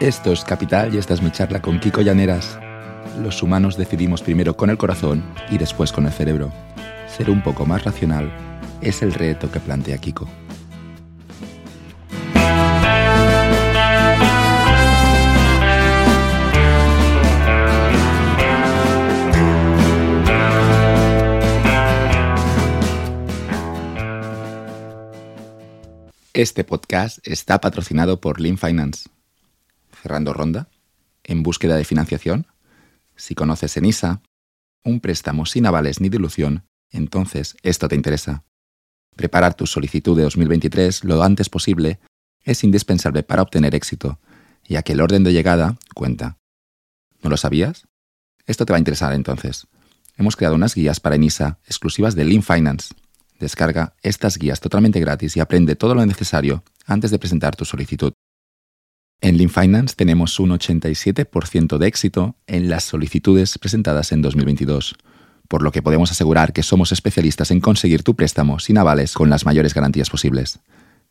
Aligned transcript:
Esto 0.00 0.30
es 0.30 0.44
Capital 0.44 0.94
y 0.94 0.98
esta 0.98 1.14
es 1.14 1.22
mi 1.22 1.32
charla 1.32 1.60
con 1.60 1.80
Kiko 1.80 2.02
Llaneras. 2.02 2.56
Los 3.20 3.42
humanos 3.42 3.76
decidimos 3.76 4.22
primero 4.22 4.56
con 4.56 4.70
el 4.70 4.78
corazón 4.78 5.24
y 5.50 5.58
después 5.58 5.90
con 5.90 6.06
el 6.06 6.12
cerebro. 6.12 6.52
Ser 7.08 7.28
un 7.28 7.42
poco 7.42 7.66
más 7.66 7.82
racional 7.82 8.30
es 8.80 9.02
el 9.02 9.12
reto 9.12 9.50
que 9.50 9.58
plantea 9.58 9.98
Kiko. 9.98 10.28
Este 26.32 26.62
podcast 26.62 27.18
está 27.26 27.60
patrocinado 27.60 28.20
por 28.20 28.40
Lean 28.40 28.58
Finance. 28.58 29.17
Cerrando 30.02 30.32
ronda, 30.32 30.68
en 31.24 31.42
búsqueda 31.42 31.76
de 31.76 31.84
financiación. 31.84 32.46
Si 33.16 33.34
conoces 33.34 33.76
ENISA, 33.76 34.22
un 34.84 35.00
préstamo 35.00 35.46
sin 35.46 35.66
avales 35.66 36.00
ni 36.00 36.08
dilución, 36.08 36.64
entonces 36.90 37.56
esto 37.62 37.88
te 37.88 37.96
interesa. 37.96 38.44
Preparar 39.16 39.54
tu 39.54 39.66
solicitud 39.66 40.16
de 40.16 40.22
2023 40.22 41.04
lo 41.04 41.22
antes 41.22 41.48
posible 41.48 41.98
es 42.44 42.62
indispensable 42.64 43.22
para 43.22 43.42
obtener 43.42 43.74
éxito, 43.74 44.20
ya 44.64 44.82
que 44.82 44.92
el 44.92 45.00
orden 45.00 45.24
de 45.24 45.32
llegada 45.32 45.76
cuenta. 45.94 46.38
¿No 47.22 47.30
lo 47.30 47.36
sabías? 47.36 47.88
Esto 48.46 48.64
te 48.64 48.72
va 48.72 48.76
a 48.76 48.80
interesar 48.80 49.12
entonces. 49.12 49.66
Hemos 50.16 50.36
creado 50.36 50.54
unas 50.54 50.74
guías 50.74 51.00
para 51.00 51.16
ENISA 51.16 51.58
exclusivas 51.66 52.14
de 52.14 52.24
Lean 52.24 52.42
Finance 52.42 52.94
Descarga 53.38 53.94
estas 54.02 54.36
guías 54.36 54.60
totalmente 54.60 54.98
gratis 54.98 55.36
y 55.36 55.40
aprende 55.40 55.76
todo 55.76 55.94
lo 55.94 56.04
necesario 56.04 56.64
antes 56.86 57.10
de 57.10 57.18
presentar 57.18 57.54
tu 57.54 57.64
solicitud. 57.64 58.12
En 59.20 59.36
Lean 59.36 59.50
Finance 59.50 59.96
tenemos 59.96 60.38
un 60.38 60.50
87% 60.50 61.78
de 61.78 61.86
éxito 61.88 62.36
en 62.46 62.68
las 62.68 62.84
solicitudes 62.84 63.58
presentadas 63.58 64.12
en 64.12 64.22
2022, 64.22 64.94
por 65.48 65.62
lo 65.62 65.72
que 65.72 65.82
podemos 65.82 66.12
asegurar 66.12 66.52
que 66.52 66.62
somos 66.62 66.92
especialistas 66.92 67.50
en 67.50 67.60
conseguir 67.60 68.04
tu 68.04 68.14
préstamo 68.14 68.60
sin 68.60 68.78
avales 68.78 69.14
con 69.14 69.28
las 69.28 69.44
mayores 69.44 69.74
garantías 69.74 70.08
posibles. 70.08 70.60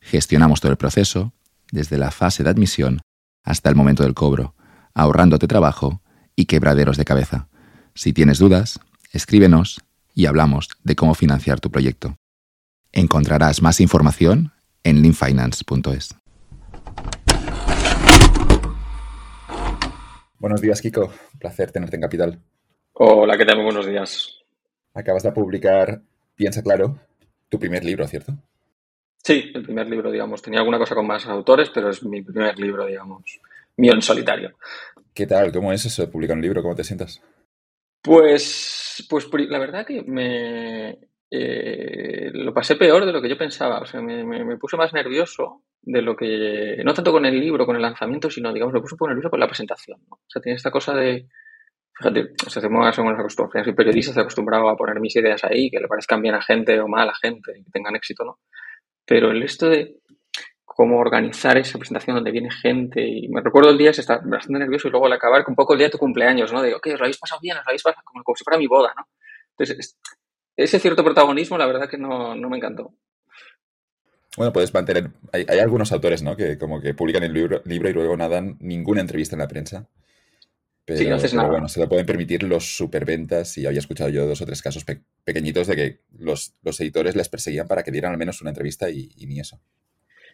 Gestionamos 0.00 0.60
todo 0.60 0.72
el 0.72 0.78
proceso, 0.78 1.32
desde 1.70 1.98
la 1.98 2.10
fase 2.10 2.42
de 2.42 2.50
admisión 2.50 3.00
hasta 3.44 3.68
el 3.68 3.76
momento 3.76 4.02
del 4.02 4.14
cobro, 4.14 4.54
ahorrándote 4.94 5.46
trabajo 5.46 6.00
y 6.34 6.46
quebraderos 6.46 6.96
de 6.96 7.04
cabeza. 7.04 7.48
Si 7.94 8.14
tienes 8.14 8.38
dudas, 8.38 8.80
escríbenos 9.12 9.80
y 10.14 10.26
hablamos 10.26 10.70
de 10.82 10.96
cómo 10.96 11.14
financiar 11.14 11.60
tu 11.60 11.70
proyecto. 11.70 12.16
Encontrarás 12.92 13.60
más 13.60 13.80
información 13.80 14.52
en 14.82 15.02
leanfinance.es. 15.02 16.14
Buenos 20.38 20.60
días, 20.60 20.80
Kiko. 20.80 21.12
Placer 21.40 21.72
tenerte 21.72 21.96
en 21.96 22.02
Capital. 22.02 22.40
Hola, 22.92 23.36
¿qué 23.36 23.44
tal? 23.44 23.60
buenos 23.60 23.86
días. 23.86 24.38
Acabas 24.94 25.24
de 25.24 25.32
publicar 25.32 26.00
Piensa 26.36 26.62
Claro, 26.62 26.96
tu 27.48 27.58
primer 27.58 27.84
libro, 27.84 28.06
¿cierto? 28.06 28.34
Sí, 29.16 29.50
el 29.52 29.64
primer 29.64 29.88
libro, 29.90 30.12
digamos. 30.12 30.40
Tenía 30.40 30.60
alguna 30.60 30.78
cosa 30.78 30.94
con 30.94 31.08
más 31.08 31.26
autores, 31.26 31.70
pero 31.74 31.90
es 31.90 32.04
mi 32.04 32.22
primer 32.22 32.56
libro, 32.56 32.86
digamos, 32.86 33.40
mío 33.76 33.94
en 33.94 34.00
solitario. 34.00 34.56
¿Qué 35.12 35.26
tal? 35.26 35.50
¿Cómo 35.50 35.72
es 35.72 35.84
eso 35.84 36.02
de 36.02 36.08
publicar 36.08 36.36
un 36.36 36.42
libro? 36.42 36.62
¿Cómo 36.62 36.76
te 36.76 36.84
sientas? 36.84 37.20
Pues, 38.00 39.04
pues 39.10 39.26
la 39.32 39.58
verdad 39.58 39.84
que 39.84 40.02
me 40.02 40.98
eh, 41.30 42.30
lo 42.32 42.54
pasé 42.54 42.76
peor 42.76 43.04
de 43.04 43.12
lo 43.12 43.20
que 43.20 43.28
yo 43.28 43.36
pensaba. 43.36 43.80
O 43.80 43.86
sea, 43.86 44.00
me, 44.00 44.24
me, 44.24 44.56
puse 44.56 44.76
más 44.76 44.92
nervioso 44.92 45.62
de 45.82 46.02
lo 46.02 46.16
que. 46.16 46.80
No 46.84 46.94
tanto 46.94 47.12
con 47.12 47.24
el 47.26 47.38
libro, 47.38 47.66
con 47.66 47.76
el 47.76 47.82
lanzamiento, 47.82 48.30
sino, 48.30 48.52
digamos, 48.52 48.74
me 48.74 48.80
puse 48.80 48.94
un 48.94 48.98
poco 48.98 49.08
nervioso 49.10 49.30
con 49.30 49.40
la 49.40 49.46
presentación. 49.46 49.98
O 50.10 50.18
sea, 50.26 50.42
tiene 50.42 50.56
esta 50.56 50.70
cosa 50.70 50.94
de. 50.94 51.28
Fíjate, 51.96 52.30
se 52.46 52.58
hacemos 52.60 52.86
acostumbrados. 52.86 53.64
Soy 53.64 53.74
periodista, 53.74 54.10
estoy 54.10 54.22
acostumbrado 54.22 54.68
a 54.68 54.76
poner 54.76 55.00
mis 55.00 55.16
ideas 55.16 55.42
ahí, 55.44 55.70
que 55.70 55.80
le 55.80 55.88
parezcan 55.88 56.22
bien 56.22 56.34
a 56.34 56.42
gente 56.42 56.78
o 56.80 56.88
mal 56.88 57.08
a 57.08 57.14
gente, 57.14 57.52
que 57.54 57.70
tengan 57.72 57.96
éxito, 57.96 58.24
¿no? 58.24 58.38
Pero 59.04 59.30
el 59.30 59.42
esto 59.42 59.68
de 59.68 59.96
cómo 60.78 61.00
organizar 61.00 61.58
esa 61.58 61.76
presentación 61.76 62.14
donde 62.14 62.30
viene 62.30 62.52
gente. 62.52 63.04
Y 63.04 63.28
me 63.30 63.40
recuerdo 63.40 63.70
el 63.70 63.76
día, 63.76 63.92
se 63.92 64.00
está 64.00 64.20
bastante 64.24 64.60
nervioso 64.60 64.86
y 64.86 64.92
luego 64.92 65.06
al 65.06 65.12
acabar 65.12 65.42
un 65.48 65.56
poco 65.56 65.72
el 65.72 65.78
día 65.80 65.88
de 65.88 65.90
tu 65.90 65.98
cumpleaños, 65.98 66.52
¿no? 66.52 66.62
De, 66.62 66.72
ok, 66.72 66.86
os 66.92 67.00
lo 67.00 67.04
habéis 67.04 67.18
pasado 67.18 67.40
bien, 67.42 67.56
os 67.58 67.64
lo 67.64 67.70
habéis 67.70 67.82
pasado 67.82 68.04
como, 68.04 68.22
si 68.36 68.44
fuera 68.44 68.58
mi 68.58 68.68
boda, 68.68 68.94
¿no? 68.96 69.08
Entonces, 69.58 69.98
ese 70.58 70.80
cierto 70.80 71.04
protagonismo, 71.04 71.56
la 71.56 71.66
verdad 71.66 71.88
que 71.88 71.96
no, 71.96 72.34
me 72.34 72.56
encantó. 72.56 72.92
Bueno, 74.36 74.52
puedes 74.52 74.74
mantener. 74.74 75.10
Hay, 75.32 75.46
algunos 75.58 75.92
autores, 75.92 76.22
¿no? 76.22 76.36
Que 76.36 76.58
como 76.58 76.80
que 76.80 76.94
publican 76.94 77.22
el 77.22 77.32
libro, 77.32 77.62
libro 77.64 77.88
y 77.88 77.92
luego 77.92 78.16
no 78.16 78.28
dan 78.28 78.56
ninguna 78.60 79.00
entrevista 79.00 79.36
en 79.36 79.40
la 79.40 79.48
prensa. 79.48 79.88
Pero, 80.84 80.98
sí, 80.98 81.06
no 81.06 81.16
haces 81.16 81.34
nada. 81.34 81.48
bueno, 81.48 81.68
se 81.68 81.80
lo 81.80 81.88
pueden 81.88 82.06
permitir 82.06 82.42
los 82.42 82.76
superventas 82.76 83.56
y 83.58 83.66
había 83.66 83.78
escuchado 83.78 84.10
yo 84.10 84.26
dos 84.26 84.40
o 84.40 84.46
tres 84.46 84.62
casos 84.62 84.84
pequeñitos 85.24 85.66
de 85.66 85.76
que 85.76 86.00
los, 86.18 86.54
editores 86.80 87.14
les 87.14 87.28
perseguían 87.28 87.68
para 87.68 87.82
que 87.82 87.90
dieran 87.90 88.12
al 88.12 88.18
menos 88.18 88.40
una 88.40 88.50
entrevista 88.50 88.90
y 88.90 89.26
ni 89.26 89.38
eso. 89.38 89.60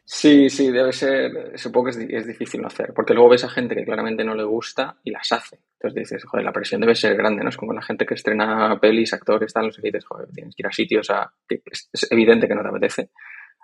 Sí, 0.06 0.50
sí, 0.50 0.70
debe 0.70 0.92
ser, 0.92 1.58
supongo 1.58 1.86
que 1.86 2.06
es, 2.14 2.26
difícil 2.26 2.60
no 2.60 2.66
hacer, 2.66 2.92
porque 2.94 3.14
luego 3.14 3.30
ves 3.30 3.44
a 3.44 3.48
gente 3.48 3.74
que 3.74 3.86
claramente 3.86 4.22
no 4.22 4.34
le 4.34 4.44
gusta 4.44 4.98
y 5.02 5.10
las 5.10 5.32
hace. 5.32 5.60
Entonces 5.80 5.94
dices, 5.94 6.24
joder, 6.24 6.44
la 6.44 6.52
presión 6.52 6.82
debe 6.82 6.94
ser 6.94 7.16
grande, 7.16 7.42
¿no? 7.42 7.48
Es 7.48 7.56
como 7.56 7.72
la 7.72 7.80
gente 7.80 8.04
que 8.04 8.12
estrena 8.12 8.78
pelis, 8.78 9.14
actores, 9.14 9.50
tal, 9.54 9.66
no 9.66 9.72
sé 9.72 9.80
dices, 9.82 10.04
joder, 10.04 10.28
tienes 10.28 10.54
que 10.54 10.60
ir 10.60 10.66
a 10.66 10.72
sitios 10.72 11.08
a, 11.10 11.32
que 11.48 11.62
es, 11.64 11.88
evidente 12.10 12.46
que 12.46 12.54
no 12.54 12.62
te 12.62 12.68
apetece. 12.68 13.10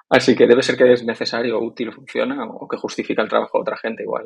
Así 0.09 0.34
que 0.34 0.47
debe 0.47 0.62
ser 0.62 0.78
que 0.78 0.91
es 0.93 1.05
necesario, 1.05 1.61
útil, 1.61 1.93
funciona, 1.93 2.43
o 2.47 2.67
que 2.67 2.78
justifica 2.78 3.22
el 3.22 3.28
trabajo 3.28 3.59
de 3.59 3.62
otra 3.62 3.77
gente 3.77 4.03
igual. 4.03 4.25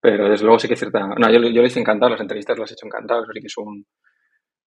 Pero 0.00 0.30
desde 0.30 0.44
luego 0.44 0.58
sí 0.58 0.66
que 0.66 0.74
es 0.74 0.80
cierta... 0.80 1.08
No, 1.08 1.30
yo, 1.30 1.40
yo 1.40 1.60
lo 1.60 1.66
hice 1.66 1.80
encantado, 1.80 2.12
las 2.12 2.20
entrevistas 2.22 2.58
las 2.58 2.70
he 2.70 2.74
hecho 2.74 2.86
encantadas, 2.86 3.28
así 3.28 3.40
que 3.40 3.46
es 3.48 3.58
un... 3.58 3.86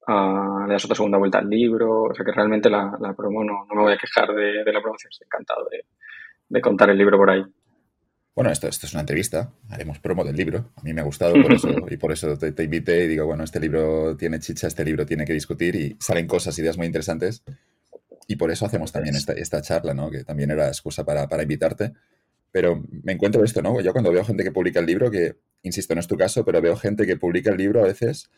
Uh, 0.08 0.68
le 0.68 0.74
das 0.74 0.86
otra 0.86 0.96
segunda 0.96 1.18
vuelta 1.18 1.40
al 1.40 1.50
libro, 1.50 2.04
o 2.04 2.14
sea 2.14 2.26
que 2.26 2.32
realmente 2.32 2.70
la, 2.70 2.98
la 3.00 3.14
promo 3.14 3.44
no, 3.44 3.66
no 3.68 3.76
me 3.76 3.82
voy 3.82 3.94
a 3.94 3.98
quejar 3.98 4.34
de, 4.34 4.64
de 4.64 4.74
la 4.74 4.82
promoción, 4.82 5.10
estoy 5.12 5.28
encantado 5.28 5.68
de, 5.70 5.86
de 6.52 6.62
contar 6.62 6.90
el 6.90 6.98
libro 6.98 7.18
por 7.18 7.30
ahí. 7.30 7.44
Bueno, 8.36 8.52
esto, 8.52 8.68
esto 8.68 8.86
es 8.86 8.94
una 8.94 9.02
entrevista, 9.02 9.52
haremos 9.70 10.00
promo 10.00 10.24
del 10.24 10.36
libro. 10.36 10.72
A 10.76 10.82
mí 10.84 10.94
me 10.94 11.02
ha 11.02 11.04
gustado 11.04 11.34
por 11.42 11.52
eso, 11.54 11.70
y 11.90 11.98
por 11.98 12.12
eso 12.12 12.38
te, 12.38 12.64
invité 12.64 13.06
y 13.06 13.08
digo, 13.08 13.26
bueno, 13.26 13.44
este 13.44 13.60
libro 13.60 14.16
tiene 14.16 14.40
chicha, 14.40 14.68
este 14.68 14.86
libro 14.86 15.06
tiene 15.06 15.26
que 15.26 15.34
discutir 15.34 15.76
y 15.76 15.98
salen 16.00 16.28
cosas, 16.28 16.58
ideas 16.60 16.78
muy 16.78 16.88
interesantes. 16.88 17.44
Y 18.28 18.36
por 18.36 18.52
eso 18.52 18.66
hacemos 18.66 18.92
también 18.92 19.16
esta, 19.16 19.34
esta 19.34 19.62
charla, 19.62 19.94
¿no? 19.94 20.10
Que 20.10 20.24
también 20.24 20.52
era 20.52 20.68
excusa 20.68 21.04
para, 21.04 21.28
para 21.28 21.44
invitarte. 21.44 21.92
Pero 22.52 22.84
me 23.04 23.14
encuentro 23.14 23.44
esto, 23.44 23.62
¿no? 23.62 23.80
Yo 23.82 23.92
cuando 23.92 24.12
veo 24.12 24.24
gente 24.24 24.44
que 24.44 24.52
publica 24.52 24.80
el 24.80 24.86
libro, 24.86 25.10
que, 25.10 25.38
insisto, 25.64 25.94
no 25.96 26.00
es 26.00 26.08
tu 26.08 26.18
caso, 26.18 26.46
pero 26.46 26.62
veo 26.62 26.76
gente 26.76 27.06
que 27.06 27.18
publica 27.18 27.52
el 27.52 27.58
libro 27.58 27.82
a 27.82 27.88
veces 27.88 28.30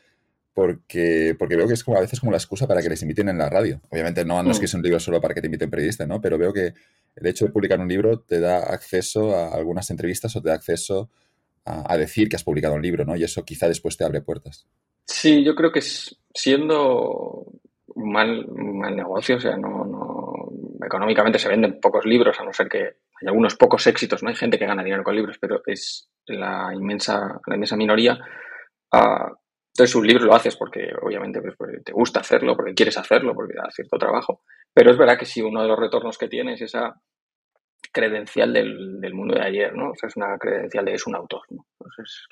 porque, 0.54 1.36
porque 1.38 1.56
veo 1.56 1.68
que 1.68 1.74
es 1.74 1.84
como 1.84 1.98
a 1.98 2.02
veces 2.02 2.20
como 2.20 2.32
la 2.32 2.38
excusa 2.38 2.68
para 2.68 2.82
que 2.82 2.90
les 2.90 3.02
inviten 3.02 3.30
en 3.30 3.38
la 3.38 3.50
radio. 3.50 3.82
Obviamente 3.90 4.24
no, 4.24 4.42
no 4.44 4.52
es 4.52 4.60
que 4.60 4.66
mm. 4.66 4.68
sea 4.68 4.78
un 4.78 4.84
libro 4.84 5.00
solo 5.00 5.20
para 5.20 5.34
que 5.34 5.42
te 5.42 5.48
inviten 5.48 5.70
periodista, 5.70 6.06
¿no? 6.06 6.22
Pero 6.22 6.38
veo 6.38 6.54
que 6.54 6.74
el 7.16 7.28
hecho 7.28 7.46
de 7.46 7.52
publicar 7.52 7.80
un 7.80 7.88
libro 7.88 8.20
te 8.20 8.40
da 8.40 8.60
acceso 8.60 9.36
a 9.36 9.54
algunas 9.54 9.90
entrevistas 9.92 10.36
o 10.36 10.42
te 10.42 10.50
da 10.50 10.56
acceso 10.56 11.10
a, 11.66 11.98
decir 11.98 12.28
que 12.28 12.36
has 12.36 12.44
publicado 12.44 12.76
un 12.76 12.82
libro, 12.82 13.06
¿no? 13.06 13.16
Y 13.16 13.24
eso 13.24 13.46
quizá 13.46 13.68
después 13.68 13.96
te 13.96 14.04
abre 14.04 14.22
puertas. 14.22 14.68
Sí, 15.06 15.44
yo 15.44 15.56
creo 15.56 15.72
que 15.72 15.82
siendo 15.82 17.46
mal, 17.96 18.48
mal 18.48 18.96
negocio, 18.96 19.38
o 19.38 19.40
sea, 19.40 19.56
no, 19.56 19.86
no, 19.86 20.86
económicamente 20.86 21.40
se 21.40 21.48
venden 21.48 21.80
pocos 21.80 22.06
libros, 22.06 22.40
a 22.40 22.44
no 22.44 22.52
ser 22.52 22.68
que 22.68 22.80
hay 22.82 23.28
algunos 23.28 23.56
pocos 23.56 23.88
éxitos, 23.88 24.24
¿no? 24.24 24.30
Hay 24.30 24.36
gente 24.36 24.60
que 24.60 24.66
gana 24.66 24.84
dinero 24.84 25.04
con 25.04 25.16
libros, 25.16 25.38
pero 25.40 25.62
es 25.66 26.10
la 26.26 26.72
inmensa, 26.74 27.40
la 27.48 27.56
inmensa 27.56 27.78
minoría. 27.78 28.20
Uh, 28.92 29.34
entonces, 29.76 29.96
un 29.96 30.06
libro 30.06 30.26
lo 30.26 30.36
haces 30.36 30.56
porque, 30.56 30.92
obviamente, 31.02 31.42
pues, 31.42 31.84
te 31.84 31.94
gusta 31.94 32.20
hacerlo, 32.20 32.56
porque 32.56 32.76
quieres 32.76 32.96
hacerlo, 32.96 33.34
porque 33.34 33.56
da 33.56 33.72
cierto 33.72 33.98
trabajo. 33.98 34.42
Pero 34.72 34.92
es 34.92 34.98
verdad 34.98 35.18
que 35.18 35.26
si 35.26 35.42
uno 35.42 35.64
de 35.64 35.68
los 35.68 35.80
retornos 35.80 36.20
que 36.20 36.28
tienes 36.28 36.62
es 36.62 36.76
esa 36.76 36.94
credencial 37.92 38.54
del, 38.54 39.14
mundo 39.14 39.34
de 39.34 39.42
ayer, 39.42 39.74
¿no? 39.76 39.90
O 39.92 39.96
sea, 39.96 40.10
es 40.10 40.16
una 40.16 40.38
credencial 40.38 40.86
de 40.86 40.94
es 40.94 41.08
un 41.08 41.16
autor, 41.16 41.42
¿no? 41.50 41.66
Entonces, 41.80 42.28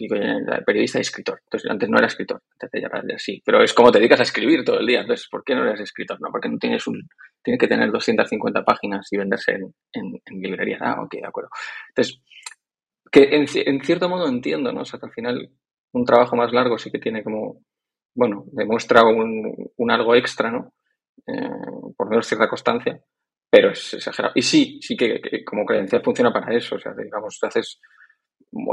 periodista 0.66 1.00
y 1.00 1.02
escritor. 1.02 1.40
Entonces, 1.44 1.70
antes 1.72 1.90
no 1.90 1.98
era 1.98 2.08
escritor, 2.08 2.42
antes 2.60 2.82
ya 2.82 3.16
así. 3.16 3.42
Pero 3.44 3.64
es 3.64 3.74
como 3.74 3.92
te 3.92 3.98
dedicas 3.98 4.20
a 4.20 4.24
escribir 4.24 4.64
todo 4.64 4.80
el 4.80 4.86
día. 4.86 5.02
Entonces, 5.02 5.28
¿por 5.28 5.44
qué 5.44 5.56
no 5.56 5.64
eres 5.64 5.80
escritor? 5.82 6.22
No, 6.22 6.30
porque 6.32 6.48
no 6.48 6.60
tienes 6.60 6.86
un... 6.86 7.08
Tiene 7.44 7.58
que 7.58 7.68
tener 7.68 7.92
250 7.92 8.64
páginas 8.64 9.08
y 9.12 9.18
venderse 9.18 9.54
en, 9.54 9.74
en, 9.94 10.22
en 10.26 10.42
librerías. 10.42 10.82
Ah, 10.84 11.02
ok, 11.02 11.14
de 11.14 11.28
acuerdo. 11.28 11.50
Entonces, 11.90 12.22
que 13.12 13.36
en, 13.36 13.46
en, 13.48 13.82
cierto 13.84 14.10
modo 14.10 14.28
entiendo, 14.28 14.72
¿no? 14.72 14.82
O 14.82 14.86
sea, 14.86 15.00
que 15.00 15.08
al 15.08 15.12
final 15.12 15.50
un 15.94 16.06
trabajo 16.06 16.36
más 16.36 16.52
largo 16.52 16.78
sí 16.78 16.92
que 16.92 17.00
tiene 17.00 17.24
como, 17.24 17.62
bueno, 18.16 18.46
demuestra 18.52 19.04
un, 19.04 19.72
un 19.78 19.92
algo 19.92 20.16
extra, 20.16 20.52
¿no? 20.52 20.74
Eh, 21.28 21.94
por 21.96 22.10
menos 22.10 22.28
cierta 22.28 22.48
constancia, 22.48 23.00
pero 23.50 23.72
es 23.72 23.94
exagerado. 23.94 24.34
Y 24.36 24.42
sí, 24.42 24.80
sí 24.82 24.96
que, 24.96 25.44
como 25.46 25.66
credencial 25.66 26.04
funciona 26.04 26.32
para 26.32 26.56
eso, 26.56 26.76
o 26.76 26.80
sea, 26.80 26.94
digamos, 26.94 27.38
haces 27.44 27.80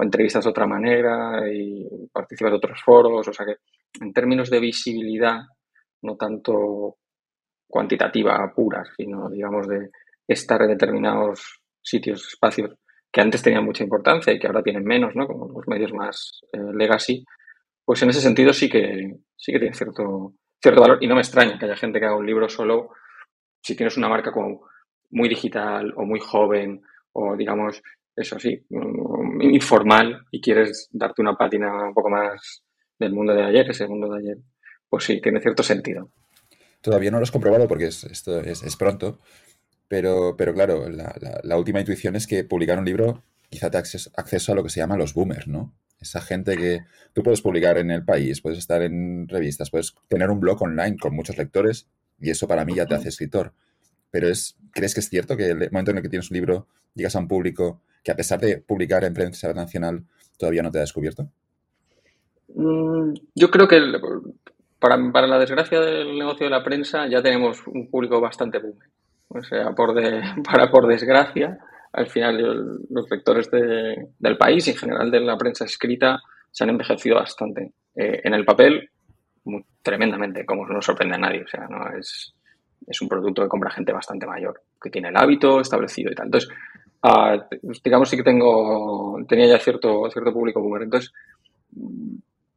entrevistas 0.02 0.44
de 0.44 0.50
otra 0.50 0.66
manera 0.66 1.42
y 1.52 1.86
participas 2.12 2.52
de 2.52 2.56
otros 2.56 2.80
foros, 2.82 3.28
o 3.28 3.32
sea 3.32 3.46
que 3.46 3.56
en 4.00 4.12
términos 4.12 4.50
de 4.50 4.60
visibilidad, 4.60 5.40
no 6.02 6.16
tanto 6.16 6.96
cuantitativa 7.68 8.52
pura, 8.54 8.82
sino 8.96 9.28
digamos 9.28 9.68
de 9.68 9.90
estar 10.26 10.62
en 10.62 10.68
determinados 10.68 11.60
sitios, 11.82 12.26
espacios, 12.28 12.74
que 13.12 13.20
antes 13.20 13.42
tenían 13.42 13.64
mucha 13.64 13.84
importancia 13.84 14.32
y 14.32 14.38
que 14.38 14.46
ahora 14.46 14.62
tienen 14.62 14.84
menos, 14.84 15.14
¿no? 15.14 15.26
Como 15.26 15.48
los 15.48 15.66
medios 15.66 15.92
más 15.92 16.40
eh, 16.52 16.58
legacy, 16.74 17.24
pues 17.84 18.02
en 18.02 18.10
ese 18.10 18.20
sentido 18.20 18.52
sí 18.52 18.68
que, 18.68 19.16
sí 19.36 19.52
que 19.52 19.58
tiene 19.58 19.74
cierto, 19.74 20.34
cierto 20.60 20.80
valor 20.80 20.98
y 21.00 21.06
no 21.06 21.14
me 21.14 21.22
extraña 21.22 21.58
que 21.58 21.64
haya 21.64 21.76
gente 21.76 21.98
que 21.98 22.06
haga 22.06 22.16
un 22.16 22.26
libro 22.26 22.48
solo 22.48 22.90
si 23.62 23.74
tienes 23.76 23.96
una 23.96 24.08
marca 24.08 24.32
como 24.32 24.68
muy 25.10 25.28
digital 25.28 25.92
o 25.96 26.04
muy 26.04 26.20
joven 26.20 26.82
o 27.12 27.36
digamos, 27.36 27.82
eso 28.14 28.38
sí, 28.38 28.64
mm, 28.68 29.42
informal 29.42 30.26
y 30.30 30.40
quieres 30.40 30.88
darte 30.92 31.22
una 31.22 31.36
pátina 31.36 31.88
un 31.88 31.94
poco 31.94 32.10
más 32.10 32.62
del 32.98 33.12
mundo 33.12 33.32
de 33.32 33.44
ayer, 33.44 33.68
ese 33.70 33.86
mundo 33.86 34.08
de 34.08 34.18
ayer, 34.18 34.36
pues 34.88 35.04
sí, 35.04 35.20
tiene 35.20 35.40
cierto 35.40 35.62
sentido. 35.62 36.10
Todavía 36.80 37.10
no 37.10 37.18
lo 37.18 37.24
has 37.24 37.30
comprobado 37.30 37.66
porque 37.66 37.86
es, 37.86 38.04
esto 38.04 38.40
es, 38.40 38.76
pronto, 38.76 39.18
pero, 39.88 40.36
pero 40.36 40.54
claro, 40.54 40.88
la, 40.88 41.56
última 41.56 41.80
intuición 41.80 42.14
es 42.14 42.26
que 42.26 42.44
publicar 42.44 42.78
un 42.78 42.84
libro 42.84 43.22
quizá 43.48 43.70
te 43.70 43.78
acceso, 43.78 44.10
acceso 44.14 44.52
a 44.52 44.54
lo 44.54 44.62
que 44.62 44.68
se 44.68 44.80
llama 44.80 44.98
los 44.98 45.14
boomers, 45.14 45.48
¿no? 45.48 45.72
Esa 46.00 46.20
gente 46.20 46.56
que 46.56 46.80
tú 47.12 47.22
puedes 47.22 47.40
publicar 47.40 47.78
en 47.78 47.90
el 47.90 48.04
país, 48.04 48.40
puedes 48.40 48.58
estar 48.58 48.82
en 48.82 49.26
revistas, 49.26 49.70
puedes 49.70 49.94
tener 50.06 50.30
un 50.30 50.38
blog 50.38 50.62
online 50.62 50.96
con 50.96 51.14
muchos 51.14 51.36
lectores 51.38 51.88
y 52.20 52.30
eso 52.30 52.46
para 52.46 52.64
mí 52.64 52.74
ya 52.74 52.86
te 52.86 52.94
hace 52.94 53.08
escritor. 53.08 53.52
Pero 54.10 54.28
es, 54.28 54.56
¿crees 54.72 54.94
que 54.94 55.00
es 55.00 55.08
cierto 55.08 55.36
que 55.36 55.46
el 55.46 55.70
momento 55.72 55.90
en 55.90 55.96
el 55.96 56.02
que 56.02 56.08
tienes 56.08 56.30
un 56.30 56.36
libro 56.36 56.68
llegas 56.94 57.16
a 57.16 57.18
un 57.18 57.28
público 57.28 57.80
que 58.04 58.12
a 58.12 58.16
pesar 58.16 58.40
de 58.40 58.58
publicar 58.58 59.04
en 59.04 59.14
prensa 59.14 59.52
nacional 59.52 60.04
todavía 60.36 60.62
no 60.62 60.70
te 60.70 60.78
ha 60.78 60.82
descubierto? 60.82 61.28
Mm, 62.54 63.14
yo 63.34 63.50
creo 63.50 63.66
que 63.66 63.80
para, 64.78 65.12
para, 65.12 65.26
la 65.26 65.38
desgracia 65.38 65.80
del 65.80 66.16
negocio 66.16 66.46
de 66.46 66.50
la 66.50 66.62
prensa 66.62 67.08
ya 67.08 67.22
tenemos 67.22 67.66
un 67.66 67.90
público 67.90 68.20
bastante 68.20 68.58
boom. 68.58 68.78
O 69.28 69.42
sea, 69.42 69.72
por 69.72 69.94
de, 69.94 70.22
para 70.44 70.70
por 70.70 70.86
desgracia, 70.86 71.58
al 71.92 72.06
final 72.06 72.80
los 72.90 73.10
lectores 73.10 73.50
del 73.50 74.38
país 74.38 74.66
y 74.66 74.70
en 74.70 74.76
general 74.76 75.10
de 75.10 75.20
la 75.20 75.36
prensa 75.36 75.64
escrita 75.64 76.20
se 76.50 76.64
han 76.64 76.70
envejecido 76.70 77.16
bastante. 77.16 77.72
Eh, 77.94 78.20
en 78.24 78.34
el 78.34 78.44
papel, 78.44 78.90
tremendamente, 79.82 80.44
como 80.44 80.66
no 80.66 80.82
sorprende 80.82 81.16
a 81.16 81.18
nadie. 81.18 81.42
O 81.42 81.48
sea, 81.48 81.66
no 81.68 81.96
es, 81.96 82.34
es 82.86 83.02
un 83.02 83.08
producto 83.08 83.42
que 83.42 83.48
compra 83.48 83.70
gente 83.70 83.92
bastante 83.92 84.26
mayor, 84.26 84.62
que 84.80 84.90
tiene 84.90 85.08
el 85.08 85.16
hábito 85.16 85.60
establecido 85.60 86.12
y 86.12 86.14
tal. 86.14 86.26
Entonces, 86.26 86.50
uh, 87.02 87.70
digamos 87.82 88.08
sí 88.08 88.16
que 88.16 88.22
tengo, 88.22 89.18
tenía 89.28 89.46
ya 89.46 89.58
cierto, 89.58 90.10
cierto 90.10 90.32
público 90.32 90.60
boomer. 90.60 90.82
Entonces, 90.82 91.12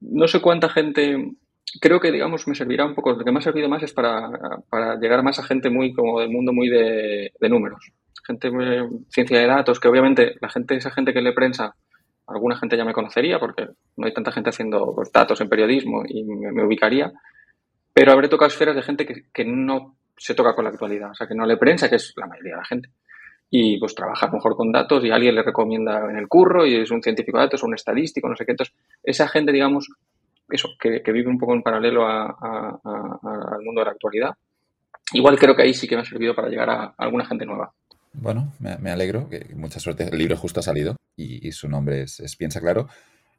no 0.01 0.27
sé 0.27 0.41
cuánta 0.41 0.69
gente, 0.69 1.31
creo 1.79 1.99
que 1.99 2.11
digamos 2.11 2.47
me 2.47 2.55
servirá 2.55 2.85
un 2.85 2.95
poco, 2.95 3.11
lo 3.11 3.23
que 3.23 3.31
me 3.31 3.39
ha 3.39 3.41
servido 3.41 3.69
más 3.69 3.83
es 3.83 3.93
para, 3.93 4.29
para 4.69 4.95
llegar 4.99 5.23
más 5.23 5.39
a 5.39 5.43
gente 5.43 5.69
muy 5.69 5.93
como 5.93 6.19
del 6.19 6.29
mundo 6.29 6.51
muy 6.53 6.69
de, 6.69 7.31
de 7.39 7.49
números. 7.49 7.91
Gente 8.25 8.49
de 8.49 8.87
ciencia 9.09 9.39
de 9.39 9.47
datos, 9.47 9.79
que 9.79 9.87
obviamente 9.87 10.35
la 10.41 10.49
gente, 10.49 10.75
esa 10.75 10.91
gente 10.91 11.13
que 11.13 11.21
lee 11.21 11.33
prensa, 11.33 11.75
alguna 12.27 12.55
gente 12.55 12.77
ya 12.77 12.85
me 12.85 12.93
conocería 12.93 13.39
porque 13.39 13.67
no 13.97 14.05
hay 14.05 14.13
tanta 14.13 14.31
gente 14.31 14.49
haciendo 14.49 14.93
pues, 14.95 15.11
datos 15.11 15.41
en 15.41 15.49
periodismo 15.49 16.03
y 16.07 16.23
me, 16.23 16.63
ubicaría, 16.63 17.11
pero 17.93 18.11
habré 18.11 18.27
tocado 18.27 18.47
esferas 18.47 18.75
de 18.75 18.83
gente 18.83 19.05
que, 19.05 19.25
que 19.33 19.45
no 19.45 19.95
se 20.17 20.35
toca 20.35 20.53
con 20.55 20.65
la 20.65 20.69
actualidad, 20.69 21.11
o 21.11 21.15
sea, 21.15 21.27
que 21.27 21.35
no 21.35 21.45
lee 21.45 21.57
prensa, 21.57 21.89
que 21.89 21.95
es 21.95 22.13
la 22.15 22.27
mayoría 22.27 22.53
de 22.53 22.57
la 22.57 22.65
gente 22.65 22.89
y 23.53 23.77
pues 23.77 23.93
trabaja 23.93 24.31
mejor 24.31 24.55
con 24.55 24.71
datos 24.71 25.03
y 25.03 25.11
alguien 25.11 25.35
le 25.35 25.43
recomienda 25.43 26.09
en 26.09 26.15
el 26.15 26.29
curro 26.29 26.65
y 26.65 26.75
es 26.75 26.89
un 26.89 27.03
científico 27.03 27.37
de 27.37 27.43
datos, 27.43 27.63
un 27.63 27.75
estadístico, 27.75 28.29
no 28.29 28.35
sé 28.37 28.45
qué. 28.45 28.53
Entonces, 28.53 28.73
esa 29.03 29.27
gente, 29.27 29.51
digamos, 29.51 29.89
eso, 30.51 30.69
que, 30.79 31.01
vive 31.11 31.29
un 31.29 31.37
poco 31.37 31.53
en 31.53 31.63
paralelo 31.63 32.07
al 32.07 33.61
mundo 33.63 33.81
de 33.81 33.85
la 33.85 33.91
actualidad, 33.91 34.31
igual 35.13 35.37
creo 35.37 35.55
que 35.55 35.63
ahí 35.63 35.73
sí 35.73 35.87
que 35.87 35.95
me 35.95 36.01
ha 36.01 36.05
servido 36.05 36.35
para 36.35 36.49
llegar 36.49 36.69
a, 36.69 36.93
alguna 36.97 37.25
gente 37.25 37.45
nueva. 37.45 37.73
Bueno, 38.13 38.53
me, 38.59 38.91
alegro, 38.91 39.29
que 39.29 39.53
mucha 39.55 39.79
suerte. 39.79 40.09
El 40.11 40.17
libro 40.17 40.35
justo 40.35 40.59
ha 40.59 40.63
salido 40.63 40.97
y, 41.15 41.51
su 41.51 41.69
nombre 41.69 42.01
es, 42.03 42.35
Piensa 42.37 42.59
Claro. 42.59 42.87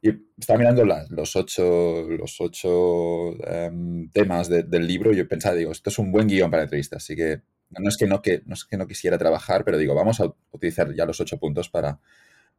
Y 0.01 0.09
estaba 0.37 0.59
mirando 0.59 0.83
los 0.85 1.35
ocho, 1.37 2.05
los 2.09 2.41
ocho 2.41 3.37
em, 3.47 4.09
temas 4.09 4.49
del 4.49 4.85
libro 4.85 5.13
y 5.13 5.17
yo 5.17 5.27
pensaba, 5.27 5.55
digo, 5.55 5.71
esto 5.71 5.89
es 5.89 5.97
un 5.97 6.11
buen 6.11 6.27
guion 6.27 6.51
para 6.51 6.63
entrevistas, 6.63 7.01
así 7.01 7.15
que 7.15 7.41
no 7.69 7.87
es 7.87 7.97
que 7.97 8.05
no, 8.05 8.21
que, 8.21 8.41
no, 8.45 8.53
es 8.53 8.65
que 8.65 8.75
no 8.75 8.85
quisiera 8.85 9.17
trabajar, 9.17 9.63
pero 9.63 9.77
digo, 9.77 9.95
vamos 9.95 10.19
a 10.19 10.25
utilizar 10.51 10.93
ya 10.93 11.05
los 11.05 11.21
ocho 11.21 11.37
puntos 11.37 11.69
para, 11.69 11.99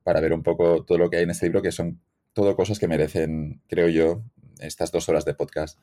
para 0.02 0.20
ver 0.20 0.32
un 0.32 0.42
poco 0.42 0.84
todo 0.84 0.98
lo 0.98 1.10
que 1.10 1.18
hay 1.18 1.24
en 1.24 1.30
este 1.30 1.46
libro, 1.46 1.62
que 1.62 1.72
son 1.72 2.00
todo 2.32 2.56
cosas 2.56 2.78
que 2.78 2.88
merecen, 2.88 3.62
creo 3.68 3.88
yo, 3.88 4.22
estas 4.60 4.92
dos 4.92 5.08
horas 5.08 5.24
de 5.24 5.34
podcast. 5.34 5.78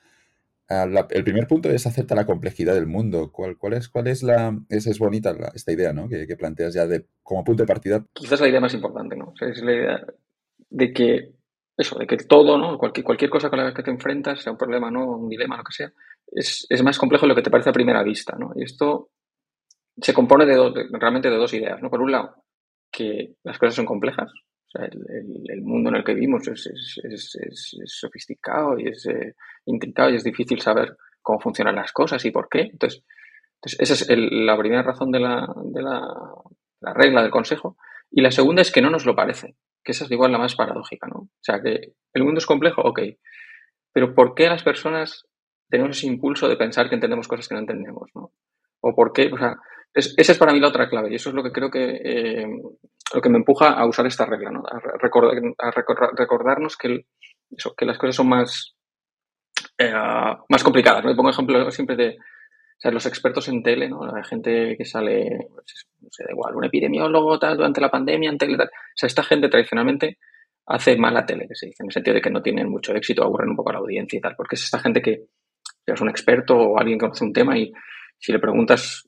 Ah, 0.70 0.88
el 1.10 1.24
primer 1.24 1.48
punto 1.48 1.70
es 1.70 1.86
acepta 1.86 2.16
la 2.16 2.26
complejidad 2.26 2.74
del 2.74 2.88
mundo. 2.88 3.32
¿Cuál, 3.32 3.58
cuál 3.58 3.74
es, 3.74 3.90
cuál 3.90 4.08
es 4.08 4.24
la...? 4.24 4.58
Es, 4.70 5.00
bonita 5.00 5.36
esta 5.54 5.72
idea, 5.72 5.92
¿no? 5.92 6.08
Que, 6.08 6.26
planteas 6.38 6.74
ya 6.74 6.88
de, 6.88 7.06
como 7.24 7.44
punto 7.44 7.64
de 7.64 7.68
partida. 7.68 8.06
Quizás 8.14 8.40
la 8.40 8.48
idea 8.48 8.62
más 8.62 8.74
importante, 8.74 9.16
¿no? 9.16 9.34
es 9.42 9.62
la 9.62 9.74
idea 9.74 10.06
de 10.70 10.94
que 10.94 11.34
eso, 11.78 11.98
de 12.00 12.08
que 12.08 12.18
todo, 12.18 12.58
¿no? 12.58 12.78
Cualquier, 12.78 13.04
cualquier 13.04 13.30
cosa 13.30 13.50
con 13.50 13.60
la 13.60 13.74
que 13.74 13.84
te 13.84 13.92
enfrentas, 13.92 14.42
sea 14.42 14.52
un 14.52 14.58
problema, 14.58 14.90
¿no? 14.92 15.18
Un 15.18 15.30
dilema, 15.30 15.58
lo 15.58 15.64
que 15.64 15.74
sea, 15.74 15.92
es, 16.32 16.66
es 16.70 16.84
más 16.84 16.98
complejo 16.98 17.26
de 17.26 17.30
lo 17.30 17.36
que 17.36 17.42
te 17.42 17.50
parece 17.50 17.70
a 17.70 17.74
primera 17.74 18.04
vista, 18.04 18.38
¿no? 18.38 18.52
Y 18.56 18.64
esto 18.64 19.10
se 19.98 20.14
compone 20.14 20.46
de, 20.46 20.88
realmente 20.94 21.30
de 21.30 21.38
dos 21.38 21.54
ideas, 21.54 21.82
¿no? 21.82 21.90
Por 21.90 22.02
un 22.02 22.12
lado, 22.12 22.44
que 22.92 23.36
las 23.44 23.58
cosas 23.58 23.76
son 23.76 23.86
complejas, 23.86 24.32
o 24.74 24.80
sea, 24.80 24.86
el, 24.86 25.62
mundo 25.62 25.90
en 25.90 25.98
el 25.98 26.04
que 26.04 26.14
vivimos 26.14 26.48
es, 26.48 27.02
sofisticado 27.86 28.80
y 28.80 28.88
es 28.88 29.06
eh, 29.06 29.36
intricado 29.66 30.10
y 30.10 30.16
es 30.16 30.24
difícil 30.24 30.62
saber 30.62 30.96
cómo 31.22 31.40
funcionan 31.40 31.76
las 31.76 31.92
cosas 31.92 32.24
y 32.24 32.32
por 32.32 32.48
qué. 32.48 32.62
Entonces, 32.72 33.04
esa 33.62 33.94
es 33.94 34.08
la 34.10 34.58
primera 34.58 34.82
razón 34.82 35.12
de 35.12 35.20
la, 35.20 35.48
de 35.66 35.82
la, 35.82 36.94
regla 36.94 37.22
del 37.22 37.32
consejo. 37.32 37.78
Y 38.10 38.22
la 38.22 38.32
segunda 38.32 38.62
es 38.62 38.72
que 38.72 38.82
no 38.82 38.90
nos 38.90 39.06
lo 39.06 39.16
parece, 39.16 39.56
que 39.84 39.92
esa 39.92 40.06
es 40.06 40.12
igual 40.12 40.32
la 40.32 40.38
más 40.38 40.56
paradójica, 40.56 41.08
¿no? 41.08 41.20
O 41.20 41.42
sea, 41.42 41.62
que 41.62 41.94
el 42.14 42.24
mundo 42.24 42.40
es 42.40 42.46
complejo, 42.46 42.82
ok, 42.82 43.02
pero 43.94 44.16
¿por 44.16 44.36
qué 44.36 44.48
las 44.48 44.64
personas 44.64 45.26
tenemos 45.70 45.98
ese 45.98 46.08
impulso 46.08 46.48
de 46.48 46.58
pensar 46.58 46.90
que 46.90 46.96
entendemos 46.96 47.28
cosas 47.28 47.48
que 47.48 47.56
no 47.56 47.62
entendemos, 47.62 48.10
¿no? 48.16 48.32
O 48.82 48.96
por 48.96 49.14
qué, 49.14 49.30
o 49.32 49.38
sea, 49.38 49.58
esa 49.94 50.32
es 50.32 50.38
para 50.38 50.54
mí 50.54 50.60
la 50.60 50.70
otra 50.70 50.90
clave 50.90 51.12
y 51.12 51.16
eso 51.16 51.30
es 51.30 51.36
lo 51.36 51.44
que 51.44 51.52
creo 51.52 51.70
que, 51.70 52.02
eh, 52.04 52.48
lo 53.14 53.22
que 53.22 53.30
me 53.30 53.38
empuja 53.38 53.72
a 53.72 53.86
usar 53.86 54.06
esta 54.06 54.26
regla, 54.26 54.52
¿no? 54.52 54.64
a, 54.66 55.72
recordarnos 55.72 56.78
que, 56.78 57.06
eso, 57.50 57.74
que 57.76 57.86
las 57.86 57.98
cosas 57.98 58.16
son 58.16 58.30
más, 58.30 58.76
eh, 59.78 59.94
más 60.50 60.64
complicadas. 60.64 61.04
¿no? 61.04 61.16
pongo 61.16 61.30
ejemplo 61.30 61.70
siempre 61.72 61.96
de 61.96 62.18
los 62.92 63.06
expertos 63.06 63.48
en 63.50 63.62
tele, 63.62 63.90
¿no? 63.90 64.06
la 64.06 64.24
gente 64.24 64.76
que 64.78 64.86
sale, 64.86 65.48
pues, 65.54 65.88
no 66.00 66.08
sé, 66.10 66.24
da 66.24 66.32
igual, 66.32 66.56
un 66.56 66.66
epidemiólogo 66.66 67.38
tal, 67.38 67.58
durante 67.58 67.82
la 67.82 67.92
pandemia, 67.92 68.30
en 68.30 68.38
tele, 68.38 68.58
tal. 68.58 68.68
O 68.68 68.96
sea, 68.96 69.08
esta 69.08 69.24
gente 69.24 69.50
tradicionalmente 69.50 70.18
hace 70.66 70.98
mala 70.98 71.26
tele, 71.26 71.48
que 71.48 71.56
se 71.56 71.68
dice, 71.68 71.84
en 71.84 71.88
el 71.88 71.94
sentido 71.94 72.16
de 72.16 72.22
que 72.22 72.32
no 72.32 72.42
tienen 72.42 72.70
mucho 72.70 72.96
éxito, 72.96 73.24
aburren 73.24 73.50
un 73.50 73.56
poco 73.56 73.70
a 73.70 73.74
la 73.74 73.80
audiencia 73.80 74.18
y 74.18 74.22
tal, 74.22 74.36
porque 74.36 74.56
es 74.56 74.64
esta 74.64 74.80
gente 74.80 75.02
que 75.02 75.26
es 75.86 76.02
un 76.02 76.10
experto 76.10 76.56
o 76.56 76.80
alguien 76.80 76.98
que 76.98 77.06
conoce 77.06 77.26
un 77.26 77.34
tema 77.34 77.58
y 77.58 77.72
si 78.18 78.32
le 78.32 78.40
preguntas 78.40 79.08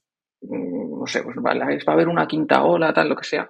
no 0.49 1.07
sé, 1.07 1.23
pues 1.23 1.37
va, 1.37 1.51
a 1.51 1.93
haber 1.93 2.07
una 2.07 2.27
quinta 2.27 2.63
ola, 2.63 2.93
tal, 2.93 3.09
lo 3.09 3.15
que 3.15 3.23
sea, 3.23 3.49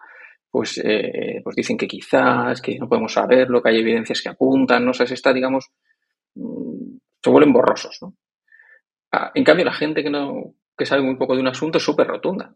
pues, 0.50 0.80
eh, 0.84 1.42
pues 1.44 1.56
dicen 1.56 1.78
que 1.78 1.88
quizás, 1.88 2.62
que 2.62 2.78
no 2.78 2.88
podemos 2.88 3.14
saberlo, 3.14 3.62
que 3.62 3.70
hay 3.70 3.80
evidencias 3.80 4.22
que 4.22 4.30
apuntan, 4.30 4.86
no 4.86 4.94
sé, 4.94 5.08
si 5.08 5.16
está, 5.16 5.34
digamos, 5.34 5.72
mm, 6.36 6.98
se 7.24 7.30
vuelven 7.30 7.54
borrosos, 7.54 7.98
¿no? 8.02 8.16
Ah, 9.12 9.32
en 9.34 9.44
cambio, 9.44 9.66
la 9.66 9.74
gente 9.74 10.04
que 10.04 10.10
no, 10.10 10.56
que 10.78 10.86
sabe 10.86 11.02
muy 11.02 11.16
poco 11.16 11.36
de 11.36 11.42
un 11.42 11.48
asunto 11.48 11.78
es 11.78 11.84
súper 11.84 12.08
rotunda. 12.08 12.56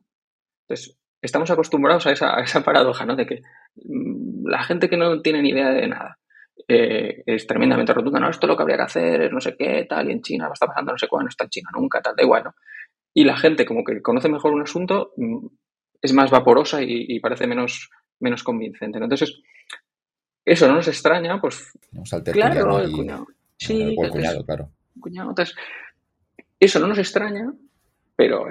Entonces, 0.67 0.97
estamos 1.21 1.49
acostumbrados 1.51 2.07
a 2.07 2.11
esa, 2.11 2.35
a 2.37 2.41
esa 2.41 2.63
paradoja, 2.63 3.05
¿no? 3.05 3.15
De 3.15 3.25
que 3.25 3.41
mm, 3.75 4.47
la 4.47 4.63
gente 4.63 4.89
que 4.89 4.97
no 4.97 5.21
tiene 5.21 5.41
ni 5.41 5.49
idea 5.49 5.69
de 5.69 5.87
nada 5.87 6.19
eh, 6.67 7.23
es 7.25 7.47
tremendamente 7.47 7.93
rotunda, 7.93 8.19
¿no? 8.19 8.29
Esto 8.29 8.47
es 8.47 8.49
lo 8.49 8.57
que 8.57 8.63
habría 8.63 8.77
que 8.77 8.83
hacer, 8.83 9.21
es 9.23 9.31
no 9.31 9.39
sé 9.39 9.55
qué, 9.57 9.85
tal, 9.89 10.09
y 10.09 10.13
en 10.13 10.21
China 10.21 10.45
va 10.45 10.51
a 10.51 10.53
estar 10.53 10.69
pasando 10.69 10.91
no 10.91 10.97
sé 10.97 11.07
cuándo, 11.07 11.25
no 11.25 11.29
está 11.29 11.45
en 11.45 11.49
China 11.49 11.69
nunca, 11.73 12.01
tal, 12.01 12.15
da 12.15 12.23
igual, 12.23 12.43
¿no? 12.45 12.55
Y 13.17 13.23
la 13.23 13.35
gente 13.35 13.65
como 13.65 13.83
que 13.83 13.99
conoce 13.99 14.29
mejor 14.29 14.53
un 14.53 14.61
asunto 14.61 15.11
mm, 15.17 15.47
es 16.03 16.13
más 16.13 16.29
vaporosa 16.29 16.83
y, 16.83 17.19
parece 17.19 17.47
menos, 17.47 17.89
menos 18.19 18.43
convincente. 18.43 18.99
Entonces, 18.99 19.41
eso 20.45 20.67
no 20.67 20.75
nos 20.75 20.87
extraña, 20.87 21.41
pues... 21.41 21.71
claro, 22.31 22.79
el 22.79 22.91
cuñado. 22.91 23.25
Sí, 23.57 23.95
el 23.99 24.09
cuñado, 24.11 24.45
claro. 24.45 24.69
Entonces, 25.03 25.55
eso 26.59 26.79
no 26.79 26.85
nos 26.85 26.99
extraña, 26.99 27.51
pero 28.15 28.45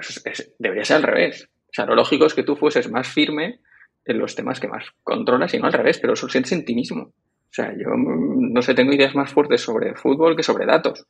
debería 0.58 0.84
ser 0.84 0.96
al 0.96 1.02
revés. 1.04 1.48
O 1.66 1.72
sea, 1.72 1.86
lo 1.86 1.94
lógico 1.94 2.26
es 2.26 2.34
que 2.34 2.42
tú 2.42 2.56
fueses 2.56 2.90
más 2.90 3.06
firme 3.06 3.60
en 4.04 4.18
los 4.18 4.34
temas 4.34 4.58
que 4.58 4.66
más 4.66 4.84
controlas 5.04 5.54
y 5.54 5.60
no 5.60 5.66
al 5.66 5.74
revés, 5.74 6.00
pero 6.00 6.14
eso 6.14 6.26
lo 6.26 6.32
sientes 6.32 6.50
en 6.50 6.64
ti 6.64 6.74
mismo. 6.74 7.02
O 7.02 7.52
sea, 7.52 7.72
yo 7.72 7.90
mm, 7.96 8.52
no 8.52 8.62
sé, 8.62 8.74
tengo 8.74 8.92
ideas 8.92 9.14
más 9.14 9.30
fuertes 9.30 9.60
sobre 9.60 9.94
fútbol 9.94 10.34
que 10.34 10.42
sobre 10.42 10.66
datos 10.66 11.06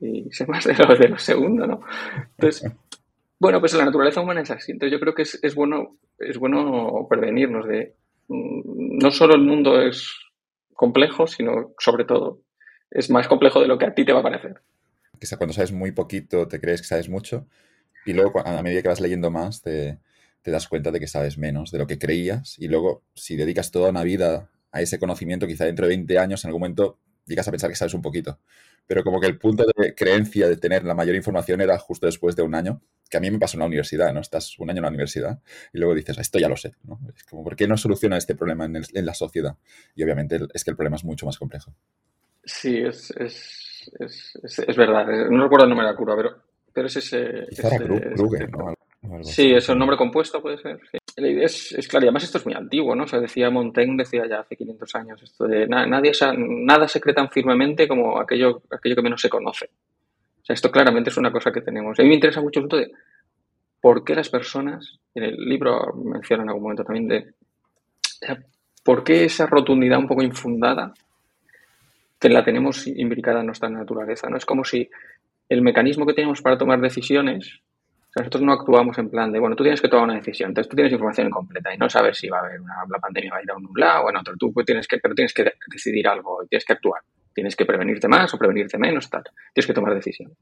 y 0.00 0.30
sé 0.32 0.46
más 0.48 0.64
de 0.64 0.74
lo, 0.74 0.94
de 0.94 1.08
lo 1.08 1.18
segundo, 1.18 1.66
¿no? 1.66 1.80
Entonces, 2.36 2.70
bueno, 3.38 3.60
pues 3.60 3.74
la 3.74 3.84
naturaleza 3.84 4.20
humana 4.20 4.42
es 4.42 4.50
así. 4.50 4.72
Entonces 4.72 4.92
yo 4.92 5.00
creo 5.00 5.14
que 5.14 5.22
es, 5.22 5.54
bueno, 5.54 5.98
es 6.18 6.38
bueno 6.38 7.06
prevenirnos 7.08 7.66
de 7.66 7.94
mm, 8.28 8.98
no 8.98 9.10
solo 9.10 9.34
el 9.34 9.42
mundo 9.42 9.80
es 9.80 10.10
complejo, 10.74 11.26
sino 11.26 11.74
sobre 11.78 12.04
todo 12.04 12.40
es 12.90 13.10
más 13.10 13.28
complejo 13.28 13.60
de 13.60 13.66
lo 13.66 13.76
que 13.78 13.86
a 13.86 13.94
ti 13.94 14.04
te 14.04 14.12
va 14.12 14.20
a 14.20 14.24
parecer. 14.24 14.60
Que 15.18 15.36
cuando 15.36 15.54
sabes 15.54 15.72
muy 15.72 15.92
poquito 15.92 16.48
te 16.48 16.60
crees 16.60 16.80
que 16.80 16.86
sabes 16.86 17.08
mucho 17.08 17.46
y 18.06 18.12
luego 18.12 18.46
a 18.46 18.62
medida 18.62 18.82
que 18.82 18.88
vas 18.88 19.00
leyendo 19.00 19.30
más 19.30 19.62
te, 19.62 19.98
te 20.42 20.50
das 20.50 20.68
cuenta 20.68 20.90
de 20.90 21.00
que 21.00 21.06
sabes 21.06 21.38
menos 21.38 21.70
de 21.70 21.78
lo 21.78 21.86
que 21.86 21.98
creías 21.98 22.58
y 22.58 22.68
luego 22.68 23.02
si 23.14 23.36
dedicas 23.36 23.70
toda 23.70 23.90
una 23.90 24.04
vida 24.04 24.50
a 24.72 24.80
ese 24.82 24.98
conocimiento, 24.98 25.46
quizá 25.46 25.64
dentro 25.64 25.86
de 25.86 25.96
20 25.96 26.18
años 26.18 26.44
en 26.44 26.48
algún 26.48 26.60
momento 26.60 26.98
llegas 27.26 27.46
a 27.48 27.50
pensar 27.50 27.70
que 27.70 27.76
sabes 27.76 27.94
un 27.94 28.02
poquito. 28.02 28.38
Pero 28.86 29.02
como 29.02 29.20
que 29.20 29.26
el 29.26 29.38
punto 29.38 29.64
de 29.64 29.94
creencia 29.94 30.48
de 30.48 30.56
tener 30.56 30.84
la 30.84 30.94
mayor 30.94 31.14
información 31.14 31.60
era 31.60 31.78
justo 31.78 32.06
después 32.06 32.36
de 32.36 32.42
un 32.42 32.54
año, 32.54 32.82
que 33.08 33.16
a 33.16 33.20
mí 33.20 33.30
me 33.30 33.38
pasó 33.38 33.56
en 33.56 33.60
la 33.60 33.66
universidad, 33.66 34.12
¿no? 34.12 34.20
Estás 34.20 34.58
un 34.58 34.70
año 34.70 34.78
en 34.78 34.82
la 34.82 34.88
universidad 34.88 35.40
y 35.72 35.78
luego 35.78 35.94
dices, 35.94 36.18
esto 36.18 36.38
ya 36.38 36.48
lo 36.48 36.56
sé, 36.56 36.72
¿no? 36.84 37.00
Es 37.16 37.24
como, 37.24 37.42
¿por 37.42 37.56
qué 37.56 37.66
no 37.66 37.76
soluciona 37.76 38.16
este 38.16 38.34
problema 38.34 38.66
en, 38.66 39.06
la 39.06 39.14
sociedad? 39.14 39.56
Y 39.94 40.02
obviamente 40.02 40.38
es 40.52 40.64
que 40.64 40.70
el 40.70 40.76
problema 40.76 40.96
es 40.96 41.04
mucho 41.04 41.24
más 41.24 41.38
complejo. 41.38 41.74
Sí, 42.44 42.78
es, 42.78 43.10
es, 43.18 43.94
es, 44.00 44.76
verdad. 44.76 45.06
No 45.30 45.44
recuerdo 45.44 45.64
el 45.64 45.70
nombre 45.70 45.86
de 45.86 45.92
la 45.92 45.96
curva, 45.96 46.16
pero, 46.16 46.42
pero 46.72 46.86
es 46.88 46.96
ese... 46.96 47.46
Kruger, 48.14 48.50
¿no? 48.50 48.74
Sí, 49.22 49.52
es 49.52 49.68
un 49.68 49.78
nombre 49.78 49.96
compuesto, 49.96 50.42
puede 50.42 50.58
ser. 50.58 50.80
La 51.16 51.28
idea 51.28 51.46
es, 51.46 51.72
es 51.72 51.86
clara, 51.86 52.06
y 52.06 52.08
además 52.08 52.24
esto 52.24 52.38
es 52.38 52.46
muy 52.46 52.54
antiguo, 52.54 52.94
¿no? 52.96 53.04
O 53.04 53.06
sea, 53.06 53.20
decía 53.20 53.48
Montaigne, 53.50 53.96
decía 53.98 54.26
ya 54.28 54.40
hace 54.40 54.56
500 54.56 54.94
años, 54.96 55.22
esto 55.22 55.46
de 55.46 55.68
nadie, 55.68 56.10
nada 56.36 56.88
se 56.88 57.00
cree 57.00 57.14
tan 57.14 57.30
firmemente 57.30 57.86
como 57.86 58.18
aquello, 58.18 58.62
aquello 58.70 58.96
que 58.96 59.02
menos 59.02 59.20
se 59.20 59.28
conoce. 59.28 59.70
O 60.42 60.44
sea, 60.44 60.54
esto 60.54 60.70
claramente 60.70 61.10
es 61.10 61.16
una 61.16 61.30
cosa 61.30 61.52
que 61.52 61.60
tenemos. 61.60 61.98
A 61.98 62.02
mí 62.02 62.08
me 62.08 62.16
interesa 62.16 62.40
mucho 62.40 62.60
el 62.60 62.64
punto 62.64 62.76
de 62.78 62.90
por 63.80 64.02
qué 64.02 64.14
las 64.14 64.28
personas, 64.28 64.98
en 65.14 65.22
el 65.24 65.36
libro 65.36 65.94
menciona 65.94 66.42
en 66.42 66.48
algún 66.48 66.64
momento 66.64 66.84
también 66.84 67.06
de, 67.06 67.34
por 68.82 69.04
qué 69.04 69.24
esa 69.24 69.46
rotundidad 69.46 69.98
un 69.98 70.08
poco 70.08 70.22
infundada 70.22 70.92
que 72.18 72.28
la 72.28 72.44
tenemos 72.44 72.86
imbricada 72.86 73.40
en 73.40 73.46
nuestra 73.46 73.68
naturaleza, 73.68 74.28
¿no? 74.28 74.36
Es 74.36 74.46
como 74.46 74.64
si 74.64 74.88
el 75.48 75.62
mecanismo 75.62 76.06
que 76.06 76.14
tenemos 76.14 76.42
para 76.42 76.58
tomar 76.58 76.80
decisiones 76.80 77.60
nosotros 78.16 78.42
no 78.42 78.52
actuamos 78.52 78.96
en 78.98 79.10
plan 79.10 79.32
de, 79.32 79.40
bueno, 79.40 79.56
tú 79.56 79.64
tienes 79.64 79.80
que 79.80 79.88
tomar 79.88 80.04
una 80.04 80.14
decisión, 80.14 80.50
entonces 80.50 80.70
tú 80.70 80.76
tienes 80.76 80.92
información 80.92 81.26
incompleta 81.26 81.74
y 81.74 81.78
no 81.78 81.90
sabes 81.90 82.16
si 82.16 82.28
va 82.28 82.38
a 82.38 82.46
haber 82.46 82.60
una, 82.60 82.74
la 82.88 82.98
pandemia 82.98 83.32
va 83.32 83.38
a 83.38 83.42
ir 83.42 83.50
a 83.50 83.56
un 83.56 83.68
lado 83.74 84.04
o 84.04 84.10
en 84.10 84.16
otro. 84.16 84.34
Tú 84.38 84.52
pues, 84.52 84.64
tienes 84.64 84.86
que, 84.86 84.98
pero 84.98 85.14
tienes 85.14 85.34
que 85.34 85.52
decidir 85.66 86.06
algo 86.06 86.42
y 86.44 86.46
tienes 86.46 86.64
que 86.64 86.74
actuar. 86.74 87.02
Tienes 87.34 87.56
que 87.56 87.66
prevenirte 87.66 88.06
más 88.06 88.32
o 88.32 88.38
prevenirte 88.38 88.78
menos, 88.78 89.10
tal. 89.10 89.24
Tienes 89.52 89.66
que 89.66 89.74
tomar 89.74 89.94
decisiones. 89.94 90.36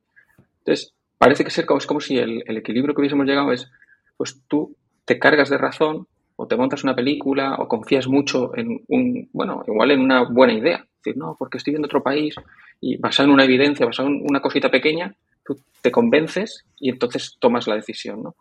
Entonces, 0.59 0.93
parece 1.17 1.45
que 1.45 1.50
ser 1.50 1.64
como, 1.64 1.79
es 1.79 1.87
como 1.87 2.00
si 2.00 2.19
el, 2.19 2.43
equilibrio 2.47 2.95
que 2.95 3.00
hubiésemos 3.00 3.26
llegado 3.26 3.52
es, 3.52 3.71
pues 4.19 4.43
tú 4.47 4.76
te 5.07 5.19
cargas 5.19 5.49
de 5.49 5.57
razón 5.57 6.07
o 6.37 6.47
te 6.47 6.57
montas 6.57 6.85
una 6.85 6.95
película 6.95 7.55
o 7.59 7.69
confías 7.69 8.07
mucho 8.07 8.55
en 8.57 8.83
un, 8.88 9.31
bueno, 9.33 9.62
igual 9.67 9.93
en 9.93 10.00
una 10.00 10.25
buena 10.29 10.52
idea. 10.52 10.76
Es 10.76 11.02
decir, 11.05 11.17
no, 11.17 11.37
porque 11.38 11.57
estoy 11.57 11.73
viendo 11.73 11.87
otro 11.87 12.02
país 12.02 12.35
y 12.81 12.99
basado 12.99 13.29
en 13.29 13.35
una 13.35 13.45
evidencia, 13.45 13.87
basado 13.87 14.09
en 14.09 14.23
una 14.29 14.41
cosita 14.41 14.71
pequeña, 14.71 15.14
tú 15.44 15.62
te 15.80 15.90
convences 15.90 16.64
y 16.78 16.90
entonces 16.90 17.37
tomas 17.38 17.66
la 17.66 17.76
decisión, 17.76 18.22
¿no? 18.22 18.37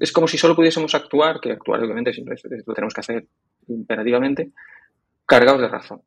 Es 0.00 0.12
como 0.12 0.26
si 0.26 0.38
solo 0.38 0.56
pudiésemos 0.56 0.94
actuar, 0.94 1.40
que 1.40 1.52
actuar 1.52 1.82
obviamente 1.82 2.12
siempre 2.12 2.36
lo 2.66 2.74
tenemos 2.74 2.94
que 2.94 3.00
hacer 3.00 3.26
imperativamente, 3.68 4.50
cargados 5.24 5.60
de 5.60 5.68
razón. 5.68 6.02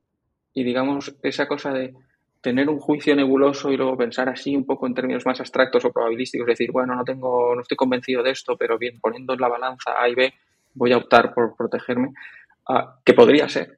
Y 0.53 0.63
digamos, 0.63 1.15
esa 1.23 1.47
cosa 1.47 1.71
de 1.71 1.93
tener 2.41 2.69
un 2.69 2.79
juicio 2.79 3.15
nebuloso 3.15 3.71
y 3.71 3.77
luego 3.77 3.95
pensar 3.95 4.27
así 4.27 4.55
un 4.55 4.65
poco 4.65 4.88
en 4.88 4.95
términos 4.95 5.25
más 5.25 5.39
abstractos 5.39 5.85
o 5.85 5.91
probabilísticos, 5.91 6.47
decir, 6.47 6.71
bueno, 6.71 6.95
no 6.95 7.03
tengo, 7.05 7.55
no 7.55 7.61
estoy 7.61 7.77
convencido 7.77 8.23
de 8.23 8.31
esto, 8.31 8.57
pero 8.57 8.77
bien, 8.77 9.00
poniendo 9.00 9.33
en 9.33 9.39
la 9.39 9.47
balanza 9.47 10.01
A 10.01 10.09
y 10.09 10.15
B, 10.15 10.33
voy 10.73 10.91
a 10.91 10.97
optar 10.97 11.33
por 11.33 11.55
protegerme, 11.55 12.13
ah, 12.67 13.00
que 13.05 13.13
podría 13.13 13.47
ser, 13.47 13.77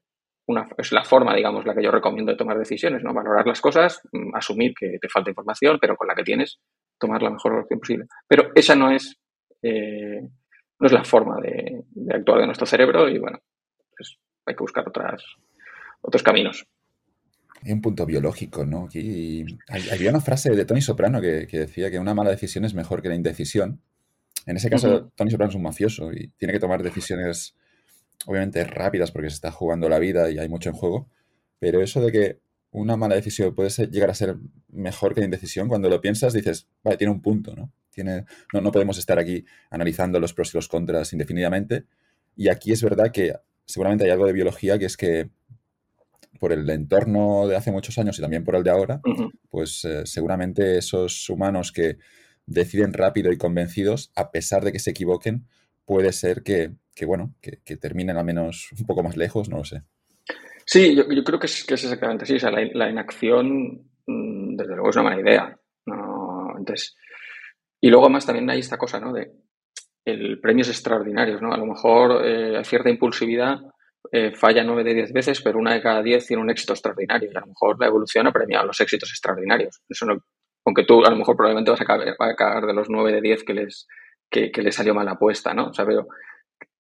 es 0.78 0.92
la 0.92 1.04
forma, 1.04 1.36
digamos, 1.36 1.66
la 1.66 1.74
que 1.74 1.84
yo 1.84 1.92
recomiendo 1.92 2.32
de 2.32 2.38
tomar 2.38 2.58
decisiones, 2.58 3.04
¿no? 3.04 3.14
Valorar 3.14 3.48
las 3.48 3.62
cosas, 3.62 4.02
mm, 4.12 4.36
asumir 4.36 4.74
que 4.78 4.98
te 5.00 5.10
falta 5.10 5.30
información, 5.30 5.78
pero 5.80 5.96
con 5.96 6.08
la 6.08 6.16
que 6.16 6.24
tienes, 6.24 6.60
tomar 7.00 7.22
la 7.22 7.30
mejor 7.30 7.54
opción 7.54 7.80
posible. 7.80 8.06
Pero 8.28 8.52
esa 8.54 8.76
no 8.76 8.92
es, 8.92 9.18
eh, 9.62 10.22
no 10.80 10.88
es 10.88 10.92
la 10.92 11.04
forma 11.04 11.38
de, 11.42 11.84
actuar 12.14 12.42
de 12.42 12.46
nuestro 12.46 12.66
cerebro 12.66 13.08
y, 13.08 13.18
bueno, 13.20 13.40
pues 13.96 14.18
hay 14.46 14.56
que 14.56 14.64
buscar 14.64 14.88
otras, 14.88 15.24
otros 16.02 16.24
caminos. 16.24 16.66
Hay 17.64 17.72
un 17.72 17.82
punto 17.82 18.06
biológico, 18.06 18.66
¿no? 18.66 18.86
Aquí 18.86 19.46
había 19.70 20.10
una 20.10 20.20
frase 20.20 20.50
de 20.52 20.66
Tony 20.66 20.82
Soprano 20.82 21.22
que, 21.22 21.48
decía 21.48 21.90
que 21.90 22.00
una 22.00 22.14
mala 22.14 22.32
decisión 22.32 22.66
es 22.66 22.74
mejor 22.74 23.02
que 23.02 23.08
la 23.08 23.16
indecisión. 23.16 23.82
En 24.46 24.58
ese 24.58 24.70
caso, 24.70 25.14
Tony 25.16 25.32
Soprano 25.32 25.52
es 25.52 25.56
un 25.56 25.64
mafioso 25.64 26.12
y 26.12 26.28
tiene 26.38 26.54
que 26.54 26.60
tomar 26.60 26.84
decisiones 26.84 27.56
obviamente 28.26 28.64
rápidas 28.64 29.12
porque 29.12 29.30
se 29.30 29.36
está 29.36 29.52
jugando 29.52 29.90
la 29.90 30.00
vida 30.00 30.30
y 30.32 30.38
hay 30.38 30.50
mucho 30.50 30.70
en 30.70 30.76
juego, 30.76 31.10
pero 31.60 31.82
eso 31.82 32.02
de 32.02 32.12
que 32.12 32.40
una 32.72 32.98
mala 32.98 33.16
decisión 33.16 33.54
puede 33.54 33.70
llegar 33.88 34.10
a 34.10 34.16
ser 34.16 34.36
mejor 34.70 35.14
que 35.14 35.22
la 35.22 35.26
indecisión, 35.26 35.68
cuando 35.68 35.90
lo 35.90 36.02
piensas 36.02 36.34
dices, 36.34 36.68
vale, 36.84 36.98
tiene 36.98 37.12
un 37.14 37.22
punto, 37.22 37.56
¿no? 37.56 37.72
Tiene, 37.92 38.26
no, 38.52 38.62
no 38.62 38.72
podemos 38.72 38.98
estar 38.98 39.20
aquí 39.20 39.46
analizando 39.70 40.20
los 40.20 40.34
pros 40.34 40.54
y 40.54 40.58
los 40.58 40.68
contras 40.68 41.14
indefinidamente. 41.14 41.86
Y 42.36 42.50
aquí 42.50 42.72
es 42.72 42.82
verdad 42.82 43.12
que 43.12 43.36
seguramente 43.66 44.06
hay 44.06 44.10
algo 44.10 44.26
de 44.26 44.34
biología 44.34 44.80
que 44.80 44.86
es 44.86 44.98
que 44.98 45.30
por 46.40 46.52
el 46.52 46.68
entorno 46.70 47.48
de 47.48 47.56
hace 47.56 47.72
muchos 47.72 47.98
años 48.00 48.18
y 48.18 48.22
también 48.22 48.44
por 48.44 48.56
el 48.56 48.64
de 48.64 48.72
ahora, 48.72 49.02
pues 49.50 49.86
eh, 49.86 50.06
seguramente 50.06 50.78
esos 50.80 51.30
humanos 51.30 51.72
que 51.72 51.98
deciden 52.46 52.94
rápido 52.94 53.32
y 53.32 53.38
convencidos, 53.38 54.12
a 54.16 54.32
pesar 54.32 54.66
de 54.66 54.72
que 54.72 54.80
se 54.80 54.90
equivoquen, 54.90 55.48
puede 55.86 56.12
ser 56.12 56.44
que 56.44 56.74
que 56.96 57.06
bueno, 57.06 57.36
que, 57.42 57.78
terminen 57.78 58.18
al 58.18 58.26
menos 58.26 58.70
un 58.80 58.86
poco 58.86 59.04
más 59.04 59.18
lejos, 59.18 59.50
no 59.50 59.58
lo 59.58 59.66
sé. 59.66 59.84
Sí, 60.66 60.96
yo, 60.96 61.06
creo 61.24 61.40
que 61.40 61.48
es, 61.48 61.66
es, 61.70 61.84
exactamente 61.84 62.24
así. 62.24 62.36
O 62.36 62.40
sea, 62.40 62.52
la, 62.52 62.90
inacción, 62.90 63.90
mm, 64.08 64.56
desde 64.56 64.76
luego, 64.76 64.90
es 64.90 64.96
una 64.96 65.10
mala 65.10 65.22
idea. 65.22 65.60
Entonces, 66.58 66.96
y 67.82 67.90
luego 67.90 68.10
más 68.10 68.26
también 68.26 68.50
hay 68.50 68.60
esta 68.60 68.78
cosa, 68.78 69.00
¿no? 69.00 69.12
De 69.12 69.32
el 70.06 70.40
premios 70.40 70.70
extraordinarios, 70.70 71.42
¿no? 71.42 71.54
A 71.54 71.58
lo 71.58 71.66
mejor 71.66 72.26
eh, 72.26 72.64
cierta 72.64 72.90
impulsividad 72.90 73.60
eh, 74.12 74.34
falla 74.36 74.64
nueve 74.64 74.84
de 74.84 74.94
diez 74.94 75.14
veces, 75.14 75.42
pero 75.42 75.60
una 75.60 75.74
de 75.74 75.82
cada 75.82 76.02
diez 76.02 76.26
tiene 76.26 76.42
un 76.42 76.50
éxito 76.50 76.74
extraordinario. 76.74 77.30
Y 77.32 77.36
a 77.36 77.42
lo 77.42 77.48
mejor 77.48 77.80
la 77.80 77.88
evolución 77.88 78.28
ha 78.28 78.32
premiado 78.32 78.66
los 78.68 78.80
éxitos 78.80 79.10
extraordinarios. 79.10 79.82
Eso 79.88 80.06
no, 80.06 80.18
aunque 80.66 80.86
tú 80.86 81.06
a 81.06 81.10
lo 81.10 81.16
mejor 81.16 81.36
probablemente 81.36 81.72
vas 81.72 81.82
a 81.82 81.86
caer, 82.36 82.66
de 82.66 82.74
los 82.74 82.90
nueve 82.90 83.14
de 83.14 83.22
diez 83.22 83.44
que 83.44 83.54
les, 83.54 83.88
que, 84.30 84.52
que 84.52 84.62
les 84.62 84.76
salió 84.76 84.94
mal 84.94 85.08
apuesta, 85.08 85.54
¿no? 85.54 85.68
O 85.68 85.74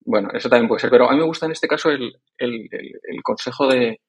bueno, 0.05 0.29
eso 0.33 0.50
también 0.50 0.67
puede 0.67 0.81
ser, 0.81 0.89
pero 0.89 1.10
a 1.10 1.13
mí 1.13 1.17
me 1.17 1.25
gusta 1.25 1.45
en 1.45 1.53
este 1.53 1.67
caso 1.67 1.89
el, 1.89 2.13
consejo 3.24 3.67
de, 3.67 4.00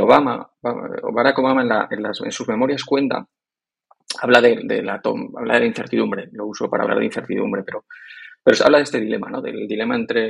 Obama, 0.00 0.50
Barack 0.62 1.38
Obama 1.38 1.88
en, 1.90 2.32
sus 2.32 2.48
memorias 2.48 2.84
cuenta, 2.84 3.26
habla 4.20 4.40
de, 4.40 4.82
la 4.82 5.00
habla 5.04 5.54
de 5.54 5.60
la 5.60 5.66
incertidumbre, 5.66 6.28
lo 6.32 6.46
uso 6.46 6.68
para 6.68 6.84
hablar 6.84 6.98
de 6.98 7.06
incertidumbre, 7.06 7.62
pero, 7.62 7.84
pero 8.42 8.56
se 8.56 8.64
habla 8.64 8.78
de 8.78 8.84
este 8.84 9.00
dilema, 9.00 9.28
¿no? 9.30 9.40
Del 9.40 9.66
dilema 9.66 9.96
entre, 9.96 10.28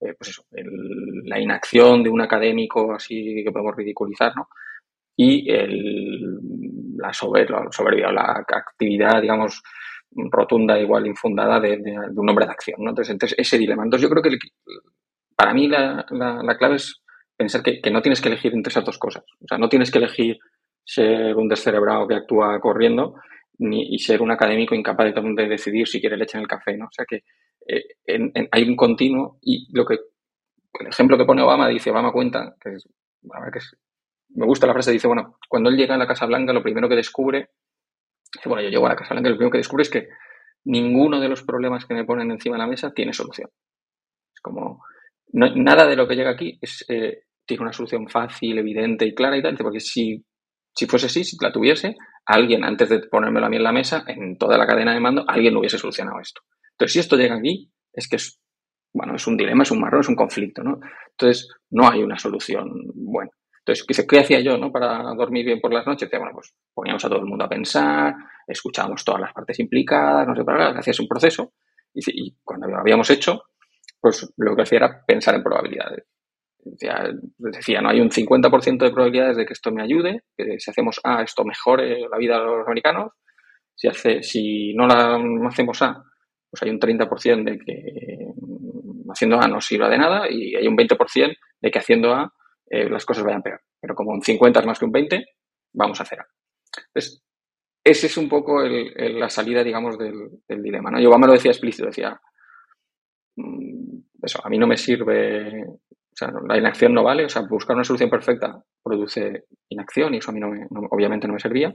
eh, 0.00 0.14
pues 0.18 0.30
eso, 0.30 0.44
la 0.50 1.38
inacción 1.38 2.02
de 2.02 2.10
un 2.10 2.20
académico 2.20 2.94
así 2.94 3.42
que 3.44 3.52
podemos 3.52 3.76
ridiculizar, 3.76 4.34
¿no? 4.34 4.48
Y 5.16 5.50
el, 5.50 6.38
la 6.96 7.12
soberbia, 7.12 8.12
la 8.12 8.44
actividad, 8.46 9.20
digamos, 9.20 9.62
rotunda, 10.30 10.78
igual 10.78 11.06
infundada 11.06 11.60
de, 11.60 11.78
un 12.14 12.28
hombre 12.28 12.46
de 12.46 12.52
acción. 12.52 12.82
¿no? 12.82 12.90
Entonces, 12.90 13.34
ese 13.36 13.58
dilema. 13.58 13.84
Entonces, 13.84 14.08
yo 14.08 14.10
creo 14.10 14.22
que 14.22 14.36
para 15.36 15.54
mí 15.54 15.68
la, 15.68 16.04
clave 16.58 16.76
es 16.76 17.02
pensar 17.36 17.62
que, 17.62 17.80
no 17.90 18.02
tienes 18.02 18.20
que 18.20 18.28
elegir 18.28 18.52
entre 18.54 18.70
esas 18.70 18.84
dos 18.84 18.98
cosas. 18.98 19.24
O 19.40 19.46
sea, 19.46 19.58
no 19.58 19.68
tienes 19.68 19.90
que 19.90 19.98
elegir 19.98 20.38
ser 20.84 21.36
un 21.36 21.48
descerebrado 21.48 22.08
que 22.08 22.14
actúa 22.14 22.58
corriendo 22.60 23.14
ni, 23.58 23.94
y 23.94 23.98
ser 23.98 24.22
un 24.22 24.30
académico 24.30 24.74
incapaz 24.74 25.14
de, 25.14 25.48
decidir 25.48 25.86
si 25.86 26.00
quiere 26.00 26.16
leche 26.16 26.38
en 26.38 26.42
el 26.42 26.48
café. 26.48 26.76
¿no? 26.76 26.86
O 26.86 26.92
sea, 26.92 27.04
que 27.06 27.22
eh, 27.66 28.48
hay 28.50 28.62
un 28.68 28.76
continuo 28.76 29.38
y 29.42 29.68
lo 29.72 29.84
que 29.84 29.98
el 30.80 30.86
ejemplo 30.86 31.18
que 31.18 31.24
pone 31.24 31.42
Obama 31.42 31.68
dice, 31.68 31.90
Obama 31.90 32.12
cuenta, 32.12 32.54
que 32.60 32.74
es, 32.74 32.84
que 33.52 33.60
me 34.30 34.46
gusta 34.46 34.66
la 34.66 34.74
frase, 34.74 34.92
dice, 34.92 35.08
bueno, 35.08 35.38
cuando 35.48 35.70
él 35.70 35.76
llega 35.76 35.94
a 35.94 35.98
la 35.98 36.06
Casa 36.06 36.26
Blanca, 36.26 36.52
lo 36.52 36.62
primero 36.62 36.88
que 36.88 36.96
descubre 36.96 37.50
bueno, 38.44 38.62
yo 38.62 38.68
llego 38.68 38.86
a 38.86 38.90
la 38.90 38.96
Casa 38.96 39.14
Blanca 39.14 39.28
y 39.28 39.32
lo 39.32 39.36
primero 39.36 39.52
que 39.52 39.58
descubro 39.58 39.82
es 39.82 39.90
que 39.90 40.08
ninguno 40.64 41.20
de 41.20 41.28
los 41.28 41.42
problemas 41.42 41.86
que 41.86 41.94
me 41.94 42.04
ponen 42.04 42.30
encima 42.30 42.56
de 42.56 42.62
la 42.62 42.66
mesa 42.66 42.92
tiene 42.92 43.12
solución. 43.12 43.48
Es 44.34 44.40
como, 44.40 44.82
nada 45.32 45.86
de 45.86 45.96
lo 45.96 46.06
que 46.06 46.16
llega 46.16 46.30
aquí 46.30 46.58
es, 46.60 46.84
eh, 46.88 47.22
tiene 47.46 47.62
una 47.62 47.72
solución 47.72 48.08
fácil, 48.08 48.58
evidente 48.58 49.06
y 49.06 49.14
clara 49.14 49.36
y 49.36 49.42
tal, 49.42 49.56
porque 49.56 49.80
si, 49.80 50.24
si 50.74 50.86
fuese 50.86 51.06
así, 51.06 51.24
si 51.24 51.36
la 51.40 51.52
tuviese, 51.52 51.96
alguien, 52.26 52.64
antes 52.64 52.88
de 52.90 53.00
ponérmelo 53.00 53.46
a 53.46 53.48
mí 53.48 53.56
en 53.56 53.64
la 53.64 53.72
mesa, 53.72 54.04
en 54.06 54.36
toda 54.36 54.58
la 54.58 54.66
cadena 54.66 54.92
de 54.92 55.00
mando, 55.00 55.24
alguien 55.26 55.54
no 55.54 55.60
hubiese 55.60 55.78
solucionado 55.78 56.20
esto. 56.20 56.42
Entonces, 56.72 56.92
si 56.92 56.98
esto 57.00 57.16
llega 57.16 57.36
aquí, 57.36 57.72
es 57.92 58.06
que 58.08 58.16
es, 58.16 58.38
bueno, 58.92 59.16
es 59.16 59.26
un 59.26 59.36
dilema, 59.36 59.62
es 59.62 59.70
un 59.70 59.80
marrón, 59.80 60.00
es 60.00 60.08
un 60.08 60.14
conflicto, 60.14 60.62
¿no? 60.62 60.78
Entonces, 61.10 61.48
no 61.70 61.88
hay 61.88 62.02
una 62.02 62.18
solución 62.18 62.70
buena. 62.94 63.32
Entonces, 63.68 64.06
¿qué, 64.08 64.18
hacía 64.18 64.40
yo 64.40 64.56
¿no? 64.56 64.72
para 64.72 65.02
dormir 65.14 65.44
bien 65.44 65.60
por 65.60 65.74
las 65.74 65.86
noches? 65.86 66.08
Bueno, 66.10 66.30
pues 66.32 66.54
poníamos 66.72 67.04
a 67.04 67.08
todo 67.08 67.18
el 67.18 67.26
mundo 67.26 67.44
a 67.44 67.48
pensar, 67.50 68.14
escuchábamos 68.46 69.04
todas 69.04 69.20
las 69.20 69.34
partes 69.34 69.58
implicadas, 69.60 70.26
no 70.26 70.34
sé, 70.34 70.42
para 70.42 70.70
hacías 70.70 70.98
un 71.00 71.06
proceso 71.06 71.52
y, 71.92 72.34
cuando 72.42 72.66
lo 72.66 72.78
habíamos 72.78 73.10
hecho, 73.10 73.42
pues 74.00 74.32
lo 74.38 74.56
que 74.56 74.62
hacía 74.62 74.78
era 74.78 75.04
pensar 75.06 75.34
en 75.34 75.42
probabilidades. 75.42 76.06
Decía, 76.64 77.10
decía, 77.36 77.82
no 77.82 77.90
hay 77.90 78.00
un 78.00 78.10
50% 78.10 78.78
de 78.78 78.90
probabilidades 78.90 79.36
de 79.36 79.44
que 79.44 79.52
esto 79.52 79.70
me 79.70 79.82
ayude, 79.82 80.22
que 80.34 80.58
si 80.58 80.70
hacemos 80.70 80.98
A, 81.04 81.22
esto 81.22 81.44
mejore 81.44 82.08
la 82.10 82.16
vida 82.16 82.38
de 82.38 82.44
los 82.46 82.66
americanos. 82.66 83.12
Si, 83.74 83.86
hace, 83.86 84.22
si 84.22 84.72
no, 84.72 84.86
la, 84.86 85.18
no 85.18 85.46
hacemos 85.46 85.82
A, 85.82 86.02
pues 86.50 86.62
hay 86.62 86.70
un 86.70 86.80
30% 86.80 87.44
de 87.44 87.58
que 87.58 88.32
haciendo 89.10 89.38
A 89.38 89.46
no 89.46 89.60
sirva 89.60 89.90
de 89.90 89.98
nada 89.98 90.26
y 90.30 90.54
hay 90.54 90.66
un 90.66 90.76
20% 90.76 91.36
de 91.60 91.70
que 91.70 91.78
haciendo 91.78 92.14
A 92.14 92.32
eh, 92.70 92.88
las 92.88 93.04
cosas 93.04 93.24
vayan 93.24 93.42
peor. 93.42 93.60
Pero 93.80 93.94
como 93.94 94.12
un 94.12 94.22
50 94.22 94.60
es 94.60 94.66
más 94.66 94.78
que 94.78 94.84
un 94.84 94.92
20, 94.92 95.24
vamos 95.74 96.00
a 96.00 96.02
hacer 96.02 96.20
A. 96.20 96.26
Entonces, 96.88 97.22
ese 97.84 98.06
es 98.06 98.16
un 98.16 98.28
poco 98.28 98.62
la 98.62 99.30
salida, 99.30 99.64
digamos, 99.64 99.96
del, 99.98 100.62
dilema. 100.62 100.90
¿no? 100.90 101.00
Y 101.00 101.06
Obama 101.06 101.26
lo 101.26 101.32
decía 101.32 101.50
explícito, 101.50 101.86
decía, 101.86 102.20
mm, 103.36 103.98
eso, 104.22 104.40
a 104.44 104.48
mí 104.50 104.58
no 104.58 104.66
me 104.66 104.76
sirve, 104.76 105.64
o 105.64 106.14
sea, 106.14 106.30
la 106.46 106.58
inacción 106.58 106.92
no 106.92 107.02
vale, 107.02 107.24
o 107.24 107.28
sea, 107.28 107.42
buscar 107.48 107.76
una 107.76 107.84
solución 107.84 108.10
perfecta 108.10 108.62
produce 108.82 109.44
inacción 109.70 110.14
y 110.14 110.18
eso 110.18 110.30
a 110.30 110.34
mí 110.34 110.40
no 110.40 110.50
obviamente 110.90 111.26
no 111.26 111.34
me 111.34 111.40
servía. 111.40 111.72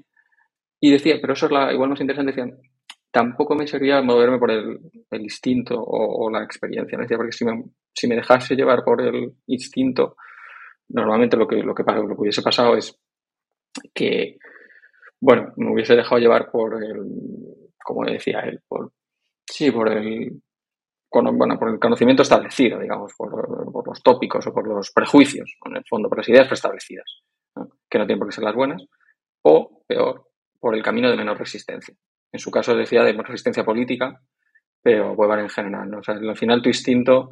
Y 0.80 0.92
decía, 0.92 1.18
pero 1.22 1.34
eso 1.34 1.46
es 1.46 1.52
la, 1.52 1.72
igual 1.74 1.90
más 1.90 2.02
interesante, 2.02 2.34
decían, 2.34 2.60
tampoco 3.14 3.56
me 3.56 3.68
servía 3.68 4.02
moverme 4.02 4.40
por 4.40 4.52
el, 4.52 4.80
instinto 5.12 5.76
o, 5.80 6.30
la 6.30 6.44
experiencia. 6.44 6.98
Decía, 6.98 7.16
porque 7.16 7.32
si 7.32 7.46
me, 7.46 7.64
si 7.94 8.08
me 8.08 8.16
dejase 8.16 8.56
llevar 8.56 8.84
por 8.84 9.02
el 9.02 9.34
instinto, 9.48 10.18
normalmente 10.90 11.38
lo 11.38 11.48
que, 11.48 11.58
lo 11.58 11.74
que, 11.74 11.84
lo 11.84 12.08
que 12.08 12.22
hubiese 12.22 12.42
pasado 12.42 12.76
es 12.76 13.00
que, 13.94 14.38
bueno, 15.20 15.54
me 15.58 15.74
hubiese 15.74 15.96
dejado 15.96 16.20
llevar 16.20 16.52
por 16.52 16.84
el, 16.84 17.04
como 17.84 18.06
decía 18.06 18.42
él, 18.42 18.62
por, 18.68 18.92
sí, 19.46 19.72
por 19.72 19.90
el, 19.92 20.42
bueno, 21.10 21.60
por 21.60 21.70
el 21.70 21.80
conocimiento 21.80 22.24
establecido, 22.24 22.80
digamos, 22.80 23.14
por, 23.16 23.88
los 23.88 24.02
tópicos 24.02 24.48
o 24.48 24.54
por 24.54 24.68
los 24.68 24.92
prejuicios, 24.92 25.56
en 25.66 25.78
el 25.78 25.84
fondo, 25.88 26.10
por 26.10 26.18
las 26.18 26.30
ideas 26.30 26.48
preestablecidas, 26.48 27.06
que 27.90 28.00
no 28.00 28.06
tienen 28.06 28.20
por 28.20 28.30
qué 28.30 28.36
ser 28.36 28.44
las 28.44 28.56
buenas, 28.56 28.84
o, 29.44 29.84
peor, 29.86 30.30
por 30.60 30.76
el 30.76 30.82
camino 30.82 31.10
de 31.10 31.18
menor 31.18 31.38
resistencia. 31.38 31.94
En 32.32 32.40
su 32.40 32.50
caso 32.50 32.76
decía 32.76 33.04
de 33.04 33.14
resistencia 33.14 33.64
política, 33.64 34.22
pero 34.82 35.14
Weber 35.14 35.40
en 35.40 35.50
general. 35.50 35.90
¿no? 35.90 36.00
O 36.00 36.04
sea, 36.04 36.16
al 36.16 36.38
final 36.38 36.62
tu 36.62 36.70
instinto, 36.70 37.32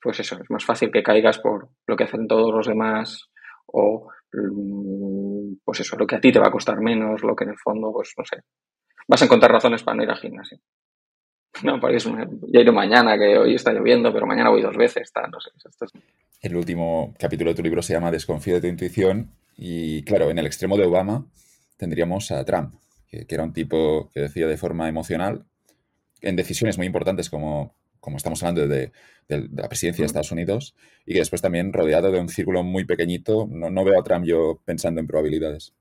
pues 0.00 0.20
eso, 0.20 0.36
es 0.42 0.50
más 0.50 0.64
fácil 0.64 0.90
que 0.90 1.02
caigas 1.02 1.38
por 1.38 1.68
lo 1.86 1.96
que 1.96 2.04
hacen 2.04 2.26
todos 2.26 2.52
los 2.54 2.66
demás 2.66 3.28
o 3.66 4.08
mm, 4.32 5.56
pues 5.64 5.80
eso, 5.80 5.96
lo 5.96 6.06
que 6.06 6.16
a 6.16 6.20
ti 6.20 6.32
te 6.32 6.38
va 6.38 6.48
a 6.48 6.52
costar 6.52 6.80
menos, 6.80 7.22
lo 7.22 7.34
que 7.34 7.44
en 7.44 7.50
el 7.50 7.58
fondo, 7.58 7.92
pues 7.92 8.12
no 8.16 8.24
sé, 8.24 8.42
vas 9.08 9.22
a 9.22 9.24
encontrar 9.24 9.52
razones 9.52 9.82
para 9.82 9.96
no 9.96 10.02
ir 10.02 10.10
al 10.10 10.18
gimnasio. 10.18 10.58
No, 11.62 11.80
porque 11.80 11.96
es 11.96 12.04
ya 12.04 12.60
iré 12.60 12.70
mañana, 12.70 13.16
que 13.16 13.38
hoy 13.38 13.54
está 13.54 13.72
lloviendo, 13.72 14.12
pero 14.12 14.26
mañana 14.26 14.50
voy 14.50 14.60
dos 14.60 14.76
veces, 14.76 15.04
está, 15.04 15.26
no 15.26 15.40
sé. 15.40 15.50
El 16.42 16.54
último 16.54 17.14
capítulo 17.18 17.50
de 17.50 17.56
tu 17.56 17.62
libro 17.62 17.80
se 17.80 17.94
llama 17.94 18.10
Desconfío 18.10 18.56
de 18.56 18.60
tu 18.60 18.66
intuición 18.66 19.30
y 19.56 20.02
claro, 20.02 20.28
en 20.30 20.38
el 20.38 20.44
extremo 20.44 20.76
de 20.76 20.84
Obama 20.84 21.24
tendríamos 21.78 22.30
a 22.30 22.44
Trump, 22.44 22.74
que, 23.08 23.26
era 23.26 23.42
un 23.42 23.54
tipo 23.54 24.10
que 24.12 24.20
decía 24.20 24.46
de 24.46 24.58
forma 24.58 24.88
emocional 24.88 25.46
en 26.20 26.36
decisiones 26.36 26.76
muy 26.76 26.86
importantes 26.86 27.30
como, 27.30 27.74
como 28.00 28.16
estamos 28.16 28.42
hablando 28.42 28.66
de, 28.66 28.92
la 29.28 29.68
presidencia 29.68 30.02
de 30.02 30.06
Estados 30.06 30.32
Unidos 30.32 30.74
y 31.04 31.12
que 31.12 31.18
después 31.18 31.42
también 31.42 31.72
rodeado 31.72 32.12
de 32.12 32.20
un 32.20 32.28
círculo 32.28 32.62
muy 32.62 32.84
pequeñito, 32.84 33.48
no, 33.50 33.84
veo 33.84 33.98
a 33.98 34.04
Trump 34.04 34.24
yo 34.24 34.60
pensando 34.64 35.00
en 35.00 35.06
probabilidades. 35.06 35.74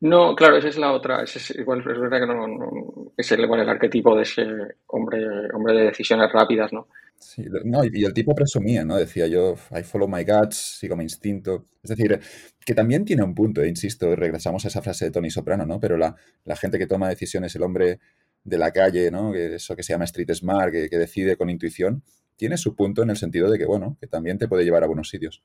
No, 0.00 0.34
claro, 0.34 0.56
esa 0.56 0.68
es 0.68 0.78
la 0.78 0.92
otra. 0.92 1.22
es, 1.22 1.50
igual, 1.50 1.80
es 1.80 2.00
verdad 2.00 2.20
que 2.20 2.26
no, 2.26 3.12
es 3.16 3.30
el, 3.32 3.44
el 3.44 3.68
arquetipo 3.68 4.16
de 4.16 4.22
ese 4.22 4.44
hombre, 4.88 5.18
hombre 5.54 5.74
de 5.74 5.84
decisiones 5.84 6.32
rápidas, 6.32 6.72
¿no? 6.72 6.88
Sí, 7.22 7.44
no, 7.64 7.82
y 7.84 8.04
el 8.04 8.12
tipo 8.12 8.34
presumía, 8.34 8.84
¿no? 8.84 8.96
Decía 8.96 9.28
yo, 9.28 9.54
I 9.70 9.82
follow 9.84 10.08
my 10.08 10.24
guts, 10.24 10.78
sigo 10.80 10.96
mi 10.96 11.04
instinto. 11.04 11.66
Es 11.82 11.90
decir, 11.90 12.18
que 12.64 12.74
también 12.74 13.04
tiene 13.04 13.22
un 13.22 13.34
punto, 13.34 13.64
insisto, 13.64 14.16
regresamos 14.16 14.64
a 14.64 14.68
esa 14.68 14.82
frase 14.82 15.06
de 15.06 15.10
Tony 15.12 15.30
Soprano, 15.30 15.64
¿no? 15.64 15.78
Pero 15.78 15.96
la, 15.96 16.16
gente 16.56 16.78
que 16.78 16.86
toma 16.88 17.08
decisiones, 17.08 17.54
el 17.54 17.62
hombre 17.62 18.00
de 18.44 18.58
la 18.58 18.72
calle, 18.72 19.10
¿no? 19.10 19.34
Eso 19.34 19.76
que 19.76 19.82
se 19.82 19.92
llama 19.92 20.04
street 20.04 20.32
smart, 20.34 20.72
que, 20.72 20.98
decide 20.98 21.36
con 21.36 21.50
intuición, 21.50 22.02
tiene 22.36 22.56
su 22.56 22.74
punto 22.74 23.02
en 23.02 23.10
el 23.10 23.16
sentido 23.16 23.50
de 23.50 23.58
que, 23.58 23.66
bueno, 23.66 23.96
que 24.00 24.06
también 24.06 24.38
te 24.38 24.48
puede 24.48 24.64
llevar 24.64 24.84
a 24.84 24.88
buenos 24.88 25.08
sitios. 25.08 25.42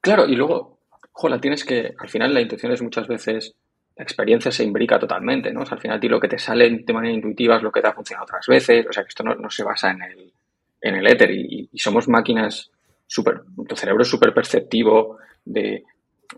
Claro, 0.00 0.26
y 0.26 0.34
luego, 0.34 0.80
jola, 1.12 1.40
tienes 1.40 1.64
que, 1.64 1.94
al 1.98 2.08
final 2.08 2.34
la 2.34 2.40
intuición 2.40 2.72
es 2.72 2.82
muchas 2.82 3.06
veces, 3.06 3.54
la 3.96 4.02
experiencia 4.02 4.50
se 4.50 4.64
imbrica 4.64 4.98
totalmente, 4.98 5.52
¿no? 5.52 5.62
O 5.62 5.66
sea, 5.66 5.76
al 5.76 5.80
final 5.80 6.00
ti 6.00 6.08
lo 6.08 6.20
que 6.20 6.28
te 6.28 6.38
sale 6.38 6.68
de 6.70 6.92
manera 6.92 7.14
intuitiva 7.14 7.56
es 7.56 7.62
lo 7.62 7.72
que 7.72 7.80
te 7.80 7.88
ha 7.88 7.92
funcionado 7.92 8.24
otras 8.24 8.46
veces, 8.46 8.86
o 8.88 8.92
sea, 8.92 9.02
que 9.02 9.08
esto 9.08 9.24
no 9.24 9.50
se 9.50 9.64
basa 9.64 9.90
en 9.90 10.02
el 10.02 10.32
en 10.80 10.96
el 10.96 11.06
éter 11.06 11.30
y, 11.30 11.68
somos 11.74 12.08
máquinas 12.08 12.70
súper, 13.06 13.42
tu 13.68 13.76
cerebro 13.76 14.02
es 14.02 14.08
súper 14.08 14.34
perceptivo 14.34 15.18
de, 15.44 15.84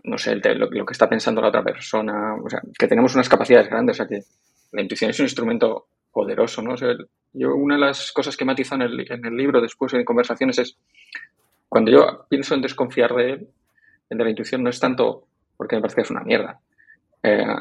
no 0.03 0.17
sé, 0.17 0.35
lo, 0.35 0.69
que 0.69 0.91
está 0.91 1.09
pensando 1.09 1.41
la 1.41 1.49
otra 1.49 1.63
persona, 1.63 2.35
o 2.35 2.49
sea, 2.49 2.61
que 2.77 2.87
tenemos 2.87 3.13
unas 3.15 3.29
capacidades 3.29 3.69
grandes, 3.69 3.95
o 3.95 3.97
sea, 3.97 4.07
que 4.07 4.23
la 4.71 4.81
intuición 4.81 5.11
es 5.11 5.19
un 5.19 5.25
instrumento 5.25 5.87
poderoso, 6.11 6.61
¿no? 6.61 6.75
yo 7.33 7.55
una 7.55 7.75
de 7.75 7.81
las 7.81 8.11
cosas 8.11 8.35
que 8.35 8.45
matizo 8.45 8.75
en 8.75 8.81
el, 8.81 9.11
en 9.11 9.25
el 9.25 9.35
libro 9.35 9.61
después 9.61 9.93
en 9.93 10.03
conversaciones 10.03 10.59
es 10.59 10.77
cuando 11.69 11.91
yo 11.91 12.25
pienso 12.29 12.53
en 12.53 12.61
desconfiar 12.61 13.13
de 13.15 13.31
él, 13.31 13.47
de 14.09 14.23
la 14.23 14.29
intuición, 14.29 14.61
no 14.61 14.69
es 14.69 14.79
tanto 14.79 15.25
porque 15.55 15.75
me 15.75 15.81
parece 15.81 15.95
que 15.95 16.01
es 16.01 16.11
una 16.11 16.23
mierda, 16.23 16.59
eh, 17.23 17.55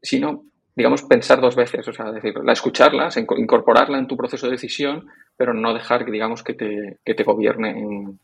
sino 0.00 0.44
digamos, 0.76 1.02
pensar 1.02 1.40
dos 1.40 1.54
veces, 1.54 1.86
o 1.86 1.92
sea, 1.92 2.10
decir, 2.10 2.34
la 2.42 2.52
escucharla, 2.52 3.08
incorporarla 3.36 3.98
en 3.98 4.08
tu 4.08 4.16
proceso 4.16 4.46
de 4.46 4.52
decisión, 4.52 5.06
pero 5.36 5.54
no 5.54 5.72
dejar 5.72 6.04
que, 6.04 6.10
digamos, 6.10 6.42
que 6.42 6.54
te, 6.54 6.98
que 7.04 7.14
te 7.14 7.22
gobierne 7.22 8.18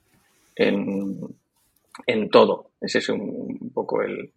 en, 0.56 1.14
en, 2.06 2.30
todo. 2.30 2.70
Ese 2.80 2.98
es 2.98 3.08
un, 3.08 3.70
poco 3.72 4.02
el... 4.02 4.32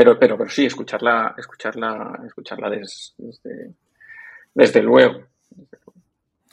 Pero, 0.00 0.18
pero, 0.18 0.38
pero 0.38 0.48
sí, 0.48 0.64
escucharla, 0.64 1.34
escucharla, 1.36 2.22
escucharla 2.26 2.70
desde, 2.70 3.74
desde 4.54 4.82
luego. 4.82 5.26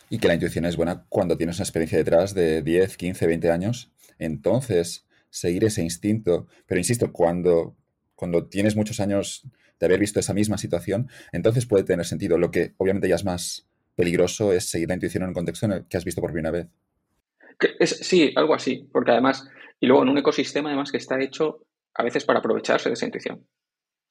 Y 0.09 0.19
que 0.19 0.27
la 0.27 0.33
intuición 0.33 0.65
es 0.65 0.75
buena 0.75 1.05
cuando 1.07 1.37
tienes 1.37 1.55
una 1.55 1.63
experiencia 1.63 1.97
detrás 1.97 2.33
de 2.33 2.61
10, 2.61 2.97
15, 2.97 3.25
20 3.25 3.49
años. 3.49 3.89
Entonces, 4.19 5.07
seguir 5.29 5.63
ese 5.63 5.81
instinto. 5.81 6.47
Pero 6.65 6.77
insisto, 6.77 7.13
cuando, 7.13 7.77
cuando 8.15 8.47
tienes 8.47 8.75
muchos 8.75 8.99
años 8.99 9.47
de 9.79 9.85
haber 9.85 10.01
visto 10.01 10.19
esa 10.19 10.33
misma 10.33 10.57
situación, 10.57 11.09
entonces 11.31 11.65
puede 11.65 11.85
tener 11.85 12.05
sentido. 12.05 12.37
Lo 12.37 12.51
que 12.51 12.73
obviamente 12.75 13.07
ya 13.07 13.15
es 13.15 13.23
más 13.23 13.65
peligroso 13.95 14.51
es 14.51 14.69
seguir 14.69 14.89
la 14.89 14.95
intuición 14.95 15.23
en 15.23 15.29
un 15.29 15.33
contexto 15.33 15.67
en 15.67 15.71
el 15.71 15.85
que 15.85 15.95
has 15.95 16.03
visto 16.03 16.19
por 16.19 16.33
primera 16.33 16.51
vez. 16.51 16.67
sí, 17.85 18.33
algo 18.35 18.55
así, 18.55 18.89
porque 18.91 19.11
además, 19.11 19.47
y 19.79 19.87
luego 19.87 20.03
en 20.03 20.09
un 20.09 20.17
ecosistema 20.17 20.67
además 20.67 20.91
que 20.91 20.97
está 20.97 21.17
hecho 21.21 21.61
a 21.97 22.03
veces 22.03 22.25
para 22.25 22.39
aprovecharse 22.39 22.89
de 22.89 22.93
esa 22.93 23.05
intuición. 23.05 23.47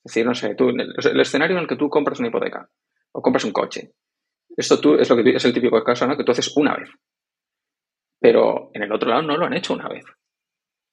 Es 0.04 0.12
decir, 0.12 0.26
no 0.26 0.34
sé, 0.34 0.54
tú, 0.54 0.68
el, 0.70 1.20
escenario 1.20 1.56
en 1.56 1.62
el 1.62 1.68
que 1.68 1.76
tú 1.76 1.88
compras 1.88 2.18
una 2.18 2.28
hipoteca 2.28 2.68
o 3.12 3.22
compras 3.22 3.44
un 3.44 3.52
coche, 3.52 3.92
esto 4.56 4.80
tú, 4.80 4.94
es, 4.94 5.08
lo 5.08 5.16
que, 5.16 5.30
es 5.30 5.44
el 5.44 5.52
típico 5.52 5.82
caso 5.82 6.06
¿no? 6.06 6.16
que 6.16 6.24
tú 6.24 6.32
haces 6.32 6.56
una 6.56 6.76
vez, 6.76 6.90
pero 8.20 8.70
en 8.74 8.82
el 8.82 8.92
otro 8.92 9.08
lado 9.08 9.22
no 9.22 9.36
lo 9.36 9.46
han 9.46 9.54
hecho 9.54 9.74
una 9.74 9.88
vez. 9.88 10.04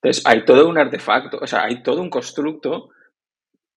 Entonces, 0.01 0.25
hay 0.25 0.45
todo 0.45 0.67
un 0.67 0.77
artefacto, 0.77 1.39
o 1.41 1.47
sea, 1.47 1.63
hay 1.63 1.81
todo 1.81 2.01
un 2.01 2.09
constructo 2.09 2.89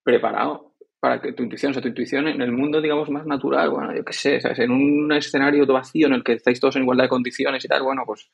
preparado 0.03 0.75
para 0.99 1.21
que 1.21 1.33
tu 1.33 1.43
intuición, 1.43 1.71
o 1.71 1.73
sea, 1.73 1.81
tu 1.81 1.87
intuición 1.87 2.27
en 2.27 2.41
el 2.41 2.51
mundo, 2.51 2.81
digamos, 2.81 3.09
más 3.09 3.25
natural, 3.25 3.69
bueno, 3.69 3.95
yo 3.95 4.03
qué 4.03 4.13
sé, 4.13 4.41
¿sabes? 4.41 4.59
En 4.59 4.71
un 4.71 5.11
escenario 5.13 5.65
vacío 5.65 6.07
en 6.07 6.13
el 6.13 6.23
que 6.23 6.33
estáis 6.33 6.59
todos 6.59 6.75
en 6.75 6.83
igualdad 6.83 7.05
de 7.05 7.09
condiciones 7.09 7.63
y 7.63 7.67
tal, 7.67 7.83
bueno, 7.83 8.03
pues, 8.05 8.29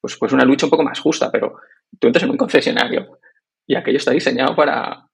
pues, 0.00 0.16
pues 0.18 0.32
una 0.32 0.44
lucha 0.44 0.66
un 0.66 0.70
poco 0.70 0.82
más 0.82 1.00
justa, 1.00 1.30
pero 1.30 1.56
tú 1.98 2.08
entras 2.08 2.24
en 2.24 2.30
un 2.30 2.36
concesionario 2.36 3.18
y 3.66 3.76
aquello 3.76 3.98
está 3.98 4.10
diseñado 4.10 4.54
para, 4.54 5.06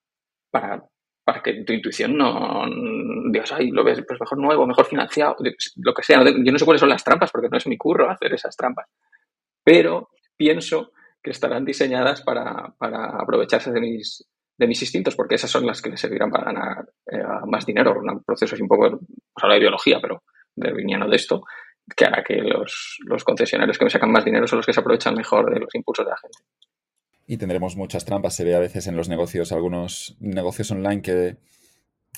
para, 0.51 0.85
para 1.25 1.43
que 1.43 1.65
tu 1.65 1.73
intuición 1.73 2.17
no, 2.17 2.65
digas, 3.31 3.53
ay, 3.53 3.71
lo 3.71 3.85
ves, 3.85 4.03
pues 4.07 4.21
mejor 4.21 4.39
nuevo, 4.39 4.67
mejor 4.67 4.87
financiado, 4.87 5.37
lo 5.39 5.95
que 5.95 6.03
sea. 6.03 6.23
Yo 6.25 6.53
no 6.53 6.59
sé 6.59 6.65
cuáles 6.65 6.81
son 6.81 6.89
las 6.89 7.05
trampas 7.05 7.31
porque 7.31 7.49
no 7.51 7.59
es 7.59 7.67
mi 7.67 7.77
curro 7.77 8.11
hacer 8.11 8.33
esas 8.33 8.57
trampas, 8.57 8.87
pero 9.63 10.11
pienso 10.37 10.93
que 11.23 11.31
estarán 11.31 11.65
diseñadas 11.65 12.23
para, 12.23 12.75
para 12.79 13.21
aprovecharse 13.21 13.73
de 13.73 13.81
mis, 13.81 14.25
de 14.57 14.67
mis 14.67 14.81
instintos, 14.83 15.15
porque 15.15 15.37
esas 15.37 15.51
son 15.51 15.67
las 15.67 15.81
que 15.81 15.91
le 15.91 15.97
servirán 15.97 16.31
para 16.31 16.53
ganar 16.53 16.89
eh, 17.11 17.23
más 17.47 17.65
dinero. 17.65 17.95
Un 18.01 18.25
proceso 18.25 18.55
así 18.55 18.63
un 18.63 18.69
poco, 18.69 18.99
pues 18.99 19.53
de 19.53 19.59
biología, 19.61 19.99
pero 20.01 20.23
de 20.55 20.73
viniendo 20.73 21.09
de 21.09 21.17
esto, 21.17 21.43
que 21.97 22.05
hará 22.05 22.23
que 22.23 22.37
los, 22.37 22.99
concesionarios 23.25 23.79
que 23.79 23.85
me 23.85 23.91
sacan 23.91 24.11
más 24.11 24.25
dinero 24.25 24.47
son 24.47 24.59
los 24.59 24.67
que 24.67 24.73
se 24.73 24.81
aprovechan 24.81 25.15
mejor 25.15 25.53
de 25.53 25.61
los 25.61 25.75
impulsos 25.75 26.05
de 26.05 26.11
la 26.11 26.19
gente. 26.19 26.39
Y 27.29 27.37
tendremos 27.37 27.77
muchas 27.77 28.05
trampas. 28.05 28.35
Se 28.35 28.43
ve 28.43 28.57
a 28.57 28.59
veces 28.59 28.89
en 28.89 28.97
los 28.97 29.09
negocios, 29.09 29.53
algunos 29.53 30.17
negocios 30.19 30.71
online 30.73 31.03
que, 31.03 31.37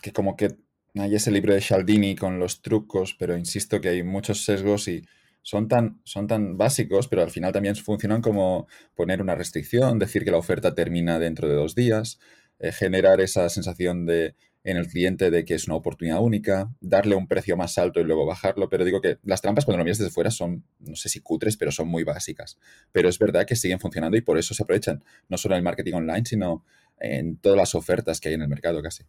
que 0.01 0.13
como 0.13 0.37
que 0.37 0.57
hay 0.95 1.17
ese 1.17 1.33
libro 1.33 1.53
de 1.53 1.61
Cialdini 1.61 2.15
con 2.15 2.39
los 2.39 2.63
trucos, 2.63 3.17
pero 3.19 3.37
insisto 3.37 3.81
que 3.81 3.89
hay 3.89 4.03
muchos 4.05 4.45
sesgos 4.45 4.89
y 4.89 5.05
son 5.43 5.67
tan, 5.67 6.01
son 6.05 6.29
tan 6.29 6.57
básicos, 6.57 7.09
pero 7.09 7.23
al 7.23 7.31
final 7.31 7.53
también 7.53 7.75
funcionan 7.75 8.23
como 8.23 8.69
poner 8.95 9.21
una 9.21 9.35
restricción, 9.35 9.99
decir 9.99 10.25
que 10.25 10.31
la 10.31 10.39
oferta 10.39 10.75
termina 10.75 11.19
dentro 11.19 11.49
de 11.49 11.55
dos 11.55 11.75
días, 11.75 12.21
eh, 12.61 12.71
generar 12.71 13.21
esa 13.21 13.49
sensación 13.49 14.07
de 14.07 14.37
en 14.63 14.77
el 14.77 14.87
cliente 14.89 15.31
de 15.31 15.45
que 15.45 15.55
es 15.55 15.67
una 15.67 15.77
oportunidad 15.77 16.21
única, 16.21 16.71
darle 16.81 17.15
un 17.15 17.27
precio 17.27 17.57
más 17.57 17.79
alto 17.79 18.01
y 18.01 18.05
luego 18.05 18.27
bajarlo, 18.27 18.69
pero 18.69 18.85
digo 18.85 19.01
que 19.01 19.19
las 19.25 19.41
trampas 19.41 19.65
cuando 19.65 19.79
lo 19.79 19.85
miras 19.85 19.99
desde 19.99 20.13
fuera 20.13 20.31
son, 20.31 20.65
no 20.81 20.97
sé 20.97 21.09
si 21.09 21.21
cutres, 21.21 21.57
pero 21.57 21.73
son 21.73 21.89
muy 21.89 22.05
básicas. 22.05 22.59
Pero 22.93 23.09
es 23.09 23.19
verdad 23.19 23.47
que 23.47 23.57
siguen 23.57 23.81
funcionando 23.81 24.17
y 24.17 24.21
por 24.21 24.39
eso 24.39 24.53
se 24.53 24.63
aprovechan, 24.63 25.03
no 25.29 25.39
solo 25.39 25.55
en 25.55 25.59
el 25.59 25.65
marketing 25.65 25.95
online, 25.95 26.25
sino 26.27 26.65
en 26.99 27.39
todas 27.39 27.57
las 27.57 27.75
ofertas 27.75 28.21
que 28.21 28.29
hay 28.29 28.35
en 28.35 28.43
el 28.43 28.49
mercado 28.49 28.83
casi. 28.83 29.05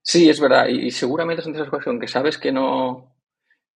Sí, 0.00 0.30
es 0.30 0.40
verdad, 0.40 0.68
y 0.68 0.90
seguramente 0.90 1.42
son 1.42 1.52
de 1.52 1.58
esas 1.58 1.68
cosas 1.68 1.94
que 2.00 2.08
sabes 2.08 2.38
que 2.38 2.52
no, 2.52 3.12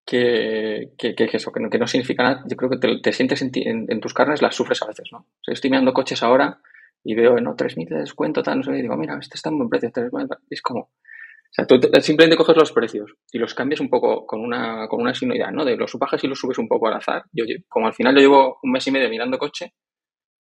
que, 0.07 0.93
que, 0.97 1.15
eso, 1.33 1.53
que 1.53 1.61
no, 1.61 1.69
que 1.69 1.79
no, 1.79 1.87
significa 1.87 2.23
nada. 2.23 2.45
Yo 2.47 2.57
creo 2.57 2.71
que 2.71 2.79
te, 2.79 3.01
te 3.01 3.13
sientes 3.13 3.43
en, 3.43 3.51
en, 3.55 3.87
en, 3.89 4.01
tus 4.01 4.15
carnes, 4.15 4.41
las 4.41 4.55
sufres 4.55 4.81
a 4.83 4.87
veces, 4.87 5.09
¿no? 5.13 5.19
O 5.19 5.45
sea, 5.45 5.53
estoy 5.53 5.71
mirando 5.71 5.93
coches 5.93 6.23
ahora 6.23 6.61
y 7.05 7.15
veo, 7.15 7.41
no, 7.41 7.57
3.000 7.57 7.89
de 7.89 8.01
descuento, 8.01 8.43
tal, 8.43 8.59
no 8.59 8.63
sé, 8.63 8.79
y 8.79 8.83
digo, 8.83 8.97
mira, 8.97 9.17
este 9.19 9.37
está 9.37 9.49
en 9.49 9.59
buen 9.59 9.69
precio, 9.69 9.91
3.000, 9.91 10.39
es 10.51 10.63
como... 10.63 10.81
O 10.81 11.53
sea, 11.53 11.67
tú 11.67 11.81
simplemente 12.01 12.37
coges 12.37 12.57
los 12.57 12.71
precios 12.71 13.13
y 13.33 13.39
los 13.39 13.55
cambias 13.55 13.81
un 13.81 13.91
poco 13.91 14.25
con 14.25 14.41
una, 14.41 14.87
con 14.87 15.01
una 15.01 15.13
sinuidad, 15.13 15.51
¿no? 15.51 15.65
De 15.65 15.77
los 15.77 15.93
bajas 15.95 16.23
y 16.23 16.29
los 16.29 16.39
subes 16.39 16.59
un 16.59 16.69
poco 16.69 16.87
al 16.87 16.95
azar. 16.95 17.25
Yo, 17.33 17.45
como 17.69 17.89
al 17.89 17.93
final 17.93 18.15
yo 18.15 18.21
llevo 18.21 18.59
un 18.63 18.71
mes 18.71 18.87
y 18.87 18.93
medio 18.93 19.11
mirando 19.11 19.37
coche, 19.37 19.75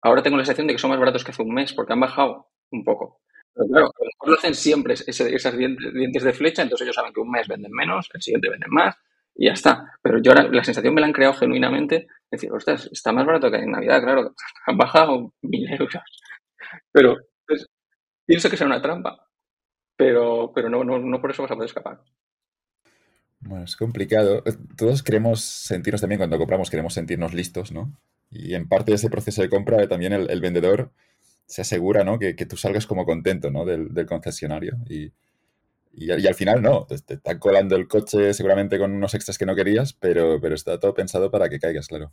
ahora 0.01 0.23
tengo 0.23 0.39
la 0.39 0.45
sensación 0.45 0.69
de 0.69 0.73
que 0.73 0.79
son 0.79 0.89
más 0.89 0.99
baratos 0.99 1.23
que 1.23 1.33
hace 1.33 1.43
un 1.43 1.53
mes 1.53 1.75
porque 1.75 1.93
han 1.93 2.01
bajado 2.01 2.49
un 2.71 2.83
poco. 2.83 3.21
Pero 3.57 3.69
claro, 3.69 3.91
lo 4.27 4.35
hacen 4.35 4.55
siempre 4.55 4.95
esas 4.95 5.57
dientes, 5.57 6.23
de 6.23 6.33
flecha, 6.33 6.63
entonces 6.63 6.87
ellos 6.87 6.97
saben 6.97 7.13
que 7.13 7.21
un 7.21 7.31
mes 7.31 7.49
venden 7.49 7.73
menos, 7.73 8.09
el 8.13 8.23
siguiente 8.23 8.51
venden 8.51 8.71
más 8.71 8.97
y 9.35 9.47
ya 9.47 9.53
está. 9.53 9.99
Pero 10.03 10.21
yo 10.23 10.33
ahora 10.33 10.49
la 10.51 10.65
sensación 10.65 10.95
me 10.95 11.01
la 11.01 11.07
han 11.07 11.13
creado 11.13 11.35
genuinamente, 11.35 12.07
decir, 12.31 12.53
ostras, 12.53 12.89
está 12.93 13.13
más 13.13 13.25
barato 13.25 13.51
que 13.51 13.57
en 13.57 13.71
Navidad, 13.71 14.03
claro, 14.03 14.35
han 14.67 14.77
bajado 14.77 15.33
mil 15.43 15.71
euros. 15.73 16.03
Pero 16.93 17.17
pues, 17.47 17.67
pienso 18.27 18.51
que 18.51 18.57
será 18.57 18.69
una 18.69 18.83
trampa, 18.83 19.29
pero, 19.97 20.53
pero 20.55 20.69
no, 20.69 20.85
no, 20.85 20.99
no 20.99 21.21
por 21.21 21.31
eso 21.31 21.43
vas 21.43 21.53
a 21.53 21.55
poder 21.55 21.69
escapar. 21.69 22.01
Bueno, 23.41 23.65
es 23.65 23.77
complicado. 23.77 24.43
Todos 24.77 25.03
queremos 25.03 25.41
sentirnos 25.41 26.01
también, 26.01 26.19
cuando 26.19 26.39
compramos, 26.39 26.71
queremos 26.71 26.95
sentirnos 26.95 27.35
listos, 27.35 27.73
¿no? 27.73 27.93
Y 28.31 28.55
en 28.55 28.69
parte 28.69 28.91
de 28.91 28.97
ese 28.97 29.11
proceso 29.11 29.43
de 29.43 29.49
compra 29.49 29.87
también 29.89 30.13
el, 30.13 30.41
vendedor 30.41 30.91
se 31.47 31.63
asegura, 31.63 32.03
¿no? 32.05 32.19
Que, 32.19 32.35
que, 32.35 32.47
tú 32.47 32.57
salgas 32.57 32.87
como 32.87 33.05
contento, 33.05 33.51
¿no? 33.51 33.65
Del, 33.65 34.07
concesionario. 34.07 34.77
Y, 34.89 35.13
y, 35.93 36.11
al 36.11 36.35
final 36.35 36.61
no, 36.61 36.87
te, 36.87 36.99
te, 36.99 37.39
colando 37.39 37.77
el 37.77 37.87
coche 37.89 38.35
seguramente 38.35 38.79
con 38.79 38.93
unos 38.93 39.15
extras 39.15 39.39
que 39.39 39.47
no 39.47 39.55
querías, 39.55 39.93
pero, 39.93 40.41
pero 40.41 40.55
está 40.55 40.81
todo 40.81 40.95
pensado 40.95 41.31
para 41.31 41.49
que 41.49 41.61
caigas, 41.61 41.87
claro. 41.89 42.13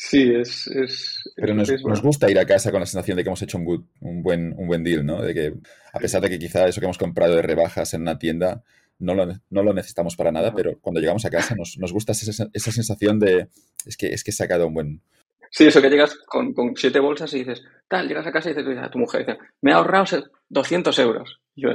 Sí, 0.00 0.32
es... 0.32 0.68
es 0.68 1.28
pero 1.34 1.54
nos, 1.54 1.68
es, 1.68 1.82
nos, 1.82 2.00
gusta 2.00 2.30
ir 2.30 2.38
a 2.38 2.46
casa 2.46 2.70
con 2.70 2.78
la 2.78 2.86
sensación 2.86 3.16
de 3.16 3.24
que 3.24 3.30
hemos 3.30 3.42
hecho 3.42 3.58
un, 3.58 3.64
good, 3.64 3.84
un, 4.00 4.22
buen, 4.22 4.54
un 4.56 4.68
buen 4.68 4.84
deal, 4.84 5.04
¿no? 5.04 5.20
De 5.20 5.34
que 5.34 5.52
a 5.92 5.98
pesar 5.98 6.22
de 6.22 6.30
que 6.30 6.38
quizá 6.38 6.68
eso 6.68 6.80
que 6.80 6.86
hemos 6.86 6.98
comprado 6.98 7.34
de 7.34 7.42
rebajas 7.42 7.94
en 7.94 8.02
una 8.02 8.16
tienda 8.16 8.62
no 9.00 9.16
lo, 9.16 9.26
no 9.26 9.62
lo 9.64 9.74
necesitamos 9.74 10.14
para 10.14 10.30
nada, 10.30 10.54
pero 10.54 10.78
cuando 10.80 11.00
llegamos 11.00 11.24
a 11.24 11.30
casa 11.30 11.56
nos, 11.56 11.78
nos 11.78 11.92
gusta 11.92 12.12
esa, 12.12 12.46
esa, 12.52 12.70
sensación 12.70 13.18
de 13.18 13.48
es 13.86 13.96
que, 13.96 14.06
es 14.06 14.22
que 14.22 14.30
he 14.30 14.34
sacado 14.34 14.68
un 14.68 14.74
buen, 14.74 15.02
Sí, 15.50 15.66
eso 15.66 15.82
que 15.82 15.90
llegas 15.90 16.14
con, 16.26 16.54
con, 16.54 16.76
siete 16.76 17.00
bolsas 17.00 17.34
y 17.34 17.38
dices, 17.38 17.64
tal, 17.88 18.06
llegas 18.06 18.26
a 18.28 18.30
casa 18.30 18.50
y 18.50 18.54
dices 18.54 18.78
a 18.78 18.90
tu 18.90 19.00
mujer, 19.00 19.26
dice, 19.26 19.38
me 19.62 19.72
he 19.72 19.74
ahorrado 19.74 20.04
200 20.48 20.96
euros. 21.00 21.40
Y 21.56 21.62
yo, 21.62 21.70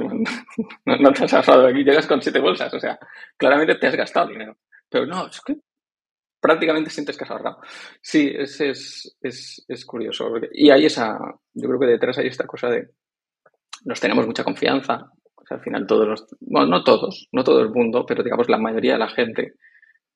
no, 0.85 0.95
no, 0.97 1.11
te 1.11 1.25
has 1.25 1.33
ahorrado 1.33 1.67
aquí, 1.67 1.83
llegas 1.83 2.07
con 2.07 2.21
siete 2.21 2.39
bolsas, 2.39 2.73
o 2.73 2.79
sea, 2.79 2.97
claramente 3.35 3.75
te 3.75 3.87
has 3.87 3.95
gastado 3.95 4.29
dinero. 4.29 4.55
Pero 4.87 5.05
no, 5.07 5.27
es 5.27 5.41
que 5.41 5.57
prácticamente 6.43 6.89
sientes 6.89 7.15
que 7.15 7.23
has 7.23 7.31
ahorrado. 7.31 7.59
Sí, 8.01 8.29
es, 8.37 8.59
es, 8.59 9.17
es, 9.21 9.65
es 9.65 9.85
curioso. 9.85 10.29
Y 10.51 10.69
hay 10.69 10.85
esa, 10.85 11.17
yo 11.53 11.67
creo 11.69 11.79
que 11.79 11.85
detrás 11.85 12.17
hay 12.17 12.27
esta 12.27 12.45
cosa 12.45 12.69
de, 12.69 12.89
nos 13.85 14.01
tenemos 14.01 14.27
mucha 14.27 14.43
confianza. 14.43 15.09
O 15.35 15.45
sea, 15.45 15.55
al 15.55 15.63
final 15.63 15.87
todos 15.87 16.05
los, 16.05 16.27
bueno, 16.41 16.67
no 16.67 16.83
todos, 16.83 17.29
no 17.31 17.45
todo 17.45 17.61
el 17.61 17.69
mundo, 17.69 18.05
pero 18.05 18.23
digamos 18.23 18.49
la 18.49 18.57
mayoría 18.57 18.93
de 18.93 18.99
la 18.99 19.09
gente 19.09 19.53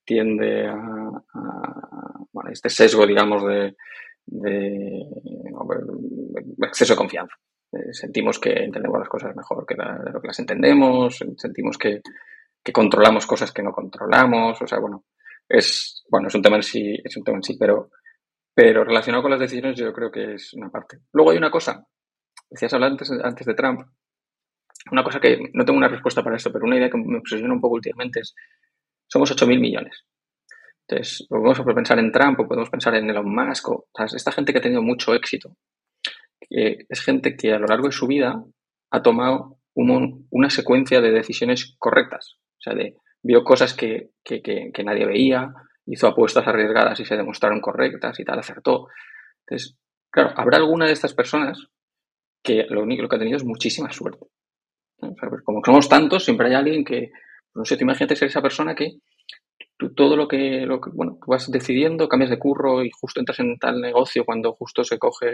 tiende 0.03 0.67
a, 0.67 0.73
a 0.73 2.19
bueno, 2.33 2.49
este 2.51 2.69
sesgo, 2.69 3.07
digamos, 3.07 3.45
de, 3.45 3.75
de, 4.25 5.05
exceso 6.61 6.93
de 6.93 6.97
confianza. 6.97 7.35
Eh, 7.71 7.93
sentimos 7.93 8.37
que 8.37 8.51
entendemos 8.51 8.99
las 8.99 9.09
cosas 9.09 9.33
mejor 9.33 9.65
que 9.65 9.75
de 9.75 10.11
lo 10.11 10.21
que 10.21 10.27
las 10.27 10.39
entendemos, 10.39 11.19
sentimos 11.37 11.77
que, 11.77 12.01
que, 12.63 12.71
controlamos 12.73 13.25
cosas 13.25 13.51
que 13.51 13.63
no 13.63 13.71
controlamos, 13.71 14.61
o 14.61 14.67
sea, 14.67 14.79
bueno, 14.79 15.05
es, 15.49 16.03
bueno, 16.09 16.27
es 16.27 16.35
un 16.35 16.41
tema 16.41 16.57
en 16.57 16.63
sí, 16.63 16.97
es 17.03 17.15
un 17.17 17.23
tema 17.23 17.37
en 17.37 17.43
sí, 17.43 17.57
pero, 17.59 17.89
pero 18.53 18.83
relacionado 18.83 19.21
con 19.21 19.31
las 19.31 19.39
decisiones 19.39 19.77
yo 19.77 19.93
creo 19.93 20.11
que 20.11 20.33
es 20.35 20.53
una 20.53 20.69
parte. 20.69 20.99
Luego 21.13 21.31
hay 21.31 21.37
una 21.37 21.51
cosa, 21.51 21.85
decías 22.49 22.73
hablar 22.73 22.91
antes, 22.91 23.11
antes 23.11 23.45
de 23.45 23.53
Trump, 23.53 23.81
una 24.91 25.03
cosa 25.03 25.19
que 25.19 25.37
no 25.53 25.65
tengo 25.65 25.77
una 25.77 25.89
respuesta 25.89 26.23
para 26.23 26.37
esto, 26.37 26.51
pero 26.51 26.65
una 26.65 26.77
idea 26.77 26.89
que 26.89 26.97
me 26.97 27.17
obsesiona 27.17 27.53
un 27.53 27.61
poco 27.61 27.75
últimamente 27.75 28.21
es, 28.21 28.33
somos 29.07 29.35
8.000 29.35 29.59
millones. 29.59 30.05
Entonces, 30.87 31.27
podemos 31.27 31.59
pensar 31.75 31.99
en 31.99 32.11
Trump 32.11 32.39
o 32.39 32.47
podemos 32.47 32.69
pensar 32.69 32.95
en 32.95 33.09
Elon 33.09 33.33
Musk 33.33 33.69
o 33.69 33.87
¿sabes? 33.95 34.13
esta 34.13 34.31
gente 34.31 34.53
que 34.53 34.59
ha 34.59 34.61
tenido 34.61 34.81
mucho 34.81 35.13
éxito. 35.13 35.57
Eh, 36.49 36.85
es 36.87 37.01
gente 37.01 37.35
que 37.35 37.51
a 37.51 37.59
lo 37.59 37.67
largo 37.67 37.87
de 37.87 37.91
su 37.91 38.07
vida 38.07 38.41
ha 38.91 39.01
tomado 39.01 39.59
un, 39.73 40.27
una 40.29 40.49
secuencia 40.49 41.01
de 41.01 41.11
decisiones 41.11 41.75
correctas. 41.77 42.37
O 42.57 42.61
sea, 42.61 42.73
de, 42.73 42.95
vio 43.23 43.43
cosas 43.43 43.73
que, 43.73 44.11
que, 44.23 44.41
que, 44.41 44.71
que, 44.73 44.83
nadie 44.83 45.05
veía, 45.05 45.53
hizo 45.85 46.07
apuestas 46.07 46.47
arriesgadas 46.47 46.99
y 46.99 47.05
se 47.05 47.17
demostraron 47.17 47.61
correctas 47.61 48.19
y 48.19 48.25
tal, 48.25 48.39
acertó. 48.39 48.87
Entonces, 49.45 49.77
claro, 50.11 50.33
habrá 50.35 50.57
alguna 50.57 50.85
de 50.85 50.93
estas 50.93 51.13
personas 51.13 51.67
que 52.43 52.65
lo 52.69 52.81
único 52.83 53.07
que 53.07 53.15
ha 53.15 53.19
tenido 53.19 53.37
es 53.37 53.43
muchísima 53.43 53.91
suerte. 53.91 54.27
O 54.99 55.15
sea, 55.19 55.29
pues 55.29 55.41
como 55.43 55.61
somos 55.63 55.89
tantos, 55.89 56.25
siempre 56.25 56.47
hay 56.47 56.55
alguien 56.55 56.83
que, 56.83 57.11
no 57.53 57.65
sé, 57.65 57.77
te 57.77 57.83
imagínate 57.83 58.15
ser 58.15 58.29
esa 58.29 58.41
persona 58.41 58.75
que 58.75 58.99
tú 59.77 59.93
todo 59.93 60.15
lo 60.15 60.27
que, 60.27 60.65
lo 60.65 60.81
que, 60.81 60.89
bueno, 60.91 61.17
tú 61.21 61.31
vas 61.31 61.49
decidiendo, 61.51 62.09
cambias 62.09 62.31
de 62.31 62.39
curro 62.39 62.83
y 62.83 62.89
justo 62.89 63.19
entras 63.19 63.39
en 63.39 63.57
tal 63.59 63.79
negocio 63.79 64.25
cuando 64.25 64.53
justo 64.53 64.83
se 64.83 64.97
coge, 64.97 65.31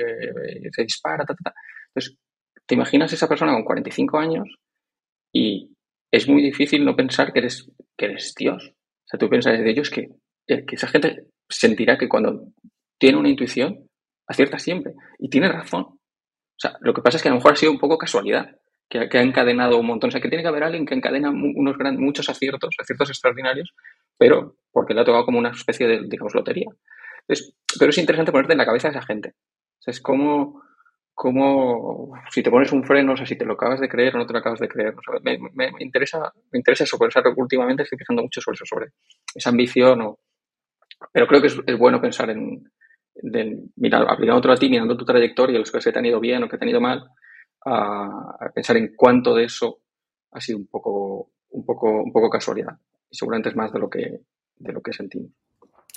se 0.71 0.83
dispara, 0.83 1.25
ta, 1.25 1.33
ta, 1.33 1.51
ta. 1.51 1.53
Entonces, 1.87 2.17
te 2.65 2.75
imaginas 2.75 3.13
esa 3.13 3.27
persona 3.27 3.53
con 3.53 3.63
45 3.63 4.17
años 4.17 4.47
y 5.31 5.72
es 6.13 6.29
muy 6.29 6.43
difícil 6.43 6.85
no 6.85 6.95
pensar 6.95 7.33
que 7.33 7.39
eres, 7.39 7.71
que 7.97 8.05
eres 8.05 8.35
Dios. 8.37 8.71
O 8.71 9.07
sea, 9.07 9.19
tú 9.19 9.27
piensas 9.29 9.57
de 9.57 9.67
ellos 9.67 9.89
que, 9.89 10.09
que 10.45 10.75
esa 10.75 10.87
gente 10.87 11.25
sentirá 11.49 11.97
que 11.97 12.07
cuando 12.07 12.49
tiene 12.99 13.17
una 13.17 13.29
intuición, 13.29 13.89
acierta 14.27 14.59
siempre. 14.59 14.93
Y 15.17 15.29
tiene 15.29 15.51
razón. 15.51 15.81
O 15.81 16.59
sea, 16.59 16.77
lo 16.81 16.93
que 16.93 17.01
pasa 17.01 17.17
es 17.17 17.23
que 17.23 17.29
a 17.29 17.31
lo 17.31 17.37
mejor 17.37 17.53
ha 17.53 17.55
sido 17.55 17.71
un 17.71 17.79
poco 17.79 17.97
casualidad 17.97 18.55
que, 18.87 19.09
que 19.09 19.17
ha 19.17 19.23
encadenado 19.23 19.79
un 19.79 19.87
montón. 19.87 20.09
O 20.09 20.11
sea, 20.11 20.21
que 20.21 20.29
tiene 20.29 20.43
que 20.43 20.49
haber 20.49 20.63
alguien 20.63 20.85
que 20.85 20.93
encadena 20.93 21.31
unos 21.31 21.77
gran, 21.79 21.99
muchos 21.99 22.29
aciertos, 22.29 22.75
aciertos 22.79 23.09
extraordinarios, 23.09 23.73
pero 24.15 24.57
porque 24.71 24.93
le 24.93 25.01
ha 25.01 25.05
tocado 25.05 25.25
como 25.25 25.39
una 25.39 25.49
especie 25.49 25.87
de, 25.87 26.01
digamos, 26.07 26.35
lotería. 26.35 26.67
Entonces, 27.21 27.55
pero 27.79 27.89
es 27.89 27.97
interesante 27.97 28.31
ponerte 28.31 28.53
en 28.53 28.59
la 28.59 28.67
cabeza 28.67 28.89
de 28.89 28.97
esa 28.97 29.05
gente. 29.07 29.29
O 29.29 29.81
sea, 29.81 29.91
es 29.91 29.99
como, 29.99 30.61
como 31.13 32.13
si 32.31 32.41
te 32.41 32.49
pones 32.49 32.71
un 32.71 32.83
freno, 32.83 33.13
o 33.13 33.17
sea, 33.17 33.25
si 33.25 33.37
te 33.37 33.45
lo 33.45 33.53
acabas 33.53 33.79
de 33.79 33.89
creer 33.89 34.15
o 34.15 34.19
no 34.19 34.25
te 34.25 34.33
lo 34.33 34.39
acabas 34.39 34.59
de 34.59 34.67
creer. 34.67 34.95
O 34.95 35.01
sea, 35.01 35.19
me, 35.23 35.37
me, 35.37 35.71
me, 35.71 35.83
interesa, 35.83 36.31
me 36.51 36.59
interesa 36.59 36.83
eso, 36.83 36.97
por 36.97 37.09
eso 37.09 37.21
últimamente 37.37 37.83
estoy 37.83 37.97
pensando 37.97 38.23
mucho 38.23 38.41
sobre 38.41 38.55
eso, 38.55 38.65
sobre 38.65 38.87
esa 39.35 39.49
ambición. 39.49 40.01
O, 40.01 40.19
pero 41.11 41.27
creo 41.27 41.41
que 41.41 41.47
es, 41.47 41.59
es 41.65 41.77
bueno 41.77 42.01
pensar 42.01 42.29
en, 42.29 42.63
de, 43.15 43.63
mira, 43.75 43.99
aplicando 43.99 44.37
otro 44.37 44.53
a 44.53 44.57
ti, 44.57 44.69
mirando 44.69 44.97
tu 44.97 45.05
trayectoria, 45.05 45.59
los 45.59 45.71
que 45.71 45.79
te 45.79 45.99
han 45.99 46.05
ido 46.05 46.19
bien 46.19 46.43
o 46.43 46.49
que 46.49 46.57
te 46.57 46.65
han 46.65 46.69
ido 46.69 46.81
mal, 46.81 47.03
a, 47.65 48.37
a 48.39 48.49
pensar 48.53 48.77
en 48.77 48.93
cuánto 48.95 49.35
de 49.35 49.45
eso 49.45 49.79
ha 50.31 50.41
sido 50.41 50.57
un 50.57 50.67
poco, 50.67 51.31
un 51.51 51.65
poco, 51.65 52.03
un 52.03 52.11
poco 52.11 52.29
casualidad 52.29 52.77
y 53.09 53.15
seguramente 53.15 53.49
es 53.49 53.55
más 53.55 53.71
de 53.71 53.79
lo 53.79 53.89
que, 53.89 54.21
de 54.57 54.73
lo 54.73 54.81
que 54.81 54.93
sentimos. 54.93 55.31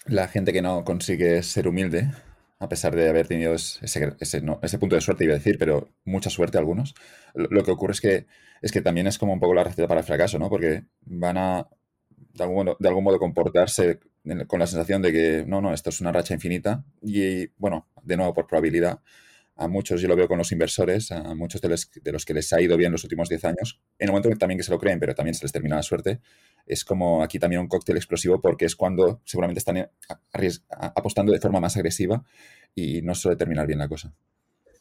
La 0.07 0.29
gente 0.29 0.53
que 0.53 0.63
no 0.63 0.85
consigue 0.85 1.43
ser 1.43 1.67
humilde, 1.67 2.11
a 2.59 2.69
pesar 2.69 2.95
de 2.97 3.09
haber 3.09 3.27
tenido 3.27 3.55
ese, 3.55 4.79
punto 4.79 4.95
de 4.95 5.01
suerte, 5.01 5.25
iba 5.25 5.35
a 5.35 5.39
decir, 5.39 5.59
pero 5.59 5.91
mucha 6.05 6.31
suerte 6.31 6.59
algunos, 6.59 6.95
lo, 7.35 7.63
que 7.63 7.71
ocurre 7.71 7.93
es 7.93 8.01
que, 8.01 8.27
es 8.63 8.73
que 8.73 8.81
también 8.81 9.07
es 9.07 9.19
como 9.19 9.33
un 9.33 9.41
poco 9.41 9.55
la 9.55 9.65
receta 9.65 9.87
para 9.87 10.01
el 10.01 10.07
fracaso, 10.07 10.39
¿no? 10.39 10.49
Porque 10.49 10.85
van 11.03 11.37
a, 11.37 11.69
de 12.33 12.45
algún 12.45 13.05
modo, 13.05 13.19
comportarse 13.19 14.01
con 14.47 14.59
la 14.59 14.67
sensación 14.67 15.03
de 15.03 15.13
que, 15.13 15.45
no, 15.47 15.61
no, 15.61 15.73
esto 15.73 15.91
es 15.91 16.01
una 16.01 16.13
racha 16.13 16.35
infinita 16.35 16.85
y, 17.03 17.47
bueno, 17.59 17.89
de 18.03 18.17
nuevo, 18.17 18.33
por 18.33 18.47
probabilidad, 18.47 19.01
a 19.59 19.69
muchos, 19.69 20.01
yo 20.01 20.09
lo 20.09 20.17
veo 20.17 20.29
con 20.29 20.39
los 20.39 20.53
inversores, 20.53 21.11
a 21.13 21.35
muchos 21.35 21.61
de 21.61 21.69
los, 21.69 21.91
de 21.91 22.13
los 22.13 22.25
que 22.27 22.35
les 22.35 22.53
ha 22.53 22.61
ido 22.61 22.77
bien 22.77 22.93
los 22.93 23.05
últimos 23.05 23.29
10 23.29 23.45
años, 23.47 23.81
en 23.99 24.09
el 24.09 24.13
momento 24.13 24.29
también 24.39 24.59
que 24.59 24.65
se 24.65 24.71
lo 24.71 24.79
creen, 24.79 25.01
pero 25.01 25.15
también 25.15 25.35
se 25.35 25.45
les 25.45 25.53
termina 25.53 25.77
la 25.77 25.83
suerte, 25.83 26.21
es 26.67 26.85
como 26.85 27.23
aquí 27.23 27.39
también 27.39 27.63
un 27.63 27.69
cóctel 27.69 27.97
explosivo 27.97 28.41
porque 28.41 28.65
es 28.65 28.77
cuando 28.77 29.21
seguramente 29.25 29.59
están 29.59 29.89
apostando 30.71 31.33
de 31.33 31.41
forma 31.41 31.61
más 31.61 31.77
agresiva 31.77 32.23
y 32.75 33.03
no 33.03 33.15
suele 33.15 33.37
terminar 33.37 33.67
bien 33.67 33.79
la 33.79 33.89
cosa. 33.89 34.13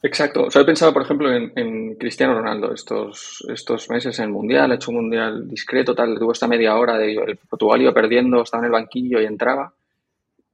Exacto. 0.02 0.44
O 0.44 0.52
sea, 0.52 0.62
he 0.62 0.66
pensado, 0.66 0.94
por 0.94 1.02
ejemplo, 1.02 1.34
en, 1.34 1.52
en, 1.56 1.96
Cristiano 1.96 2.36
Ronaldo 2.36 2.74
estos, 2.74 3.44
estos 3.50 3.90
meses 3.90 4.20
en 4.20 4.26
el 4.26 4.32
Mundial, 4.32 4.72
ha 4.72 4.76
hecho 4.76 4.92
un 4.92 4.98
Mundial 4.98 5.48
discreto, 5.48 5.96
tal, 5.96 6.20
tuvo 6.20 6.32
esta 6.32 6.48
media 6.48 6.76
hora 6.76 6.98
de 6.98 7.14
el 7.14 7.38
Portugal 7.38 7.82
iba 7.82 7.94
perdiendo, 7.94 8.44
estaba 8.44 8.62
en 8.62 8.66
el 8.66 8.72
banquillo 8.72 9.20
y 9.20 9.26
entraba. 9.26 9.74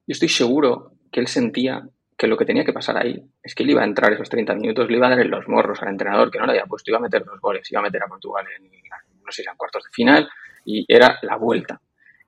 Yo 0.08 0.14
estoy 0.14 0.30
seguro 0.30 0.94
que 1.12 1.20
él 1.20 1.28
sentía 1.28 1.84
que 2.18 2.28
lo 2.28 2.38
que 2.38 2.46
tenía 2.46 2.64
que 2.64 2.72
pasar 2.72 2.98
ahí 2.98 3.20
es 3.42 3.56
que 3.56 3.64
él 3.64 3.72
iba 3.72 3.82
a 3.82 3.86
entrar 3.86 4.14
esos 4.14 4.30
30 4.30 4.54
minutos, 4.56 4.88
le 4.90 4.98
iba 4.98 5.08
a 5.08 5.10
dar 5.10 5.20
en 5.20 5.32
los 5.32 5.48
morros 5.48 5.82
al 5.82 5.90
entrenador 5.90 6.30
que 6.30 6.40
no 6.40 6.46
le 6.46 6.52
había 6.52 6.66
puesto, 6.66 6.92
iba 6.92 7.00
a 7.00 7.02
meter 7.02 7.26
dos 7.26 7.42
goles, 7.42 7.70
iba 7.72 7.82
a 7.82 7.84
meter 7.84 8.04
a 8.04 8.08
Portugal 8.08 8.46
en, 8.58 8.64
no 8.66 9.32
sé 9.32 9.42
si 9.42 9.50
en 9.50 9.58
cuartos 9.58 9.84
de 9.84 9.90
final, 9.92 10.30
y 10.66 10.86
era 10.88 11.20
la 11.22 11.38
vuelta. 11.38 11.82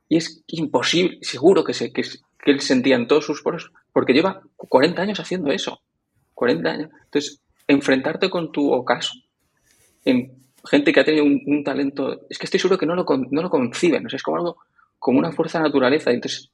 Y 0.09 0.17
es 0.17 0.43
imposible, 0.47 1.17
seguro 1.21 1.63
que, 1.63 1.73
se, 1.73 1.91
que, 1.91 2.01
que 2.01 2.51
él 2.51 2.61
sentía 2.61 2.95
en 2.95 3.07
todos 3.07 3.25
sus 3.25 3.41
poros, 3.41 3.71
porque 3.91 4.13
lleva 4.13 4.41
40 4.57 5.01
años 5.01 5.19
haciendo 5.19 5.51
eso. 5.51 5.81
40 6.33 6.69
años. 6.69 6.89
Entonces, 7.05 7.41
enfrentarte 7.67 8.29
con 8.29 8.51
tu 8.51 8.71
ocaso, 8.71 9.13
en 10.05 10.31
gente 10.65 10.91
que 10.91 10.99
ha 10.99 11.05
tenido 11.05 11.25
un, 11.25 11.63
talento, 11.63 12.21
es 12.29 12.37
que 12.37 12.45
estoy 12.45 12.59
seguro 12.59 12.77
que 12.77 12.85
no 12.85 12.95
lo, 12.95 13.05
no 13.31 13.41
lo 13.41 13.49
conciben, 13.49 14.05
o 14.05 14.07
es 14.07 14.23
como 14.23 14.37
algo 14.37 14.57
como 14.99 15.19
una 15.19 15.31
fuerza 15.31 15.59
de 15.59 15.65
naturaleza. 15.65 16.11
Entonces, 16.11 16.49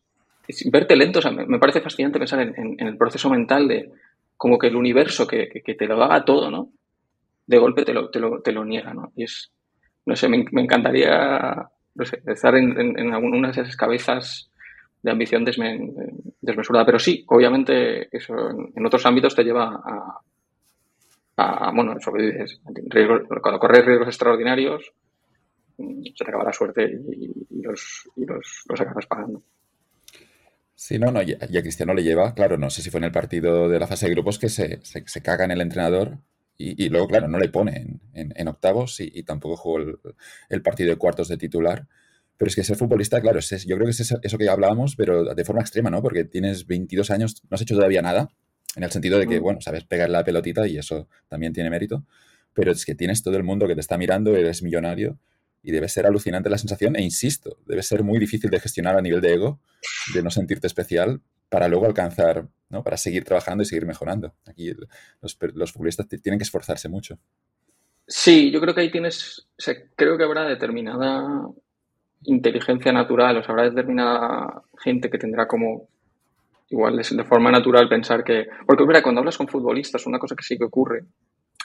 verte 0.72 0.96
lento, 0.96 1.20
o 1.20 1.22
sea, 1.22 1.32
me, 1.32 1.60
parece 1.60 1.82
fascinante 1.82 2.18
pensar 2.18 2.40
en, 2.42 2.76
el 2.80 2.98
proceso 2.98 3.30
mental 3.30 3.68
de 3.68 3.92
como 4.38 4.58
que 4.58 4.68
el 4.68 4.76
universo 4.76 5.28
que, 5.28 5.62
te 5.64 5.88
lo 5.88 6.04
haga 6.04 6.26
todo, 6.26 6.50
¿no? 6.50 6.72
De 7.46 7.58
golpe 7.58 7.84
te 7.84 7.94
lo, 7.94 8.10
te 8.10 8.20
lo, 8.20 8.42
te 8.42 8.52
lo 8.52 8.66
niega, 8.66 8.94
¿no? 8.94 9.12
Y 9.16 9.24
es, 9.24 9.52
no 10.06 10.16
sé, 10.16 10.28
me, 10.30 10.46
encantaría 10.62 11.70
estar 12.26 12.56
en, 12.56 13.14
alguna 13.14 13.52
de 13.52 13.62
esas 13.62 13.76
cabezas 13.76 14.50
de 15.02 15.12
ambición 15.12 15.46
desmesurada. 15.46 16.86
Pero 16.86 17.00
sí, 17.00 17.24
obviamente, 17.28 18.16
eso 18.16 18.34
en, 18.76 18.86
otros 18.86 19.06
ámbitos 19.06 19.36
te 19.36 19.44
lleva 19.44 19.82
a, 21.38 21.72
bueno, 21.74 21.96
eso 21.98 22.12
que 22.12 22.24
dices, 22.24 22.62
cuando 23.42 23.60
corres 23.60 23.86
riesgos 23.86 24.10
extraordinarios, 24.10 24.92
mm, 25.78 26.04
se 26.16 26.26
te 26.26 26.30
acaba 26.30 26.44
la 26.44 26.54
suerte 26.54 27.00
y, 27.12 27.62
los, 27.62 28.10
y 28.18 28.26
los, 28.26 28.66
acabas 28.70 29.06
pagando. 29.08 29.42
Sí, 30.76 30.98
no, 30.98 31.12
no, 31.12 31.22
y 31.22 31.34
a, 31.34 31.62
Cristiano 31.62 31.94
le 31.94 32.04
lleva, 32.04 32.34
claro, 32.34 32.58
no 32.58 32.70
sé 32.70 32.82
si 32.82 32.90
fue 32.90 33.00
en 33.00 33.06
el 33.06 33.12
partido 33.12 33.70
de 33.70 33.80
la 33.80 33.88
fase 33.88 34.08
de 34.08 34.14
grupos 34.14 34.40
que 34.40 34.50
se, 34.50 34.80
se, 34.84 35.22
caga 35.22 35.46
en 35.46 35.52
el 35.52 35.62
entrenador 35.62 36.18
y, 36.62 36.90
luego, 36.90 37.08
claro, 37.08 37.30
no 37.30 37.40
le 37.40 37.48
pone 37.48 38.02
en, 38.14 38.48
octavos 38.50 39.00
y, 39.00 39.24
tampoco 39.24 39.56
jugó 39.56 39.80
el, 40.50 40.62
partido 40.62 40.90
de 40.90 40.98
cuartos 40.98 41.30
de 41.30 41.38
titular. 41.38 41.88
Pero 42.36 42.50
es 42.50 42.56
que 42.56 42.66
ser 42.66 42.76
futbolista, 42.76 43.22
claro, 43.22 43.40
es, 43.40 43.66
yo 43.66 43.78
creo 43.78 43.86
que 43.86 43.92
es 43.92 44.00
eso, 44.02 44.38
que 44.38 44.50
hablábamos, 44.50 44.98
pero 44.98 45.34
de 45.34 45.46
forma 45.46 45.62
extrema, 45.62 45.90
¿no? 45.90 46.02
Porque 46.02 46.26
tienes 46.26 46.68
22 46.68 47.12
años, 47.12 47.42
no 47.50 47.56
has 47.56 47.62
hecho 47.62 47.76
todavía 47.76 48.02
nada, 48.02 48.30
en 48.76 48.84
el 48.84 48.92
sentido 48.92 49.20
de 49.20 49.28
que, 49.28 49.40
bueno, 49.40 49.62
sabes 49.62 49.86
pegar 49.86 50.10
la 50.10 50.26
pelotita 50.26 50.68
y 50.68 50.78
eso 50.78 51.08
también 51.30 51.54
tiene 51.54 51.70
mérito, 51.70 52.06
pero 52.54 52.74
es 52.74 52.86
que 52.86 52.94
tienes 52.94 53.24
todo 53.24 53.38
el 53.38 53.44
mundo 53.44 53.66
que 53.66 53.76
te 53.76 53.82
está 53.82 53.98
mirando, 53.98 54.36
eres 54.36 54.62
millonario 54.62 55.18
y 55.64 55.72
debe 55.72 55.88
ser 55.88 56.06
alucinante 56.06 56.50
la 56.50 56.58
sensación 56.58 56.98
e 56.98 57.02
insisto, 57.02 57.58
debe 57.68 57.84
ser 57.84 58.04
muy 58.04 58.20
difícil 58.20 58.50
de 58.50 58.60
gestionar 58.60 58.98
a 58.98 59.02
nivel 59.02 59.22
de 59.22 59.34
ego, 59.34 59.62
de 60.14 60.24
no 60.24 60.30
sentirte 60.30 60.68
especial 60.68 61.22
para 61.50 61.68
luego 61.68 61.86
alcanzar, 61.86 62.48
¿no? 62.70 62.84
Para 62.84 62.98
seguir 62.98 63.24
trabajando 63.24 63.64
y 63.64 63.66
seguir 63.66 63.86
mejorando. 63.86 64.34
Aquí 64.48 64.72
los, 65.22 65.38
los 65.56 65.72
futbolistas 65.72 66.08
tienen 66.08 66.40
que 66.40 66.44
esforzarse 66.44 66.88
mucho. 66.88 67.18
Sí, 68.08 68.50
yo 68.52 68.60
creo 68.60 68.74
que 68.74 68.82
ahí 68.82 68.92
tienes, 68.92 69.48
creo 69.96 70.18
que 70.18 70.24
habrá 70.24 70.44
determinada 70.46 71.48
inteligencia 72.24 72.92
natural, 72.92 73.38
o 73.38 73.44
sea, 73.44 73.52
habrá 73.52 73.70
determinada 73.70 74.64
gente 74.80 75.12
que 75.12 75.20
tendrá 75.20 75.48
como 75.48 75.88
igual 76.70 76.98
de, 76.98 77.24
forma 77.24 77.52
natural 77.52 77.88
pensar 77.88 78.24
que, 78.24 78.48
porque 78.66 78.86
mira, 78.86 79.04
cuando 79.04 79.20
hablas 79.20 79.38
con 79.38 79.48
futbolistas, 79.48 80.08
una 80.08 80.18
cosa 80.18 80.36
que 80.36 80.44
sí 80.44 80.58
que 80.58 80.66
ocurre, 80.66 81.04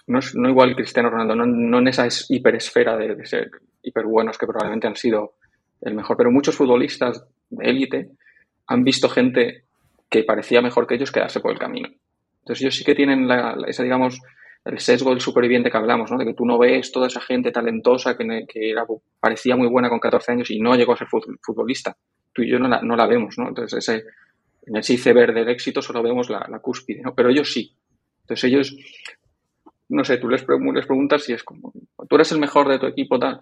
no 0.07 0.19
es 0.19 0.35
no 0.35 0.49
igual 0.49 0.77
Cristiano 0.77 1.09
Ronaldo, 1.09 1.35
no, 1.35 1.79
en 1.79 1.89
esa 1.89 2.07
hiperesfera 2.29 2.97
de, 2.99 3.15
de 3.15 3.27
ser 3.27 3.51
hiper 3.83 4.05
buenos 4.05 4.37
que 4.37 4.47
probablemente 4.47 4.87
han 4.87 4.97
sido 4.97 5.37
el 5.81 5.95
mejor, 5.95 6.17
pero 6.17 6.31
muchos 6.31 6.57
futbolistas 6.57 7.25
de 7.49 7.71
élite 7.71 8.11
han 8.67 8.85
visto 8.85 9.09
gente 9.09 9.65
que 10.09 10.25
parecía 10.25 10.63
mejor 10.63 10.87
que 10.87 10.95
ellos 10.95 11.13
quedarse 11.13 11.41
por 11.41 11.53
el 11.53 11.59
camino. 11.59 11.89
Entonces 12.41 12.63
ellos 12.63 12.77
sí 12.77 12.85
que 12.85 12.95
tienen 12.95 13.27
la, 13.27 13.57
esa, 13.67 13.83
digamos, 13.83 14.21
el 14.65 14.79
sesgo 14.79 15.11
del 15.11 15.21
superviviente 15.21 15.71
que 15.71 15.77
hablamos, 15.77 16.11
¿no? 16.11 16.19
De 16.19 16.25
que 16.25 16.35
tú 16.35 16.45
no 16.45 16.59
ves 16.59 16.91
toda 16.93 17.07
esa 17.07 17.21
gente 17.21 17.53
talentosa 17.53 18.17
que, 18.17 18.47
era, 18.53 18.87
parecía 19.21 19.57
muy 19.57 19.69
buena 19.69 19.89
con 19.89 20.01
14 20.01 20.33
años 20.33 20.51
y 20.51 20.61
no 20.61 20.75
llegó 20.75 20.93
a 20.93 20.97
ser 20.97 21.09
futbolista. 21.09 21.97
Tú 22.33 22.43
y 22.43 22.51
yo 22.51 22.59
no 22.59 22.69
la, 22.69 22.81
no 22.83 22.97
la 22.97 23.07
vemos, 23.07 23.39
¿no? 23.39 23.49
Entonces 23.49 23.79
ese, 23.79 24.05
en 24.67 24.77
ese 24.77 24.95
iceberg 24.95 25.35
del 25.35 25.49
éxito 25.49 25.83
solo 25.83 26.03
vemos 26.03 26.31
la, 26.31 26.47
la 26.51 26.59
cúspide, 26.61 27.03
¿no? 27.03 27.15
Pero 27.15 27.31
ellos 27.31 27.53
sí. 27.53 27.77
Entonces 28.23 28.45
ellos, 28.45 28.77
no 29.91 30.05
sé, 30.05 30.17
tú 30.17 30.29
les, 30.29 30.45
les 30.49 30.87
preguntas 30.87 31.23
si 31.23 31.35
es 31.35 31.45
como, 31.45 31.73
tú 32.09 32.15
eres 32.15 32.33
el 32.33 32.41
mejor 32.41 32.69
de 32.69 32.79
tu 32.79 32.87
equipo, 32.87 33.19
tal, 33.19 33.41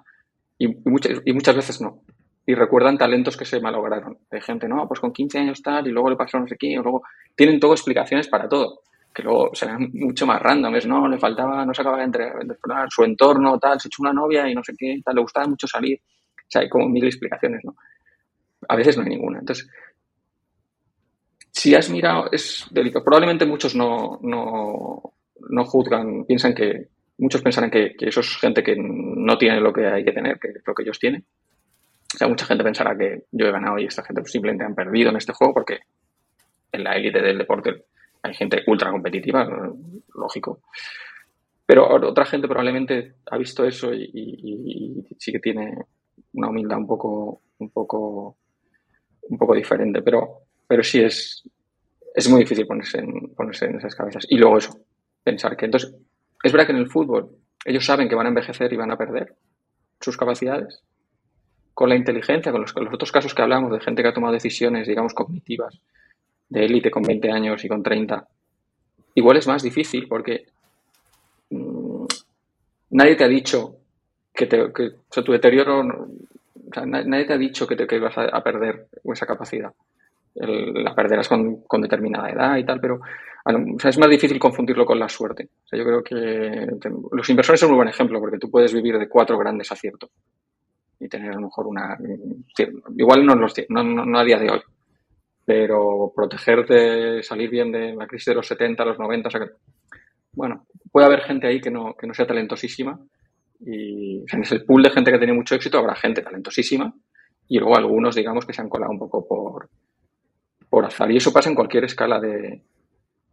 y, 0.58 0.68
muchas, 0.68 1.22
y 1.24 1.32
muchas 1.32 1.56
veces 1.56 1.80
no. 1.80 2.02
Y 2.44 2.54
recuerdan 2.54 2.98
talentos 2.98 3.36
que 3.36 3.44
se 3.44 3.60
malograron. 3.60 4.18
De 4.30 4.40
gente, 4.40 4.68
no, 4.68 4.86
pues 4.88 5.00
con 5.00 5.12
15 5.12 5.38
años 5.38 5.62
tal, 5.62 5.86
y 5.86 5.90
luego 5.90 6.10
le 6.10 6.16
pasó 6.16 6.38
no 6.38 6.48
sé 6.48 6.56
qué, 6.58 6.78
o 6.78 6.82
luego 6.82 7.02
tienen 7.36 7.60
todo 7.60 7.72
explicaciones 7.72 8.28
para 8.28 8.48
todo. 8.48 8.80
Que 9.14 9.22
luego 9.22 9.54
serán 9.54 9.90
mucho 9.92 10.26
más 10.26 10.40
random. 10.40 10.74
Es, 10.74 10.86
no, 10.86 11.06
le 11.06 11.18
faltaba, 11.18 11.64
no 11.64 11.72
se 11.72 11.82
acaba 11.82 11.98
de 11.98 12.04
entrenar, 12.04 12.88
su 12.90 13.04
entorno, 13.04 13.58
tal, 13.58 13.80
se 13.80 13.88
echó 13.88 14.02
una 14.02 14.12
novia 14.12 14.48
y 14.48 14.54
no 14.54 14.62
sé 14.64 14.74
qué, 14.76 15.00
tal, 15.04 15.14
le 15.14 15.22
gustaba 15.22 15.46
mucho 15.46 15.66
salir. 15.66 16.00
O 16.36 16.48
sea, 16.48 16.62
hay 16.62 16.68
como 16.68 16.88
mil 16.88 17.04
explicaciones, 17.04 17.64
¿no? 17.64 17.76
A 18.68 18.76
veces 18.76 18.96
no 18.96 19.04
hay 19.04 19.10
ninguna. 19.10 19.38
Entonces, 19.38 19.68
si 21.50 21.74
has 21.74 21.90
mirado, 21.90 22.28
es 22.32 22.66
delicado. 22.70 23.04
Probablemente 23.04 23.46
muchos 23.46 23.74
no, 23.74 24.18
no, 24.22 25.14
no 25.50 25.64
juzgan, 25.64 26.24
piensan 26.24 26.54
que, 26.54 26.88
muchos 27.18 27.42
pensarán 27.42 27.70
que, 27.70 27.94
eso 28.00 28.20
es 28.20 28.36
gente 28.36 28.62
que 28.62 28.74
no 28.76 29.38
tiene 29.38 29.60
lo 29.60 29.72
que 29.72 29.86
hay 29.86 30.04
que 30.04 30.12
tener, 30.12 30.38
que 30.38 30.48
es 30.48 30.62
lo 30.66 30.74
que 30.74 30.82
ellos 30.82 30.98
tienen. 30.98 31.24
O 32.20 32.28
mucha 32.28 32.46
gente 32.46 32.64
pensará 32.64 32.96
que 32.96 33.24
yo 33.30 33.46
he 33.46 33.52
ganado 33.52 33.78
y 33.78 33.86
esta 33.86 34.02
gente 34.02 34.22
simplemente 34.26 34.64
han 34.64 34.74
perdido 34.74 35.10
en 35.10 35.16
este 35.16 35.32
juego 35.32 35.54
porque 35.54 35.80
en 36.70 36.84
la 36.84 36.96
élite 36.96 37.20
del 37.20 37.38
deporte 37.38 37.84
hay 38.22 38.34
gente 38.34 38.62
ultra 38.66 38.90
competitiva, 38.90 39.48
lógico. 40.14 40.60
Pero 41.66 41.88
otra 41.88 42.24
gente 42.24 42.48
probablemente 42.48 43.14
ha 43.30 43.38
visto 43.38 43.64
eso 43.64 43.92
y, 43.94 45.04
sí 45.18 45.32
que 45.32 45.38
tiene 45.38 45.74
una 46.34 46.48
humildad 46.48 46.78
un 46.78 46.86
poco, 46.86 47.42
un 47.58 47.70
poco, 47.70 48.36
un 49.22 49.38
poco 49.38 49.54
diferente. 49.54 50.02
Pero, 50.02 50.42
pero 50.66 50.82
sí 50.82 51.00
es, 51.00 51.48
es 52.14 52.28
muy 52.28 52.40
difícil 52.40 52.66
ponerse 52.66 52.98
en, 52.98 53.34
ponerse 53.34 53.66
en 53.66 53.76
esas 53.76 53.94
cabezas. 53.94 54.26
Y 54.28 54.36
luego 54.36 54.58
eso, 54.58 54.78
pensar 55.24 55.56
que 55.56 55.64
entonces, 55.64 55.94
es 56.42 56.52
verdad 56.52 56.66
que 56.66 56.72
en 56.72 56.78
el 56.78 56.90
fútbol 56.90 57.30
ellos 57.64 57.84
saben 57.84 58.08
que 58.08 58.14
van 58.14 58.26
a 58.26 58.30
envejecer 58.30 58.72
y 58.72 58.76
van 58.76 58.90
a 58.90 58.98
perder 58.98 59.34
sus 60.00 60.16
capacidades. 60.16 60.82
Con 61.74 61.88
la 61.88 61.96
inteligencia, 61.96 62.52
con 62.52 62.62
los, 62.62 62.74
otros 62.76 63.12
casos 63.12 63.34
que 63.34 63.42
hablamos 63.42 63.72
de 63.72 63.80
gente 63.80 64.02
que 64.02 64.08
ha 64.08 64.14
tomado 64.14 64.34
decisiones, 64.34 64.86
digamos, 64.86 65.14
cognitivas, 65.14 65.78
de 66.48 66.64
élite 66.64 66.90
con 66.90 67.02
20 67.02 67.30
años 67.30 67.64
y 67.64 67.68
con 67.68 67.82
30, 67.82 68.26
igual 69.14 69.36
es 69.38 69.46
más 69.46 69.62
difícil 69.62 70.06
porque 70.06 70.46
mm, 71.50 72.04
nadie 72.90 73.16
te 73.16 73.24
ha 73.24 73.28
dicho 73.28 73.76
que, 74.34 74.46
te, 74.46 74.58
tu 74.68 75.32
deterioro, 75.32 76.08
nadie 76.84 77.24
te 77.24 77.32
ha 77.32 77.38
dicho 77.38 77.66
que, 77.66 77.76
te, 77.76 77.98
vas 77.98 78.18
a 78.18 78.42
perder 78.42 78.88
esa 79.04 79.26
capacidad 79.26 79.72
la 80.34 80.94
perderás 80.94 81.28
con, 81.28 81.64
determinada 81.80 82.30
edad 82.30 82.56
y 82.56 82.64
tal, 82.64 82.80
pero 82.80 83.00
es 83.84 83.98
más 83.98 84.10
difícil 84.10 84.38
confundirlo 84.38 84.86
con 84.86 84.98
la 84.98 85.08
suerte. 85.08 85.48
yo 85.70 85.84
creo 85.84 86.02
que 86.02 86.66
los 87.12 87.28
inversores 87.28 87.60
son 87.60 87.70
un 87.70 87.76
buen 87.76 87.88
ejemplo 87.88 88.18
porque 88.20 88.38
tú 88.38 88.50
puedes 88.50 88.72
vivir 88.72 88.98
de 88.98 89.08
cuatro 89.08 89.38
grandes 89.38 89.70
aciertos 89.70 90.10
y 91.02 91.08
tener 91.08 91.32
a 91.32 91.34
lo 91.34 91.42
mejor 91.42 91.66
una... 91.66 91.98
Igual 92.96 93.26
no, 93.26 93.34
los, 93.34 93.54
no, 93.68 93.82
no, 93.82 94.18
a 94.18 94.24
día 94.24 94.38
de 94.38 94.50
hoy, 94.50 94.60
pero 95.44 96.12
protegerte, 96.14 97.22
salir 97.22 97.50
bien 97.50 97.72
de 97.72 97.94
la 97.94 98.06
crisis 98.06 98.26
de 98.26 98.34
los 98.34 98.46
70, 98.46 98.84
los 98.84 98.98
90, 98.98 99.28
o 99.28 99.30
sea 99.30 99.40
que, 99.40 99.52
bueno, 100.34 100.66
puede 100.90 101.06
haber 101.06 101.22
gente 101.22 101.46
ahí 101.46 101.60
que 101.60 101.70
no, 101.70 101.94
que 101.94 102.06
no 102.06 102.14
sea 102.14 102.26
talentosísima 102.26 102.98
y 103.60 104.24
en 104.32 104.42
ese 104.42 104.60
pool 104.60 104.82
de 104.82 104.90
gente 104.90 105.10
que 105.10 105.18
tiene 105.18 105.32
mucho 105.32 105.54
éxito 105.54 105.78
habrá 105.78 105.94
gente 105.94 106.22
talentosísima 106.22 106.92
y 107.48 107.58
luego 107.58 107.76
algunos, 107.76 108.14
digamos, 108.14 108.46
que 108.46 108.52
se 108.52 108.62
han 108.62 108.68
colado 108.68 108.92
un 108.92 108.98
poco 108.98 109.26
por, 109.26 109.68
por 110.68 110.84
azar. 110.84 111.10
Y 111.10 111.16
eso 111.16 111.32
pasa 111.32 111.48
en 111.48 111.54
cualquier 111.54 111.84
escala 111.84 112.20
de, 112.20 112.62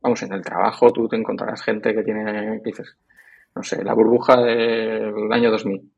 vamos, 0.01 0.21
en 0.23 0.33
el 0.33 0.41
trabajo 0.41 0.91
tú 0.91 1.07
te 1.07 1.15
encontrarás 1.15 1.61
gente 1.61 1.93
que 1.93 2.03
tiene, 2.03 2.59
dices, 2.63 2.97
no 3.55 3.63
sé, 3.63 3.83
la 3.83 3.93
burbuja 3.93 4.41
del 4.41 5.31
año 5.31 5.51
2000, 5.51 5.91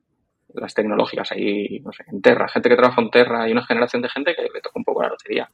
las 0.54 0.74
tecnológicas 0.74 1.32
ahí, 1.32 1.80
no 1.80 1.92
sé, 1.92 2.04
en 2.08 2.22
Terra, 2.22 2.48
gente 2.48 2.70
que 2.70 2.76
trabaja 2.76 3.02
en 3.02 3.10
Terra 3.10 3.48
y 3.48 3.52
una 3.52 3.66
generación 3.66 4.02
de 4.02 4.10
gente 4.10 4.36
que 4.36 4.44
le 4.44 4.62
toca 4.62 4.74
un 4.76 4.84
poco 4.84 5.02
la 5.02 5.10
lotería. 5.10 5.50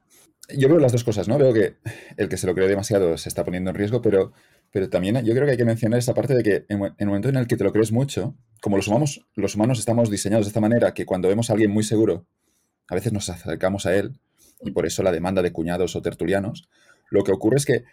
Yo 0.58 0.70
veo 0.70 0.80
las 0.80 0.92
dos 0.92 1.04
cosas, 1.04 1.28
¿no? 1.28 1.38
Veo 1.38 1.54
que 1.54 1.76
el 2.16 2.30
que 2.30 2.38
se 2.38 2.48
lo 2.48 2.56
cree 2.56 2.68
demasiado 2.68 3.18
se 3.18 3.28
está 3.28 3.44
poniendo 3.44 3.70
en 3.70 3.76
riesgo, 3.76 4.02
pero, 4.02 4.32
pero 4.72 4.90
también 4.90 5.24
yo 5.26 5.34
creo 5.34 5.46
que 5.46 5.52
hay 5.52 5.58
que 5.58 5.66
mencionar 5.66 6.00
esa 6.00 6.14
parte 6.14 6.36
de 6.36 6.44
que 6.44 6.66
en, 6.70 6.84
en 6.84 6.94
el 6.98 7.08
momento 7.08 7.30
en 7.30 7.36
el 7.36 7.48
que 7.48 7.58
te 7.58 7.64
lo 7.64 7.74
crees 7.74 7.92
mucho, 7.92 8.36
como 8.62 8.78
los 8.78 8.88
humanos, 8.88 9.28
los 9.36 9.56
humanos 9.56 9.80
estamos 9.80 10.10
diseñados 10.10 10.46
de 10.46 10.50
esta 10.50 10.62
manera 10.62 10.94
que 10.94 11.06
cuando 11.06 11.28
vemos 11.28 11.50
a 11.50 11.54
alguien 11.54 11.72
muy 11.72 11.84
seguro, 11.84 12.26
a 12.90 12.96
veces 12.96 13.12
nos 13.12 13.30
acercamos 13.30 13.86
a 13.86 13.96
él 13.96 14.20
y 14.62 14.72
por 14.72 14.86
eso 14.86 15.04
la 15.04 15.12
demanda 15.12 15.42
de 15.42 15.52
cuñados 15.52 15.96
o 15.96 16.02
tertulianos, 16.02 16.70
lo 17.10 17.24
que 17.24 17.32
ocurre 17.32 17.58
es 17.58 17.66
que 17.66 17.84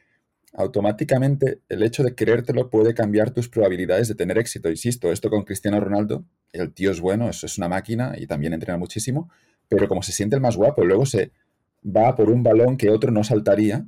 automáticamente 0.55 1.61
el 1.69 1.83
hecho 1.83 2.03
de 2.05 2.15
creértelo 2.15 2.71
puede 2.71 2.95
cambiar 2.95 3.33
tus 3.33 3.49
probabilidades 3.49 4.09
de 4.09 4.15
tener 4.15 4.39
éxito. 4.39 4.71
Insisto, 4.71 5.11
esto 5.11 5.29
con 5.29 5.43
Cristiano 5.43 5.81
Ronaldo, 5.81 6.25
el 6.53 6.73
tío 6.73 6.93
es 6.93 7.01
bueno, 7.01 7.29
eso 7.29 7.47
es 7.47 7.59
una 7.59 7.69
máquina 7.69 8.15
y 8.17 8.27
también 8.27 8.53
entrena 8.53 8.79
muchísimo, 8.79 9.29
pero 9.69 9.89
como 9.89 10.03
se 10.03 10.13
siente 10.13 10.37
el 10.37 10.43
más 10.43 10.57
guapo, 10.57 10.85
luego 10.85 11.07
se 11.07 11.33
va 11.85 12.15
por 12.15 12.31
un 12.31 12.43
balón 12.43 12.77
que 12.77 12.91
otro 12.91 13.11
no 13.11 13.25
saltaría. 13.25 13.87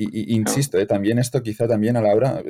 Y, 0.00 0.32
insisto, 0.32 0.78
eh, 0.78 0.86
también 0.86 1.18
esto 1.18 1.42
quizá 1.42 1.66
también 1.66 1.96
a 1.96 2.00
la 2.00 2.14
hora, 2.14 2.40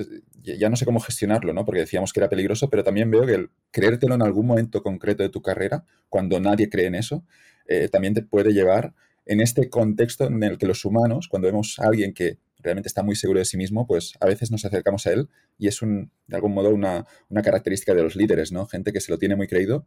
ya 0.43 0.69
no 0.69 0.77
sé 0.77 0.85
cómo 0.85 1.01
gestionarlo, 1.01 1.55
¿no? 1.55 1.65
Porque 1.65 1.81
decíamos 1.81 2.13
que 2.13 2.21
era 2.21 2.29
peligroso, 2.29 2.69
pero 2.69 2.85
también 2.85 3.11
veo 3.11 3.25
que 3.25 3.33
el 3.33 3.51
creértelo 3.71 4.15
en 4.17 4.23
algún 4.23 4.47
momento 4.47 4.83
concreto 4.83 5.23
de 5.23 5.31
tu 5.31 5.41
carrera, 5.41 5.83
cuando 6.11 6.41
nadie 6.41 6.69
cree 6.69 6.89
en 6.89 6.95
eso, 6.95 7.25
eh, 7.67 7.89
también 7.89 8.13
te 8.13 8.21
puede 8.23 8.53
llevar 8.53 8.93
en 9.25 9.41
este 9.41 9.71
contexto 9.71 10.27
en 10.27 10.43
el 10.43 10.59
que 10.59 10.67
los 10.67 10.85
humanos, 10.85 11.27
cuando 11.27 11.49
vemos 11.49 11.79
a 11.79 11.87
alguien 11.87 12.13
que 12.13 12.37
realmente 12.61 12.89
está 12.89 13.03
muy 13.03 13.17
seguro 13.17 13.39
de 13.39 13.45
sí 13.45 13.57
mismo, 13.57 13.87
pues 13.87 14.15
a 14.21 14.27
veces 14.27 14.51
nos 14.51 14.65
acercamos 14.65 15.07
a 15.07 15.13
él 15.13 15.29
y 15.59 15.69
es 15.69 15.83
un, 15.83 16.11
de 16.27 16.37
algún 16.37 16.55
modo 16.55 16.71
una, 16.71 17.07
característica 17.43 17.95
de 17.95 18.03
los 18.03 18.17
líderes, 18.17 18.53
¿no? 18.53 18.67
Gente 18.67 18.93
que 18.93 19.01
se 19.01 19.13
lo 19.13 19.19
tiene 19.19 19.37
muy 19.37 19.47
creído 19.47 19.87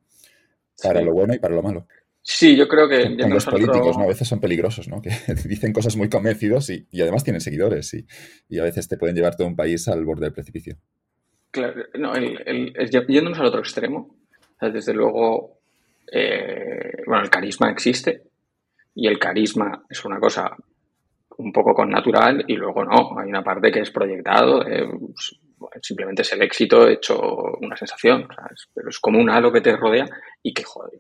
para 0.82 1.02
lo 1.02 1.14
bueno 1.14 1.34
y 1.34 1.40
para 1.40 1.56
lo 1.56 1.62
malo. 1.62 1.88
Sí, 2.24 2.56
yo 2.56 2.68
creo 2.68 2.88
que... 2.88 3.10
los 3.28 3.46
políticos, 3.46 3.98
¿no? 3.98 4.04
A 4.04 4.08
veces 4.08 4.28
son 4.28 4.40
peligrosos, 4.40 4.88
¿no? 4.88 5.02
Que 5.02 5.10
dicen 5.46 5.74
cosas 5.74 5.96
muy 5.98 6.08
convencidos 6.10 6.70
y, 6.70 6.88
además 7.02 7.24
tienen 7.24 7.42
seguidores 7.42 7.94
y, 7.94 8.06
y, 8.48 8.60
a 8.60 8.64
veces 8.64 8.88
te 8.88 8.98
pueden 8.98 9.16
llevar 9.16 9.36
todo 9.36 9.48
un 9.48 9.56
país 9.56 9.88
al 9.88 10.06
borde 10.06 10.26
del 10.26 10.34
precipicio. 10.34 10.78
Claro, 11.52 11.84
no, 11.96 12.16
el, 12.16 12.74
yéndonos 12.90 13.40
al 13.40 13.48
otro 13.48 13.60
extremo, 13.60 14.16
desde 14.62 14.94
luego, 14.94 15.60
eh, 16.12 17.04
bueno, 17.06 17.24
el 17.24 17.30
carisma 17.30 17.70
existe 17.70 18.24
y 18.96 19.08
el 19.08 19.20
carisma 19.20 19.84
es 19.90 20.06
una 20.06 20.20
cosa 20.20 20.56
un 21.42 21.52
poco 21.52 21.74
con 21.74 21.90
natural 21.90 22.44
y 22.48 22.56
luego 22.56 22.84
no, 22.84 23.18
hay 23.20 23.30
una 23.30 23.44
parte 23.44 23.72
que 23.72 23.82
es 23.82 23.92
proyectado, 23.92 24.64
pues, 24.64 25.38
simplemente 25.82 26.22
es 26.22 26.34
el 26.34 26.42
éxito 26.42 26.88
hecho 26.88 27.20
una 27.60 27.76
sensación, 27.76 28.28
pero 28.74 28.90
es 28.90 29.00
como 29.00 29.20
un 29.20 29.30
halo 29.30 29.52
que 29.52 29.62
te 29.62 29.76
rodea 29.76 30.06
y 30.44 30.54
que, 30.54 30.64
joder, 30.64 31.00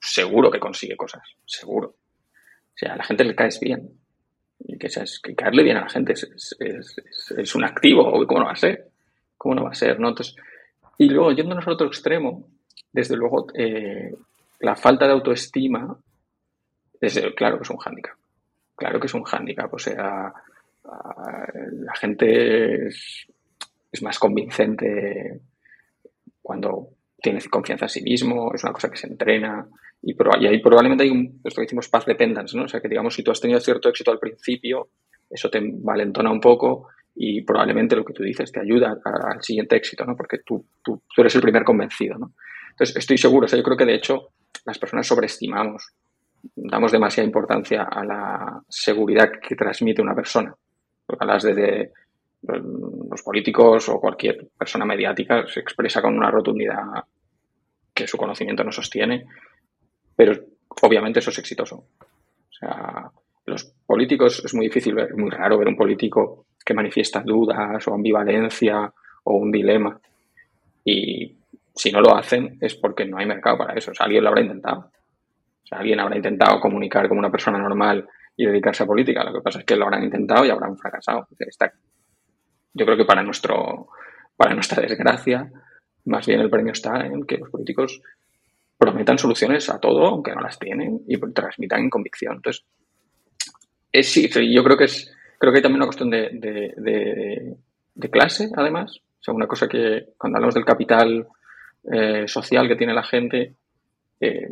seguro 0.00 0.50
que 0.50 0.58
consigue 0.58 0.96
cosas, 0.96 1.22
seguro. 1.44 1.88
O 1.88 2.76
sea, 2.76 2.94
a 2.94 2.96
la 2.96 3.04
gente 3.04 3.24
le 3.24 3.34
caes 3.34 3.60
bien. 3.60 3.90
Y 4.64 4.78
que, 4.78 4.88
que 5.22 5.34
caerle 5.34 5.64
bien 5.64 5.76
a 5.76 5.82
la 5.82 5.88
gente 5.88 6.12
es, 6.12 6.56
es, 7.36 7.54
un 7.54 7.64
activo, 7.64 8.12
¿cómo 8.26 8.40
no 8.40 8.46
va 8.46 8.52
a 8.52 8.56
ser? 8.56 8.88
¿Cómo 9.36 9.54
no 9.56 9.64
va 9.64 9.70
a 9.70 9.74
ser? 9.74 9.98
¿no? 9.98 10.08
Entonces, 10.08 10.36
y 10.98 11.08
luego, 11.08 11.32
yéndonos 11.32 11.66
al 11.66 11.72
otro 11.74 11.88
extremo, 11.88 12.48
desde 12.92 13.16
luego, 13.16 13.46
eh, 13.54 14.14
la 14.60 14.76
falta 14.76 15.06
de 15.06 15.12
autoestima, 15.12 15.96
es, 17.00 17.20
claro 17.36 17.56
que 17.56 17.64
es 17.64 17.70
un 17.70 17.78
hándicap. 17.78 18.16
Claro 18.82 18.98
que 18.98 19.06
es 19.06 19.14
un 19.14 19.22
hándicap. 19.22 19.72
O 19.72 19.78
sea, 19.78 20.34
la 20.82 21.94
gente 21.94 22.88
es, 22.88 23.28
es 23.92 24.02
más 24.02 24.18
convincente 24.18 25.40
cuando 26.42 26.88
tiene 27.22 27.38
confianza 27.48 27.84
en 27.84 27.90
sí 27.90 28.02
mismo, 28.02 28.52
es 28.52 28.64
una 28.64 28.72
cosa 28.72 28.90
que 28.90 28.96
se 28.96 29.06
entrena. 29.06 29.64
Y, 30.02 30.16
ahí 30.48 30.60
probablemente 30.60 31.04
hay 31.04 31.10
un, 31.10 31.40
esto 31.44 31.60
que 31.60 31.66
decimos 31.66 31.88
path 31.88 32.06
dependence, 32.06 32.56
¿no? 32.56 32.64
O 32.64 32.68
sea, 32.68 32.80
que 32.80 32.88
digamos, 32.88 33.14
si 33.14 33.22
tú 33.22 33.30
has 33.30 33.40
tenido 33.40 33.60
cierto 33.60 33.88
éxito 33.88 34.10
al 34.10 34.18
principio, 34.18 34.88
eso 35.30 35.48
te 35.48 35.60
valentona 35.62 36.32
un 36.32 36.40
poco 36.40 36.88
y 37.14 37.42
probablemente 37.42 37.94
lo 37.94 38.04
que 38.04 38.14
tú 38.14 38.24
dices 38.24 38.50
te 38.50 38.58
ayuda 38.58 38.98
al 39.04 39.42
siguiente 39.44 39.76
éxito, 39.76 40.04
¿no? 40.04 40.16
Porque 40.16 40.38
tú, 40.38 40.66
tú, 40.82 41.00
eres 41.18 41.36
el 41.36 41.42
primer 41.42 41.62
convencido, 41.62 42.18
¿no? 42.18 42.32
Entonces, 42.70 42.96
estoy 42.96 43.16
seguro, 43.16 43.44
o 43.44 43.48
sea, 43.48 43.60
yo 43.60 43.62
creo 43.62 43.76
que 43.76 43.86
de 43.86 43.94
hecho 43.94 44.30
las 44.64 44.80
personas 44.80 45.06
sobreestimamos, 45.06 45.92
damos 46.54 46.92
demasiada 46.92 47.26
importancia 47.26 47.84
a 47.84 48.04
la 48.04 48.62
seguridad 48.68 49.30
que 49.40 49.56
transmite 49.56 50.02
una 50.02 50.14
persona. 50.14 50.54
Porque 51.06 51.24
hablas 51.24 51.42
de 51.44 51.92
los 52.42 53.22
políticos 53.22 53.88
o 53.88 54.00
cualquier 54.00 54.48
persona 54.58 54.84
mediática 54.84 55.46
se 55.46 55.60
expresa 55.60 56.02
con 56.02 56.16
una 56.16 56.30
rotundidad 56.30 57.04
que 57.94 58.06
su 58.06 58.16
conocimiento 58.16 58.64
no 58.64 58.72
sostiene, 58.72 59.26
pero 60.16 60.32
obviamente 60.82 61.20
eso 61.20 61.30
es 61.30 61.38
exitoso. 61.38 61.76
O 61.76 62.52
sea, 62.52 63.10
los 63.46 63.64
políticos 63.86 64.42
es 64.44 64.54
muy 64.54 64.66
difícil 64.66 64.94
ver, 64.94 65.14
muy 65.14 65.30
raro 65.30 65.58
ver 65.58 65.68
un 65.68 65.76
político 65.76 66.46
que 66.64 66.74
manifiesta 66.74 67.22
dudas 67.24 67.86
o 67.86 67.94
ambivalencia 67.94 68.92
o 69.24 69.36
un 69.36 69.50
dilema. 69.50 70.00
Y 70.84 71.36
si 71.74 71.92
no 71.92 72.00
lo 72.00 72.16
hacen 72.16 72.58
es 72.60 72.74
porque 72.74 73.04
no 73.04 73.18
hay 73.18 73.26
mercado 73.26 73.58
para 73.58 73.74
eso. 73.74 73.92
Alguien 73.98 74.22
lo 74.22 74.30
habrá 74.30 74.42
intentado. 74.42 74.90
Alguien 75.70 76.00
habrá 76.00 76.16
intentado 76.16 76.60
comunicar 76.60 77.08
como 77.08 77.20
una 77.20 77.30
persona 77.30 77.58
normal 77.58 78.06
y 78.36 78.44
dedicarse 78.44 78.82
a 78.82 78.86
política. 78.86 79.24
Lo 79.24 79.32
que 79.32 79.40
pasa 79.40 79.60
es 79.60 79.64
que 79.64 79.76
lo 79.76 79.84
habrán 79.84 80.04
intentado 80.04 80.44
y 80.44 80.50
habrán 80.50 80.76
fracasado. 80.76 81.26
Yo 82.74 82.84
creo 82.84 82.96
que 82.96 83.04
para, 83.04 83.22
nuestro, 83.22 83.88
para 84.36 84.54
nuestra 84.54 84.82
desgracia, 84.82 85.50
más 86.04 86.26
bien 86.26 86.40
el 86.40 86.50
premio 86.50 86.72
está 86.72 87.06
en 87.06 87.24
que 87.24 87.38
los 87.38 87.50
políticos 87.50 88.02
prometan 88.76 89.16
soluciones 89.16 89.70
a 89.70 89.78
todo, 89.78 90.06
aunque 90.06 90.34
no 90.34 90.40
las 90.40 90.58
tienen, 90.58 91.00
y 91.06 91.18
transmitan 91.32 91.88
convicción. 91.88 92.36
Entonces, 92.36 92.64
es, 93.92 94.10
sí, 94.10 94.28
yo 94.52 94.64
creo 94.64 94.76
que 94.76 94.84
es 94.84 95.14
creo 95.42 95.52
que 95.52 95.58
hay 95.58 95.62
también 95.62 95.82
una 95.82 95.86
cuestión 95.86 96.08
de, 96.08 97.56
clase, 98.12 98.48
además. 98.56 98.96
O 98.96 99.24
sea, 99.24 99.34
una 99.34 99.48
cosa 99.48 99.66
que 99.66 100.10
cuando 100.16 100.36
hablamos 100.36 100.54
del 100.54 100.64
capital 100.64 101.26
eh, 101.92 102.28
social 102.28 102.68
que 102.68 102.76
tiene 102.76 102.94
la 102.94 103.02
gente, 103.02 103.56
eh, 104.20 104.50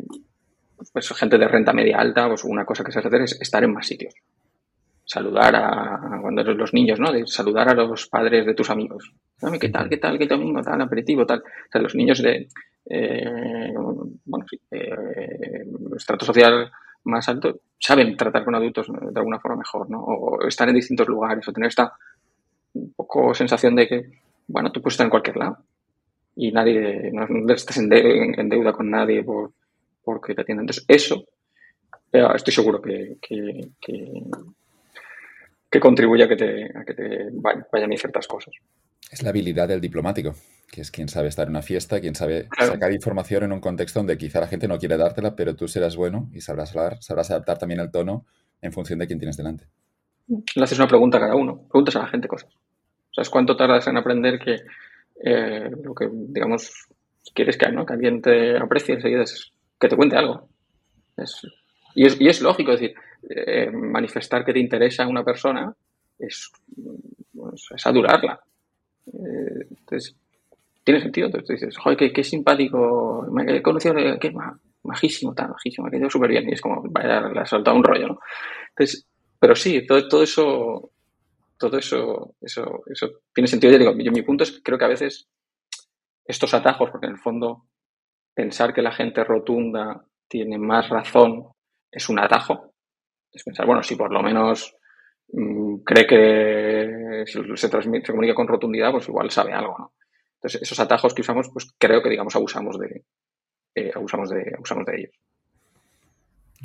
pues 0.91 1.09
gente 1.13 1.37
de 1.37 1.47
renta 1.47 1.73
media 1.73 1.99
alta, 1.99 2.27
pues 2.27 2.43
una 2.43 2.65
cosa 2.65 2.83
que 2.83 2.91
se 2.91 2.99
hace 2.99 3.23
es 3.23 3.41
estar 3.41 3.63
en 3.63 3.73
más 3.73 3.87
sitios 3.87 4.13
saludar 5.11 5.53
a, 5.55 6.19
cuando 6.21 6.41
eres 6.41 6.55
los 6.55 6.73
niños, 6.73 6.97
¿no? 6.97 7.07
Saludar 7.27 7.67
a 7.67 7.73
los 7.73 8.07
padres 8.07 8.45
de 8.45 8.53
tus 8.53 8.69
amigos. 8.69 9.11
¿Qué 9.59 9.67
tal, 9.67 9.89
qué 9.89 9.97
tal, 9.97 10.17
qué 10.17 10.25
domingo, 10.25 10.61
tal, 10.61 10.81
aperitivo, 10.81 11.25
tal? 11.25 11.39
O 11.39 11.71
sea, 11.71 11.81
los 11.81 11.95
niños 11.95 12.21
de, 12.21 12.47
eh, 12.89 13.73
bueno, 14.23 14.45
sí, 14.49 14.57
eh, 14.71 15.65
estrato 15.97 16.25
social 16.25 16.71
más 17.03 17.27
alto 17.27 17.59
saben 17.77 18.15
tratar 18.15 18.45
con 18.45 18.55
adultos 18.55 18.87
de 18.87 19.19
alguna 19.19 19.39
forma 19.39 19.57
mejor, 19.57 19.89
¿no? 19.89 19.99
O 19.99 20.47
estar 20.47 20.69
en 20.69 20.75
distintos 20.75 21.07
lugares, 21.09 21.45
o 21.45 21.51
tener 21.51 21.67
esta 21.67 21.91
un 22.73 22.93
poco 22.93 23.33
sensación 23.33 23.75
de 23.75 23.87
que, 23.89 24.05
bueno, 24.47 24.71
tú 24.71 24.81
puedes 24.81 24.93
estar 24.93 25.05
en 25.05 25.11
cualquier 25.11 25.35
lado 25.35 25.57
y 26.37 26.53
nadie, 26.53 27.11
no, 27.11 27.27
estás 27.53 27.77
en, 27.77 27.89
deuda 27.89 28.71
con 28.71 28.89
nadie 28.89 29.23
por, 29.23 29.51
porque 30.03 30.35
te 30.35 30.41
atienden. 30.41 30.63
Entonces, 30.63 30.85
eso, 30.87 31.25
eh, 32.11 32.27
estoy 32.35 32.53
seguro 32.53 32.81
que, 32.81 33.17
que 35.71 35.79
contribuye 35.79 36.25
a 36.25 36.27
que 36.27 36.35
te, 36.35 36.65
a 36.65 36.83
que 36.83 36.93
te 36.93 37.29
vayan 37.71 37.97
ciertas 37.97 38.27
cosas. 38.27 38.53
Es 39.09 39.23
la 39.23 39.29
habilidad 39.29 39.69
del 39.69 39.79
diplomático, 39.79 40.35
que 40.69 40.81
es 40.81 40.91
quien 40.91 41.07
sabe 41.07 41.29
estar 41.29 41.47
en 41.47 41.51
una 41.51 41.61
fiesta, 41.61 42.01
quien 42.01 42.13
sabe 42.13 42.47
sacar 42.57 42.91
información 42.91 43.43
en 43.43 43.53
un 43.53 43.61
contexto 43.61 43.99
donde 43.99 44.17
quizá 44.17 44.41
la 44.41 44.47
gente 44.47 44.67
no 44.67 44.77
quiere 44.77 44.97
dártela, 44.97 45.35
pero 45.35 45.55
tú 45.55 45.67
serás 45.67 45.95
bueno 45.95 46.29
y 46.33 46.41
sabrás 46.41 46.75
hablar, 46.75 47.01
sabrás 47.01 47.31
adaptar 47.31 47.57
también 47.57 47.79
el 47.79 47.89
tono 47.89 48.25
en 48.61 48.73
función 48.73 48.99
de 48.99 49.07
quién 49.07 49.19
tienes 49.19 49.37
delante. 49.37 49.65
Le 50.27 50.63
haces 50.63 50.77
una 50.77 50.87
pregunta 50.87 51.17
a 51.17 51.21
cada 51.21 51.35
uno, 51.35 51.67
preguntas 51.69 51.95
a 51.95 51.99
la 51.99 52.07
gente 52.07 52.27
cosas. 52.27 52.49
¿Sabes 53.13 53.29
cuánto 53.29 53.55
tardas 53.55 53.87
en 53.87 53.97
aprender 53.97 54.39
que 54.39 54.57
eh, 55.23 55.69
lo 55.83 55.93
que, 55.93 56.09
digamos, 56.11 56.71
quieres 57.33 57.57
que, 57.57 57.69
¿no? 57.71 57.85
que 57.85 57.93
alguien 57.93 58.21
te 58.21 58.57
aprecie 58.57 58.95
enseguida 58.95 59.23
es 59.23 59.51
que 59.81 59.87
te 59.89 59.95
cuente 59.95 60.15
algo? 60.15 60.47
y, 61.95 62.05
es, 62.05 62.21
y 62.21 62.27
es 62.29 62.41
lógico, 62.41 62.71
decir, 62.71 62.93
eh, 63.29 63.69
manifestar 63.71 64.45
que 64.45 64.53
te 64.53 64.59
interesa 64.59 65.07
una 65.07 65.23
persona 65.23 65.73
es, 66.17 66.51
pues, 67.33 67.67
es 67.75 67.85
adorarla. 67.85 68.39
Eh, 69.07 69.67
entonces, 69.69 70.15
tiene 70.83 71.01
sentido. 71.01 71.27
Entonces 71.27 71.59
dices, 71.59 71.77
joder, 71.77 72.13
qué, 72.13 72.23
simpático, 72.23 73.27
me 73.31 73.57
he 73.57 73.61
conocido, 73.61 73.95
qué 74.19 74.33
majísimo, 74.83 75.33
tan 75.33 75.51
majísimo, 75.51 75.85
me 75.85 75.89
ha 75.89 75.91
quedado 75.91 76.09
súper 76.09 76.29
bien. 76.29 76.49
Y 76.49 76.53
es 76.53 76.61
como, 76.61 76.81
vaya, 76.89 77.21
le 77.21 77.39
ha 77.39 77.45
soltado 77.45 77.77
un 77.77 77.83
rollo, 77.83 78.07
¿no? 78.07 78.19
Entonces, 78.69 79.05
pero 79.39 79.55
sí, 79.55 79.85
todo, 79.85 80.07
todo 80.07 80.23
eso, 80.23 80.91
todo 81.57 81.77
eso, 81.77 82.35
eso, 82.41 82.83
eso 82.87 83.09
tiene 83.33 83.47
sentido. 83.47 83.73
Yo 83.73 83.79
digo, 83.79 83.97
yo, 83.97 84.11
mi 84.11 84.21
punto 84.21 84.43
es 84.43 84.51
que 84.51 84.63
creo 84.63 84.77
que 84.77 84.85
a 84.85 84.89
veces 84.89 85.27
estos 86.25 86.53
atajos, 86.53 86.89
porque 86.91 87.07
en 87.07 87.13
el 87.13 87.19
fondo 87.19 87.65
pensar 88.33 88.73
que 88.73 88.81
la 88.81 88.91
gente 88.91 89.23
rotunda 89.23 90.05
tiene 90.27 90.57
más 90.57 90.89
razón 90.89 91.47
es 91.91 92.07
un 92.09 92.19
atajo, 92.19 92.73
es 93.31 93.43
pensar, 93.43 93.65
bueno, 93.65 93.83
si 93.83 93.95
por 93.95 94.11
lo 94.11 94.21
menos 94.21 94.75
mm, 95.33 95.77
cree 95.83 96.07
que 96.07 97.23
se, 97.25 97.69
transmite, 97.69 98.07
se 98.07 98.11
comunica 98.13 98.33
con 98.35 98.47
rotundidad, 98.47 98.91
pues 98.91 99.07
igual 99.07 99.29
sabe 99.29 99.53
algo, 99.53 99.75
¿no? 99.77 99.93
Entonces, 100.35 100.61
esos 100.63 100.79
atajos 100.79 101.13
que 101.13 101.21
usamos, 101.21 101.49
pues 101.53 101.67
creo 101.77 102.01
que, 102.01 102.09
digamos, 102.09 102.35
abusamos 102.35 102.79
de, 102.79 103.03
eh, 103.75 103.91
abusamos 103.93 104.29
de, 104.29 104.53
abusamos 104.55 104.85
de 104.85 104.97
ellos. 104.97 105.11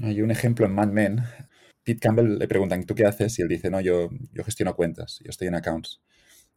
Hay 0.03 0.23
un 0.23 0.31
ejemplo 0.31 0.65
en 0.65 0.75
Mad 0.75 0.89
Men. 0.89 1.21
Pete 1.85 2.01
Campbell 2.01 2.39
le 2.39 2.49
preguntan, 2.49 2.85
¿tú 2.85 2.95
qué 2.95 3.05
haces? 3.05 3.39
Y 3.39 3.43
él 3.43 3.49
dice, 3.49 3.71
no, 3.71 3.81
yo, 3.81 4.09
yo 4.33 4.45
gestiono 4.45 4.75
cuentas, 4.75 5.21
yo 5.23 5.29
estoy 5.29 5.49
en 5.49 5.57
accounts. 5.57 6.01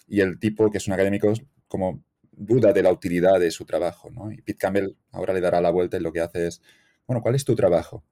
Y 0.08 0.22
el 0.22 0.39
tipo, 0.39 0.72
que 0.72 0.78
es 0.78 0.88
un 0.88 0.93
académico, 0.93 1.34
como 1.67 2.04
duda 2.39 2.73
de 2.73 2.84
la 2.84 2.91
utilidad 2.91 3.39
de 3.39 3.52
su 3.52 3.65
trabajo, 3.65 4.10
¿no? 4.10 4.32
Y 4.32 4.41
Pete 4.41 4.58
Campbell 4.60 4.95
ahora 5.12 5.34
le 5.34 5.41
dará 5.41 5.62
la 5.62 5.71
vuelta 5.71 5.97
y 5.97 6.02
lo 6.02 6.12
que 6.12 6.21
hace 6.21 6.47
es, 6.47 6.62
bueno, 7.06 7.21
¿cuál 7.21 7.36
es 7.36 7.45
tu 7.45 7.56
trabajo? 7.56 8.04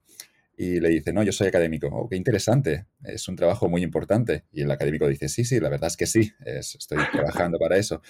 y 0.59 0.80
le 0.80 0.89
dice, 0.89 1.13
no, 1.13 1.21
yo 1.21 1.32
soy 1.32 1.47
académico. 1.47 1.88
Oh, 1.91 2.09
qué 2.09 2.15
interesante, 2.15 2.88
es 3.03 3.28
un 3.28 3.36
trabajo 3.36 3.69
muy 3.69 3.84
importante. 3.84 4.45
Y 4.51 4.63
el 4.63 4.71
académico 4.71 5.07
dice, 5.07 5.30
sí, 5.30 5.45
sí, 5.45 5.59
la 5.59 5.69
verdad 5.69 5.86
es 5.86 5.95
que 5.95 6.07
sí, 6.07 6.34
estoy 6.43 6.97
trabajando 7.11 7.59
para 7.59 7.78
eso. 7.78 8.01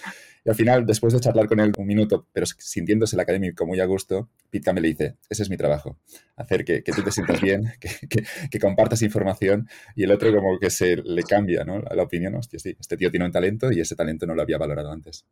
Y 0.46 0.48
al 0.48 0.56
final, 0.56 0.86
después 0.86 1.12
de 1.12 1.20
charlar 1.20 1.46
con 1.46 1.60
él 1.60 1.72
un 1.76 1.86
minuto, 1.86 2.26
pero 2.32 2.46
sintiéndose 2.46 3.16
el 3.16 3.20
académico 3.20 3.66
muy 3.66 3.80
a 3.80 3.84
gusto, 3.84 4.30
Pete 4.48 4.72
me 4.72 4.80
le 4.80 4.88
dice, 4.88 5.16
ese 5.28 5.42
es 5.42 5.50
mi 5.50 5.58
trabajo, 5.58 5.98
hacer 6.36 6.64
que, 6.64 6.80
tú 6.80 7.02
te 7.02 7.12
sientas 7.12 7.42
bien, 7.42 7.70
que, 8.50 8.58
compartas 8.58 9.02
información 9.02 9.68
y 9.94 10.04
el 10.04 10.10
otro 10.10 10.34
como 10.34 10.58
que 10.58 10.70
se 10.70 10.96
le 10.96 11.22
cambia 11.24 11.64
¿no? 11.64 11.80
la, 11.80 12.02
opinión, 12.02 12.34
hostia, 12.34 12.58
sí, 12.58 12.74
este 12.80 12.96
tío 12.96 13.10
tiene 13.10 13.26
un 13.26 13.32
talento 13.32 13.70
y 13.70 13.80
ese 13.80 13.94
talento 13.94 14.26
no 14.26 14.34
lo 14.34 14.40
había 14.40 14.56
valorado 14.56 14.90
antes. 14.90 15.26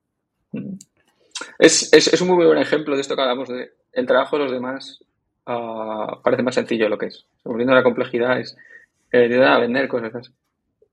Es, 1.58 1.92
es, 1.92 2.20
un 2.20 2.28
muy 2.28 2.46
buen 2.46 2.58
ejemplo 2.58 2.94
de 2.94 3.00
esto 3.00 3.14
que 3.14 3.22
hablamos 3.22 3.48
de 3.48 3.70
el 3.92 4.06
trabajo 4.06 4.36
de 4.36 4.44
los 4.44 4.52
demás 4.52 5.00
parece 6.22 6.42
más 6.42 6.54
sencillo 6.54 6.88
lo 6.88 6.98
que 6.98 7.06
es. 7.06 7.26
Volviendo 7.44 7.72
a 7.72 7.76
la 7.76 7.82
complejidad 7.82 8.40
es 8.40 8.56
eh, 9.12 9.28
de 9.28 9.44
a 9.44 9.58
vender 9.58 9.88
cosas. 9.88 10.32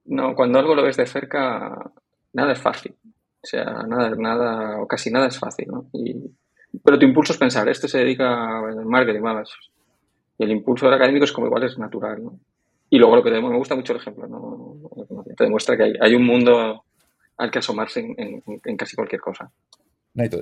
No, 0.06 0.36
cuando 0.36 0.60
algo 0.60 0.76
lo 0.76 0.84
ves 0.84 0.98
de 0.98 1.08
cerca, 1.08 1.92
nada 2.34 2.52
es 2.52 2.60
fácil. 2.60 2.96
O 3.44 3.46
sea, 3.46 3.66
nada, 3.66 4.14
nada, 4.18 4.82
o 4.82 4.88
casi 4.88 5.10
nada 5.10 5.28
es 5.28 5.40
fácil, 5.40 5.68
¿no? 5.68 5.90
Y, 5.94 6.16
pero 6.84 6.98
tu 6.98 7.06
impulso 7.06 7.34
es 7.34 7.40
pensar, 7.40 7.68
este 7.70 7.88
se 7.88 8.00
dedica 8.00 8.60
al 8.60 8.86
marketing, 8.86 9.22
Y 10.38 10.44
el 10.44 10.52
impulso 10.52 10.86
del 10.86 10.96
académico 10.96 11.26
es 11.26 11.32
como 11.32 11.48
igual 11.48 11.64
es 11.64 11.78
natural, 11.78 12.24
¿no? 12.24 12.40
Y 12.90 13.00
luego 13.00 13.16
lo 13.18 13.24
que 13.24 13.32
me 13.32 13.58
gusta 13.58 13.76
mucho 13.76 13.94
el 13.94 14.00
ejemplo, 14.00 14.28
¿no? 14.28 14.78
Te 15.36 15.44
demuestra 15.44 15.76
que 15.76 15.94
hay, 16.00 16.16
un 16.16 16.26
mundo 16.26 16.84
al 17.38 17.52
que 17.52 17.60
asomarse 17.60 18.00
en, 18.00 18.78
casi 18.78 18.96
cualquier 18.96 19.22
cosa. 19.22 19.52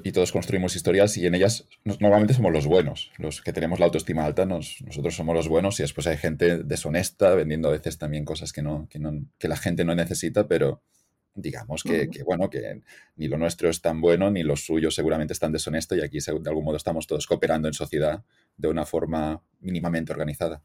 y, 0.04 0.12
todos 0.12 0.32
construimos 0.32 0.76
historias 0.76 1.18
y 1.18 1.26
en 1.26 1.36
ellas 1.36 1.68
normalmente 2.00 2.34
somos 2.34 2.52
los 2.52 2.68
buenos, 2.68 3.12
los 3.18 3.42
que 3.42 3.54
tenemos 3.54 3.80
la 3.80 3.86
autoestima 3.86 4.26
alta, 4.26 4.46
nosotros 4.46 5.16
somos 5.16 5.36
los 5.36 5.48
buenos 5.48 5.80
y 5.80 5.84
después 5.84 6.08
hay 6.08 6.18
gente 6.18 6.64
deshonesta 6.64 7.34
vendiendo 7.36 7.70
a 7.70 7.72
veces 7.72 7.98
también 7.98 8.26
cosas 8.26 8.52
que, 8.52 8.62
no, 8.62 8.88
que, 8.90 9.48
la 9.48 9.58
gente 9.58 9.86
no 9.86 9.96
necesita, 9.96 10.48
pero 10.48 10.82
digamos 11.34 11.84
que, 11.84 12.10
bueno, 12.26 12.50
que 12.50 12.82
ni 13.16 13.28
lo 13.28 13.38
nuestro 13.38 13.70
es 13.70 13.82
tan 13.82 14.02
bueno 14.02 14.30
ni 14.30 14.44
lo 14.44 14.58
suyo 14.58 14.92
seguramente 14.92 15.32
es 15.32 15.40
tan 15.40 15.54
deshonesto 15.54 15.96
y 15.96 16.02
aquí 16.02 16.20
de 16.20 16.50
algún 16.50 16.66
modo 16.66 16.76
estamos 16.76 17.08
todos 17.08 17.26
cooperando 17.26 17.70
en 17.70 17.74
sociedad 17.74 18.24
de 18.58 18.68
una 18.68 18.86
forma 18.86 19.42
mínimamente 19.62 20.12
organizada. 20.12 20.62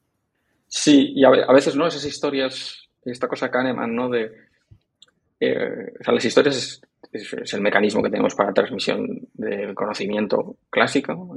Sí, 0.68 1.12
y 1.14 1.24
a, 1.24 1.30
veces, 1.30 1.76
¿no? 1.76 1.86
Esas 1.86 2.04
historias, 2.04 2.88
esta 3.04 3.28
cosa 3.28 3.50
Kahneman, 3.50 3.94
¿no? 3.94 4.08
De, 4.08 4.32
eh, 5.40 5.92
o 6.00 6.04
sea, 6.04 6.14
las 6.14 6.24
historias 6.24 6.80
es, 7.12 7.54
el 7.54 7.60
mecanismo 7.60 8.02
que 8.02 8.10
tenemos 8.10 8.34
para 8.34 8.52
transmisión 8.52 9.28
del 9.34 9.74
conocimiento 9.74 10.56
clásico. 10.70 11.36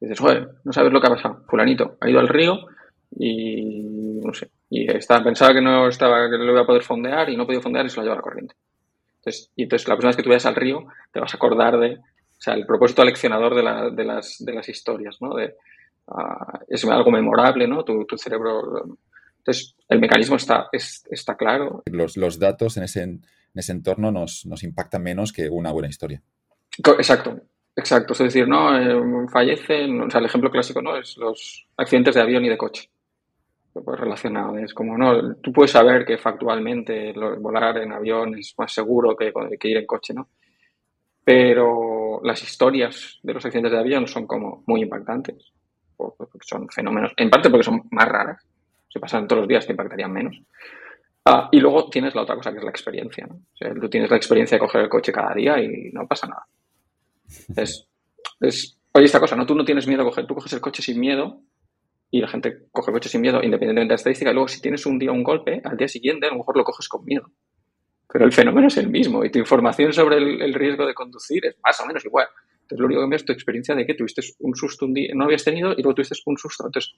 dices, 0.00 0.18
joder, 0.18 0.48
no 0.64 0.72
sabes 0.72 0.92
lo 0.92 1.00
que 1.00 1.06
ha 1.06 1.14
pasado. 1.14 1.44
Fulanito 1.48 1.96
ha 2.00 2.08
ido 2.08 2.20
al 2.20 2.28
río 2.28 2.58
y 3.16 4.20
no 4.22 4.32
sé. 4.32 4.50
Y 4.70 4.90
estaba, 4.90 5.24
pensaba 5.24 5.52
que 5.52 5.60
no 5.60 5.88
estaba, 5.88 6.28
que 6.30 6.36
lo 6.36 6.52
iba 6.52 6.62
a 6.62 6.66
poder 6.66 6.82
fondear 6.82 7.28
y 7.30 7.36
no 7.36 7.46
podía 7.46 7.60
fondear 7.60 7.86
y 7.86 7.90
se 7.90 7.96
lo 7.96 8.02
ha 8.02 8.04
llevado 8.04 8.18
a 8.18 8.22
la 8.22 8.30
corriente. 8.30 8.54
Entonces, 9.18 9.50
y 9.56 9.62
entonces 9.64 9.88
la 9.88 9.94
próxima 9.94 10.08
vez 10.08 10.16
que 10.16 10.22
tú 10.22 10.28
vayas 10.28 10.46
al 10.46 10.56
río, 10.56 10.86
te 11.12 11.20
vas 11.20 11.32
a 11.32 11.36
acordar 11.36 11.78
de, 11.78 11.96
o 11.96 12.40
sea, 12.40 12.54
el 12.54 12.66
propósito 12.66 13.02
aleccionador 13.02 13.54
de, 13.54 13.62
la, 13.62 13.90
de, 13.90 14.04
las, 14.04 14.36
de 14.38 14.52
las 14.52 14.68
historias, 14.68 15.16
¿no? 15.20 15.34
De, 15.34 15.54
es 16.68 16.84
algo 16.84 17.10
memorable, 17.10 17.66
¿no? 17.66 17.84
Tu, 17.84 18.06
cerebro. 18.16 18.98
Entonces, 19.44 19.76
el 19.90 20.00
mecanismo 20.00 20.36
está, 20.36 20.68
está 20.72 21.36
claro. 21.36 21.82
Los, 21.84 22.16
los 22.16 22.38
datos 22.38 22.78
en 22.78 22.84
ese, 22.84 23.02
en 23.02 23.22
ese 23.54 23.72
entorno 23.72 24.10
nos, 24.10 24.46
nos, 24.46 24.62
impactan 24.62 25.02
menos 25.02 25.34
que 25.34 25.50
una 25.50 25.70
buena 25.70 25.88
historia. 25.88 26.22
Exacto, 26.78 27.38
exacto. 27.76 28.14
Es 28.14 28.20
decir, 28.20 28.48
no, 28.48 28.74
eh, 28.74 29.28
fallecen, 29.30 30.00
o 30.00 30.10
sea, 30.10 30.20
el 30.20 30.26
ejemplo 30.26 30.50
clásico, 30.50 30.80
¿no? 30.80 30.96
Es 30.96 31.18
los 31.18 31.66
accidentes 31.76 32.14
de 32.14 32.22
avión 32.22 32.44
y 32.46 32.48
de 32.48 32.56
coche. 32.56 32.88
Pues 33.74 34.00
relacionado. 34.00 34.56
Es 34.56 34.72
como, 34.72 34.96
no, 34.96 35.34
tú 35.36 35.52
puedes 35.52 35.72
saber 35.72 36.06
que 36.06 36.16
factualmente 36.16 37.12
volar 37.12 37.76
en 37.78 37.92
avión 37.92 38.38
es 38.38 38.54
más 38.56 38.72
seguro 38.72 39.14
que, 39.14 39.30
que 39.60 39.68
ir 39.68 39.76
en 39.76 39.86
coche, 39.86 40.14
¿no? 40.14 40.28
Pero 41.22 42.20
las 42.22 42.42
historias 42.42 43.18
de 43.22 43.34
los 43.34 43.44
accidentes 43.44 43.72
de 43.72 43.78
avión 43.78 44.06
son 44.06 44.26
como 44.26 44.62
muy 44.66 44.82
impactantes 44.82 45.52
porque 45.96 46.38
son 46.42 46.68
fenómenos, 46.68 47.12
en 47.16 47.30
parte 47.30 47.50
porque 47.50 47.64
son 47.64 47.82
más 47.90 48.08
raras, 48.08 48.42
se 48.94 49.00
pasan 49.00 49.26
todos 49.26 49.40
los 49.40 49.48
días, 49.48 49.66
te 49.66 49.72
impactarían 49.72 50.12
menos. 50.12 50.40
Ah, 51.24 51.48
y 51.50 51.58
luego 51.58 51.90
tienes 51.90 52.14
la 52.14 52.22
otra 52.22 52.36
cosa 52.36 52.52
que 52.52 52.58
es 52.58 52.64
la 52.64 52.70
experiencia. 52.70 53.26
tú 53.80 53.88
tienes 53.88 54.08
la 54.08 54.16
experiencia 54.16 54.54
de 54.54 54.60
coger 54.60 54.82
el 54.82 54.88
coche 54.88 55.10
cada 55.10 55.34
día 55.34 55.60
y 55.60 55.90
no 55.92 56.06
pasa 56.06 56.28
nada. 56.28 56.46
Es, 57.56 57.88
es, 58.40 58.78
oye, 58.92 59.06
esta 59.06 59.18
cosa, 59.18 59.34
¿no? 59.34 59.46
Tú 59.46 59.56
no 59.56 59.64
tienes 59.64 59.88
miedo 59.88 60.02
a 60.02 60.04
coger, 60.04 60.28
tú 60.28 60.36
coges 60.36 60.52
el 60.52 60.60
coche 60.60 60.80
sin 60.80 61.00
miedo 61.00 61.40
y 62.08 62.20
la 62.20 62.28
gente 62.28 62.68
coge 62.70 62.92
el 62.92 62.94
coche 62.94 63.08
sin 63.08 63.20
miedo 63.20 63.42
independientemente 63.42 63.88
de 63.90 63.94
la 63.94 63.96
estadística. 63.96 64.30
Y 64.30 64.34
luego, 64.34 64.46
si 64.46 64.60
tienes 64.60 64.86
un 64.86 64.96
día 64.96 65.10
un 65.10 65.24
golpe, 65.24 65.60
al 65.64 65.76
día 65.76 65.88
siguiente 65.88 66.28
a 66.28 66.30
lo 66.30 66.36
mejor 66.36 66.56
lo 66.56 66.62
coges 66.62 66.88
con 66.88 67.04
miedo. 67.04 67.28
Pero 68.12 68.26
el 68.26 68.32
fenómeno 68.32 68.68
es 68.68 68.76
el 68.76 68.88
mismo 68.88 69.24
y 69.24 69.30
tu 69.30 69.40
información 69.40 69.92
sobre 69.92 70.18
el 70.18 70.54
riesgo 70.54 70.86
de 70.86 70.94
conducir 70.94 71.44
es 71.46 71.56
más 71.64 71.80
o 71.80 71.86
menos 71.86 72.04
igual. 72.04 72.28
Entonces, 72.64 72.78
lo 72.78 72.86
único 72.86 73.10
que 73.10 73.16
es 73.16 73.24
tu 73.24 73.32
experiencia 73.32 73.74
de 73.74 73.84
que 73.84 73.94
tuviste 73.94 74.22
un 74.38 74.54
susto 74.54 74.86
un 74.86 74.94
día, 74.94 75.10
no 75.14 75.24
habías 75.24 75.42
tenido 75.42 75.72
y 75.72 75.82
luego 75.82 75.94
tuviste 75.96 76.14
un 76.26 76.38
susto. 76.38 76.64
Entonces, 76.66 76.94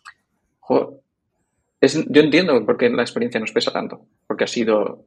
joder, 0.61 1.01
yo 1.81 2.21
entiendo 2.23 2.65
por 2.65 2.77
qué 2.77 2.89
la 2.89 3.03
experiencia 3.03 3.41
nos 3.41 3.53
pesa 3.53 3.73
tanto, 3.73 4.07
porque 4.27 4.45
ha 4.45 4.49
sido 4.49 5.05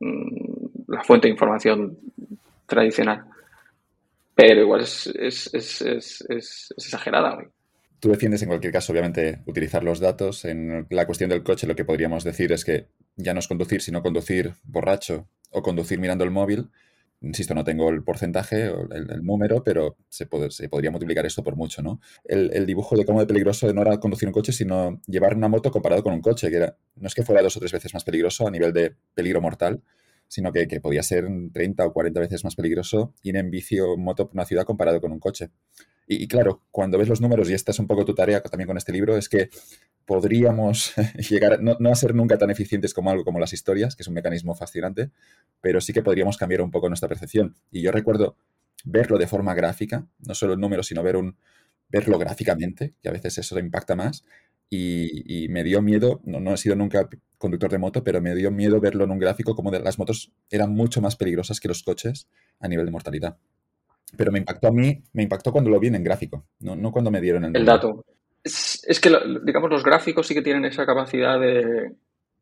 mm, 0.00 0.88
la 0.88 1.02
fuente 1.02 1.28
de 1.28 1.32
información 1.32 1.98
tradicional. 2.66 3.24
Pero 4.34 4.62
igual 4.62 4.80
es, 4.82 5.10
exagerada 6.76 7.36
hoy. 7.36 7.46
Tú 8.00 8.10
defiendes 8.10 8.42
en 8.42 8.48
cualquier 8.48 8.72
caso, 8.72 8.92
obviamente, 8.92 9.40
utilizar 9.46 9.82
los 9.82 10.00
datos. 10.00 10.44
En 10.44 10.86
la 10.90 11.06
cuestión 11.06 11.30
del 11.30 11.42
coche, 11.42 11.66
lo 11.66 11.74
que 11.74 11.84
podríamos 11.84 12.24
decir 12.24 12.52
es 12.52 12.64
que 12.64 12.88
ya 13.16 13.32
no 13.32 13.40
es 13.40 13.48
conducir, 13.48 13.80
sino 13.80 14.02
conducir 14.02 14.52
borracho 14.64 15.28
o 15.50 15.62
conducir 15.62 15.98
mirando 15.98 16.24
el 16.24 16.30
móvil. 16.30 16.68
Insisto, 17.24 17.54
no 17.54 17.64
tengo 17.64 17.88
el 17.88 18.02
porcentaje 18.02 18.68
o 18.68 18.88
el, 18.92 19.24
número, 19.24 19.64
pero 19.64 19.96
se, 20.08 20.26
podría 20.26 20.90
multiplicar 20.90 21.24
esto 21.24 21.42
por 21.42 21.56
mucho, 21.56 21.82
¿no? 21.82 22.00
El, 22.24 22.66
dibujo 22.66 22.96
de 22.96 23.04
cómo 23.04 23.20
de 23.20 23.26
peligroso 23.26 23.72
no 23.72 23.82
era 23.82 23.98
conducir 23.98 24.28
un 24.28 24.34
coche, 24.34 24.52
sino 24.52 25.00
llevar 25.06 25.36
una 25.36 25.48
moto 25.48 25.70
comparado 25.70 26.02
con 26.02 26.12
un 26.12 26.20
coche, 26.20 26.50
que 26.50 26.56
era, 26.56 26.76
no 26.96 27.08
es 27.08 27.14
que 27.14 27.22
fuera 27.22 27.42
dos 27.42 27.56
o 27.56 27.60
tres 27.60 27.72
veces 27.72 27.94
más 27.94 28.04
peligroso 28.04 28.46
a 28.46 28.50
nivel 28.50 28.72
de 28.72 28.94
peligro 29.14 29.40
mortal, 29.40 29.82
sino 30.28 30.52
que, 30.52 30.66
podía 30.80 31.02
ser 31.02 31.26
30 31.52 31.86
o 31.86 31.92
40 31.92 32.20
veces 32.20 32.44
más 32.44 32.56
peligroso 32.56 33.14
ir 33.22 33.36
en 33.36 33.50
bici 33.50 33.80
o 33.80 33.96
moto 33.96 34.26
por 34.26 34.34
una 34.34 34.44
ciudad 34.44 34.64
comparado 34.64 35.00
con 35.00 35.12
un 35.12 35.18
coche. 35.18 35.50
Y, 36.06 36.28
claro, 36.28 36.62
cuando 36.70 36.98
ves 36.98 37.08
los 37.08 37.20
números, 37.20 37.48
y 37.48 37.54
esta 37.54 37.70
es 37.72 37.78
un 37.78 37.86
poco 37.86 38.04
tu 38.04 38.14
tarea 38.14 38.42
también 38.42 38.66
con 38.66 38.76
este 38.76 38.92
libro, 38.92 39.16
es 39.16 39.28
que 39.28 39.48
podríamos 40.04 40.92
llegar, 41.30 41.62
no, 41.62 41.76
no, 41.80 41.90
a 41.90 41.94
ser 41.94 42.14
nunca 42.14 42.36
tan 42.36 42.50
eficientes 42.50 42.92
como 42.92 43.10
algo 43.10 43.24
como 43.24 43.40
las 43.40 43.52
historias, 43.52 43.96
que 43.96 44.02
es 44.02 44.08
un 44.08 44.14
mecanismo 44.14 44.54
fascinante, 44.54 45.10
pero 45.60 45.80
sí 45.80 45.92
que 45.92 46.02
podríamos 46.02 46.36
cambiar 46.36 46.60
un 46.60 46.70
poco 46.70 46.88
nuestra 46.88 47.08
percepción. 47.08 47.56
Y 47.70 47.80
yo 47.80 47.90
recuerdo 47.90 48.36
verlo 48.84 49.18
de 49.18 49.26
forma 49.26 49.54
gráfica, 49.54 50.06
no 50.18 50.34
solo 50.34 50.52
el 50.52 50.60
número, 50.60 50.82
sino 50.82 51.02
ver 51.02 51.16
un, 51.16 51.36
verlo 51.88 52.18
gráficamente, 52.18 52.94
que 53.02 53.08
a 53.08 53.12
veces 53.12 53.38
eso 53.38 53.58
impacta 53.58 53.96
más. 53.96 54.24
Y, 54.70 55.46
me 55.50 55.62
dio 55.62 55.80
miedo, 55.82 56.20
no, 56.24 56.40
no, 56.40 56.54
he 56.54 56.56
sido 56.56 56.74
nunca 56.74 57.08
conductor 57.38 57.70
de 57.70 57.78
moto, 57.78 58.02
pero 58.02 58.20
me 58.20 58.34
dio 58.34 58.50
miedo 58.50 58.80
verlo 58.80 59.04
en 59.04 59.12
un 59.12 59.18
gráfico 59.20 59.54
como 59.54 59.70
de, 59.70 59.78
las 59.78 59.98
motos 59.98 60.32
eran 60.50 60.72
mucho 60.72 61.00
más 61.00 61.14
peligrosas 61.14 61.60
que 61.60 61.68
los 61.68 61.84
coches 61.84 62.28
a 62.58 62.66
nivel 62.66 62.86
de 62.86 62.90
mortalidad. 62.90 63.38
Pero 64.16 64.32
me 64.32 64.38
impactó 64.38 64.68
a 64.68 64.72
mí, 64.72 65.02
me 65.12 65.22
impactó 65.22 65.52
cuando 65.52 65.70
lo 65.70 65.80
vi 65.80 65.88
en 65.88 66.04
gráfico, 66.04 66.46
no, 66.60 66.76
no 66.76 66.90
cuando 66.92 67.10
me 67.10 67.20
dieron 67.20 67.44
el, 67.44 67.56
el 67.56 67.64
dato. 67.64 68.04
Es, 68.42 69.00
que, 69.00 69.10
digamos, 69.42 69.70
los 69.70 69.82
gráficos 69.82 70.26
sí 70.26 70.34
que 70.34 70.42
tienen 70.42 70.66
esa 70.66 70.84
capacidad 70.84 71.40
de, 71.40 71.92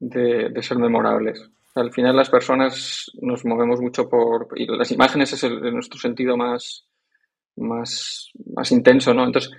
de, 0.01 0.63
ser 0.63 0.79
memorables. 0.79 1.49
Al 1.77 1.93
final 1.93 2.17
las 2.17 2.29
personas 2.29 3.11
nos 3.21 3.45
movemos 3.45 3.81
mucho 3.81 4.09
por... 4.09 4.49
Y 4.57 4.67
las 4.67 4.91
imágenes 4.91 5.33
es 5.33 5.45
el, 5.45 5.61
nuestro 5.73 6.01
sentido 6.01 6.37
más, 6.37 6.87
más, 7.57 8.31
más 8.55 8.73
intenso, 8.73 9.15
¿no? 9.15 9.25
Entonces, 9.25 9.53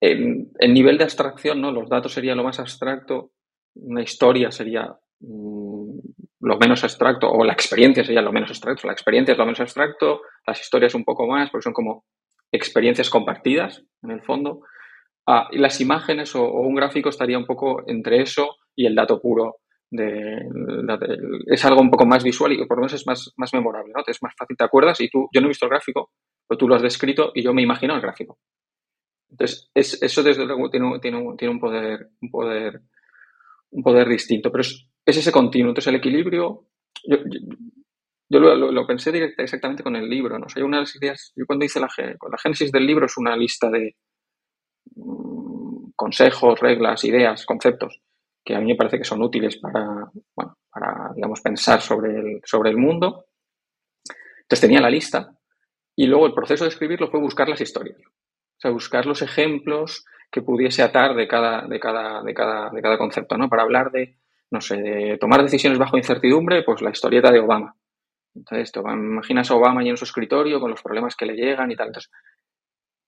en, 0.00 0.52
nivel 0.60 0.98
de 0.98 1.04
abstracción, 1.04 1.60
¿no? 1.60 1.72
Los 1.72 1.88
datos 1.88 2.12
sería 2.12 2.34
lo 2.34 2.44
más 2.44 2.60
abstracto, 2.60 3.32
una 3.74 4.02
historia 4.02 4.50
sería 4.50 4.94
mm, 5.20 5.69
lo 6.40 6.58
menos 6.58 6.82
abstracto, 6.84 7.30
o 7.30 7.44
la 7.44 7.52
experiencia 7.52 8.04
sería 8.04 8.22
lo 8.22 8.32
menos 8.32 8.50
abstracto. 8.50 8.86
La 8.86 8.92
experiencia 8.92 9.32
es 9.32 9.38
lo 9.38 9.44
menos 9.44 9.60
abstracto, 9.60 10.22
las 10.46 10.60
historias 10.60 10.94
un 10.94 11.04
poco 11.04 11.26
más, 11.26 11.50
porque 11.50 11.64
son 11.64 11.72
como 11.72 12.04
experiencias 12.50 13.10
compartidas, 13.10 13.82
en 14.02 14.10
el 14.10 14.22
fondo. 14.22 14.62
Ah, 15.26 15.48
y 15.52 15.58
las 15.58 15.80
imágenes 15.80 16.34
o, 16.34 16.44
un 16.44 16.74
gráfico 16.74 17.10
estaría 17.10 17.38
un 17.38 17.46
poco 17.46 17.84
entre 17.86 18.22
eso 18.22 18.56
y 18.74 18.86
el 18.86 18.94
dato 18.94 19.20
puro. 19.20 19.56
Es 19.90 21.64
algo 21.64 21.80
un 21.80 21.90
poco 21.90 22.06
más 22.06 22.24
visual 22.24 22.52
y 22.52 22.64
por 22.66 22.78
lo 22.78 22.82
menos 22.82 22.94
es 22.94 23.06
más, 23.06 23.32
más 23.36 23.52
memorable, 23.52 23.92
¿no? 23.94 24.02
Es 24.06 24.22
más 24.22 24.34
fácil, 24.36 24.56
¿te 24.56 24.64
acuerdas? 24.64 25.00
Y 25.00 25.10
tú, 25.10 25.28
yo 25.32 25.40
no 25.40 25.46
he 25.46 25.48
visto 25.48 25.66
el 25.66 25.70
gráfico, 25.70 26.10
pero 26.48 26.58
tú 26.58 26.68
lo 26.68 26.76
has 26.76 26.82
descrito 26.82 27.32
y 27.34 27.42
yo 27.42 27.52
me 27.52 27.62
imagino 27.62 27.94
el 27.94 28.00
gráfico. 28.00 28.38
Entonces, 29.30 29.70
es, 29.74 30.02
eso 30.02 30.22
desde 30.22 30.46
luego 30.46 30.70
tiene, 30.70 30.98
tiene, 31.00 31.24
tiene, 31.36 31.54
un 31.54 31.60
poder, 31.60 32.08
un 32.20 32.30
poder, 32.30 32.80
un 33.70 33.82
poder 33.82 34.08
distinto, 34.08 34.50
pero 34.50 34.62
es, 34.62 34.86
es 35.04 35.16
ese 35.16 35.32
continuo. 35.32 35.70
Entonces, 35.70 35.88
el 35.88 35.98
equilibrio, 35.98 36.66
yo, 37.04 37.16
yo, 38.28 38.38
lo, 38.38 38.86
pensé 38.86 39.12
directa, 39.12 39.42
exactamente 39.42 39.82
con 39.82 39.96
el 39.96 40.08
libro, 40.08 40.38
¿no? 40.38 40.46
hay 40.54 40.62
unas 40.62 40.94
ideas, 40.96 41.32
yo 41.36 41.44
cuando 41.46 41.64
hice 41.64 41.80
la, 41.80 41.88
la 41.98 42.38
génesis 42.38 42.70
del 42.70 42.86
libro 42.86 43.06
es 43.06 43.16
una 43.16 43.36
lista 43.36 43.68
de, 43.70 43.96
consejos, 45.96 46.58
reglas, 46.60 47.04
ideas, 47.04 47.44
conceptos 47.44 48.00
que 48.42 48.54
a 48.54 48.60
mí 48.60 48.68
me 48.68 48.76
parece 48.76 48.98
que 48.98 49.04
son 49.04 49.22
útiles 49.22 49.58
para, 49.58 50.10
bueno, 50.34 50.56
para 50.70 51.12
digamos, 51.14 51.40
pensar 51.40 51.80
sobre 51.80 52.18
el, 52.18 52.40
sobre 52.44 52.70
el 52.70 52.78
mundo. 52.78 53.26
Entonces 54.42 54.60
tenía 54.60 54.80
la 54.80 54.90
lista 54.90 55.30
y 55.94 56.06
luego 56.06 56.26
el 56.26 56.32
proceso 56.32 56.64
de 56.64 56.70
escribirlo 56.70 57.10
fue 57.10 57.20
buscar 57.20 57.48
las 57.48 57.60
historias. 57.60 58.00
O 58.00 58.60
sea, 58.60 58.70
buscar 58.70 59.06
los 59.06 59.22
ejemplos 59.22 60.04
que 60.30 60.42
pudiese 60.42 60.82
atar 60.82 61.14
de 61.14 61.26
cada, 61.26 61.66
de 61.66 61.80
cada, 61.80 62.22
de 62.22 62.34
cada, 62.34 62.70
de 62.70 62.82
cada 62.82 62.98
concepto, 62.98 63.36
¿no? 63.36 63.48
Para 63.48 63.62
hablar 63.62 63.90
de, 63.90 64.16
no 64.50 64.60
sé, 64.60 65.18
tomar 65.20 65.42
decisiones 65.42 65.78
bajo 65.78 65.96
incertidumbre, 65.96 66.62
pues 66.62 66.82
la 66.82 66.90
historieta 66.90 67.30
de 67.30 67.40
Obama. 67.40 67.74
Entonces, 68.34 68.68
esto, 68.68 68.80
imaginas 68.80 69.50
a 69.50 69.56
Obama 69.56 69.82
y 69.82 69.88
en 69.88 69.96
su 69.96 70.04
escritorio 70.04 70.60
con 70.60 70.70
los 70.70 70.82
problemas 70.82 71.16
que 71.16 71.26
le 71.26 71.34
llegan 71.34 71.70
y 71.72 71.76
tal. 71.76 71.88
Entonces, 71.88 72.10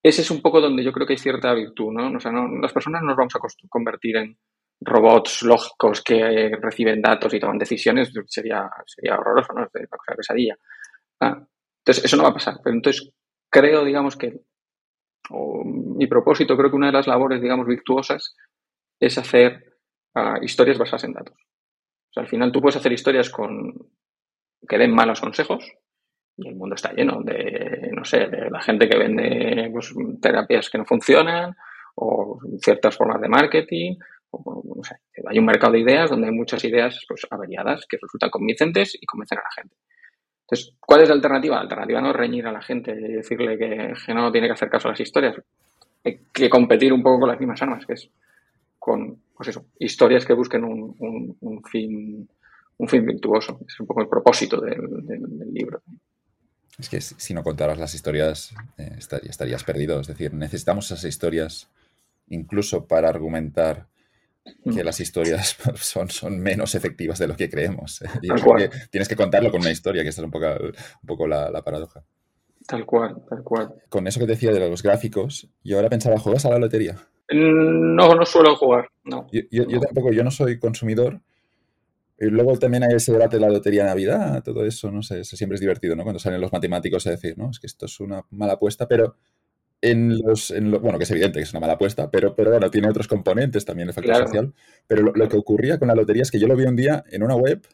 ese 0.02 0.22
es 0.22 0.30
un 0.32 0.42
poco 0.42 0.60
donde 0.60 0.82
yo 0.82 0.92
creo 0.92 1.06
que 1.06 1.12
hay 1.12 1.18
cierta 1.18 1.54
virtud, 1.54 1.92
¿no? 1.92 2.16
O 2.16 2.20
sea, 2.20 2.32
no, 2.32 2.48
las 2.60 2.72
personas 2.72 3.02
no 3.02 3.08
nos 3.08 3.16
vamos 3.16 3.36
a 3.36 3.68
convertir 3.68 4.16
en 4.16 4.36
robots 4.80 5.42
lógicos 5.42 6.02
que 6.02 6.50
reciben 6.60 7.00
datos 7.00 7.32
y 7.32 7.38
toman 7.38 7.58
decisiones, 7.58 8.12
sería, 8.26 8.68
sería 8.84 9.16
horroroso, 9.16 9.52
¿no? 9.52 9.60
Una 9.60 9.86
cosa 9.86 10.16
pesadilla. 10.16 10.56
Ah, 11.20 11.46
entonces, 11.84 12.04
eso 12.04 12.16
no 12.16 12.24
va 12.24 12.30
a 12.30 12.34
pasar. 12.34 12.56
Pero 12.64 12.74
entonces, 12.74 13.12
creo, 13.48 13.84
digamos, 13.84 14.16
que 14.16 14.40
mi 16.02 16.08
propósito, 16.08 16.56
creo 16.56 16.70
que 16.70 16.76
una 16.76 16.88
de 16.88 16.92
las 16.92 17.06
labores, 17.06 17.40
digamos, 17.40 17.66
virtuosas 17.66 18.34
es 19.00 19.18
hacer 19.18 19.76
ah, 20.14 20.38
historias 20.42 20.78
basadas 20.78 21.04
en 21.04 21.12
datos. 21.12 21.36
O 21.36 22.12
sea, 22.12 22.24
al 22.24 22.28
final 22.28 22.50
tú 22.50 22.60
puedes 22.60 22.76
hacer 22.76 22.92
historias 22.92 23.30
con 23.30 23.72
que 24.68 24.78
den 24.78 24.94
malos 24.94 25.20
consejos 25.20 25.64
y 26.36 26.48
el 26.48 26.56
mundo 26.56 26.74
está 26.74 26.92
lleno 26.92 27.22
de, 27.22 27.90
no 27.92 28.04
sé, 28.04 28.26
de 28.26 28.50
la 28.50 28.60
gente 28.60 28.88
que 28.88 28.98
vende 28.98 29.70
pues, 29.72 29.94
terapias 30.20 30.68
que 30.70 30.78
no 30.78 30.84
funcionan 30.84 31.54
o 31.94 32.38
ciertas 32.60 32.96
formas 32.96 33.20
de 33.20 33.28
marketing. 33.28 33.96
O, 34.30 34.62
no 34.76 34.82
sé, 34.82 34.96
hay 35.28 35.38
un 35.38 35.44
mercado 35.44 35.74
de 35.74 35.80
ideas 35.80 36.10
donde 36.10 36.28
hay 36.28 36.34
muchas 36.34 36.64
ideas 36.64 37.04
pues, 37.06 37.26
averiadas 37.30 37.86
que 37.88 37.98
resultan 38.00 38.30
convincentes 38.30 38.96
y 39.00 39.06
convencen 39.06 39.38
a 39.38 39.42
la 39.42 39.62
gente. 39.62 39.76
Entonces, 40.52 40.76
¿cuál 40.80 41.02
es 41.02 41.08
la 41.08 41.14
alternativa? 41.14 41.56
La 41.56 41.62
alternativa 41.62 42.00
no 42.00 42.10
es 42.10 42.16
reñir 42.16 42.46
a 42.46 42.52
la 42.52 42.60
gente 42.60 42.92
y 42.92 43.12
decirle 43.14 43.56
que, 43.56 44.12
no 44.12 44.30
tiene 44.30 44.48
que 44.48 44.52
hacer 44.52 44.68
caso 44.68 44.88
a 44.88 44.90
las 44.92 45.00
historias. 45.00 45.36
Que 46.02 46.50
competir 46.50 46.92
un 46.92 47.02
poco 47.02 47.20
con 47.20 47.28
las 47.28 47.38
mismas 47.38 47.62
armas, 47.62 47.86
que 47.86 47.92
es 47.94 48.10
con, 48.78 49.22
pues 49.36 49.50
eso, 49.50 49.66
historias 49.78 50.26
que 50.26 50.32
busquen 50.32 50.64
un, 50.64 51.64
fin 51.70 52.28
un 52.78 52.88
fin 52.88 53.06
virtuoso. 53.06 53.60
Es 53.66 53.78
un 53.78 53.86
poco 53.86 54.02
el 54.02 54.08
propósito 54.08 54.60
del, 54.60 55.52
libro. 55.52 55.82
Es 56.78 56.88
que 56.88 57.00
si 57.00 57.32
no 57.34 57.44
contaras 57.44 57.78
las 57.78 57.94
historias, 57.94 58.52
eh, 58.78 58.96
estarías 58.98 59.62
perdido. 59.62 60.00
Es 60.00 60.08
decir, 60.08 60.34
necesitamos 60.34 60.86
esas 60.86 61.04
historias 61.04 61.70
incluso 62.28 62.86
para 62.86 63.08
argumentar 63.08 63.86
que 64.44 64.82
mm. 64.82 64.84
las 64.84 65.00
historias 65.00 65.56
son, 65.76 66.10
son 66.10 66.38
menos 66.38 66.74
efectivas 66.74 67.18
de 67.18 67.28
lo 67.28 67.36
que 67.36 67.48
creemos. 67.48 68.02
tienes 68.90 69.08
que 69.08 69.16
contarlo 69.16 69.50
con 69.50 69.60
una 69.60 69.70
historia, 69.70 70.02
que 70.02 70.08
esta 70.08 70.22
es 70.22 70.24
un 70.24 70.30
poco, 70.30 70.46
un 70.46 71.06
poco 71.06 71.26
la, 71.26 71.62
paradoja. 71.62 72.04
Tal 72.66 72.86
cual, 72.86 73.22
tal 73.28 73.42
cual. 73.42 73.74
Con 73.88 74.06
eso 74.06 74.20
que 74.20 74.26
te 74.26 74.32
decía 74.32 74.52
de 74.52 74.68
los 74.68 74.82
gráficos, 74.82 75.48
yo 75.64 75.76
ahora 75.76 75.88
pensaba, 75.88 76.18
¿juegas 76.18 76.44
a 76.46 76.50
la 76.50 76.58
lotería? 76.58 76.94
Mm, 77.30 77.94
no, 77.94 78.14
no 78.14 78.24
suelo 78.24 78.54
jugar, 78.56 78.88
no. 79.04 79.26
Yo, 79.30 79.80
tampoco, 79.80 80.12
yo 80.12 80.22
no 80.24 80.30
soy 80.30 80.58
consumidor. 80.58 81.20
Y 82.18 82.26
luego 82.26 82.56
también 82.56 82.84
hay 82.84 82.94
ese 82.94 83.12
debate 83.12 83.36
de 83.36 83.42
la 83.42 83.48
lotería 83.48 83.82
de 83.82 83.88
Navidad, 83.88 84.42
todo 84.44 84.64
eso, 84.64 84.92
no 84.92 85.02
sé, 85.02 85.20
eso 85.20 85.36
siempre 85.36 85.56
es 85.56 85.60
divertido, 85.60 85.96
¿no? 85.96 86.04
Cuando 86.04 86.20
salen 86.20 86.40
los 86.40 86.52
matemáticos 86.52 87.06
a 87.06 87.10
decir, 87.10 87.36
no, 87.36 87.50
es 87.50 87.58
que 87.58 87.66
esto 87.66 87.86
es 87.86 87.98
una 87.98 88.22
mala 88.30 88.52
apuesta, 88.52 88.86
pero 88.86 89.16
en 89.82 90.16
los, 90.20 90.54
bueno, 90.80 90.96
que 90.96 91.04
es 91.04 91.10
evidente 91.10 91.40
que 91.40 91.42
es 91.42 91.52
una 91.52 91.60
mala 91.60 91.72
apuesta, 91.72 92.08
pero, 92.10 92.36
pero 92.36 92.52
bueno, 92.52 92.70
tiene 92.70 92.88
otros 92.88 93.08
componentes 93.08 93.64
también 93.64 93.88
el 93.88 93.94
factor 93.94 94.16
social. 94.16 94.54
Pero 94.86 95.02
lo, 95.02 95.28
que 95.28 95.36
ocurría 95.36 95.78
con 95.78 95.88
la 95.88 95.94
lotería 95.96 96.22
es 96.22 96.30
que 96.30 96.38
yo 96.38 96.46
lo 96.46 96.54
vi 96.54 96.64
un 96.64 96.76
día 96.76 97.02
en 97.10 97.24
una 97.24 97.34
web, 97.34 97.66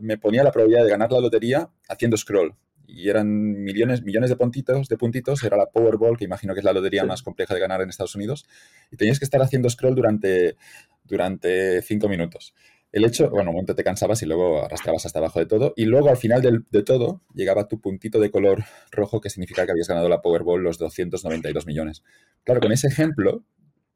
me 0.00 0.18
ponía 0.18 0.42
la 0.42 0.50
probabilidad 0.50 0.84
de 0.84 0.90
ganar 0.90 1.12
la 1.12 1.20
lotería 1.20 1.70
haciendo 1.88 2.16
scroll. 2.16 2.56
Y 2.86 3.08
eran 3.08 3.62
millones, 3.62 4.02
millones 4.02 4.30
de 4.30 4.36
puntitos, 4.36 4.88
de 4.88 4.96
puntitos, 4.96 5.42
era 5.42 5.56
la 5.56 5.66
Powerball, 5.66 6.16
que 6.16 6.24
imagino 6.24 6.54
que 6.54 6.60
es 6.60 6.64
la 6.64 6.72
lotería 6.72 7.04
más 7.04 7.22
compleja 7.22 7.54
de 7.54 7.60
ganar 7.60 7.80
en 7.80 7.88
Estados 7.88 8.14
Unidos. 8.14 8.46
Y 8.90 8.96
tenías 8.96 9.18
que 9.18 9.24
estar 9.24 9.40
haciendo 9.42 9.68
scroll 9.70 9.94
durante, 9.94 10.56
durante 11.04 11.82
cinco 11.82 12.08
minutos 12.08 12.54
el 12.94 13.04
hecho, 13.04 13.28
bueno, 13.28 13.50
un 13.50 13.56
momento 13.56 13.74
te 13.74 13.82
cansabas 13.82 14.22
y 14.22 14.26
luego 14.26 14.64
arrastrabas 14.64 15.04
hasta 15.04 15.18
abajo 15.18 15.40
de 15.40 15.46
todo. 15.46 15.74
Y 15.76 15.84
luego 15.84 16.10
al 16.10 16.16
final 16.16 16.64
de 16.70 16.82
todo 16.84 17.22
llegaba 17.34 17.66
tu 17.66 17.80
puntito 17.80 18.20
de 18.20 18.30
color 18.30 18.62
rojo 18.92 19.20
que 19.20 19.30
significa 19.30 19.66
que 19.66 19.72
habías 19.72 19.88
ganado 19.88 20.08
la 20.08 20.22
Powerball 20.22 20.62
los 20.62 20.78
292 20.78 21.66
millones. 21.66 22.04
Claro, 22.44 22.60
con 22.60 22.70
ese 22.70 22.86
ejemplo, 22.86 23.42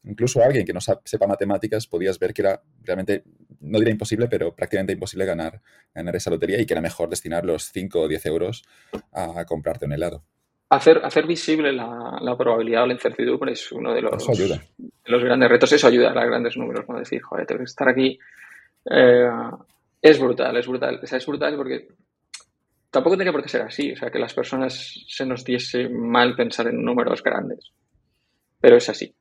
incluso 0.05 0.43
alguien 0.43 0.65
que 0.65 0.73
no 0.73 0.81
sepa 0.81 1.27
matemáticas 1.27 1.87
podías 1.87 2.19
ver 2.19 2.33
que 2.33 2.43
era 2.43 2.63
realmente, 2.83 3.25
no 3.61 3.79
diría 3.79 3.93
imposible, 3.93 4.29
pero 4.29 4.55
prácticamente 4.55 4.93
imposible 4.93 5.25
ganar, 5.25 5.61
ganar 5.95 6.17
esa 6.17 6.31
lotería 6.31 6.61
y 6.61 6.67
que 6.67 6.75
era 6.75 6.81
mejor 6.81 7.09
destinar 7.09 7.45
los 7.45 7.71
5 7.73 8.01
o 8.01 8.09
10 8.09 8.27
euros 8.27 8.65
a 9.13 9.45
comprarte 9.45 9.87
un 9.87 9.93
helado. 9.93 10.25
Hacer, 10.71 11.01
hacer 11.03 11.27
visible 11.27 11.73
la, 11.73 12.37
probabilidad 12.37 12.83
o 12.83 12.87
la 12.87 12.93
incertidumbre 12.93 13.53
es 13.53 13.73
uno 13.73 13.95
de 13.95 14.03
los, 14.03 14.13
los 15.07 15.25
grandes 15.25 15.49
retos. 15.49 15.73
Eso 15.73 15.87
ayuda 15.87 16.11
a 16.11 16.27
grandes 16.27 16.59
números, 16.59 16.85
¿no? 16.87 16.99
Decir, 16.99 17.23
joder, 17.23 17.47
tengo 17.47 17.61
que 17.61 17.65
estar 17.65 17.89
aquí 17.89 18.19
eh, 18.91 19.29
es 20.01 20.19
brutal, 20.21 20.57
es 20.57 20.67
brutal. 20.67 21.01
O 21.03 21.07
sea, 21.07 21.19
es 21.19 21.27
brutal 21.27 21.57
porque 21.57 21.89
tampoco 22.91 23.17
tiene 23.17 23.33
por 23.33 23.43
qué 23.43 23.49
ser 23.49 23.63
así. 23.63 23.93
O 23.93 23.97
sea, 23.97 24.11
que 24.11 24.19
las 24.19 24.35
personas 24.35 25.05
se 25.07 25.27
nos 25.27 25.45
diese 25.45 25.89
mal 25.89 26.35
pensar 26.37 26.69
en 26.69 26.83
números 26.83 27.23
grandes. 27.23 27.73
Pero 28.61 28.77
es 28.77 28.89
así. 28.89 29.15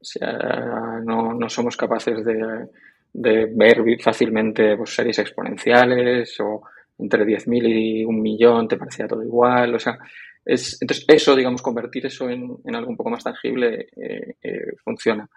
O 0.00 0.04
sea, 0.04 1.00
no, 1.04 1.48
somos 1.48 1.76
capaces 1.76 2.24
de, 2.24 3.46
ver 3.54 3.82
fácilmente 4.00 4.76
pues, 4.76 4.94
series 4.94 5.18
exponenciales 5.18 6.38
o 6.40 6.62
entre 6.98 7.24
10.000 7.24 7.62
y 7.66 8.04
un 8.04 8.20
millón 8.20 8.68
te 8.68 8.76
parecía 8.76 9.08
todo 9.08 9.22
igual. 9.22 9.74
O 9.74 9.78
sea, 9.78 9.98
es, 10.44 10.80
entonces 10.80 11.04
eso, 11.08 11.34
digamos, 11.34 11.62
convertir 11.62 12.06
eso 12.06 12.28
en, 12.30 12.58
algo 12.74 12.90
un 12.90 12.96
poco 12.96 13.10
más 13.10 13.24
tangible 13.24 13.88
eh, 13.96 14.36
eh, 14.42 14.76
funciona. 14.84 15.28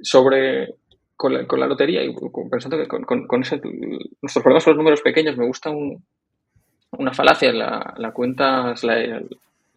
Sobre 0.00 0.74
con 1.16 1.32
la, 1.32 1.46
con 1.46 1.60
la 1.60 1.66
lotería 1.66 2.02
y 2.02 2.14
pensando 2.50 2.76
que 2.76 2.88
con, 2.88 3.04
con, 3.04 3.40
nuestros 3.40 4.42
problemas 4.42 4.64
son 4.64 4.72
los 4.72 4.78
números 4.78 5.00
pequeños, 5.00 5.36
me 5.36 5.46
gusta 5.46 5.70
una 5.70 7.12
falacia, 7.12 7.52
la, 7.52 7.94
la 7.96 8.12
cuenta, 8.12 8.74
la, 8.82 9.22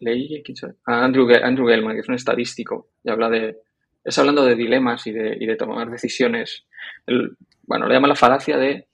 leí 0.00 0.42
a 0.86 1.04
Andrew, 1.04 1.28
Andrew 1.42 1.66
Gellman, 1.66 1.94
que 1.94 2.00
es 2.00 2.08
un 2.08 2.14
estadístico, 2.14 2.88
y 3.02 3.10
habla 3.10 3.28
de, 3.28 3.58
es 4.08 4.18
hablando 4.18 4.44
de 4.44 4.54
dilemas 4.54 5.06
y 5.06 5.12
de, 5.12 5.36
y 5.38 5.46
de 5.46 5.56
tomar 5.56 5.90
decisiones. 5.90 6.64
bueno, 7.66 7.86
le 7.86 7.94
llama 7.94 8.08
la 8.08 8.14
falacia 8.14 8.56
de 8.56 8.86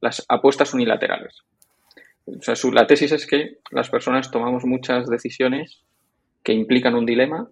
las 0.00 0.24
apuestas 0.28 0.72
unilaterales. 0.72 1.42
O 2.26 2.40
sea, 2.40 2.56
su, 2.56 2.72
la 2.72 2.86
tesis 2.86 3.12
es 3.12 3.26
que 3.26 3.58
las 3.70 3.90
personas 3.90 4.30
tomamos 4.30 4.64
muchas 4.64 5.08
decisiones 5.08 5.82
que 6.42 6.52
implican 6.52 6.94
un 6.94 7.04
dilema 7.04 7.46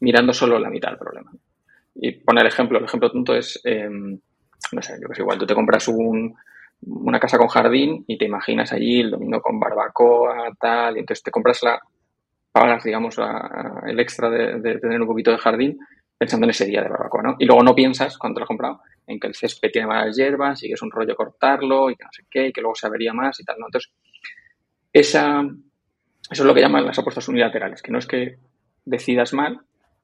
mirando 0.00 0.32
solo 0.32 0.58
la 0.58 0.70
mitad 0.70 0.88
del 0.88 0.98
problema. 0.98 1.30
Y 1.94 2.12
pone 2.12 2.40
el 2.40 2.48
ejemplo, 2.48 2.78
el 2.78 2.84
ejemplo 2.84 3.12
tonto 3.12 3.36
es, 3.36 3.60
em, 3.64 4.18
no 4.72 4.82
sé, 4.82 4.94
yo 5.00 5.08
que 5.08 5.14
sé, 5.14 5.22
igual 5.22 5.38
tú 5.38 5.46
te 5.46 5.54
compras 5.54 5.86
un, 5.86 6.34
una 6.82 7.20
casa 7.20 7.38
con 7.38 7.48
jardín 7.48 8.04
y 8.08 8.18
te 8.18 8.24
imaginas 8.24 8.72
allí 8.72 9.00
el 9.00 9.10
domingo 9.10 9.40
con 9.40 9.60
barbacoa, 9.60 10.50
tal, 10.58 10.96
y 10.96 11.00
entonces 11.00 11.22
te 11.22 11.30
compras 11.30 11.62
la, 11.62 11.80
pagas, 12.50 12.82
digamos, 12.82 13.16
el 13.86 14.00
extra 14.00 14.30
de, 14.30 14.78
tener 14.78 15.00
un 15.00 15.06
poquito 15.06 15.30
de 15.30 15.38
jardín 15.38 15.78
pensando 16.20 16.44
en 16.44 16.50
ese 16.50 16.66
día 16.66 16.82
de 16.82 16.90
barbacoa, 16.90 17.22
¿no? 17.22 17.36
Y 17.38 17.46
luego 17.46 17.62
no 17.62 17.74
piensas, 17.74 18.18
cuando 18.18 18.40
lo 18.40 18.44
has 18.44 18.48
comprado, 18.48 18.82
en 19.06 19.18
que 19.18 19.26
el 19.26 19.34
césped 19.34 19.70
tiene 19.72 19.88
malas 19.88 20.14
hierbas 20.14 20.62
y 20.62 20.68
que 20.68 20.74
es 20.74 20.82
un 20.82 20.90
rollo 20.90 21.16
cortarlo 21.16 21.90
y 21.90 21.96
que 21.96 22.04
no 22.04 22.10
sé 22.12 22.24
qué, 22.30 22.48
y 22.48 22.52
que 22.52 22.60
luego 22.60 22.74
se 22.74 22.86
avería 22.86 23.14
más 23.14 23.40
y 23.40 23.44
tal, 23.44 23.58
¿no? 23.58 23.68
Entonces, 23.68 23.90
esa, 24.92 25.40
eso 25.40 26.42
es 26.42 26.46
lo 26.46 26.52
que 26.52 26.60
llaman 26.60 26.84
las 26.84 26.98
apuestas 26.98 27.26
unilaterales, 27.26 27.80
que 27.80 27.90
no 27.90 27.98
es 27.98 28.06
que 28.06 28.36
decidas 28.84 29.32
mal, 29.32 29.60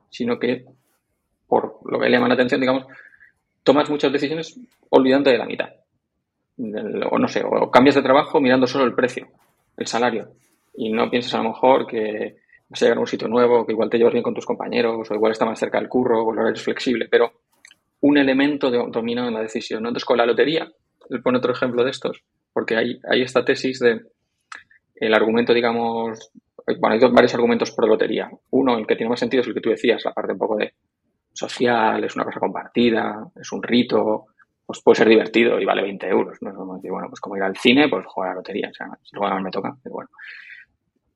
sino 0.08 0.38
que 0.38 0.64
por 1.46 1.80
lo 1.84 1.98
que 2.00 2.06
le 2.06 2.12
llama 2.12 2.28
la 2.28 2.34
atención, 2.34 2.62
digamos, 2.62 2.86
tomas 3.62 3.90
muchas 3.90 4.10
decisiones 4.10 4.58
olvidando 4.88 5.30
de 5.30 5.36
la 5.36 5.44
mitad. 5.44 5.68
O 7.10 7.18
no 7.18 7.28
sé, 7.28 7.42
o 7.44 7.70
cambias 7.70 7.96
de 7.96 8.02
trabajo 8.02 8.40
mirando 8.40 8.66
solo 8.66 8.86
el 8.86 8.94
precio, 8.94 9.28
el 9.76 9.86
salario. 9.86 10.30
Y 10.76 10.90
no 10.90 11.10
piensas 11.10 11.34
a 11.34 11.42
lo 11.42 11.50
mejor 11.50 11.86
que 11.86 12.36
vas 12.68 12.82
a 12.82 12.84
llegar 12.84 12.98
a 12.98 13.00
un 13.00 13.06
sitio 13.06 13.28
nuevo, 13.28 13.66
que 13.66 13.72
igual 13.72 13.90
te 13.90 13.98
llevas 13.98 14.12
bien 14.12 14.22
con 14.22 14.34
tus 14.34 14.46
compañeros, 14.46 15.10
o 15.10 15.14
igual 15.14 15.32
está 15.32 15.44
más 15.44 15.58
cerca 15.58 15.78
del 15.78 15.88
curro, 15.88 16.22
o 16.22 16.32
el 16.32 16.38
horario 16.38 16.62
flexible, 16.62 17.08
pero 17.10 17.32
un 18.00 18.18
elemento 18.18 18.70
domina 18.70 19.26
en 19.26 19.34
la 19.34 19.40
decisión. 19.40 19.78
Entonces, 19.78 20.04
con 20.04 20.18
la 20.18 20.26
lotería, 20.26 20.70
él 21.10 21.22
pone 21.22 21.38
otro 21.38 21.52
ejemplo 21.52 21.84
de 21.84 21.90
estos, 21.90 22.22
porque 22.52 22.76
hay, 22.76 23.00
hay 23.10 23.22
esta 23.22 23.44
tesis 23.44 23.78
de 23.78 24.00
el 24.96 25.14
argumento, 25.14 25.52
digamos, 25.52 26.30
bueno, 26.66 26.94
hay 26.94 26.98
dos, 26.98 27.12
varios 27.12 27.34
argumentos 27.34 27.70
por 27.70 27.88
lotería. 27.88 28.30
Uno, 28.50 28.78
el 28.78 28.86
que 28.86 28.96
tiene 28.96 29.10
más 29.10 29.20
sentido 29.20 29.42
es 29.42 29.46
el 29.46 29.54
que 29.54 29.60
tú 29.60 29.70
decías, 29.70 30.04
la 30.04 30.12
parte 30.12 30.32
un 30.32 30.38
poco 30.38 30.56
de 30.56 30.72
social, 31.32 32.02
es 32.02 32.14
una 32.16 32.24
cosa 32.24 32.40
compartida, 32.40 33.30
es 33.38 33.52
un 33.52 33.62
rito, 33.62 34.26
pues 34.64 34.82
puede 34.82 34.96
ser 34.96 35.08
divertido 35.08 35.60
y 35.60 35.64
vale 35.64 35.82
20 35.82 36.08
euros. 36.08 36.38
¿no? 36.40 36.52
bueno, 36.52 37.08
pues 37.08 37.20
como 37.20 37.36
ir 37.36 37.42
al 37.42 37.56
cine, 37.56 37.88
pues 37.88 38.04
jugar 38.06 38.30
a 38.30 38.32
la 38.32 38.36
lotería. 38.38 38.70
O 38.70 38.74
sea, 38.74 38.88
si 39.02 39.16
me 39.42 39.50
toca, 39.50 39.76
pero 39.82 39.94
bueno. 39.94 40.10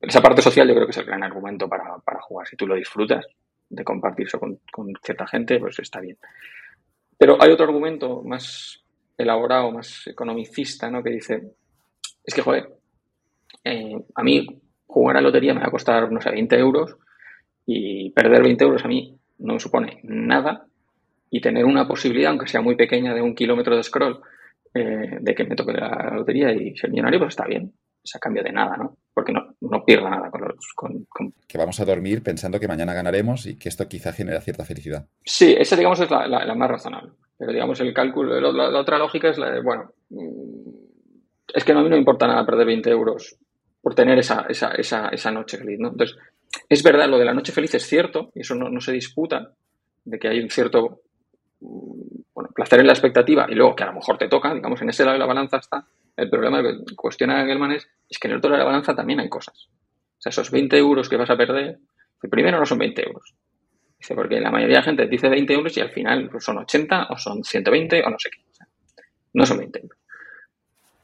Esa 0.01 0.22
parte 0.22 0.40
social 0.40 0.66
yo 0.66 0.74
creo 0.74 0.86
que 0.86 0.92
es 0.92 0.98
el 0.98 1.05
gran 1.05 1.22
argumento 1.22 1.68
para, 1.68 2.20
jugar. 2.22 2.46
Si 2.46 2.57
tú 2.57 2.66
lo 2.66 2.74
disfrutas 2.74 3.26
de 3.68 3.84
compartir 3.84 4.26
eso 4.26 4.40
con, 4.40 4.59
cierta 5.03 5.26
gente, 5.26 5.59
pues 5.59 5.78
está 5.78 6.01
bien. 6.01 6.16
Pero 7.18 7.36
hay 7.40 7.51
otro 7.53 7.66
argumento 7.66 8.22
más 8.22 8.82
elaborado, 9.16 9.70
más 9.70 10.07
economicista, 10.07 10.90
¿no? 10.90 11.03
Que 11.03 11.11
dice, 11.11 11.53
es 12.24 12.34
que, 12.34 12.40
joder, 12.40 12.70
eh, 13.62 13.94
a 14.14 14.22
mí 14.22 14.46
jugar 14.86 15.18
a 15.18 15.20
lotería 15.20 15.53
me 15.53 15.61
va 15.61 15.66
a 15.66 15.70
costar, 15.70 16.11
no 16.11 16.20
sé, 16.20 16.30
20 16.30 16.57
euros 16.57 16.96
y 17.66 18.11
perder 18.11 18.42
20 18.42 18.64
euros 18.64 18.84
a 18.84 18.88
mí 18.88 19.16
no 19.38 19.55
me 19.55 19.61
supone 19.61 20.01
nada 20.03 20.66
y 21.30 21.40
tener 21.40 21.64
una 21.64 21.86
posibilidad, 21.86 22.30
aunque 22.30 22.48
sea 22.48 22.61
muy 22.61 22.74
pequeña, 22.74 23.14
de 23.14 23.22
un 23.22 23.34
kilómetro 23.34 23.76
de 23.76 23.82
scroll, 23.82 24.20
eh, 24.74 25.18
de 25.20 25.34
que 25.34 25.44
me 25.44 25.55
toque 25.55 25.72
la 25.72 26.11
lotería 26.14 26.53
y 26.53 26.76
ser 26.76 26.90
millonario, 26.90 27.20
pues 27.20 27.30
está 27.30 27.46
bien. 27.46 27.72
O 28.03 28.07
sea, 28.07 28.18
cambio 28.18 28.42
de 28.42 28.53
nada, 28.53 28.76
¿no? 28.76 28.96
Porque 29.12 29.32
no, 29.32 29.54
no 29.61 29.84
pierda 29.84 30.08
nada 30.08 30.30
con 30.30 30.42
los... 30.42 30.72
Con, 30.74 31.34
Que 31.46 31.58
vamos 31.58 31.80
a 31.80 31.84
dormir 31.84 32.22
pensando 32.22 32.61
que 32.61 32.68
mañana 32.68 32.94
ganaremos 32.94 33.46
y 33.46 33.58
que 33.58 33.68
esto 33.68 33.88
quizá 33.88 34.12
genera 34.12 34.40
cierta 34.40 34.64
felicidad. 34.64 35.06
Sí, 35.24 35.54
esa, 35.58 35.76
digamos, 35.76 36.00
es 36.00 36.11
la, 36.11 36.54
más 36.54 36.70
razonable. 36.70 37.12
Pero, 37.36 37.52
digamos, 37.52 37.80
el 37.80 37.92
cálculo, 37.92 38.40
la, 38.40 38.80
otra 38.80 38.98
lógica 38.98 39.30
es 39.30 39.38
la 39.38 39.50
de, 39.50 39.62
bueno, 39.62 39.92
mm, 40.11 40.70
es 41.54 41.64
que 41.64 41.72
a 41.72 41.74
mí 41.74 41.82
no 41.82 41.90
me 41.90 41.98
importa 41.98 42.26
nada 42.26 42.46
perder 42.46 42.66
20 42.66 42.90
euros 42.90 43.36
por 43.82 43.94
tener 43.94 44.18
esa, 44.18 44.46
esa, 44.48 44.72
esa, 44.72 45.08
esa 45.08 45.30
noche 45.30 45.56
feliz, 45.56 45.78
¿no? 45.78 45.88
Entonces, 45.88 46.16
es 46.68 46.82
verdad, 46.82 47.08
lo 47.08 47.18
de 47.18 47.24
la 47.24 47.34
noche 47.34 47.52
feliz 47.52 47.74
es 47.74 47.86
cierto, 47.86 48.30
y 48.34 48.40
eso 48.40 48.54
no, 48.54 48.80
se 48.80 48.92
disputa, 48.92 49.52
de 50.04 50.18
que 50.18 50.28
hay 50.28 50.40
un 50.40 50.50
cierto 50.50 51.00
bueno, 51.61 52.50
placer 52.54 52.80
en 52.80 52.86
la 52.86 52.92
expectativa 52.92 53.46
y 53.48 53.54
luego 53.54 53.76
que 53.76 53.84
a 53.84 53.86
lo 53.86 53.94
mejor 53.94 54.18
te 54.18 54.28
toca, 54.28 54.54
digamos, 54.54 54.80
en 54.82 54.90
ese 54.90 55.04
lado 55.04 55.14
de 55.14 55.20
la 55.20 55.26
balanza 55.26 55.58
está. 55.58 55.86
El 56.21 56.29
problema 56.29 56.62
que 56.62 56.95
cuestiona 56.95 57.47
Gelman 57.47 57.73
es, 57.73 57.89
es 58.09 58.18
que 58.18 58.29
en 58.29 58.33
el 58.33 58.39
otro 58.39 58.51
lado 58.51 58.59
de 58.59 58.64
la 58.64 58.71
balanza 58.71 58.95
también 58.95 59.21
hay 59.21 59.31
cosas. 59.31 59.68
O 60.18 60.21
sea, 60.21 60.29
esos 60.29 60.51
20 60.51 60.77
euros 60.77 61.09
que 61.09 61.16
vas 61.16 61.31
a 61.31 61.37
perder, 61.37 61.79
primero 62.31 62.59
no 62.59 62.66
son 62.66 62.77
20 62.77 63.07
euros. 63.07 63.35
Dice, 63.99 64.14
porque 64.14 64.39
la 64.39 64.51
mayoría 64.51 64.77
de 64.77 64.81
la 64.81 64.85
gente 64.85 65.07
dice 65.07 65.31
20 65.31 65.55
euros 65.55 65.75
y 65.79 65.81
al 65.81 65.91
final 65.91 66.29
pues, 66.31 66.45
son 66.45 66.59
80 66.59 67.07
o 67.09 67.16
son 67.16 67.43
120 67.43 68.03
o 68.05 68.11
no 68.11 68.18
sé 68.18 68.29
qué. 68.31 68.43
no 69.33 69.47
son 69.47 69.59
20 69.59 69.81
euros. 69.81 69.99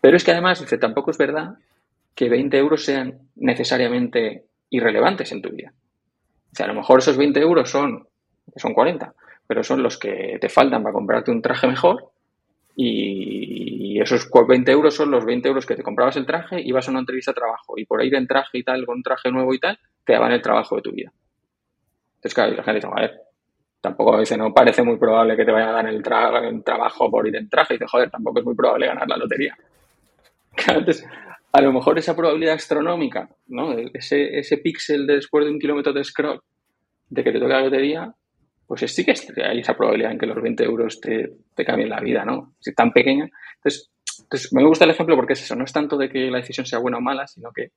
Pero 0.03 0.19
es 0.19 0.25
que 0.25 0.33
además, 0.33 0.61
dice, 0.61 0.77
tampoco 0.77 1.11
es 1.11 1.17
verdad 1.17 1.57
que 2.15 2.29
20 2.29 2.59
euros 2.59 2.85
sean 2.85 3.19
necesariamente 3.37 4.45
irrelevantes 4.69 5.33
en 5.33 5.41
tu 5.41 5.49
vida. 5.49 5.73
O 6.53 6.55
sea, 6.55 6.67
a 6.67 6.69
lo 6.69 6.75
mejor 6.75 6.99
esos 6.99 7.17
20 7.17 7.41
euros 7.41 7.71
son, 7.71 8.07
son 8.55 8.75
40, 8.75 9.15
pero 9.47 9.65
son 9.65 9.83
los 9.83 9.99
que 9.99 10.37
te 10.39 10.51
faltan 10.51 10.83
para 10.83 10.93
comprarte 10.93 11.31
un 11.31 11.41
traje 11.41 11.67
mejor 11.67 12.11
y 12.77 13.76
esos 14.01 14.29
20 14.31 14.71
euros 14.71 14.95
son 14.95 15.11
los 15.11 15.25
20 15.25 15.49
euros 15.49 15.67
que 15.67 15.77
te 15.77 15.83
comprabas 15.83 16.17
el 16.17 16.27
traje 16.27 16.61
y 16.61 16.73
vas 16.73 16.89
a 16.89 16.91
una 16.91 17.01
entrevista 17.01 17.33
de 17.33 17.37
trabajo 17.37 17.75
y 17.77 17.85
por 17.85 18.05
ir 18.05 18.15
en 18.15 18.27
traje 18.27 18.59
y 18.59 18.63
tal, 18.63 18.85
con 18.85 18.97
un 18.97 19.03
traje 19.03 19.31
nuevo 19.31 19.55
y 19.55 19.59
tal, 19.59 19.79
te 20.05 20.13
daban 20.15 20.33
el 20.33 20.43
trabajo 20.43 20.77
de 20.77 20.83
tu 20.83 20.93
vida. 20.93 21.13
Entonces, 22.17 22.35
claro, 22.35 22.53
la 22.55 22.63
gente 22.63 22.75
dice, 22.77 22.89
a 22.93 23.01
ver, 23.01 23.21
tampoco 23.81 24.19
dice, 24.19 24.37
no 24.37 24.53
parece 24.53 24.83
muy 24.83 24.97
probable 24.97 25.37
que 25.37 25.45
te 25.45 25.53
vayan 25.53 25.69
a 25.69 25.73
dar 25.73 25.87
el, 25.89 26.03
trabajo 26.03 27.11
por 27.11 27.27
ir 27.29 27.37
en 27.37 27.49
traje. 27.49 27.75
Y 27.75 27.77
dice, 27.77 27.87
joder, 27.89 28.11
tampoco 28.11 28.41
es 28.41 28.45
muy 28.45 28.55
probable 28.55 28.87
ganar 28.87 29.09
la 29.09 29.17
lotería. 29.17 29.57
Entonces, 30.69 31.07
a 31.53 31.61
lo 31.61 31.73
mejor 31.73 31.99
esa 31.99 32.17
probabilidad 32.17 32.55
astronómica, 32.55 33.29
¿no? 33.49 33.73
Ese, 33.95 34.39
ese 34.39 34.59
píxel 34.59 35.07
de 35.07 35.15
después 35.15 35.45
de 35.45 35.53
un 35.53 35.59
kilómetro 35.59 35.93
de 35.93 36.03
scroll 36.03 36.41
de 37.09 37.23
que 37.23 37.33
te 37.33 37.39
toque 37.39 37.53
la 37.53 37.63
lotería, 37.63 38.15
pues 38.67 38.81
sí 38.93 39.05
que 39.05 39.15
hay 39.45 39.61
esa 39.61 39.77
probabilidad 39.77 40.13
en 40.13 40.19
que 40.19 40.27
los 40.27 40.43
20 40.43 40.65
euros 40.65 41.01
te, 41.01 41.37
cambien 41.65 41.89
la 41.89 42.01
vida, 42.01 42.25
¿no? 42.25 42.55
Si 42.61 42.71
es 42.71 42.77
tan 42.77 42.93
pequeña. 42.93 43.29
Entonces, 43.57 44.53
me 44.53 44.65
gusta 44.65 44.85
el 44.85 44.91
ejemplo 44.91 45.15
porque 45.15 45.35
es 45.35 45.43
eso, 45.43 45.55
no 45.55 45.65
es 45.65 45.73
tanto 45.73 45.97
de 45.97 46.09
que 46.09 46.31
la 46.31 46.39
decisión 46.39 46.67
sea 46.67 46.81
buena 46.81 46.99
o 46.99 47.01
mala, 47.01 47.27
sino 47.27 47.53
que 47.53 47.71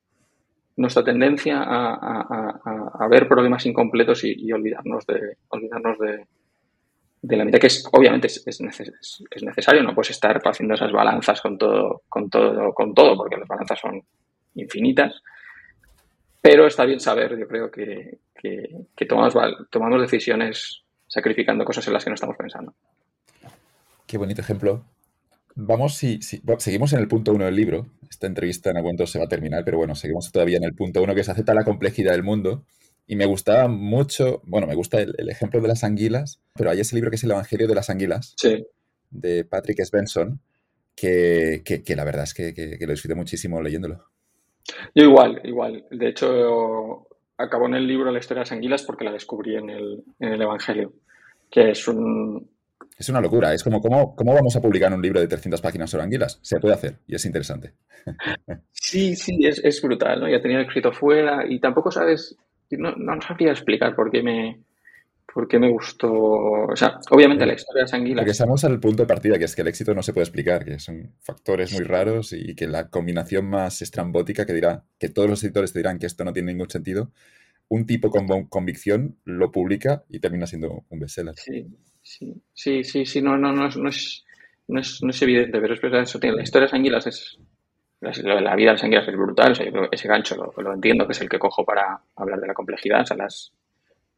nuestra 0.78 1.04
tendencia 1.04 1.62
a, 1.62 3.08
ver 3.10 3.28
problemas 3.28 3.66
incompletos 3.66 4.24
y, 4.24 4.52
olvidarnos 4.52 5.06
de 5.06 5.38
olvidarnos 5.50 5.98
de, 6.00 7.38
la 7.38 7.44
mitad, 7.44 7.60
que 7.60 7.68
es, 7.68 7.88
obviamente 7.92 8.28
es, 8.28 8.62
necesario, 8.62 9.84
no 9.84 9.94
puedes 9.94 10.12
estar 10.12 10.40
haciendo 10.44 10.76
esas 10.76 10.92
balanzas 10.92 11.42
con 11.42 11.58
todo, 11.58 12.04
con 12.08 12.30
todo, 12.30 12.74
con 12.74 12.94
todo, 12.94 13.18
porque 13.18 13.38
las 13.38 13.48
balanzas 13.48 13.80
son 13.80 14.02
infinitas. 14.56 15.22
Pero 16.42 16.68
está 16.68 16.86
bien 16.86 17.00
saber, 17.00 17.38
yo 17.38 17.48
creo, 17.48 17.70
que, 17.70 18.20
que, 18.36 19.06
tomamos, 19.06 19.34
tomamos 19.70 20.02
decisiones 20.02 20.84
sacrificando 21.08 21.66
cosas 21.66 21.86
en 21.88 21.94
las 21.94 22.04
que 22.04 22.10
no 22.10 22.14
estamos 22.16 22.38
pensando. 22.38 22.74
Qué 24.08 24.18
bonito 24.18 24.42
ejemplo. 24.42 24.86
Vamos, 25.56 25.96
si, 25.96 26.20
seguimos 26.22 26.94
en 26.94 27.00
el 27.00 27.08
punto 27.08 27.34
uno 27.34 27.46
del 27.46 27.56
libro. 27.56 27.88
Esta 28.10 28.28
entrevista 28.28 28.70
en 28.70 28.78
algún 28.78 28.90
momento 28.90 29.08
se 29.08 29.20
va 29.20 29.26
a 29.26 29.30
terminar, 29.30 29.64
pero 29.66 29.78
bueno, 29.78 29.96
seguimos 29.96 30.32
todavía 30.32 30.58
en 30.58 30.64
el 30.64 30.74
punto 30.74 31.04
uno 31.04 31.14
que 31.14 31.24
se 31.24 31.32
acepta 31.32 31.54
la 31.54 31.66
complejidad 31.66 32.14
del 32.14 32.24
mundo. 32.24 32.64
Y 33.06 33.16
me 33.16 33.26
gustaba 33.26 33.68
mucho, 33.68 34.42
bueno, 34.46 34.68
me 34.68 34.76
gusta 34.76 35.02
el, 35.02 35.30
ejemplo 35.30 35.60
de 35.60 35.68
las 35.68 35.84
anguilas, 35.84 36.40
pero 36.54 36.70
hay 36.70 36.80
ese 36.80 36.96
libro 36.96 37.10
que 37.10 37.16
es 37.16 37.24
El 37.24 37.32
Evangelio 37.32 37.68
de 37.68 37.74
las 37.74 37.90
Anguilas, 37.90 38.36
de 39.10 39.46
Patrick 39.46 39.84
Svensson, 39.84 40.40
que, 40.96 41.64
la 41.96 42.04
verdad 42.04 42.24
es 42.24 42.34
que, 42.36 42.78
lo 42.80 42.92
disfruté 42.92 43.16
muchísimo 43.16 43.62
leyéndolo. 43.62 44.06
Yo 44.96 45.04
igual, 45.04 45.42
igual. 45.44 45.86
De 45.92 46.10
hecho, 46.10 47.08
acabó 47.38 47.68
en 47.68 47.76
el 47.76 47.88
libro 47.88 48.12
La 48.12 48.20
historia 48.20 48.40
de 48.40 48.46
las 48.46 48.52
anguilas 48.52 48.84
porque 48.84 49.06
la 49.06 49.12
descubrí 49.12 49.56
en 49.56 49.70
el, 49.70 50.04
en 50.20 50.34
el 50.34 50.42
Evangelio, 50.42 50.94
que 51.50 51.72
es 51.72 51.88
un, 51.88 52.48
es 53.00 53.08
una 53.08 53.22
locura. 53.22 53.54
Es 53.54 53.64
como, 53.64 53.82
¿cómo, 53.82 54.14
¿cómo 54.14 54.34
vamos 54.34 54.56
a 54.58 54.62
publicar 54.62 54.94
un 54.94 55.02
libro 55.02 55.22
de 55.22 55.28
300 55.28 55.62
páginas 55.62 55.90
sobre 55.90 56.04
anguilas? 56.04 56.38
Se 56.42 56.60
puede 56.60 56.74
hacer 56.74 56.98
y 57.08 57.16
es 57.16 57.26
interesante. 57.26 57.74
Sí, 58.72 59.16
sí, 59.16 59.38
es, 59.46 59.82
brutal, 59.84 60.20
¿no? 60.20 60.28
Ya 60.28 60.42
tenía 60.42 60.62
escrito 60.62 60.92
fuera 60.92 61.46
y 61.48 61.60
tampoco 61.60 61.92
sabes, 61.92 62.36
no, 62.72 62.96
no 62.96 63.22
sabría 63.22 63.52
explicar 63.52 63.96
por 63.96 64.10
qué 64.10 64.24
me, 64.24 64.62
por 65.34 65.48
qué 65.48 65.60
me 65.60 65.70
gustó. 65.70 66.12
O 66.12 66.76
sea, 66.76 67.00
obviamente 67.12 67.46
la 67.46 67.54
historia 67.54 67.82
de 67.82 67.84
las 67.84 67.94
anguilas. 67.94 68.22
Porque 68.22 68.32
estamos 68.32 68.64
al 68.64 68.80
punto 68.80 69.04
de 69.04 69.08
partida, 69.08 69.38
que 69.38 69.46
es 69.46 69.56
que 69.56 69.62
el 69.62 69.68
éxito 69.68 69.94
no 69.94 70.04
se 70.04 70.14
puede 70.14 70.26
explicar, 70.26 70.66
que 70.66 70.80
son 70.80 71.14
factores 71.22 71.74
muy 71.74 71.84
raros 71.84 72.34
y 72.34 72.56
que 72.56 72.68
la 72.68 72.90
combinación 72.90 73.50
más 73.50 73.82
estrambótica 73.82 74.46
que 74.46 74.54
dirá, 74.54 74.84
que 75.00 75.10
todos 75.10 75.30
los 75.30 75.44
editores 75.44 75.74
te 75.74 75.80
dirán 75.80 76.00
que 76.00 76.08
esto 76.08 76.24
no 76.24 76.34
tiene 76.34 76.52
ningún 76.52 76.70
sentido, 76.70 77.12
un 77.68 77.86
tipo 77.86 78.10
con 78.10 78.28
convicción 78.48 79.18
lo 79.26 79.52
publica 79.52 80.04
y 80.10 80.20
termina 80.20 80.48
siendo 80.48 80.86
un 80.90 81.00
bestseller. 81.00 81.36
Sí, 81.36 81.68
Sí, 82.10 82.42
sí, 82.54 82.84
sí, 82.84 83.06
sí, 83.06 83.22
no, 83.22 83.38
no, 83.38 83.54
no, 83.54 83.68
es, 83.68 83.78
no, 83.78 83.88
es, 83.88 84.26
no, 84.68 84.80
es, 84.80 85.04
no 85.04 85.12
es 85.12 85.22
evidente, 85.22 85.60
pero 85.62 85.76
es 85.76 85.82
verdad, 85.82 86.02
eso 86.02 86.20
tiene. 86.20 86.38
La 86.38 86.42
historia 86.44 86.66
de 86.66 86.72
Sanguilas 86.72 87.06
es. 87.06 87.38
La, 88.02 88.56
vida 88.56 88.72
de 88.72 88.78
Sanguilas 88.80 89.08
es 89.08 89.16
brutal, 89.16 89.52
o 89.52 89.56
sea, 89.56 89.68
ese 89.92 90.08
gancho 90.08 90.36
lo, 90.36 90.74
entiendo, 90.74 91.06
que 91.06 91.12
es 91.12 91.22
el 91.22 91.30
que 91.30 91.38
cojo 91.38 91.64
para 91.66 92.02
hablar 92.16 92.40
de 92.40 92.48
la 92.48 92.54
complejidad, 92.56 93.02
o 93.02 93.06
sea, 93.06 93.18
las, 93.18 93.52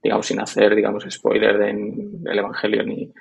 digamos, 0.02 0.26
sin 0.26 0.40
hacer, 0.40 0.76
digamos, 0.76 1.06
spoiler 1.10 1.58
del 1.58 2.40
Evangelio 2.40 2.84
ni, 2.84 3.12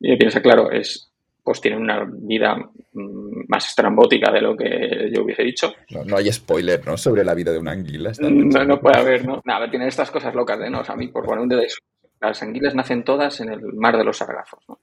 ni 0.00 0.16
piensa, 0.16 0.42
claro, 0.42 0.70
es, 0.70 1.10
pues 1.42 1.60
tiene 1.60 1.76
una 1.76 2.04
vida 2.04 2.56
mm, 2.56 3.44
más 3.48 3.68
estrambótica 3.68 4.32
de 4.32 4.40
lo 4.40 4.56
que 4.56 5.10
yo 5.14 5.22
hubiese 5.22 5.42
dicho. 5.42 5.74
No, 6.06 6.16
hay 6.16 6.32
spoiler, 6.32 6.84
¿no? 6.86 6.96
Sobre 6.96 7.24
la 7.24 7.34
vida 7.34 7.52
de 7.52 7.58
una 7.58 7.72
anguila. 7.72 8.12
No, 8.20 8.64
no 8.64 8.80
puede 8.80 8.98
haber, 8.98 9.26
¿no? 9.26 9.40
Nada, 9.44 9.70
tiene 9.70 9.86
estas 9.86 10.10
cosas 10.10 10.34
locas 10.34 10.58
de, 10.58 10.70
¿no? 10.70 10.80
O 10.80 10.84
sea, 10.84 10.94
a 10.94 10.98
mí, 10.98 11.08
por 11.08 11.24
bueno, 11.26 11.42
un 11.42 11.48
de 11.48 11.64
eso 11.64 11.78
las 12.20 12.42
anguilas 12.42 12.74
nacen 12.74 13.04
todas 13.04 13.40
en 13.40 13.50
el 13.50 13.60
mar 13.74 13.96
de 13.96 14.04
los 14.04 14.18
sargazos, 14.18 14.60
¿no? 14.68 14.78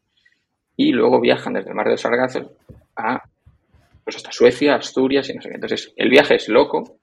Y 0.78 0.92
luego 0.92 1.22
viajan 1.22 1.54
desde 1.54 1.70
el 1.70 1.76
mar 1.76 1.86
de 1.86 1.94
los 1.94 2.02
sargazos 2.02 2.48
a, 2.96 3.24
pues 4.04 4.18
hasta 4.18 4.32
Suecia, 4.32 4.76
Asturias 4.76 5.30
y 5.30 5.34
no 5.34 5.42
sé 5.42 5.50
qué. 5.50 5.56
Entonces, 5.56 5.94
el 5.96 6.10
viaje 6.10 6.36
es 6.36 6.50
loco 6.50 6.98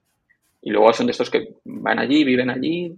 y 0.60 0.70
luego 0.70 0.92
son 0.92 1.06
de 1.06 1.12
estos 1.12 1.30
que 1.30 1.54
van 1.64 1.98
allí, 1.98 2.24
viven 2.24 2.50
allí, 2.50 2.94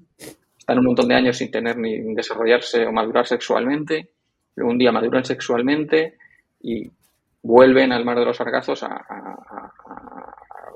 están 0.65 0.79
un 0.79 0.87
montón 0.87 1.09
de 1.09 1.15
años 1.15 1.37
sin 1.37 1.51
tener 1.51 1.77
ni 1.77 2.15
desarrollarse 2.15 2.87
o 2.87 2.93
madurar 2.93 3.27
sexualmente, 3.27 4.09
luego 4.57 4.73
un 4.73 4.79
día 4.79 4.93
maduran 4.93 5.23
sexualmente 5.23 6.17
y 6.63 6.91
vuelven 7.43 7.93
al 7.93 8.07
mar 8.07 8.19
de 8.19 8.25
los 8.25 8.39
sargazos 8.39 8.83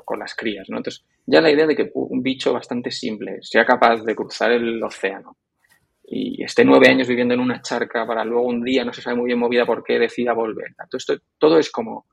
con 0.05 0.19
las 0.19 0.35
crías, 0.35 0.69
¿no? 0.69 0.77
Entonces, 0.77 1.07
ya 1.25 1.41
la 1.41 1.51
idea 1.51 1.67
de 1.67 1.75
que 1.75 1.91
un 1.95 2.23
bicho 2.23 2.53
bastante 2.53 2.91
simple 2.91 3.39
sea 3.41 3.65
capaz 3.65 4.03
de 4.05 4.15
cruzar 4.15 4.53
el 4.53 4.83
océano 4.83 5.39
y 6.05 6.43
esté 6.45 6.67
nueve 6.67 6.89
años 6.89 7.09
viviendo 7.09 7.33
en 7.33 7.41
una 7.41 7.63
charca 7.63 8.07
para 8.07 8.25
luego 8.25 8.47
un 8.47 8.63
día, 8.63 8.85
no 8.85 8.93
se 8.93 9.01
sabe 9.01 9.17
muy 9.17 9.29
bien 9.29 9.39
movida 9.39 9.65
por 9.65 9.83
qué, 9.83 9.99
decida 9.99 10.35
volver. 10.35 10.75
Todo, 10.91 10.99
esto, 10.99 11.15
todo 11.39 11.59
es 11.59 11.71
como, 11.71 12.05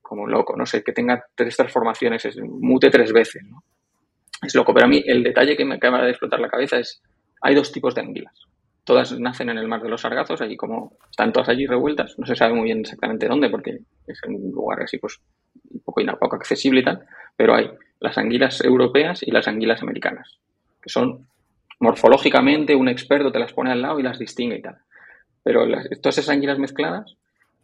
como 0.00 0.24
loco, 0.28 0.56
no 0.56 0.66
sé, 0.66 0.84
que 0.84 0.92
tenga 0.92 1.24
tres 1.34 1.56
transformaciones, 1.56 2.24
es, 2.24 2.38
mute 2.40 2.90
tres 2.90 3.12
veces, 3.12 3.42
¿no? 3.42 3.64
Es 4.42 4.54
loco, 4.54 4.72
pero 4.72 4.86
a 4.86 4.88
mí 4.88 5.02
el 5.06 5.22
detalle 5.22 5.56
que 5.56 5.64
me 5.64 5.76
acaba 5.76 6.02
de 6.02 6.10
explotar 6.10 6.40
la 6.40 6.48
cabeza 6.48 6.78
es, 6.78 7.02
hay 7.40 7.54
dos 7.54 7.72
tipos 7.72 7.94
de 7.94 8.02
anguilas. 8.02 8.34
Todas 8.84 9.18
nacen 9.18 9.50
en 9.50 9.58
el 9.58 9.68
mar 9.68 9.82
de 9.82 9.88
los 9.88 10.00
sargazos, 10.00 10.40
allí 10.40 10.56
como 10.56 10.96
están 11.10 11.32
todas 11.32 11.48
allí 11.48 11.66
revueltas, 11.66 12.18
no 12.18 12.26
se 12.26 12.36
sabe 12.36 12.54
muy 12.54 12.64
bien 12.64 12.80
exactamente 12.80 13.28
dónde, 13.28 13.50
porque 13.50 13.78
es 14.06 14.20
un 14.26 14.50
lugar 14.52 14.82
así 14.82 14.98
pues 14.98 15.20
un 15.70 15.80
poco, 15.80 16.00
poco 16.18 16.36
accesible 16.36 16.80
y 16.80 16.84
tal, 16.84 17.04
pero 17.36 17.54
hay 17.54 17.70
las 18.00 18.16
anguilas 18.16 18.64
europeas 18.64 19.22
y 19.22 19.30
las 19.30 19.48
anguilas 19.48 19.82
americanas, 19.82 20.38
que 20.80 20.88
son 20.88 21.26
morfológicamente 21.80 22.74
un 22.74 22.88
experto 22.88 23.30
te 23.30 23.38
las 23.38 23.52
pone 23.52 23.72
al 23.72 23.82
lado 23.82 24.00
y 24.00 24.02
las 24.02 24.18
distingue 24.18 24.56
y 24.56 24.62
tal. 24.62 24.78
Pero 25.42 25.66
todas 26.00 26.18
esas 26.18 26.30
anguilas 26.30 26.58
mezcladas 26.58 27.16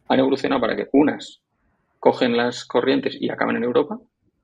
han 0.08 0.18
evolucionado 0.18 0.60
para 0.60 0.76
que 0.76 0.88
unas 0.92 1.40
cogen 2.00 2.36
las 2.36 2.64
corrientes 2.64 3.16
y 3.18 3.30
acaban 3.30 3.56
en 3.56 3.64
Europa 3.64 3.98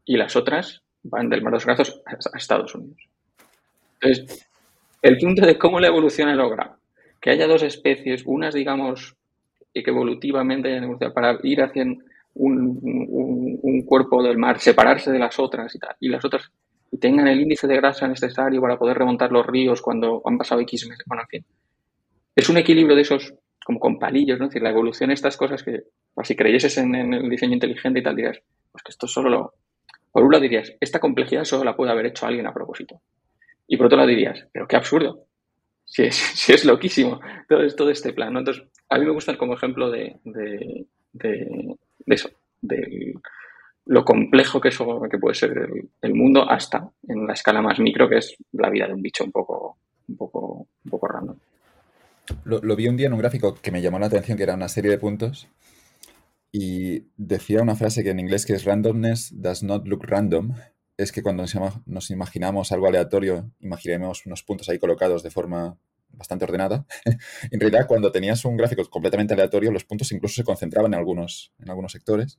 y 0.05 0.17
las 0.17 0.35
otras 0.35 0.83
van 1.03 1.29
del 1.29 1.43
Mar 1.43 1.53
de 1.53 1.57
los 1.57 1.67
Brazos 1.67 2.03
a 2.07 2.37
Estados 2.37 2.75
Unidos. 2.75 3.09
Entonces, 4.01 4.49
el 5.03 5.19
punto 5.19 5.47
de 5.47 5.59
cómo 5.59 5.81
la 5.81 5.89
evolución 5.89 6.29
ha 6.29 6.35
logrado 6.35 6.77
que 7.21 7.31
haya 7.31 7.47
dos 7.47 7.63
especies, 7.63 8.23
unas, 8.25 8.55
digamos, 8.55 9.15
que 9.75 9.83
evolutivamente 9.87 10.69
hayan 10.69 10.85
evolucionado 10.85 11.15
para 11.15 11.39
ir 11.43 11.63
hacia 11.63 11.85
un, 12.35 13.83
cuerpo 13.87 14.23
del 14.23 14.39
mar, 14.39 14.59
separarse 14.61 15.11
de 15.11 15.19
las 15.19 15.39
otras 15.39 15.75
y 15.75 15.79
tal, 15.79 15.97
y 16.01 16.09
las 16.09 16.25
otras 16.25 16.51
y 16.93 16.99
tengan 16.99 17.29
el 17.29 17.41
índice 17.41 17.67
de 17.67 17.77
grasa 17.77 18.09
necesario 18.09 18.61
para 18.61 18.79
poder 18.79 18.99
remontar 18.99 19.31
los 19.31 19.47
ríos 19.47 19.81
cuando 19.81 20.23
han 20.25 20.39
pasado 20.39 20.61
X 20.63 20.89
meses. 20.89 21.05
Bueno, 21.07 21.23
en 21.23 21.29
fin. 21.29 21.45
Es 22.35 22.49
un 22.49 22.57
equilibrio 22.57 22.97
de 22.97 23.03
esos, 23.03 23.33
como 23.65 23.79
con 23.79 23.99
palillos, 23.99 24.39
¿no? 24.39 24.47
Es 24.47 24.51
decir, 24.51 24.63
la 24.63 24.71
evolución 24.71 25.09
de 25.09 25.15
estas 25.15 25.37
cosas 25.37 25.63
que, 25.63 25.85
pues, 26.15 26.27
si 26.27 26.35
creyeses 26.35 26.79
en, 26.79 26.95
el 26.95 27.31
diseño 27.31 27.55
inteligente 27.55 28.01
y 28.01 28.03
tal, 28.03 28.17
dirías, 28.17 28.41
pues 28.73 28.83
que 28.83 28.91
esto 28.91 29.07
solo 29.07 29.31
lo. 29.31 29.55
Por 30.13 30.25
un 30.25 30.33
lado 30.33 30.43
dirías, 30.43 30.73
esta 30.81 30.99
complejidad 30.99 31.45
solo 31.45 31.65
la 31.65 31.77
puede 31.77 31.93
haber 31.93 32.07
hecho 32.07 32.27
alguien 32.27 32.47
a 32.47 32.55
propósito. 32.55 33.01
Y 33.67 33.77
por 33.77 33.87
otro 33.87 33.99
lado 33.99 34.09
dirías, 34.09 34.47
pero 34.53 34.67
qué 34.67 34.77
absurdo. 34.77 35.27
Si 35.85 36.03
es, 36.03 36.49
es 36.49 36.65
loquísimo 36.65 37.21
todo, 37.49 37.67
todo 37.77 37.91
este 37.91 38.13
plan. 38.13 38.37
Entonces, 38.37 38.65
a 38.89 38.99
mí 38.99 39.05
me 39.05 39.13
gusta 39.13 39.37
como 39.37 39.55
ejemplo 39.55 39.91
de, 39.91 40.17
de, 40.25 40.87
de, 41.13 41.77
de 42.07 42.15
eso, 42.15 42.31
del 42.61 43.15
lo 43.87 44.05
complejo 44.05 44.61
que 44.61 44.69
eso 44.69 45.01
que 45.11 45.19
puede 45.19 45.35
ser 45.35 45.69
el, 46.01 46.15
mundo 46.15 46.49
hasta 46.49 46.89
en 47.09 47.27
la 47.27 47.33
escala 47.33 47.61
más 47.61 47.81
micro 47.81 48.09
que 48.09 48.19
es 48.19 48.37
la 48.53 48.71
vida 48.71 48.87
de 48.87 48.95
un 48.95 49.03
bicho 49.03 49.25
un 49.25 49.33
poco 49.33 49.79
un 50.09 50.17
poco 50.17 50.67
un 50.85 50.91
poco 50.91 51.09
random. 51.09 51.37
Lo, 52.45 52.61
lo, 52.61 52.77
vi 52.77 52.87
un 52.87 52.97
día 52.97 53.09
en 53.09 53.15
un 53.15 53.19
gráfico 53.19 53.57
que 53.61 53.73
me 53.73 53.83
llamó 53.83 53.99
la 53.99 54.07
atención 54.07 54.37
que 54.37 54.45
era 54.45 54.55
una 54.55 54.69
serie 54.69 54.93
de 54.93 54.99
puntos 54.99 55.49
y 56.53 57.07
decía 57.17 57.63
una 57.63 57.77
frase 57.77 58.03
que 58.03 58.11
en 58.11 58.21
inglés 58.21 58.45
que 58.45 58.55
es 58.55 58.65
randomness 58.65 59.31
does 59.33 59.63
not 59.63 59.87
look 59.87 60.05
random 60.05 60.55
es 60.97 61.13
que 61.13 61.23
cuando 61.23 61.45
nos 61.87 62.11
imaginamos 62.11 62.73
algo 62.73 62.89
aleatorio 62.89 63.51
imaginemos 63.61 64.27
unos 64.27 64.43
puntos 64.43 64.69
ahí 64.69 64.79
colocados 64.79 65.23
de 65.23 65.31
forma 65.31 65.79
bastante 66.13 66.45
ordenada. 66.45 66.87
en 67.51 67.61
realidad, 67.61 67.87
cuando 67.87 68.13
tenías 68.13 68.45
un 68.45 68.57
gráfico 68.57 68.85
completamente 68.91 69.35
aleatorio, 69.35 69.71
los 69.71 69.85
puntos 69.85 70.13
incluso 70.13 70.35
se 70.35 70.45
concentraban 70.45 70.93
en 70.93 70.99
algunos, 70.99 71.53
en 71.59 71.71
algunos 71.71 71.93
sectores. 71.93 72.39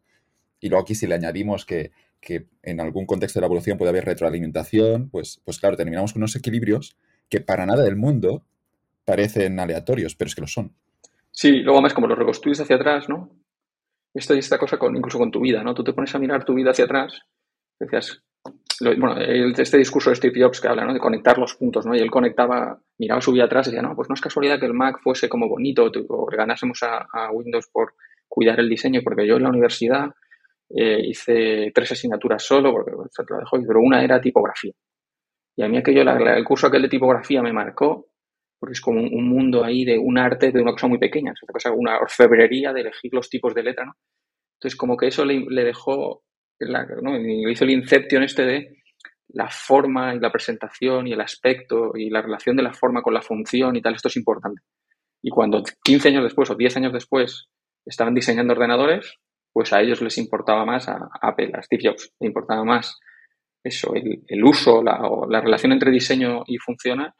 Y 0.60 0.70
luego 0.70 0.84
aquí 0.84 0.94
si 0.96 1.08
le 1.08 1.16
añadimos 1.16 1.66
que, 1.66 1.92
en 2.62 2.80
algún 2.80 3.08
contexto 3.08 3.40
de 3.40 3.42
la 3.42 3.48
evolución 3.48 3.78
puede 3.78 3.90
haber 3.90 4.06
retroalimentación, 4.06 5.10
pues, 5.10 5.42
pues 5.44 5.60
claro, 5.60 5.76
terminamos 5.76 6.14
con 6.14 6.22
unos 6.22 6.36
equilibrios 6.36 6.96
que 7.30 7.42
para 7.42 7.66
nada 7.66 7.84
del 7.84 7.96
mundo 7.96 8.46
parecen 9.06 9.60
aleatorios, 9.60 10.16
pero 10.16 10.28
es 10.28 10.36
que 10.36 10.42
lo 10.42 10.48
son. 10.48 10.76
Sí, 11.32 11.62
luego 11.62 11.82
más 11.82 11.94
como 11.94 12.08
lo 12.08 12.16
reconstruyes 12.16 12.60
hacia 12.60 12.76
atrás, 12.76 13.10
¿no? 13.10 13.32
Esto 14.14 14.36
y 14.36 14.40
esta 14.40 14.58
cosa 14.58 14.78
con, 14.78 14.96
incluso 14.96 15.18
con 15.18 15.32
tu 15.32 15.40
vida, 15.40 15.64
¿no? 15.64 15.74
Tú 15.74 15.84
te 15.84 15.94
pones 15.94 16.14
a 16.14 16.20
mirar 16.20 16.44
tu 16.44 16.54
vida 16.54 16.72
hacia 16.72 16.86
atrás, 16.86 17.22
decías, 17.80 18.24
bueno, 18.98 19.18
este 19.18 19.78
discurso 19.78 20.10
de 20.10 20.16
Steve 20.16 20.42
Jobs 20.42 20.60
que 20.60 20.68
habla, 20.68 20.86
¿no? 20.86 20.94
De 20.94 21.00
conectar 21.00 21.38
los 21.38 21.56
puntos, 21.56 21.86
¿no? 21.86 21.96
Y 21.96 22.00
él 22.00 22.10
conectaba, 22.10 22.80
miraba 22.98 23.22
su 23.22 23.32
vida 23.32 23.46
atrás 23.46 23.68
y 23.68 23.72
decía, 23.72 23.88
no, 23.88 23.96
pues 23.96 24.10
no 24.10 24.16
es 24.16 24.22
casualidad 24.22 24.60
que 24.60 24.66
el 24.66 24.74
Mac 24.74 25.00
fuese 25.02 25.30
como 25.30 25.48
bonito 25.48 25.90
o 26.10 26.26
ganásemos 26.26 26.82
a, 26.84 27.32
Windows 27.32 27.68
por 27.72 27.94
cuidar 28.28 28.60
el 28.60 28.70
diseño, 28.70 29.02
porque 29.04 29.28
yo 29.28 29.38
en 29.38 29.44
la 29.44 29.50
universidad 29.50 30.10
eh, 30.70 31.02
hice 31.04 31.72
tres 31.74 31.92
asignaturas 31.92 32.44
solo, 32.44 32.72
porque 32.72 32.92
se 33.12 33.24
lo 33.30 33.40
dejó, 33.40 33.58
pero 33.66 33.80
una 33.82 34.04
era 34.04 34.20
tipografía. 34.20 34.74
Y 35.56 35.64
a 35.64 35.68
mí 35.68 35.78
aquello, 35.78 36.02
el 36.02 36.44
curso 36.44 36.68
aquel 36.68 36.84
de 36.84 36.90
tipografía 36.90 37.42
me 37.42 37.54
marcó, 37.54 38.11
porque 38.62 38.74
es 38.74 38.82
como 38.82 39.02
un, 39.02 39.28
mundo 39.28 39.64
ahí 39.64 39.84
de 39.84 39.98
un 39.98 40.20
arte 40.20 40.52
de 40.52 40.62
una 40.62 40.74
cosa 40.74 40.86
muy 40.86 41.00
pequeña, 41.00 41.32
es 41.32 41.40
cosa, 41.52 41.72
una 41.72 41.98
orfebrería 41.98 42.72
de 42.72 42.82
elegir 42.82 43.12
los 43.12 43.28
tipos 43.28 43.56
de 43.56 43.64
letra, 43.64 43.86
¿no? 43.86 43.94
Entonces, 44.54 44.78
como 44.78 44.96
que 44.96 45.08
eso 45.08 45.26
le, 45.26 45.64
dejó, 45.64 46.22
la, 46.60 46.86
¿no? 47.02 47.20
hizo 47.50 47.64
el 47.64 47.72
inception 47.72 48.22
este 48.22 48.46
de 48.46 48.78
la 49.30 49.50
forma 49.50 50.14
y 50.14 50.20
la 50.20 50.32
presentación 50.32 51.08
y 51.08 51.14
el 51.14 51.22
aspecto 51.22 51.94
y 51.96 52.12
la 52.12 52.22
relación 52.22 52.56
de 52.56 52.62
la 52.62 52.72
forma 52.72 53.02
con 53.02 53.16
la 53.16 53.24
función 53.24 53.76
y 53.76 53.82
tal, 53.82 53.96
esto 53.96 54.10
es 54.10 54.18
importante. 54.18 54.62
Y 55.24 55.32
cuando 55.32 55.64
15 55.84 56.10
años 56.10 56.24
después 56.24 56.52
o 56.52 56.56
10 56.56 56.78
años 56.78 56.94
después 56.94 57.48
estaban 57.84 58.14
diseñando 58.14 58.54
ordenadores, 58.54 59.16
pues 59.52 59.74
a 59.74 59.82
ellos 59.82 60.04
les 60.04 60.20
importaba 60.20 60.66
más, 60.66 60.88
a 60.88 61.10
Apple, 61.20 61.50
a 61.56 61.64
Steve 61.64 61.82
Jobs, 61.84 62.14
le 62.20 62.28
importaba 62.28 62.64
más 62.64 63.00
eso, 63.64 63.94
el, 63.96 64.44
uso 64.44 64.84
la, 64.84 65.02
la 65.28 65.42
relación 65.42 65.72
entre 65.72 65.90
diseño 65.90 66.44
y 66.46 66.58
funcional 66.60 67.16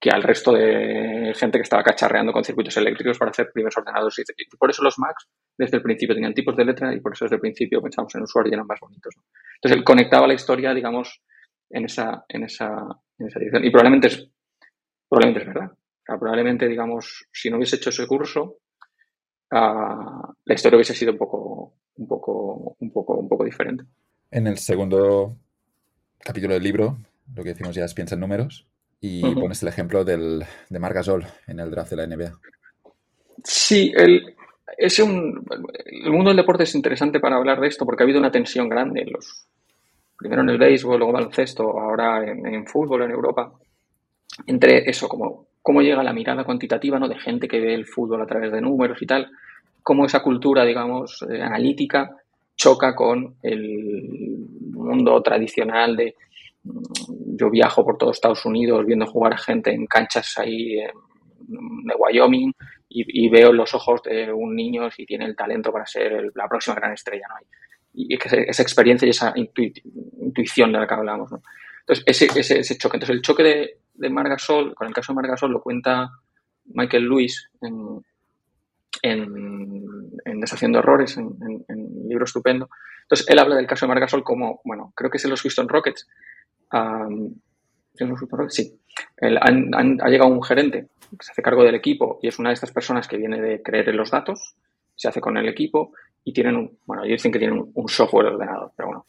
que 0.00 0.10
al 0.10 0.22
resto 0.22 0.52
de 0.52 1.32
gente 1.34 1.58
que 1.58 1.62
estaba 1.62 1.82
cacharreando 1.82 2.32
con 2.32 2.44
circuitos 2.44 2.76
eléctricos 2.76 3.18
para 3.18 3.32
hacer 3.32 3.50
primeros 3.52 3.76
ordenadores. 3.76 4.16
Y 4.36 4.56
por 4.56 4.70
eso 4.70 4.82
los 4.82 4.98
Macs 4.98 5.28
desde 5.56 5.78
el 5.78 5.82
principio 5.82 6.14
tenían 6.14 6.34
tipos 6.34 6.56
de 6.56 6.64
letra 6.64 6.94
y 6.94 7.00
por 7.00 7.12
eso 7.12 7.24
desde 7.24 7.36
el 7.36 7.40
principio 7.40 7.82
pensamos 7.82 8.14
en 8.14 8.22
usuario 8.22 8.50
y 8.50 8.54
eran 8.54 8.66
más 8.66 8.78
bonitos. 8.80 9.14
Entonces 9.56 9.78
él 9.78 9.84
conectaba 9.84 10.28
la 10.28 10.34
historia, 10.34 10.72
digamos, 10.72 11.20
en 11.70 11.84
esa, 11.86 12.24
en 12.28 12.44
esa, 12.44 12.68
en 13.18 13.26
esa 13.26 13.38
dirección. 13.40 13.64
Y 13.64 13.70
probablemente 13.70 14.06
es, 14.06 14.30
probablemente 15.08 15.40
es 15.40 15.54
verdad. 15.54 15.72
probablemente, 16.06 16.68
digamos, 16.68 17.26
si 17.32 17.50
no 17.50 17.56
hubiese 17.56 17.76
hecho 17.76 17.90
ese 17.90 18.06
curso, 18.06 18.58
la 19.50 20.54
historia 20.54 20.76
hubiese 20.76 20.94
sido 20.94 21.10
un 21.10 21.18
poco, 21.18 21.74
un 21.96 22.06
poco, 22.06 22.76
un 22.78 22.92
poco, 22.92 23.14
un 23.14 23.28
poco 23.28 23.44
diferente. 23.44 23.84
En 24.30 24.46
el 24.46 24.58
segundo 24.58 25.36
capítulo 26.20 26.54
del 26.54 26.62
libro, 26.62 26.98
lo 27.34 27.42
que 27.42 27.48
decimos 27.50 27.74
ya 27.74 27.84
es 27.84 27.94
piensa 27.94 28.14
en 28.14 28.20
números 28.20 28.67
y 29.00 29.22
pones 29.34 29.62
el 29.62 29.68
ejemplo 29.68 30.04
del, 30.04 30.44
de 30.68 30.78
Margasol 30.78 31.24
en 31.46 31.60
el 31.60 31.70
draft 31.70 31.90
de 31.90 31.96
la 31.96 32.06
NBA. 32.06 32.32
Sí, 33.44 33.92
el, 33.96 34.34
es 34.76 34.98
un, 34.98 35.44
el 35.84 36.10
mundo 36.10 36.30
del 36.30 36.38
deporte 36.38 36.64
es 36.64 36.74
interesante 36.74 37.20
para 37.20 37.36
hablar 37.36 37.60
de 37.60 37.68
esto 37.68 37.84
porque 37.84 38.02
ha 38.02 38.06
habido 38.06 38.18
una 38.18 38.32
tensión 38.32 38.68
grande 38.68 39.02
en 39.02 39.12
los, 39.12 39.46
primero 40.16 40.42
en 40.42 40.50
el 40.50 40.58
béisbol, 40.58 40.98
luego 40.98 41.12
baloncesto, 41.12 41.62
ahora 41.78 42.28
en, 42.28 42.46
en 42.46 42.66
fútbol 42.66 43.02
en 43.02 43.12
Europa, 43.12 43.52
entre 44.46 44.88
eso, 44.88 45.08
como 45.08 45.48
cómo 45.62 45.82
llega 45.82 46.02
la 46.02 46.12
mirada 46.12 46.44
cuantitativa 46.44 46.98
¿no? 46.98 47.08
de 47.08 47.18
gente 47.18 47.46
que 47.46 47.60
ve 47.60 47.74
el 47.74 47.86
fútbol 47.86 48.22
a 48.22 48.26
través 48.26 48.50
de 48.52 48.60
números 48.60 49.02
y 49.02 49.06
tal, 49.06 49.30
cómo 49.82 50.06
esa 50.06 50.22
cultura, 50.22 50.64
digamos, 50.64 51.24
eh, 51.28 51.42
analítica 51.42 52.16
choca 52.56 52.94
con 52.94 53.36
el 53.42 54.46
mundo 54.72 55.22
tradicional 55.22 55.96
de 55.96 56.16
yo 57.38 57.50
viajo 57.50 57.84
por 57.84 57.96
todo 57.96 58.10
Estados 58.10 58.44
Unidos 58.44 58.84
viendo 58.86 59.06
jugar 59.06 59.34
a 59.34 59.38
gente 59.38 59.72
en 59.72 59.86
canchas 59.86 60.38
ahí 60.38 60.76
de 60.76 61.94
Wyoming 61.98 62.52
y, 62.90 63.28
veo 63.28 63.52
los 63.52 63.74
ojos 63.74 64.02
de 64.02 64.32
un 64.32 64.56
niño 64.56 64.90
si 64.90 65.04
tiene 65.04 65.26
el 65.26 65.36
talento 65.36 65.70
para 65.70 65.86
ser 65.86 66.32
la 66.34 66.48
próxima 66.48 66.76
gran 66.76 66.92
estrella. 66.92 67.26
¿no? 67.28 67.46
Y, 67.92 68.14
esa 68.14 68.62
experiencia 68.62 69.06
y 69.06 69.10
esa 69.10 69.32
intuición 69.36 70.72
de 70.72 70.78
la 70.78 70.86
que 70.86 70.94
hablamos. 70.94 71.30
Entonces, 71.80 72.04
ese, 72.06 72.58
ese, 72.60 72.78
choque. 72.78 72.96
Entonces, 72.96 73.16
el 73.16 73.22
choque 73.22 73.42
de, 73.42 73.78
de 73.94 74.10
Margasol, 74.10 74.74
con 74.74 74.86
el 74.86 74.94
caso 74.94 75.12
de 75.12 75.16
Margasol 75.16 75.52
lo 75.52 75.62
cuenta 75.62 76.10
Michael 76.66 77.04
Lewis 77.04 77.50
en, 77.60 78.02
en, 79.02 80.40
Deshaciendo 80.40 80.78
Errores, 80.78 81.16
en, 81.16 81.28
libro 82.08 82.24
estupendo. 82.24 82.68
Entonces, 83.02 83.28
él 83.28 83.38
habla 83.38 83.56
del 83.56 83.66
caso 83.66 83.86
de 83.86 83.88
Margasol 83.88 84.22
como, 84.22 84.60
bueno, 84.64 84.92
creo 84.94 85.10
que 85.10 85.18
es 85.18 85.24
en 85.24 85.30
los 85.30 85.42
Houston 85.42 85.68
Rockets. 85.68 86.06
¿En 86.72 88.08
los 88.08 88.18
Houston 88.18 88.38
Rockets? 88.38 88.54
Sí. 88.54 88.80
ha 89.20 90.08
llegado 90.08 90.30
un 90.30 90.42
gerente 90.42 90.88
que 91.10 91.24
se 91.24 91.32
hace 91.32 91.42
cargo 91.42 91.64
del 91.64 91.74
equipo 91.74 92.18
y 92.22 92.28
es 92.28 92.38
una 92.38 92.50
de 92.50 92.54
estas 92.54 92.72
personas 92.72 93.08
que 93.08 93.16
viene 93.16 93.40
de 93.40 93.62
creer 93.62 93.88
en 93.88 93.96
los 93.96 94.10
datos, 94.10 94.54
se 94.94 95.08
hace 95.08 95.20
con 95.20 95.36
el 95.36 95.48
equipo 95.48 95.92
y 96.24 96.32
tienen 96.32 96.56
un, 96.56 96.78
bueno, 96.84 97.04
ellos 97.04 97.18
dicen 97.18 97.32
que 97.32 97.38
tienen 97.38 97.70
un, 97.72 97.88
software 97.88 98.26
ordenado, 98.26 98.72
pero 98.76 98.88
bueno, 98.88 99.06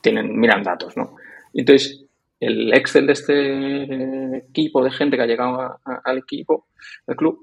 tienen, 0.00 0.38
miran 0.38 0.62
datos, 0.62 0.96
¿no? 0.96 1.16
Entonces, 1.52 2.04
el 2.38 2.72
Excel 2.74 3.06
de 3.06 3.12
este 3.12 4.36
equipo 4.48 4.82
de 4.84 4.90
gente 4.90 5.16
que 5.16 5.22
ha 5.22 5.26
llegado 5.26 5.78
al 5.84 6.18
equipo, 6.18 6.66
al 7.06 7.16
club, 7.16 7.40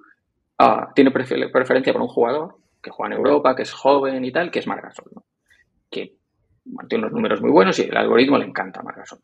ah, 0.57 0.91
tiene 0.95 1.12
preferencia 1.12 1.93
por 1.93 2.01
un 2.01 2.07
jugador 2.07 2.55
que 2.82 2.91
juega 2.91 3.14
en 3.14 3.18
Europa, 3.18 3.55
que 3.55 3.64
es 3.64 3.74
joven 3.74 4.24
y 4.24 4.32
tal, 4.32 4.51
que 4.51 4.60
es 4.60 4.68
Margasol, 4.68 5.12
¿no? 5.14 5.24
que 5.89 6.16
tiene 6.88 7.05
unos 7.05 7.14
números 7.14 7.41
muy 7.41 7.51
buenos 7.51 7.80
y 7.80 7.84
el 7.84 7.97
algoritmo 7.97 8.38
le 8.38 8.45
encanta 8.45 8.80
a 8.80 8.84
Margasol. 8.84 9.20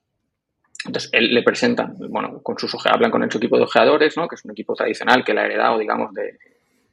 Entonces, 0.86 1.09
él 1.13 1.33
le 1.33 1.41
presenta, 1.43 1.91
bueno, 2.09 2.41
con 2.43 2.57
sus 2.59 2.73
hablan 2.86 3.09
con 3.09 3.29
su 3.31 3.38
equipo 3.38 3.57
de 3.57 3.63
ojeadores, 3.63 4.15
¿no? 4.17 4.27
que 4.27 4.36
es 4.36 4.45
un 4.45 4.51
equipo 4.51 4.75
tradicional 4.75 5.23
que 5.23 5.33
le 5.33 5.41
ha 5.41 5.45
heredado, 5.45 5.79
digamos, 5.79 6.13
de. 6.13 6.38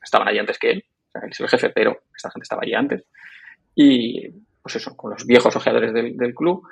Estaban 0.02 0.26
allí 0.26 0.38
antes 0.38 0.58
que 0.58 0.70
él, 0.70 0.84
él 1.14 1.30
es 1.30 1.40
el 1.40 1.48
jefe, 1.48 1.70
pero 1.70 2.02
esta 2.14 2.30
gente 2.30 2.44
estaba 2.44 2.62
allí 2.62 2.74
antes. 2.74 3.04
Y, 3.74 4.28
pues 4.60 4.76
eso, 4.76 4.96
con 4.96 5.10
los 5.12 5.24
viejos 5.26 5.54
ojeadores 5.54 5.92
del 5.92 6.34
club, 6.34 6.66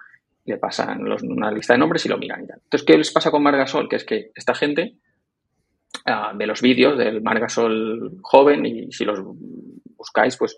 le 0.45 0.57
pasan 0.57 1.07
una 1.23 1.51
lista 1.51 1.75
de 1.75 1.79
nombres 1.79 2.05
y 2.07 2.09
lo 2.09 2.19
miran 2.19 2.45
y 2.45 2.47
tal. 2.47 2.61
Entonces, 2.63 2.87
¿qué 2.87 2.97
les 2.97 3.13
pasa 3.13 3.31
con 3.31 3.43
Margasol? 3.43 3.89
Que 3.89 3.97
es 3.97 4.05
que 4.05 4.31
esta 4.35 4.55
gente 4.55 4.97
uh, 6.07 6.37
ve 6.37 6.47
los 6.47 6.63
vídeos 6.63 6.99
del 6.99 7.23
Margasol 7.23 8.19
joven 8.23 8.67
y 8.67 8.93
si 8.93 9.05
los 9.05 9.21
buscáis, 9.97 10.37
pues 10.37 10.57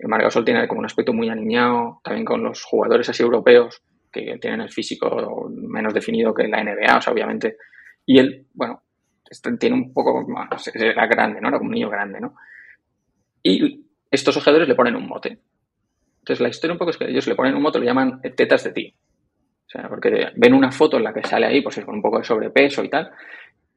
Margasol 0.00 0.44
tiene 0.44 0.66
como 0.68 0.80
un 0.80 0.86
aspecto 0.86 1.12
muy 1.12 1.28
aniñado, 1.28 2.00
también 2.02 2.24
con 2.24 2.42
los 2.42 2.62
jugadores 2.62 3.08
así 3.08 3.22
europeos 3.22 3.82
que 4.24 4.38
tienen 4.38 4.60
el 4.60 4.70
físico 4.70 5.48
menos 5.50 5.92
definido 5.92 6.34
que 6.34 6.48
la 6.48 6.62
NBA, 6.62 6.96
o 6.96 7.00
sea, 7.00 7.12
obviamente. 7.12 7.56
Y 8.04 8.18
él, 8.18 8.46
bueno, 8.54 8.82
tiene 9.58 9.76
un 9.76 9.92
poco 9.92 10.26
más, 10.28 10.70
era 10.74 11.06
grande, 11.06 11.40
¿no? 11.40 11.48
Era 11.48 11.58
como 11.58 11.68
un 11.68 11.74
niño 11.74 11.90
grande, 11.90 12.20
¿no? 12.20 12.34
Y 13.42 13.84
estos 14.10 14.36
ojeadores 14.36 14.68
le 14.68 14.74
ponen 14.74 14.96
un 14.96 15.06
mote. 15.06 15.38
Entonces, 16.20 16.40
la 16.40 16.48
historia 16.48 16.72
un 16.72 16.78
poco 16.78 16.90
es 16.90 16.96
que 16.96 17.08
ellos 17.08 17.26
le 17.26 17.34
ponen 17.34 17.54
un 17.54 17.62
mote, 17.62 17.78
lo 17.78 17.84
llaman 17.84 18.20
tetas 18.34 18.64
de 18.64 18.72
ti. 18.72 18.94
O 19.66 19.68
sea, 19.68 19.88
porque 19.88 20.32
ven 20.36 20.54
una 20.54 20.70
foto 20.70 20.96
en 20.96 21.04
la 21.04 21.12
que 21.12 21.22
sale 21.22 21.46
ahí, 21.46 21.60
pues 21.60 21.78
es 21.78 21.84
con 21.84 21.96
un 21.96 22.02
poco 22.02 22.18
de 22.18 22.24
sobrepeso 22.24 22.82
y 22.84 22.88
tal, 22.88 23.10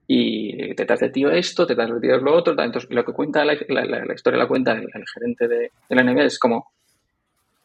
y 0.07 0.73
tetas 0.73 0.99
de 0.99 1.09
tío 1.09 1.29
esto, 1.29 1.67
tetas 1.67 1.89
de 1.91 1.99
tío 1.99 2.17
lo 2.17 2.35
otro. 2.35 2.53
Entonces, 2.53 2.89
lo 2.89 3.05
que 3.05 3.13
cuenta 3.13 3.45
la, 3.45 3.53
historia, 3.53 4.39
la 4.39 4.47
cuenta 4.47 4.71
el, 4.71 4.87
gerente 5.13 5.47
de, 5.47 5.71
la 5.89 6.03
NBA 6.03 6.23
es 6.23 6.39
como, 6.39 6.71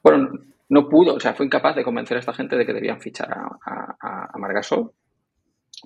bueno, 0.03 0.31
no 0.75 0.89
pudo, 0.89 1.15
o 1.15 1.21
sea, 1.21 1.35
fue 1.35 1.47
incapaz 1.47 1.77
de 1.77 1.85
convencer 1.85 2.17
a 2.17 2.21
esta 2.21 2.33
gente 2.35 2.57
de 2.57 2.67
que 2.67 2.73
debían 2.73 3.01
fichar 3.01 3.33
a, 3.33 3.97
a, 4.33 4.39
Margasol, 4.39 4.91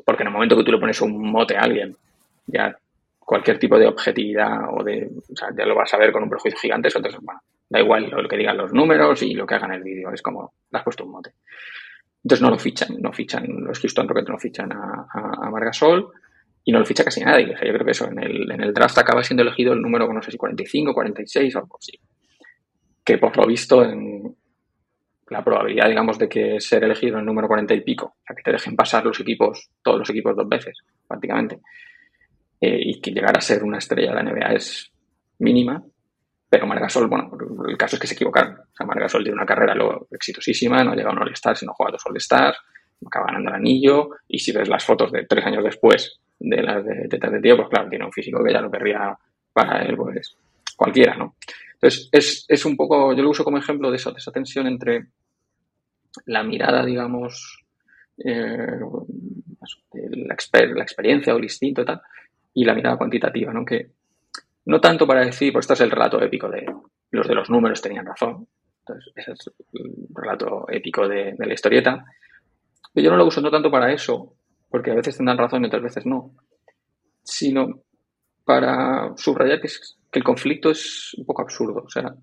porque 0.03 0.23
en 0.23 0.29
el 0.29 0.33
momento 0.33 0.57
que 0.57 0.65
tú 0.65 0.73
le 0.73 0.79
pones 0.79 0.99
un 1.03 1.31
mote 1.31 1.59
a 1.59 1.61
alguien, 1.61 1.95
ya 2.47 2.75
cualquier 3.19 3.59
tipo 3.59 3.79
de 3.79 3.87
objetividad 3.87 4.61
o 4.73 4.83
de, 4.83 5.11
o 5.31 5.37
sea, 5.37 5.51
ya 5.55 5.67
lo 5.67 5.75
vas 5.75 5.93
a 5.93 5.99
ver 5.99 6.11
con 6.11 6.23
un 6.23 6.31
prejuicio 6.31 6.59
gigante, 6.59 6.89
entonces, 6.89 7.21
bueno, 7.21 7.39
da 7.69 7.81
igual 7.81 8.09
lo 8.09 8.27
que 8.27 8.39
digan 8.39 8.57
los 8.57 8.73
números 8.73 9.23
y 9.23 9.35
lo 9.35 9.47
que 9.47 9.57
hagan 9.57 9.75
el 9.75 9.83
vídeo, 9.83 10.11
es 10.11 10.23
como, 10.23 10.55
le 10.71 10.79
has 10.79 10.85
puesto 10.85 11.05
un 11.05 11.11
mote. 11.11 11.33
Entonces 12.25 12.43
no 12.43 12.49
lo 12.49 12.59
fichan, 12.59 12.97
no 12.99 13.13
fichan, 13.13 13.47
los 13.47 13.79
Houston 13.81 14.09
Rockets 14.09 14.31
no 14.31 14.39
fichan 14.39 14.73
a, 14.73 15.07
a, 15.13 15.51
Margasol 15.51 16.13
y 16.65 16.73
no 16.73 16.79
lo 16.79 16.87
ficha 16.87 17.05
casi 17.05 17.21
nadie. 17.21 17.53
O 17.53 17.59
sea, 17.59 17.67
yo 17.67 17.75
creo 17.75 17.85
que 17.85 17.93
eso, 17.93 18.09
en 18.09 18.23
el, 18.23 18.51
en 18.51 18.63
el 18.63 18.73
draft 18.73 18.97
acaba 18.97 19.23
siendo 19.23 19.43
elegido 19.43 19.75
el 19.75 19.83
número, 19.83 20.11
no 20.11 20.23
sé 20.23 20.31
si 20.31 20.39
45, 20.39 20.95
46 20.95 21.55
o 21.55 21.59
algo 21.59 21.77
así. 21.79 21.93
Que 23.05 23.19
por 23.19 23.37
lo 23.37 23.47
visto, 23.47 23.85
en, 23.85 24.35
la 25.31 25.45
probabilidad, 25.45 25.89
digamos, 25.89 26.19
de 26.19 26.29
que 26.29 26.61
ser 26.61 26.85
elegido 26.85 27.15
en 27.15 27.21
el 27.21 27.27
número 27.27 27.49
40 27.49 27.75
y 27.75 27.81
pico, 27.83 28.07
o 28.07 28.23
sea, 28.27 28.35
que 28.35 28.43
te 28.43 28.53
dejen 28.53 28.77
pasar 28.77 29.05
los 29.05 29.19
equipos, 29.21 29.71
todos 29.83 29.99
los 29.99 30.11
equipos 30.11 30.37
dos 30.37 30.49
veces, 30.49 30.79
prácticamente, 31.07 31.61
eh, 32.61 32.79
y 32.81 33.01
que 33.01 33.11
llegar 33.11 33.37
a 33.37 33.41
ser 33.41 33.63
una 33.63 33.79
estrella 33.79 34.11
de 34.11 34.23
la 34.23 34.23
NBA 34.23 34.55
es 34.55 34.91
mínima, 35.39 35.83
pero 36.51 36.67
Margasol, 36.67 37.09
bueno, 37.09 37.31
el 37.69 37.77
caso 37.77 37.97
es 37.97 38.01
que 38.01 38.07
se 38.07 38.15
equivocaron. 38.15 38.55
O 38.55 38.75
sea, 38.75 38.87
Margasol 38.87 39.23
tiene 39.23 39.37
una 39.37 39.47
carrera 39.47 39.75
luego 39.75 40.09
exitosísima, 40.11 40.83
no 40.83 40.93
ha 40.93 40.97
llegado 40.97 41.11
a 41.11 41.21
un 41.21 41.23
All-Star, 41.23 41.57
sino 41.57 41.75
jugado 41.75 41.93
dos 41.93 42.07
All-Stars, 42.07 42.59
acaba 43.07 43.27
ganando 43.27 43.51
el 43.51 43.57
anillo, 43.57 44.11
y 44.27 44.39
si 44.39 44.53
ves 44.53 44.69
las 44.69 44.85
fotos 44.85 45.13
de 45.13 45.27
tres 45.27 45.45
años 45.45 45.63
después 45.63 46.21
de 46.39 46.63
las 46.63 46.85
de 46.85 47.09
tetas 47.09 47.33
de 47.33 47.41
tío, 47.41 47.57
pues 47.57 47.69
claro, 47.69 47.89
tiene 47.89 48.05
un 48.05 48.13
físico 48.13 48.43
que 48.43 48.53
ya 48.53 48.61
lo 48.61 48.71
querría 48.71 49.17
para 49.53 49.83
él, 49.83 49.97
pues 49.97 50.37
cualquiera, 50.77 51.17
¿no? 51.17 51.35
Entonces, 51.81 52.09
es, 52.11 52.45
es 52.49 52.65
un 52.65 52.77
poco, 52.77 53.15
yo 53.15 53.23
lo 53.23 53.31
uso 53.31 53.45
como 53.45 53.59
ejemplo 53.59 53.91
de 53.91 53.97
eso, 53.97 54.11
de 54.11 54.19
esa 54.19 54.33
tensión 54.33 54.67
entre 54.67 55.09
la 56.27 56.43
mirada, 56.43 56.85
digamos, 56.85 57.65
eh, 58.19 58.81
la, 59.93 60.37
la, 60.75 60.83
experiencia 60.83 61.35
o 61.35 61.39
el 61.39 61.45
instinto 61.45 61.83
y 61.83 61.85
tal, 61.85 62.01
y 62.55 62.65
la 62.65 62.75
mirada 62.75 62.97
cuantitativa, 62.97 63.53
¿no? 63.53 63.65
Que 63.65 63.91
no 64.65 64.81
tanto 64.81 65.07
para 65.07 65.25
decir, 65.25 65.53
pues 65.53 65.65
este 65.65 65.75
es 65.75 65.81
el 65.83 65.91
relato 65.91 66.21
épico 66.21 66.49
de 66.49 66.67
los 67.11 67.27
de 67.27 67.35
los 67.35 67.49
números 67.49 67.81
tenían 67.81 68.05
razón, 68.05 68.47
entonces 68.81 69.13
ese 69.15 69.33
es 69.33 69.51
el 69.73 70.07
relato 70.15 70.67
épico 70.69 71.09
de, 71.09 71.35
la 71.39 71.55
historieta, 71.55 72.05
pero 72.93 73.05
yo 73.05 73.11
no 73.11 73.17
lo 73.17 73.27
uso 73.27 73.41
no 73.41 73.51
tanto 73.51 73.71
para 73.71 73.93
eso, 73.93 74.35
porque 74.69 74.91
a 74.91 74.95
veces 74.95 75.17
tendrán 75.17 75.39
razón 75.39 75.63
y 75.63 75.69
otras 75.69 75.83
veces 75.83 76.07
no, 76.07 76.33
sino 77.23 77.83
para 78.45 79.13
subrayar 79.17 79.61
que, 79.61 79.69
que 80.11 80.19
el 80.19 80.25
conflicto 80.25 80.71
es 80.71 81.15
un 81.19 81.25
poco 81.25 81.43
absurdo. 81.43 81.85
O 81.87 81.91
sea, 81.91 82.15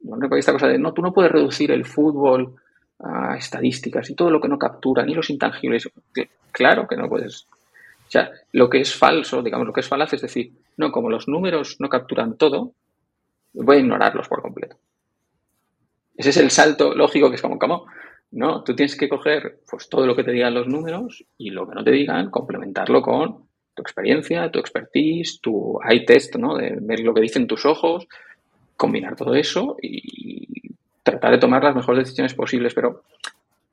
no 0.00 0.36
esta 0.36 0.52
cosa 0.52 0.68
de, 0.68 0.78
no, 0.78 0.92
tú 0.92 1.02
no 1.02 1.12
puedes 1.12 1.32
reducir 1.32 1.70
el 1.70 1.84
fútbol 1.84 2.56
a 3.00 3.36
estadísticas 3.36 4.08
y 4.10 4.14
todo 4.14 4.30
lo 4.30 4.40
que 4.40 4.48
no 4.48 4.58
captura, 4.58 5.04
ni 5.04 5.14
los 5.14 5.30
intangibles. 5.30 5.88
Claro 6.52 6.86
que 6.86 6.96
no 6.96 7.08
puedes. 7.08 7.46
O 8.06 8.10
sea, 8.10 8.30
lo 8.52 8.68
que 8.68 8.80
es 8.80 8.94
falso, 8.94 9.42
digamos, 9.42 9.66
lo 9.66 9.72
que 9.72 9.80
es 9.80 9.88
falaz 9.88 10.12
es 10.12 10.22
decir, 10.22 10.52
no, 10.76 10.92
como 10.92 11.10
los 11.10 11.26
números 11.26 11.76
no 11.80 11.88
capturan 11.88 12.36
todo, 12.36 12.72
voy 13.54 13.76
a 13.76 13.80
ignorarlos 13.80 14.28
por 14.28 14.42
completo. 14.42 14.76
Ese 16.16 16.30
es 16.30 16.36
el 16.36 16.50
salto 16.50 16.94
lógico 16.94 17.28
que 17.28 17.36
es 17.36 17.42
como, 17.42 17.58
¿cómo? 17.58 17.86
No, 18.30 18.62
tú 18.62 18.74
tienes 18.74 18.96
que 18.96 19.08
coger 19.08 19.60
pues, 19.68 19.88
todo 19.88 20.06
lo 20.06 20.14
que 20.14 20.24
te 20.24 20.32
digan 20.32 20.54
los 20.54 20.66
números 20.66 21.24
y 21.38 21.50
lo 21.50 21.68
que 21.68 21.74
no 21.74 21.84
te 21.84 21.90
digan, 21.90 22.30
complementarlo 22.30 23.02
con 23.02 23.48
tu 23.74 23.82
experiencia, 23.82 24.50
tu 24.50 24.58
expertise, 24.58 25.40
tu 25.40 25.78
eye 25.88 26.04
test, 26.04 26.36
¿no? 26.36 26.56
De 26.56 26.76
ver 26.80 27.00
lo 27.00 27.12
que 27.12 27.20
dicen 27.20 27.46
tus 27.46 27.66
ojos, 27.66 28.06
combinar 28.76 29.16
todo 29.16 29.34
eso 29.34 29.76
y 29.82 30.74
tratar 31.02 31.32
de 31.32 31.38
tomar 31.38 31.62
las 31.62 31.74
mejores 31.74 32.04
decisiones 32.04 32.34
posibles. 32.34 32.74
Pero 32.74 33.02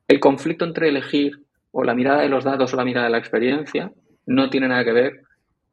el 0.07 0.19
conflicto 0.19 0.65
entre 0.65 0.89
elegir 0.89 1.39
o 1.71 1.83
la 1.83 1.95
mirada 1.95 2.21
de 2.21 2.29
los 2.29 2.43
datos 2.43 2.73
o 2.73 2.77
la 2.77 2.85
mirada 2.85 3.05
de 3.05 3.11
la 3.11 3.17
experiencia 3.17 3.91
no 4.25 4.49
tiene 4.49 4.67
nada 4.67 4.83
que 4.83 4.91
ver 4.91 5.21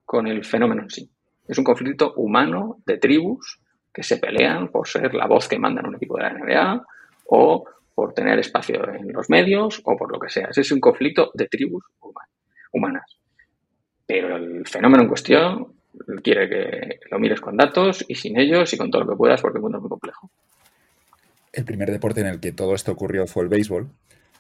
con 0.05 0.27
el 0.27 0.45
fenómeno 0.45 0.83
en 0.83 0.91
sí. 0.91 1.11
Es 1.47 1.59
un 1.59 1.65
conflicto 1.65 2.15
humano 2.15 2.79
de 2.87 2.99
tribus 2.99 3.59
que 3.93 4.03
se 4.03 4.19
pelean 4.19 4.69
por 4.69 4.87
ser 4.87 5.15
la 5.15 5.27
voz 5.27 5.49
que 5.49 5.59
manda 5.59 5.81
en 5.81 5.89
un 5.89 5.97
equipo 5.97 6.17
de 6.17 6.23
la 6.23 6.33
NBA 6.35 6.87
o 7.27 7.65
por 7.95 8.15
tener 8.15 8.39
espacio 8.39 8.89
en 8.95 9.13
los 9.13 9.29
medios 9.29 9.81
o 9.85 9.97
por 9.97 10.13
lo 10.13 10.21
que 10.21 10.29
sea. 10.29 10.51
Es 10.55 10.71
un 10.71 10.81
conflicto 10.81 11.31
de 11.35 11.49
tribus 11.49 11.85
humanas. 12.73 13.18
Pero 14.09 14.37
el 14.37 14.67
fenómeno 14.67 15.03
en 15.03 15.09
cuestión 15.09 15.75
quiere 16.23 16.49
que 16.49 17.01
lo 17.11 17.19
mires 17.19 17.43
con 17.43 17.59
datos 17.59 18.05
y 18.09 18.15
sin 18.15 18.39
ellos 18.39 18.73
y 18.73 18.79
con 18.79 18.91
todo 18.91 19.05
lo 19.05 19.11
que 19.11 19.17
puedas 19.17 19.43
porque 19.43 19.59
el 19.59 19.63
mundo 19.63 19.77
es 19.77 19.83
muy 19.83 19.91
complejo. 19.91 20.31
El 21.53 21.65
primer 21.67 21.91
deporte 21.91 22.23
en 22.23 22.27
el 22.29 22.41
que 22.41 22.53
todo 22.53 22.75
esto 22.75 22.91
ocurrió 22.91 23.27
fue 23.27 23.43
el 23.43 23.51
béisbol, 23.51 23.91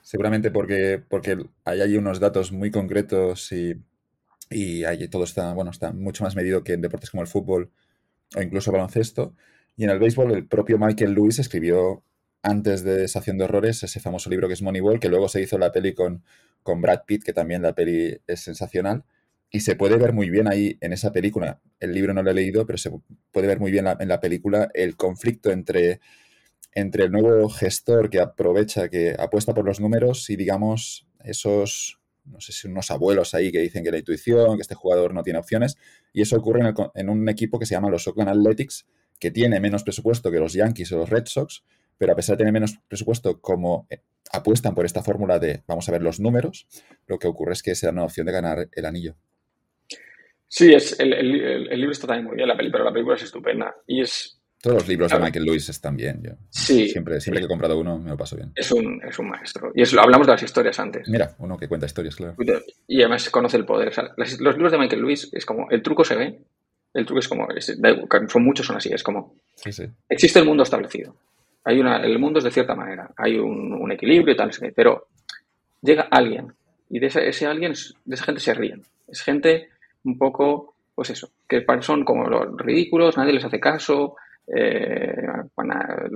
seguramente 0.00 0.50
porque, 0.50 1.02
porque 1.06 1.36
hay 1.66 1.82
allí 1.82 1.98
unos 1.98 2.18
datos 2.18 2.50
muy 2.50 2.70
concretos 2.70 3.52
y, 3.52 3.76
y 4.50 5.08
todo 5.08 5.24
está, 5.24 5.52
bueno, 5.52 5.70
está 5.70 5.92
mucho 5.92 6.24
más 6.24 6.34
medido 6.34 6.64
que 6.64 6.72
en 6.72 6.80
deportes 6.80 7.10
como 7.10 7.22
el 7.22 7.28
fútbol 7.28 7.70
o 8.36 8.40
incluso 8.40 8.72
baloncesto. 8.72 9.34
Y 9.76 9.84
en 9.84 9.90
el 9.90 9.98
béisbol 9.98 10.32
el 10.32 10.46
propio 10.46 10.78
Michael 10.78 11.12
Lewis 11.12 11.38
escribió 11.40 12.02
antes 12.42 12.84
de 12.84 12.96
Deshaciendo 12.96 13.44
Errores 13.44 13.82
ese 13.82 14.00
famoso 14.00 14.30
libro 14.30 14.48
que 14.48 14.54
es 14.54 14.62
Moneyball, 14.62 14.98
que 14.98 15.10
luego 15.10 15.28
se 15.28 15.42
hizo 15.42 15.58
la 15.58 15.72
peli 15.72 15.92
con, 15.94 16.22
con 16.62 16.80
Brad 16.80 17.02
Pitt, 17.06 17.22
que 17.22 17.34
también 17.34 17.60
la 17.60 17.74
peli 17.74 18.18
es 18.26 18.40
sensacional. 18.40 19.04
Y 19.50 19.60
se 19.60 19.76
puede 19.76 19.96
ver 19.96 20.12
muy 20.12 20.28
bien 20.28 20.46
ahí 20.46 20.76
en 20.80 20.92
esa 20.92 21.12
película. 21.12 21.60
El 21.80 21.94
libro 21.94 22.12
no 22.12 22.22
lo 22.22 22.30
he 22.30 22.34
leído, 22.34 22.66
pero 22.66 22.78
se 22.78 22.90
puede 23.32 23.46
ver 23.46 23.60
muy 23.60 23.70
bien 23.70 23.86
en 23.98 24.08
la 24.08 24.20
película 24.20 24.68
el 24.74 24.96
conflicto 24.96 25.50
entre, 25.50 26.00
entre 26.74 27.04
el 27.04 27.12
nuevo 27.12 27.48
gestor 27.48 28.10
que 28.10 28.20
aprovecha, 28.20 28.88
que 28.88 29.16
apuesta 29.18 29.54
por 29.54 29.64
los 29.64 29.80
números 29.80 30.28
y, 30.28 30.36
digamos, 30.36 31.06
esos, 31.24 31.98
no 32.26 32.40
sé 32.40 32.52
si 32.52 32.68
unos 32.68 32.90
abuelos 32.90 33.34
ahí 33.34 33.50
que 33.50 33.60
dicen 33.60 33.82
que 33.82 33.90
la 33.90 33.98
intuición, 33.98 34.56
que 34.56 34.62
este 34.62 34.74
jugador 34.74 35.14
no 35.14 35.22
tiene 35.22 35.38
opciones. 35.38 35.76
Y 36.12 36.20
eso 36.20 36.36
ocurre 36.36 36.60
en, 36.60 36.74
en 36.94 37.08
un 37.08 37.28
equipo 37.28 37.58
que 37.58 37.64
se 37.64 37.74
llama 37.74 37.88
los 37.88 38.06
Oakland 38.06 38.30
Athletics, 38.30 38.86
que 39.18 39.30
tiene 39.30 39.60
menos 39.60 39.82
presupuesto 39.82 40.30
que 40.30 40.38
los 40.38 40.52
Yankees 40.52 40.92
o 40.92 40.98
los 40.98 41.10
Red 41.10 41.24
Sox, 41.26 41.64
pero 41.98 42.12
a 42.12 42.16
pesar 42.16 42.34
de 42.34 42.38
tener 42.38 42.52
menos 42.52 42.78
presupuesto, 42.86 43.40
como 43.40 43.86
eh, 43.90 44.02
apuestan 44.32 44.74
por 44.74 44.86
esta 44.86 45.02
fórmula 45.02 45.38
de 45.38 45.62
vamos 45.66 45.88
a 45.88 45.92
ver 45.92 46.02
los 46.02 46.20
números, 46.20 46.68
lo 47.06 47.18
que 47.18 47.26
ocurre 47.26 47.52
es 47.52 47.62
que 47.62 47.74
se 47.74 47.86
dan 47.86 47.96
una 47.96 48.04
opción 48.04 48.26
de 48.26 48.32
ganar 48.32 48.68
el 48.72 48.84
anillo. 48.84 49.16
Sí, 50.48 50.72
es, 50.72 50.98
el, 50.98 51.68
libro 51.68 51.92
está 51.92 52.06
también 52.06 52.26
muy 52.26 52.36
bien, 52.36 52.48
la 52.48 52.56
película, 52.56 52.78
pero 52.78 52.84
la 52.84 52.92
película 52.92 53.16
es 53.16 53.22
estupenda. 53.22 53.74
Y 53.86 54.00
es. 54.00 54.40
Todos 54.60 54.78
los 54.78 54.88
libros 54.88 55.12
de 55.12 55.20
Michael 55.20 55.44
Lewis 55.44 55.68
están 55.68 55.94
bien. 55.94 56.20
Yo. 56.22 56.32
Sí. 56.50 56.88
Siempre, 56.88 57.20
siempre 57.20 57.40
que 57.40 57.44
he 57.44 57.48
comprado 57.48 57.78
uno 57.78 57.98
me 57.98 58.10
lo 58.10 58.16
paso 58.16 58.34
bien. 58.34 58.50
Es 58.56 58.72
un, 58.72 59.00
es 59.06 59.16
un 59.18 59.28
maestro. 59.28 59.70
Y 59.74 59.82
eso, 59.82 60.00
hablamos 60.00 60.26
de 60.26 60.32
las 60.32 60.42
historias 60.42 60.80
antes. 60.80 61.08
Mira, 61.08 61.36
uno 61.38 61.56
que 61.56 61.68
cuenta 61.68 61.86
historias, 61.86 62.16
claro. 62.16 62.34
Y 62.88 63.00
además 63.00 63.28
conoce 63.30 63.56
el 63.58 63.64
poder. 63.64 63.92
los 64.16 64.54
libros 64.54 64.72
de 64.72 64.78
Michael 64.78 65.02
Lewis 65.02 65.28
es 65.32 65.46
como, 65.46 65.70
el 65.70 65.82
truco 65.82 66.02
se 66.02 66.16
ve, 66.16 66.40
el 66.94 67.06
truco 67.06 67.20
es 67.20 67.28
como, 67.28 67.46
son 68.28 68.44
muchos 68.44 68.66
son 68.66 68.76
así, 68.76 68.90
es 68.92 69.02
como, 69.02 69.36
sí, 69.54 69.70
sí. 69.70 69.84
existe 70.08 70.40
el 70.40 70.46
mundo 70.46 70.64
establecido. 70.64 71.14
Hay 71.64 71.78
una, 71.78 71.98
el 71.98 72.18
mundo 72.18 72.38
es 72.38 72.44
de 72.44 72.50
cierta 72.50 72.74
manera, 72.74 73.10
hay 73.16 73.36
un, 73.36 73.74
un 73.74 73.92
equilibrio 73.92 74.34
y 74.34 74.36
tal, 74.36 74.50
pero 74.74 75.08
llega 75.82 76.08
alguien 76.10 76.52
y 76.88 76.98
de 76.98 77.06
ese, 77.06 77.28
ese 77.28 77.46
alguien, 77.46 77.74
de 78.04 78.14
esa 78.14 78.24
gente 78.24 78.40
se 78.40 78.54
ríen. 78.54 78.82
Es 79.06 79.20
gente 79.22 79.68
un 80.04 80.18
poco 80.18 80.74
pues 80.94 81.10
eso, 81.10 81.30
que 81.48 81.64
son 81.80 82.04
como 82.04 82.28
los 82.28 82.56
ridículos, 82.56 83.16
nadie 83.16 83.32
les 83.32 83.44
hace 83.44 83.60
caso, 83.60 84.16
eh, 84.52 85.14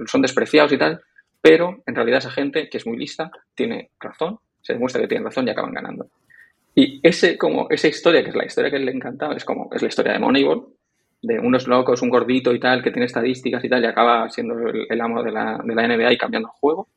son 0.06 0.22
despreciados 0.22 0.72
y 0.72 0.76
tal, 0.76 1.00
pero 1.40 1.82
en 1.86 1.94
realidad 1.94 2.18
esa 2.18 2.32
gente 2.32 2.68
que 2.68 2.78
es 2.78 2.86
muy 2.86 2.96
lista 2.96 3.30
tiene 3.54 3.90
razón, 4.00 4.40
se 4.60 4.72
demuestra 4.72 5.00
que 5.00 5.06
tiene 5.06 5.24
razón 5.24 5.46
y 5.46 5.52
acaban 5.52 5.72
ganando. 5.72 6.08
Y 6.74 6.98
ese, 7.06 7.38
como, 7.38 7.68
esa 7.70 7.86
historia, 7.86 8.24
que 8.24 8.30
es 8.30 8.34
la 8.34 8.44
historia 8.44 8.72
que 8.72 8.78
le 8.80 8.90
encantaba, 8.90 9.36
es 9.36 9.44
como, 9.44 9.70
es 9.72 9.82
la 9.82 9.88
historia 9.88 10.14
de 10.14 10.18
Moneyball, 10.18 10.66
de 11.22 11.38
unos 11.38 11.68
locos, 11.68 12.02
un 12.02 12.10
gordito 12.10 12.52
y 12.52 12.58
tal, 12.58 12.82
que 12.82 12.90
tiene 12.90 13.06
estadísticas 13.06 13.62
y 13.64 13.68
tal, 13.68 13.84
y 13.84 13.86
acaba 13.86 14.28
siendo 14.30 14.54
el, 14.68 15.00
amo 15.00 15.22
de 15.22 15.30
la, 15.30 15.60
de 15.62 15.74
la 15.76 15.86
NBA 15.86 16.12
y 16.12 16.18
cambiando 16.18 16.48
el 16.48 16.58
juego. 16.58 16.88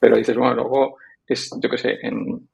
Pero 0.00 0.16
dices, 0.16 0.34
bueno, 0.34 0.54
luego 0.54 0.96
es, 1.26 1.50
yo 1.60 1.68
qué 1.68 1.76
sé, 1.76 1.98
en, 2.00 2.48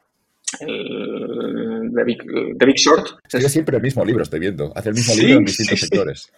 el 0.61 1.91
The 1.95 2.05
Big, 2.05 2.23
Big 2.57 2.77
Short. 2.77 3.07
Es 3.33 3.53
siempre 3.53 3.77
el 3.77 3.83
mismo 3.83 4.05
libro, 4.05 4.23
estoy 4.23 4.41
viendo. 4.41 4.73
Hace 4.75 4.91
el 4.91 4.95
mismo 4.95 5.15
libro 5.15 5.39
en 5.39 5.45
distintos 5.45 5.81
sectores. 5.81 6.33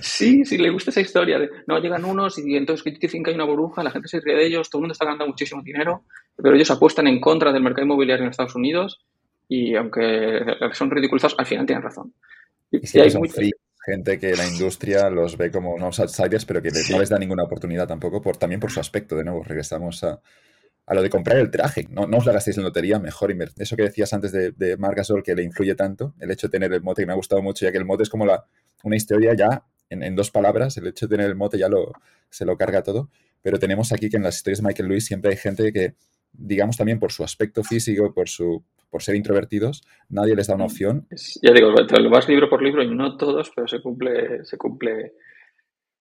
Sí, 0.00 0.44
sí, 0.44 0.58
le 0.58 0.70
gusta 0.70 0.90
esa 0.90 1.00
historia 1.00 1.38
de, 1.38 1.50
no, 1.66 1.78
llegan 1.78 2.04
unos 2.04 2.38
y 2.38 2.56
entonces 2.56 2.84
dicen 3.00 3.22
que 3.22 3.30
hay 3.30 3.36
una 3.36 3.44
burbuja, 3.44 3.82
la 3.82 3.90
gente 3.90 4.08
se 4.08 4.20
ríe 4.20 4.34
de 4.34 4.46
ellos, 4.46 4.70
todo 4.70 4.80
el 4.80 4.82
mundo 4.82 4.92
está 4.92 5.04
ganando 5.04 5.26
muchísimo 5.26 5.62
dinero, 5.62 6.04
pero 6.36 6.54
ellos 6.54 6.70
apuestan 6.70 7.06
en 7.06 7.20
contra 7.20 7.52
del 7.52 7.62
mercado 7.62 7.84
inmobiliario 7.84 8.24
en 8.24 8.30
Estados 8.30 8.54
Unidos 8.54 9.00
y 9.48 9.74
aunque 9.74 10.40
son 10.72 10.90
ridiculizados, 10.90 11.36
al 11.38 11.46
final 11.46 11.66
tienen 11.66 11.82
razón. 11.82 12.12
Y, 12.70 12.78
hay 12.98 13.10
gente 13.84 14.18
que 14.18 14.34
la 14.34 14.46
industria 14.46 15.10
los 15.10 15.36
ve 15.36 15.50
como 15.50 15.74
unos 15.74 16.00
outsiders, 16.00 16.44
pero 16.44 16.62
que 16.62 16.70
no 16.90 16.98
les 16.98 17.10
da 17.10 17.18
ninguna 17.18 17.44
oportunidad 17.44 17.86
tampoco, 17.86 18.22
por, 18.22 18.36
también 18.36 18.60
por 18.60 18.70
su 18.70 18.80
aspecto. 18.80 19.14
De 19.14 19.24
nuevo, 19.24 19.42
regresamos 19.44 20.02
a, 20.04 20.20
a 20.86 20.94
lo 20.94 21.02
de 21.02 21.10
comprar 21.10 21.38
el 21.38 21.50
traje. 21.50 21.86
No, 21.90 22.06
no 22.06 22.18
os 22.18 22.26
la 22.26 22.32
gastéis 22.32 22.58
en 22.58 22.64
lotería, 22.64 22.98
mejor 22.98 23.30
invertir. 23.30 23.62
Eso 23.62 23.76
que 23.76 23.82
decías 23.82 24.12
antes 24.12 24.32
de, 24.32 24.52
de 24.52 24.76
Marc 24.76 24.96
Gasol, 24.96 25.22
que 25.22 25.34
le 25.34 25.42
influye 25.42 25.74
tanto, 25.74 26.14
el 26.20 26.30
hecho 26.30 26.48
de 26.48 26.52
tener 26.52 26.72
el 26.72 26.82
mote, 26.82 27.02
que 27.02 27.06
me 27.06 27.12
ha 27.12 27.16
gustado 27.16 27.42
mucho, 27.42 27.64
ya 27.64 27.72
que 27.72 27.78
el 27.78 27.84
mote 27.84 28.02
es 28.02 28.10
como 28.10 28.26
la, 28.26 28.44
una 28.82 28.96
historia 28.96 29.34
ya 29.34 29.64
en, 29.88 30.16
dos 30.16 30.30
palabras, 30.30 30.76
el 30.76 30.86
hecho 30.86 31.06
de 31.06 31.16
tener 31.16 31.30
el 31.30 31.36
mote 31.36 31.58
ya 31.58 31.68
lo, 31.68 31.92
se 32.28 32.44
lo 32.44 32.56
carga 32.56 32.82
todo. 32.82 33.10
Pero 33.42 33.58
tenemos 33.58 33.92
aquí 33.92 34.08
que 34.08 34.16
en 34.16 34.22
las 34.22 34.36
historias 34.36 34.60
de 34.60 34.66
Michael 34.66 34.88
Lewis 34.88 35.06
siempre 35.06 35.30
hay 35.30 35.36
gente 35.36 35.72
que, 35.72 35.94
digamos 36.32 36.76
también 36.76 36.98
por 36.98 37.12
su 37.12 37.22
aspecto 37.24 37.62
físico, 37.62 38.12
por 38.12 38.28
su 38.28 38.64
por 38.94 39.02
ser 39.02 39.16
introvertidos, 39.16 39.82
nadie 40.08 40.36
les 40.36 40.46
da 40.46 40.54
una 40.54 40.66
opción. 40.66 41.08
ya 41.42 41.52
digo, 41.52 41.72
lo 41.72 42.10
vas 42.10 42.28
libro 42.28 42.48
por 42.48 42.62
libro 42.62 42.80
y 42.80 42.94
no 42.94 43.16
todos, 43.16 43.50
pero 43.52 43.66
se 43.66 43.82
cumple, 43.82 44.44
se 44.44 44.56
cumple, 44.56 45.14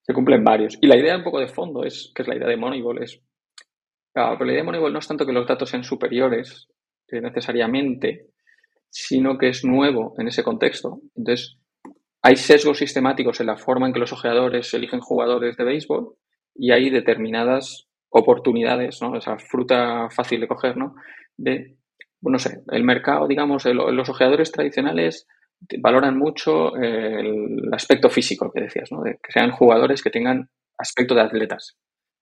se 0.03 0.13
cumplen 0.13 0.43
varios. 0.43 0.77
Y 0.79 0.85
la 0.85 0.95
idea 0.95 1.17
un 1.17 1.23
poco 1.23 1.39
de 1.39 1.47
fondo 1.47 1.83
es, 1.83 2.11
que 2.13 2.21
es 2.21 2.27
la 2.27 2.35
idea 2.35 2.47
de 2.47 2.55
Moneyball, 2.55 3.01
es 3.01 3.19
la 4.13 4.37
idea 4.45 4.57
de 4.57 4.63
Moneyball 4.63 4.93
no 4.93 4.99
es 4.99 5.07
tanto 5.07 5.25
que 5.25 5.33
los 5.33 5.47
datos 5.47 5.69
sean 5.69 5.83
superiores 5.83 6.67
necesariamente, 7.11 8.27
sino 8.89 9.37
que 9.37 9.49
es 9.49 9.63
nuevo 9.63 10.13
en 10.17 10.27
ese 10.27 10.43
contexto. 10.43 10.99
Entonces, 11.15 11.57
hay 12.21 12.35
sesgos 12.35 12.77
sistemáticos 12.77 13.39
en 13.39 13.47
la 13.47 13.57
forma 13.57 13.87
en 13.87 13.93
que 13.93 13.99
los 13.99 14.13
ojeadores 14.13 14.73
eligen 14.73 14.99
jugadores 14.99 15.57
de 15.57 15.63
béisbol 15.63 16.15
y 16.55 16.71
hay 16.71 16.89
determinadas 16.89 17.87
oportunidades, 18.09 19.01
¿no? 19.01 19.17
Esa 19.17 19.37
fruta 19.37 20.09
fácil 20.09 20.41
de 20.41 20.47
coger, 20.47 20.77
¿no? 20.77 20.95
De, 21.35 21.77
no 22.21 22.39
sé, 22.39 22.61
el 22.71 22.83
mercado, 22.83 23.27
digamos, 23.27 23.65
los 23.65 24.09
ojeadores 24.09 24.51
tradicionales 24.51 25.27
valoran 25.79 26.17
mucho 26.17 26.75
el 26.75 27.73
aspecto 27.73 28.09
físico 28.09 28.51
que 28.53 28.61
decías, 28.61 28.91
¿no? 28.91 29.03
Que 29.03 29.31
sean 29.31 29.51
jugadores 29.51 30.01
que 30.01 30.09
tengan 30.09 30.49
aspecto 30.77 31.15
de 31.15 31.21
atletas. 31.21 31.77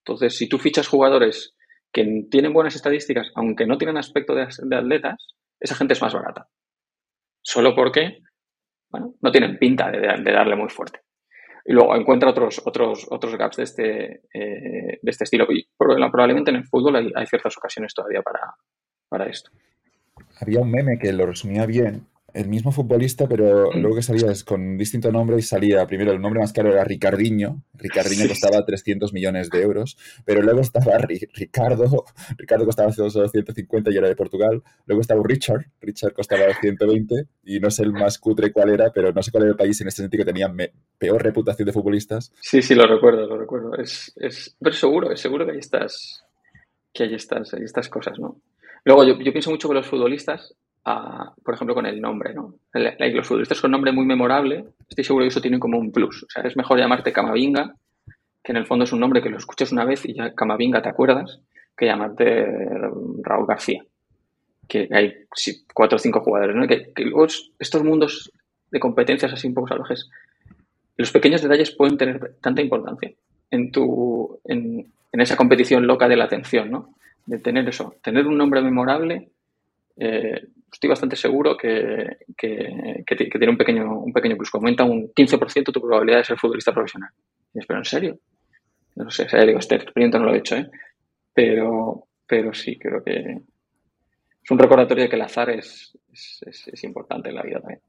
Entonces, 0.06 0.38
si 0.38 0.50
tú 0.50 0.58
fichas 0.58 0.88
jugadores 0.88 1.56
que 1.92 2.26
tienen 2.30 2.54
buenas 2.54 2.76
estadísticas, 2.76 3.32
aunque 3.36 3.66
no 3.66 3.78
tienen 3.78 3.98
aspecto 3.98 4.34
de, 4.34 4.44
atletas, 4.44 5.36
esa 5.60 5.76
gente 5.76 5.94
es 5.94 6.02
más 6.02 6.14
barata. 6.14 6.48
Solo 7.42 7.76
porque, 7.76 8.20
bueno, 8.90 9.16
no 9.22 9.32
tienen 9.32 9.58
pinta 9.58 9.92
de, 9.92 10.32
darle 10.32 10.56
muy 10.56 10.70
fuerte. 10.70 11.02
Y 11.66 11.74
luego 11.74 11.96
encuentra 11.96 12.30
otros, 12.30 12.62
otros, 12.66 13.08
otros 13.10 13.38
gaps 13.38 13.58
de 13.58 13.64
este, 13.64 14.22
eh, 14.34 15.00
de 15.02 15.12
este 15.12 15.26
estilo. 15.26 15.46
Y 15.50 15.68
probablemente 15.78 16.50
en 16.50 16.58
el 16.58 16.66
fútbol 16.66 16.96
hay, 16.96 17.12
hay 17.16 17.28
ciertas 17.28 17.56
ocasiones 17.58 17.94
todavía 17.94 18.22
para, 18.22 18.56
para 19.08 19.28
esto. 19.28 19.52
Había 20.40 20.60
un 20.60 20.72
meme 20.72 20.98
que 20.98 21.14
lo 21.14 21.26
resumía 21.26 21.66
bien, 21.66 22.08
el 22.34 22.48
mismo 22.48 22.72
futbolista, 22.72 23.28
pero 23.28 23.72
luego 23.74 23.96
que 23.96 24.02
salías 24.02 24.44
con 24.44 24.78
distinto 24.78 25.12
nombre 25.12 25.38
y 25.38 25.42
salía, 25.42 25.86
primero 25.86 26.12
el 26.12 26.22
nombre 26.22 26.40
más 26.40 26.54
caro 26.54 26.72
era 26.72 26.84
Ricardiño, 26.84 27.64
Ricardiño 27.74 28.28
costaba 28.28 28.64
300 28.66 29.14
millones 29.14 29.50
de 29.50 29.62
euros, 29.62 29.98
pero 30.26 30.42
luego 30.42 30.62
estaba 30.62 30.98
Ricardo, 30.98 32.06
Ricardo 32.38 32.66
costaba 32.66 32.92
solo 32.92 33.28
150 33.28 33.92
y 33.92 33.98
era 33.98 34.08
de 34.08 34.16
Portugal, 34.16 34.64
luego 34.86 35.02
estaba 35.02 35.22
Richard, 35.24 35.66
Richard 35.82 36.14
costaba 36.14 36.44
120 36.60 37.28
y 37.44 37.60
no 37.60 37.70
sé 37.70 37.84
el 37.84 37.92
más 37.92 38.18
cutre 38.18 38.52
cuál 38.52 38.70
era, 38.70 38.92
pero 38.92 39.12
no 39.12 39.22
sé 39.22 39.32
cuál 39.32 39.44
era 39.44 39.52
el 39.52 39.58
país 39.58 39.80
en 39.82 39.88
este 39.88 40.02
sentido 40.02 40.26
que 40.26 40.32
tenía 40.32 40.54
peor 40.98 41.24
reputación 41.24 41.66
de 41.66 41.74
futbolistas. 41.74 42.32
Sí, 42.42 42.62
sí, 42.62 42.76
lo 42.76 42.88
recuerdo, 42.88 43.28
lo 43.28 43.38
recuerdo. 43.38 43.76
Es, 43.76 44.14
es, 44.16 44.56
pero 44.60 44.76
seguro, 44.76 45.12
es 45.12 45.20
seguro 45.20 45.46
que 45.46 45.54
hay 45.54 45.60
estas, 45.60 46.24
que 46.94 47.04
hay 47.04 47.14
estas, 47.14 47.54
hay 47.54 47.64
estas 47.64 47.90
cosas, 47.90 48.20
¿no? 48.20 48.42
Luego 48.84 49.04
yo, 49.04 49.20
yo 49.20 49.32
pienso 49.32 49.52
mucho 49.52 49.68
que 49.68 49.76
los 49.76 49.88
futbolistas 49.88 50.56
por 50.84 51.54
ejemplo, 51.54 51.76
con 51.76 51.86
el 51.86 52.02
nombre, 52.02 52.34
¿no? 52.34 52.56
los 52.74 53.28
futbolistas 53.28 53.62
con 53.62 53.72
nombre 53.72 53.92
muy 53.92 54.06
memorable, 54.06 54.66
estoy 54.90 55.04
seguro 55.04 55.24
que 55.24 55.30
eso 55.30 55.42
tiene 55.42 55.60
como 55.60 55.78
un 55.78 55.92
plus. 55.92 56.24
O 56.24 56.30
sea, 56.30 56.44
es 56.44 56.58
mejor 56.58 56.80
llamarte 56.80 57.14
Camavinga, 57.14 57.76
que 58.44 58.52
en 58.52 58.58
el 58.58 58.66
fondo 58.66 58.86
es 58.86 58.92
un 58.92 59.00
nombre 59.00 59.22
que 59.22 59.30
lo 59.30 59.38
escuchas 59.38 59.72
una 59.72 59.86
vez 59.86 60.06
y 60.06 60.14
ya 60.14 60.34
Camavinga 60.34 60.82
te 60.82 60.90
acuerdas, 60.90 61.40
que 61.78 61.86
llamarte 61.86 62.46
Raúl 63.22 63.46
García. 63.48 63.84
Que 64.68 64.88
hay 64.92 65.26
cuatro 65.74 65.98
o 65.98 66.00
cinco 66.00 66.22
jugadores, 66.22 66.56
¿no? 66.56 66.68
Que, 66.68 66.92
luego 67.06 67.28
estos 67.60 67.84
mundos 67.84 68.32
de 68.72 68.80
competencias 68.80 69.34
así 69.34 69.48
un 69.48 69.54
poco 69.54 69.68
salvajes, 69.68 70.10
los 70.98 71.12
pequeños 71.12 71.42
detalles 71.42 71.72
pueden 71.72 71.98
tener 71.98 72.36
tanta 72.42 72.62
importancia 72.62 73.12
en 73.52 73.72
tu, 73.72 74.40
en 74.46 74.90
esa 75.12 75.36
competición 75.36 75.86
loca 75.86 76.08
de 76.08 76.16
la 76.16 76.26
atención, 76.26 76.72
¿no? 76.72 76.96
De 77.26 77.38
tener 77.38 77.68
eso, 77.68 77.96
tener 78.02 78.26
un 78.26 78.38
nombre 78.38 78.62
memorable 78.62 79.30
eh, 80.04 80.48
estoy 80.74 80.90
bastante 80.90 81.16
seguro 81.16 81.56
que, 81.56 82.18
tiene 82.36 83.50
un 83.52 83.58
pequeño, 83.58 84.00
un 84.00 84.12
pequeño 84.12 84.36
plus. 84.36 84.50
Aumenta 84.56 84.84
un 84.84 85.14
15% 85.14 85.72
tu 85.72 85.80
probabilidad 85.80 86.18
de 86.18 86.24
ser 86.24 86.40
futbolista 86.40 86.74
profesional. 86.74 87.12
pero 87.68 87.80
en 87.80 87.86
serio. 87.86 88.20
No 88.96 89.12
sé, 89.12 89.28
ya 89.32 89.46
digo, 89.46 89.60
este 89.60 89.76
experimento 89.76 90.18
no 90.18 90.26
lo 90.26 90.34
he 90.34 90.40
hecho, 90.40 90.56
¿eh? 90.58 90.70
Pero, 91.34 92.08
pero 92.26 92.52
sí, 92.52 92.78
creo 92.80 93.04
que 93.04 93.20
es 94.44 94.52
un 94.52 94.58
recordatorio 94.58 95.04
de 95.04 95.10
que 95.10 95.16
el 95.16 95.22
azar 95.22 95.52
es, 95.52 95.96
es, 96.12 96.84
importante 96.84 97.30
en 97.30 97.36
la 97.36 97.44
vida 97.44 97.60
también. 97.60 97.82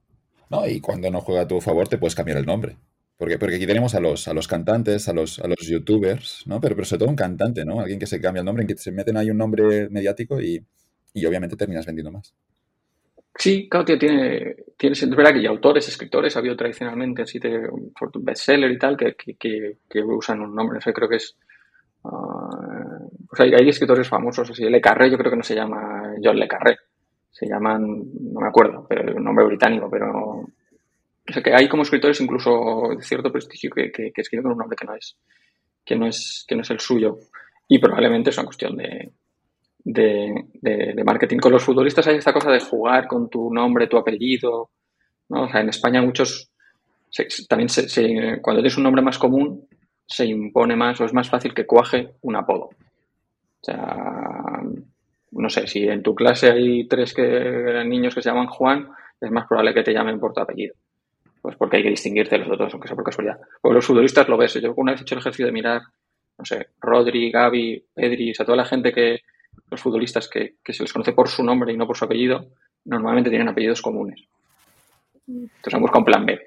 No, 0.50 0.68
y 0.68 0.80
cuando 0.80 1.10
no 1.10 1.22
juega 1.22 1.40
a 1.40 1.48
tu 1.48 1.60
favor 1.60 1.88
te 1.88 1.98
puedes 1.98 2.14
cambiar 2.14 2.38
el 2.38 2.46
nombre. 2.46 2.76
Porque, 3.16 3.38
porque 3.38 3.56
aquí 3.56 3.66
tenemos 3.66 3.94
a 3.94 4.00
los, 4.00 4.28
a 4.28 4.34
los 4.34 4.46
cantantes, 4.46 5.08
a 5.08 5.12
los, 5.12 5.38
a 5.38 5.48
los 5.48 5.66
youtubers, 5.66 6.44
¿no? 6.46 6.60
Pero, 6.60 6.76
pero 6.76 6.84
sobre 6.84 6.98
todo 7.00 7.08
un 7.08 7.16
cantante, 7.16 7.64
¿no? 7.64 7.80
Alguien 7.80 7.98
que 7.98 8.06
se 8.06 8.20
cambia 8.20 8.40
el 8.40 8.46
nombre, 8.46 8.62
en 8.62 8.68
que 8.68 8.76
se 8.76 8.92
meten 8.92 9.16
ahí 9.16 9.30
un 9.30 9.38
nombre 9.38 9.88
mediático 9.88 10.40
y, 10.40 10.64
y 11.14 11.26
obviamente 11.26 11.56
terminas 11.56 11.86
vendiendo 11.86 12.12
más. 12.12 12.34
Sí, 13.34 13.68
claro, 13.68 13.84
tiene, 13.86 14.56
tiene, 14.76 14.92
es 14.92 15.10
verdad 15.10 15.32
que 15.32 15.38
hay 15.38 15.46
autores, 15.46 15.88
escritores, 15.88 16.36
ha 16.36 16.40
habido 16.40 16.54
tradicionalmente 16.54 17.22
así 17.22 17.38
de 17.38 17.66
bestseller 18.20 18.70
y 18.70 18.78
tal, 18.78 18.96
que, 18.96 19.14
que, 19.14 20.02
usan 20.02 20.42
un 20.42 20.54
nombre, 20.54 20.78
no 20.84 20.92
creo 20.92 21.08
que 21.08 21.16
es... 21.16 21.36
Uh, 22.02 23.08
pues 23.28 23.40
hay, 23.40 23.68
escritores 23.68 24.08
famosos 24.08 24.50
así, 24.50 24.64
Le 24.64 24.80
Carré, 24.80 25.10
yo 25.10 25.16
creo 25.16 25.30
que 25.30 25.36
no 25.36 25.42
se 25.42 25.54
llama 25.54 26.14
John 26.22 26.36
Le 26.36 26.48
Carré, 26.48 26.76
se 27.30 27.46
llaman, 27.46 27.82
no 27.82 28.40
me 28.40 28.48
acuerdo, 28.48 28.86
pero 28.88 29.16
un 29.16 29.24
nombre 29.24 29.46
británico, 29.46 29.88
pero... 29.90 30.10
O 30.10 31.32
sea, 31.32 31.42
que 31.42 31.54
hay 31.54 31.68
como 31.68 31.84
escritores 31.84 32.20
incluso 32.20 32.50
de 32.96 33.02
cierto 33.02 33.32
prestigio 33.32 33.70
que, 33.70 33.90
que, 33.92 34.12
escriben 34.16 34.42
con 34.42 34.52
un 34.52 34.58
nombre 34.58 34.76
que 34.76 34.84
no 34.84 34.94
es, 34.94 35.16
que 35.84 35.96
no 35.96 36.06
es, 36.06 36.44
que 36.46 36.56
no 36.56 36.62
es 36.62 36.70
el 36.70 36.80
suyo. 36.80 37.16
Y 37.68 37.78
probablemente 37.78 38.30
es 38.30 38.36
una 38.36 38.46
cuestión 38.46 38.76
de, 38.76 39.12
de, 39.84 41.02
marketing. 41.04 41.38
Con 41.38 41.52
los 41.52 41.64
futbolistas 41.64 42.06
hay 42.06 42.16
esta 42.16 42.32
cosa 42.32 42.50
de 42.50 42.60
jugar 42.60 43.06
con 43.06 43.28
tu 43.28 43.52
nombre, 43.52 43.86
tu 43.86 43.96
apellido. 43.96 44.70
¿no? 45.28 45.44
O 45.44 45.48
sea, 45.48 45.60
en 45.60 45.68
España 45.68 46.02
muchos, 46.02 46.50
también 47.48 47.68
se, 47.68 48.40
cuando 48.40 48.62
tienes 48.62 48.76
un 48.76 48.84
nombre 48.84 49.02
más 49.02 49.18
común, 49.18 49.66
se 50.06 50.26
impone 50.26 50.76
más 50.76 51.00
o 51.00 51.04
es 51.04 51.14
más 51.14 51.28
fácil 51.28 51.54
que 51.54 51.66
cuaje 51.66 52.14
un 52.22 52.36
apodo. 52.36 52.64
O 52.64 53.64
sea, 53.64 54.60
no 55.32 55.48
sé, 55.48 55.66
si 55.66 55.88
en 55.88 56.02
tu 56.02 56.14
clase 56.14 56.50
hay 56.50 56.86
tres 56.86 57.14
que, 57.14 57.84
niños 57.86 58.14
que 58.14 58.22
se 58.22 58.28
llaman 58.28 58.48
Juan, 58.48 58.88
es 59.20 59.30
más 59.30 59.46
probable 59.46 59.72
que 59.72 59.82
te 59.82 59.92
llamen 59.92 60.20
por 60.20 60.32
tu 60.32 60.40
apellido. 60.40 60.74
Pues 61.40 61.56
porque 61.56 61.78
hay 61.78 61.82
que 61.82 61.90
distinguirte 61.90 62.36
de 62.36 62.44
los 62.44 62.52
otros, 62.52 62.72
aunque 62.72 62.88
sea 62.88 62.94
por 62.94 63.04
casualidad. 63.04 63.40
Porque 63.60 63.74
los 63.76 63.86
futbolistas 63.86 64.28
lo 64.28 64.36
ves. 64.36 64.54
Yo 64.54 64.74
una 64.76 64.92
vez 64.92 65.00
he 65.00 65.02
hecho 65.04 65.14
el 65.14 65.20
ejercicio 65.20 65.46
de 65.46 65.52
mirar, 65.52 65.82
no 66.38 66.44
sé, 66.44 66.68
Rodri, 66.80 67.30
Gaby, 67.30 67.84
Pedri, 67.94 68.30
o 68.30 68.34
sea, 68.34 68.46
toda 68.46 68.58
la 68.58 68.64
gente 68.64 68.92
que, 68.92 69.20
los 69.70 69.80
futbolistas 69.80 70.28
que, 70.28 70.56
se 70.64 70.82
les 70.82 70.92
conoce 70.92 71.12
por 71.12 71.28
su 71.28 71.42
nombre 71.42 71.72
y 71.72 71.76
no 71.76 71.86
por 71.86 71.96
su 71.96 72.04
apellido, 72.04 72.46
normalmente 72.84 73.30
tienen 73.30 73.48
apellidos 73.48 73.82
comunes. 73.82 74.20
Entonces 75.26 75.74
han 75.74 75.80
buscado 75.80 76.00
un 76.00 76.04
plan 76.04 76.26
B. 76.26 76.40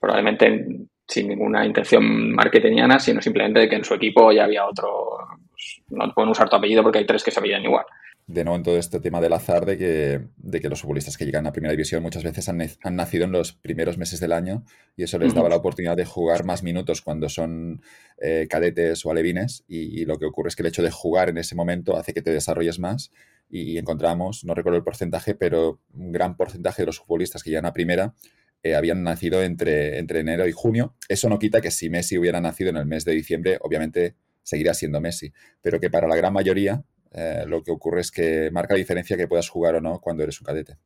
Probablemente 0.00 0.66
sin 1.06 1.28
ninguna 1.28 1.64
intención 1.64 2.32
marketingiana, 2.32 2.98
sino 2.98 3.20
simplemente 3.20 3.60
de 3.60 3.68
que 3.68 3.76
en 3.76 3.84
su 3.84 3.94
equipo 3.94 4.32
ya 4.32 4.44
había 4.44 4.66
otro. 4.66 5.18
Pues, 5.50 5.82
no 5.90 6.12
pueden 6.12 6.30
usar 6.30 6.48
tu 6.48 6.56
apellido 6.56 6.82
porque 6.82 6.98
hay 6.98 7.06
tres 7.06 7.22
que 7.22 7.30
se 7.30 7.38
apellidan 7.38 7.64
igual 7.64 7.84
de 8.32 8.44
nuevo 8.44 8.56
en 8.56 8.62
todo 8.62 8.78
este 8.78 8.98
tema 8.98 9.20
del 9.20 9.32
azar 9.34 9.66
de 9.66 9.76
que, 9.76 10.20
de 10.36 10.60
que 10.60 10.68
los 10.68 10.80
futbolistas 10.80 11.16
que 11.16 11.26
llegan 11.26 11.46
a 11.46 11.52
primera 11.52 11.72
división 11.72 12.02
muchas 12.02 12.24
veces 12.24 12.48
han, 12.48 12.60
han, 12.60 12.96
nacido 12.96 13.24
en 13.24 13.32
los 13.32 13.52
primeros 13.52 13.98
meses 13.98 14.20
del 14.20 14.32
año 14.32 14.64
y 14.96 15.02
eso 15.02 15.18
les 15.18 15.34
daba 15.34 15.50
la 15.50 15.56
oportunidad 15.56 15.96
de 15.96 16.06
jugar 16.06 16.44
más 16.44 16.62
minutos 16.62 17.02
cuando 17.02 17.28
son 17.28 17.82
eh, 18.20 18.46
cadetes 18.48 19.04
o 19.04 19.10
alevines 19.10 19.64
y, 19.68 20.04
lo 20.06 20.18
que 20.18 20.24
ocurre 20.24 20.48
es 20.48 20.56
que 20.56 20.62
el 20.62 20.68
hecho 20.68 20.82
de 20.82 20.90
jugar 20.90 21.28
en 21.28 21.38
ese 21.38 21.54
momento 21.54 21.96
hace 21.96 22.14
que 22.14 22.22
te 22.22 22.30
desarrolles 22.30 22.78
más 22.78 23.12
y, 23.50 23.76
encontramos, 23.76 24.44
no 24.44 24.54
recuerdo 24.54 24.78
el 24.78 24.84
porcentaje, 24.84 25.34
pero 25.34 25.80
un 25.92 26.10
gran 26.12 26.36
porcentaje 26.36 26.82
de 26.82 26.86
los 26.86 26.98
futbolistas 26.98 27.42
que 27.42 27.50
llegan 27.50 27.66
a 27.66 27.72
primera 27.74 28.14
eh, 28.62 28.74
habían 28.74 29.02
nacido 29.02 29.42
entre, 29.42 29.98
entre 29.98 30.20
enero 30.20 30.48
y 30.48 30.52
junio. 30.52 30.94
Eso 31.08 31.28
no 31.28 31.38
quita 31.38 31.60
que 31.60 31.70
si 31.70 31.90
Messi 31.90 32.16
hubiera 32.16 32.40
nacido 32.40 32.70
en 32.70 32.78
el 32.78 32.86
mes 32.86 33.04
de 33.04 33.12
diciembre, 33.12 33.58
obviamente 33.60 34.14
seguirá 34.42 34.74
siendo 34.74 35.00
Messi, 35.00 35.32
pero 35.60 35.78
que 35.80 35.90
para 35.90 36.08
la 36.08 36.16
gran 36.16 36.32
mayoría 36.32 36.84
eh, 37.14 37.44
lo 37.46 37.62
que 37.62 37.70
ocurre 37.70 38.00
es 38.00 38.10
que 38.10 38.50
marca 38.50 38.74
la 38.74 38.78
diferencia 38.78 39.16
que 39.16 39.28
puedas 39.28 39.48
jugar 39.48 39.76
o 39.76 39.80
no 39.80 40.00
cuando 40.00 40.22
eres 40.22 40.40
un 40.40 40.46
cadete. 40.46 40.76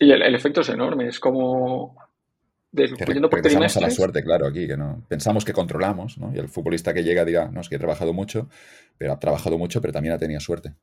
Y 0.00 0.10
el, 0.10 0.34
efecto 0.34 0.62
es 0.62 0.68
enorme, 0.70 1.08
es 1.08 1.20
como... 1.20 1.96
pensamos 2.72 3.76
a 3.76 3.80
la 3.80 3.90
suerte, 3.90 4.22
claro, 4.22 4.46
aquí, 4.46 4.66
que 4.66 4.76
no. 4.76 5.04
Pensamos 5.08 5.44
que 5.44 5.52
controlamos, 5.52 6.16
¿no? 6.18 6.32
Y 6.34 6.38
el 6.38 6.48
futbolista 6.48 6.94
que 6.94 7.02
llega 7.02 7.24
dirá, 7.24 7.50
no, 7.50 7.60
es 7.60 7.68
que 7.68 7.76
he 7.76 7.78
trabajado 7.78 8.12
mucho, 8.12 8.48
pero 8.96 9.12
ha 9.12 9.18
trabajado 9.18 9.58
mucho, 9.58 9.80
pero 9.80 9.92
también 9.92 10.14
ha 10.14 10.18
tenido 10.18 10.40
suerte. 10.40 10.74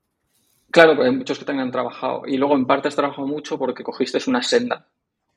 Claro, 0.70 1.02
hay 1.02 1.10
muchos 1.10 1.38
que 1.38 1.44
tengan 1.44 1.70
trabajado. 1.70 2.22
Y 2.26 2.36
luego 2.36 2.54
en 2.54 2.66
parte 2.66 2.88
has 2.88 2.96
trabajado 2.96 3.26
mucho 3.26 3.58
porque 3.58 3.82
cogiste 3.82 4.18
una 4.28 4.42
senda 4.42 4.86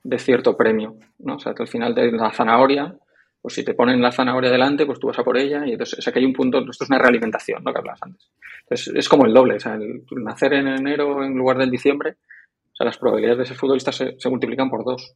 de 0.03 0.19
cierto 0.19 0.55
premio, 0.55 0.97
¿no? 1.19 1.35
O 1.35 1.39
sea, 1.39 1.53
que 1.53 1.63
al 1.63 1.67
final 1.67 1.95
de 1.95 2.11
la 2.11 2.31
zanahoria 2.31 2.95
pues 3.41 3.53
si 3.53 3.63
te 3.63 3.73
ponen 3.73 4.01
la 4.01 4.11
zanahoria 4.11 4.51
delante, 4.51 4.85
pues 4.85 4.99
tú 4.99 5.07
vas 5.07 5.19
a 5.19 5.23
por 5.23 5.37
ella 5.37 5.65
y 5.65 5.71
entonces, 5.71 5.99
o 5.99 6.01
sea 6.01 6.11
que 6.11 6.19
hay 6.19 6.25
un 6.25 6.33
punto, 6.33 6.59
esto 6.59 6.83
es 6.83 6.89
una 6.89 6.99
realimentación, 6.99 7.63
¿no? 7.63 7.71
Que 7.71 7.79
hablabas 7.79 8.03
antes. 8.03 8.29
Entonces, 8.61 8.93
es 8.95 9.09
como 9.09 9.25
el 9.25 9.33
doble, 9.33 9.55
o 9.55 9.59
sea, 9.59 9.75
el, 9.75 10.03
nacer 10.23 10.53
en 10.53 10.67
enero 10.67 11.23
en 11.23 11.37
lugar 11.37 11.57
del 11.57 11.71
diciembre, 11.71 12.17
o 12.71 12.75
sea, 12.75 12.85
las 12.85 12.97
probabilidades 12.97 13.39
de 13.39 13.45
ser 13.45 13.57
futbolista 13.57 13.91
se, 13.91 14.15
multiplican 14.29 14.69
por 14.69 14.83
dos. 14.83 15.15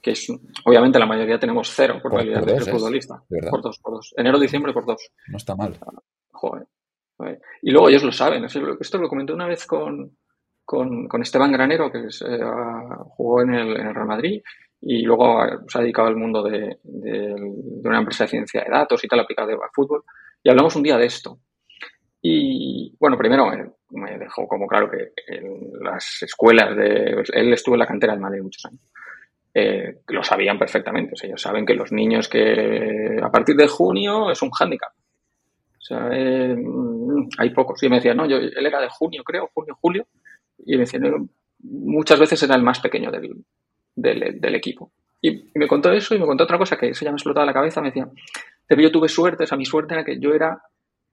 Que 0.00 0.10
es, 0.10 0.28
obviamente 0.64 0.98
la 0.98 1.06
mayoría 1.06 1.38
tenemos 1.38 1.70
cero 1.70 2.00
probabilidades 2.02 2.46
de 2.46 2.60
ser 2.60 2.74
futbolista. 2.74 3.22
por 3.50 3.62
dos, 3.62 3.78
por 3.78 3.94
dos. 3.94 4.12
Enero, 4.16 4.40
diciembre 4.40 4.72
por 4.72 4.84
dos. 4.84 5.10
No 5.28 5.36
está 5.36 5.54
mal. 5.54 5.78
joder, 6.32 6.66
Y 7.62 7.70
luego 7.70 7.88
ellos 7.88 8.02
lo 8.02 8.10
saben. 8.10 8.44
Esto 8.44 8.98
lo 8.98 9.08
comenté 9.08 9.32
una 9.32 9.46
vez 9.46 9.64
con, 9.64 10.16
con, 10.64 11.06
con 11.06 11.22
Esteban 11.22 11.52
Granero, 11.52 11.92
que 11.92 12.00
eh, 12.00 12.40
jugó 13.10 13.42
en 13.42 13.54
el, 13.54 13.76
en 13.76 13.86
el 13.86 13.94
Real 13.94 14.08
Madrid 14.08 14.42
y 14.82 15.02
luego 15.02 15.44
eh, 15.44 15.58
se 15.68 15.78
ha 15.78 15.80
dedicado 15.80 16.08
al 16.08 16.16
mundo 16.16 16.42
de, 16.42 16.76
una 17.84 17.98
empresa 17.98 18.24
de 18.24 18.30
ciencia 18.30 18.64
de 18.64 18.70
datos 18.70 19.02
y 19.02 19.08
tal, 19.08 19.20
aplicado 19.20 19.50
al 19.50 19.70
fútbol. 19.72 20.02
Y 20.42 20.50
hablamos 20.50 20.74
un 20.74 20.82
día 20.82 20.98
de 20.98 21.06
esto. 21.06 21.38
Y 22.20 22.94
bueno, 22.98 23.16
primero 23.16 23.50
me, 23.90 24.18
dejó 24.18 24.46
como 24.46 24.66
claro 24.66 24.90
que 24.90 25.12
las 25.80 26.22
escuelas 26.22 26.76
de. 26.76 27.24
Él 27.32 27.52
estuvo 27.52 27.76
en 27.76 27.80
la 27.80 27.86
cantera 27.86 28.12
del 28.12 28.22
Madrid 28.22 28.42
muchos 28.42 28.64
años. 28.64 28.80
Eh, 29.54 30.00
lo 30.08 30.22
sabían 30.24 30.58
perfectamente. 30.58 31.12
O 31.14 31.16
sea, 31.16 31.28
ellos 31.28 31.42
saben 31.42 31.64
que 31.64 31.74
los 31.74 31.92
niños 31.92 32.28
que 32.28 33.18
a 33.22 33.30
partir 33.30 33.54
de 33.56 33.68
junio 33.68 34.30
es 34.30 34.42
un 34.42 34.50
hándicap. 34.50 34.92
O 34.92 35.84
sea, 35.84 36.08
eh, 36.12 36.56
hay 37.38 37.50
pocos. 37.50 37.80
Y 37.82 37.88
me 37.88 37.96
decía, 37.96 38.14
no, 38.14 38.26
yo, 38.26 38.36
él 38.36 38.66
era 38.66 38.80
de 38.80 38.88
junio, 38.88 39.22
creo, 39.24 39.48
junio, 39.52 39.76
julio. 39.80 40.06
Y 40.64 40.72
me 40.72 40.84
decía, 40.84 41.00
muchas 41.60 42.18
veces 42.18 42.42
era 42.42 42.54
el 42.54 42.62
más 42.62 42.78
pequeño 42.80 43.10
del, 43.10 43.44
del, 43.94 44.54
equipo. 44.54 44.92
Y, 45.20 45.50
me 45.54 45.68
contó 45.68 45.92
eso 45.92 46.14
y 46.14 46.18
me 46.18 46.26
contó 46.26 46.44
otra 46.44 46.58
cosa 46.58 46.76
que 46.76 46.88
eso 46.88 47.04
ya 47.04 47.10
me 47.10 47.16
explotaba 47.16 47.46
la 47.46 47.52
cabeza. 47.52 47.80
Me 47.80 47.88
decía, 47.88 48.08
pero 48.66 48.82
yo 48.82 48.90
tuve 48.90 49.08
suerte, 49.08 49.44
o 49.44 49.46
sea, 49.46 49.58
mi 49.58 49.64
suerte 49.64 49.94
era 49.94 50.04
que 50.04 50.18
yo 50.18 50.32
era 50.34 50.60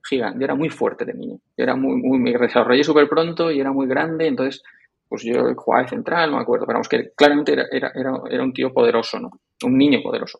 gigante, 0.03 0.39
yo 0.39 0.45
era 0.45 0.55
muy 0.55 0.69
fuerte 0.69 1.05
de 1.05 1.13
niño. 1.13 1.37
Era 1.55 1.75
muy, 1.75 2.01
muy, 2.01 2.19
me 2.19 2.31
desarrollé 2.37 2.83
súper 2.83 3.07
pronto 3.07 3.51
y 3.51 3.59
era 3.59 3.71
muy 3.71 3.87
grande, 3.87 4.27
entonces, 4.27 4.63
pues 5.07 5.23
yo 5.23 5.53
jugaba 5.55 5.83
de 5.83 5.89
central, 5.89 6.31
no 6.31 6.37
me 6.37 6.43
acuerdo, 6.43 6.65
pero 6.65 6.77
vamos, 6.77 6.89
que 6.89 7.11
claramente 7.15 7.53
era, 7.53 7.65
era, 7.71 7.91
era, 7.93 8.43
un 8.43 8.53
tío 8.53 8.73
poderoso, 8.73 9.19
¿no? 9.19 9.29
Un 9.63 9.77
niño 9.77 9.99
poderoso. 10.01 10.39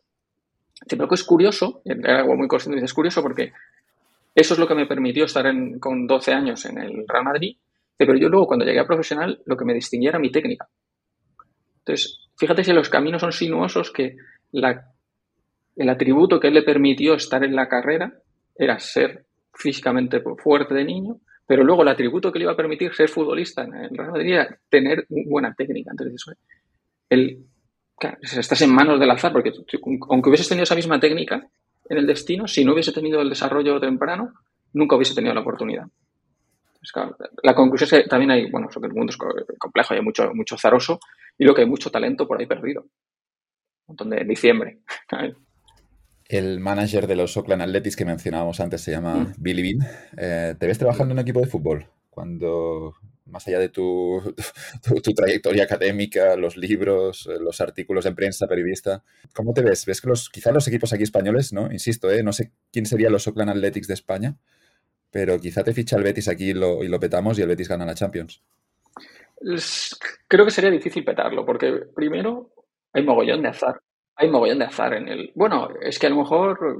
Pero 0.88 1.06
que 1.06 1.14
es 1.14 1.24
curioso, 1.24 1.82
era 1.84 2.20
algo 2.20 2.36
muy 2.36 2.48
consciente, 2.48 2.82
es 2.82 2.94
curioso 2.94 3.22
porque 3.22 3.52
eso 4.34 4.54
es 4.54 4.60
lo 4.60 4.66
que 4.66 4.74
me 4.74 4.86
permitió 4.86 5.24
estar 5.24 5.44
con 5.78 6.06
12 6.06 6.32
años 6.32 6.64
en 6.64 6.78
el 6.78 7.04
Real 7.06 7.24
Madrid, 7.24 7.56
pero 7.96 8.16
yo 8.16 8.28
luego 8.28 8.46
cuando 8.46 8.64
llegué 8.64 8.80
a 8.80 8.86
profesional 8.86 9.42
lo 9.44 9.56
que 9.56 9.64
me 9.64 9.74
distinguía 9.74 10.10
era 10.10 10.18
mi 10.18 10.30
técnica. 10.30 10.68
Entonces, 11.80 12.29
fíjate 12.40 12.64
si 12.64 12.72
los 12.72 12.88
caminos 12.88 13.20
son 13.20 13.32
sinuosos 13.32 13.92
que 13.92 14.16
el 14.52 15.88
atributo 15.90 16.40
que 16.40 16.50
le 16.50 16.62
permitió 16.62 17.12
estar 17.14 17.44
en 17.44 17.54
la 17.54 17.68
carrera 17.68 18.14
era 18.56 18.78
ser 18.78 19.26
físicamente 19.52 20.22
fuerte 20.38 20.72
de 20.74 20.84
niño, 20.84 21.18
pero 21.46 21.62
luego 21.64 21.82
el 21.82 21.88
atributo 21.88 22.32
que 22.32 22.38
le 22.38 22.44
iba 22.44 22.52
a 22.52 22.56
permitir 22.56 22.94
ser 22.94 23.10
futbolista 23.10 23.62
en 23.64 23.74
el 23.74 23.90
Real 23.90 24.12
Madrid 24.12 24.32
era 24.32 24.58
tener 24.70 25.04
buena 25.26 25.52
técnica. 25.52 25.90
Entonces, 25.90 26.34
el, 27.10 27.44
estás 28.22 28.62
en 28.62 28.74
manos 28.74 28.98
del 28.98 29.10
azar, 29.10 29.32
porque 29.32 29.52
aunque 30.08 30.30
hubieses 30.30 30.48
tenido 30.48 30.62
esa 30.62 30.74
misma 30.74 30.98
técnica 30.98 31.46
en 31.90 31.98
el 31.98 32.06
destino, 32.06 32.48
si 32.48 32.64
no 32.64 32.72
hubiese 32.72 32.92
tenido 32.92 33.20
el 33.20 33.28
desarrollo 33.28 33.78
temprano, 33.80 34.32
nunca 34.72 34.96
hubiese 34.96 35.14
tenido 35.14 35.34
la 35.34 35.42
oportunidad. 35.42 35.84
La 37.42 37.54
conclusión 37.54 37.86
es 37.86 38.04
que 38.04 38.08
también 38.08 38.30
hay, 38.30 38.50
bueno, 38.50 38.68
que 38.68 38.86
el 38.86 38.92
mundo 38.92 39.10
es 39.10 39.18
complejo, 39.58 39.94
hay 39.94 40.02
mucho, 40.02 40.32
mucho 40.34 40.56
zaroso 40.56 40.98
y 41.36 41.44
lo 41.44 41.54
que 41.54 41.62
hay 41.62 41.68
mucho 41.68 41.90
talento 41.90 42.26
por 42.26 42.40
ahí 42.40 42.46
perdido. 42.46 42.82
Un 42.82 43.96
montón 43.96 44.10
de 44.10 44.24
diciembre. 44.24 44.80
El 46.28 46.60
manager 46.60 47.08
de 47.08 47.16
los 47.16 47.36
Oakland 47.36 47.62
Athletics 47.62 47.96
que 47.96 48.04
mencionábamos 48.04 48.60
antes 48.60 48.82
se 48.82 48.92
llama 48.92 49.16
mm. 49.16 49.34
Billy 49.38 49.62
Bean. 49.62 49.90
Eh, 50.16 50.54
¿Te 50.56 50.66
ves 50.68 50.78
trabajando 50.78 51.12
en 51.12 51.18
un 51.18 51.22
equipo 51.22 51.40
de 51.40 51.48
fútbol? 51.48 51.88
Cuando, 52.08 52.94
más 53.26 53.48
allá 53.48 53.58
de 53.58 53.68
tu, 53.68 54.22
tu, 55.02 55.12
trayectoria 55.12 55.64
académica, 55.64 56.36
los 56.36 56.56
libros, 56.56 57.28
los 57.40 57.60
artículos 57.60 58.06
en 58.06 58.14
prensa, 58.14 58.46
periodista, 58.46 59.02
¿cómo 59.34 59.52
te 59.52 59.62
ves? 59.62 59.84
¿Ves 59.86 60.00
que 60.00 60.08
los, 60.08 60.30
quizás 60.30 60.54
los 60.54 60.68
equipos 60.68 60.92
aquí 60.92 61.02
españoles, 61.02 61.52
¿no? 61.52 61.72
Insisto, 61.72 62.10
¿eh? 62.12 62.22
no 62.22 62.32
sé 62.32 62.52
quién 62.70 62.86
serían 62.86 63.12
los 63.12 63.26
Oakland 63.26 63.50
Athletics 63.50 63.88
de 63.88 63.94
España, 63.94 64.36
pero 65.10 65.38
quizá 65.40 65.62
te 65.64 65.74
ficha 65.74 65.96
el 65.96 66.02
Betis 66.02 66.28
aquí 66.28 66.50
y 66.50 66.54
lo, 66.54 66.82
y 66.82 66.88
lo 66.88 67.00
petamos 67.00 67.38
y 67.38 67.42
el 67.42 67.48
Betis 67.48 67.68
gana 67.68 67.84
la 67.84 67.94
Champions. 67.94 68.42
Creo 70.28 70.44
que 70.44 70.50
sería 70.50 70.70
difícil 70.70 71.04
petarlo, 71.04 71.44
porque 71.46 71.72
primero 71.94 72.50
hay 72.92 73.04
mogollón 73.04 73.42
de 73.42 73.48
azar 73.48 73.80
hay 74.20 74.28
mogollón 74.28 74.58
de 74.58 74.66
azar 74.66 74.92
en 74.92 75.08
el. 75.08 75.32
Bueno, 75.34 75.70
es 75.80 75.98
que 75.98 76.06
a 76.06 76.10
lo 76.10 76.16
mejor 76.16 76.78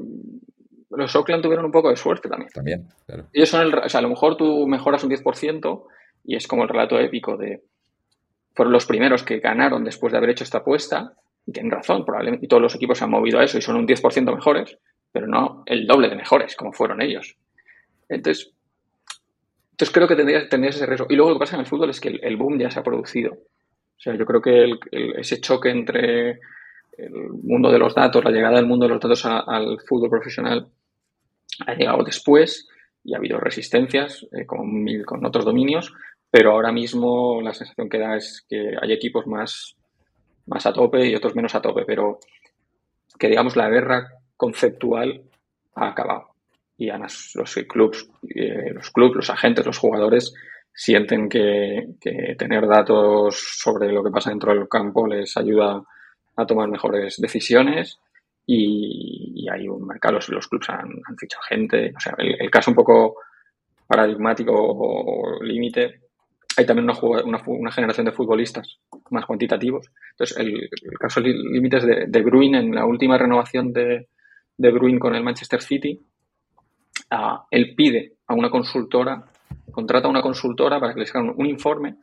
los 0.91 1.16
Oakland 1.16 1.43
tuvieron 1.43 1.64
un 1.64 1.72
poco 1.72 1.89
de 1.89 1.97
suerte 1.97 2.28
también. 2.28 2.51
También, 2.51 2.89
claro. 3.07 3.28
Ellos 3.33 3.49
son 3.49 3.62
el, 3.62 3.74
o 3.74 3.89
sea, 3.89 4.01
a 4.01 4.03
lo 4.03 4.11
mejor 4.11 4.37
tú 4.37 4.66
mejoras 4.66 5.03
un 5.03 5.11
10% 5.11 5.85
y 6.24 6.37
es 6.37 6.47
como 6.47 6.64
el 6.64 6.68
relato 6.68 6.99
épico 7.01 7.39
de. 7.39 7.62
Fueron 8.55 8.72
los 8.72 8.85
primeros 8.85 9.22
que 9.22 9.39
ganaron 9.39 9.85
después 9.85 10.12
de 10.12 10.18
haber 10.18 10.31
hecho 10.31 10.45
esta 10.45 10.59
apuesta 10.59 11.14
y 11.47 11.53
tienen 11.53 11.70
razón, 11.70 12.05
probablemente. 12.05 12.45
Y 12.45 12.49
todos 12.49 12.62
los 12.62 12.74
equipos 12.74 12.99
se 12.99 13.05
han 13.05 13.11
movido 13.11 13.39
a 13.39 13.45
eso 13.45 13.57
y 13.57 13.62
son 13.62 13.76
un 13.76 13.87
10% 13.87 14.35
mejores, 14.35 14.76
pero 15.11 15.26
no 15.26 15.62
el 15.64 15.87
doble 15.87 16.11
de 16.11 16.16
mejores 16.16 16.55
como 16.57 16.72
fueron 16.72 17.01
ellos. 17.01 17.37
Entonces, 18.11 18.52
entonces 19.70 19.94
creo 19.94 20.08
que 20.08 20.16
tendrías, 20.16 20.48
tendrías 20.48 20.76
ese 20.76 20.84
riesgo. 20.84 21.06
Y 21.08 21.16
luego 21.16 21.30
lo 21.30 21.36
que 21.36 21.44
pasa 21.44 21.54
en 21.54 21.61
el 21.61 21.66
fútbol 21.66 21.90
es 21.90 22.00
que 22.00 22.08
el, 22.08 22.36
boom 22.36 22.58
ya 22.58 22.70
se 22.70 22.80
ha 22.80 22.82
producido. 22.82 23.32
O 23.32 24.02
sea, 24.02 24.14
yo 24.14 24.26
creo 24.26 24.42
que 24.42 24.72
ese 25.16 25.40
choque 25.40 25.70
entre 25.70 26.40
el 26.98 27.30
mundo 27.42 27.70
de 27.70 27.78
los 27.78 27.94
datos, 27.94 28.22
la 28.22 28.30
llegada 28.30 28.56
del 28.56 28.66
mundo 28.66 28.86
de 28.86 28.92
los 28.92 29.00
datos 29.00 29.24
al 29.24 29.78
fútbol 29.88 30.11
profesional 30.11 30.68
ha 31.66 31.74
llegado 31.74 32.02
después 32.04 32.68
y 33.02 33.14
ha 33.14 33.18
habido 33.18 33.38
resistencias 33.38 34.26
eh, 34.32 34.44
con, 34.44 34.84
con, 35.06 35.24
otros 35.24 35.44
dominios, 35.44 35.94
pero 36.30 36.52
ahora 36.52 36.72
mismo 36.72 37.40
la 37.40 37.54
sensación 37.54 37.88
que 37.88 37.98
da 37.98 38.16
es 38.16 38.44
que 38.48 38.74
hay 38.80 38.92
equipos 38.92 39.26
más, 39.26 39.76
más 40.46 40.66
a 40.66 40.72
tope 40.72 41.06
y 41.06 41.14
otros 41.14 41.34
menos 41.34 41.54
a 41.54 41.62
tope, 41.62 41.84
pero 41.86 42.18
que 43.18 43.28
digamos 43.28 43.56
la 43.56 43.70
guerra 43.70 44.08
conceptual 44.36 45.22
ha 45.74 45.88
acabado 45.88 46.30
y 46.81 46.89
los 47.35 47.55
clubs, 47.68 48.09
eh, 48.35 48.72
los 48.72 48.91
clubs, 48.91 49.16
los 49.16 49.28
agentes, 49.31 49.66
los 49.66 49.76
jugadores 49.76 50.33
sienten 50.72 51.28
que, 51.28 51.89
que, 52.01 52.35
tener 52.39 52.66
datos 52.66 53.39
sobre 53.59 53.93
lo 53.93 54.03
que 54.03 54.11
pasa 54.11 54.31
dentro 54.31 54.55
del 54.55 54.66
campo 54.66 55.07
les 55.07 55.37
ayuda 55.37 55.83
a 56.37 56.47
tomar 56.47 56.70
mejores 56.70 57.18
decisiones 57.20 58.01
y, 58.47 59.47
hay 59.53 59.68
un 59.68 59.87
mercado, 59.87 60.14
los, 60.14 60.31
los 60.31 60.49
clubes 60.49 60.70
han, 60.70 60.89
fichado 61.18 61.43
gente, 61.51 61.93
o 61.95 62.01
sea, 62.01 62.14
el, 62.16 62.51
caso 62.51 62.70
un 62.70 62.76
poco 62.76 63.16
paradigmático 63.87 64.53
o, 64.55 65.43
límite, 65.43 66.01
hay 66.57 66.64
también 66.64 66.89
una, 66.89 67.43
una, 67.47 67.72
generación 67.72 68.07
de 68.07 68.12
futbolistas 68.12 68.78
más 69.11 69.26
cuantitativos. 69.26 69.91
Entonces, 70.12 70.39
el, 70.39 70.70
caso 70.99 71.20
límite 71.20 71.76
es 71.76 71.85
de, 71.85 72.07
de 72.09 72.22
Bruin 72.22 72.55
en 72.55 72.74
la 72.74 72.87
última 72.87 73.18
renovación 73.18 73.70
de, 73.70 74.09
de 74.57 74.70
Bruin 74.70 74.99
con 74.99 75.14
el 75.14 75.22
Manchester 75.22 75.61
City. 75.61 75.99
Él 77.50 77.74
pide 77.74 78.14
a 78.26 78.34
una 78.34 78.50
consultora, 78.50 79.24
contrata 79.70 80.06
a 80.06 80.11
una 80.11 80.22
consultora 80.22 80.78
para 80.78 80.94
que 80.94 81.00
les 81.00 81.14
haga 81.14 81.32
un, 81.36 81.46
informe 81.46 81.96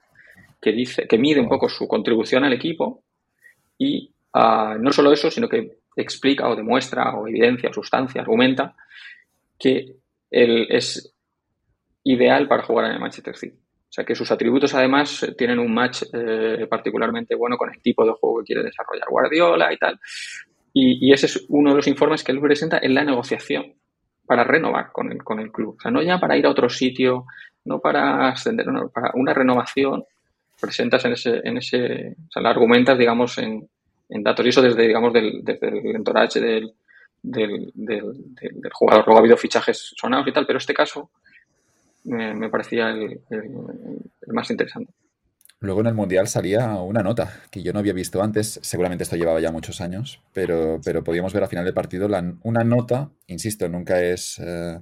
que 0.62 0.72
dice, 0.72 1.08
que 1.08 1.18
mide 1.18 1.39
un 1.39 1.47
poco 1.47 1.70
su 1.70 1.88
contribución 1.88 2.43
al 2.43 2.53
equipo 2.53 3.03
y 3.78 4.12
Ah, 4.39 4.78
no 4.80 4.91
solo 4.91 5.12
eso, 5.12 5.32
sino 5.32 5.49
que 5.49 5.80
explica 5.95 6.47
o 6.47 6.55
demuestra 6.55 7.16
o 7.16 7.28
evidencia 7.28 7.72
o 7.72 7.74
sustancia, 7.74 8.22
argumenta 8.22 8.76
que 9.58 9.95
él 10.30 10.68
es 10.70 11.12
ideal 12.03 12.47
para 12.47 12.62
jugar 12.62 12.86
en 12.86 12.91
el 12.91 12.99
Manchester 12.99 13.36
City. 13.36 13.58
O 13.58 13.91
sea, 13.91 14.05
que 14.05 14.14
sus 14.14 14.30
atributos 14.30 14.76
además 14.76 15.26
tienen 15.36 15.58
un 15.58 15.74
match 15.74 16.03
eh, 16.14 16.68
particularmente 16.70 17.34
bueno 17.34 17.58
con 17.58 17.74
el 17.74 17.82
tipo 17.82 18.05
de 18.05 18.12
juego 18.12 18.39
que 18.39 18.45
quiere 18.45 18.64
desarrollar 18.64 19.08
Guardiola 19.10 19.74
y 19.74 19.78
tal. 19.78 19.99
Y, 20.72 21.12
ese 21.12 21.26
es 21.26 21.45
uno 21.49 21.72
de 21.72 21.78
los 21.78 21.88
informes 21.88 22.24
que 22.24 22.32
él 22.32 22.39
presenta 22.39 22.78
en 22.80 22.93
la 22.93 23.03
negociación 23.03 23.74
para 24.28 24.44
renovar 24.44 24.92
con 24.92 25.12
el, 25.12 25.24
con 25.24 25.40
el 25.40 25.52
club. 25.52 25.76
O 25.78 25.82
sea, 25.82 25.90
no 25.90 26.02
ya 26.04 26.20
para 26.20 26.38
ir 26.38 26.46
a 26.46 26.52
otro 26.52 26.70
sitio, 26.70 27.26
no 27.66 27.80
para 27.80 28.30
ascender, 28.30 28.68
no, 28.68 28.90
para 28.90 29.12
una 29.16 29.34
renovación. 29.34 30.04
Presentas 30.60 31.06
en 31.06 31.14
ese, 31.14 31.42
en 31.44 31.58
ese, 31.58 32.16
o 32.28 32.32
sea, 32.32 32.42
la 32.42 32.49
argumentas, 32.49 32.98
digamos, 32.98 33.38
en, 33.38 33.68
en 34.10 34.24
datos. 34.24 34.45
Y 34.45 34.49
eso 34.49 34.62
desde, 34.62 34.88
digamos, 34.88 35.14
del, 35.14 35.44
desde 35.44 35.68
el 35.68 35.95
entourage 35.95 36.40
del, 36.40 36.74
del, 37.22 37.72
del, 37.74 38.72
jugador. 38.74 39.06
Luego 39.06 39.18
ha 39.18 39.22
habido 39.22 39.38
fichajes 39.38 39.94
sonados 39.95 40.28
y 40.28 40.32
tal, 40.32 40.45
pero 40.45 40.58
este 40.58 40.74
caso 40.74 41.10
me, 42.06 42.49
parecía 42.49 42.90
el, 42.90 43.20
más 44.28 44.49
interesante. 44.49 44.91
Luego 45.60 45.82
en 45.82 45.88
el 45.88 45.96
Mundial 45.96 46.28
salía 46.28 46.76
una 46.76 47.02
nota 47.02 47.42
que 47.50 47.64
yo 47.64 47.74
no 47.74 47.80
había 47.80 47.94
visto 47.94 48.22
antes, 48.22 48.60
seguramente 48.62 49.04
esto 49.04 49.16
llevaba 49.16 49.40
ya 49.40 49.52
muchos 49.52 49.82
años, 49.82 50.22
pero, 50.32 50.80
pero 50.86 51.04
podíamos 51.04 51.34
ver 51.34 51.42
al 51.42 51.50
final 51.50 51.66
del 51.66 51.74
partido 51.74 52.08
la, 52.08 52.36
una 52.44 52.64
nota, 52.64 53.10
insisto, 53.26 53.68
nunca 53.68 54.00
es, 54.04 54.38
eh, 54.38 54.80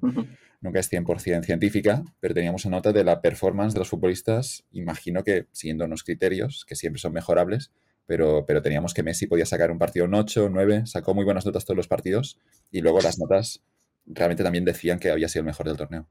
nunca 0.59 0.79
es 0.79 0.91
100% 0.91 1.43
científica, 1.45 2.03
pero 2.19 2.33
teníamos 2.33 2.65
una 2.65 2.77
nota 2.77 2.91
de 2.91 3.05
la 3.05 3.21
performance 3.21 3.73
de 3.73 3.79
los 3.79 3.89
futbolistas, 3.89 4.65
imagino 4.73 5.23
que 5.23 5.47
siguiendo 5.53 5.85
unos 5.85 6.03
criterios 6.03 6.65
que 6.67 6.75
siempre 6.75 6.99
son 6.99 7.13
mejorables, 7.13 7.71
pero, 8.05 8.45
pero 8.45 8.61
teníamos 8.61 8.93
que 8.93 9.01
Messi 9.01 9.27
podía 9.27 9.45
sacar 9.45 9.71
un 9.71 9.79
partido 9.79 10.05
un 10.05 10.13
8, 10.13 10.49
9, 10.51 10.87
sacó 10.87 11.13
muy 11.13 11.23
buenas 11.23 11.45
notas 11.45 11.63
todos 11.63 11.77
los 11.77 11.87
partidos 11.87 12.37
y 12.69 12.81
luego 12.81 12.99
las 12.99 13.17
notas 13.17 13.63
realmente 14.05 14.43
también 14.43 14.65
decían 14.65 14.99
que 14.99 15.09
había 15.09 15.29
sido 15.29 15.39
el 15.39 15.47
mejor 15.47 15.67
del 15.67 15.77
torneo, 15.77 16.05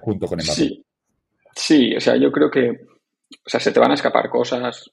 junto 0.00 0.26
con 0.26 0.40
Mbappé. 0.40 0.52
Sí, 0.52 0.84
sí 1.56 1.96
o 1.96 2.00
sea, 2.00 2.16
yo 2.16 2.30
creo 2.30 2.50
que 2.50 2.92
o 3.44 3.48
sea, 3.48 3.60
se 3.60 3.72
te 3.72 3.80
van 3.80 3.90
a 3.90 3.94
escapar 3.94 4.28
cosas 4.28 4.90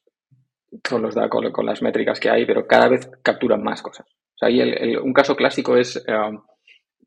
con, 0.87 1.01
los, 1.01 1.15
con, 1.29 1.65
las 1.65 1.81
métricas 1.81 2.19
que 2.19 2.29
hay, 2.29 2.45
pero 2.45 2.67
cada 2.67 2.89
vez 2.89 3.09
capturan 3.23 3.63
más 3.63 3.81
cosas. 3.81 4.05
O 4.07 4.37
sea, 4.37 4.49
ahí 4.49 4.61
el, 4.61 4.97
un 4.99 5.13
caso 5.13 5.35
clásico 5.35 5.75
es 5.75 5.97
eh, 5.97 6.37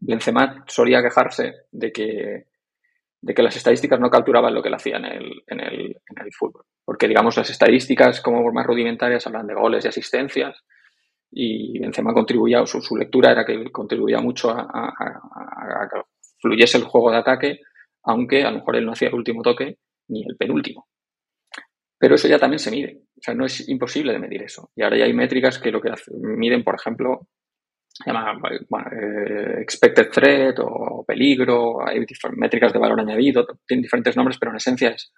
Benzema 0.00 0.64
solía 0.66 1.02
quejarse 1.02 1.52
de 1.70 1.92
que 1.92 2.44
de 3.22 3.34
que 3.34 3.42
las 3.42 3.56
estadísticas 3.56 4.00
no 4.00 4.10
capturaban 4.10 4.52
lo 4.52 4.60
que 4.60 4.68
le 4.68 4.76
hacía 4.76 4.96
en 4.96 5.04
el, 5.04 5.42
en 5.46 5.60
el, 5.60 5.80
en 5.80 6.24
el 6.24 6.32
fútbol. 6.36 6.64
Porque, 6.84 7.06
digamos, 7.06 7.36
las 7.36 7.48
estadísticas 7.48 8.20
como 8.20 8.42
más 8.52 8.66
rudimentarias 8.66 9.24
hablan 9.28 9.46
de 9.46 9.54
goles 9.54 9.84
y 9.84 9.88
asistencias 9.88 10.60
y 11.30 11.78
Benzema 11.78 12.12
contribuía, 12.12 12.66
su, 12.66 12.82
su 12.82 12.96
lectura 12.96 13.30
era 13.30 13.44
que 13.44 13.70
contribuía 13.70 14.20
mucho 14.20 14.50
a, 14.50 14.92
que 15.90 16.00
fluyese 16.40 16.78
el 16.78 16.84
juego 16.84 17.12
de 17.12 17.18
ataque, 17.18 17.60
aunque 18.02 18.42
a 18.42 18.50
lo 18.50 18.58
mejor 18.58 18.76
él 18.76 18.84
no 18.84 18.92
hacía 18.92 19.08
el 19.08 19.14
último 19.14 19.40
toque 19.40 19.78
ni 20.08 20.24
el 20.28 20.36
penúltimo. 20.36 20.88
Pero 22.02 22.16
eso 22.16 22.26
ya 22.26 22.36
también 22.36 22.58
se 22.58 22.72
mide. 22.72 23.00
O 23.16 23.22
sea, 23.22 23.32
no 23.32 23.46
es 23.46 23.68
imposible 23.68 24.12
de 24.12 24.18
medir 24.18 24.42
eso. 24.42 24.72
Y 24.74 24.82
ahora 24.82 24.98
ya 24.98 25.04
hay 25.04 25.12
métricas 25.12 25.60
que 25.60 25.70
lo 25.70 25.80
que 25.80 25.92
miden, 26.10 26.64
por 26.64 26.74
ejemplo, 26.74 27.28
se 27.86 28.10
llama 28.10 28.40
eh, 28.90 29.60
expected 29.60 30.10
threat 30.10 30.58
o 30.58 31.04
peligro, 31.06 31.86
hay 31.86 32.04
métricas 32.34 32.72
de 32.72 32.80
valor 32.80 32.98
añadido, 32.98 33.46
tienen 33.64 33.84
diferentes 33.84 34.16
nombres, 34.16 34.36
pero 34.40 34.50
en 34.50 34.56
esencia 34.56 34.88
es 34.88 35.12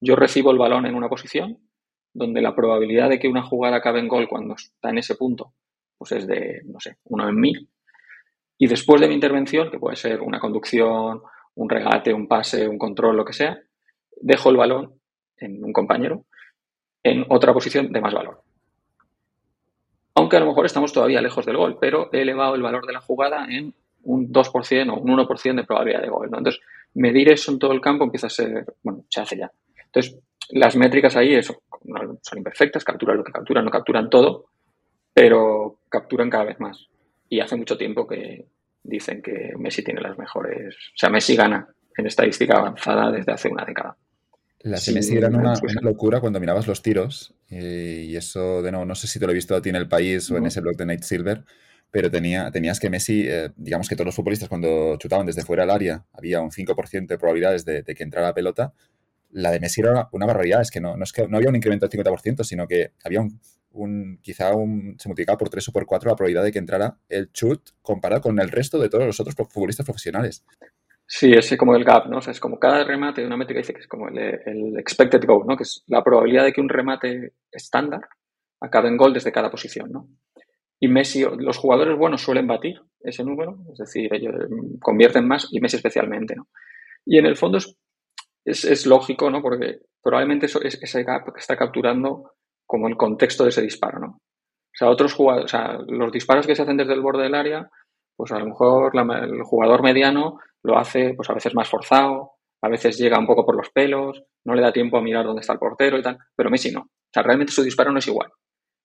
yo 0.00 0.14
recibo 0.14 0.52
el 0.52 0.58
balón 0.58 0.86
en 0.86 0.94
una 0.94 1.08
posición 1.08 1.58
donde 2.14 2.40
la 2.40 2.54
probabilidad 2.54 3.08
de 3.08 3.18
que 3.18 3.26
una 3.26 3.42
jugada 3.42 3.78
acabe 3.78 3.98
en 3.98 4.06
gol 4.06 4.28
cuando 4.28 4.54
está 4.54 4.90
en 4.90 4.98
ese 4.98 5.16
punto 5.16 5.54
pues 5.98 6.12
es 6.12 6.28
de, 6.28 6.62
no 6.66 6.78
sé, 6.78 6.98
uno 7.06 7.28
en 7.28 7.34
mil. 7.34 7.68
Y 8.56 8.68
después 8.68 9.00
de 9.00 9.08
mi 9.08 9.14
intervención, 9.14 9.68
que 9.68 9.80
puede 9.80 9.96
ser 9.96 10.20
una 10.20 10.38
conducción, 10.38 11.22
un 11.56 11.68
regate, 11.68 12.14
un 12.14 12.28
pase, 12.28 12.68
un 12.68 12.78
control, 12.78 13.16
lo 13.16 13.24
que 13.24 13.32
sea, 13.32 13.58
dejo 14.22 14.50
el 14.50 14.56
balón 14.56 14.99
en 15.40 15.64
un 15.64 15.72
compañero 15.72 16.24
en 17.02 17.24
otra 17.28 17.52
posición 17.52 17.92
de 17.92 18.00
más 18.00 18.14
valor. 18.14 18.42
Aunque 20.14 20.36
a 20.36 20.40
lo 20.40 20.46
mejor 20.46 20.66
estamos 20.66 20.92
todavía 20.92 21.22
lejos 21.22 21.46
del 21.46 21.56
gol, 21.56 21.78
pero 21.80 22.10
he 22.12 22.22
elevado 22.22 22.54
el 22.54 22.62
valor 22.62 22.86
de 22.86 22.92
la 22.92 23.00
jugada 23.00 23.46
en 23.48 23.74
un 24.02 24.32
2% 24.32 24.90
o 24.90 25.00
un 25.00 25.18
1% 25.18 25.54
de 25.54 25.64
probabilidad 25.64 26.02
de 26.02 26.08
gol. 26.08 26.26
Entonces, 26.26 26.60
medir 26.94 27.30
eso 27.30 27.52
en 27.52 27.58
todo 27.58 27.72
el 27.72 27.80
campo 27.80 28.04
empieza 28.04 28.26
a 28.26 28.30
ser, 28.30 28.66
bueno, 28.82 29.04
se 29.08 29.20
hace 29.20 29.38
ya. 29.38 29.50
Entonces, 29.86 30.18
las 30.50 30.76
métricas 30.76 31.16
ahí 31.16 31.40
son 31.42 31.58
imperfectas, 32.36 32.84
capturan 32.84 33.16
lo 33.16 33.24
que 33.24 33.32
capturan, 33.32 33.64
no 33.64 33.70
capturan 33.70 34.10
todo, 34.10 34.46
pero 35.12 35.80
capturan 35.88 36.28
cada 36.28 36.44
vez 36.44 36.60
más. 36.60 36.88
Y 37.28 37.40
hace 37.40 37.56
mucho 37.56 37.78
tiempo 37.78 38.06
que 38.06 38.46
dicen 38.82 39.22
que 39.22 39.52
Messi 39.56 39.84
tiene 39.84 40.00
las 40.00 40.18
mejores, 40.18 40.74
o 40.74 40.96
sea, 40.96 41.10
Messi 41.10 41.36
gana 41.36 41.68
en 41.96 42.06
estadística 42.06 42.56
avanzada 42.56 43.10
desde 43.10 43.32
hace 43.32 43.48
una 43.48 43.64
década. 43.64 43.96
Las 44.62 44.82
sí, 44.82 45.16
eran 45.16 45.34
una, 45.34 45.54
locura 45.80 46.20
cuando 46.20 46.38
mirabas 46.38 46.66
los 46.66 46.82
tiros 46.82 47.34
y 47.48 48.14
eso, 48.14 48.60
de 48.60 48.70
nuevo, 48.70 48.84
no 48.84 48.94
sé 48.94 49.06
si 49.06 49.18
te 49.18 49.24
lo 49.24 49.32
he 49.32 49.34
visto 49.34 49.56
a 49.56 49.62
ti 49.62 49.70
en 49.70 49.76
El 49.76 49.88
País 49.88 50.30
o 50.30 50.36
en 50.36 50.46
ese 50.46 50.60
blog 50.60 50.76
de 50.76 50.84
Night 50.84 51.02
Silver, 51.02 51.44
pero 51.90 52.10
tenía, 52.10 52.50
tenías 52.50 52.78
que 52.78 52.90
Messi, 52.90 53.24
eh, 53.26 53.50
digamos 53.56 53.88
que 53.88 53.96
todos 53.96 54.06
los 54.06 54.14
futbolistas 54.14 54.48
cuando 54.48 54.96
chutaban 54.98 55.24
desde 55.24 55.42
fuera 55.42 55.62
del 55.62 55.70
área 55.70 56.04
había 56.12 56.40
un 56.42 56.50
5% 56.50 57.14
de 57.14 57.18
probabilidades 57.18 57.64
de, 57.64 57.82
que 57.82 58.02
entrara 58.02 58.28
la 58.28 58.34
pelota. 58.34 58.74
La 59.30 59.50
de 59.50 59.60
Messi 59.60 59.80
era 59.80 60.08
una 60.12 60.26
barbaridad, 60.26 60.60
es 60.60 60.70
que 60.70 60.80
no, 60.80 60.96
no, 60.96 61.04
es 61.04 61.12
que 61.12 61.26
no 61.26 61.38
había 61.38 61.48
un 61.48 61.56
incremento 61.56 61.88
del 61.88 62.04
50%, 62.04 62.44
sino 62.44 62.68
que 62.68 62.92
había 63.02 63.20
un, 63.20 63.40
un, 63.72 64.18
quizá 64.22 64.54
un, 64.54 64.96
se 64.98 65.08
multiplicaba 65.08 65.38
por 65.38 65.48
3 65.48 65.68
o 65.68 65.72
por 65.72 65.86
4 65.86 66.10
la 66.10 66.16
probabilidad 66.16 66.44
de 66.44 66.52
que 66.52 66.58
entrara 66.58 66.98
el 67.08 67.32
chut 67.32 67.70
comparado 67.82 68.20
con 68.20 68.38
el 68.40 68.50
resto 68.50 68.78
de 68.78 68.88
todos 68.88 69.06
los 69.06 69.20
otros 69.20 69.34
futbolistas 69.34 69.86
profesionales. 69.86 70.44
Sí, 71.12 71.32
es 71.32 71.52
como 71.56 71.74
el 71.74 71.82
gap, 71.82 72.06
¿no? 72.06 72.18
O 72.18 72.22
sea, 72.22 72.30
es 72.30 72.38
como 72.38 72.60
cada 72.60 72.84
remate 72.84 73.26
una 73.26 73.36
métrica 73.36 73.58
dice 73.58 73.74
que 73.74 73.80
es 73.80 73.88
como 73.88 74.06
el, 74.06 74.78
expected 74.78 75.20
goal, 75.26 75.44
¿no? 75.44 75.56
Que 75.56 75.64
es 75.64 75.82
la 75.88 76.04
probabilidad 76.04 76.44
de 76.44 76.52
que 76.52 76.60
un 76.60 76.68
remate 76.68 77.32
estándar 77.50 78.02
acabe 78.60 78.88
en 78.88 78.96
gol 78.96 79.12
desde 79.12 79.32
cada 79.32 79.50
posición, 79.50 79.90
¿no? 79.90 80.08
Y 80.78 80.86
Messi, 80.86 81.26
los 81.38 81.58
jugadores 81.58 81.98
buenos 81.98 82.22
suelen 82.22 82.46
batir 82.46 82.80
ese 83.00 83.24
número, 83.24 83.58
es 83.72 83.78
decir, 83.78 84.14
ellos 84.14 84.36
convierten 84.80 85.26
más 85.26 85.48
y 85.50 85.58
Messi 85.58 85.76
especialmente, 85.78 86.36
¿no? 86.36 86.46
Y 87.04 87.18
en 87.18 87.26
el 87.26 87.36
fondo 87.36 87.58
es, 87.58 88.64
es, 88.64 88.86
lógico, 88.86 89.30
¿no? 89.30 89.42
Porque 89.42 89.80
probablemente 90.00 90.46
eso, 90.46 90.62
es, 90.62 90.80
ese 90.80 91.02
gap 91.02 91.32
que 91.34 91.40
está 91.40 91.56
capturando 91.56 92.34
como 92.64 92.86
el 92.86 92.96
contexto 92.96 93.42
de 93.42 93.50
ese 93.50 93.62
disparo, 93.62 93.98
¿no? 93.98 94.06
O 94.06 94.74
sea, 94.74 94.88
otros 94.88 95.12
jugadores, 95.14 95.46
o 95.46 95.48
sea, 95.48 95.76
los 95.88 96.12
disparos 96.12 96.46
que 96.46 96.54
se 96.54 96.62
hacen 96.62 96.76
desde 96.76 96.94
el 96.94 97.00
borde 97.00 97.24
del 97.24 97.34
área, 97.34 97.68
pues 98.14 98.30
a 98.30 98.38
lo 98.38 98.46
mejor 98.46 98.92
el 98.94 99.42
jugador 99.42 99.82
mediano 99.82 100.38
lo 100.62 100.78
hace 100.78 101.14
pues 101.14 101.28
a 101.30 101.34
veces 101.34 101.54
más 101.54 101.68
forzado, 101.68 102.32
a 102.62 102.68
veces 102.68 102.98
llega 102.98 103.18
un 103.18 103.26
poco 103.26 103.44
por 103.44 103.56
los 103.56 103.70
pelos, 103.70 104.22
no 104.44 104.54
le 104.54 104.62
da 104.62 104.72
tiempo 104.72 104.98
a 104.98 105.02
mirar 105.02 105.24
dónde 105.24 105.40
está 105.40 105.52
el 105.54 105.58
portero 105.58 105.98
y 105.98 106.02
tal, 106.02 106.18
pero 106.36 106.50
Messi 106.50 106.70
no. 106.70 106.80
O 106.80 107.12
sea, 107.12 107.22
realmente 107.22 107.52
su 107.52 107.62
disparo 107.62 107.92
no 107.92 107.98
es 107.98 108.06
igual. 108.06 108.30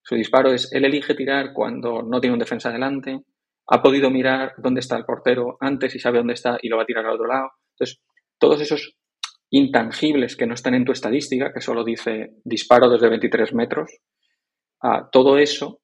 Su 0.04 0.16
disparo 0.16 0.52
es, 0.52 0.72
él 0.72 0.86
elige 0.86 1.16
tirar 1.16 1.52
cuando 1.54 2.02
no 2.02 2.22
tiene 2.22 2.34
un 2.34 2.40
defensa 2.40 2.72
delante, 2.72 3.22
ha 3.68 3.82
podido 3.82 4.12
mirar 4.12 4.54
dónde 4.58 4.80
está 4.80 4.96
el 4.98 5.06
portero 5.06 5.58
antes 5.60 5.96
y 5.96 6.00
sabe 6.00 6.20
dónde 6.20 6.34
está 6.34 6.58
y 6.62 6.70
lo 6.70 6.78
va 6.78 6.84
a 6.84 6.86
tirar 6.86 7.06
al 7.06 7.16
otro 7.16 7.28
lado. 7.28 7.50
Entonces, 7.74 8.02
todos 8.40 8.62
esos 8.62 8.96
intangibles 9.50 10.36
que 10.36 10.46
no 10.46 10.54
están 10.54 10.76
en 10.76 10.86
tu 10.86 10.92
estadística, 10.92 11.52
que 11.54 11.62
solo 11.62 11.84
dice 11.84 12.36
disparo 12.44 12.90
desde 12.90 13.10
23 13.10 13.54
metros, 13.54 13.92
a 14.82 15.10
todo 15.10 15.38
eso 15.38 15.82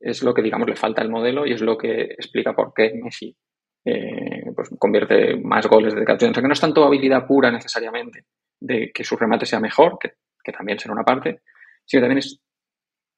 es 0.00 0.22
lo 0.22 0.34
que, 0.34 0.42
digamos, 0.42 0.68
le 0.68 0.76
falta 0.76 1.02
al 1.02 1.10
modelo 1.10 1.46
y 1.46 1.52
es 1.52 1.60
lo 1.60 1.78
que 1.78 2.02
explica 2.02 2.54
por 2.54 2.72
qué 2.74 2.92
Messi 3.00 3.36
eh, 3.84 4.31
pues 4.54 4.70
convierte 4.78 5.36
más 5.36 5.66
goles 5.66 5.94
de 5.94 6.04
captura. 6.04 6.30
O 6.30 6.34
sea, 6.34 6.42
que 6.42 6.48
no 6.48 6.54
es 6.54 6.60
tanto 6.60 6.84
habilidad 6.84 7.26
pura 7.26 7.50
necesariamente 7.50 8.26
de 8.60 8.92
que 8.92 9.04
su 9.04 9.16
remate 9.16 9.46
sea 9.46 9.60
mejor, 9.60 9.98
que, 9.98 10.12
también 10.52 10.78
será 10.78 10.94
una 10.94 11.04
parte, 11.04 11.42
sino 11.84 12.02
también 12.02 12.18
es 12.18 12.40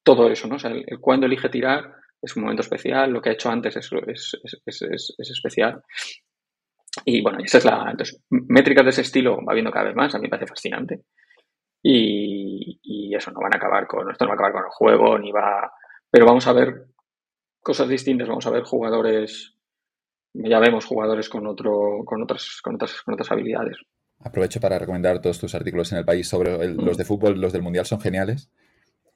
todo 0.03 0.31
eso, 0.31 0.47
¿no? 0.47 0.57
O 0.57 0.59
sea, 0.59 0.71
el, 0.71 0.85
cuando 1.01 1.27
elige 1.27 1.49
tirar 1.49 1.95
es 2.21 2.37
un 2.37 2.43
momento 2.43 2.63
especial, 2.63 3.11
lo 3.11 3.21
que 3.21 3.31
ha 3.31 3.33
hecho 3.33 3.51
antes 3.51 3.77
es, 3.77 3.91
es, 4.67 5.31
especial. 5.31 5.83
Y 7.05 7.23
bueno, 7.23 7.39
esa 7.43 7.59
es 7.59 7.65
la. 7.65 7.91
Entonces, 7.91 8.23
métricas 8.31 8.85
de 8.85 8.91
ese 8.91 9.03
estilo 9.03 9.39
va 9.45 9.53
viendo 9.53 9.71
cada 9.71 9.87
vez 9.87 9.97
más, 9.97 10.15
a 10.15 10.19
mí 10.19 10.25
me 10.25 10.31
parece 10.31 10.47
fascinante. 10.47 11.03
Y, 11.83 12.81
y, 12.83 13.15
eso 13.15 13.31
no 13.31 13.41
van 13.41 13.55
a 13.55 13.57
acabar 13.57 13.87
con. 13.87 14.11
Esto 14.11 14.25
no 14.25 14.31
va 14.31 14.35
a 14.35 14.37
acabar 14.37 14.53
con 14.53 14.65
el 14.65 14.71
juego, 14.71 15.19
ni 15.19 15.33
va. 15.33 15.71
Pero 16.11 16.25
vamos 16.25 16.47
a 16.47 16.53
ver 16.53 16.87
cosas 17.61 17.89
distintas, 17.89 18.29
vamos 18.29 18.47
a 18.47 18.51
ver 18.51 18.63
jugadores 18.63 19.54
ya 20.35 20.59
vemos 20.59 20.85
jugadores 20.85 21.29
con, 21.29 21.47
otro, 21.47 22.03
con, 22.05 22.23
otras, 22.23 22.61
con, 22.63 22.75
otras, 22.75 23.01
con 23.03 23.15
otras 23.15 23.31
habilidades. 23.31 23.79
Aprovecho 24.21 24.61
para 24.61 24.79
recomendar 24.79 25.21
todos 25.21 25.39
tus 25.39 25.55
artículos 25.55 25.93
en 25.93 25.99
el 25.99 26.05
país 26.05 26.29
sobre 26.29 26.69
los 26.75 26.97
de 26.97 27.05
fútbol, 27.05 27.41
los 27.41 27.53
del 27.53 27.63
Mundial 27.63 27.87
son 27.87 28.01
geniales. 28.01 28.51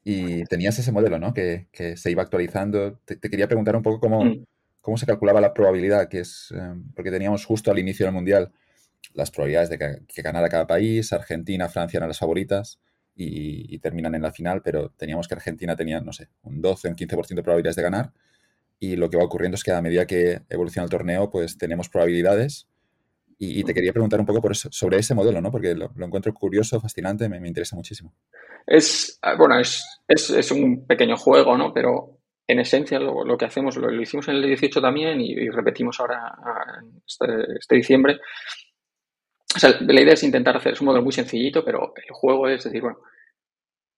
Y 0.04 0.44
tenías 0.44 0.78
ese 0.78 0.92
modelo, 0.92 1.18
¿no? 1.18 1.34
Que, 1.34 1.66
que 1.72 1.96
se 1.96 2.10
iba 2.10 2.22
actualizando. 2.22 2.98
Te, 3.04 3.18
quería 3.18 3.48
preguntar 3.48 3.76
un 3.76 3.82
poco 3.82 4.00
cómo, 4.00 4.24
mm. 4.24 4.44
cómo 4.80 4.96
se 4.96 5.06
calculaba 5.06 5.40
la 5.40 5.52
probabilidad, 5.52 6.08
que 6.08 6.20
es, 6.20 6.54
eh, 6.56 6.74
porque 6.94 7.10
teníamos 7.10 7.44
justo 7.44 7.70
al 7.70 7.78
inicio 7.78 8.06
del 8.06 8.14
Mundial 8.14 8.52
las 9.14 9.30
probabilidades 9.30 9.70
de 9.70 9.78
que, 9.78 10.22
ganara 10.22 10.48
cada 10.48 10.66
país, 10.66 11.12
Argentina, 11.12 11.68
Francia 11.68 11.98
eran 11.98 12.08
las 12.08 12.18
favoritas 12.18 12.78
y, 13.16 13.74
y, 13.74 13.78
terminan 13.80 14.14
en 14.14 14.22
la 14.22 14.32
final, 14.32 14.62
pero 14.62 14.90
teníamos 14.96 15.26
que 15.26 15.34
Argentina 15.34 15.74
tenía, 15.74 16.00
no 16.00 16.12
sé, 16.12 16.28
un 16.42 16.60
12, 16.60 16.88
un 16.88 16.94
15% 16.94 17.34
de 17.34 17.42
probabilidades 17.42 17.76
de 17.76 17.82
ganar 17.82 18.12
y 18.80 18.96
lo 18.96 19.10
que 19.10 19.16
va 19.16 19.24
ocurriendo 19.24 19.56
es 19.56 19.64
que 19.64 19.72
a 19.72 19.82
medida 19.82 20.06
que 20.06 20.42
evoluciona 20.48 20.84
el 20.84 20.90
torneo, 20.90 21.30
pues 21.30 21.58
tenemos 21.58 21.88
probabilidades. 21.88 22.66
Y, 23.40 23.62
te 23.62 23.72
quería 23.72 23.92
preguntar 23.92 24.18
un 24.18 24.26
poco 24.26 24.40
por 24.40 24.56
sobre 24.56 24.98
ese 24.98 25.14
modelo, 25.14 25.40
¿no? 25.40 25.52
Porque 25.52 25.72
lo, 25.72 25.92
encuentro 26.00 26.34
curioso, 26.34 26.80
fascinante, 26.80 27.28
me, 27.28 27.36
interesa 27.46 27.76
muchísimo. 27.76 28.12
Es, 28.66 29.16
ah, 29.22 29.36
bueno, 29.38 29.60
es, 29.60 29.84
es, 30.08 30.50
un 30.50 30.84
pequeño 30.88 31.16
juego, 31.16 31.56
¿no? 31.56 31.72
Pero 31.72 32.18
en 32.48 32.58
esencia 32.58 32.98
lo, 32.98 33.38
que 33.38 33.44
hacemos, 33.44 33.76
lo, 33.76 33.92
hicimos 34.02 34.26
en 34.26 34.36
el 34.36 34.42
18 34.42 34.80
también 34.80 35.20
y, 35.20 35.48
repetimos 35.50 36.00
ahora 36.00 36.34
este, 37.06 37.26
este, 37.60 37.76
diciembre. 37.76 38.18
O 39.54 39.58
sea, 39.60 39.70
la 39.80 40.00
idea 40.00 40.14
es 40.14 40.22
intentar 40.24 40.56
hacer, 40.56 40.72
es 40.72 40.80
un 40.80 40.86
modelo 40.86 41.04
muy 41.04 41.12
sencillito, 41.12 41.64
pero 41.64 41.92
el 41.94 42.12
juego 42.12 42.48
es 42.48 42.64
decir, 42.64 42.82
bueno, 42.82 42.98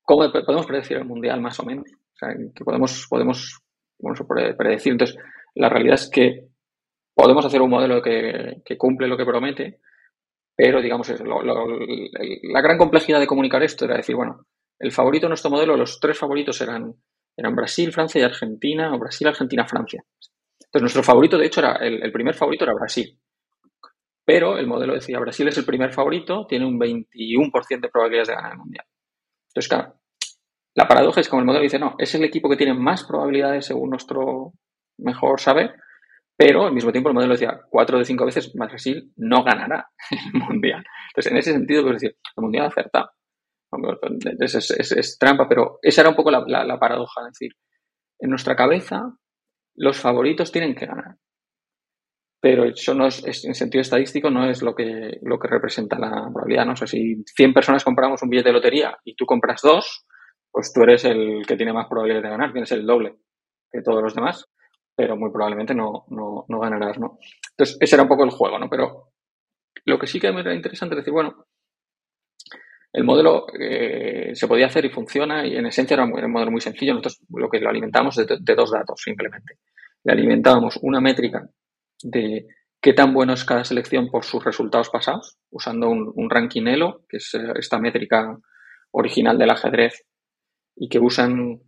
¿cómo 0.03 0.31
podemos 0.31 0.67
predecir 0.67 0.99
el 0.99 1.07
mundial 1.07 1.41
más 1.41 1.59
o 1.61 1.65
menos? 1.65 1.87
O 1.91 2.19
sea, 2.19 2.35
que 2.55 2.63
podemos, 2.63 3.07
podemos 3.09 3.63
puede 4.27 4.55
predecir. 4.55 4.93
Entonces, 4.93 5.17
la 5.55 5.69
realidad 5.69 5.95
es 5.95 6.11
que 6.11 6.49
podemos 7.15 7.45
hacer 7.45 7.61
un 7.61 7.71
modelo 7.71 8.01
que, 8.03 8.63
cumple 8.79 9.09
lo 9.09 9.17
que 9.17 9.25
promete, 9.25 9.81
pero 10.57 10.81
digamos, 10.81 11.11
la 11.21 12.61
gran 12.61 12.79
complejidad 12.79 13.21
de 13.21 13.27
comunicar 13.27 13.63
esto 13.63 13.85
era 13.85 13.97
decir, 13.97 14.17
bueno, 14.17 14.47
el 14.79 14.93
favorito 14.93 15.27
de 15.27 15.31
nuestro 15.31 15.51
modelo, 15.51 15.77
los 15.77 16.01
tres 16.01 16.19
favoritos 16.19 16.61
eran, 16.61 16.95
eran 17.37 17.55
Brasil, 17.55 17.93
Francia 17.93 18.21
y 18.21 18.25
Argentina, 18.25 18.95
o 18.95 18.99
Brasil, 18.99 19.29
Argentina, 19.29 19.67
Francia. 19.67 20.03
Entonces, 20.59 20.83
nuestro 20.83 21.03
favorito, 21.03 21.37
de 21.37 21.47
hecho, 21.47 21.61
era 21.61 21.77
el, 21.77 22.13
primer 22.13 22.35
favorito 22.35 22.65
era 22.65 22.75
Brasil. 22.75 23.19
Pero 24.25 24.57
el 24.57 24.67
modelo 24.67 24.95
decía, 24.95 25.19
Brasil 25.19 25.49
es 25.49 25.59
el 25.59 25.65
primer 25.65 25.93
favorito, 25.93 26.47
tiene 26.47 26.65
un 26.65 26.79
21% 26.79 27.81
de 27.81 27.89
probabilidades 27.89 28.29
de 28.29 28.35
ganar 28.35 28.53
el 28.53 28.59
Mundial. 28.59 28.87
Entonces, 29.49 29.69
claro, 29.69 30.00
la 30.75 30.87
paradoja 30.87 31.21
es 31.21 31.29
como 31.29 31.41
el 31.41 31.47
modelo 31.47 31.63
dice, 31.63 31.79
no, 31.79 31.95
es 31.99 32.15
el 32.15 32.25
equipo 32.25 32.49
que 32.49 32.57
tiene 32.57 32.75
más 32.75 33.05
probabilidades 33.05 33.67
según 33.67 33.91
nuestro 33.91 34.53
mejor 34.99 35.41
saber, 35.41 35.75
pero 36.41 36.65
al 36.65 36.73
mismo 36.73 36.91
tiempo 36.91 37.11
el 37.11 37.15
modelo 37.15 37.35
decía, 37.35 37.61
cuatro 37.69 37.99
de 37.99 38.05
cinco 38.07 38.25
veces 38.25 38.53
Brasil 38.55 39.13
no 39.17 39.45
ganará 39.45 39.91
el 40.11 40.41
Mundial. 40.41 40.83
Entonces, 41.11 41.33
en 41.33 41.39
ese 41.39 41.53
sentido, 41.53 41.83
pues 41.83 42.01
decir, 42.01 42.17
el 42.37 42.43
Mundial 42.43 42.67
acerta. 42.67 43.11
Es, 44.39 44.71
es, 44.91 45.19
trampa, 45.19 45.47
pero 45.49 45.79
esa 45.83 46.01
era 46.01 46.11
un 46.11 46.17
poco 46.17 46.31
la, 46.31 46.41
la, 46.47 46.79
paradoja. 46.79 47.21
Es 47.29 47.39
decir, 47.39 47.53
en 48.19 48.31
nuestra 48.31 48.57
cabeza, 48.57 49.15
los 49.77 49.99
favoritos 49.99 50.51
tienen 50.51 50.75
que 50.75 50.87
ganar. 50.87 51.17
Pero 52.41 52.65
eso 52.65 52.95
no 52.95 53.07
es, 53.07 53.45
en 53.45 53.55
sentido 53.55 53.83
estadístico, 53.83 54.31
no 54.31 54.49
es 54.49 54.63
lo 54.63 54.75
que, 54.75 55.19
lo 55.21 55.39
que 55.39 55.47
representa 55.47 55.99
la 55.99 56.31
probabilidad. 56.33 56.65
¿no? 56.65 56.73
O 56.73 56.87
si 56.87 57.23
100 57.37 57.53
personas 57.53 57.85
compramos 57.85 58.23
un 58.23 58.31
billete 58.31 58.49
de 58.49 58.55
lotería 58.55 58.97
y 59.05 59.15
tú 59.15 59.27
compras 59.27 59.61
dos, 59.63 60.07
pues 60.51 60.73
tú 60.73 60.83
eres 60.83 61.05
el 61.05 61.45
que 61.47 61.57
tiene 61.57 61.73
más 61.73 61.87
probabilidades 61.89 62.25
de 62.25 62.31
ganar, 62.31 62.53
tienes 62.53 62.73
el 62.73 62.87
doble 62.87 63.17
que 63.71 63.83
todos 63.83 64.03
los 64.03 64.15
demás, 64.15 64.47
pero 64.95 65.17
muy 65.17 65.31
probablemente 65.31 65.75
no, 65.75 66.05
no, 66.09 66.45
no 66.49 66.59
ganarás, 66.59 66.99
¿no? 66.99 67.19
Entonces, 67.51 67.77
ese 67.81 67.97
era 67.97 68.03
un 68.03 68.09
poco 68.09 68.25
el 68.25 68.31
juego, 68.31 68.59
¿no? 68.59 68.69
Pero 68.69 69.13
lo 69.85 69.99
que 69.99 70.07
sí 70.07 70.19
que 70.19 70.33
me 70.33 70.41
era 70.41 70.55
interesante 70.55 70.95
es 70.95 71.01
decir, 71.01 71.13
bueno, 71.13 71.47
el 72.93 73.05
modelo 73.05 73.47
eh, 73.59 74.33
se 74.35 74.49
podía 74.49 74.67
hacer 74.67 74.85
y 74.85 74.91
funciona 74.91 75.47
y 75.47 75.57
en 75.57 75.67
esencia 75.67 75.95
era 75.95 76.05
un, 76.05 76.31
modelo 76.31 76.51
muy 76.51 76.61
sencillo. 76.61 76.95
Nosotros 76.95 77.21
lo 77.31 77.49
que 77.49 77.61
lo 77.61 77.71
alimentamos 77.71 78.17
de, 78.17 78.27
de 78.41 78.55
dos 78.55 78.73
datos 78.73 79.01
simplemente. 79.01 79.59
le 80.05 80.13
alimentábamos 80.13 80.79
una 80.83 81.01
métrica 81.01 81.49
de 82.03 82.47
qué 82.81 82.93
tan 82.93 83.13
bueno 83.15 83.35
es 83.35 83.45
cada 83.45 83.65
selección 83.65 84.11
por 84.11 84.25
sus 84.25 84.45
resultados 84.45 84.91
pasados, 84.91 85.39
usando 85.51 85.89
un, 85.89 86.11
un 86.15 86.31
ranking 86.31 86.67
Elo, 86.67 87.05
que 87.09 87.19
es 87.19 87.35
eh, 87.35 87.53
esta 87.57 87.79
métrica 87.79 88.37
original 88.93 89.39
del 89.39 89.51
ajedrez 89.51 90.05
y 90.77 90.89
que 90.89 90.99
usan 90.99 91.61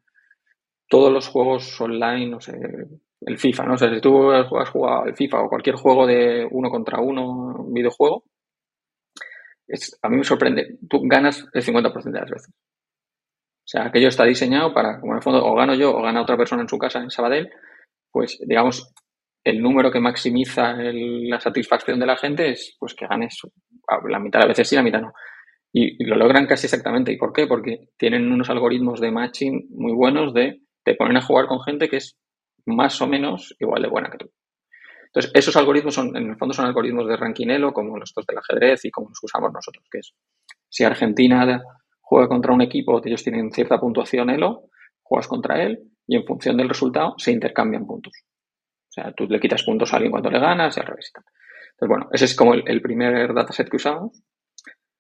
todos 0.89 1.13
los 1.13 1.29
juegos 1.29 1.81
online, 1.81 2.29
no 2.29 2.41
sé, 2.41 2.53
el 3.23 3.39
FIFA, 3.39 3.65
¿no? 3.65 3.75
O 3.75 3.79
sea, 3.79 3.93
si 3.95 4.01
tú 4.01 4.31
has 4.31 4.49
jugado 4.71 5.07
el 5.07 5.17
FIFA 5.17 5.43
o 5.43 5.49
cualquier 5.49 5.77
juego 5.77 6.07
de 6.07 6.47
uno 6.51 6.71
contra 6.71 7.01
uno, 7.01 7.67
videojuego, 7.71 8.25
a 10.03 10.09
mí 10.09 10.17
me 10.17 10.25
sorprende, 10.25 10.79
tú 10.89 11.01
ganas 11.05 11.47
el 11.53 11.63
50% 11.63 12.13
de 12.13 12.21
las 12.21 12.31
veces. 12.31 12.53
O 12.53 13.69
sea, 13.69 13.87
aquello 13.87 14.09
está 14.09 14.25
diseñado 14.25 14.75
para, 14.75 15.01
como 15.01 15.13
en 15.13 15.19
el 15.19 15.23
fondo, 15.23 15.45
o 15.45 15.55
gano 15.55 15.75
yo 15.75 15.97
o 15.97 16.03
gana 16.03 16.21
otra 16.21 16.37
persona 16.37 16.63
en 16.63 16.69
su 16.69 16.79
casa 16.79 16.99
en 16.99 17.11
Sabadell, 17.11 17.49
pues 18.11 18.39
digamos, 18.47 18.93
el 19.45 19.63
número 19.63 19.91
que 19.91 20.01
maximiza 20.01 20.75
la 20.77 21.41
satisfacción 21.41 21.99
de 21.99 22.07
la 22.07 22.17
gente 22.17 22.51
es 22.51 22.77
pues 22.79 22.95
que 22.95 23.07
ganes 23.07 23.39
la 24.09 24.19
mitad 24.21 24.41
de 24.41 24.49
veces 24.49 24.69
sí, 24.69 24.77
la 24.77 24.83
mitad 24.83 25.01
no. 25.01 25.13
Y, 25.73 26.05
lo 26.05 26.17
logran 26.17 26.47
casi 26.47 26.67
exactamente. 26.67 27.13
¿Y 27.13 27.17
por 27.17 27.33
qué? 27.33 27.47
Porque 27.47 27.89
tienen 27.97 28.31
unos 28.31 28.51
algoritmos 28.51 29.01
de 29.01 29.11
matching 29.11 29.69
muy 29.71 29.93
buenos 29.93 30.35
de 30.35 30.61
te 30.85 30.95
ponen 30.95 31.17
a 31.17 31.23
jugar 31.23 31.47
con 31.47 31.61
gente 31.63 31.89
que 31.89 31.97
es 31.97 32.19
más 32.67 33.01
o 33.01 33.07
menos 33.07 33.55
igual 33.59 33.83
de 33.83 33.89
buena 33.89 34.11
que 34.11 34.19
tú. 34.19 34.31
Entonces, 35.07 35.31
esos 35.35 35.57
algoritmos 35.57 35.95
son, 35.95 36.17
en 36.17 36.31
el 36.31 36.37
fondo 36.37 36.55
son 36.55 36.67
algoritmos 36.67 37.07
de 37.07 37.17
ranking 37.17 37.49
Elo, 37.49 37.73
como 37.73 37.99
los 37.99 38.13
dos 38.15 38.25
del 38.27 38.39
ajedrez 38.39 38.85
y 38.85 38.91
como 38.91 39.11
los 39.11 39.19
usamos 39.23 39.53
nosotros, 39.53 39.85
que 39.91 39.99
es 39.99 40.15
si 40.69 40.85
Argentina 40.85 41.63
juega 42.01 42.29
contra 42.29 42.53
un 42.53 42.63
equipo 42.63 43.01
ellos 43.05 43.23
tienen 43.23 43.51
cierta 43.53 43.79
puntuación 43.79 44.31
Elo, 44.31 44.71
juegas 45.03 45.29
contra 45.29 45.63
él 45.63 45.81
y 46.07 46.17
en 46.17 46.25
función 46.25 46.57
del 46.57 46.69
resultado 46.69 47.15
se 47.19 47.31
intercambian 47.31 47.87
puntos. 47.87 48.13
O 48.89 48.93
sea, 48.93 49.13
tú 49.13 49.27
le 49.27 49.39
quitas 49.39 49.63
puntos 49.63 49.93
a 49.93 49.97
alguien 49.97 50.11
cuando 50.11 50.31
le 50.31 50.39
ganas 50.39 50.77
y 50.77 50.81
al 50.81 50.87
revés. 50.87 51.13
Entonces, 51.15 51.89
bueno, 51.89 52.09
ese 52.13 52.25
es 52.25 52.35
como 52.35 52.55
el, 52.55 52.63
el 52.67 52.81
primer 52.81 53.35
dataset 53.35 53.69
que 53.69 53.77
usamos. 53.77 54.23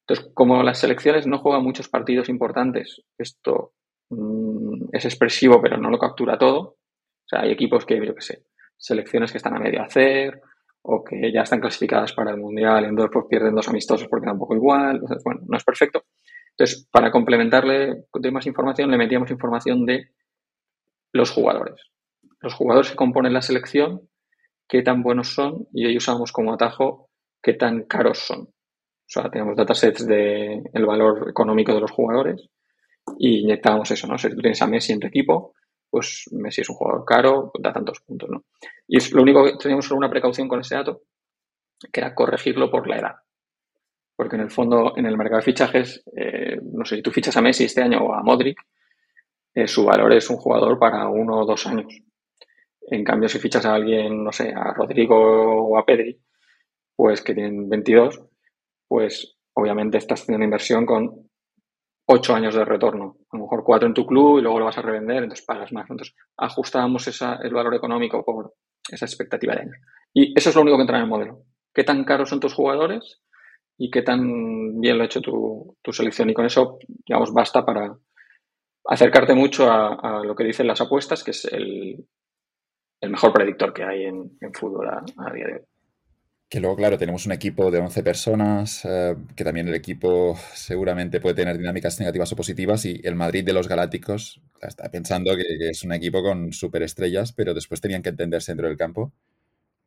Entonces, 0.06 0.32
como 0.34 0.62
las 0.62 0.78
selecciones 0.78 1.26
no 1.26 1.38
juegan 1.38 1.62
muchos 1.62 1.88
partidos 1.88 2.28
importantes, 2.28 3.02
esto 3.18 3.72
mm, 4.10 4.86
es 4.92 5.04
expresivo, 5.04 5.60
pero 5.62 5.76
no 5.76 5.90
lo 5.90 5.98
captura 5.98 6.38
todo. 6.38 6.60
O 6.60 7.28
sea, 7.28 7.42
hay 7.42 7.52
equipos 7.52 7.86
que, 7.86 8.04
yo 8.04 8.14
qué 8.14 8.20
sé, 8.20 8.44
selecciones 8.76 9.30
que 9.30 9.38
están 9.38 9.54
a 9.54 9.60
medio 9.60 9.82
hacer 9.82 10.40
o 10.82 11.04
que 11.04 11.32
ya 11.32 11.42
están 11.42 11.60
clasificadas 11.60 12.12
para 12.12 12.32
el 12.32 12.38
Mundial 12.38 12.84
y 12.84 12.88
entonces 12.88 13.10
pues 13.12 13.26
pierden 13.30 13.54
dos 13.54 13.68
amistosos 13.68 14.08
porque 14.08 14.26
tampoco 14.26 14.56
igual. 14.56 14.96
Entonces, 14.96 15.22
bueno, 15.24 15.40
no 15.46 15.56
es 15.56 15.64
perfecto. 15.64 16.04
Entonces, 16.50 16.88
para 16.90 17.10
complementarle 17.10 18.04
de 18.12 18.30
más 18.30 18.46
información, 18.46 18.90
le 18.90 18.98
metíamos 18.98 19.30
información 19.30 19.86
de 19.86 20.10
los 21.12 21.30
jugadores. 21.30 21.80
Los 22.40 22.54
jugadores 22.54 22.90
que 22.90 22.96
componen 22.96 23.32
la 23.32 23.42
selección, 23.42 24.08
qué 24.68 24.82
tan 24.82 25.02
buenos 25.02 25.28
son 25.28 25.68
y 25.72 25.86
hoy 25.86 25.96
usamos 25.96 26.32
como 26.32 26.52
atajo 26.52 27.08
qué 27.42 27.54
tan 27.54 27.84
caros 27.84 28.18
son. 28.18 28.51
O 29.14 29.20
sea, 29.20 29.30
tenemos 29.30 29.54
datasets 29.54 30.06
del 30.06 30.62
el 30.72 30.86
valor 30.86 31.28
económico 31.28 31.74
de 31.74 31.80
los 31.80 31.90
jugadores 31.90 32.48
y 33.18 33.40
inyectamos 33.40 33.90
eso, 33.90 34.06
¿no? 34.06 34.16
Si 34.16 34.30
tú 34.30 34.36
tienes 34.36 34.62
a 34.62 34.66
Messi 34.66 34.94
en 34.94 35.00
tu 35.00 35.06
equipo, 35.06 35.52
pues 35.90 36.30
Messi 36.32 36.62
es 36.62 36.70
un 36.70 36.76
jugador 36.76 37.04
caro, 37.04 37.52
da 37.60 37.74
tantos 37.74 38.00
puntos, 38.00 38.30
¿no? 38.30 38.44
Y 38.88 38.96
es 38.96 39.12
lo 39.12 39.20
único 39.20 39.44
que 39.44 39.52
teníamos 39.58 39.84
solo 39.84 39.98
una 39.98 40.08
precaución 40.08 40.48
con 40.48 40.60
ese 40.60 40.76
dato, 40.76 41.02
que 41.92 42.00
era 42.00 42.14
corregirlo 42.14 42.70
por 42.70 42.88
la 42.88 42.96
edad. 42.96 43.14
Porque 44.16 44.36
en 44.36 44.42
el 44.42 44.50
fondo, 44.50 44.94
en 44.96 45.04
el 45.04 45.18
mercado 45.18 45.40
de 45.40 45.44
fichajes, 45.44 46.02
eh, 46.16 46.58
no 46.62 46.86
sé, 46.86 46.96
si 46.96 47.02
tú 47.02 47.10
fichas 47.10 47.36
a 47.36 47.42
Messi 47.42 47.64
este 47.64 47.82
año 47.82 47.98
o 47.98 48.14
a 48.14 48.22
Modric, 48.22 48.58
eh, 49.54 49.68
su 49.68 49.84
valor 49.84 50.14
es 50.14 50.30
un 50.30 50.38
jugador 50.38 50.78
para 50.78 51.06
uno 51.08 51.40
o 51.40 51.44
dos 51.44 51.66
años. 51.66 51.92
En 52.80 53.04
cambio, 53.04 53.28
si 53.28 53.38
fichas 53.38 53.66
a 53.66 53.74
alguien, 53.74 54.24
no 54.24 54.32
sé, 54.32 54.54
a 54.56 54.72
Rodrigo 54.72 55.68
o 55.68 55.76
a 55.76 55.84
Pedri, 55.84 56.18
pues 56.96 57.20
que 57.20 57.34
tienen 57.34 57.68
22, 57.68 58.31
pues 58.92 59.38
obviamente 59.54 59.96
estás 59.96 60.20
haciendo 60.20 60.36
una 60.36 60.44
inversión 60.44 60.84
con 60.84 61.30
ocho 62.06 62.34
años 62.34 62.54
de 62.54 62.62
retorno. 62.62 63.16
A 63.30 63.38
lo 63.38 63.44
mejor 63.44 63.64
cuatro 63.64 63.88
en 63.88 63.94
tu 63.94 64.04
club 64.04 64.38
y 64.38 64.42
luego 64.42 64.58
lo 64.58 64.66
vas 64.66 64.76
a 64.76 64.82
revender, 64.82 65.22
entonces 65.22 65.46
pagas 65.46 65.72
más. 65.72 65.88
Entonces 65.88 66.14
ajustábamos 66.36 67.08
esa, 67.08 67.36
el 67.36 67.54
valor 67.54 67.74
económico 67.74 68.22
por 68.22 68.52
esa 68.90 69.06
expectativa 69.06 69.54
de 69.54 69.62
años. 69.62 69.76
Y 70.12 70.38
eso 70.38 70.50
es 70.50 70.54
lo 70.54 70.60
único 70.60 70.76
que 70.76 70.82
entra 70.82 70.98
en 70.98 71.04
el 71.04 71.08
modelo. 71.08 71.42
¿Qué 71.72 71.84
tan 71.84 72.04
caros 72.04 72.28
son 72.28 72.38
tus 72.38 72.52
jugadores 72.52 73.22
y 73.78 73.90
qué 73.90 74.02
tan 74.02 74.78
bien 74.78 74.98
lo 74.98 75.04
ha 75.04 75.06
hecho 75.06 75.22
tu, 75.22 75.74
selección? 75.90 76.28
Y 76.28 76.34
con 76.34 76.44
eso, 76.44 76.78
digamos, 76.86 77.32
basta 77.32 77.64
para 77.64 77.96
acercarte 78.84 79.32
mucho 79.32 79.72
a, 79.72 80.22
lo 80.22 80.36
que 80.36 80.44
dicen 80.44 80.66
las 80.66 80.82
apuestas, 80.82 81.24
que 81.24 81.30
es 81.30 81.46
el, 81.46 82.06
mejor 83.00 83.32
predictor 83.32 83.72
que 83.72 83.84
hay 83.84 84.04
en, 84.04 84.38
fútbol 84.52 84.86
a 84.86 85.32
día 85.32 85.46
de 85.46 85.54
hoy. 85.54 85.71
Que 86.52 86.60
luego, 86.60 86.76
claro, 86.76 86.98
tenemos 86.98 87.24
un 87.24 87.32
equipo 87.32 87.70
de 87.70 87.78
11 87.78 88.02
personas, 88.02 88.84
eh, 88.84 89.16
que 89.34 89.42
también 89.42 89.68
el 89.68 89.74
equipo 89.74 90.38
seguramente 90.52 91.18
puede 91.18 91.34
tener 91.34 91.56
dinámicas 91.56 91.98
negativas 91.98 92.30
o 92.30 92.36
positivas, 92.36 92.84
y 92.84 93.00
el 93.04 93.14
Madrid 93.14 93.42
de 93.42 93.54
los 93.54 93.68
Galácticos 93.68 94.42
está 94.60 94.90
pensando 94.90 95.34
que, 95.34 95.44
es 95.70 95.82
un 95.82 95.94
equipo 95.94 96.22
con 96.22 96.52
superestrellas, 96.52 97.32
pero 97.32 97.54
después 97.54 97.80
tenían 97.80 98.02
que 98.02 98.10
entenderse 98.10 98.52
dentro 98.52 98.68
del 98.68 98.76
campo. 98.76 99.14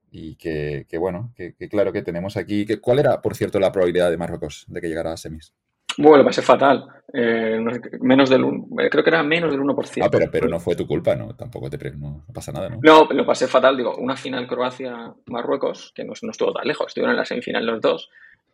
Y 0.10 0.38
que, 0.38 0.88
bueno, 0.98 1.34
que, 1.36 1.54
claro 1.70 1.94
que 1.94 2.02
tenemos 2.02 2.36
aquí. 2.36 2.66
Que, 2.66 2.80
¿Cuál 2.82 2.98
era, 2.98 3.22
por 3.22 3.36
cierto, 3.36 3.60
la 3.60 3.72
probabilidad 3.72 4.10
de 4.10 4.18
Marruecos 4.18 4.66
de 4.68 4.82
que 4.82 4.88
llegara 4.88 5.14
a 5.14 5.18
semis? 5.18 5.54
Bueno, 5.98 6.18
lo 6.18 6.26
pasé 6.26 6.42
fatal. 6.42 6.88
Eh, 7.14 7.60
menos 8.02 8.30
del 8.30 8.44
eh, 8.44 8.90
creo 8.90 9.04
que 9.04 9.10
era 9.10 9.24
menos 9.24 9.52
del 9.52 9.62
1%. 9.62 10.04
Ah, 10.04 10.10
pero, 10.12 10.30
pero 10.30 10.50
no 10.50 10.60
fue 10.60 10.76
tu 10.76 10.86
culpa, 10.86 11.16
¿no? 11.16 11.34
Tampoco 11.36 11.70
te 11.70 11.92
no, 11.92 12.26
pasa 12.34 12.52
nada, 12.52 12.70
¿no? 12.70 12.80
No, 12.82 13.08
lo 13.10 13.26
pasé 13.26 13.48
fatal. 13.48 13.78
Digo, 13.78 13.96
una 13.96 14.18
final 14.18 14.48
Croacia-Marruecos, 14.48 15.94
que 15.96 16.04
no, 16.04 16.14
no, 16.22 16.32
estuvo 16.32 16.52
tan 16.52 16.68
lejos, 16.68 16.88
estuvieron 16.88 17.12
en 17.12 17.20
la 17.20 17.26
semifinal 17.26 17.66
los 17.66 17.80
dos, 17.80 18.10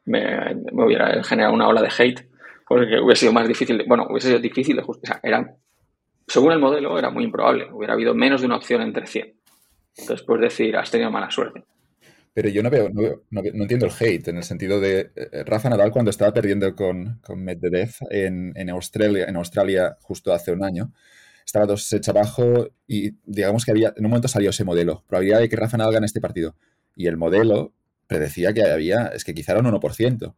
me, 0.06 0.56
hubiera 0.74 1.24
generado 1.24 1.54
una 1.54 1.68
ola 1.68 1.82
de 1.82 1.90
hate, 1.98 2.30
porque 2.68 3.00
hubiese 3.00 3.22
sido 3.22 3.34
más 3.34 3.48
difícil, 3.48 3.84
bueno, 3.88 4.06
hubiese 4.10 4.28
sido 4.28 4.40
difícil 4.40 4.76
de 4.76 4.84
justicia. 4.84 5.20
Era, 5.24 5.56
según 6.28 6.52
el 6.52 6.60
modelo, 6.60 7.00
era 7.00 7.10
muy 7.10 7.24
improbable. 7.24 7.68
Hubiera 7.72 7.94
habido 7.94 8.14
menos 8.14 8.42
de 8.42 8.48
una 8.48 8.58
opción 8.58 8.82
entre 8.82 9.08
100. 9.08 9.34
Entonces 9.98 10.26
puedes 10.26 10.44
decir, 10.44 10.78
has 10.78 10.92
tenido 10.92 11.10
mala 11.10 11.32
suerte. 11.32 11.64
Pero 12.34 12.48
yo 12.50 12.64
no 12.64 12.70
veo, 12.70 12.90
no, 12.90 13.42
entiendo 13.44 13.86
el 13.86 13.92
hate, 13.92 14.30
en 14.30 14.38
el 14.38 14.44
sentido 14.44 14.80
de 14.80 15.12
eh, 15.16 15.44
Rafa 15.44 15.70
Nadal 15.70 15.92
cuando 15.92 16.12
estaba 16.12 16.34
perdiendo 16.34 16.76
con, 16.76 17.20
con 17.26 17.44
Medvedev 17.44 17.92
en, 18.10 18.54
en, 18.56 18.70
Australia, 18.70 19.26
en 19.28 19.36
Australia 19.36 19.98
justo 20.02 20.34
hace 20.34 20.54
un 20.54 20.64
año, 20.64 20.94
estaba 21.46 21.66
dos 21.66 21.92
hechos 21.92 22.16
abajo 22.16 22.70
y 22.88 23.12
digamos 23.26 23.66
que 23.66 23.72
había, 23.72 23.94
en 23.98 24.06
un 24.06 24.12
momento 24.12 24.30
salió 24.30 24.52
ese 24.52 24.64
modelo, 24.64 25.04
probabilidad 25.08 25.40
de 25.40 25.50
que 25.50 25.58
Rafa 25.58 25.78
Nadal 25.78 25.94
gane 25.94 26.06
este 26.06 26.22
partido. 26.22 26.56
Y 26.96 27.08
el 27.08 27.18
modelo 27.18 27.74
predecía 28.08 28.54
que 28.54 28.64
había, 28.64 29.08
es 29.08 29.26
que 29.26 29.34
quizá 29.34 29.54
era 29.54 29.62
un 29.62 29.68
1%. 29.68 30.36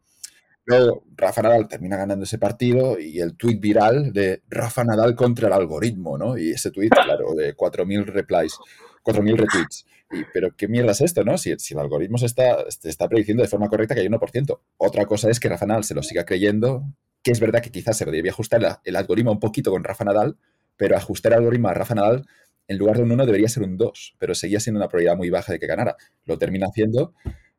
Luego 0.65 1.03
Rafa 1.15 1.41
Nadal 1.43 1.67
termina 1.67 1.97
ganando 1.97 2.23
ese 2.23 2.39
partido 2.39 2.97
y 2.99 3.19
el 3.19 3.35
tweet 3.35 3.57
viral 3.57 4.13
de 4.13 4.41
Rafa 4.49 4.83
Nadal 4.83 5.15
contra 5.15 5.47
el 5.47 5.53
algoritmo, 5.53 6.17
¿no? 6.17 6.37
Y 6.37 6.51
ese 6.51 6.71
tweet, 6.71 6.89
claro, 6.89 7.35
de 7.35 7.55
4.000 7.55 8.05
replies, 8.05 8.57
4.000 9.03 9.37
retweets 9.37 9.85
pero 10.33 10.55
¿qué 10.55 10.67
mierda 10.67 10.91
es 10.91 11.01
esto, 11.01 11.23
no? 11.23 11.37
Si, 11.37 11.51
el 11.51 11.79
algoritmo 11.79 12.17
se 12.17 12.25
está, 12.25 12.65
está 12.83 13.07
prediciendo 13.07 13.43
de 13.43 13.49
forma 13.49 13.69
correcta 13.69 13.95
que 13.95 14.01
hay 14.01 14.07
1%. 14.07 14.59
Otra 14.77 15.05
cosa 15.05 15.29
es 15.29 15.39
que 15.39 15.49
Rafa 15.49 15.65
Nadal 15.65 15.83
se 15.83 15.93
lo 15.93 16.03
siga 16.03 16.25
creyendo, 16.25 16.83
que 17.21 17.31
es 17.31 17.39
verdad 17.39 17.61
que 17.61 17.71
quizás 17.71 17.97
se 17.97 18.05
debería 18.05 18.31
ajustar 18.31 18.79
el 18.83 18.95
algoritmo 18.95 19.31
un 19.31 19.39
poquito 19.39 19.71
con 19.71 19.83
Rafa 19.83 20.03
Nadal, 20.03 20.37
pero 20.77 20.97
ajustar 20.97 21.33
el 21.33 21.39
algoritmo 21.39 21.69
a 21.69 21.73
Rafa 21.73 21.95
Nadal 21.95 22.25
en 22.67 22.77
lugar 22.77 22.97
de 22.97 23.03
un 23.03 23.11
1 23.11 23.25
debería 23.25 23.49
ser 23.49 23.63
un 23.63 23.77
2, 23.77 24.15
pero 24.17 24.35
seguía 24.35 24.59
siendo 24.59 24.79
una 24.79 24.87
probabilidad 24.87 25.17
muy 25.17 25.29
baja 25.29 25.51
de 25.51 25.59
que 25.59 25.67
ganara. 25.67 25.97
Lo 26.25 26.37
termina 26.37 26.67
haciendo 26.67 27.13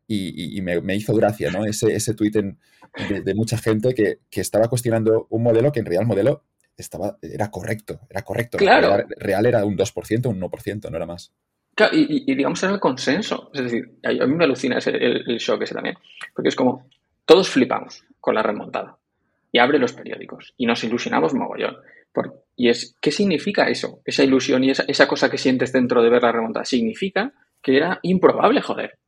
y, 0.07 0.61
me, 0.63 0.97
hizo 0.97 1.15
gracia, 1.15 1.51
¿no? 1.51 1.65
Ese, 1.65 1.95
ese 1.95 2.15
tuit 2.15 2.35
de, 2.35 3.35
mucha 3.35 3.59
gente 3.59 3.95
que, 3.95 4.19
estaba 4.31 4.69
cuestionando 4.69 5.27
un 5.31 5.43
modelo 5.43 5.73
que 5.73 5.81
en 5.81 5.87
realidad 5.87 6.03
el 6.03 6.09
modelo 6.09 6.45
estaba, 6.77 7.19
era 7.21 7.51
correcto, 7.51 8.01
era 8.09 8.23
correcto. 8.23 8.59
Claro. 8.59 9.05
real 9.19 9.47
era 9.47 9.65
un 9.65 9.77
2%, 9.77 10.27
un 10.27 10.41
1%, 10.41 10.91
no 10.91 10.97
era 10.97 11.07
más 11.07 11.33
y, 11.93 12.35
digamos 12.35 12.63
era 12.63 12.75
el 12.75 12.81
consenso. 12.81 13.51
Es 13.53 13.65
decir, 13.65 13.99
a 14.03 14.27
mí 14.27 14.35
me 14.35 14.45
alucina 14.45 14.79
ese, 14.79 14.91
el, 14.91 15.39
shock 15.39 15.63
ese 15.63 15.75
también. 15.75 15.97
Porque 16.35 16.49
es 16.49 16.57
como, 16.57 16.89
todos 17.25 17.49
flipamos 17.49 18.05
con 18.21 18.35
la 18.35 18.43
remontada. 18.43 18.97
Y 19.51 19.59
abre 19.59 19.79
los 19.79 19.93
periódicos. 19.93 20.55
Y 20.57 20.67
nos 20.67 20.83
ilusionamos 20.85 21.35
mogollón. 21.35 21.77
y 22.57 22.69
es, 22.69 22.97
¿qué 23.01 23.11
significa 23.11 23.69
eso? 23.69 24.01
Esa 24.05 24.25
ilusión 24.25 24.65
y 24.65 24.71
esa, 24.71 24.85
esa, 24.87 25.09
cosa 25.09 25.31
que 25.31 25.39
sientes 25.39 25.73
dentro 25.73 26.03
de 26.03 26.11
ver 26.11 26.23
la 26.23 26.33
remontada. 26.33 26.65
Significa 26.65 27.33
que 27.63 27.77
era 27.77 27.99
improbable, 28.03 28.61
joder. 28.61 28.99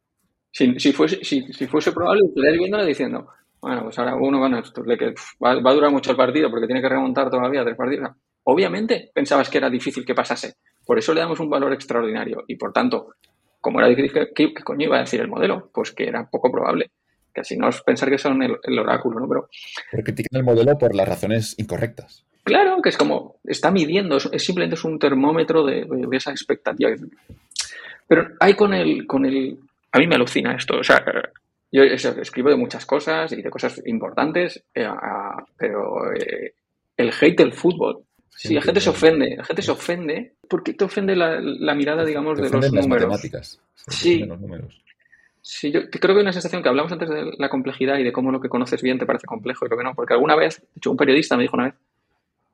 Si, 0.51 0.79
si 0.81 0.93
fuese, 0.93 1.23
si, 1.23 1.67
fuese 1.67 1.93
probable, 1.93 2.23
estarías 2.27 2.57
viéndola 2.57 2.85
diciendo, 2.85 3.29
bueno, 3.61 3.83
pues 3.85 3.99
ahora 3.99 4.15
uno 4.17 4.39
bueno, 4.39 4.63
que 4.63 5.15
va, 5.45 5.61
va, 5.61 5.71
a 5.71 5.75
durar 5.75 5.91
mucho 5.91 6.13
el 6.13 6.17
partido 6.17 6.49
porque 6.51 6.67
tiene 6.67 6.81
que 6.81 6.89
remontar 6.89 7.31
todavía 7.31 7.63
tres 7.63 7.77
partidos. 7.77 8.13
Obviamente 8.45 9.11
pensabas 9.13 9.51
que 9.51 9.59
era 9.59 9.69
difícil 9.69 10.07
que 10.07 10.15
pasase. 10.15 10.55
Por 10.87 10.99
eso 10.99 11.13
le 11.13 11.21
damos 11.21 11.41
un 11.41 11.51
valor 11.51 11.73
extraordinario 11.73 12.45
y 12.47 12.55
por 12.55 12.73
tanto, 12.73 13.15
como 13.61 13.81
era 13.81 13.89
difícil, 13.89 14.29
¿qué, 14.35 14.55
coño 14.55 14.87
iba 14.87 14.97
a 14.97 15.01
decir 15.01 15.21
el 15.21 15.29
modelo? 15.29 15.69
Pues 15.75 15.91
que 15.91 16.07
era 16.07 16.25
poco 16.31 16.51
probable. 16.51 16.91
Que 17.35 17.41
así 17.41 17.57
no 17.57 17.69
es 17.69 17.83
pensar 17.83 18.09
que 18.09 18.17
son 18.17 18.41
el, 18.43 18.79
oráculo, 18.79 19.21
¿no? 19.21 19.29
Pero, 19.29 19.49
Pero 19.91 20.05
critican 20.05 20.39
el 20.39 20.45
modelo 20.45 20.79
por 20.79 20.95
las 20.95 21.07
razones 21.07 21.55
incorrectas. 21.59 22.25
Claro, 22.45 22.81
que 22.81 22.91
es 22.91 22.97
como, 22.97 23.41
está 23.45 23.73
midiendo, 23.73 24.19
es, 24.19 24.31
simplemente 24.45 24.77
es 24.77 24.85
un 24.85 25.01
termómetro 25.01 25.65
de, 25.65 25.85
esa 26.13 26.31
expectativa. 26.31 26.91
Pero 28.07 28.29
hay 28.39 28.55
con 28.55 28.73
el, 28.73 29.05
con 29.05 29.27
el, 29.27 29.59
a 29.91 29.99
mí 29.99 30.07
me 30.07 30.15
alucina 30.15 30.55
esto, 30.55 30.79
o 30.79 30.85
sea, 30.85 31.05
yo 31.73 31.83
escribo 31.83 32.49
de 32.49 32.57
muchas 32.57 32.87
cosas 32.87 33.33
y 33.33 33.43
de 33.43 33.51
cosas 33.51 33.83
importantes, 33.85 34.63
eh, 34.73 34.89
pero 35.59 36.15
eh, 36.15 36.55
el 36.97 37.13
hate 37.21 37.39
del 37.39 37.53
fútbol, 37.53 38.05
si 38.37 38.55
la 38.55 38.63
gente 38.63 38.81
se 38.81 38.91
ofende, 38.91 39.37
la 39.37 39.45
gente 39.45 39.63
se 39.63 39.71
ofende, 39.71 40.35
¿por 40.49 40.63
qué 40.63 40.75
te 40.75 40.85
ofende 40.85 41.17
la, 41.17 41.75
mirada, 41.75 42.05
digamos, 42.05 42.37
de 42.37 42.51
los 42.51 42.73
números? 42.73 42.87
matemáticas. 42.87 43.61
Sí. 43.89 44.25
Los 44.25 44.41
números. 44.41 44.83
Sí, 45.41 45.71
yo 45.71 45.89
creo 45.89 46.15
que 46.15 46.19
hay 46.19 46.23
una 46.23 46.33
sensación 46.33 46.63
que 46.63 46.69
hablamos 46.69 46.91
antes 46.91 47.09
de 47.09 47.33
la 47.39 47.49
complejidad 47.49 47.99
y 47.99 48.03
de 48.03 48.13
cómo 48.13 48.33
lo 48.33 48.41
que 48.41 48.49
conoces 48.49 48.83
bien 48.83 48.99
te 48.99 49.07
parece 49.07 49.27
complejo 49.27 49.65
y 49.65 49.69
lo 49.69 49.77
que 49.77 49.85
no, 49.85 49.95
porque 49.95 50.13
alguna 50.13 50.35
vez, 50.35 50.61
de 50.61 50.67
hecho, 50.79 50.91
un 50.91 50.97
periodista 50.97 51.37
me 51.37 51.45
dijo 51.45 51.57
una 51.57 51.67
vez 51.67 51.75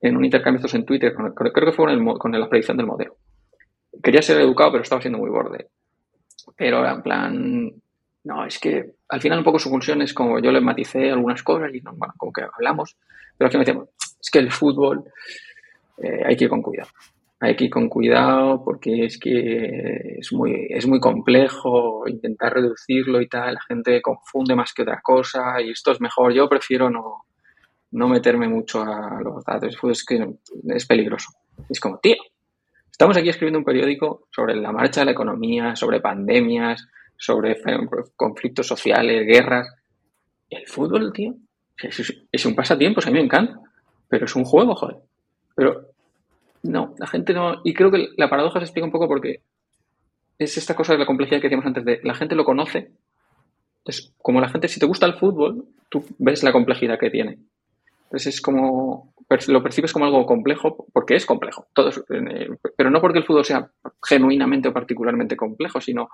en 0.03 0.17
un 0.17 0.25
intercambio 0.25 0.63
en 0.71 0.85
Twitter, 0.85 1.15
creo 1.15 1.53
que 1.53 1.73
fue 1.73 1.87
con, 2.19 2.33
la 2.33 2.49
predicción 2.49 2.77
del 2.77 2.87
modelo. 2.87 3.17
Quería 4.03 4.21
ser 4.21 4.41
educado, 4.41 4.73
pero 4.73 4.83
estaba 4.83 5.01
siendo 5.01 5.19
muy 5.19 5.31
borde. 5.31 5.69
Pero 6.57 6.81
era 6.81 6.93
en 6.93 7.03
plan, 7.03 7.73
no, 8.25 8.45
es 8.45 8.59
que 8.59 8.95
al 9.09 9.21
final 9.21 9.39
un 9.39 9.45
poco 9.45 9.59
su 9.59 9.71
función 9.71 10.03
es 10.03 10.13
como 10.13 10.39
yo 10.41 10.53
le 10.53 10.61
maticé 10.61 11.11
algunas 11.11 11.43
cosas 11.43 11.73
y 11.73 11.81
no, 11.81 11.93
bueno, 11.95 12.13
como 12.17 12.33
que 12.33 12.43
hablamos, 12.43 12.97
pero 13.39 13.47
al 13.47 13.53
final 13.53 13.65
decíamos, 13.65 13.89
es 14.21 14.31
que 14.31 14.39
el 14.41 14.51
fútbol 14.51 15.05
eh, 15.99 16.23
hay 16.25 16.37
que 16.37 16.45
ir 16.45 16.51
con 16.51 16.63
cuidado 16.63 16.91
hay 17.45 17.57
que 17.57 17.65
ir 17.65 17.71
con 17.71 17.89
cuidado 17.89 18.63
porque 18.65 19.05
es 19.05 19.19
que 19.19 20.19
es 20.19 20.33
muy, 20.33 20.69
es 20.71 20.87
muy 20.87 21.01
complejo 21.01 22.05
intentar 22.07 22.55
reducirlo 22.55 23.21
y 23.21 23.27
tal. 23.29 23.55
La 23.55 23.61
gente 23.63 24.01
confunde 24.01 24.55
más 24.55 24.73
que 24.73 24.83
otra 24.83 25.01
cosa 25.03 25.61
y 25.61 25.73
esto 25.73 25.91
es 25.91 26.01
mejor. 26.01 26.33
Yo 26.33 26.49
prefiero 26.49 26.89
no, 26.89 27.25
no 27.91 28.07
meterme 28.07 28.47
mucho 28.47 28.83
a 28.83 29.21
los 29.21 29.45
datos. 29.45 29.77
Es 29.91 30.05
que 30.05 30.25
es 30.69 30.87
peligroso. 30.87 31.31
Es 31.69 31.81
como, 31.81 31.99
tío, 31.99 32.15
estamos 32.89 33.17
aquí 33.17 33.31
escribiendo 33.31 33.59
un 33.59 33.65
periódico 33.65 34.29
sobre 34.31 34.55
la 34.55 34.71
marcha 34.71 35.01
de 35.01 35.07
la 35.07 35.13
economía, 35.13 35.75
sobre 35.75 36.01
pandemias, 36.01 36.87
sobre 37.17 37.61
conflictos 38.15 38.69
sociales, 38.69 39.27
guerras. 39.27 39.69
El 40.49 40.65
fútbol, 40.69 41.13
tío, 41.13 41.35
es, 41.77 42.25
es 42.31 42.47
un 42.47 42.55
pasatiempo, 42.55 43.01
a 43.05 43.07
mí 43.07 43.15
me 43.15 43.25
encanta, 43.25 43.59
pero 44.09 44.27
es 44.27 44.37
un 44.37 44.45
juego, 44.45 44.77
joder. 44.77 44.99
Pero 45.55 45.89
no, 46.63 46.95
la 46.99 47.07
gente 47.07 47.35
no. 47.35 47.61
Y 47.65 47.75
creo 47.75 47.91
que 47.91 48.09
la 48.17 48.31
paradoja 48.31 48.61
se 48.61 48.65
explica 48.65 48.87
un 48.87 48.93
poco 48.93 49.09
porque 49.09 49.41
es 50.39 50.57
esta 50.57 50.75
cosa 50.75 50.93
de 50.93 50.99
la 50.99 51.07
complejidad 51.07 51.41
que 51.41 51.49
decíamos 51.49 51.67
antes 51.67 51.85
de 51.85 52.01
la 52.03 52.15
gente 52.15 52.35
lo 52.35 52.45
conoce. 52.45 52.91
Entonces, 53.79 54.13
como 54.19 54.41
la 54.41 54.49
gente, 54.49 54.69
si 54.69 54.79
te 54.79 54.87
gusta 54.87 55.07
el 55.07 55.15
fútbol, 55.15 55.65
tú 55.89 56.05
ves 56.19 56.43
la 56.43 56.53
complejidad 56.53 56.99
que 56.99 57.11
tiene. 57.11 57.39
Entonces 58.05 58.35
es 58.35 58.41
como, 58.41 59.15
lo 59.49 59.63
percibes 59.63 59.93
como 59.93 60.05
algo 60.05 60.27
complejo, 60.27 60.87
porque 60.93 61.15
es 61.15 61.27
complejo. 61.27 61.67
Todo 61.73 61.91
eh, 62.11 62.49
pero 62.77 62.91
no 62.91 63.01
porque 63.01 63.19
el 63.19 63.25
fútbol 63.25 63.45
sea 63.45 63.71
genuinamente 64.07 64.69
o 64.69 64.73
particularmente 64.73 65.35
complejo, 65.35 65.81
sino 65.81 66.11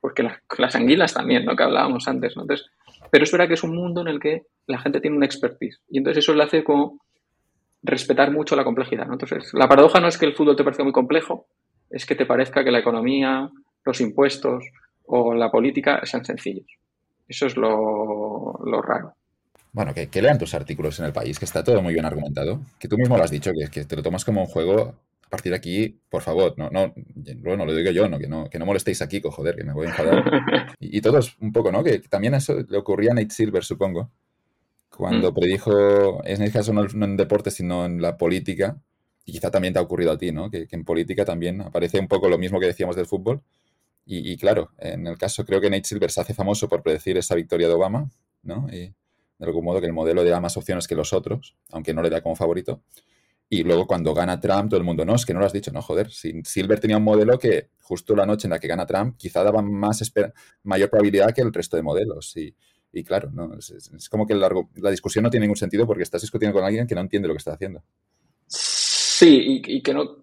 porque 0.00 0.24
las, 0.24 0.74
anguilas 0.74 1.14
también, 1.14 1.44
¿no? 1.44 1.54
Que 1.54 1.62
hablábamos 1.62 2.08
antes, 2.08 2.36
¿no? 2.36 2.42
Entonces, 2.42 2.66
pero 3.10 3.24
es 3.24 3.30
verdad 3.30 3.46
que 3.46 3.54
es 3.54 3.62
un 3.62 3.76
mundo 3.76 4.00
en 4.00 4.08
el 4.08 4.18
que 4.18 4.46
la 4.66 4.78
gente 4.80 5.00
tiene 5.00 5.16
una 5.16 5.26
expertise. 5.26 5.80
Y 5.88 5.98
entonces 5.98 6.24
eso 6.24 6.34
le 6.34 6.42
hace 6.42 6.64
como 6.64 6.98
respetar 7.82 8.30
mucho 8.30 8.56
la 8.56 8.64
complejidad. 8.64 9.06
Entonces, 9.10 9.52
la 9.54 9.68
paradoja 9.68 10.00
no 10.00 10.08
es 10.08 10.18
que 10.18 10.26
el 10.26 10.34
fútbol 10.34 10.56
te 10.56 10.64
parezca 10.64 10.84
muy 10.84 10.92
complejo, 10.92 11.46
es 11.90 12.06
que 12.06 12.14
te 12.14 12.26
parezca 12.26 12.64
que 12.64 12.70
la 12.70 12.78
economía, 12.78 13.50
los 13.84 14.00
impuestos 14.00 14.64
o 15.04 15.34
la 15.34 15.50
política 15.50 16.00
sean 16.04 16.24
sencillos. 16.24 16.66
Eso 17.28 17.46
es 17.46 17.56
lo, 17.56 18.82
raro. 18.82 19.14
Bueno, 19.72 19.92
que, 19.94 20.22
lean 20.22 20.38
tus 20.38 20.54
artículos 20.54 20.98
en 21.00 21.06
el 21.06 21.12
país, 21.12 21.38
que 21.38 21.44
está 21.44 21.64
todo 21.64 21.82
muy 21.82 21.94
bien 21.94 22.04
argumentado. 22.04 22.60
Que 22.78 22.88
tú 22.88 22.96
mismo 22.96 23.16
lo 23.16 23.24
has 23.24 23.30
dicho, 23.30 23.50
que, 23.52 23.70
que 23.70 23.84
te 23.84 23.96
lo 23.96 24.02
tomas 24.02 24.24
como 24.24 24.42
un 24.42 24.46
juego. 24.46 24.94
A 25.26 25.30
partir 25.32 25.52
de 25.52 25.56
aquí, 25.56 25.98
por 26.10 26.20
favor, 26.20 26.52
no, 26.58 26.68
no, 26.68 26.92
bueno, 27.38 27.64
lo 27.64 27.74
digo 27.74 27.90
yo, 27.90 28.06
no, 28.06 28.18
que 28.18 28.28
no, 28.28 28.50
que 28.50 28.58
no 28.58 28.66
molestéis 28.66 29.00
aquí, 29.00 29.22
joder, 29.24 29.56
que 29.56 29.64
me 29.64 29.72
voy 29.72 29.86
a 29.86 29.88
enfadar. 29.88 30.22
y, 30.78 30.98
y 30.98 31.00
todos 31.00 31.38
un 31.40 31.52
poco, 31.52 31.72
¿no? 31.72 31.82
Que 31.82 32.00
también 32.00 32.34
eso 32.34 32.54
le 32.68 32.76
ocurría 32.76 33.12
a 33.12 33.14
Nate 33.14 33.30
Silver, 33.30 33.64
supongo, 33.64 34.10
cuando 34.96 35.30
mm. 35.30 35.34
predijo, 35.34 36.24
en 36.24 36.42
este 36.42 36.52
caso 36.52 36.72
no, 36.72 36.84
en 36.84 37.16
deporte, 37.16 37.50
sino 37.50 37.84
en 37.84 38.00
la 38.00 38.16
política, 38.16 38.80
y 39.24 39.32
quizá 39.32 39.50
también 39.50 39.72
te 39.72 39.78
ha 39.78 39.82
ocurrido 39.82 40.12
a 40.12 40.18
ti, 40.18 40.32
¿no? 40.32 40.50
Que, 40.50 40.66
en 40.70 40.84
política 40.84 41.24
también 41.24 41.60
aparece 41.60 41.98
un 41.98 42.08
poco 42.08 42.28
lo 42.28 42.38
mismo 42.38 42.60
que 42.60 42.66
decíamos 42.66 42.96
del 42.96 43.06
fútbol. 43.06 43.42
Y, 44.04 44.36
claro, 44.36 44.72
en 44.78 45.06
el 45.06 45.16
caso 45.16 45.44
creo 45.44 45.60
que 45.60 45.70
Nate 45.70 45.84
Silver 45.84 46.10
se 46.10 46.20
hace 46.20 46.34
famoso 46.34 46.68
por 46.68 46.82
predecir 46.82 47.16
esa 47.16 47.36
victoria 47.36 47.68
de 47.68 47.74
Obama, 47.74 48.10
¿no? 48.42 48.66
Y 48.68 48.92
de 49.38 49.46
algún 49.46 49.64
modo 49.64 49.80
que 49.80 49.86
el 49.86 49.92
modelo 49.92 50.24
le 50.24 50.30
da 50.30 50.40
más 50.40 50.56
opciones 50.56 50.88
que 50.88 50.96
los 50.96 51.12
otros, 51.12 51.54
aunque 51.70 51.94
no 51.94 52.02
le 52.02 52.10
da 52.10 52.20
como 52.20 52.34
favorito. 52.34 52.82
Y 53.48 53.62
luego 53.62 53.86
cuando 53.86 54.12
gana 54.12 54.40
Trump, 54.40 54.70
todo 54.70 54.78
el 54.78 54.84
mundo, 54.84 55.04
no, 55.04 55.14
es 55.14 55.24
que 55.24 55.32
no 55.32 55.40
lo 55.40 55.46
has 55.46 55.52
dicho, 55.52 55.70
no, 55.70 55.82
joder. 55.82 56.10
Silver 56.10 56.80
tenía 56.80 56.96
un 56.96 57.04
modelo 57.04 57.38
que 57.38 57.68
justo 57.80 58.16
la 58.16 58.26
noche 58.26 58.48
en 58.48 58.50
la 58.50 58.58
que 58.58 58.66
gana 58.66 58.86
Trump 58.86 59.16
quizá 59.16 59.44
daba 59.44 59.62
más 59.62 60.02
mayor 60.64 60.90
probabilidad 60.90 61.32
que 61.32 61.42
el 61.42 61.52
resto 61.52 61.76
de 61.76 61.82
modelos. 61.82 62.36
Y, 62.36 62.54
y 62.92 63.04
claro, 63.04 63.30
no, 63.32 63.54
es, 63.54 64.08
como 64.10 64.26
que 64.26 64.34
largo, 64.34 64.68
la 64.76 64.90
discusión 64.90 65.22
no 65.22 65.30
tiene 65.30 65.44
ningún 65.44 65.56
sentido 65.56 65.86
porque 65.86 66.02
estás 66.02 66.20
discutiendo 66.20 66.56
con 66.56 66.64
alguien 66.64 66.86
que 66.86 66.94
no 66.94 67.00
entiende 67.00 67.28
lo 67.28 67.34
que 67.34 67.38
está 67.38 67.54
haciendo. 67.54 67.82
Sí, 68.46 69.62
y, 69.66 69.82
que 69.82 69.94
no 69.94 70.16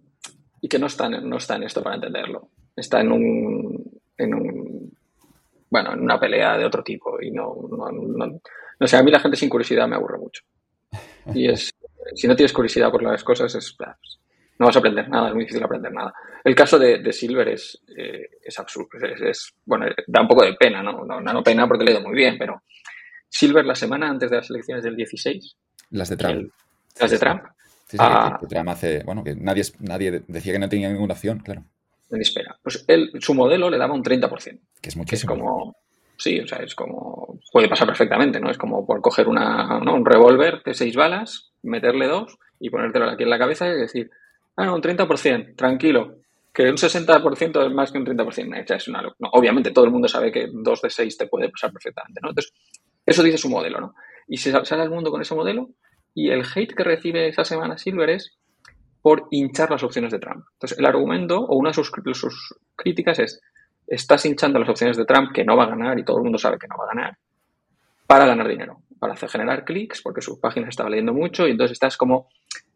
y 0.61 0.67
que 0.67 0.77
no 0.77 0.87
está, 0.87 1.09
no 1.09 1.37
está 1.37 1.55
en 1.55 1.63
esto 1.63 1.81
para 1.81 1.95
entenderlo. 1.95 2.49
Está 2.75 3.01
en 3.01 3.11
un, 3.11 4.01
en 4.17 4.33
un 4.33 4.97
bueno, 5.69 5.93
en 5.93 6.01
una 6.01 6.19
pelea 6.19 6.57
de 6.57 6.65
otro 6.65 6.83
tipo 6.83 7.21
y 7.21 7.31
no, 7.31 7.55
no, 7.69 7.89
no, 8.79 8.87
sé, 8.87 8.97
a 8.97 9.03
mí 9.03 9.11
la 9.11 9.19
gente 9.19 9.37
sin 9.37 9.49
curiosidad 9.49 9.87
me 9.87 9.95
aburre 9.95 10.17
mucho. 10.17 10.43
Y 11.33 11.47
es, 11.47 11.71
si 12.15 12.27
no 12.27 12.35
tienes 12.35 12.53
curiosidad 12.53 12.91
por 12.91 13.03
las 13.03 13.23
cosas, 13.23 13.53
es, 13.55 13.75
no 14.59 14.65
vas 14.65 14.75
a 14.75 14.79
aprender 14.79 15.07
nada, 15.07 15.29
es 15.29 15.33
muy 15.33 15.43
difícil 15.45 15.63
aprender 15.63 15.91
nada. 15.91 16.13
El 16.43 16.53
caso 16.53 16.77
de, 16.77 17.13
Silver 17.13 17.47
es, 17.47 17.81
eh, 17.97 18.29
es 18.43 18.59
absurdo, 18.59 18.89
es, 19.01 19.53
bueno, 19.65 19.85
da 20.05 20.21
un 20.21 20.27
poco 20.27 20.43
de 20.43 20.53
pena, 20.53 20.83
¿no? 20.83 21.05
No, 21.05 21.21
no 21.21 21.43
pena 21.43 21.65
porque 21.65 21.85
le 21.85 21.91
he 21.91 21.93
ido 21.93 22.03
muy 22.03 22.15
bien, 22.15 22.37
pero 22.37 22.61
Silver 23.29 23.65
la 23.65 23.75
semana 23.75 24.09
antes 24.09 24.29
de 24.29 24.35
las 24.35 24.49
elecciones 24.49 24.83
del 24.83 24.97
16. 24.97 25.55
Las 25.91 26.09
de 26.09 26.17
Trump. 26.17 26.51
las 26.99 27.11
de 27.11 27.17
Trump. 27.17 27.43
Sí, 27.87 27.97
ah. 27.99 28.37
Trump 28.47 28.69
hace, 28.69 29.01
bueno, 29.03 29.23
que 29.23 29.33
nadie, 29.35 29.63
nadie 29.79 30.23
decía 30.27 30.53
que 30.53 30.59
no 30.59 30.69
tenía 30.69 30.89
ninguna 30.89 31.13
opción, 31.13 31.39
claro. 31.39 31.63
espera. 32.11 32.57
Pues 32.61 32.83
él, 32.87 33.11
su 33.19 33.33
modelo 33.33 33.69
le 33.69 33.77
daba 33.77 33.93
un 33.93 34.03
30%. 34.03 34.59
Que 34.81 34.89
es 34.89 34.97
muchísimo. 34.97 35.33
es 35.33 35.39
como, 35.39 35.75
sí, 36.17 36.39
o 36.39 36.45
sea, 36.45 36.59
es 36.59 36.75
como, 36.75 37.39
puede 37.51 37.69
pasar 37.69 37.87
perfectamente, 37.87 38.41
¿no? 38.41 38.51
Es 38.51 38.57
como 38.57 38.85
por 38.85 39.01
coger 39.01 39.27
una, 39.29 39.79
¿no? 39.79 39.95
un 39.95 40.05
revólver 40.05 40.61
de 40.63 40.73
seis 40.73 40.95
balas, 40.95 41.51
meterle 41.63 42.07
dos 42.07 42.37
y 42.59 42.69
ponértelo 42.69 43.09
aquí 43.09 43.23
en 43.23 43.29
la 43.29 43.39
cabeza 43.39 43.67
y 43.69 43.79
decir, 43.79 44.11
Ah, 44.61 44.73
un 44.73 44.81
30%, 44.81 45.55
tranquilo. 45.55 46.17
Que 46.51 46.63
un 46.63 46.75
60% 46.75 47.65
es 47.65 47.73
más 47.73 47.93
que 47.93 47.97
un 47.97 48.05
30%. 48.05 48.75
Es 48.75 48.87
una, 48.89 49.01
obviamente 49.31 49.71
todo 49.71 49.85
el 49.85 49.91
mundo 49.91 50.09
sabe 50.09 50.33
que 50.33 50.49
dos 50.51 50.81
de 50.81 50.89
seis 50.89 51.17
te 51.17 51.27
puede 51.27 51.47
pasar 51.47 51.71
perfectamente, 51.71 52.19
¿no? 52.21 52.29
Entonces, 52.29 52.53
eso 53.05 53.23
dice 53.23 53.37
su 53.37 53.49
modelo, 53.49 53.79
¿no? 53.79 53.95
Y 54.27 54.35
se 54.35 54.51
sale 54.65 54.81
al 54.81 54.89
mundo 54.89 55.11
con 55.11 55.21
ese 55.21 55.33
modelo 55.33 55.69
y 56.13 56.29
el 56.29 56.43
hate 56.43 56.75
que 56.75 56.83
recibe 56.83 57.29
esa 57.29 57.45
semana 57.45 57.77
Silver 57.77 58.09
es 58.09 58.37
por 59.01 59.27
hinchar 59.31 59.71
las 59.71 59.81
opciones 59.81 60.11
de 60.11 60.19
Trump. 60.19 60.43
Entonces, 60.55 60.77
el 60.77 60.85
argumento 60.85 61.39
o 61.39 61.55
una 61.55 61.69
de 61.69 61.75
sus, 61.75 61.89
sus 62.13 62.55
críticas 62.75 63.17
es, 63.19 63.41
estás 63.87 64.25
hinchando 64.25 64.59
las 64.59 64.67
opciones 64.67 64.97
de 64.97 65.05
Trump 65.05 65.31
que 65.33 65.45
no 65.45 65.55
va 65.55 65.63
a 65.63 65.69
ganar 65.69 65.97
y 65.97 66.03
todo 66.03 66.17
el 66.17 66.23
mundo 66.23 66.37
sabe 66.37 66.57
que 66.59 66.67
no 66.67 66.75
va 66.77 66.83
a 66.83 66.95
ganar 66.95 67.17
para 68.05 68.25
ganar 68.25 68.49
dinero, 68.49 68.81
para 68.99 69.13
hacer 69.13 69.29
generar 69.29 69.63
clics 69.63 70.01
porque 70.01 70.21
su 70.21 70.37
página 70.37 70.67
estaba 70.67 70.89
leyendo 70.89 71.13
mucho 71.13 71.47
y 71.47 71.51
entonces 71.51 71.75
estás 71.75 71.95
como 71.95 72.27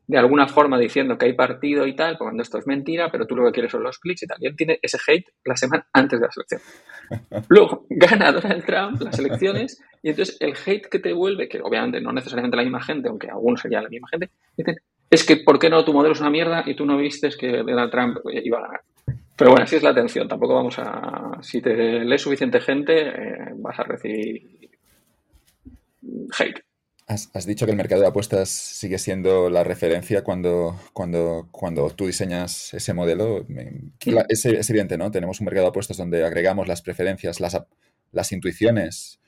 de 0.08 0.18
alguna 0.18 0.48
forma 0.48 0.78
diciendo 0.78 1.18
que 1.18 1.26
hay 1.26 1.34
partido 1.34 1.88
y 1.88 1.96
tal, 1.96 2.18
cuando 2.18 2.44
esto 2.44 2.58
es 2.58 2.68
mentira, 2.68 3.10
pero 3.12 3.26
tú 3.26 3.36
lo 3.36 3.46
que 3.46 3.54
quieres 3.54 3.72
son 3.72 3.84
los 3.84 4.00
clics 4.00 4.24
y 4.24 4.28
tal. 4.28 4.38
Y 4.42 4.48
él 4.48 4.56
tiene 4.56 4.80
ese 4.82 4.98
hate 5.08 5.28
la 5.46 5.56
semana 5.56 5.88
antes 5.94 6.20
de 6.20 6.26
la 6.26 6.32
selección. 6.32 6.62
Luego 7.50 7.86
gana 7.90 8.32
Donald 8.32 8.66
Trump 8.66 9.02
las 9.02 9.18
elecciones 9.20 9.82
y 10.02 10.10
entonces 10.10 10.38
el 10.42 10.54
hate 10.66 10.88
que 10.88 11.00
te 11.00 11.14
vuelve, 11.14 11.48
que 11.48 11.62
obviamente 11.62 12.02
no 12.02 12.12
necesariamente 12.12 12.58
la 12.58 12.64
misma 12.64 12.84
gente, 12.84 13.08
aunque 13.08 13.30
algunos 13.30 13.62
serían 13.62 13.84
la 13.84 13.90
misma 13.90 14.10
gente, 14.10 14.30
dicen, 14.58 14.76
es 15.10 15.26
que 15.26 15.38
¿por 15.38 15.60
qué 15.60 15.70
no 15.70 15.86
tu 15.86 15.94
modelo 15.94 16.14
es 16.14 16.22
una 16.22 16.30
mierda 16.30 16.64
y 16.66 16.76
tú 16.76 16.86
no 16.86 16.98
vistes 16.98 17.38
que 17.38 17.58
Donald 17.58 17.92
Trump 17.92 18.18
iba 18.32 18.58
a 18.58 18.62
ganar? 18.62 18.82
Pero 19.36 19.52
bueno, 19.52 19.64
así 19.64 19.78
es 19.78 19.84
la 19.84 19.90
atención. 19.90 20.28
Tampoco 20.28 20.56
vamos 20.56 20.78
a... 20.80 21.38
Si 21.42 21.62
te 21.62 22.06
lee 22.06 22.18
suficiente 22.18 22.60
gente, 22.62 23.10
eh, 23.10 23.54
vas 23.56 23.80
a 23.80 23.84
recibir 23.84 24.70
hate. 26.38 26.64
Has, 27.06 27.46
dicho 27.46 27.66
que 27.66 27.72
el 27.72 27.78
mercado 27.78 28.02
de 28.02 28.08
apuestas 28.08 28.50
sigue 28.50 28.98
siendo 28.98 29.50
la 29.50 29.64
referencia 29.64 30.24
cuando, 30.24 30.80
cuando, 30.94 31.50
cuando 31.52 31.90
tú 31.90 32.08
diseñas 32.08 32.74
ese 32.74 32.94
modelo. 32.94 33.46
Es, 34.30 34.46
evidente, 34.46 34.98
¿no? 34.98 35.12
Tenemos 35.12 35.42
un 35.42 35.46
mercado 35.46 35.66
de 35.66 35.70
apuestas 35.70 35.98
donde 35.98 36.24
agregamos 36.24 36.68
las 36.68 36.82
preferencias, 36.82 37.42
las, 37.42 37.62
las 38.12 38.32
intuiciones 38.32 39.20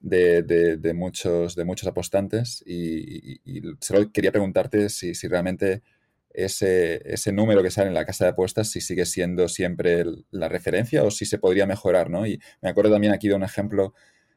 de, 0.00 0.92
muchos, 0.94 1.54
de 1.54 1.64
muchos 1.64 1.88
apostantes 1.88 2.62
y, 2.66 3.40
solo 3.80 4.12
quería 4.12 4.32
preguntarte 4.32 4.90
si, 4.90 5.12
realmente 5.26 5.82
ese, 6.34 7.00
ese, 7.04 7.32
número 7.32 7.62
que 7.62 7.70
sale 7.70 7.88
en 7.88 7.94
la 7.94 8.04
casa 8.04 8.24
de 8.24 8.30
apuestas, 8.32 8.70
si 8.70 8.80
sigue 8.80 9.06
siendo 9.06 9.48
siempre 9.48 10.04
la 10.30 10.48
referencia 10.48 11.02
o 11.04 11.10
si 11.10 11.24
se 11.24 11.38
podría 11.38 11.66
mejorar, 11.66 12.10
¿no? 12.10 12.26
Y 12.26 12.40
me 12.60 12.68
acuerdo 12.68 12.92
también 12.92 13.12
aquí 13.14 13.28
de 13.28 13.34
un 13.34 13.42
ejemplo 13.42 13.94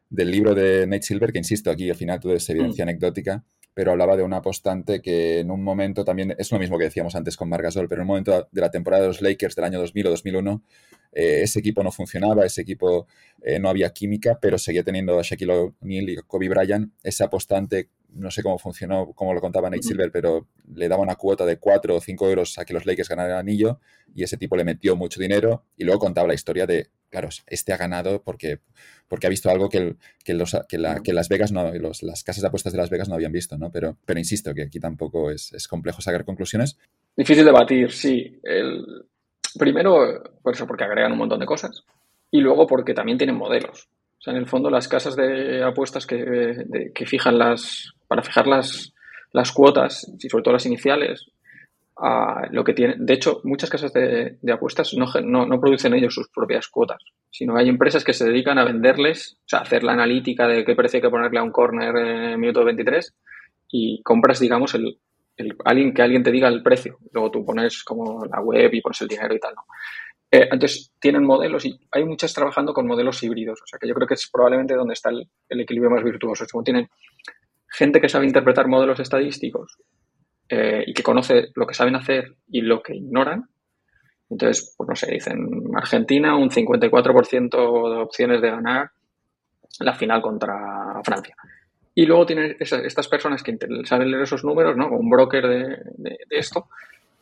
del 0.09 0.31
libro 0.31 0.53
de 0.55 0.87
Nate 0.87 1.03
Silver, 1.03 1.31
que 1.31 1.39
insisto, 1.39 1.71
aquí 1.71 1.89
al 1.89 1.95
final 1.95 2.19
todo 2.19 2.33
es 2.33 2.49
evidencia 2.49 2.85
mm. 2.85 2.89
anecdótica, 2.89 3.43
pero 3.73 3.91
hablaba 3.91 4.15
de 4.15 4.23
un 4.23 4.33
apostante 4.33 5.01
que 5.01 5.39
en 5.39 5.51
un 5.51 5.63
momento 5.63 6.05
también, 6.05 6.33
es 6.37 6.51
lo 6.51 6.59
mismo 6.59 6.77
que 6.77 6.85
decíamos 6.85 7.15
antes 7.15 7.35
con 7.35 7.49
Margasol, 7.49 7.89
pero 7.89 8.01
en 8.01 8.03
un 8.03 8.07
momento 8.07 8.47
de 8.49 8.61
la 8.61 8.71
temporada 8.71 9.03
de 9.03 9.09
los 9.09 9.21
Lakers 9.21 9.55
del 9.55 9.65
año 9.65 9.79
2000 9.79 10.07
o 10.07 10.09
2001, 10.11 10.63
eh, 11.11 11.41
ese 11.43 11.59
equipo 11.59 11.83
no 11.83 11.91
funcionaba, 11.91 12.45
ese 12.45 12.61
equipo 12.61 13.07
eh, 13.41 13.59
no 13.59 13.69
había 13.69 13.91
química, 13.91 14.39
pero 14.41 14.57
seguía 14.57 14.83
teniendo 14.83 15.19
a 15.19 15.23
Shaquille 15.23 15.73
O'Neal 15.81 16.09
y 16.09 16.15
Kobe 16.27 16.49
Bryant, 16.49 16.93
ese 17.03 17.23
apostante, 17.23 17.89
no 18.15 18.31
sé 18.31 18.43
cómo 18.43 18.57
funcionó, 18.57 19.11
cómo 19.13 19.33
lo 19.33 19.41
contaba 19.41 19.69
Nate 19.69 19.83
Silver, 19.83 20.11
pero 20.11 20.47
le 20.73 20.87
daba 20.87 21.03
una 21.03 21.15
cuota 21.15 21.45
de 21.45 21.57
4 21.57 21.95
o 21.95 22.01
5 22.01 22.29
euros 22.29 22.57
a 22.57 22.65
que 22.65 22.73
los 22.73 22.85
Lakers 22.85 23.09
ganaran 23.09 23.31
el 23.31 23.37
anillo 23.37 23.79
y 24.13 24.23
ese 24.23 24.37
tipo 24.37 24.55
le 24.55 24.63
metió 24.63 24.95
mucho 24.95 25.19
dinero. 25.19 25.65
Y 25.75 25.83
luego 25.83 25.99
contaba 25.99 26.27
la 26.27 26.33
historia 26.33 26.65
de, 26.65 26.89
claro, 27.09 27.29
este 27.47 27.73
ha 27.73 27.77
ganado 27.77 28.23
porque, 28.23 28.59
porque 29.07 29.27
ha 29.27 29.29
visto 29.29 29.49
algo 29.49 29.69
que, 29.69 29.95
los, 30.33 30.57
que, 30.67 30.77
Las 31.13 31.29
Vegas, 31.29 31.51
no, 31.51 31.71
las 31.73 32.23
casas 32.23 32.41
de 32.41 32.47
apuestas 32.47 32.73
de 32.73 32.77
Las 32.77 32.89
Vegas 32.89 33.09
no 33.09 33.15
habían 33.15 33.31
visto, 33.31 33.57
¿no? 33.57 33.71
Pero, 33.71 33.97
pero 34.05 34.19
insisto 34.19 34.53
que 34.53 34.63
aquí 34.63 34.79
tampoco 34.79 35.31
es, 35.31 35.67
complejo 35.67 36.01
sacar 36.01 36.25
conclusiones. 36.25 36.77
Difícil 37.15 37.45
debatir, 37.45 37.91
sí. 37.91 38.39
El, 38.43 39.05
primero, 39.57 40.23
por 40.41 40.53
eso, 40.53 40.65
porque 40.65 40.83
agregan 40.83 41.11
un 41.11 41.19
montón 41.19 41.39
de 41.39 41.45
cosas. 41.45 41.83
Y 42.31 42.39
luego 42.39 42.65
porque 42.67 42.93
también 42.93 43.17
tienen 43.17 43.37
modelos. 43.37 43.87
O 44.17 44.21
sea, 44.21 44.33
en 44.33 44.39
el 44.39 44.47
fondo, 44.47 44.69
las 44.69 44.87
casas 44.87 45.15
de 45.15 45.63
apuestas 45.63 46.07
que, 46.07 46.65
que 46.93 47.05
fijan 47.05 47.37
las. 47.37 47.93
para 48.07 48.23
fijar 48.23 48.47
las, 48.47 48.93
las 49.31 49.51
cuotas, 49.51 50.07
y 50.19 50.29
sobre 50.29 50.43
todo 50.43 50.53
las 50.53 50.65
iniciales, 50.65 51.27
lo 52.51 52.63
que 52.63 52.73
tiene. 52.73 52.95
De 52.97 53.13
hecho, 53.13 53.41
muchas 53.43 53.69
casas 53.69 53.93
de, 53.93 54.37
apuestas 54.51 54.93
no, 54.93 55.05
no, 55.45 55.59
producen 55.59 55.93
ellos 55.93 56.13
sus 56.13 56.29
propias 56.29 56.67
cuotas, 56.67 57.01
sino 57.31 57.55
hay 57.57 57.69
empresas 57.69 58.03
que 58.03 58.13
se 58.13 58.25
dedican 58.25 58.57
a 58.57 58.65
venderles, 58.65 59.37
o 59.39 59.47
sea, 59.47 59.59
hacer 59.59 59.83
la 59.83 59.93
analítica 59.93 60.47
de 60.47 60.65
qué 60.65 60.75
precio 60.75 60.97
hay 60.97 61.01
que 61.01 61.09
ponerle 61.09 61.39
a 61.39 61.43
un 61.43 61.51
corner 61.51 61.95
en 61.95 62.39
minuto 62.39 62.65
23 62.65 63.15
y 63.69 64.01
compras, 64.03 64.39
digamos, 64.39 64.75
el, 64.75 64.99
alguien 65.63 65.93
que 65.93 66.01
alguien 66.01 66.23
te 66.23 66.31
diga 66.31 66.49
el 66.49 66.63
precio. 66.63 66.97
Luego 67.11 67.31
tú 67.31 67.45
pones 67.45 67.83
como 67.83 68.25
la 68.25 68.41
web 68.41 68.73
y 68.73 68.81
pones 68.81 69.01
el 69.01 69.07
dinero 69.07 69.33
y 69.33 69.39
tal, 69.39 69.55
¿no? 69.55 69.63
Eh, 70.31 70.49
entonces, 70.51 70.91
tienen 70.99 71.23
modelos 71.23 71.65
y 71.65 71.79
hay 71.91 72.03
muchas 72.03 72.33
trabajando 72.33 72.73
con 72.73 72.87
modelos 72.87 73.21
híbridos. 73.23 73.61
O 73.61 73.67
sea, 73.67 73.79
que 73.79 73.87
yo 73.87 73.93
creo 73.93 74.07
que 74.07 74.15
es 74.15 74.29
probablemente 74.29 74.73
donde 74.73 74.93
está 74.93 75.09
el, 75.09 75.29
el 75.47 75.61
equilibrio 75.61 75.91
más 75.91 76.03
virtuoso. 76.03 76.43
Es 76.43 76.51
como 76.51 76.63
tienen 76.63 76.89
gente 77.69 78.01
que 78.01 78.09
sabe 78.09 78.25
interpretar 78.25 78.67
modelos 78.67 78.99
estadísticos 78.99 79.77
eh, 80.49 80.83
y 80.85 80.93
que 80.93 81.03
conoce 81.03 81.49
lo 81.55 81.65
que 81.65 81.73
saben 81.73 81.95
hacer 81.95 82.35
y 82.49 82.61
lo 82.61 82.81
que 82.81 82.95
ignoran. 82.95 83.49
Entonces, 84.29 84.73
pues 84.77 84.89
no 84.89 84.95
sé, 84.95 85.11
dicen 85.11 85.37
Argentina 85.75 86.35
un 86.35 86.49
54% 86.49 87.95
de 87.95 88.01
opciones 88.01 88.41
de 88.41 88.49
ganar 88.49 88.91
la 89.79 89.93
final 89.93 90.21
contra 90.21 91.01
Francia. 91.03 91.35
Y 91.93 92.05
luego 92.05 92.25
tienen 92.25 92.57
estas 92.59 93.07
personas 93.07 93.41
que 93.41 93.57
saben 93.85 94.11
leer 94.11 94.23
esos 94.23 94.43
números, 94.43 94.75
¿no? 94.75 94.89
Un 94.89 95.09
broker 95.09 95.47
de, 95.47 96.17
esto, 96.29 96.67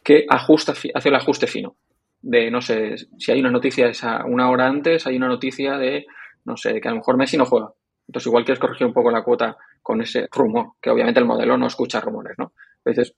que 0.03 0.25
ajusta, 0.27 0.71
hace 0.71 1.09
el 1.09 1.15
ajuste 1.15 1.45
fino. 1.45 1.75
De, 2.21 2.49
no 2.49 2.61
sé, 2.61 2.95
si 3.17 3.31
hay 3.31 3.39
una 3.39 3.51
noticia 3.51 3.87
esa 3.87 4.25
una 4.25 4.49
hora 4.49 4.65
antes, 4.65 5.05
hay 5.05 5.15
una 5.17 5.27
noticia 5.27 5.77
de, 5.77 6.05
no 6.45 6.57
sé, 6.57 6.81
que 6.81 6.87
a 6.87 6.91
lo 6.91 6.97
mejor 6.97 7.17
Messi 7.17 7.37
no 7.37 7.45
juega. 7.45 7.69
Entonces, 8.07 8.27
igual 8.27 8.45
quieres 8.45 8.59
corregir 8.59 8.87
un 8.87 8.93
poco 8.93 9.11
la 9.11 9.23
cuota 9.23 9.55
con 9.81 10.01
ese 10.01 10.27
rumor, 10.31 10.71
que 10.81 10.89
obviamente 10.89 11.19
el 11.19 11.27
modelo 11.27 11.57
no 11.57 11.67
escucha 11.67 12.01
rumores, 12.01 12.33
¿no? 12.37 12.53
Entonces, 12.85 13.15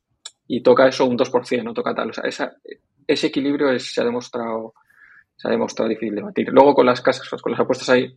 y 0.48 0.62
toca 0.62 0.88
eso 0.88 1.06
un 1.06 1.18
2%, 1.18 1.64
no 1.64 1.74
toca 1.74 1.94
tal. 1.96 2.10
O 2.10 2.14
sea, 2.14 2.24
esa, 2.26 2.56
ese 3.08 3.28
equilibrio 3.28 3.72
es, 3.72 3.94
se 3.94 4.02
ha 4.02 4.06
demostrado 4.06 4.74
se 5.36 5.48
ha 5.48 5.52
demostrado 5.52 5.90
difícil 5.90 6.16
de 6.16 6.22
batir. 6.22 6.50
Luego 6.50 6.74
con 6.74 6.86
las 6.86 7.02
casas, 7.02 7.30
con 7.42 7.52
las 7.52 7.60
apuestas 7.60 7.90
hay, 7.90 8.16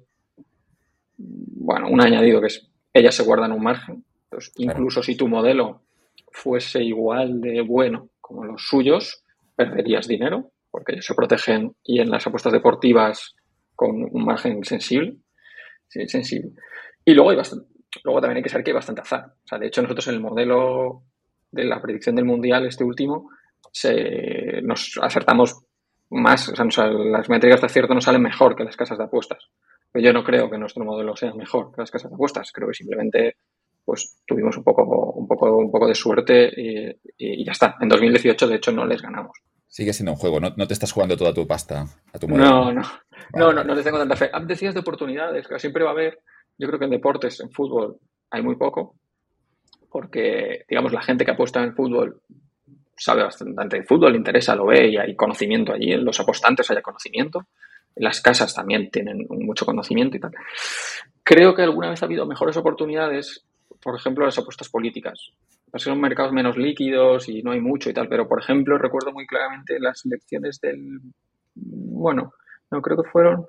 bueno, 1.16 1.89
un 1.89 2.01
añadido 2.01 2.41
que 2.41 2.47
es, 2.47 2.69
ellas 2.93 3.15
se 3.15 3.25
guardan 3.25 3.53
un 3.53 3.62
margen. 3.62 4.05
Entonces, 4.25 4.53
incluso 4.57 5.03
si 5.03 5.16
tu 5.16 5.29
modelo 5.29 5.83
fuese 6.31 6.83
igual 6.83 7.41
de 7.41 7.61
bueno 7.62 8.11
como 8.20 8.45
los 8.45 8.62
suyos, 8.62 9.25
perderías 9.57 10.07
dinero, 10.07 10.53
porque 10.70 10.93
ellos 10.93 11.07
se 11.07 11.15
protegen 11.15 11.75
y 11.83 12.01
en 12.01 12.11
las 12.11 12.27
apuestas 12.27 12.53
deportivas 12.53 13.35
con 13.75 13.91
un 14.11 14.25
margen 14.25 14.65
sensible. 14.65 15.16
sensible. 15.89 16.53
Y 17.05 17.15
luego 17.15 17.31
hay 17.31 17.37
bastante, 17.37 17.66
luego 18.05 18.20
también 18.20 18.39
hay 18.39 18.43
que 18.43 18.49
saber 18.49 18.65
que 18.65 18.70
hay 18.70 18.77
bastante 18.77 19.01
azar. 19.01 19.25
O 19.27 19.49
sea, 19.49 19.59
de 19.59 19.66
hecho, 19.66 19.83
nosotros 19.83 20.07
en 20.09 20.15
el 20.15 20.20
modelo 20.20 21.03
de 21.51 21.65
la 21.65 21.81
predicción 21.81 22.16
del 22.16 22.25
Mundial, 22.25 22.66
este 22.66 22.85
último, 22.85 23.31
se, 23.73 24.61
nos 24.62 24.99
acertamos 25.03 25.65
más, 26.11 26.49
o 26.49 26.70
sea, 26.70 26.87
las 26.89 27.29
métricas 27.29 27.61
de 27.61 27.66
acierto 27.66 27.95
nos 27.95 28.05
salen 28.05 28.23
mejor 28.23 28.57
que 28.57 28.65
las 28.65 28.77
casas 28.77 28.99
de 28.99 29.05
apuestas. 29.05 29.45
Pero 29.93 30.05
yo 30.05 30.12
no 30.12 30.25
creo 30.25 30.51
que 30.51 30.59
nuestro 30.59 30.85
modelo 30.85 31.16
sea 31.16 31.33
mejor 31.35 31.73
que 31.75 31.81
las 31.83 31.91
casas 31.91 32.11
de 32.11 32.15
apuestas. 32.15 32.51
Creo 32.53 32.69
que 32.69 32.75
simplemente 32.75 33.37
pues 33.85 34.20
tuvimos 34.27 34.55
un 34.59 34.65
poco, 34.65 34.85
un 35.12 35.27
poco, 35.27 35.57
un 35.57 35.70
poco 35.70 35.87
de 35.87 35.95
suerte 35.95 36.53
y, 36.55 37.45
ya 37.45 37.53
está. 37.53 37.77
En 37.81 37.89
2018, 37.89 38.47
de 38.47 38.57
hecho, 38.57 38.70
no 38.70 38.85
les 38.85 39.01
ganamos. 39.01 39.39
Sigue 39.66 39.95
siendo 39.95 40.12
un 40.12 40.19
juego, 40.19 40.41
no, 40.41 40.66
te 40.66 40.75
estás 40.75 40.93
jugando 40.93 41.16
toda 41.16 41.33
tu 41.33 41.47
pasta 41.47 41.87
a 42.12 42.19
tu 42.19 42.29
modelo. 42.29 42.49
No, 42.49 42.73
no, 42.73 42.83
no, 43.35 43.53
no, 43.53 43.65
no 43.65 43.75
les 43.75 43.85
tengo 43.85 43.99
tanta 43.99 44.16
fe. 44.16 44.31
Decías 44.47 44.75
de 44.75 44.81
oportunidades, 44.81 45.49
que 45.49 45.59
siempre 45.59 45.85
va 45.85 45.91
a 45.91 45.93
haber, 45.95 46.20
yo 46.59 46.66
creo 46.69 46.79
que 46.79 46.85
en 46.85 46.91
deportes, 46.91 47.41
en 47.41 47.51
fútbol, 47.51 47.99
hay 48.31 48.43
muy 48.43 48.57
poco, 48.57 48.97
porque, 49.90 50.65
digamos, 50.69 50.93
la 50.93 51.02
gente 51.02 51.24
que 51.24 51.31
apuesta 51.31 51.62
en 51.62 51.74
fútbol 51.74 52.20
sabe 52.98 53.23
bastante 53.23 53.78
de 53.78 53.85
fútbol, 53.85 54.12
le 54.12 54.19
interesa, 54.19 54.56
lo 54.56 54.66
ve 54.66 54.89
y 54.89 54.97
hay 54.97 55.15
conocimiento 55.15 55.73
allí. 55.73 55.93
En 55.93 56.05
los 56.05 56.19
apostantes 56.20 56.70
hay 56.70 56.82
conocimiento. 56.82 57.47
En 57.94 58.05
las 58.05 58.20
casas 58.20 58.55
también 58.55 58.90
tienen 58.90 59.27
mucho 59.28 59.65
conocimiento 59.65 60.16
y 60.16 60.20
tal. 60.20 60.32
Creo 61.23 61.55
que 61.55 61.62
alguna 61.62 61.90
vez 61.90 62.02
ha 62.02 62.06
habido 62.06 62.27
mejores 62.27 62.56
oportunidades, 62.56 63.44
por 63.82 63.97
ejemplo, 63.97 64.24
las 64.24 64.39
apuestas 64.39 64.69
políticas. 64.69 65.31
Son 65.74 66.01
mercados 66.01 66.32
menos 66.32 66.56
líquidos 66.56 67.28
y 67.28 67.43
no 67.43 67.52
hay 67.52 67.60
mucho 67.60 67.90
y 67.90 67.94
tal, 67.94 68.09
pero 68.09 68.27
por 68.27 68.40
ejemplo, 68.40 68.78
recuerdo 68.78 69.12
muy 69.12 69.27
claramente 69.27 69.78
las 69.78 70.05
elecciones 70.06 70.60
del. 70.60 71.01
Bueno, 71.55 72.32
no 72.70 72.81
creo 72.81 72.97
que 72.97 73.10
fueron 73.10 73.47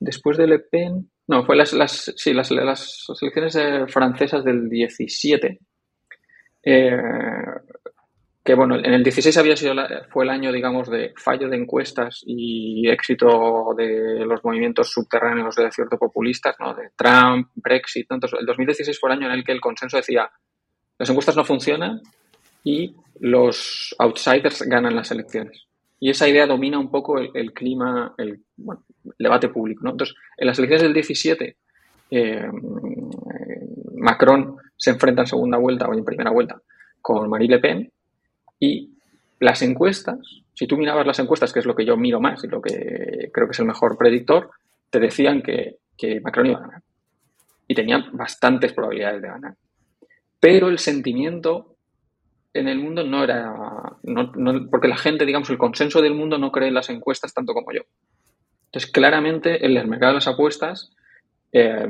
después 0.00 0.36
de 0.36 0.46
Le 0.46 0.58
Pen, 0.58 1.08
no, 1.26 1.44
fue 1.44 1.56
las, 1.56 1.72
las, 1.72 2.12
sí, 2.16 2.32
las, 2.32 2.50
las 2.50 3.06
elecciones 3.20 3.56
eh, 3.56 3.86
francesas 3.88 4.44
del 4.44 4.68
17. 4.68 5.58
Eh, 6.62 6.90
que 8.44 8.54
bueno, 8.54 8.76
en 8.76 8.92
el 8.92 9.02
16 9.02 9.36
había 9.38 9.56
sido 9.56 9.74
fue 10.10 10.24
el 10.24 10.30
año, 10.30 10.52
digamos, 10.52 10.90
de 10.90 11.14
fallo 11.16 11.48
de 11.48 11.56
encuestas 11.56 12.22
y 12.26 12.86
éxito 12.90 13.74
de 13.74 14.26
los 14.26 14.44
movimientos 14.44 14.90
subterráneos 14.90 15.56
de 15.56 15.70
cierto 15.70 15.96
populistas, 15.96 16.54
¿no? 16.60 16.74
De 16.74 16.90
Trump, 16.94 17.48
Brexit. 17.54 18.06
Entonces, 18.10 18.38
el 18.38 18.44
2016 18.46 19.00
fue 19.00 19.10
el 19.10 19.18
año 19.18 19.26
en 19.28 19.38
el 19.38 19.44
que 19.44 19.52
el 19.52 19.62
consenso 19.62 19.96
decía 19.96 20.30
las 20.98 21.08
encuestas 21.08 21.36
no 21.36 21.44
funcionan 21.44 22.02
y 22.62 22.94
los 23.20 23.94
outsiders 23.98 24.62
ganan 24.62 24.94
las 24.94 25.10
elecciones. 25.10 25.66
Y 25.98 26.10
esa 26.10 26.28
idea 26.28 26.46
domina 26.46 26.78
un 26.78 26.90
poco 26.90 27.18
el, 27.18 27.52
clima, 27.52 28.14
el, 28.18 28.42
debate 29.18 29.48
público. 29.48 29.82
¿no? 29.84 29.90
Entonces, 29.90 30.16
en 30.36 30.46
las 30.46 30.58
elecciones 30.58 30.82
del 30.82 30.94
17, 30.94 31.56
eh, 32.10 32.48
Macron 33.96 34.56
se 34.76 34.90
enfrenta 34.90 35.22
en 35.22 35.26
segunda 35.26 35.58
vuelta 35.58 35.86
o 35.86 35.94
en 35.94 36.04
primera 36.04 36.30
vuelta 36.30 36.60
con 37.00 37.28
Marie 37.28 37.48
Le 37.48 37.58
Pen 37.58 37.92
y 38.58 38.90
las 39.40 39.62
encuestas, 39.62 40.18
si 40.54 40.66
tú 40.66 40.76
mirabas 40.76 41.06
las 41.06 41.18
encuestas, 41.18 41.52
que 41.52 41.60
es 41.60 41.66
lo 41.66 41.74
que 41.74 41.84
yo 41.84 41.96
miro 41.96 42.20
más 42.20 42.42
y 42.44 42.48
lo 42.48 42.62
que 42.62 43.30
creo 43.32 43.46
que 43.46 43.52
es 43.52 43.58
el 43.58 43.66
mejor 43.66 43.98
predictor, 43.98 44.50
te 44.90 45.00
decían 45.00 45.42
que, 45.42 45.76
que 45.98 46.20
Macron 46.20 46.46
iba 46.46 46.58
a 46.58 46.62
ganar. 46.62 46.82
Y 47.66 47.74
tenía 47.74 48.04
bastantes 48.12 48.72
probabilidades 48.72 49.22
de 49.22 49.28
ganar. 49.28 49.54
Pero 50.40 50.68
el 50.68 50.78
sentimiento 50.78 51.76
en 52.54 52.68
el 52.68 52.78
mundo 52.78 53.02
no 53.02 53.24
era, 53.24 53.52
porque 54.70 54.88
la 54.88 54.96
gente, 54.96 55.26
digamos, 55.26 55.50
el 55.50 55.58
consenso 55.58 56.00
del 56.00 56.14
mundo 56.14 56.38
no 56.38 56.52
cree 56.52 56.68
en 56.68 56.74
las 56.74 56.88
encuestas 56.88 57.34
tanto 57.34 57.52
como 57.52 57.72
yo. 57.72 57.82
Entonces, 58.74 58.90
claramente, 58.90 59.64
en 59.64 59.76
el 59.76 59.86
mercado 59.86 60.10
de 60.10 60.16
las 60.16 60.26
apuestas, 60.26 60.90
eh, 61.52 61.86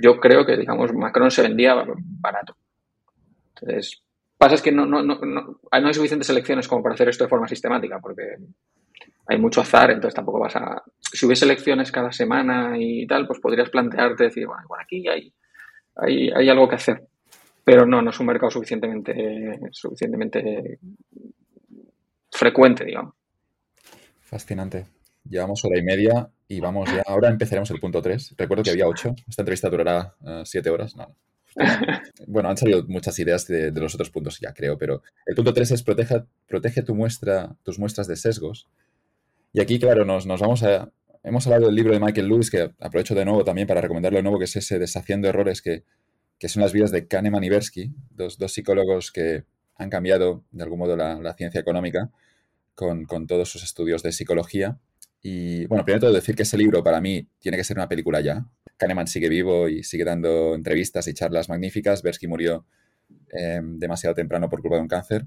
yo 0.00 0.20
creo 0.20 0.46
que, 0.46 0.56
digamos, 0.56 0.92
Macron 0.92 1.32
se 1.32 1.42
vendía 1.42 1.74
barato. 1.96 2.56
Entonces, 3.48 4.00
pasa 4.38 4.54
es 4.54 4.62
que 4.62 4.70
no, 4.70 4.86
no, 4.86 5.02
no, 5.02 5.16
no, 5.16 5.60
hay 5.72 5.92
suficientes 5.92 6.30
elecciones 6.30 6.68
como 6.68 6.84
para 6.84 6.94
hacer 6.94 7.08
esto 7.08 7.24
de 7.24 7.30
forma 7.30 7.48
sistemática, 7.48 7.98
porque 7.98 8.36
hay 9.26 9.38
mucho 9.38 9.60
azar, 9.60 9.90
entonces 9.90 10.14
tampoco 10.14 10.38
vas 10.38 10.54
a... 10.54 10.84
Si 11.00 11.26
hubiese 11.26 11.46
elecciones 11.46 11.90
cada 11.90 12.12
semana 12.12 12.76
y 12.78 13.04
tal, 13.08 13.26
pues 13.26 13.40
podrías 13.40 13.68
plantearte 13.70 14.24
decir, 14.24 14.46
bueno, 14.46 14.62
aquí 14.80 15.08
hay, 15.08 15.34
hay, 15.96 16.30
hay 16.30 16.48
algo 16.48 16.68
que 16.68 16.76
hacer 16.76 17.08
pero 17.64 17.86
no, 17.86 18.02
no 18.02 18.10
es 18.10 18.20
un 18.20 18.26
mercado 18.26 18.50
suficientemente, 18.50 19.58
suficientemente 19.72 20.78
frecuente, 22.30 22.84
digamos. 22.84 23.14
Fascinante. 24.20 24.84
Llevamos 25.28 25.64
hora 25.64 25.78
y 25.78 25.82
media 25.82 26.28
y 26.48 26.60
vamos 26.60 26.90
ya. 26.90 27.02
Ahora 27.06 27.28
empezaremos 27.28 27.70
el 27.70 27.80
punto 27.80 28.02
3. 28.02 28.34
Recuerdo 28.36 28.62
que 28.62 28.70
había 28.70 28.86
8. 28.86 29.14
Esta 29.28 29.42
entrevista 29.42 29.70
durará 29.70 30.14
7 30.44 30.68
eh, 30.68 30.72
horas. 30.72 30.96
No. 30.96 31.14
Bueno, 32.26 32.48
han 32.48 32.56
salido 32.56 32.84
muchas 32.88 33.18
ideas 33.18 33.46
de, 33.46 33.70
los 33.70 33.94
otros 33.94 34.10
puntos 34.10 34.40
ya, 34.40 34.52
creo, 34.52 34.76
pero 34.78 35.02
el 35.26 35.34
punto 35.34 35.52
3 35.52 35.70
es 35.72 35.82
protege, 35.82 36.24
protege 36.48 36.82
tu 36.82 36.94
muestra, 36.94 37.54
tus 37.62 37.78
muestras 37.78 38.06
de 38.06 38.16
sesgos. 38.16 38.66
Y 39.52 39.60
aquí, 39.60 39.78
claro, 39.78 40.04
nos, 40.04 40.26
nos 40.26 40.40
vamos 40.40 40.62
a... 40.62 40.90
Hemos 41.22 41.46
hablado 41.46 41.66
del 41.66 41.74
libro 41.74 41.92
de 41.92 42.00
Michael 42.00 42.28
Lewis, 42.28 42.50
que 42.50 42.72
aprovecho 42.80 43.14
de 43.14 43.24
nuevo 43.24 43.44
también 43.44 43.66
para 43.66 43.80
recomendarlo 43.80 44.18
de 44.18 44.22
nuevo, 44.22 44.38
que 44.38 44.44
es 44.44 44.56
ese 44.56 44.78
Deshaciendo 44.78 45.28
Errores 45.28 45.62
que, 45.62 45.84
que 46.38 46.48
son 46.48 46.62
las 46.62 46.72
vidas 46.72 46.90
de 46.90 47.06
Kahneman 47.06 47.44
y 47.44 47.48
Bersky, 47.48 47.90
dos, 48.10 48.36
psicólogos 48.48 49.12
que 49.12 49.44
han 49.76 49.90
cambiado 49.90 50.44
de 50.50 50.62
algún 50.62 50.78
modo 50.78 50.96
la, 50.96 51.34
ciencia 51.34 51.60
económica 51.60 52.10
con, 52.74 53.06
todos 53.26 53.48
sus 53.48 53.62
estudios 53.62 54.02
de 54.02 54.12
psicología. 54.12 54.78
Y 55.26 55.64
bueno, 55.68 55.86
primero 55.86 56.02
todo 56.02 56.12
decir 56.12 56.36
que 56.36 56.42
ese 56.42 56.58
libro 56.58 56.84
para 56.84 57.00
mí 57.00 57.26
tiene 57.38 57.56
que 57.56 57.64
ser 57.64 57.78
una 57.78 57.88
película 57.88 58.20
ya. 58.20 58.46
Kahneman 58.76 59.06
sigue 59.06 59.30
vivo 59.30 59.70
y 59.70 59.82
sigue 59.82 60.04
dando 60.04 60.54
entrevistas 60.54 61.08
y 61.08 61.14
charlas 61.14 61.48
magníficas. 61.48 62.02
Bersky 62.02 62.26
murió 62.26 62.66
eh, 63.32 63.58
demasiado 63.62 64.14
temprano 64.14 64.50
por 64.50 64.60
culpa 64.60 64.76
de 64.76 64.82
un 64.82 64.88
cáncer. 64.88 65.26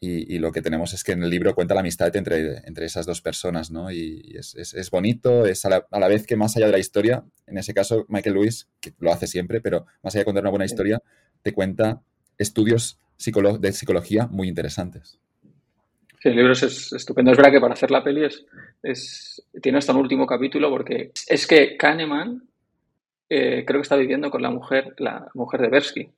Y, 0.00 0.38
lo 0.38 0.50
que 0.50 0.60
tenemos 0.60 0.92
es 0.92 1.04
que 1.04 1.12
en 1.12 1.22
el 1.22 1.30
libro 1.30 1.54
cuenta 1.54 1.74
la 1.74 1.80
amistad 1.80 2.14
entre, 2.16 2.58
entre 2.66 2.86
esas 2.86 3.06
dos 3.06 3.20
personas, 3.20 3.70
¿no? 3.70 3.92
Y 3.92 4.34
es, 4.36 4.54
es, 4.54 4.90
bonito, 4.90 5.46
es 5.46 5.64
a 5.64 5.86
la, 5.90 6.08
vez 6.08 6.26
que 6.26 6.36
más 6.36 6.56
allá 6.56 6.66
de 6.66 6.72
la 6.72 6.78
historia, 6.78 7.24
en 7.46 7.58
ese 7.58 7.74
caso 7.74 8.06
Michael 8.08 8.36
Lewis, 8.36 8.68
que 8.80 8.92
lo 8.98 9.12
hace 9.12 9.26
siempre, 9.28 9.60
pero 9.60 9.86
más 10.02 10.14
allá 10.14 10.22
de 10.22 10.24
contar 10.24 10.44
una 10.44 10.50
buena 10.50 10.66
historia, 10.66 11.02
te 11.42 11.52
cuenta 11.52 12.00
estudios 12.38 13.00
de 13.60 13.72
psicología 13.72 14.26
muy 14.28 14.48
interesantes. 14.48 15.18
Sí, 16.20 16.28
el 16.30 16.36
libro 16.36 16.52
es, 16.52 16.92
estupendo. 16.92 17.30
Es 17.30 17.36
verdad 17.36 17.52
que 17.52 17.60
para 17.60 17.74
hacer 17.74 17.90
la 17.90 18.02
peli 18.02 18.24
es, 18.24 18.44
es, 18.82 19.46
tiene 19.62 19.78
hasta 19.78 19.92
un 19.92 20.00
último 20.00 20.26
capítulo 20.26 20.68
porque 20.68 21.12
es 21.28 21.46
que 21.46 21.76
Kahneman 21.76 22.42
eh, 23.28 23.64
creo 23.64 23.80
que 23.80 23.82
está 23.82 23.96
viviendo 23.96 24.30
con 24.30 24.42
la 24.42 24.50
mujer, 24.50 24.94
la 24.98 25.28
mujer 25.34 25.60
de 25.60 25.68
Bersky, 25.68 26.10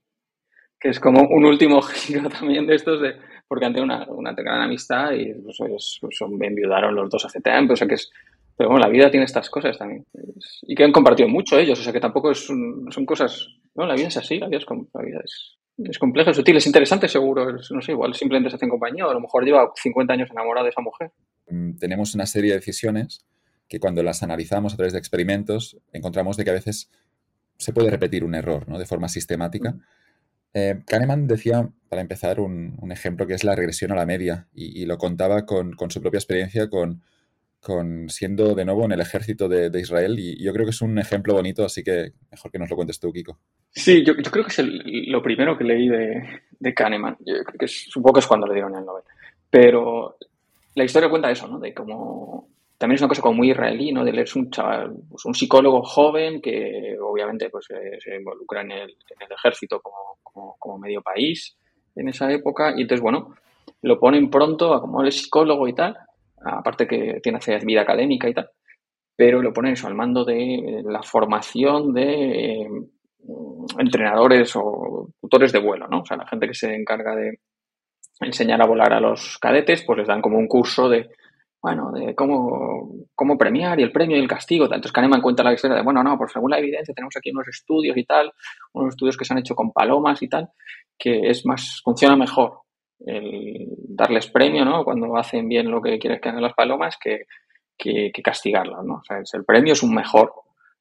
que 0.78 0.89
es 0.89 1.01
como 1.01 1.22
un 1.22 1.44
último 1.44 1.82
giro 1.82 2.28
también 2.28 2.66
de 2.66 2.77
estos 2.77 3.01
de 3.01 3.16
porque 3.51 3.66
han 3.66 3.72
tenido 3.72 3.93
una, 3.93 4.06
una 4.10 4.32
gran 4.32 4.62
amistad 4.62 5.10
y 5.12 5.35
pues, 5.35 5.59
pues, 6.01 6.16
son, 6.16 6.40
enviudaron 6.40 6.94
los 6.94 7.10
dos 7.10 7.24
hace 7.24 7.40
tiempo, 7.40 7.72
o 7.72 7.77
sea 7.77 7.89
que 7.89 7.94
es, 7.94 8.09
pero 8.56 8.70
bueno, 8.70 8.86
la 8.86 8.93
vida 8.93 9.10
tiene 9.10 9.24
estas 9.24 9.51
cosas 9.51 9.77
también. 9.77 10.06
Y 10.62 10.77
que 10.77 10.85
han 10.85 10.93
compartido 10.93 11.28
mucho 11.28 11.59
ellos, 11.59 11.81
o 11.81 11.82
sea 11.82 11.93
que 11.93 11.98
tampoco 11.98 12.31
es 12.31 12.47
son 12.47 13.05
cosas, 13.05 13.48
no, 13.74 13.86
la 13.86 13.97
vida 13.97 14.06
es 14.06 14.16
así, 14.16 14.39
la 14.39 14.47
vida 14.47 14.59
es, 14.59 14.66
la 14.94 15.02
vida 15.02 15.20
es, 15.24 15.56
es 15.89 15.98
compleja, 15.98 16.31
es 16.31 16.36
sutil, 16.36 16.57
es 16.57 16.66
interesante 16.66 17.09
seguro, 17.09 17.52
no 17.52 17.81
sé, 17.81 17.93
igual 17.93 18.15
simplemente 18.15 18.51
se 18.51 18.57
hacen 18.57 18.69
compañía 18.69 19.07
o 19.07 19.11
a 19.11 19.15
lo 19.15 19.20
mejor 19.20 19.44
lleva 19.44 19.73
50 19.74 20.12
años 20.12 20.31
enamorado 20.31 20.65
de 20.65 20.70
esa 20.70 20.81
mujer. 20.81 21.12
Mm, 21.48 21.77
tenemos 21.77 22.15
una 22.15 22.27
serie 22.27 22.51
de 22.51 22.59
decisiones 22.59 23.24
que 23.69 23.81
cuando 23.81 24.02
las 24.02 24.23
analizamos 24.23 24.74
a 24.74 24.77
través 24.77 24.93
de 24.93 24.98
experimentos 24.98 25.78
encontramos 25.93 26.36
de 26.36 26.44
que 26.44 26.51
a 26.51 26.55
veces 26.55 26.90
se 27.57 27.73
puede 27.73 27.90
repetir 27.90 28.24
un 28.24 28.35
error 28.35 28.69
¿no? 28.69 28.78
de 28.78 28.86
forma 28.86 29.09
sistemática. 29.09 29.77
Eh, 30.52 30.82
Kahneman 30.86 31.28
decía, 31.28 31.70
para 31.89 32.02
empezar, 32.02 32.40
un, 32.40 32.90
ejemplo 32.90 33.27
que 33.27 33.35
es 33.35 33.44
la 33.44 33.55
regresión 33.55 33.93
a 33.93 33.94
la 33.94 34.07
media 34.07 34.48
y, 34.52 34.85
lo 34.86 34.98
contaba 34.98 35.47
con, 35.47 35.77
su 35.90 36.01
propia 36.01 36.19
experiencia 36.19 36.69
con, 36.69 37.02
siendo 38.08 38.54
de 38.54 38.64
nuevo 38.64 38.84
en 38.84 38.92
el 38.92 39.00
ejército 39.00 39.48
de, 39.48 39.80
Israel 39.80 40.18
y 40.18 40.42
yo 40.42 40.52
creo 40.52 40.64
que 40.64 40.70
es 40.70 40.80
un 40.80 40.98
ejemplo 40.98 41.34
bonito, 41.34 41.64
así 41.64 41.82
que 41.82 42.12
mejor 42.30 42.50
que 42.50 42.58
nos 42.58 42.70
lo 42.70 42.76
cuentes 42.76 42.98
tú, 42.98 43.12
Kiko. 43.12 43.38
Sí, 43.70 44.04
yo, 44.04 44.14
creo 44.16 44.44
que 44.44 44.50
es 44.50 44.68
lo 45.08 45.22
primero 45.22 45.56
que 45.56 45.64
leí 45.64 45.88
de, 45.88 46.74
Kahneman. 46.74 47.16
Yo 47.20 47.42
creo 47.44 47.58
que 47.58 47.68
supongo 47.68 48.14
que 48.14 48.20
es 48.20 48.26
cuando 48.26 48.46
le 48.46 48.54
dieron 48.54 48.74
el 48.74 48.84
Nobel. 48.84 49.04
Pero 49.48 50.16
la 50.74 50.84
historia 50.84 51.10
cuenta 51.10 51.30
eso, 51.30 51.46
¿no? 51.48 51.58
De 51.58 51.74
cómo 51.74 52.48
también 52.78 52.94
es 52.94 53.02
una 53.02 53.08
cosa 53.08 53.20
como 53.20 53.34
muy 53.34 53.50
israelí, 53.50 53.92
¿no? 53.92 54.04
De 54.04 54.12
leer 54.12 54.28
un 54.36 54.50
chaval, 54.50 54.96
pues 55.10 55.26
un 55.26 55.34
psicólogo 55.34 55.82
joven 55.82 56.40
que 56.40 56.96
obviamente 56.98 57.50
pues, 57.50 57.66
eh, 57.70 57.98
se 58.00 58.16
involucra 58.16 58.62
en 58.62 58.72
el, 58.72 58.96
ejército 59.30 59.80
como, 59.80 60.56
como, 60.58 60.78
medio 60.78 61.02
país 61.02 61.56
en 61.94 62.08
esa 62.08 62.32
época 62.32 62.72
y 62.74 62.82
entonces, 62.82 63.02
bueno, 63.02 63.34
lo 63.82 64.00
ponen 64.00 64.30
pronto 64.30 64.72
a 64.72 64.80
como 64.80 65.02
él 65.02 65.08
es 65.08 65.18
psicólogo 65.22 65.68
y 65.68 65.74
tal, 65.74 65.96
aparte 66.44 66.86
que 66.86 67.20
tiene 67.22 67.38
vida 67.64 67.82
académica 67.82 68.28
y 68.28 68.34
tal, 68.34 68.50
pero 69.16 69.42
lo 69.42 69.52
ponen 69.52 69.72
eso 69.72 69.86
al 69.86 69.94
mando 69.94 70.24
de 70.24 70.82
la 70.84 71.02
formación 71.02 71.92
de 71.92 72.62
eh, 72.62 72.68
entrenadores 73.78 74.52
o 74.56 75.08
tutores 75.20 75.52
de 75.52 75.60
vuelo, 75.60 75.86
¿no? 75.88 76.00
O 76.00 76.06
sea, 76.06 76.16
la 76.16 76.26
gente 76.26 76.46
que 76.46 76.54
se 76.54 76.74
encarga 76.74 77.14
de 77.14 77.40
enseñar 78.20 78.62
a 78.62 78.66
volar 78.66 78.92
a 78.92 79.00
los 79.00 79.38
cadetes, 79.38 79.82
pues 79.84 79.98
les 79.98 80.08
dan 80.08 80.22
como 80.22 80.38
un 80.38 80.48
curso 80.48 80.88
de 80.88 81.10
bueno, 81.62 81.92
de 81.92 82.14
cómo, 82.14 82.90
cómo 83.14 83.36
premiar 83.36 83.78
y 83.78 83.82
el 83.82 83.92
premio 83.92 84.16
y 84.16 84.20
el 84.20 84.28
castigo. 84.28 84.64
Entonces 84.64 84.92
Kahneman 84.92 85.20
cuenta 85.20 85.42
la 85.42 85.52
historia 85.52 85.76
de, 85.76 85.82
bueno, 85.82 86.02
no, 86.02 86.16
por 86.16 86.30
según 86.30 86.50
la 86.50 86.58
evidencia 86.58 86.94
tenemos 86.94 87.14
aquí 87.16 87.30
unos 87.30 87.48
estudios 87.48 87.96
y 87.96 88.04
tal, 88.04 88.32
unos 88.72 88.94
estudios 88.94 89.16
que 89.16 89.24
se 89.24 89.34
han 89.34 89.40
hecho 89.40 89.54
con 89.54 89.72
palomas 89.72 90.22
y 90.22 90.28
tal, 90.28 90.48
que 90.98 91.28
es 91.28 91.44
más, 91.44 91.80
funciona 91.84 92.16
mejor 92.16 92.60
el 93.00 93.68
darles 93.94 94.28
premio, 94.28 94.64
¿no? 94.64 94.84
Cuando 94.84 95.16
hacen 95.16 95.48
bien 95.48 95.70
lo 95.70 95.82
que 95.82 95.98
quieres 95.98 96.20
que 96.20 96.28
hagan 96.28 96.42
las 96.42 96.54
palomas 96.54 96.96
que, 96.96 97.26
que, 97.76 98.12
castigarlas, 98.22 98.84
¿no? 98.84 98.96
O 98.96 99.02
sea, 99.04 99.18
el 99.18 99.44
premio 99.44 99.72
es 99.72 99.82
un 99.82 99.94
mejor, 99.94 100.32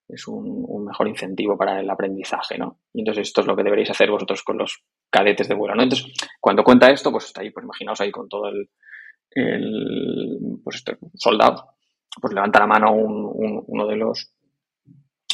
es 0.08 0.28
un, 0.28 0.66
un, 0.68 0.86
mejor 0.86 1.08
incentivo 1.08 1.58
para 1.58 1.80
el 1.80 1.90
aprendizaje, 1.90 2.58
¿no? 2.58 2.80
Y 2.94 3.02
entonces 3.02 3.28
esto 3.28 3.42
es 3.42 3.48
lo 3.48 3.56
que 3.56 3.64
deberéis 3.64 3.90
hacer 3.90 4.12
vosotros 4.12 4.44
con 4.44 4.58
los 4.58 4.84
cadetes 5.10 5.48
de 5.48 5.56
vuelo. 5.56 5.82
Entonces, 5.82 6.12
cuando 6.40 6.64
cuenta 6.64 6.92
esto, 6.92 7.12
pues 7.12 7.26
está 7.26 7.42
ahí, 7.42 7.52
pues 7.52 7.64
imaginaos 7.64 8.02
ahí 8.02 8.12
con 8.12 8.28
todo 8.30 8.50
el, 8.50 8.70
el 9.32 10.60
pues 10.64 10.78
este, 10.78 10.98
soldado, 11.16 11.76
pues 12.22 12.34
levanta 12.34 12.60
la 12.60 12.68
mano 12.68 12.92
uno 12.94 13.88
de 13.88 13.96
los, 13.96 14.34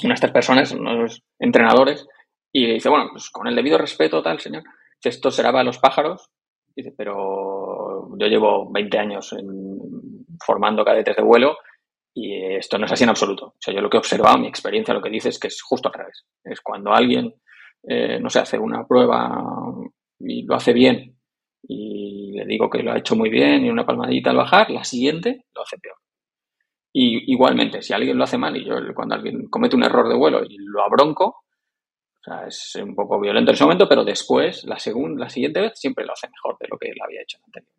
una 0.04 0.14
de 0.14 0.16
estas 0.16 0.32
personas, 0.32 0.72
uno 0.72 0.92
de 0.92 1.02
los 1.04 1.24
entrenadores, 1.40 2.08
y 2.52 2.74
dice, 2.74 2.90
bueno, 2.90 3.10
pues 3.12 3.30
con 3.30 3.48
el 3.48 3.56
debido 3.56 3.78
respeto, 3.78 4.22
tal, 4.22 4.40
señor, 4.40 4.64
esto 5.04 5.32
será 5.32 5.52
para 5.52 5.64
los 5.64 5.78
pájaros, 5.78 6.30
dice, 6.76 6.94
pero 6.98 8.10
yo 8.18 8.28
llevo 8.28 8.72
20 8.72 8.98
años 8.98 9.36
formando 10.44 10.84
cadetes 10.84 11.16
de 11.16 11.24
vuelo 11.24 11.58
y 12.14 12.56
esto 12.56 12.78
no 12.78 12.86
es 12.86 12.92
así 12.92 13.04
en 13.04 13.10
absoluto. 13.10 13.48
O 13.48 13.56
sea, 13.60 13.74
yo 13.74 13.82
lo 13.82 13.90
que 13.90 13.98
he 13.98 14.00
observado, 14.00 14.38
mi 14.38 14.48
experiencia, 14.48 14.94
lo 14.94 15.02
que 15.02 15.10
dice 15.10 15.30
es 15.30 15.40
que 15.40 15.48
es 15.48 15.62
justo 15.62 15.90
al 15.90 15.96
revés. 15.96 16.26
Es 16.44 16.62
cuando 16.62 16.94
alguien, 16.94 17.34
eh, 17.84 18.20
no 18.20 18.30
sé, 18.30 18.40
hace 18.40 18.58
una 18.58 18.88
prueba 18.88 19.44
y 20.20 20.44
lo 20.44 20.56
hace 20.56 20.74
bien 20.74 21.16
y 21.68 22.32
le 22.34 22.46
digo 22.46 22.70
que 22.70 22.84
lo 22.84 22.92
ha 22.92 22.98
hecho 22.98 23.16
muy 23.16 23.30
bien 23.30 23.66
y 23.66 23.70
una 23.70 23.86
palmadita 23.86 24.30
al 24.30 24.38
bajar, 24.38 24.70
la 24.70 24.84
siguiente 24.84 25.46
lo 25.54 25.64
hace 25.64 25.78
peor. 25.78 25.98
Y 26.94 27.32
igualmente, 27.32 27.82
si 27.82 27.94
alguien 27.94 28.18
lo 28.18 28.24
hace 28.24 28.38
mal 28.38 28.56
y 28.56 28.64
yo 28.64 28.76
cuando 28.94 29.16
alguien 29.16 29.48
comete 29.50 29.76
un 29.76 29.84
error 29.84 30.08
de 30.08 30.16
vuelo 30.16 30.44
y 30.48 30.58
lo 30.58 30.82
abronco, 30.82 31.45
o 32.26 32.32
sea, 32.32 32.48
es 32.48 32.76
un 32.82 32.96
poco 32.96 33.20
violento 33.20 33.52
en 33.52 33.56
ese 33.56 33.64
momento, 33.64 33.88
pero 33.88 34.04
después, 34.04 34.64
la, 34.64 34.78
la 35.18 35.30
siguiente 35.30 35.62
vez, 35.62 35.74
siempre 35.76 36.06
lo 36.06 36.14
hace 36.14 36.28
mejor 36.28 36.58
de 36.60 36.68
lo 36.68 36.78
que 36.78 36.90
él 36.90 36.98
había 37.04 37.22
hecho 37.22 37.38
anterior. 37.46 37.72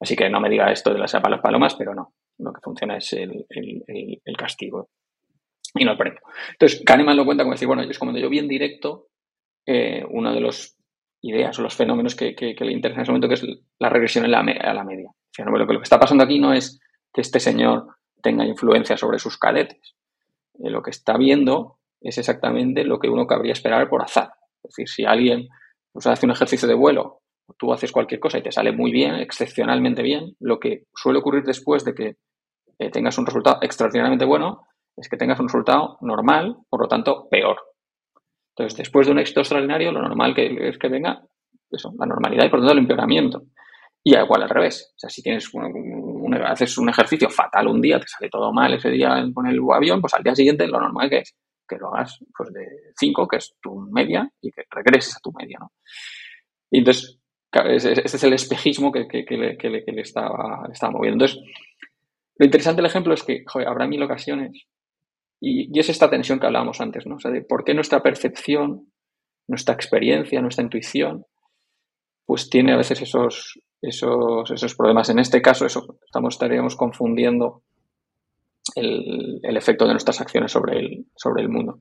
Así 0.00 0.16
que 0.16 0.30
no 0.30 0.40
me 0.40 0.48
diga 0.48 0.72
esto 0.72 0.92
de 0.92 0.98
las 0.98 1.12
las 1.12 1.40
palomas, 1.40 1.74
pero 1.74 1.94
no. 1.94 2.14
Lo 2.38 2.52
que 2.52 2.60
funciona 2.62 2.96
es 2.96 3.12
el, 3.12 3.44
el, 3.48 4.36
castigo 4.36 4.88
y 5.74 5.84
no 5.84 5.92
el 5.92 5.98
premio. 5.98 6.20
Entonces, 6.52 6.82
Kahneman 6.84 7.16
lo 7.16 7.24
cuenta 7.24 7.44
como 7.44 7.52
decir, 7.52 7.68
bueno, 7.68 7.82
es 7.82 7.98
como 7.98 8.16
yo 8.16 8.28
vi 8.28 8.38
en 8.38 8.48
directo 8.48 9.08
eh, 9.66 10.04
uno 10.08 10.32
de 10.32 10.40
los 10.40 10.76
ideas 11.20 11.58
o 11.58 11.62
los 11.62 11.74
fenómenos 11.74 12.14
que, 12.14 12.34
le 12.38 12.72
interesan 12.72 13.00
en 13.00 13.02
ese 13.02 13.12
momento, 13.12 13.28
que 13.28 13.34
es 13.34 13.46
la 13.78 13.88
regresión 13.88 14.24
a 14.24 14.28
la, 14.28 14.42
media. 14.42 15.10
lo 15.38 15.66
que 15.66 15.82
está 15.82 16.00
pasando 16.00 16.24
aquí 16.24 16.38
no 16.38 16.52
es 16.52 16.80
que 17.12 17.20
este 17.20 17.40
señor 17.40 17.86
tenga 18.22 18.44
influencia 18.44 18.96
sobre 18.96 19.18
sus 19.18 19.38
cadetes. 19.38 19.94
Eh, 20.54 20.70
lo 20.70 20.82
que 20.82 20.90
está 20.90 21.16
viendo 21.16 21.78
es 22.04 22.18
exactamente 22.18 22.84
lo 22.84 22.98
que 22.98 23.08
uno 23.08 23.26
cabría 23.26 23.52
esperar 23.52 23.88
por 23.88 24.02
azar. 24.02 24.30
Es 24.62 24.70
decir, 24.70 24.88
si 24.88 25.04
alguien 25.04 25.48
pues, 25.92 26.06
hace 26.06 26.26
un 26.26 26.32
ejercicio 26.32 26.68
de 26.68 26.74
vuelo, 26.74 27.22
tú 27.58 27.72
haces 27.72 27.92
cualquier 27.92 28.20
cosa 28.20 28.38
y 28.38 28.42
te 28.42 28.52
sale 28.52 28.72
muy 28.72 28.92
bien, 28.92 29.14
excepcionalmente 29.16 30.02
bien, 30.02 30.36
lo 30.38 30.60
que 30.60 30.84
suele 30.94 31.18
ocurrir 31.18 31.44
después 31.44 31.84
de 31.84 31.94
que 31.94 32.16
eh, 32.78 32.90
tengas 32.90 33.18
un 33.18 33.26
resultado 33.26 33.58
extraordinariamente 33.62 34.24
bueno 34.24 34.62
es 34.96 35.08
que 35.08 35.16
tengas 35.16 35.40
un 35.40 35.48
resultado 35.48 35.98
normal, 36.02 36.56
por 36.68 36.82
lo 36.82 36.88
tanto, 36.88 37.28
peor. 37.28 37.56
Entonces, 38.56 38.78
después 38.78 39.06
de 39.06 39.12
un 39.12 39.18
éxito 39.18 39.40
extraordinario, 39.40 39.90
lo 39.90 40.00
normal 40.00 40.34
que, 40.34 40.68
es 40.68 40.78
que 40.78 40.88
venga 40.88 41.22
eso, 41.70 41.92
la 41.98 42.06
normalidad 42.06 42.44
y 42.44 42.48
por 42.48 42.60
tanto 42.60 42.72
el 42.72 42.78
empeoramiento. 42.78 43.42
Y 44.04 44.16
igual 44.16 44.42
al 44.42 44.50
revés. 44.50 44.92
O 44.94 44.98
sea, 44.98 45.10
si 45.10 45.22
tienes 45.22 45.52
un, 45.54 46.34
haces 46.44 46.76
un 46.78 46.90
ejercicio 46.90 47.30
fatal 47.30 47.68
un 47.68 47.80
día, 47.80 47.98
te 47.98 48.06
sale 48.06 48.28
todo 48.28 48.52
mal 48.52 48.74
ese 48.74 48.90
día 48.90 49.24
con 49.32 49.46
el 49.46 49.58
avión, 49.72 50.00
pues 50.00 50.12
al 50.14 50.22
día 50.22 50.34
siguiente 50.34 50.66
lo 50.66 50.78
normal 50.78 51.08
que 51.08 51.18
es 51.18 51.34
que 51.68 51.76
lo 51.76 51.94
hagas 51.94 52.18
pues 52.36 52.52
de 52.52 52.66
5, 52.98 53.28
que 53.28 53.36
es 53.36 53.54
tu 53.60 53.74
media, 53.90 54.30
y 54.40 54.50
que 54.50 54.62
regreses 54.70 55.16
a 55.16 55.20
tu 55.20 55.32
media, 55.32 55.58
¿no? 55.60 55.72
Y 56.70 56.78
entonces, 56.78 57.20
ese, 57.52 58.02
es 58.04 58.24
el 58.24 58.32
espejismo 58.32 58.90
que, 58.90 59.06
le, 59.30 59.56
le, 59.56 60.00
estaba, 60.00 60.68
estaba 60.72 60.92
moviendo. 60.92 61.24
Entonces, 61.24 61.40
lo 62.36 62.46
interesante 62.46 62.82
del 62.82 62.90
ejemplo 62.90 63.14
es 63.14 63.22
que, 63.22 63.44
joder, 63.46 63.68
habrá 63.68 63.86
mil 63.86 64.02
ocasiones 64.02 64.66
y, 65.40 65.78
es 65.78 65.88
esta 65.88 66.10
tensión 66.10 66.40
que 66.40 66.46
hablábamos 66.46 66.80
antes, 66.80 67.06
¿no? 67.06 67.16
O 67.16 67.20
sea, 67.20 67.30
de 67.30 67.42
por 67.42 67.64
qué 67.64 67.74
nuestra 67.74 68.02
percepción, 68.02 68.90
nuestra 69.46 69.74
experiencia, 69.74 70.40
nuestra 70.40 70.64
intuición, 70.64 71.26
pues 72.26 72.48
tiene 72.48 72.72
a 72.72 72.76
veces 72.76 73.02
esos, 73.02 73.60
esos, 73.80 74.50
esos 74.50 74.74
problemas. 74.74 75.10
En 75.10 75.18
este 75.18 75.42
caso, 75.42 75.66
eso, 75.66 75.98
estamos, 76.04 76.34
estaríamos 76.34 76.76
confundiendo 76.76 77.62
el, 78.76 79.40
efecto 79.56 79.86
de 79.86 79.92
nuestras 79.92 80.20
acciones 80.20 80.52
sobre 80.52 80.78
el, 80.78 81.06
sobre 81.16 81.42
el 81.42 81.48
mundo. 81.48 81.80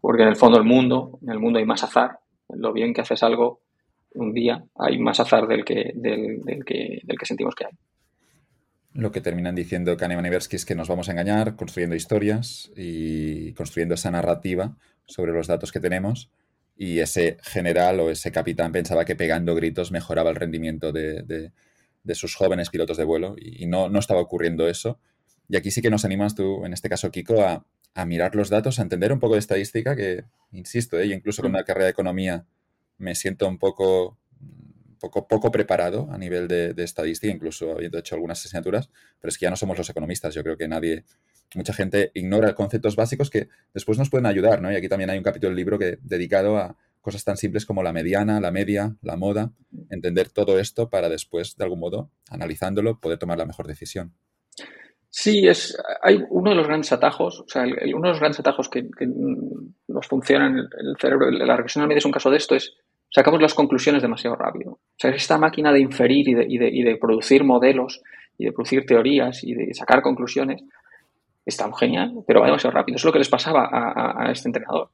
Porque 0.00 0.22
en 0.22 0.28
el 0.28 0.36
fondo 0.36 0.58
el 0.58 0.64
mundo, 0.64 1.18
en 1.22 1.30
el 1.30 1.38
mundo 1.38 1.58
hay 1.58 1.64
más 1.64 1.82
azar. 1.82 2.18
Lo 2.48 2.72
bien 2.72 2.94
que 2.94 3.00
haces 3.00 3.22
algo 3.22 3.60
un 4.14 4.32
día, 4.32 4.64
hay 4.76 4.98
más 4.98 5.20
azar 5.20 5.46
del 5.46 5.64
que, 5.64 5.92
del, 5.94 6.42
del 6.42 6.64
que, 6.64 7.00
del 7.02 7.18
que 7.18 7.26
sentimos 7.26 7.54
que 7.54 7.66
hay 7.66 7.72
lo 8.96 9.12
que 9.12 9.20
terminan 9.20 9.54
diciendo 9.54 9.96
Kahneman 9.96 10.26
y 10.26 10.34
es 10.34 10.64
que 10.64 10.74
nos 10.74 10.88
vamos 10.88 11.08
a 11.08 11.12
engañar 11.12 11.54
construyendo 11.56 11.94
historias 11.94 12.72
y 12.74 13.52
construyendo 13.52 13.94
esa 13.94 14.10
narrativa 14.10 14.74
sobre 15.04 15.32
los 15.32 15.46
datos 15.46 15.70
que 15.70 15.80
tenemos 15.80 16.30
y 16.76 17.00
ese 17.00 17.36
general 17.42 18.00
o 18.00 18.10
ese 18.10 18.32
capitán 18.32 18.72
pensaba 18.72 19.04
que 19.04 19.14
pegando 19.14 19.54
gritos 19.54 19.92
mejoraba 19.92 20.30
el 20.30 20.36
rendimiento 20.36 20.92
de, 20.92 21.52
sus 22.14 22.34
jóvenes 22.34 22.70
pilotos 22.70 22.96
de 22.96 23.04
vuelo 23.04 23.36
y, 23.38 23.66
no, 23.66 23.88
no, 23.90 23.98
estaba 23.98 24.20
ocurriendo 24.20 24.68
eso. 24.68 24.98
Y 25.48 25.56
aquí 25.56 25.70
sí 25.70 25.82
que 25.82 25.90
nos 25.90 26.04
animas 26.04 26.34
tú, 26.34 26.64
en 26.64 26.72
este 26.72 26.88
caso 26.88 27.10
Kiko, 27.10 27.42
a, 27.42 27.64
mirar 28.04 28.34
los 28.34 28.50
datos, 28.50 28.78
a 28.78 28.82
entender 28.82 29.12
un 29.12 29.20
poco 29.20 29.34
de 29.34 29.40
estadística, 29.40 29.96
que, 29.96 30.24
insisto, 30.52 30.98
¿eh? 30.98 31.06
incluso 31.06 31.40
con 31.42 31.52
mm. 31.52 31.54
una 31.54 31.64
carrera 31.64 31.86
de 31.86 31.92
economía 31.92 32.44
me 32.98 33.14
siento 33.14 33.48
un 33.48 33.58
poco, 33.58 34.18
poco, 35.00 35.26
poco 35.26 35.50
preparado 35.50 36.08
a 36.10 36.18
nivel 36.18 36.46
de, 36.46 36.74
de, 36.74 36.84
estadística, 36.84 37.32
incluso 37.32 37.72
habiendo 37.72 37.98
hecho 37.98 38.14
algunas 38.14 38.44
asignaturas, 38.44 38.90
pero 39.20 39.30
es 39.30 39.38
que 39.38 39.44
ya 39.44 39.50
no 39.50 39.56
somos 39.56 39.78
los 39.78 39.88
economistas. 39.88 40.34
Yo 40.34 40.42
creo 40.42 40.58
que 40.58 40.68
nadie 40.68 41.04
mucha 41.54 41.72
gente 41.72 42.10
ignora 42.14 42.54
conceptos 42.54 42.96
básicos 42.96 43.30
que 43.30 43.48
después 43.72 43.98
nos 43.98 44.10
pueden 44.10 44.26
ayudar, 44.26 44.60
¿no? 44.60 44.72
Y 44.72 44.76
aquí 44.76 44.88
también 44.88 45.10
hay 45.10 45.18
un 45.18 45.24
capítulo 45.24 45.50
del 45.50 45.56
libro 45.56 45.78
que, 45.78 45.98
dedicado 46.02 46.58
a 46.58 46.76
cosas 47.00 47.24
tan 47.24 47.36
simples 47.36 47.64
como 47.64 47.82
la 47.82 47.92
mediana, 47.92 48.40
la 48.40 48.50
media, 48.50 48.96
la 49.00 49.16
moda, 49.16 49.52
entender 49.90 50.28
todo 50.28 50.58
esto 50.58 50.90
para 50.90 51.08
después, 51.08 51.56
de 51.56 51.64
algún 51.64 51.78
modo, 51.78 52.10
analizándolo, 52.28 52.98
poder 53.00 53.18
tomar 53.18 53.38
la 53.38 53.46
mejor 53.46 53.68
decisión. 53.68 54.12
Sí, 55.18 55.48
es, 55.48 55.74
hay 56.02 56.22
uno 56.28 56.50
de 56.50 56.56
los 56.56 56.66
grandes 56.66 56.92
atajos, 56.92 57.40
o 57.40 57.48
sea, 57.48 57.62
uno 57.62 58.02
de 58.02 58.08
los 58.10 58.20
grandes 58.20 58.38
atajos 58.38 58.68
que, 58.68 58.86
nos 59.88 60.06
funcionan 60.06 60.58
en 60.58 60.68
el, 60.78 60.94
cerebro, 61.00 61.30
la 61.30 61.56
regresión 61.56 61.90
es 61.90 62.04
un 62.04 62.12
caso 62.12 62.30
de 62.30 62.36
esto, 62.36 62.54
es 62.54 62.76
sacamos 63.10 63.40
las 63.40 63.54
conclusiones 63.54 64.02
demasiado 64.02 64.36
rápido. 64.36 64.72
O 64.72 64.80
sea, 64.98 65.12
esta 65.12 65.38
máquina 65.38 65.72
de 65.72 65.80
inferir 65.80 66.28
y 66.28 66.34
de, 66.34 66.44
y 66.46 66.58
de, 66.58 66.68
y 66.68 66.82
de 66.82 66.96
producir 66.98 67.44
modelos 67.44 68.02
y 68.36 68.44
de 68.44 68.52
producir 68.52 68.84
teorías 68.84 69.42
y 69.42 69.54
de 69.54 69.72
sacar 69.72 70.02
conclusiones 70.02 70.62
está 71.46 71.66
genial, 71.80 72.12
pero 72.26 72.40
va 72.40 72.46
demasiado 72.48 72.76
rápido. 72.76 72.96
Eso 72.96 73.04
es 73.04 73.06
lo 73.06 73.12
que 73.14 73.20
les 73.20 73.30
pasaba 73.30 73.70
a, 73.72 74.30
este 74.30 74.50
entrenador. 74.50 74.90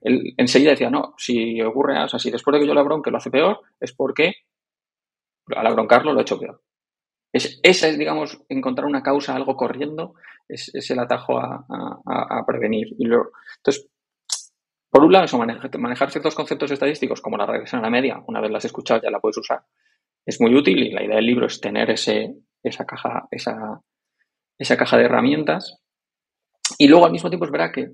Él 0.00 0.32
enseguida 0.36 0.70
decía, 0.70 0.90
no, 0.90 1.14
si 1.18 1.60
ocurre, 1.60 2.00
o 2.00 2.06
sea, 2.06 2.20
si 2.20 2.30
después 2.30 2.54
de 2.54 2.60
que 2.60 2.68
yo 2.68 2.74
la 2.74 2.84
bronque 2.84 3.10
lo 3.10 3.16
hace 3.16 3.32
peor, 3.32 3.62
es 3.80 3.92
porque 3.92 4.32
al 5.56 5.66
abroncarlo 5.66 6.12
lo 6.12 6.20
ha 6.20 6.22
hecho 6.22 6.38
peor. 6.38 6.60
Es, 7.32 7.60
esa 7.62 7.88
es, 7.88 7.98
digamos, 7.98 8.42
encontrar 8.48 8.86
una 8.86 9.02
causa, 9.02 9.36
algo 9.36 9.56
corriendo, 9.56 10.14
es, 10.48 10.90
el 10.90 10.98
atajo 10.98 11.38
a, 11.38 12.44
prevenir. 12.46 12.88
Y 12.98 13.04
entonces, 13.04 13.88
por 14.90 15.04
un 15.04 15.12
lado, 15.12 15.24
eso, 15.24 15.38
manejar, 15.38 15.78
manejar, 15.78 16.10
ciertos 16.10 16.34
conceptos 16.34 16.70
estadísticos, 16.70 17.20
como 17.20 17.36
la 17.36 17.46
regresión 17.46 17.80
a 17.80 17.84
la 17.84 17.90
media, 17.90 18.22
una 18.26 18.40
vez 18.40 18.50
la 18.50 18.58
has 18.58 18.64
escuchado 18.64 19.00
ya 19.02 19.10
la 19.10 19.20
puedes 19.20 19.38
usar, 19.38 19.62
es 20.26 20.40
muy 20.40 20.54
útil 20.54 20.78
y 20.78 20.90
la 20.90 21.04
idea 21.04 21.16
del 21.16 21.26
libro 21.26 21.46
es 21.46 21.60
tener 21.60 21.90
ese, 21.90 22.34
esa 22.62 22.84
caja, 22.84 23.26
esa, 23.30 23.80
esa 24.58 24.76
caja 24.76 24.96
de 24.96 25.04
herramientas. 25.04 25.78
Y 26.78 26.88
luego 26.88 27.06
al 27.06 27.12
mismo 27.12 27.30
tiempo 27.30 27.46
es 27.46 27.52
verdad 27.52 27.72
que 27.72 27.90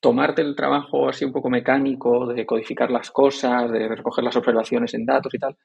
tomarte 0.00 0.42
el 0.42 0.56
trabajo 0.56 1.08
así 1.08 1.24
un 1.24 1.32
poco 1.32 1.48
mecánico 1.48 2.26
de 2.26 2.44
codificar 2.44 2.90
las 2.90 3.10
cosas, 3.10 3.70
de 3.70 3.88
recoger 3.88 4.24
las 4.24 4.36
observaciones 4.36 4.94
en 4.94 5.06
datos 5.06 5.32
y 5.32 5.38
tal, 5.38 5.56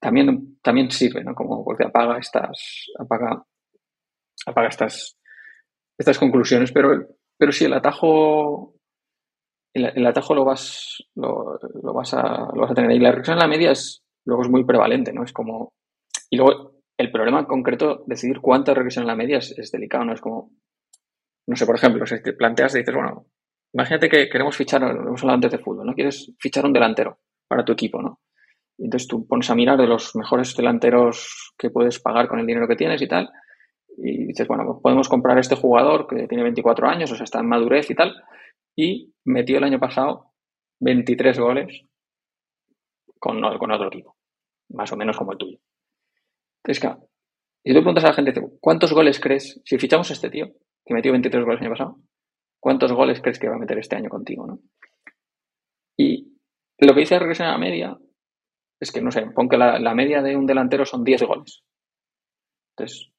también, 0.00 0.58
también 0.62 0.90
sirve, 0.90 1.24
¿no? 1.24 1.34
Como 1.34 1.64
porque 1.64 1.84
apaga 1.84 2.18
estas, 2.18 2.86
apaga, 2.98 3.44
apaga 4.46 4.68
estas, 4.68 5.18
estas 5.98 6.18
conclusiones. 6.18 6.72
Pero, 6.72 7.06
pero 7.36 7.52
si 7.52 7.64
el 7.64 7.72
atajo, 7.72 8.74
el, 9.74 10.06
atajo 10.06 10.34
lo 10.34 10.44
vas, 10.44 10.98
lo, 11.14 11.58
vas 11.94 12.14
a, 12.14 12.48
lo 12.54 12.62
vas 12.62 12.70
a 12.70 12.74
tener. 12.74 12.92
Y 12.92 13.00
la 13.00 13.10
regresión 13.10 13.34
en 13.34 13.42
la 13.42 13.48
media 13.48 13.72
es, 13.72 14.04
luego 14.24 14.42
es 14.42 14.48
muy 14.48 14.64
prevalente, 14.64 15.12
¿no? 15.12 15.24
Es 15.24 15.32
como, 15.32 15.72
y 16.30 16.36
luego 16.36 16.82
el 16.96 17.10
problema 17.10 17.46
concreto, 17.46 18.04
decidir 18.06 18.40
cuánta 18.40 18.74
regresión 18.74 19.02
en 19.02 19.08
la 19.08 19.16
media 19.16 19.38
es, 19.38 19.70
delicado, 19.72 20.04
¿no? 20.04 20.12
Es 20.12 20.20
como, 20.20 20.52
no 21.46 21.56
sé, 21.56 21.66
por 21.66 21.76
ejemplo, 21.76 22.06
si 22.06 22.22
te 22.22 22.32
planteas 22.32 22.74
y 22.74 22.78
dices, 22.78 22.94
bueno, 22.94 23.26
imagínate 23.72 24.08
que 24.08 24.28
queremos 24.28 24.56
fichar, 24.56 24.82
hemos 24.82 25.22
hablado 25.22 25.36
antes 25.36 25.52
de 25.52 25.58
fútbol, 25.58 25.86
¿no? 25.86 25.94
Quieres 25.94 26.32
fichar 26.38 26.64
un 26.64 26.72
delantero 26.72 27.18
para 27.48 27.64
tu 27.64 27.72
equipo, 27.72 28.02
¿no? 28.02 28.20
Entonces 28.78 29.08
tú 29.08 29.26
pones 29.26 29.50
a 29.50 29.54
mirar 29.54 29.76
de 29.76 29.88
los 29.88 30.14
mejores 30.14 30.56
delanteros 30.56 31.52
que 31.58 31.70
puedes 31.70 31.98
pagar 31.98 32.28
con 32.28 32.38
el 32.38 32.46
dinero 32.46 32.68
que 32.68 32.76
tienes 32.76 33.02
y 33.02 33.08
tal, 33.08 33.28
y 33.96 34.26
dices, 34.26 34.46
bueno, 34.46 34.64
pues 34.64 34.78
podemos 34.80 35.08
comprar 35.08 35.38
este 35.38 35.56
jugador 35.56 36.06
que 36.06 36.28
tiene 36.28 36.44
24 36.44 36.88
años, 36.88 37.10
o 37.10 37.16
sea, 37.16 37.24
está 37.24 37.40
en 37.40 37.48
madurez 37.48 37.90
y 37.90 37.94
tal, 37.94 38.14
y 38.76 39.12
metió 39.24 39.58
el 39.58 39.64
año 39.64 39.80
pasado 39.80 40.32
23 40.80 41.38
goles 41.40 41.82
con, 43.18 43.40
con 43.58 43.72
otro 43.72 43.88
equipo, 43.88 44.16
más 44.70 44.92
o 44.92 44.96
menos 44.96 45.16
como 45.16 45.32
el 45.32 45.38
tuyo. 45.38 45.58
Es 46.64 46.78
que, 46.78 46.88
si 47.64 47.72
tú 47.72 47.80
preguntas 47.80 48.04
a 48.04 48.08
la 48.08 48.14
gente, 48.14 48.32
¿cuántos 48.60 48.92
goles 48.92 49.18
crees, 49.18 49.60
si 49.64 49.78
fichamos 49.78 50.08
a 50.10 50.12
este 50.12 50.30
tío, 50.30 50.46
que 50.84 50.94
metió 50.94 51.10
23 51.10 51.44
goles 51.44 51.60
el 51.60 51.66
año 51.66 51.74
pasado, 51.74 51.98
¿cuántos 52.60 52.92
goles 52.92 53.20
crees 53.20 53.40
que 53.40 53.48
va 53.48 53.56
a 53.56 53.58
meter 53.58 53.78
este 53.78 53.96
año 53.96 54.08
contigo? 54.08 54.46
¿no? 54.46 54.60
Y 55.96 56.38
lo 56.78 56.94
que 56.94 57.00
dice 57.00 57.18
regresión 57.18 57.48
a 57.48 57.52
la 57.52 57.58
media 57.58 57.98
es 58.80 58.92
que, 58.92 59.00
no 59.00 59.10
sé, 59.10 59.26
pon 59.34 59.48
que 59.48 59.56
la, 59.56 59.94
media 59.94 60.22
de 60.22 60.36
un 60.36 60.46
delantero 60.46 60.84
son 60.84 61.04
10 61.04 61.22
goles. 61.22 61.62
Entonces, 62.76 63.10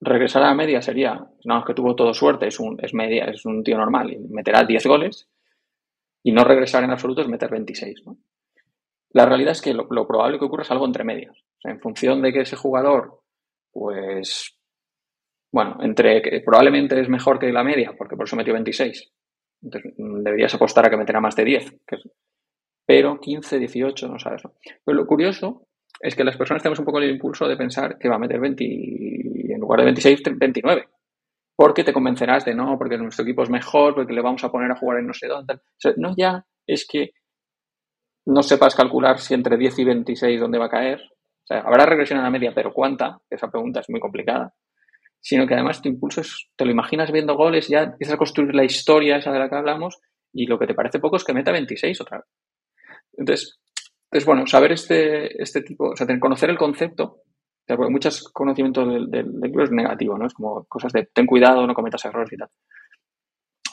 regresar 0.00 0.42
a 0.42 0.48
la 0.48 0.54
media 0.54 0.82
sería, 0.82 1.26
no, 1.44 1.64
que 1.64 1.74
tuvo 1.74 1.96
todo 1.96 2.12
suerte, 2.12 2.48
es 2.48 2.60
un, 2.60 2.78
es 2.82 2.92
media, 2.94 3.24
es 3.24 3.44
un 3.44 3.62
tío 3.62 3.76
normal 3.76 4.12
y 4.12 4.18
meterá 4.18 4.64
10 4.64 4.86
goles. 4.86 5.28
Y 6.22 6.32
no 6.32 6.44
regresar 6.44 6.84
en 6.84 6.90
absoluto 6.90 7.22
es 7.22 7.28
meter 7.28 7.50
26. 7.50 8.02
¿no? 8.04 8.18
La 9.12 9.26
realidad 9.26 9.52
es 9.52 9.62
que 9.62 9.72
lo, 9.72 9.88
probable 10.06 10.38
que 10.38 10.44
ocurra 10.44 10.62
es 10.62 10.70
algo 10.70 10.86
entre 10.86 11.04
medias 11.04 11.36
en 11.64 11.80
función 11.80 12.22
de 12.22 12.32
que 12.32 12.40
ese 12.40 12.56
jugador, 12.56 13.20
pues, 13.72 14.56
bueno, 15.52 15.78
entre 15.82 16.22
que 16.22 16.40
probablemente 16.40 16.98
es 17.00 17.08
mejor 17.08 17.38
que 17.38 17.52
la 17.52 17.64
media, 17.64 17.92
porque 17.96 18.16
por 18.16 18.26
eso 18.26 18.36
metió 18.36 18.52
26. 18.54 19.12
Entonces, 19.62 19.92
deberías 19.96 20.54
apostar 20.54 20.86
a 20.86 20.90
que 20.90 20.96
meterá 20.96 21.20
más 21.20 21.36
de 21.36 21.44
10. 21.44 21.76
Pero 22.90 23.20
15, 23.20 23.60
18, 23.60 24.08
no 24.08 24.18
sabes. 24.18 24.42
Pero 24.84 24.98
lo 24.98 25.06
curioso 25.06 25.68
es 26.00 26.16
que 26.16 26.24
las 26.24 26.36
personas 26.36 26.60
tenemos 26.60 26.80
un 26.80 26.84
poco 26.84 26.98
el 26.98 27.08
impulso 27.08 27.46
de 27.46 27.56
pensar 27.56 27.96
que 27.96 28.08
va 28.08 28.16
a 28.16 28.18
meter 28.18 28.40
20, 28.40 28.64
en 28.64 29.60
lugar 29.60 29.78
de 29.78 29.84
26, 29.84 30.22
29. 30.36 30.88
Porque 31.54 31.84
te 31.84 31.92
convencerás 31.92 32.44
de 32.44 32.52
no, 32.52 32.76
porque 32.76 32.98
nuestro 32.98 33.22
equipo 33.22 33.44
es 33.44 33.48
mejor, 33.48 33.94
porque 33.94 34.12
le 34.12 34.20
vamos 34.20 34.42
a 34.42 34.50
poner 34.50 34.72
a 34.72 34.74
jugar 34.74 34.98
en 34.98 35.06
no 35.06 35.14
sé 35.14 35.28
dónde. 35.28 35.60
no 35.98 36.16
ya 36.16 36.44
es 36.66 36.84
que 36.84 37.12
no 38.26 38.42
sepas 38.42 38.74
calcular 38.74 39.20
si 39.20 39.34
entre 39.34 39.56
10 39.56 39.78
y 39.78 39.84
26 39.84 40.40
dónde 40.40 40.58
va 40.58 40.66
a 40.66 40.70
caer, 40.70 41.00
habrá 41.48 41.86
regresión 41.86 42.18
a 42.18 42.24
la 42.24 42.30
media, 42.30 42.50
pero 42.52 42.72
¿cuánta? 42.72 43.20
Esa 43.30 43.48
pregunta 43.48 43.78
es 43.78 43.88
muy 43.88 44.00
complicada. 44.00 44.52
Sino 45.20 45.46
que 45.46 45.54
además 45.54 45.80
tu 45.80 45.88
impulso 45.88 46.22
es, 46.22 46.48
te 46.56 46.64
lo 46.64 46.72
imaginas 46.72 47.12
viendo 47.12 47.36
goles, 47.36 47.68
ya 47.68 47.84
empiezas 47.84 48.14
a 48.14 48.18
construir 48.18 48.52
la 48.52 48.64
historia 48.64 49.18
esa 49.18 49.30
de 49.30 49.38
la 49.38 49.48
que 49.48 49.54
hablamos 49.54 50.00
y 50.32 50.46
lo 50.46 50.58
que 50.58 50.66
te 50.66 50.74
parece 50.74 50.98
poco 50.98 51.14
es 51.14 51.22
que 51.22 51.34
meta 51.34 51.52
26 51.52 52.00
otra 52.00 52.18
vez. 52.18 52.26
Entonces, 53.16 53.58
es 54.10 54.24
bueno, 54.24 54.46
saber 54.46 54.72
este, 54.72 55.40
este 55.42 55.62
tipo, 55.62 55.90
o 55.90 55.96
sea, 55.96 56.06
conocer 56.18 56.50
el 56.50 56.58
concepto, 56.58 57.22
porque 57.76 57.92
muchos 57.92 58.24
conocimientos 58.32 58.86
del, 58.88 59.10
del, 59.10 59.60
es 59.60 59.70
negativo, 59.70 60.18
¿no? 60.18 60.26
Es 60.26 60.34
como 60.34 60.64
cosas 60.64 60.92
de 60.92 61.08
ten 61.12 61.26
cuidado, 61.26 61.66
no 61.66 61.74
cometas 61.74 62.04
errores 62.04 62.32
y 62.32 62.36
tal. 62.36 62.48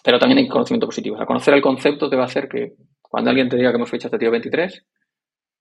Pero 0.03 0.19
también 0.19 0.39
hay 0.39 0.47
conocimiento 0.47 0.85
positivo. 0.85 1.15
O 1.15 1.17
sea, 1.17 1.25
conocer 1.25 1.53
el 1.53 1.61
concepto 1.61 2.09
te 2.09 2.15
va 2.15 2.23
a 2.23 2.27
hacer 2.27 2.47
que 2.47 2.75
cuando 3.01 3.29
alguien 3.29 3.49
te 3.49 3.57
diga 3.57 3.71
que 3.71 3.77
hemos 3.77 3.89
fichado 3.89 4.07
este 4.07 4.19
tío 4.19 4.31
23, 4.31 4.85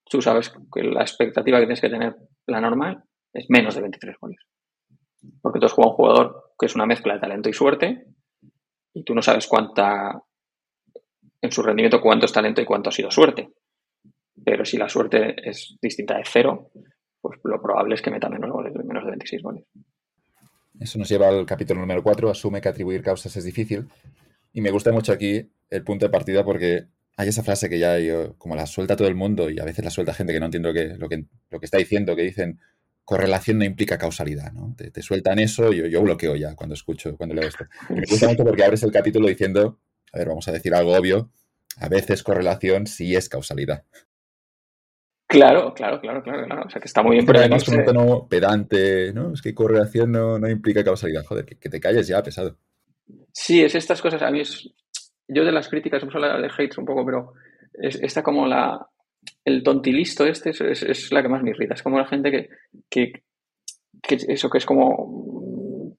tú 0.05 0.21
sabes 0.21 0.53
que 0.73 0.83
la 0.83 1.01
expectativa 1.01 1.59
que 1.59 1.65
tienes 1.65 1.81
que 1.81 1.89
tener, 1.89 2.17
la 2.47 2.61
normal, 2.61 3.03
es 3.33 3.47
menos 3.49 3.75
de 3.75 3.81
23 3.81 4.17
goles. 4.21 4.39
Porque 5.41 5.59
tú 5.59 5.67
has 5.67 5.73
jugado 5.73 5.93
un 5.93 5.97
jugador 5.97 6.53
que 6.59 6.67
es 6.67 6.75
una 6.75 6.87
mezcla 6.87 7.15
de 7.15 7.21
talento 7.21 7.49
y 7.49 7.53
suerte 7.53 8.07
y 8.95 9.03
tú 9.03 9.15
no 9.15 9.23
sabes 9.23 9.47
cuánta, 9.47 10.23
en 11.41 11.53
su 11.53 11.63
rendimiento, 11.63 12.01
cuánto 12.01 12.27
es 12.27 12.33
talento 12.33 12.61
y 12.61 12.65
cuánto 12.65 12.91
ha 12.91 12.93
sido 12.93 13.11
suerte. 13.11 13.51
Pero 14.45 14.65
si 14.65 14.77
la 14.77 14.89
suerte 14.89 15.35
es 15.49 15.77
distinta 15.81 16.17
de 16.17 16.25
cero, 16.25 16.71
pues 17.21 17.39
lo 17.45 17.61
probable 17.61 17.95
es 17.95 18.03
que 18.03 18.11
meta 18.11 18.29
menos 18.29 18.51
goles, 18.51 18.73
menos 18.75 19.05
de 19.05 19.11
26 19.11 19.43
goles. 19.43 19.65
Eso 20.79 20.99
nos 20.99 21.09
lleva 21.09 21.29
al 21.29 21.47
capítulo 21.47 21.81
número 21.81 22.03
4, 22.03 22.31
asume 22.31 22.61
que 22.61 22.69
atribuir 22.69 23.03
causas 23.03 23.37
es 23.37 23.45
difícil. 23.45 23.89
Y 24.53 24.61
me 24.61 24.71
gusta 24.71 24.93
mucho 24.93 25.13
aquí 25.13 25.51
el 25.71 25.85
punto 25.85 26.07
de 26.07 26.11
partida 26.11 26.45
porque 26.45 26.87
hay 27.17 27.29
esa 27.29 27.43
frase 27.43 27.69
que 27.69 27.79
ya 27.79 27.97
como 28.37 28.57
la 28.57 28.67
suelta 28.67 28.97
todo 28.97 29.09
el 29.09 29.15
mundo 29.15 29.51
y 29.51 29.59
a 29.59 29.65
veces 29.65 29.85
la 29.85 29.91
suelta 29.91 30.13
gente 30.13 30.33
que 30.33 30.41
no 30.41 30.47
entiendo 30.47 30.69
lo, 30.69 31.09
que, 31.09 31.25
lo 31.51 31.59
que 31.59 31.65
está 31.65 31.79
diciendo, 31.79 32.15
que 32.15 32.23
dicen 32.23 32.61
correlación 33.07 33.59
no 33.59 33.65
implica 33.65 33.97
causalidad, 33.97 34.53
¿no? 34.53 34.75
Te, 34.77 35.01
sueltan 35.01 35.39
eso 35.39 35.73
y 35.73 35.79
yo, 35.79 35.87
yo, 35.87 36.03
bloqueo 36.03 36.35
ya 36.37 36.55
cuando 36.57 36.75
escucho, 36.75 37.17
cuando 37.17 37.37
leo 37.37 37.49
esto. 37.49 37.65
me 37.89 38.03
gusta 38.05 38.29
mucho 38.29 38.45
porque 38.45 38.65
abres 38.65 38.83
el 38.83 38.91
capítulo 38.91 39.29
diciendo, 39.29 39.79
a 40.13 40.19
ver, 40.19 40.29
vamos 40.29 40.47
a 40.49 40.53
decir 40.53 40.75
algo 40.75 40.93
obvio, 40.93 41.31
a 41.77 41.89
veces 41.89 42.23
correlación 42.23 42.87
sí 42.87 43.15
es 43.15 43.29
causalidad. 43.29 43.85
Claro, 45.29 45.75
claro, 45.75 46.01
claro, 46.01 46.23
claro, 46.23 46.63
O 46.67 46.71
sea, 46.71 46.81
que 46.81 46.87
está 46.87 47.03
muy 47.03 47.17
bien. 47.17 47.27
Pero 47.27 47.41
además 47.41 47.65
con 47.65 47.79
un 47.79 47.85
tono 47.85 48.29
pedante, 48.29 49.13
¿no? 49.13 49.33
Es 49.33 49.43
que 49.43 49.55
correlación 49.55 50.13
no, 50.13 50.39
no 50.39 50.49
implica 50.49 50.85
causalidad. 50.85 51.25
Joder, 51.25 51.45
que, 51.45 51.59
que, 51.59 51.69
te 51.69 51.81
calles 51.81 52.07
ya, 52.07 52.23
pesado. 52.23 52.57
Sí, 53.33 53.63
es 53.63 53.75
estas 53.75 54.01
cosas. 54.01 54.23
A 54.23 54.31
mí 54.31 54.41
es, 54.41 54.69
yo 55.29 55.45
de 55.45 55.53
las 55.53 55.69
críticas, 55.69 56.03
hemos 56.03 56.15
hablado 56.15 56.41
de 56.41 56.47
hates 56.49 56.79
un 56.79 56.85
poco, 56.85 57.05
pero 57.05 57.33
es, 57.75 57.97
esta 58.03 58.23
como 58.23 58.47
la, 58.47 58.87
el 59.45 59.63
tontilisto 59.63 60.25
este 60.27 60.51
es, 60.51 61.13
la 61.13 61.23
que 61.23 61.29
más 61.29 61.43
me 61.43 61.51
irrita. 61.51 61.75
Es 61.75 61.83
como 61.83 61.99
la 61.99 62.07
gente 62.07 62.31
que, 62.31 62.49
que, 62.89 63.13
eso 64.29 64.49
que 64.49 64.59
es 64.59 64.67
como 64.67 65.97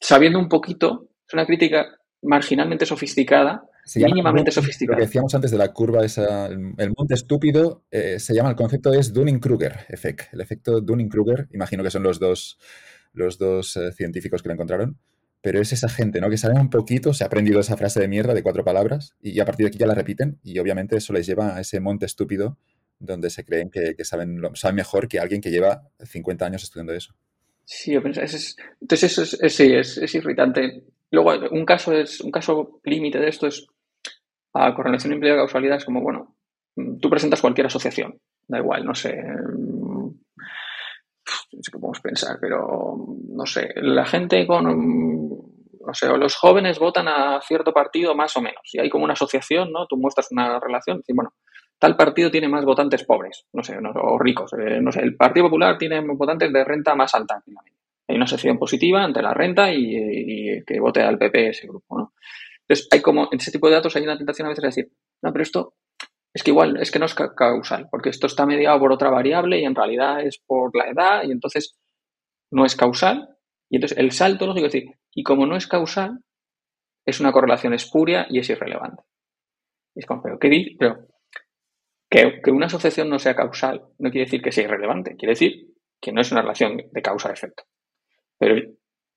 sabiendo 0.00 0.38
un 0.38 0.48
poquito, 0.48 1.08
es 1.26 1.34
una 1.34 1.46
crítica 1.46 1.86
marginalmente 2.22 2.86
sofisticada 2.86 3.62
mínimamente 3.96 4.50
sofisticado. 4.50 4.96
Lo 4.96 5.00
que 5.00 5.06
decíamos 5.06 5.34
antes 5.34 5.50
de 5.50 5.58
la 5.58 5.72
curva, 5.72 6.04
esa, 6.04 6.46
el, 6.46 6.92
monte 6.96 7.14
estúpido, 7.14 7.84
eh, 7.90 8.18
se 8.18 8.34
llama, 8.34 8.50
el 8.50 8.56
concepto 8.56 8.92
es 8.92 9.12
Dunning-Kruger 9.12 9.86
effect. 9.88 10.32
El 10.32 10.40
efecto 10.40 10.80
Dunning-Kruger, 10.80 11.48
imagino 11.52 11.82
que 11.82 11.90
son 11.90 12.02
los 12.02 12.18
dos, 12.18 12.58
los 13.12 13.38
dos 13.38 13.76
eh, 13.76 13.92
científicos 13.92 14.42
que 14.42 14.48
lo 14.48 14.54
encontraron, 14.54 14.98
pero 15.40 15.60
es 15.60 15.72
esa 15.72 15.88
gente, 15.88 16.20
¿no? 16.20 16.30
Que 16.30 16.36
sabe 16.36 16.58
un 16.58 16.70
poquito, 16.70 17.14
se 17.14 17.24
ha 17.24 17.28
aprendido 17.28 17.60
esa 17.60 17.76
frase 17.76 18.00
de 18.00 18.08
mierda 18.08 18.34
de 18.34 18.42
cuatro 18.42 18.64
palabras 18.64 19.14
y 19.20 19.38
a 19.40 19.44
partir 19.44 19.64
de 19.64 19.68
aquí 19.68 19.78
ya 19.78 19.86
la 19.86 19.94
repiten 19.94 20.38
y 20.42 20.58
obviamente 20.58 20.96
eso 20.96 21.12
les 21.12 21.26
lleva 21.26 21.56
a 21.56 21.60
ese 21.60 21.80
monte 21.80 22.06
estúpido 22.06 22.58
donde 22.98 23.30
se 23.30 23.44
creen 23.44 23.70
que, 23.70 23.94
saben, 24.04 24.40
saben 24.54 24.76
mejor 24.76 25.08
que 25.08 25.20
alguien 25.20 25.40
que 25.40 25.50
lleva 25.50 25.88
50 26.04 26.44
años 26.44 26.64
estudiando 26.64 26.92
eso. 26.92 27.14
Sí, 27.64 27.92
yo 27.92 28.02
pienso, 28.02 28.22
es, 28.22 28.56
entonces 28.80 29.18
eso 29.18 29.36
es, 29.40 29.54
sí, 29.54 29.72
es, 29.72 30.14
irritante. 30.14 30.82
Luego, 31.10 31.48
un 31.50 31.64
caso 31.64 31.92
es 31.92 32.20
un 32.20 32.30
caso 32.30 32.80
límite 32.84 33.18
de 33.18 33.28
esto 33.28 33.46
es 33.46 33.66
a 34.54 34.74
correlación 34.74 35.12
implica 35.12 35.36
causalidad, 35.36 35.76
es 35.76 35.84
como, 35.84 36.00
bueno, 36.00 36.36
tú 37.00 37.10
presentas 37.10 37.40
cualquier 37.40 37.66
asociación, 37.66 38.18
da 38.46 38.58
igual, 38.58 38.84
no 38.84 38.94
sé, 38.94 39.16
no 39.16 40.14
sé 41.62 41.70
qué 41.72 41.78
podemos 41.78 42.00
pensar, 42.00 42.38
pero 42.40 42.96
no 43.28 43.46
sé, 43.46 43.72
la 43.76 44.04
gente 44.04 44.46
con, 44.46 44.64
no 44.64 45.94
sé, 45.94 46.08
los 46.16 46.36
jóvenes 46.36 46.78
votan 46.78 47.08
a 47.08 47.40
cierto 47.40 47.72
partido 47.72 48.14
más 48.14 48.36
o 48.36 48.40
menos, 48.40 48.62
y 48.72 48.80
hay 48.80 48.88
como 48.88 49.04
una 49.04 49.14
asociación, 49.14 49.72
¿no? 49.72 49.86
Tú 49.86 49.96
muestras 49.96 50.28
una 50.30 50.60
relación, 50.60 51.02
y 51.06 51.14
bueno, 51.14 51.32
tal 51.78 51.96
partido 51.96 52.30
tiene 52.30 52.48
más 52.48 52.64
votantes 52.64 53.04
pobres, 53.04 53.46
no 53.52 53.62
sé, 53.62 53.76
o 53.78 54.18
ricos. 54.18 54.52
Eh, 54.54 54.80
no 54.80 54.92
sé, 54.92 55.00
el 55.00 55.16
Partido 55.16 55.46
Popular 55.46 55.78
tiene 55.78 56.00
votantes 56.00 56.52
de 56.52 56.64
renta 56.64 56.94
más 56.94 57.14
alta. 57.14 57.42
Hay 58.08 58.16
una 58.16 58.26
sección 58.26 58.58
positiva 58.58 59.02
ante 59.02 59.22
la 59.22 59.34
renta 59.34 59.72
y, 59.72 60.62
que 60.66 60.80
vote 60.80 61.02
al 61.02 61.18
PP 61.18 61.50
ese 61.50 61.68
grupo, 61.68 61.98
¿no? 61.98 62.12
Entonces, 62.68 62.88
hay 62.92 63.00
como, 63.00 63.28
en 63.32 63.38
ese 63.38 63.50
tipo 63.50 63.68
de 63.68 63.74
datos 63.74 63.96
hay 63.96 64.02
una 64.02 64.18
tentación 64.18 64.46
a 64.46 64.50
veces 64.50 64.62
de 64.62 64.68
decir, 64.68 64.92
no, 65.22 65.32
pero 65.32 65.42
esto 65.42 65.74
es 66.34 66.42
que 66.42 66.50
igual, 66.50 66.76
es 66.80 66.90
que 66.90 66.98
no 66.98 67.06
es 67.06 67.14
causal, 67.14 67.88
porque 67.90 68.10
esto 68.10 68.26
está 68.26 68.44
mediado 68.44 68.78
por 68.78 68.92
otra 68.92 69.10
variable 69.10 69.58
y 69.60 69.64
en 69.64 69.74
realidad 69.74 70.20
es 70.20 70.38
por 70.46 70.76
la 70.76 70.88
edad 70.90 71.22
y 71.24 71.32
entonces 71.32 71.78
no 72.50 72.64
es 72.64 72.76
causal. 72.76 73.36
Y 73.70 73.76
entonces 73.76 73.98
el 73.98 74.12
salto 74.12 74.46
lógico 74.46 74.66
es 74.66 74.72
decir, 74.72 74.90
y 75.12 75.22
como 75.22 75.46
no 75.46 75.56
es 75.56 75.66
causal, 75.66 76.20
es 77.06 77.20
una 77.20 77.32
correlación 77.32 77.72
espuria 77.72 78.26
y 78.28 78.38
es 78.38 78.50
irrelevante. 78.50 79.02
Y 79.94 80.00
es 80.00 80.06
como, 80.06 80.22
pero 80.22 80.38
¿qué 80.38 80.48
dice? 80.48 80.76
Pero 80.78 81.08
que, 82.10 82.50
una 82.50 82.66
asociación 82.66 83.08
no 83.08 83.18
sea 83.18 83.34
causal 83.34 83.82
no 83.98 84.10
quiere 84.10 84.26
decir 84.26 84.42
que 84.42 84.52
sea 84.52 84.64
irrelevante, 84.64 85.16
quiere 85.16 85.32
decir 85.32 85.74
que 86.00 86.12
no 86.12 86.20
es 86.20 86.30
una 86.30 86.42
relación 86.42 86.76
de 86.76 87.02
causa-efecto. 87.02 87.64
Pero 88.38 88.54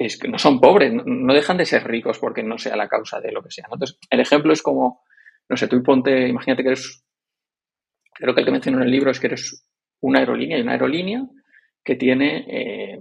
es 0.05 0.17
que 0.17 0.27
no 0.27 0.37
son 0.37 0.59
pobres, 0.59 0.93
no, 0.93 1.33
dejan 1.33 1.57
de 1.57 1.65
ser 1.65 1.83
ricos 1.83 2.19
porque 2.19 2.43
no 2.43 2.57
sea 2.57 2.75
la 2.75 2.87
causa 2.87 3.19
de 3.19 3.31
lo 3.31 3.41
que 3.41 3.51
sea. 3.51 3.65
Entonces, 3.71 3.97
el 4.09 4.19
ejemplo 4.19 4.53
es 4.53 4.61
como, 4.61 5.01
no 5.49 5.57
sé, 5.57 5.67
tú 5.67 5.81
ponte, 5.83 6.27
imagínate 6.27 6.63
que 6.63 6.69
eres, 6.69 7.03
creo 8.13 8.33
que 8.33 8.41
el 8.41 8.45
que 8.45 8.51
menciono 8.51 8.77
en 8.79 8.85
el 8.85 8.91
libro 8.91 9.11
es 9.11 9.19
que 9.19 9.27
eres 9.27 9.65
una 10.01 10.19
aerolínea 10.19 10.57
y 10.57 10.61
una 10.61 10.73
aerolínea 10.73 11.23
que 11.83 11.95
tiene 11.95 12.45
eh, 12.47 12.99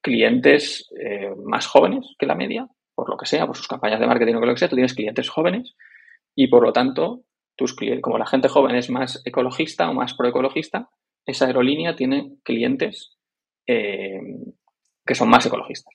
clientes 0.00 0.88
eh, 0.98 1.30
más 1.44 1.66
jóvenes 1.66 2.14
que 2.18 2.26
la 2.26 2.34
media, 2.34 2.66
por 2.94 3.08
lo 3.08 3.16
que 3.16 3.26
sea, 3.26 3.46
por 3.46 3.56
sus 3.56 3.68
campañas 3.68 4.00
de 4.00 4.06
marketing 4.06 4.34
o 4.34 4.40
lo 4.40 4.54
que 4.54 4.58
sea, 4.58 4.68
tú 4.68 4.76
tienes 4.76 4.94
clientes 4.94 5.28
jóvenes 5.28 5.74
y 6.34 6.48
por 6.48 6.62
lo 6.62 6.72
tanto 6.72 7.22
tus 7.56 7.74
clientes, 7.74 8.02
como 8.02 8.18
la 8.18 8.26
gente 8.26 8.48
joven 8.48 8.76
es 8.76 8.90
más 8.90 9.22
ecologista 9.24 9.90
o 9.90 9.94
más 9.94 10.14
proecologista, 10.14 10.88
esa 11.26 11.46
aerolínea 11.46 11.96
tiene 11.96 12.36
clientes 12.42 13.16
eh, 13.66 14.20
que 15.10 15.16
son 15.16 15.28
más 15.28 15.44
ecologistas. 15.44 15.92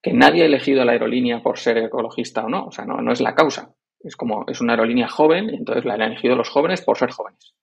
Que 0.00 0.12
nadie 0.12 0.44
ha 0.44 0.46
elegido 0.46 0.84
la 0.84 0.92
aerolínea 0.92 1.42
por 1.42 1.58
ser 1.58 1.78
ecologista 1.78 2.44
o 2.44 2.48
no, 2.48 2.66
o 2.66 2.70
sea, 2.70 2.84
no, 2.84 3.02
no 3.02 3.10
es 3.10 3.20
la 3.20 3.34
causa. 3.34 3.74
Es 3.98 4.14
como, 4.14 4.44
es 4.46 4.60
una 4.60 4.74
aerolínea 4.74 5.08
joven 5.08 5.50
y 5.50 5.56
entonces 5.56 5.84
la 5.84 5.94
han 5.94 6.02
elegido 6.02 6.36
los 6.36 6.48
jóvenes 6.48 6.80
por 6.82 6.96
ser 6.96 7.10
jóvenes. 7.10 7.56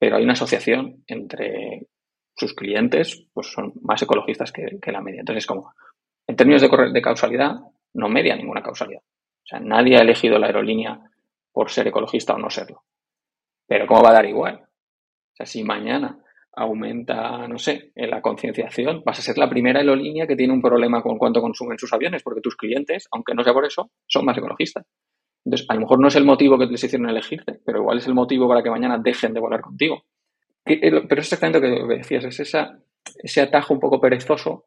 Pero 0.00 0.16
hay 0.16 0.24
una 0.24 0.32
asociación 0.32 1.04
entre 1.06 1.86
sus 2.34 2.52
clientes, 2.52 3.28
pues 3.32 3.52
son 3.52 3.74
más 3.80 4.02
ecologistas 4.02 4.50
que, 4.50 4.90
la 4.90 5.00
media. 5.00 5.20
Entonces, 5.20 5.46
como, 5.46 5.72
en 6.26 6.34
términos 6.34 6.62
de, 6.62 6.68
de 6.92 7.00
causalidad, 7.00 7.60
no 7.94 8.08
media 8.08 8.34
ninguna 8.34 8.60
causalidad. 8.60 9.02
O 9.02 9.46
sea, 9.46 9.60
nadie 9.60 9.98
ha 9.98 10.02
elegido 10.02 10.36
la 10.40 10.48
aerolínea 10.48 10.98
por 11.52 11.70
ser 11.70 11.86
ecologista 11.86 12.34
o 12.34 12.38
no 12.38 12.50
serlo. 12.50 12.82
Pero 13.68 13.86
¿cómo 13.86 14.02
va 14.02 14.10
a 14.10 14.14
dar 14.14 14.26
igual? 14.26 14.64
O 14.64 15.36
sea, 15.36 15.46
si 15.46 15.62
mañana 15.62 16.18
aumenta, 16.54 17.46
no 17.48 17.58
sé, 17.58 17.92
en 17.94 18.10
la 18.10 18.20
concienciación, 18.20 19.02
vas 19.04 19.18
a 19.18 19.22
ser 19.22 19.38
la 19.38 19.48
primera 19.48 19.80
aerolínea 19.80 20.26
que 20.26 20.36
tiene 20.36 20.52
un 20.52 20.60
problema 20.60 21.02
con 21.02 21.18
cuánto 21.18 21.40
consumen 21.40 21.78
sus 21.78 21.92
aviones, 21.92 22.22
porque 22.22 22.40
tus 22.40 22.56
clientes, 22.56 23.08
aunque 23.10 23.34
no 23.34 23.42
sea 23.42 23.54
por 23.54 23.64
eso, 23.64 23.90
son 24.06 24.24
más 24.24 24.36
ecologistas. 24.36 24.86
Entonces, 25.44 25.66
a 25.68 25.74
lo 25.74 25.80
mejor 25.80 26.00
no 26.00 26.08
es 26.08 26.16
el 26.16 26.24
motivo 26.24 26.58
que 26.58 26.66
les 26.66 26.84
hicieron 26.84 27.08
elegirte, 27.08 27.58
pero 27.64 27.80
igual 27.80 27.98
es 27.98 28.06
el 28.06 28.14
motivo 28.14 28.48
para 28.48 28.62
que 28.62 28.70
mañana 28.70 28.98
dejen 28.98 29.32
de 29.34 29.40
volar 29.40 29.60
contigo. 29.60 30.04
Pero 30.64 31.20
es 31.20 31.32
exactamente 31.32 31.68
lo 31.68 31.88
que 31.88 31.96
decías, 31.96 32.24
es 32.24 32.38
esa, 32.38 32.78
ese 33.22 33.40
atajo 33.40 33.74
un 33.74 33.80
poco 33.80 34.00
perezoso 34.00 34.66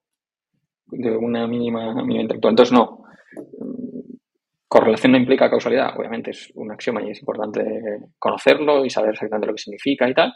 de 0.87 1.15
una 1.15 1.47
mínima, 1.47 1.93
mínima 2.03 2.23
intelectual. 2.23 2.51
Entonces, 2.51 2.73
no, 2.73 3.05
Correlación 4.67 5.13
no 5.13 5.17
implica 5.17 5.49
causalidad, 5.49 5.97
obviamente 5.97 6.31
es 6.31 6.51
un 6.55 6.71
axioma 6.71 7.01
y 7.01 7.11
es 7.11 7.19
importante 7.19 7.63
conocerlo 8.19 8.83
y 8.83 8.89
saber 8.89 9.11
exactamente 9.11 9.47
lo 9.47 9.53
que 9.53 9.61
significa 9.61 10.09
y 10.09 10.13
tal, 10.13 10.33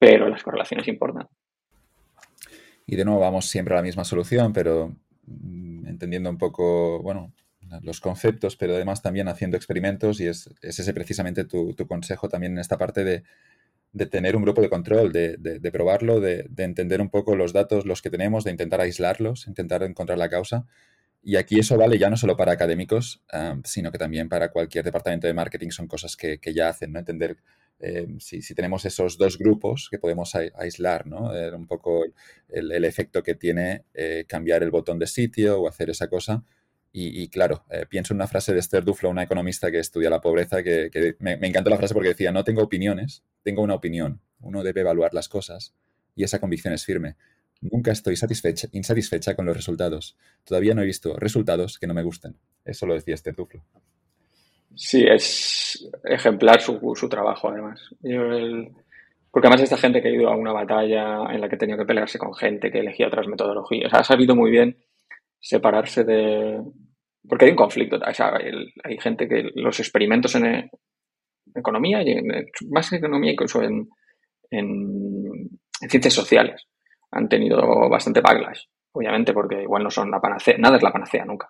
pero 0.00 0.28
las 0.28 0.42
correlaciones 0.42 0.88
importan. 0.88 1.28
Y 2.86 2.96
de 2.96 3.04
nuevo 3.04 3.20
vamos 3.20 3.48
siempre 3.48 3.74
a 3.74 3.76
la 3.76 3.82
misma 3.82 4.04
solución, 4.04 4.52
pero 4.52 4.96
mm, 5.26 5.86
entendiendo 5.86 6.30
un 6.30 6.38
poco, 6.38 7.00
bueno, 7.02 7.32
los 7.82 8.00
conceptos, 8.00 8.56
pero 8.56 8.74
además 8.74 9.02
también 9.02 9.28
haciendo 9.28 9.56
experimentos 9.56 10.20
y 10.20 10.26
es, 10.26 10.50
ese 10.62 10.92
precisamente 10.92 11.44
tu, 11.44 11.76
consejo 11.86 12.28
también 12.28 12.54
en 12.54 12.58
esta 12.58 12.78
parte 12.78 13.04
de, 13.04 13.22
tener 14.06 14.34
un 14.34 14.42
grupo 14.42 14.60
de 14.60 14.70
control, 14.70 15.12
de, 15.12 15.36
de 15.36 15.70
probarlo, 15.70 16.18
de, 16.18 16.48
entender 16.56 17.00
un 17.00 17.10
poco 17.10 17.36
los 17.36 17.52
datos, 17.52 17.86
los 17.86 18.02
que 18.02 18.10
tenemos, 18.10 18.42
de 18.42 18.52
intentar 18.52 18.80
aislarlos, 18.80 19.46
intentar 19.46 19.82
encontrar 19.82 20.18
la 20.18 20.30
causa 20.30 20.66
y 21.22 21.36
aquí 21.36 21.58
eso 21.58 21.76
vale 21.76 21.98
ya 21.98 22.08
no 22.08 22.16
solo 22.16 22.36
para 22.36 22.52
académicos, 22.52 23.22
sino 23.64 23.92
que 23.92 23.98
también 23.98 24.28
para 24.28 24.50
cualquier 24.50 24.84
departamento 24.84 25.26
de 25.26 25.34
marketing 25.34 25.70
son 25.70 25.86
cosas 25.86 26.16
que, 26.16 26.40
ya 26.54 26.68
hacen, 26.68 26.92
¿no? 26.92 26.98
Entender 26.98 27.36
eh, 27.80 28.06
si, 28.18 28.54
tenemos 28.54 28.84
esos 28.84 29.16
dos 29.16 29.38
grupos 29.38 29.88
que 29.90 29.98
podemos 29.98 30.34
aislar, 30.34 31.06
¿no? 31.06 31.34
Eh, 31.34 31.54
un 31.54 31.66
poco 31.66 32.04
el, 32.48 32.84
efecto 32.84 33.22
que 33.22 33.34
tiene 33.34 33.84
eh, 33.94 34.26
cambiar 34.28 34.62
el 34.62 34.70
botón 34.70 34.98
de 34.98 35.06
sitio 35.06 35.60
o 35.60 35.68
hacer 35.68 35.90
esa 35.90 36.08
cosa. 36.08 36.44
Y, 36.92 37.28
claro, 37.28 37.64
pienso 37.88 38.12
en 38.12 38.16
una 38.16 38.26
frase 38.26 38.52
de 38.52 38.58
Esther 38.58 38.84
Duflo, 38.84 39.10
una 39.10 39.22
economista 39.22 39.70
que 39.70 39.78
estudia 39.78 40.10
la 40.10 40.20
pobreza, 40.20 40.60
que, 40.64 41.14
me, 41.20 41.36
me 41.36 41.46
encantó 41.46 41.70
la 41.70 41.76
frase 41.76 41.94
porque 41.94 42.08
decía, 42.08 42.32
no 42.32 42.42
tengo 42.42 42.64
opiniones, 42.64 43.22
tengo 43.44 43.62
una 43.62 43.74
opinión. 43.76 44.20
Uno 44.40 44.64
debe 44.64 44.80
evaluar 44.80 45.14
las 45.14 45.28
cosas 45.28 45.72
y 46.16 46.24
esa 46.24 46.40
convicción 46.40 46.74
es 46.74 46.84
firme. 46.84 47.14
Nunca 47.60 47.92
estoy 47.92 48.16
satisfecha, 48.16 48.68
insatisfecha 48.72 49.36
con 49.36 49.46
los 49.46 49.56
resultados. 49.56 50.16
Todavía 50.42 50.74
no 50.74 50.82
he 50.82 50.86
visto 50.86 51.16
resultados 51.16 51.78
que 51.78 51.86
no 51.86 51.94
me 51.94 52.02
gusten. 52.02 52.36
Eso 52.64 52.86
lo 52.86 52.94
decía 52.94 53.14
este 53.14 53.32
Tuflo. 53.32 53.64
Sí, 54.74 55.04
es 55.06 55.90
ejemplar 56.04 56.60
su, 56.60 57.08
trabajo, 57.08 57.48
además. 57.48 57.80
porque 59.30 59.48
además 59.48 59.62
esta 59.62 59.76
gente 59.76 60.00
que 60.00 60.08
ha 60.08 60.12
ido 60.12 60.28
a 60.28 60.36
una 60.36 60.52
batalla 60.52 61.32
en 61.32 61.40
la 61.40 61.48
que 61.48 61.56
tenido 61.56 61.78
que 61.78 61.84
pelearse 61.84 62.18
con 62.18 62.34
gente 62.34 62.70
que 62.70 62.80
elegía 62.80 63.08
otras 63.08 63.26
metodologías, 63.26 63.92
ha 63.92 64.04
sabido 64.04 64.34
muy 64.34 64.50
bien 64.50 64.76
separarse 65.40 66.04
de... 66.04 66.60
Porque 67.28 67.44
hay 67.44 67.50
un 67.50 67.56
conflicto. 67.56 67.98
hay 68.04 68.98
gente 68.98 69.28
que 69.28 69.50
los 69.54 69.78
experimentos 69.78 70.34
en 70.36 70.70
economía, 71.54 72.02
y 72.02 72.22
más 72.70 72.92
en 72.92 72.98
economía, 72.98 73.32
incluso 73.32 73.62
en 73.62 73.88
ciencias 75.88 76.14
sociales, 76.14 76.66
han 77.10 77.28
tenido 77.28 77.58
bastante 77.88 78.20
backlash, 78.20 78.64
obviamente, 78.92 79.32
porque 79.32 79.62
igual 79.62 79.82
no 79.82 79.90
son 79.90 80.10
la 80.10 80.20
panacea, 80.20 80.56
nada 80.58 80.76
es 80.76 80.82
la 80.82 80.92
panacea 80.92 81.24
nunca. 81.24 81.48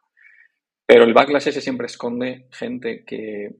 Pero 0.90 1.04
el 1.04 1.14
backlash 1.14 1.46
ese 1.46 1.60
siempre 1.60 1.86
esconde 1.86 2.48
gente 2.50 3.04
que 3.04 3.54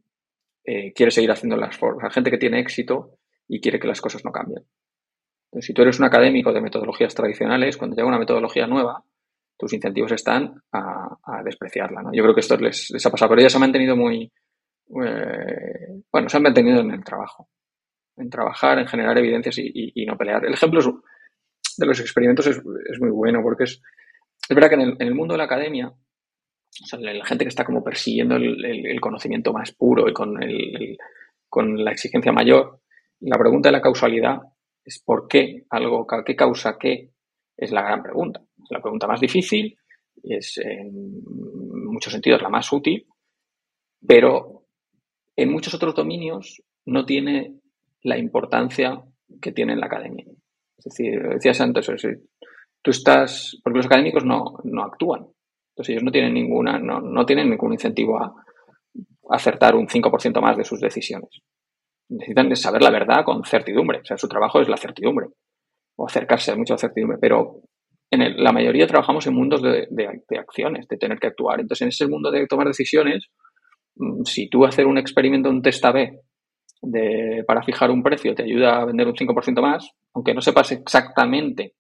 eh, 0.65 0.93
quiere 0.93 1.13
seguir 1.13 1.31
haciendo 1.31 1.57
las 1.57 1.77
formas, 1.77 2.13
gente 2.13 2.29
que 2.29 2.39
tiene 2.39 2.59
éxito 2.59 3.19
y 3.47 3.61
quiere 3.61 3.79
que 3.79 3.87
las 3.87 4.01
cosas 4.01 4.25
no 4.25 4.33
cambien. 4.33 4.65
Si 5.61 5.73
tú 5.73 5.83
eres 5.83 6.01
un 6.01 6.07
académico 6.07 6.53
de 6.53 6.61
metodologías 6.61 7.15
tradicionales, 7.15 7.77
cuando 7.77 7.95
llega 7.95 8.09
una 8.09 8.19
metodología 8.19 8.67
nueva, 8.67 9.05
tus 9.57 9.73
incentivos 9.73 10.11
están 10.11 10.61
a, 10.73 11.41
despreciarla. 11.45 12.03
Yo 12.13 12.25
creo 12.25 12.35
que 12.35 12.41
esto 12.41 12.57
les, 12.57 12.91
ha 13.07 13.11
pasado, 13.11 13.29
pero 13.29 13.43
ellos 13.43 13.53
se 13.53 13.59
han 13.59 13.63
mantenido 13.63 13.95
muy, 13.95 14.33
eh, 15.01 16.03
bueno, 16.11 16.29
se 16.29 16.37
han 16.37 16.43
mantenido 16.43 16.81
en 16.81 16.91
el 16.91 17.05
trabajo, 17.05 17.49
en 18.17 18.29
trabajar, 18.29 18.81
en 18.81 18.89
generar 18.89 19.17
evidencias 19.19 19.57
y, 19.57 20.05
no 20.05 20.19
pelear. 20.19 20.45
El 20.45 20.55
ejemplo 20.55 20.81
es, 20.81 20.87
de 21.77 21.87
los 21.87 22.01
experimentos 22.01 22.49
es, 22.49 22.61
muy 22.99 23.11
bueno 23.11 23.41
porque 23.41 23.65
es, 23.65 23.81
es 24.49 24.57
verdad 24.57 24.71
que 24.71 24.83
en 24.83 24.97
el, 24.99 25.15
mundo 25.15 25.35
de 25.35 25.39
la 25.39 25.45
academia, 25.45 25.95
la 26.99 27.25
gente 27.25 27.45
que 27.45 27.49
está 27.49 27.65
como 27.65 27.83
persiguiendo 27.83 28.37
el, 28.37 29.01
conocimiento 29.01 29.53
más 29.53 29.73
puro 29.73 30.09
y 30.09 30.13
con, 30.13 30.39
con 31.49 31.85
la 31.85 31.93
exigencia 31.93 32.33
mayor, 32.33 32.81
la 33.21 33.39
pregunta 33.39 33.69
de 33.69 33.73
la 33.73 33.83
causalidad 33.83 34.41
es 34.85 35.03
por 35.05 35.29
qué 35.29 35.65
algo, 35.71 36.07
qué 36.25 36.37
causa 36.37 36.79
qué, 36.79 37.11
es 37.57 37.71
la 37.73 37.83
gran 37.83 38.03
pregunta. 38.03 38.41
Es 38.63 38.71
la 38.71 38.81
pregunta 38.81 39.07
más 39.07 39.21
difícil, 39.21 39.77
es 40.23 40.59
en 40.59 41.23
muchos 41.85 42.13
sentidos 42.13 42.43
la 42.43 42.49
más 42.49 42.73
útil, 42.73 43.07
pero 44.07 44.67
en 45.37 45.53
muchos 45.53 45.75
otros 45.75 45.95
dominios 45.95 46.63
no 46.87 47.05
tiene 47.05 47.61
la 48.03 48.17
importancia 48.17 49.03
que 49.41 49.53
tiene 49.53 49.75
en 49.75 49.81
la 49.81 49.87
academia. 49.87 50.25
Es 50.79 50.85
decir, 50.85 51.23
decías 51.23 51.61
antes, 51.61 51.87
tú 52.83 52.91
estás, 52.91 53.59
porque 53.63 53.79
los 53.79 53.87
académicos 53.87 54.25
no, 54.25 54.59
no 54.65 54.83
actúan. 54.83 55.27
Entonces 55.81 55.95
ellos 55.95 56.05
no 56.05 56.13
tienen 56.13 56.35
ninguna, 56.35 56.79
no, 56.79 57.01
no 57.01 57.25
tienen 57.25 57.49
ningún 57.49 57.73
incentivo 57.73 58.23
a 58.23 58.35
acertar 59.31 59.75
un 59.75 59.87
5% 59.87 60.39
más 60.43 60.55
de 60.59 60.65
sus 60.65 60.79
decisiones. 60.79 61.31
Necesitan 62.11 62.55
saber 62.55 62.83
la 62.83 62.91
verdad 62.91 63.25
con 63.25 63.43
certidumbre. 63.45 64.01
O 64.01 64.05
sea, 64.05 64.19
su 64.19 64.29
trabajo 64.29 64.61
es 64.61 64.69
la 64.69 64.77
certidumbre. 64.77 65.29
O 65.97 66.07
acercarse 66.07 66.53
a 66.53 66.57
mucha 66.57 66.77
certidumbre. 66.77 67.17
Pero 67.19 67.63
la 68.11 68.53
mayoría 68.53 68.87
trabajamos 68.87 69.27
en 69.27 69.33
mundos 69.33 69.63
de, 69.63 69.89
de, 69.89 70.39
acciones, 70.39 70.87
de 70.87 70.99
tener 70.99 71.19
que 71.19 71.29
actuar. 71.29 71.61
Entonces, 71.61 71.83
en 71.83 71.89
ese 71.89 72.07
mundo 72.07 72.31
de 72.31 72.47
tomar 72.47 72.67
decisiones, 72.67 73.29
mm, 73.95 74.25
si 74.25 74.51
tú 74.51 74.67
hacer 74.67 74.87
un 74.87 74.99
experimento, 74.99 75.49
un 75.49 75.63
test 75.63 75.83
A-B 75.83 76.21
de, 76.83 77.43
para 77.47 77.63
fijar 77.63 77.91
un 77.91 78.03
precio 78.03 78.35
te 78.35 78.43
ayuda 78.43 78.83
a 78.83 78.85
vender 78.85 79.07
un 79.07 79.15
5% 79.15 79.63
más, 79.63 79.91
aunque 80.13 80.35
no 80.35 80.43
sepas 80.43 80.73
exactamente 80.73 81.73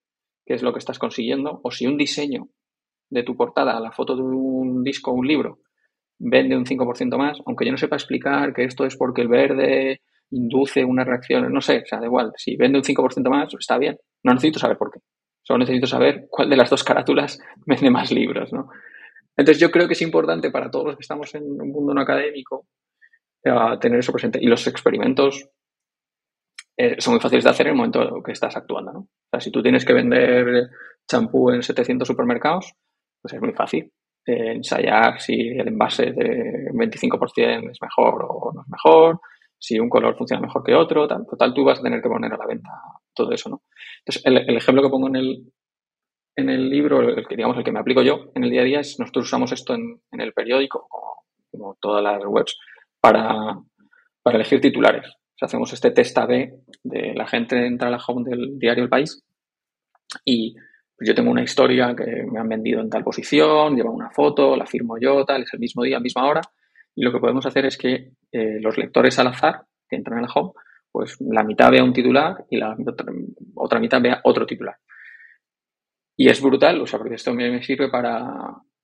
qué 0.47 0.55
es 0.55 0.63
lo 0.63 0.73
que 0.73 0.79
estás 0.79 0.99
consiguiendo, 0.99 1.61
o 1.63 1.71
si 1.71 1.87
un 1.87 1.99
diseño 1.99 2.49
de 3.11 3.23
tu 3.23 3.37
portada, 3.37 3.79
la 3.81 3.93
foto 3.93 4.17
de 4.17 4.23
un 4.23 4.83
disco 4.83 5.11
o 5.11 5.15
un 5.15 5.27
libro, 5.27 5.59
vende 6.19 6.57
un 6.57 6.65
5% 6.65 7.17
más, 7.17 7.39
aunque 7.47 7.65
yo 7.65 7.73
no 7.73 7.79
sepa 7.79 7.97
explicar 7.97 8.55
que 8.55 8.65
esto 8.65 8.85
es 8.85 8.97
porque 8.97 9.23
el 9.23 9.29
verde 9.29 10.01
induce 10.31 10.85
una 10.85 11.05
reacción, 11.05 11.53
no 11.53 11.61
sé, 11.61 11.83
o 11.83 11.87
sea, 11.87 11.99
da 11.99 12.07
igual, 12.07 12.33
si 12.37 12.57
vende 12.57 12.79
un 12.79 12.85
5% 12.85 13.29
más, 13.29 13.53
está 13.59 13.79
bien, 13.79 13.97
no 14.23 14.33
necesito 14.33 14.59
saber 14.59 14.77
por 14.77 14.91
qué. 14.93 15.01
Solo 15.43 15.61
necesito 15.61 15.87
saber 15.87 16.27
cuál 16.31 16.51
de 16.51 16.57
las 16.57 16.71
dos 16.71 16.85
carátulas 16.85 17.41
vende 17.67 17.91
más 17.91 18.13
libros, 18.13 18.53
¿no? 18.53 18.69
Entonces 19.37 19.61
yo 19.61 19.71
creo 19.71 19.87
que 19.87 19.95
es 19.95 20.03
importante 20.03 20.51
para 20.51 20.71
todos 20.71 20.87
los 20.87 20.97
que 20.97 21.03
estamos 21.03 21.35
en 21.35 21.45
un 21.45 21.71
mundo 21.71 21.95
no 21.95 22.03
académico 22.03 22.67
eh, 23.43 23.51
tener 23.81 24.01
eso 24.01 24.13
presente. 24.13 24.39
Y 24.41 24.47
los 24.47 24.67
experimentos 24.67 25.49
eh, 26.77 26.97
son 26.99 27.15
muy 27.15 27.21
fáciles 27.21 27.45
de 27.45 27.51
hacer 27.51 27.67
en 27.67 27.73
el 27.73 27.77
momento 27.77 28.23
que 28.23 28.33
estás 28.33 28.57
actuando, 28.57 28.93
¿no? 28.93 28.99
O 29.01 29.29
sea, 29.31 29.41
si 29.41 29.51
tú 29.51 29.63
tienes 29.63 29.85
que 29.85 29.95
vender 29.95 30.69
champú 31.09 31.51
en 31.51 31.63
700 31.63 32.07
supermercados, 32.07 32.75
pues 33.21 33.35
es 33.35 33.41
muy 33.41 33.53
fácil 33.53 33.91
eh, 34.27 34.53
ensayar 34.53 35.21
si 35.21 35.35
el 35.35 35.69
envase 35.69 36.13
de 36.13 36.71
25% 36.73 37.71
es 37.71 37.79
mejor 37.81 38.27
o 38.29 38.53
no 38.55 38.63
es 38.63 38.69
mejor, 38.69 39.21
si 39.59 39.79
un 39.79 39.89
color 39.89 40.17
funciona 40.17 40.43
mejor 40.43 40.63
que 40.63 40.75
otro, 40.75 41.07
tal. 41.07 41.27
Total, 41.27 41.55
tú 41.55 41.65
vas 41.65 41.81
a 41.81 41.83
tener 41.83 42.03
que 42.03 42.09
poner 42.09 42.33
a 42.33 42.37
la 42.37 42.47
venta 42.47 42.71
todo 43.15 43.33
eso, 43.33 43.51
¿no? 43.51 43.63
Entonces, 43.99 44.23
el, 44.25 44.57
ejemplo 44.57 44.83
que 44.83 44.89
pongo 44.89 45.09
en 45.09 45.17
el, 45.17 45.53
en 46.37 46.49
el 46.49 46.71
libro, 46.71 47.01
el 47.01 47.27
que 47.27 47.37
digamos 47.37 47.59
el 47.59 47.65
que 47.65 47.73
me 47.73 47.81
aplico 47.81 48.03
yo 48.03 48.31
en 48.35 48.45
el 48.45 48.51
día 48.51 48.63
a 48.63 48.65
día 48.65 48.81
es 48.81 48.99
nosotros 48.99 49.27
usamos 49.27 49.53
esto 49.53 49.75
en, 49.75 50.01
el 50.13 50.33
periódico, 50.33 50.89
como, 51.51 51.77
todas 51.81 52.03
las 52.03 52.25
webs, 52.25 52.59
para, 53.01 53.59
para 54.23 54.37
elegir 54.37 54.61
titulares. 54.61 55.13
Hacemos 55.41 55.73
este 55.73 55.91
test 55.91 56.17
A-B 56.19 56.53
de 56.83 57.15
la 57.15 57.27
gente 57.27 57.67
entra 57.67 57.89
a 57.89 57.91
la 57.91 58.03
home 58.07 58.29
del 58.29 58.59
diario 58.59 58.85
El 58.85 58.91
País 58.91 59.25
y 60.25 60.55
yo 61.01 61.15
tengo 61.15 61.31
una 61.31 61.43
historia 61.43 61.95
que 61.97 62.25
me 62.31 62.39
han 62.39 62.49
vendido 62.49 62.81
en 62.81 62.91
tal 62.91 63.03
posición, 63.03 63.75
lleva 63.75 63.91
una 63.91 64.11
foto, 64.11 64.57
la 64.57 64.67
firmo 64.67 64.99
yo, 64.99 65.25
tal, 65.25 65.43
es 65.43 65.55
el 65.55 65.61
mismo 65.61 65.83
día, 65.83 65.99
misma 65.99 66.29
hora. 66.29 66.43
Y 66.95 67.03
lo 67.03 67.13
que 67.13 67.19
podemos 67.19 67.47
hacer 67.47 67.65
es 67.67 67.79
que 67.79 68.13
eh, 68.33 68.61
los 68.61 68.77
lectores 68.77 69.19
al 69.19 69.29
azar 69.29 69.63
que 69.89 69.97
entran 69.97 70.19
en 70.19 70.27
la 70.27 70.33
home, 70.35 70.53
pues 70.93 71.17
la 71.21 71.43
mitad 71.43 71.71
vea 71.71 71.85
un 71.85 71.93
titular 71.93 72.45
y 72.51 72.59
la 72.59 72.77
otra, 73.55 73.81
mitad 73.81 74.03
vea 74.03 74.21
otro 74.25 74.45
titular. 74.45 74.77
Y 76.17 76.29
es 76.29 76.43
brutal, 76.43 76.81
o 76.83 76.87
sea, 76.87 76.99
porque 76.99 77.15
esto 77.15 77.33
me, 77.33 77.63
sirve 77.63 77.89
para 77.89 78.29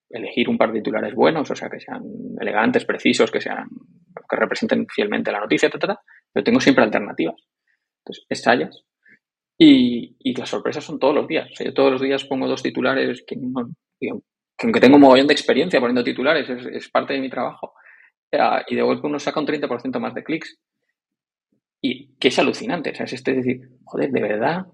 elegir 0.09 0.49
un 0.49 0.57
par 0.57 0.73
de 0.73 0.79
titulares 0.79 1.15
buenos, 1.15 1.51
o 1.51 1.55
sea, 1.55 1.69
que 1.69 1.81
sean 1.81 2.03
elegantes, 2.41 2.85
precisos, 2.85 3.31
que 3.31 3.41
sean 3.41 3.69
que 4.29 4.37
representen 4.37 4.87
fielmente 4.89 5.31
la 5.31 5.41
noticia, 5.41 5.69
etc. 5.69 5.99
Pero 6.33 6.45
tengo 6.45 6.61
siempre 6.61 6.85
alternativas. 6.85 7.37
Entonces, 7.99 8.25
ensayas 8.31 8.85
y, 9.59 10.17
y 10.19 10.35
las 10.35 10.49
sorpresas 10.49 10.85
son 10.85 10.99
todos 10.99 11.15
los 11.15 11.27
días. 11.27 11.51
O 11.53 11.55
sea, 11.55 11.67
yo 11.67 11.75
todos 11.75 11.93
los 11.93 12.01
días 12.01 12.25
pongo 12.25 12.47
dos 12.47 12.63
titulares 12.63 13.25
que, 13.27 13.37
aunque 14.59 14.81
tengo 14.81 14.97
un 14.97 15.03
mogollón 15.03 15.27
de 15.27 15.35
experiencia 15.35 15.81
poniendo 15.81 16.05
titulares, 16.05 16.49
es 16.49 16.89
parte 16.89 17.15
de 17.15 17.21
mi 17.21 17.31
trabajo 17.31 17.73
y 18.67 18.75
de 18.75 18.83
golpe 18.83 19.07
uno 19.07 19.19
saca 19.19 19.41
un 19.41 19.47
30% 19.47 19.99
más 19.99 20.15
de 20.15 20.25
clics. 20.25 20.59
Y 21.81 22.15
que 22.17 22.29
es 22.29 22.39
alucinante, 22.39 22.91
Es 22.91 23.13
este 23.13 23.35
decir, 23.35 23.61
joder, 23.85 24.11
de 24.11 24.21
verdad, 24.21 24.67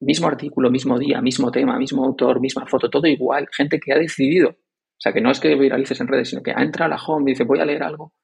mismo 0.00 0.28
artículo, 0.28 0.70
mismo 0.70 0.98
día, 0.98 1.20
mismo 1.20 1.50
tema, 1.50 1.78
mismo 1.78 2.04
autor, 2.04 2.40
misma 2.40 2.66
foto, 2.66 2.88
todo 2.88 3.06
igual, 3.06 3.48
gente 3.52 3.78
que 3.80 3.92
ha 3.92 3.98
decidido. 3.98 4.50
O 4.50 5.00
sea, 5.00 5.12
que 5.12 5.20
no 5.20 5.30
es 5.30 5.40
que 5.40 5.54
viralices 5.54 6.00
en 6.00 6.08
redes, 6.08 6.30
sino 6.30 6.42
que 6.42 6.52
entra 6.52 6.86
a 6.86 6.88
la 6.88 6.96
home 6.96 7.30
y 7.30 7.34
dice, 7.34 7.44
voy 7.44 7.60
a 7.60 7.66
leer 7.66 7.82
algo. 7.82 8.14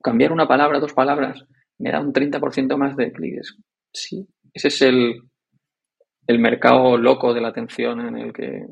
Cambiar 0.00 0.32
una 0.32 0.46
palabra, 0.46 0.78
dos 0.80 0.92
palabras, 0.92 1.44
me 1.78 1.90
da 1.90 2.00
un 2.00 2.12
30% 2.12 2.76
más 2.76 2.96
de 2.96 3.12
clics. 3.12 3.56
Sí, 3.92 4.28
ese 4.54 4.68
es 4.68 4.82
el, 4.82 5.22
el 6.26 6.38
mercado 6.38 6.96
loco 6.96 7.34
de 7.34 7.40
la 7.40 7.48
atención 7.48 8.00
en 8.00 8.18
el 8.18 8.32
que, 8.32 8.66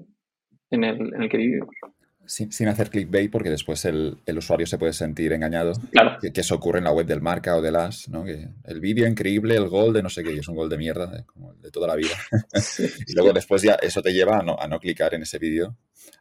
en 0.71 0.85
el, 0.85 1.15
en 1.15 1.23
el 1.23 1.29
que 1.29 1.37
vivimos 1.37 1.69
sin, 2.31 2.69
hacer 2.69 2.91
clickbait, 2.91 3.31
porque 3.31 3.51
después 3.51 3.85
el, 3.85 4.19
usuario 4.37 4.67
se 4.67 4.79
puede 4.79 4.93
sentir 4.93 5.33
engañado. 5.33 5.73
Que, 6.21 6.41
eso 6.41 6.55
ocurre 6.55 6.79
en 6.79 6.85
la 6.85 6.93
web 6.93 7.07
del 7.07 7.21
marca 7.21 7.57
o 7.57 7.63
de 7.63 7.73
las, 7.73 8.09
¿no? 8.09 8.25
Que 8.25 8.49
el 8.65 8.81
vídeo 8.81 9.09
increíble, 9.09 9.57
el 9.57 9.69
gol 9.69 9.93
de 9.93 10.03
no 10.03 10.09
sé 10.09 10.23
qué, 10.23 10.33
y 10.33 10.39
es 10.39 10.49
un 10.49 10.55
gol 10.55 10.69
de 10.69 10.79
mierda, 10.79 11.19
¿eh? 11.19 11.25
como 11.27 11.53
el 11.53 11.61
de 11.61 11.71
toda 11.71 11.89
la 11.89 11.97
vida. 11.97 12.15
y 13.07 13.15
luego 13.15 13.33
después 13.33 13.63
ya 13.63 13.75
eso 13.75 14.01
te 14.01 14.13
lleva 14.13 14.39
a 14.39 14.43
no, 14.43 14.57
a 14.59 14.69
no 14.69 14.79
clicar 14.79 15.13
en 15.15 15.23
ese 15.23 15.39
vídeo. 15.39 15.77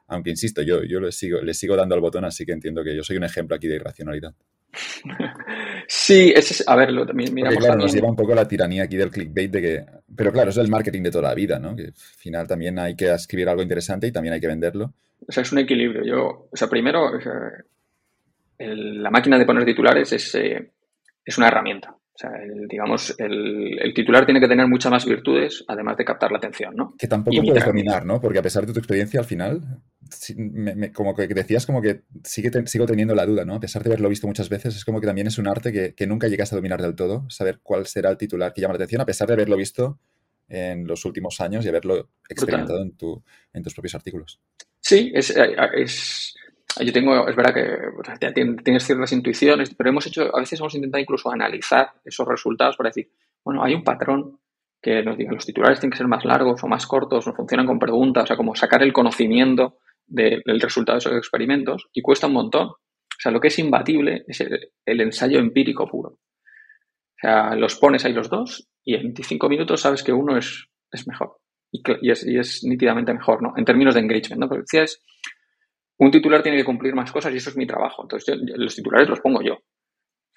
Aunque 0.08 0.30
insisto, 0.30 0.62
yo, 0.62 0.84
yo 0.84 1.00
le, 1.00 1.12
sigo, 1.12 1.42
le 1.42 1.54
sigo 1.54 1.76
dando 1.76 1.96
al 1.96 2.02
botón, 2.02 2.26
así 2.26 2.46
que 2.46 2.52
entiendo 2.52 2.84
que 2.84 2.96
yo 2.96 3.04
soy 3.04 3.18
un 3.18 3.24
ejemplo 3.24 3.56
aquí 3.56 3.68
de 3.68 3.76
irracionalidad. 3.76 4.34
Sí, 5.92 6.32
es, 6.36 6.64
a 6.68 6.76
ver, 6.76 6.92
lo, 6.92 7.04
miramos 7.16 7.58
claro, 7.58 7.80
nos 7.80 7.92
lleva 7.92 8.10
un 8.10 8.16
poco 8.16 8.36
la 8.36 8.48
tiranía 8.48 8.84
aquí 8.84 8.96
del 8.96 9.10
clickbait 9.10 9.52
de 9.52 9.62
que... 9.62 9.86
Pero 10.16 10.32
claro, 10.32 10.52
es 10.52 10.58
el 10.58 10.68
marketing 10.68 11.02
de 11.02 11.10
toda 11.10 11.30
la 11.30 11.34
vida, 11.34 11.58
¿no? 11.58 11.76
Que 11.76 11.86
al 11.86 11.94
final 11.94 12.48
también 12.48 12.78
hay 12.78 12.96
que 12.96 13.12
escribir 13.12 13.50
algo 13.50 13.64
interesante 13.64 14.06
y 14.06 14.12
también 14.12 14.36
hay 14.36 14.40
que 14.40 14.46
venderlo. 14.46 14.94
O 15.28 15.32
sea, 15.32 15.42
es 15.42 15.52
un 15.52 15.58
equilibrio. 15.58 16.04
Yo, 16.06 16.48
o 16.52 16.56
sea, 16.56 16.68
primero, 16.68 17.12
la 18.60 19.10
máquina 19.10 19.40
de 19.40 19.46
poner 19.46 19.66
titulares 19.66 20.14
es, 20.14 20.36
eh, 20.36 20.70
es 21.26 21.38
una 21.40 21.48
herramienta. 21.48 21.96
O 22.20 22.22
sea, 22.22 22.32
digamos, 22.68 23.16
el, 23.18 23.94
titular 23.96 24.26
tiene 24.26 24.42
que 24.42 24.48
tener 24.50 24.68
muchas 24.68 24.92
más 24.92 25.06
virtudes, 25.06 25.64
además 25.70 25.96
de 25.96 26.04
captar 26.04 26.30
la 26.34 26.38
atención, 26.38 26.76
¿no? 26.76 26.94
Que 26.98 27.08
tampoco 27.08 27.42
puedes 27.42 27.66
dominar, 27.66 28.06
¿no? 28.06 28.20
Porque 28.20 28.40
a 28.40 28.42
pesar 28.42 28.66
de 28.66 28.74
tu 28.74 28.80
experiencia, 28.80 29.22
al 29.22 29.26
final, 29.26 29.62
como 30.94 31.16
que 31.16 31.28
decías, 31.30 31.66
como 31.66 31.82
que 31.82 32.02
sigue 32.26 32.52
sigo 32.68 32.86
teniendo 32.86 33.16
la 33.16 33.26
duda, 33.26 33.46
¿no? 33.46 33.56
A 33.56 33.62
pesar 33.62 33.84
de 33.84 33.92
haberlo 33.92 34.10
visto 34.10 34.28
muchas 34.28 34.50
veces, 34.50 34.76
es 34.76 34.84
como 34.84 35.00
que 35.00 35.08
también 35.08 35.28
es 35.28 35.38
un 35.38 35.48
arte 35.48 35.72
que, 35.72 35.96
que 35.96 36.08
nunca 36.08 36.28
llegas 36.28 36.52
a 36.52 36.58
dominar 36.58 36.82
del 36.82 36.94
todo, 36.94 37.26
saber 37.30 37.62
cuál 37.64 37.88
será 37.88 38.10
el 38.10 38.18
titular 38.18 38.52
que 38.52 38.60
llama 38.60 38.74
la 38.74 38.80
atención, 38.80 39.00
a 39.00 39.06
pesar 39.06 39.30
de 39.30 39.36
haberlo 39.36 39.56
visto 39.56 39.98
en 40.50 40.86
los 40.88 41.06
últimos 41.06 41.40
años 41.40 41.64
y 41.64 41.70
haberlo 41.70 42.10
experimentado 42.28 42.82
en, 42.82 42.98
tu, 42.98 43.24
en 43.54 43.64
tus 43.64 43.74
propios 43.74 43.96
artículos. 43.96 44.42
Sí, 44.82 45.12
es, 45.16 45.30
eh, 45.38 45.56
es, 45.76 46.36
yo 46.78 46.94
tengo, 46.94 47.28
es 47.28 47.36
verdad 47.36 47.54
que 47.54 48.32
tienes 48.64 48.84
ciertas 48.84 49.12
intuiciones, 49.12 49.74
pero 49.76 49.90
hemos 49.90 50.06
hecho, 50.08 50.36
a 50.36 50.40
veces 50.40 50.60
hemos 50.60 50.76
intentado 50.76 51.02
incluso 51.02 51.32
analizar 51.32 51.94
esos 52.06 52.28
resultados 52.28 52.78
para 52.78 52.90
decir, 52.90 53.12
bueno, 53.44 53.64
hay 53.64 53.74
un 53.74 53.84
patrón 53.84 54.40
que 54.82 55.04
nos 55.04 55.18
diga, 55.18 55.34
los 55.34 55.46
titulares 55.46 55.80
tienen 55.80 55.92
que 55.92 55.98
ser 55.98 56.08
más 56.08 56.24
largos 56.24 56.64
o 56.64 56.68
más 56.68 56.88
cortos, 56.88 57.28
no 57.28 57.34
funcionan 57.34 57.66
con 57.66 57.80
preguntas, 57.80 58.24
o 58.24 58.28
sea, 58.28 58.38
como 58.38 58.56
sacar 58.56 58.82
el 58.82 58.94
conocimiento 58.94 59.80
del 60.08 60.62
resultado 60.62 60.96
de 60.96 61.00
esos 61.00 61.18
experimentos 61.18 61.90
y 61.94 62.02
cuesta 62.02 62.28
un 62.28 62.34
montón. 62.34 62.68
O 62.68 63.22
sea, 63.22 63.32
lo 63.32 63.42
que 63.42 63.50
es 63.50 63.60
imbatible 63.60 64.24
es 64.28 64.40
el, 64.42 65.02
ensayo 65.02 65.40
empírico 65.40 65.88
puro. 65.88 66.10
O 66.12 67.20
sea, 67.22 67.56
los 67.56 67.76
pones 67.76 68.06
ahí 68.06 68.14
los 68.14 68.30
dos 68.30 68.70
y 68.84 68.96
en 68.96 69.04
25 69.04 69.50
minutos 69.50 69.82
sabes 69.82 70.04
que 70.04 70.14
uno 70.14 70.38
es, 70.38 70.70
es 70.92 71.06
mejor 71.06 71.40
y, 71.72 72.12
es, 72.40 72.64
nítidamente 72.64 73.14
mejor, 73.14 73.42
¿no? 73.42 73.54
En 73.56 73.66
términos 73.66 73.94
de 73.94 74.02
engagement, 74.02 74.42
¿no? 74.42 74.48
Porque 74.48 74.64
decías, 74.64 75.02
un 76.00 76.12
titular 76.12 76.42
tiene 76.42 76.58
que 76.58 76.66
cumplir 76.66 76.96
más 76.96 77.12
cosas 77.12 77.34
y 77.34 77.38
eso 77.38 77.50
es 77.50 77.58
mi 77.58 77.68
trabajo. 77.68 78.04
Entonces, 78.04 78.38
los 78.56 78.76
titulares 78.76 79.10
los 79.10 79.20
pongo 79.20 79.42
yo. 79.42 79.58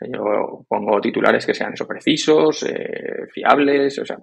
yo 0.01 0.65
pongo 0.69 1.01
titulares 1.01 1.47
que 1.47 1.55
sean 1.55 1.73
eso 1.73 1.87
precisos, 1.87 2.65
eh, 2.65 3.27
fiables, 3.33 3.99
o 4.01 4.05
sea, 4.05 4.19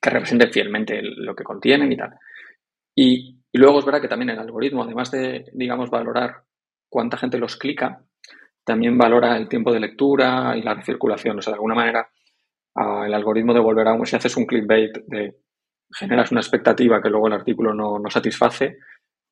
que 0.00 0.10
representen 0.10 0.50
fielmente 0.50 1.00
lo 1.02 1.34
que 1.34 1.44
contienen 1.44 1.92
y 1.92 1.96
tal. 1.96 2.14
Y, 2.94 3.38
luego 3.54 3.80
es 3.80 3.84
verdad 3.84 4.00
que 4.00 4.08
también 4.08 4.30
el 4.30 4.38
algoritmo, 4.38 4.82
además 4.82 5.10
de, 5.10 5.44
digamos, 5.52 5.90
valorar 5.90 6.42
cuánta 6.88 7.18
gente 7.18 7.38
los 7.38 7.56
clica, 7.56 8.02
también 8.64 8.96
valora 8.96 9.36
el 9.36 9.48
tiempo 9.48 9.72
de 9.72 9.80
lectura 9.80 10.56
y 10.56 10.62
la 10.62 10.74
recirculación. 10.74 11.38
O 11.38 11.42
sea, 11.42 11.52
de 11.52 11.56
alguna 11.56 11.74
manera, 11.74 12.08
ah, 12.76 13.04
el 13.06 13.12
algoritmo 13.12 13.52
devolverá, 13.52 13.94
si 14.04 14.16
haces 14.16 14.36
un 14.36 14.46
clickbait 14.46 14.96
de 15.06 15.36
generas 15.94 16.32
una 16.32 16.40
expectativa 16.40 17.02
que 17.02 17.10
luego 17.10 17.26
el 17.26 17.34
artículo 17.34 17.74
no, 17.74 18.00
satisface, 18.08 18.78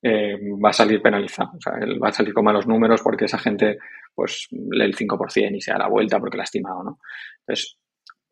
eh, 0.02 0.38
va 0.64 0.70
a 0.70 0.72
salir 0.72 1.02
penalizado. 1.02 1.50
O 1.56 1.60
sea, 1.60 1.74
él 1.80 2.02
va 2.02 2.08
a 2.08 2.12
salir 2.12 2.32
con 2.32 2.44
malos 2.44 2.66
números 2.66 3.02
porque 3.02 3.26
esa 3.26 3.38
gente 3.38 3.78
pues 4.14 4.48
lee 4.50 4.84
el 4.84 4.96
5% 4.96 5.56
y 5.56 5.60
se 5.60 5.72
da 5.72 5.78
la 5.78 5.88
vuelta 5.88 6.18
porque 6.18 6.36
la 6.36 6.42
ha 6.42 6.44
estimado, 6.44 6.82
¿no? 6.82 6.98
Entonces, 7.40 7.76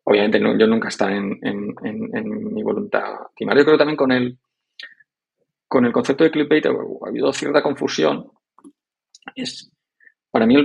obviamente 0.03 0.39
yo 0.39 0.67
nunca 0.67 0.87
está 0.87 1.11
en, 1.11 1.39
mi 1.39 2.63
voluntad 2.63 3.17
timar. 3.35 3.57
Yo 3.57 3.65
creo 3.65 3.77
también 3.77 3.97
con 3.97 4.11
el, 4.11 4.37
con 5.67 5.85
el 5.85 5.91
concepto 5.91 6.23
de 6.23 6.31
clickbait 6.31 6.65
ha 6.65 6.71
habido 7.07 7.31
cierta 7.33 7.61
confusión. 7.61 8.31
Es, 9.35 9.71
para 10.31 10.45
mí 10.45 10.55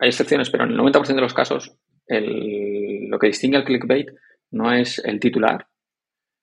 hay 0.00 0.08
excepciones, 0.08 0.50
pero 0.50 0.64
en 0.64 0.70
el 0.70 0.78
90% 0.78 1.14
de 1.14 1.20
los 1.20 1.34
casos 1.34 1.76
lo 2.08 3.18
que 3.18 3.26
distingue 3.26 3.56
al 3.56 3.64
clickbait 3.64 4.08
no 4.52 4.72
es 4.72 4.98
el 5.04 5.18
titular, 5.18 5.66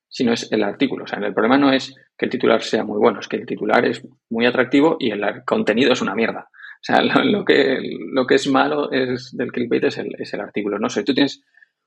sino 0.10 0.34
es 0.34 0.52
el 0.52 0.64
artículo. 0.64 1.04
O 1.04 1.08
sea, 1.08 1.20
el 1.20 1.34
problema 1.34 1.58
no 1.58 1.72
es 1.72 1.96
que 2.18 2.26
el 2.26 2.32
titular 2.32 2.62
sea 2.62 2.84
muy 2.84 2.98
bueno, 2.98 3.20
es 3.20 3.28
que 3.28 3.38
el 3.38 3.46
titular 3.46 3.86
es 3.86 4.06
muy 4.30 4.46
atractivo 4.46 4.98
y 5.00 5.12
el 5.12 5.24
contenido 5.46 5.94
es 5.94 6.02
una 6.02 6.16
mierda. 6.16 6.50
O 6.52 6.84
sea, 6.84 7.02
lo, 7.24 7.46
que, 7.46 7.80
lo 8.12 8.26
que 8.26 8.36
es 8.36 8.48
malo 8.48 8.92
es 8.92 9.36
del 9.36 9.52
clickbait 9.52 9.86
es 9.86 9.98
el, 9.98 10.10
es 10.18 10.34
el 10.34 10.42
artículo. 10.42 10.80
No 10.80 10.90
sé, 10.90 11.04
tú 11.04 11.14
tienes 11.14 11.44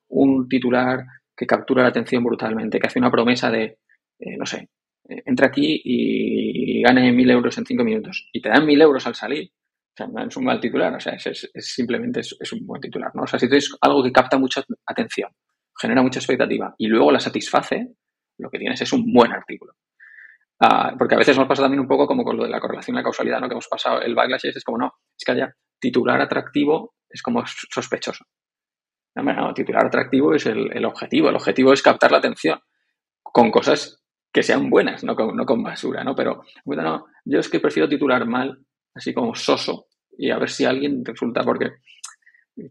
un 0.09 0.49
titular 0.49 1.05
que 1.37 1.47
captura 1.47 1.83
la 1.83 1.89
atención 1.89 2.23
brutalmente, 2.23 2.79
que 2.79 2.87
hace 2.87 2.99
una 2.99 3.11
promesa 3.11 3.51
de, 3.51 3.79
eh, 4.19 4.37
no 4.39 4.47
sé, 4.47 4.69
eh, 5.09 5.23
entra 5.27 5.49
aquí 5.49 5.81
y 5.85 6.83
gane 6.83 7.13
mil 7.13 7.31
euros 7.31 7.57
en 7.59 7.67
cinco 7.67 7.85
minutos 7.85 8.29
y 8.33 8.41
te 8.41 8.51
dan 8.51 8.67
mil 8.67 8.81
euros 8.81 9.07
al 9.07 9.15
salir. 9.15 9.51
O 9.51 9.97
sea, 9.97 10.07
no 10.07 10.27
es 10.27 10.37
un 10.37 10.45
mal 10.45 10.61
titular, 10.61 10.95
o 10.95 11.01
sea, 11.01 11.15
es, 11.15 11.51
simplemente 11.55 12.21
es, 12.21 12.53
un 12.53 12.67
buen 12.67 12.81
titular, 12.81 13.11
¿no? 13.15 13.25
O 13.25 13.27
sea, 13.27 13.39
si 13.39 13.47
tienes 13.47 13.77
algo 13.81 14.03
que 14.03 14.11
capta 14.11 14.39
mucha 14.39 14.65
atención, 14.87 15.31
genera 15.79 16.03
mucha 16.03 16.19
expectativa 16.19 16.75
y 16.79 16.87
luego 16.87 17.13
la 17.13 17.21
satisface, 17.21 17.89
lo 18.43 18.51
que 18.51 18.59
tienes 18.59 18.81
es 18.81 18.93
un 18.93 19.13
buen 19.13 19.33
artículo. 19.33 19.75
Ah, 20.61 20.95
porque 20.99 21.15
a 21.15 21.19
veces 21.19 21.37
nos 21.37 21.49
pasa 21.49 21.63
también 21.63 21.81
un 21.81 21.89
poco 21.89 22.07
como 22.07 22.23
con 22.23 22.37
lo 22.37 22.45
de 22.45 22.51
la 22.51 22.61
correlación 22.61 22.95
y 22.95 22.99
la 22.99 23.03
causalidad, 23.03 23.41
¿no? 23.41 23.49
Que 23.49 23.55
hemos 23.55 23.69
pasado 23.69 24.01
el 24.01 24.15
backlash 24.15 24.47
es 24.47 24.63
como, 24.63 24.79
no, 24.79 24.93
es 25.19 25.25
que 25.25 25.33
haya 25.33 25.55
titular 25.81 26.21
atractivo 26.21 26.95
es 27.09 27.23
como 27.23 27.43
sospechoso. 27.47 28.25
No, 29.15 29.53
titular 29.53 29.87
atractivo 29.87 30.35
es 30.35 30.47
el, 30.47 30.85
objetivo. 30.85 31.29
El 31.29 31.37
objetivo 31.37 31.73
es 31.73 31.83
captar 31.83 32.13
la 32.13 32.19
atención 32.19 32.59
con 33.23 33.51
cosas 33.51 34.03
que 34.33 34.43
sean 34.43 34.71
buenas, 34.71 35.05
no 35.05 35.15
con, 35.15 35.37
no 35.37 35.45
con 35.45 35.63
basura, 35.63 36.03
¿no? 36.03 36.15
Pero, 36.15 36.45
bueno, 36.65 37.07
yo 37.25 37.41
es 37.41 37.49
que 37.49 37.61
prefiero 37.61 37.89
titular 37.89 38.27
mal, 38.27 38.65
así 38.95 39.13
como 39.13 39.35
soso, 39.35 39.87
y 40.17 40.31
a 40.31 40.39
ver 40.39 40.49
si 40.49 40.65
alguien 40.65 41.05
resulta, 41.05 41.43
porque 41.43 41.73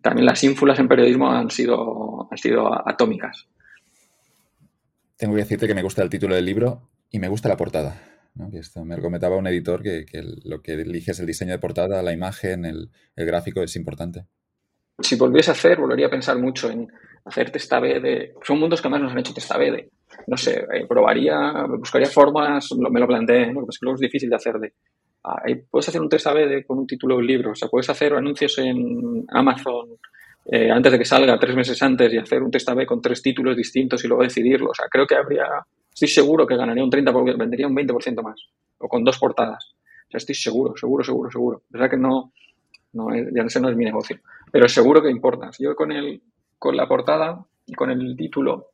también 0.01 0.25
las 0.25 0.43
ínfulas 0.43 0.79
en 0.79 0.87
periodismo 0.87 1.31
han 1.31 1.51
sido, 1.51 2.27
han 2.31 2.37
sido 2.37 2.87
atómicas. 2.87 3.47
Tengo 5.21 5.35
que 5.35 5.41
decirte 5.41 5.67
que 5.67 5.75
me 5.75 5.83
gusta 5.83 6.01
el 6.01 6.09
título 6.09 6.33
del 6.33 6.45
libro 6.45 6.89
y 7.11 7.19
me 7.19 7.27
gusta 7.27 7.47
la 7.47 7.55
portada. 7.55 7.95
esto 8.53 8.83
me 8.83 8.99
comentaba 8.99 9.37
un 9.37 9.45
editor 9.45 9.83
que, 9.83 10.03
lo 10.45 10.63
que 10.63 10.73
elige 10.73 11.11
es 11.11 11.19
el 11.19 11.27
diseño 11.27 11.51
de 11.51 11.59
portada, 11.59 12.01
la 12.01 12.11
imagen, 12.11 12.65
el, 12.65 12.89
gráfico 13.15 13.61
es 13.61 13.75
importante. 13.75 14.25
Si 14.97 15.15
volviese 15.17 15.51
a 15.51 15.53
hacer, 15.53 15.79
volvería 15.79 16.07
a 16.07 16.09
pensar 16.09 16.39
mucho 16.39 16.71
en 16.71 16.87
hacer 17.23 17.51
testa 17.51 17.79
B 17.79 17.99
de... 17.99 18.33
Son 18.41 18.59
mundos 18.59 18.81
que 18.81 18.89
más 18.89 18.99
nos 18.99 19.11
han 19.11 19.19
hecho 19.19 19.31
testa 19.31 19.59
B 19.59 19.69
de... 19.69 19.91
No 20.25 20.35
sé, 20.37 20.65
eh, 20.73 20.87
probaría, 20.89 21.67
buscaría 21.67 22.07
formas, 22.07 22.69
me 22.71 22.99
lo 22.99 23.05
planteé, 23.05 23.53
¿no? 23.53 23.63
Pues 23.63 23.77
que 23.77 23.85
luego 23.85 23.97
es 23.97 24.01
difícil 24.01 24.27
de 24.27 24.37
hacer 24.37 24.55
de... 24.55 24.73
Ah, 25.23 25.43
puedes 25.69 25.87
hacer 25.87 26.01
un 26.01 26.09
testa 26.09 26.33
B 26.33 26.47
de, 26.47 26.65
con 26.65 26.79
un 26.79 26.87
título 26.87 27.13
de 27.13 27.19
un 27.19 27.27
libro, 27.27 27.51
o 27.51 27.55
sea, 27.55 27.69
puedes 27.69 27.91
hacer 27.91 28.15
anuncios 28.15 28.57
en 28.57 29.23
Amazon 29.29 29.99
eh, 30.53 30.69
antes 30.69 30.91
de 30.91 30.99
que 30.99 31.05
salga, 31.05 31.39
tres 31.39 31.55
meses 31.55 31.81
antes, 31.81 32.11
y 32.13 32.17
hacer 32.17 32.43
un 32.43 32.51
test 32.51 32.67
A-B 32.67 32.85
con 32.85 33.01
tres 33.01 33.21
títulos 33.21 33.55
distintos 33.55 34.03
y 34.03 34.09
luego 34.09 34.23
decidirlo. 34.23 34.71
O 34.71 34.73
sea, 34.73 34.87
creo 34.89 35.07
que 35.07 35.15
habría, 35.15 35.45
estoy 35.93 36.09
seguro 36.09 36.45
que 36.45 36.57
ganaría 36.57 36.83
un 36.83 36.91
30%, 36.91 37.13
porque 37.13 37.33
vendería 37.37 37.67
un 37.67 37.75
20% 37.75 38.21
más, 38.21 38.49
o 38.77 38.89
con 38.89 39.01
dos 39.05 39.17
portadas. 39.17 39.73
O 40.07 40.11
sea, 40.11 40.17
estoy 40.17 40.35
seguro, 40.35 40.75
seguro, 40.75 41.05
seguro, 41.05 41.31
seguro. 41.31 41.61
O 41.73 41.77
sea 41.77 41.87
que 41.87 41.95
no, 41.95 42.33
ya 42.91 43.43
no 43.43 43.49
sé, 43.49 43.61
no 43.61 43.69
es 43.69 43.77
mi 43.77 43.85
negocio. 43.85 44.19
Pero 44.51 44.67
seguro 44.67 45.01
que 45.01 45.09
importa. 45.09 45.51
Yo 45.57 45.73
con, 45.73 45.93
el, 45.93 46.21
con 46.59 46.75
la 46.75 46.85
portada 46.85 47.45
y 47.65 47.73
con 47.73 47.89
el 47.89 48.17
título, 48.17 48.71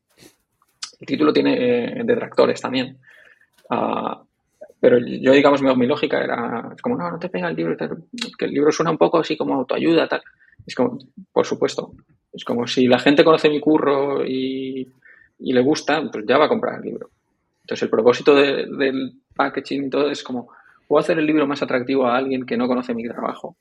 el 0.99 1.05
título 1.05 1.31
tiene 1.31 1.57
eh, 1.59 2.01
detractores 2.03 2.59
también. 2.59 2.97
Uh, 3.69 4.25
pero 4.79 4.97
yo, 4.97 5.31
digamos, 5.31 5.61
mi, 5.61 5.75
mi, 5.75 5.85
lógica 5.85 6.23
era, 6.23 6.71
es 6.75 6.81
como, 6.81 6.97
no, 6.97 7.11
no 7.11 7.19
te 7.19 7.29
pega 7.29 7.49
el 7.49 7.55
libro, 7.55 7.77
que 7.77 8.45
el 8.45 8.51
libro 8.51 8.71
suena 8.71 8.89
un 8.89 8.97
poco 8.97 9.19
así 9.19 9.37
como 9.37 9.53
autoayuda, 9.53 10.07
tal. 10.07 10.23
Es 10.67 10.75
como, 10.75 10.99
por 11.31 11.45
supuesto, 11.45 11.93
es 12.31 12.43
como 12.43 12.67
si 12.67 12.87
la 12.87 12.99
gente 12.99 13.23
conoce 13.23 13.49
mi 13.49 13.59
curro 13.59 14.23
y, 14.23 14.87
le 15.39 15.61
gusta, 15.61 16.03
pues 16.11 16.25
ya 16.27 16.37
va 16.37 16.45
a 16.45 16.49
comprar 16.49 16.75
el 16.75 16.85
libro. 16.85 17.09
Entonces, 17.61 17.83
el 17.83 17.89
propósito 17.89 18.35
del 18.35 19.13
packaging 19.33 19.85
y 19.85 19.89
todo 19.89 20.11
es 20.11 20.21
como, 20.21 20.49
puedo 20.87 20.99
hacer 20.99 21.17
el 21.17 21.25
libro 21.25 21.47
más 21.47 21.61
atractivo 21.61 22.05
a 22.05 22.17
alguien 22.17 22.45
que 22.45 22.57
no 22.57 22.67
conoce 22.67 22.93
mi 22.93 23.07
trabajo. 23.07 23.55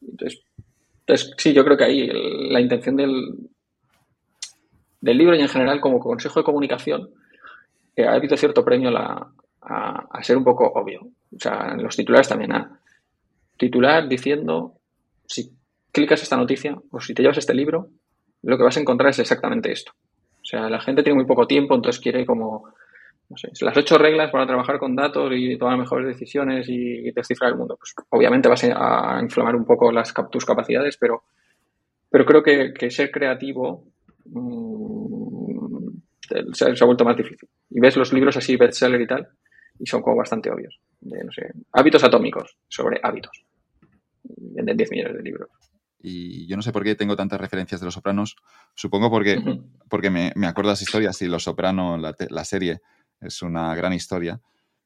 Entonces, 0.00 0.42
entonces 1.00 1.34
sí, 1.36 1.52
yo 1.52 1.64
creo 1.64 1.76
que 1.76 1.84
ahí 1.84 2.10
la 2.50 2.60
intención 2.60 2.96
del, 2.96 3.50
del 5.00 5.18
libro 5.18 5.36
y 5.36 5.40
en 5.40 5.48
general 5.48 5.80
como 5.80 6.00
consejo 6.00 6.40
de 6.40 6.44
comunicación, 6.44 7.10
que 7.94 8.06
ha 8.06 8.12
habido 8.12 8.36
cierto 8.36 8.64
premio 8.64 8.96
a, 8.96 9.32
a, 9.62 10.22
ser 10.22 10.36
un 10.36 10.44
poco 10.44 10.66
obvio. 10.66 11.00
O 11.34 11.38
sea, 11.38 11.72
en 11.72 11.82
los 11.82 11.96
titulares 11.96 12.28
también 12.28 12.52
a 12.52 12.80
titular 13.56 14.08
diciendo 14.08 14.74
si 15.26 15.50
clicas 15.92 16.22
esta 16.22 16.36
noticia 16.36 16.76
o 16.90 17.00
si 17.00 17.14
te 17.14 17.22
llevas 17.22 17.38
este 17.38 17.54
libro, 17.54 17.88
lo 18.42 18.56
que 18.56 18.64
vas 18.64 18.76
a 18.76 18.80
encontrar 18.80 19.10
es 19.10 19.18
exactamente 19.18 19.72
esto. 19.72 19.92
O 20.42 20.44
sea, 20.44 20.68
la 20.68 20.80
gente 20.80 21.02
tiene 21.02 21.16
muy 21.16 21.26
poco 21.26 21.46
tiempo, 21.46 21.74
entonces 21.74 22.00
quiere 22.00 22.24
como, 22.24 22.72
no 23.28 23.36
sé, 23.36 23.50
las 23.60 23.76
ocho 23.76 23.98
reglas 23.98 24.30
para 24.30 24.46
trabajar 24.46 24.78
con 24.78 24.96
datos 24.96 25.30
y 25.34 25.58
tomar 25.58 25.78
mejores 25.78 26.06
decisiones 26.06 26.66
y, 26.68 27.10
descifrar 27.12 27.52
el 27.52 27.58
mundo. 27.58 27.76
Pues 27.76 27.94
obviamente 28.08 28.48
vas 28.48 28.64
a, 28.64 29.18
inflamar 29.22 29.54
un 29.54 29.64
poco 29.64 29.92
las, 29.92 30.14
tus 30.30 30.44
capacidades, 30.44 30.96
pero, 30.96 31.24
pero 32.08 32.24
creo 32.24 32.42
que, 32.42 32.90
ser 32.90 33.10
creativo 33.10 33.84
mm, 34.24 35.88
se, 36.52 36.64
ha 36.64 36.86
vuelto 36.86 37.04
más 37.04 37.16
difícil. 37.16 37.48
Y 37.70 37.80
ves 37.80 37.96
los 37.96 38.12
libros 38.12 38.36
así, 38.36 38.56
bestseller 38.56 39.00
y 39.00 39.06
tal, 39.06 39.28
y 39.78 39.86
son 39.86 40.00
como 40.00 40.16
bastante 40.16 40.50
obvios. 40.50 40.80
no 41.02 41.32
sé, 41.32 41.52
hábitos 41.72 42.02
atómicos 42.02 42.56
sobre 42.68 42.98
hábitos. 43.02 43.44
Venden 44.22 44.76
10 44.76 44.90
millones 44.90 45.16
de 45.16 45.22
libros 45.22 45.50
y 46.02 46.46
yo 46.46 46.56
no 46.56 46.62
sé 46.62 46.72
por 46.72 46.84
qué 46.84 46.94
tengo 46.94 47.16
tantas 47.16 47.40
referencias 47.40 47.80
de 47.80 47.84
Los 47.84 47.94
Sopranos. 47.94 48.36
Supongo 48.74 49.10
porque, 49.10 49.42
porque 49.88 50.10
me, 50.10 50.32
me 50.34 50.46
acuerdo 50.46 50.70
las 50.70 50.82
historias 50.82 51.20
y 51.22 51.26
Los 51.26 51.44
Sopranos, 51.44 52.00
la, 52.00 52.14
la, 52.30 52.44
serie, 52.44 52.80
es 53.20 53.42
una 53.42 53.74
gran 53.74 53.92
historia. 53.92 54.40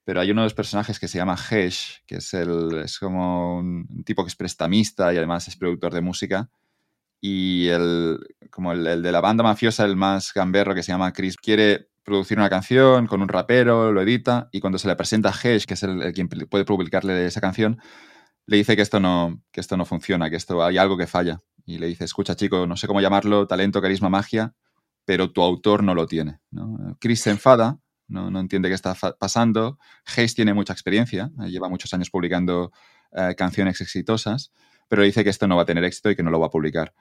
Pero 0.04 0.20
hay 0.20 0.30
uno 0.32 0.42
de 0.42 0.46
los 0.46 0.54
personajes 0.54 0.98
que 0.98 1.08
se 1.08 1.18
llama 1.18 1.36
Hesh, 1.36 2.02
que 2.06 2.16
es, 2.16 2.34
el, 2.34 2.82
es 2.84 2.98
como 2.98 3.58
un 3.58 4.04
tipo 4.04 4.22
que 4.22 4.28
es 4.28 4.36
prestamista 4.36 5.12
y 5.14 5.16
además 5.16 5.48
es 5.48 5.56
productor 5.56 5.94
de 5.94 6.00
música. 6.02 6.50
Y 7.20 7.68
el, 7.68 8.18
como 8.50 8.72
el, 8.72 8.86
el 8.86 9.02
de 9.02 9.12
la 9.12 9.20
banda 9.20 9.42
mafiosa, 9.42 9.84
el 9.84 9.96
más 9.96 10.32
gamberro 10.34 10.74
que 10.74 10.82
se 10.82 10.92
llama 10.92 11.12
Chris, 11.12 11.36
quiere 11.36 11.88
producir 12.02 12.36
una 12.36 12.50
canción 12.50 13.06
con 13.06 13.22
un 13.22 13.28
rapero, 13.28 13.90
lo 13.90 14.02
edita 14.02 14.50
y 14.52 14.60
cuando 14.60 14.78
se 14.78 14.88
le 14.88 14.96
presenta 14.96 15.30
a 15.30 15.32
Hesh, 15.32 15.64
que 15.64 15.72
es 15.72 15.82
el, 15.84 16.02
el 16.02 16.12
quien 16.12 16.28
puede 16.28 16.66
publicarle 16.66 17.24
esa 17.24 17.40
canción, 17.40 17.80
le 18.46 18.56
dice 18.56 18.76
que 18.76 18.82
esto 18.82 19.00
no, 19.00 19.42
que 19.50 19.60
esto 19.60 19.76
no 19.76 19.84
funciona, 19.84 20.30
que 20.30 20.36
esto 20.36 20.62
hay 20.64 20.78
algo 20.78 20.96
que 20.96 21.06
falla. 21.06 21.40
Y 21.66 21.78
le 21.78 21.86
dice, 21.86 22.04
escucha 22.04 22.36
chico, 22.36 22.66
no 22.66 22.76
sé 22.76 22.86
cómo 22.86 23.00
llamarlo, 23.00 23.46
talento, 23.46 23.80
carisma, 23.80 24.10
magia, 24.10 24.54
pero 25.04 25.30
tu 25.30 25.42
autor 25.42 25.82
no 25.82 25.94
lo 25.94 26.06
tiene. 26.06 26.40
Chris 27.00 27.20
se 27.20 27.30
enfada, 27.30 27.78
no, 28.08 28.30
no 28.30 28.40
entiende 28.40 28.68
qué 28.68 28.74
está 28.74 28.94
pasando. 29.18 29.78
Hayes 30.16 30.34
tiene 30.34 30.52
mucha 30.54 30.72
experiencia, 30.72 31.30
eh, 31.42 31.50
lleva 31.50 31.68
muchos 31.68 31.92
años 31.94 32.10
publicando 32.10 32.72
eh, 33.12 33.34
canciones 33.36 33.80
exitosas, 33.80 34.52
pero 34.88 35.02
dice 35.02 35.24
que 35.24 35.30
esto 35.30 35.46
no 35.46 35.56
va 35.56 35.62
a 35.62 35.66
tener 35.66 35.84
éxito 35.84 36.10
y 36.10 36.16
que 36.16 36.22
no 36.22 36.30
lo 36.30 36.40
va 36.40 36.46
a 36.46 36.50
publicar. 36.50 36.94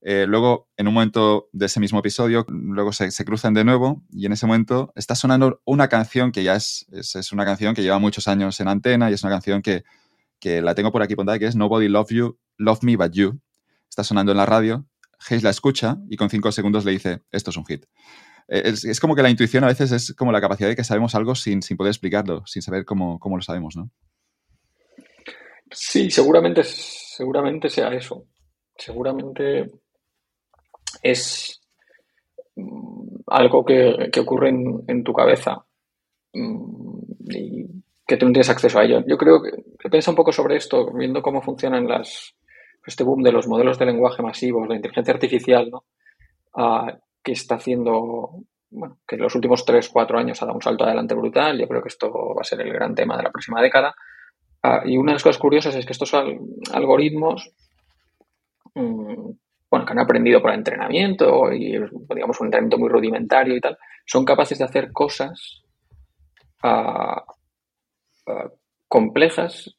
Eh, 0.00 0.26
luego, 0.28 0.68
en 0.76 0.86
un 0.86 0.94
momento 0.94 1.48
de 1.52 1.66
ese 1.66 1.80
mismo 1.80 1.98
episodio, 1.98 2.46
luego 2.48 2.92
se, 2.92 3.10
se, 3.10 3.24
cruzan 3.24 3.52
de 3.54 3.64
nuevo 3.64 4.04
y 4.10 4.26
en 4.26 4.32
ese 4.32 4.46
momento 4.46 4.92
está 4.94 5.16
sonando 5.16 5.60
una 5.64 5.88
canción 5.88 6.30
que 6.30 6.44
ya 6.44 6.54
es, 6.54 6.86
es, 6.92 7.16
es, 7.16 7.32
una 7.32 7.44
canción 7.44 7.74
que 7.74 7.82
lleva 7.82 7.98
muchos 7.98 8.28
años 8.28 8.60
en 8.60 8.68
antena 8.68 9.10
y 9.10 9.14
es 9.14 9.24
una 9.24 9.32
canción 9.32 9.60
que 9.60 9.82
que 10.40 10.62
la 10.62 10.74
tengo 10.74 10.92
por 10.92 11.02
aquí 11.02 11.14
apuntada, 11.14 11.38
que 11.38 11.46
es 11.46 11.56
Nobody 11.56 11.88
Love 11.88 12.10
You, 12.10 12.38
Love 12.56 12.82
Me 12.82 12.96
But 12.96 13.12
You. 13.12 13.40
Está 13.88 14.04
sonando 14.04 14.32
en 14.32 14.38
la 14.38 14.46
radio, 14.46 14.86
Hayes 15.28 15.42
la 15.42 15.50
escucha 15.50 15.98
y 16.08 16.16
con 16.16 16.30
cinco 16.30 16.52
segundos 16.52 16.84
le 16.84 16.92
dice, 16.92 17.22
esto 17.30 17.50
es 17.50 17.56
un 17.56 17.64
hit. 17.66 17.86
Eh, 18.48 18.62
es, 18.64 19.00
como 19.00 19.14
que 19.14 19.22
la 19.22 19.30
intuición 19.30 19.64
a 19.64 19.68
veces 19.68 19.92
es 19.92 20.14
como 20.14 20.32
la 20.32 20.40
capacidad 20.40 20.68
de 20.68 20.76
que 20.76 20.84
sabemos 20.84 21.14
algo 21.14 21.34
sin, 21.34 21.62
sin 21.62 21.76
poder 21.76 21.90
explicarlo, 21.90 22.44
sin 22.46 22.62
saber 22.62 22.84
cómo, 22.84 23.18
cómo, 23.18 23.36
lo 23.36 23.42
sabemos, 23.42 23.76
¿no? 23.76 23.90
Sí, 25.70 26.10
seguramente, 26.10 26.62
seguramente 26.64 27.68
sea 27.68 27.88
eso. 27.88 28.24
Seguramente 28.76 29.70
es 31.02 31.60
mm, 32.56 33.18
algo 33.26 33.64
que, 33.64 34.08
que 34.10 34.20
ocurre 34.20 34.48
en, 34.48 34.84
en, 34.86 35.04
tu 35.04 35.12
cabeza. 35.12 35.66
Mm, 36.32 37.00
y 37.30 37.66
que 38.08 38.16
tú 38.16 38.24
no 38.24 38.32
tienes 38.32 38.48
acceso 38.48 38.78
a 38.78 38.84
ello. 38.84 39.04
Yo 39.06 39.18
creo 39.18 39.42
que 39.42 39.50
he 39.50 40.10
un 40.10 40.16
poco 40.16 40.32
sobre 40.32 40.56
esto, 40.56 40.90
viendo 40.94 41.20
cómo 41.20 41.42
funcionan 41.42 41.86
las, 41.86 42.34
este 42.86 43.04
boom 43.04 43.22
de 43.22 43.32
los 43.32 43.46
modelos 43.46 43.78
de 43.78 43.84
lenguaje 43.84 44.22
masivos, 44.22 44.66
la 44.66 44.76
inteligencia 44.76 45.12
artificial, 45.12 45.68
¿no? 45.70 45.84
Ah, 46.56 46.96
que 47.22 47.32
está 47.32 47.56
haciendo, 47.56 48.30
bueno, 48.70 48.96
que 49.06 49.16
en 49.16 49.22
los 49.22 49.34
últimos 49.34 49.62
3, 49.62 49.90
4 49.90 50.18
años 50.18 50.40
ha 50.40 50.46
dado 50.46 50.56
un 50.56 50.62
salto 50.62 50.84
adelante 50.84 51.14
brutal. 51.14 51.60
Yo 51.60 51.68
creo 51.68 51.82
que 51.82 51.90
esto 51.90 52.10
va 52.10 52.40
a 52.40 52.44
ser 52.44 52.62
el 52.62 52.72
gran 52.72 52.94
tema 52.94 53.14
de 53.14 53.24
la 53.24 53.30
próxima 53.30 53.60
década. 53.60 53.94
Ah, 54.62 54.80
y 54.86 54.96
una 54.96 55.12
de 55.12 55.16
las 55.16 55.22
cosas 55.22 55.38
curiosas 55.38 55.74
es 55.74 55.84
que 55.84 55.92
estos 55.92 56.14
algoritmos, 56.14 57.50
mm, 58.74 59.30
bueno, 59.70 59.84
que 59.84 59.92
han 59.92 60.00
aprendido 60.00 60.40
por 60.40 60.54
entrenamiento 60.54 61.52
y, 61.52 61.72
digamos, 62.14 62.40
un 62.40 62.46
entrenamiento 62.46 62.78
muy 62.78 62.88
rudimentario 62.88 63.54
y 63.54 63.60
tal, 63.60 63.76
son 64.06 64.24
capaces 64.24 64.56
de 64.56 64.64
hacer 64.64 64.92
cosas 64.92 65.62
uh, 68.28 68.50
complejas 68.86 69.74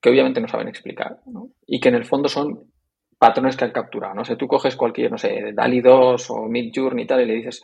que 0.00 0.10
obviamente 0.10 0.40
no 0.40 0.48
saben 0.48 0.68
explicar, 0.68 1.20
¿no? 1.26 1.48
Y 1.66 1.80
que 1.80 1.88
en 1.88 1.94
el 1.94 2.04
fondo 2.04 2.28
son 2.28 2.70
patrones 3.18 3.56
que 3.56 3.64
han 3.64 3.70
capturado, 3.70 4.14
no 4.14 4.24
sé, 4.24 4.36
tú 4.36 4.46
coges 4.46 4.76
cualquier, 4.76 5.10
no 5.10 5.18
sé, 5.18 5.52
DALI 5.54 5.80
2 5.80 6.30
o 6.30 6.42
Midjourney 6.42 7.04
y 7.04 7.06
tal 7.06 7.22
y 7.22 7.26
le 7.26 7.34
dices, 7.34 7.62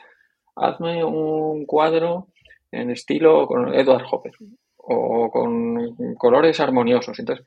hazme 0.57 1.05
un 1.05 1.67
cuadro 1.67 2.29
en 2.73 2.91
estilo 2.91 3.47
con 3.47 3.75
Edward 3.75 4.07
Hopper 4.11 4.33
o 4.77 5.31
con 5.31 6.15
colores 6.17 6.61
armoniosos. 6.61 7.19
Entonces, 7.19 7.45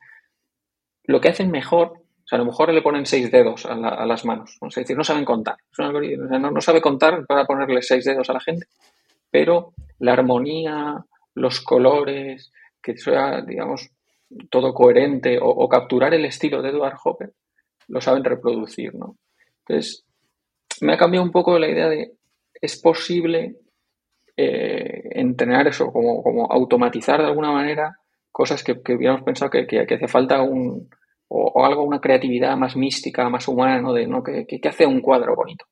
lo 1.04 1.20
que 1.20 1.28
hacen 1.28 1.50
mejor, 1.50 1.88
o 1.88 2.26
sea, 2.26 2.36
a 2.36 2.38
lo 2.38 2.46
mejor 2.46 2.72
le 2.72 2.82
ponen 2.82 3.06
seis 3.06 3.30
dedos 3.30 3.66
a, 3.66 4.06
las 4.06 4.24
manos, 4.24 4.58
es 4.62 4.74
decir, 4.74 4.96
no 4.96 5.04
saben 5.04 5.24
contar, 5.24 5.56
no, 5.78 6.60
sabe 6.60 6.80
contar 6.80 7.26
para 7.26 7.44
ponerle 7.44 7.82
seis 7.82 8.04
dedos 8.04 8.30
a 8.30 8.34
la 8.34 8.40
gente, 8.40 8.66
pero 9.30 9.72
la 9.98 10.12
armonía, 10.12 11.04
los 11.34 11.60
colores, 11.60 12.52
que 12.84 12.96
sea, 12.98 13.40
digamos, 13.40 13.90
todo 14.50 14.74
coherente 14.74 15.38
o, 15.40 15.68
capturar 15.68 16.12
el 16.12 16.26
estilo 16.26 16.60
de 16.60 16.68
Edward 16.68 16.96
Hopper, 17.02 17.32
lo 17.88 18.00
saben 18.00 18.24
reproducir, 18.24 18.94
¿no? 18.94 19.16
Entonces, 19.66 20.04
me 20.80 20.92
ha 20.92 20.98
cambiado 20.98 21.24
un 21.24 21.32
poco 21.32 21.58
la 21.58 21.68
idea 21.68 21.88
de, 21.88 22.12
es 22.60 22.80
posible 22.80 23.56
eh, 24.36 25.02
entrenar 25.12 25.66
eso, 25.66 25.90
como, 25.90 26.22
como, 26.22 26.50
automatizar 26.50 27.20
de 27.20 27.26
alguna 27.26 27.52
manera 27.52 27.98
cosas 28.30 28.62
que, 28.62 28.72
hubiéramos 28.72 29.22
pensado 29.22 29.50
que, 29.50 29.66
que, 29.66 29.94
hace 29.94 30.08
falta 30.08 30.42
un, 30.42 30.88
o, 31.28 31.64
algo, 31.64 31.84
una 31.84 32.00
creatividad 32.00 32.56
más 32.56 32.76
mística, 32.76 33.28
más 33.28 33.48
humana, 33.48 33.80
¿no? 33.80 33.92
De, 33.92 34.06
¿no? 34.06 34.22
¿Qué, 34.22 34.60
hace 34.68 34.86
un 34.86 35.00
cuadro 35.00 35.34
bonito? 35.34 35.64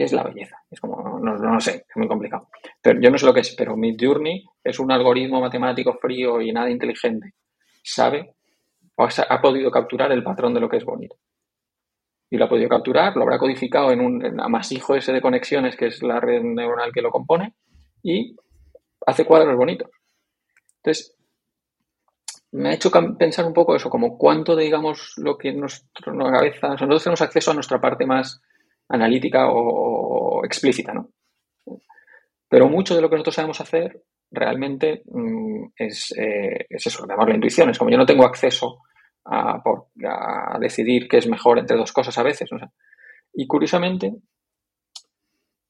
¿Qué 0.00 0.04
es 0.04 0.14
la 0.14 0.22
belleza? 0.22 0.56
Es 0.70 0.80
como, 0.80 1.18
no, 1.18 1.36
no, 1.36 1.60
sé, 1.60 1.84
es 1.86 1.96
muy 1.96 2.08
complicado. 2.08 2.48
Pero 2.80 2.98
yo 3.02 3.10
no 3.10 3.18
sé 3.18 3.26
lo 3.26 3.34
que 3.34 3.40
es, 3.40 3.54
pero 3.54 3.76
Midjourney 3.76 4.46
es 4.64 4.78
un 4.78 4.90
algoritmo 4.90 5.42
matemático 5.42 5.92
frío 6.00 6.40
y 6.40 6.50
nada 6.52 6.70
inteligente. 6.70 7.34
Sabe 7.84 8.34
o 8.94 9.04
ha, 9.04 9.42
podido 9.42 9.70
capturar 9.70 10.10
el 10.12 10.22
patrón 10.22 10.54
de 10.54 10.60
lo 10.60 10.70
que 10.70 10.78
es 10.78 10.86
bonito. 10.86 11.16
Y 12.30 12.38
lo 12.38 12.46
ha 12.46 12.48
podido 12.48 12.70
capturar, 12.70 13.14
lo 13.14 13.24
habrá 13.24 13.38
codificado 13.38 13.92
en 13.92 14.00
un 14.00 14.40
amasijo 14.40 14.94
ese 14.94 15.12
de 15.12 15.20
conexiones 15.20 15.76
que 15.76 15.88
es 15.88 16.02
la 16.02 16.18
red 16.18 16.40
neuronal 16.44 16.92
que 16.94 17.02
lo 17.02 17.10
compone 17.10 17.52
y 18.02 18.34
hace 19.06 19.26
cuadros 19.26 19.54
bonitos. 19.54 19.90
Entonces, 20.76 21.14
me 22.52 22.70
ha 22.70 22.72
hecho 22.72 22.90
pensar 23.18 23.44
un 23.44 23.52
poco 23.52 23.76
eso, 23.76 23.90
como 23.90 24.16
cuánto, 24.16 24.56
digamos, 24.56 25.12
lo 25.18 25.36
que 25.36 25.52
nuestra 25.52 26.14
cabeza, 26.14 26.68
nosotros 26.68 27.04
tenemos 27.04 27.20
acceso 27.20 27.50
a 27.50 27.54
nuestra 27.54 27.78
parte 27.82 28.06
más 28.06 28.40
analítica 28.90 29.48
o, 29.50 30.44
explícita, 30.44 30.92
¿no? 30.92 31.08
Pero 32.48 32.68
mucho 32.68 32.94
de 32.94 33.00
lo 33.00 33.08
que 33.08 33.14
nosotros 33.14 33.36
sabemos 33.36 33.60
hacer 33.60 34.02
realmente 34.30 35.02
mm, 35.06 35.66
es, 35.76 36.12
eh, 36.18 36.66
es, 36.68 36.86
eso, 36.86 37.06
la 37.06 37.34
intuición. 37.34 37.70
Es 37.70 37.78
como 37.78 37.90
yo 37.90 37.96
no 37.96 38.06
tengo 38.06 38.24
acceso 38.24 38.82
a, 39.24 39.62
decidir 40.58 41.08
qué 41.08 41.18
es 41.18 41.28
mejor 41.28 41.58
entre 41.58 41.76
dos 41.76 41.92
cosas 41.92 42.16
a 42.18 42.22
veces. 42.22 42.50
y 43.32 43.46
curiosamente, 43.46 44.12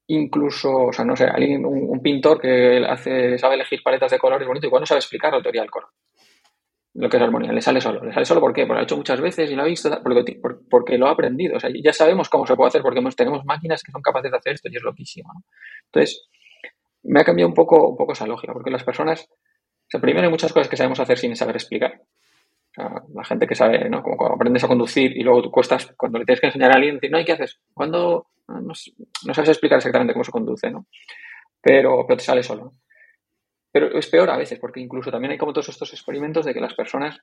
incluso, 0.07 0.87
o 0.87 0.93
sea, 0.93 1.05
no 1.05 1.15
sé, 1.15 1.25
alguien, 1.25 1.65
un, 1.65 2.01
pintor 2.01 2.41
que 2.41 2.85
hace, 2.87 3.37
sabe 3.39 3.57
elegir 3.57 3.83
paletas 3.83 4.11
de 4.11 4.19
colores 4.19 4.49
bonitos 4.49 4.69
y 4.69 4.71
cuando 4.71 4.87
sabe 4.87 5.01
explicar 5.01 5.33
la 5.33 5.43
teoría 5.43 5.61
del 5.61 5.71
color. 5.71 5.91
Lo 6.95 7.09
que 7.09 7.19
es 7.19 7.23
armonía, 7.23 7.53
le 7.53 7.61
sale 7.61 7.81
solo. 7.81 8.05
¿Le 8.05 8.13
sale 8.13 8.27
solo 8.27 8.41
por 8.41 8.53
qué? 8.53 8.63
Porque 8.63 8.75
lo 8.75 8.81
ha 8.81 8.85
hecho 8.85 8.97
muchas 8.97 9.21
veces 9.21 9.51
y 9.51 9.55
lo 9.55 9.63
ha 9.63 9.67
visto, 9.67 9.91
porque, 10.03 10.41
porque 10.69 10.99
lo 10.99 11.07
ha 11.07 11.13
aprendido. 11.13 11.57
O 11.57 11.61
sea, 11.61 11.71
ya 11.73 11.93
sabemos 11.93 12.29
cómo 12.29 12.47
se 12.47 12.57
puede 12.57 12.69
hacer 12.69 12.83
porque 12.83 13.01
tenemos 13.17 13.45
máquinas 13.45 13.83
que 13.83 13.93
son 13.93 14.03
capaces 14.03 14.31
de 14.31 14.37
hacer 14.37 14.55
esto 14.55 14.69
y 14.71 14.77
es 14.77 14.83
loquísimo. 14.83 15.31
Entonces, 15.87 16.29
me 17.05 17.21
ha 17.21 17.25
cambiado 17.25 17.49
un 17.49 17.55
poco, 17.55 17.91
un 17.91 17.97
poco 17.97 18.13
esa 18.13 18.27
lógica, 18.27 18.53
porque 18.53 18.71
las 18.71 18.85
personas, 18.85 19.29
o 19.31 19.89
sea, 19.89 20.01
primero 20.01 20.27
hay 20.27 20.31
muchas 20.31 20.53
cosas 20.53 20.69
que 20.69 20.77
sabemos 20.77 21.01
hacer 21.01 21.19
sin 21.19 21.37
saber 21.37 21.57
explicar. 21.57 22.03
O 22.03 22.75
sea, 22.75 23.03
la 23.15 23.25
gente 23.25 23.47
que 23.47 23.55
sabe, 23.55 23.89
¿no? 23.89 24.03
Como 24.03 24.17
cuando 24.17 24.35
aprendes 24.35 24.65
a 24.65 24.69
conducir 24.69 25.17
y 25.17 25.23
luego 25.23 25.43
tú 25.43 25.51
cuestas, 25.51 25.93
cuando 25.97 26.19
le 26.19 26.25
tienes 26.25 26.41
que 26.41 26.47
enseñar 26.49 26.73
a 26.73 26.75
alguien, 26.75 26.97
decir, 26.97 27.11
no, 27.11 27.21
¿y 27.21 27.25
qué 27.25 27.33
haces? 27.33 27.61
Cuando 27.73 28.27
no, 28.49 28.75
sabes 29.35 29.51
explicar 29.51 29.79
exactamente 29.79 30.13
cómo 30.13 30.25
se 30.25 30.33
conduce, 30.33 30.71
¿no? 30.71 30.87
Pero, 31.61 32.05
pero 32.07 32.17
te 32.17 32.25
sale 32.25 32.43
solo. 32.43 32.75
Pero 33.73 33.97
es 33.97 34.07
peor 34.09 34.31
a 34.31 34.37
veces, 34.37 34.59
porque 34.59 34.81
incluso 34.81 35.11
también 35.11 35.33
hay 35.33 35.39
como 35.39 35.53
todos 35.53 35.69
estos 35.69 35.93
experimentos 35.93 36.45
de 36.45 36.55
que 36.55 36.61
las 36.61 36.75
personas 36.75 37.21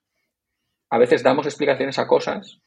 a 0.90 0.98
veces 0.98 1.24
damos 1.24 1.45
explicaciones 1.45 1.99
a 1.99 2.07
cosas 2.07 2.60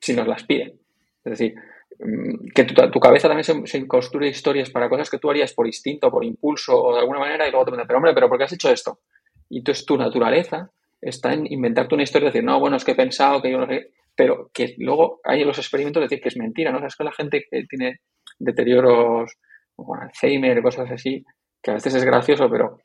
si 0.00 0.14
nos 0.14 0.28
las 0.28 0.44
piden. 0.44 0.78
Es 1.24 1.38
decir, 1.38 1.54
mm, 1.98 2.48
que 2.54 2.64
tu, 2.64 3.00
cabeza 3.00 3.28
también 3.28 3.66
se, 3.66 3.86
construye 3.86 4.30
historias 4.30 4.70
para 4.70 4.88
cosas 4.88 5.10
que 5.10 5.18
tú 5.18 5.30
harías 5.30 5.52
por 5.52 5.66
instinto, 5.66 6.10
por 6.10 6.24
impulso 6.24 6.80
o 6.80 6.94
de 6.94 7.00
alguna 7.00 7.18
manera 7.18 7.48
y 7.48 7.50
luego 7.50 7.64
te 7.64 7.70
preguntan, 7.70 7.86
pero 7.88 7.98
hombre, 7.98 8.14
¿pero 8.14 8.28
por 8.28 8.38
qué 8.38 8.44
has 8.44 8.52
hecho 8.52 8.70
esto? 8.70 9.00
Y 9.48 9.58
entonces 9.58 9.84
tu 9.84 9.96
naturaleza 9.96 10.70
está 11.00 11.32
en 11.32 11.50
inventarte 11.50 11.94
una 11.94 12.04
historia 12.04 12.26
y 12.26 12.32
decir, 12.32 12.44
no, 12.44 12.60
bueno, 12.60 12.76
es 12.76 12.84
que 12.84 12.92
he 12.92 12.96
pensado 12.96 13.42
que 13.42 13.50
yo 13.50 13.58
no 13.58 13.66
sé, 13.66 13.92
pero 14.14 14.50
que 14.52 14.74
luego 14.78 15.20
hay 15.24 15.42
en 15.42 15.48
los 15.48 15.58
experimentos 15.58 16.02
decir 16.02 16.20
que 16.20 16.28
es 16.28 16.36
mentira, 16.36 16.70
¿no? 16.70 16.78
O 16.78 16.80
sea, 16.80 16.88
es 16.88 16.96
que 16.96 17.04
la 17.04 17.12
gente 17.12 17.44
que 17.50 17.64
tiene 17.64 18.00
deterioros, 18.38 19.32
o 19.76 19.94
Alzheimer, 19.94 20.60
cosas 20.60 20.90
así, 20.90 21.24
que 21.62 21.70
a 21.70 21.74
veces 21.74 21.94
es 21.94 22.04
gracioso, 22.04 22.48
pero 22.50 22.78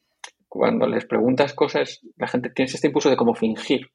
cuando 0.48 0.88
les 0.88 1.06
preguntas 1.06 1.54
cosas, 1.54 2.02
la 2.18 2.28
gente 2.28 2.50
tiene 2.52 2.72
este 2.72 2.88
impulso 2.88 3.10
de 3.10 3.18
como 3.18 3.34
fingir. 3.34 3.90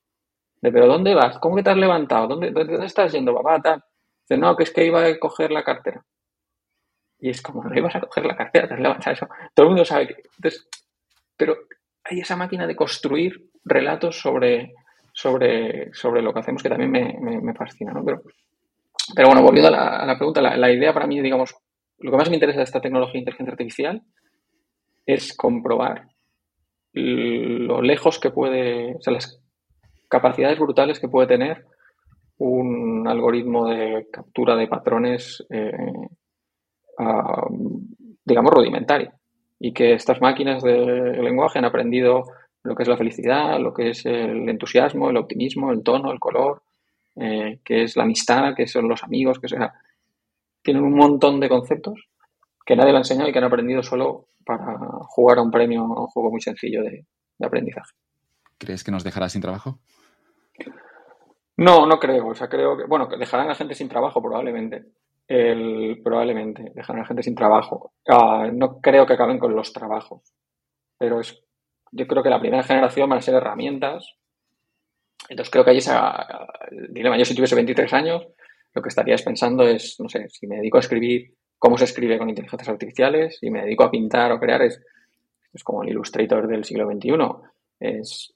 De, 0.61 0.73
pero 0.73 0.87
¿dónde 0.87 1.15
vas? 1.15 1.39
¿Cómo 1.39 1.57
que 1.57 1.63
te 1.63 1.71
has 1.71 1.77
levantado? 1.77 2.27
¿Dónde, 2.27 2.51
dónde 2.51 2.85
estás 2.85 3.13
yendo, 3.13 3.35
papá? 3.35 3.61
Tal. 3.63 3.85
Dice, 4.29 4.41
no, 4.41 4.57
que 4.57 4.65
es 4.65 4.73
que 4.73 4.85
iba 4.85 5.05
a 5.05 5.19
coger 5.19 5.53
la 5.53 5.63
cartera. 5.63 6.05
Y 7.21 7.31
es 7.31 7.43
como, 7.43 7.63
no 7.65 7.77
ibas 7.77 7.97
a 7.97 8.01
coger 8.01 8.27
la 8.27 8.37
cartera, 8.37 8.69
te 8.69 8.75
has 8.75 8.81
levantado 8.81 9.13
eso. 9.13 9.29
Todo 9.55 9.65
el 9.65 9.71
mundo 9.71 9.85
sabe 9.85 10.09
que... 10.09 10.15
Entonces, 10.37 10.69
pero 11.37 11.57
hay 12.05 12.21
esa 12.21 12.37
máquina 12.37 12.67
de 12.67 12.77
construir 12.77 13.51
relatos 13.65 14.21
sobre, 14.21 14.75
sobre, 15.13 15.93
sobre 15.95 16.23
lo 16.23 16.33
que 16.33 16.41
hacemos 16.41 16.63
que 16.63 16.69
también 16.69 16.91
me, 16.91 17.55
fascina, 17.55 17.93
¿no? 17.93 18.05
Pero, 18.05 18.23
pero 19.15 19.29
bueno, 19.29 19.43
volviendo 19.43 19.69
a 19.69 20.07
la, 20.07 20.17
pregunta, 20.17 20.41
la, 20.41 20.57
la, 20.57 20.73
idea 20.73 20.93
para 20.93 21.07
mí, 21.07 21.21
digamos, 21.21 21.55
lo 21.99 22.11
que 22.11 22.17
más 22.17 22.29
me 22.29 22.37
interesa 22.37 22.59
de 22.59 22.65
esta 22.65 22.81
tecnología 22.81 23.15
de 23.15 23.19
inteligencia 23.21 23.53
artificial 23.53 24.03
es 25.09 25.35
comprobar 25.35 26.07
lo 26.93 27.81
lejos 27.81 28.19
que 28.21 28.31
puede, 28.31 28.95
o 28.95 29.01
sea, 29.01 29.15
las 29.15 29.41
capacidades 30.07 30.59
brutales 30.59 31.01
que 31.01 31.09
puede 31.09 31.29
tener 31.29 31.65
un 32.37 33.09
algoritmo 33.09 33.69
de 33.69 34.07
captura 34.13 34.55
de 34.55 34.69
patrones, 34.69 35.45
eh, 35.49 35.73
digamos, 38.25 38.53
rudimentario. 38.53 39.13
Y 39.59 39.73
que 39.73 39.95
estas 39.95 40.21
máquinas 40.21 40.63
de 40.63 40.77
lenguaje 41.23 41.59
han 41.59 41.65
aprendido 41.65 42.25
lo 42.63 42.75
que 42.75 42.83
es 42.83 42.89
la 42.89 42.99
felicidad, 42.99 43.59
lo 43.59 43.73
que 43.73 43.91
es 43.91 44.05
el 44.05 44.47
entusiasmo, 44.47 45.09
el 45.09 45.17
optimismo, 45.17 45.73
el 45.73 45.83
tono, 45.83 46.13
el 46.13 46.21
color, 46.21 46.63
eh, 47.17 47.61
que 47.65 47.85
es 47.85 47.97
la 47.97 48.03
amistad, 48.03 48.55
que 48.55 48.67
son 48.67 48.89
los 48.89 49.03
amigos, 49.03 49.39
que 49.39 49.49
sea, 49.49 49.73
tienen 50.63 50.83
un 50.83 50.95
montón 50.95 51.41
de 51.41 51.49
conceptos 51.49 52.09
que 52.69 52.77
nadie 52.77 52.91
le 52.91 52.99
ha 52.99 53.01
enseñado 53.01 53.31
y 53.31 53.33
que 53.33 53.39
han 53.39 53.47
aprendido 53.47 53.83
solo 53.83 54.29
para 54.45 54.77
jugar 55.07 55.39
a 55.39 55.43
un 55.43 55.51
premio, 55.51 55.81
a 55.81 56.03
un 56.03 56.07
juego 56.09 56.31
muy 56.31 56.43
sencillo 56.43 56.83
de, 56.83 57.07
aprendizaje. 57.43 57.95
¿Crees 58.59 58.85
que 58.85 58.91
nos 58.91 59.03
dejará 59.03 59.31
sin 59.31 59.41
trabajo? 59.41 59.79
No, 61.57 61.87
no 61.87 61.99
creo. 61.99 62.27
O 62.27 62.35
sea, 62.35 62.47
creo 62.47 62.77
que, 62.77 62.85
bueno, 62.85 63.07
dejarán 63.07 63.49
a 63.49 63.55
gente 63.55 63.75
sin 63.75 63.89
trabajo 63.89 64.21
probablemente. 64.21 64.85
El, 65.27 66.03
probablemente 66.05 66.73
dejarán 66.75 67.05
a 67.05 67.07
gente 67.07 67.23
sin 67.23 67.35
trabajo. 67.35 67.95
Ah, 68.07 68.51
no 68.53 68.83
creo 68.83 69.07
que 69.07 69.15
acaben 69.15 69.39
con 69.39 69.57
los 69.57 69.73
trabajos. 69.73 70.35
Pero 70.99 71.21
es, 71.21 71.43
yo 71.91 72.07
creo 72.07 72.23
que 72.23 72.29
la 72.29 72.41
primera 72.41 72.65
generación 72.65 73.09
van 73.09 73.21
a 73.21 73.23
ser 73.23 73.37
herramientas. 73.37 74.15
Entonces 75.31 75.51
creo 75.51 75.65
que 75.65 75.71
ahí 75.71 75.79
esa 75.79 76.47
dilema. 76.91 77.17
Yo 77.17 77.25
si 77.25 77.35
tuviese 77.35 77.55
23 77.55 77.95
años, 77.95 78.27
lo 78.75 78.83
que 78.83 78.91
estarías 78.91 79.23
pensando 79.23 79.67
es, 79.67 79.99
no 80.01 80.09
sé, 80.11 80.29
si 80.29 80.47
me 80.47 80.57
dedico 80.57 80.77
a 80.77 80.81
escribir 80.81 81.38
cómo 81.59 81.77
se 81.77 81.85
escribe 81.85 82.19
con 82.19 82.29
inteligencias 82.29 82.69
artificiales 82.69 83.39
y 83.43 83.51
me 83.51 83.63
dedico 83.63 83.85
a 83.85 83.91
pintar 83.91 84.33
o 84.33 84.39
crear, 84.39 84.63
es, 84.63 84.81
es 85.53 85.65
como 85.65 85.83
el 85.83 85.91
Illustrator 85.91 86.47
del 86.47 86.65
siglo 86.65 86.91
XXI. 86.91 87.13
Es, 87.81 88.35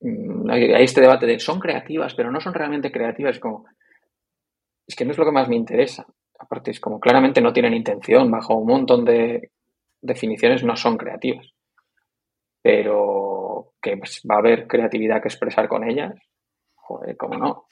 mm, 0.00 0.50
hay, 0.50 0.84
este 0.84 1.00
debate 1.00 1.26
de 1.26 1.38
son 1.38 1.60
creativas, 1.60 2.14
pero 2.14 2.30
no 2.30 2.40
son 2.40 2.54
realmente 2.54 2.90
creativas. 2.90 3.36
Es 3.36 3.40
como, 3.40 3.66
es 4.86 4.96
que 4.96 5.04
no 5.04 5.12
es 5.12 5.18
lo 5.18 5.24
que 5.24 5.32
más 5.32 5.48
me 5.48 5.56
interesa. 5.56 6.06
Aparte, 6.38 6.70
es 6.70 6.80
como 6.80 7.00
claramente 7.00 7.40
no 7.40 7.52
tienen 7.52 7.74
intención, 7.74 8.30
bajo 8.30 8.54
un 8.54 8.66
montón 8.66 9.04
de 9.04 9.50
definiciones 10.00 10.62
no 10.64 10.76
son 10.76 10.96
creativas. 10.96 11.46
Pero 12.62 13.74
que 13.80 13.96
pues, 13.96 14.22
va 14.28 14.36
a 14.36 14.38
haber 14.38 14.66
creatividad 14.66 15.22
que 15.22 15.28
expresar 15.28 15.68
con 15.68 15.88
ellas, 15.88 16.14
joder, 16.74 17.16
cómo 17.16 17.36
no 17.36 17.66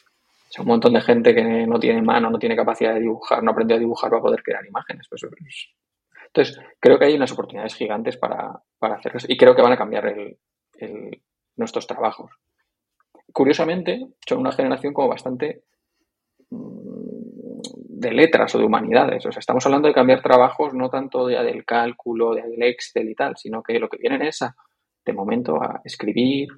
un 0.58 0.66
montón 0.66 0.92
de 0.92 1.00
gente 1.00 1.34
que 1.34 1.66
no 1.66 1.78
tiene 1.78 2.02
mano, 2.02 2.30
no 2.30 2.38
tiene 2.38 2.56
capacidad 2.56 2.94
de 2.94 3.00
dibujar, 3.00 3.42
no 3.42 3.50
aprendió 3.50 3.76
a 3.76 3.80
dibujar 3.80 4.10
para 4.10 4.22
poder 4.22 4.42
crear 4.42 4.64
imágenes. 4.64 5.06
Pues, 5.08 5.22
pues, 5.22 5.74
entonces, 6.26 6.58
creo 6.80 6.98
que 6.98 7.06
hay 7.06 7.14
unas 7.14 7.32
oportunidades 7.32 7.74
gigantes 7.74 8.16
para, 8.16 8.60
para 8.78 8.96
hacer 8.96 9.16
eso 9.16 9.26
y 9.28 9.36
creo 9.36 9.54
que 9.54 9.62
van 9.62 9.72
a 9.72 9.78
cambiar 9.78 10.12
nuestros 11.56 11.86
trabajos. 11.86 12.32
Curiosamente, 13.32 14.06
son 14.26 14.38
una 14.38 14.52
generación 14.52 14.92
como 14.92 15.08
bastante 15.08 15.62
mm, 16.50 17.60
de 17.88 18.12
letras 18.12 18.54
o 18.54 18.58
de 18.58 18.64
humanidades. 18.64 19.24
O 19.26 19.32
sea, 19.32 19.40
estamos 19.40 19.64
hablando 19.66 19.88
de 19.88 19.94
cambiar 19.94 20.22
trabajos 20.22 20.74
no 20.74 20.90
tanto 20.90 21.30
ya 21.30 21.42
del 21.42 21.64
cálculo, 21.64 22.34
del 22.34 22.62
Excel 22.62 23.08
y 23.08 23.14
tal, 23.14 23.36
sino 23.36 23.62
que 23.62 23.78
lo 23.78 23.88
que 23.88 23.98
vienen 23.98 24.22
es 24.22 24.42
a, 24.42 24.54
de 25.04 25.12
momento 25.12 25.62
a 25.62 25.80
escribir, 25.84 26.48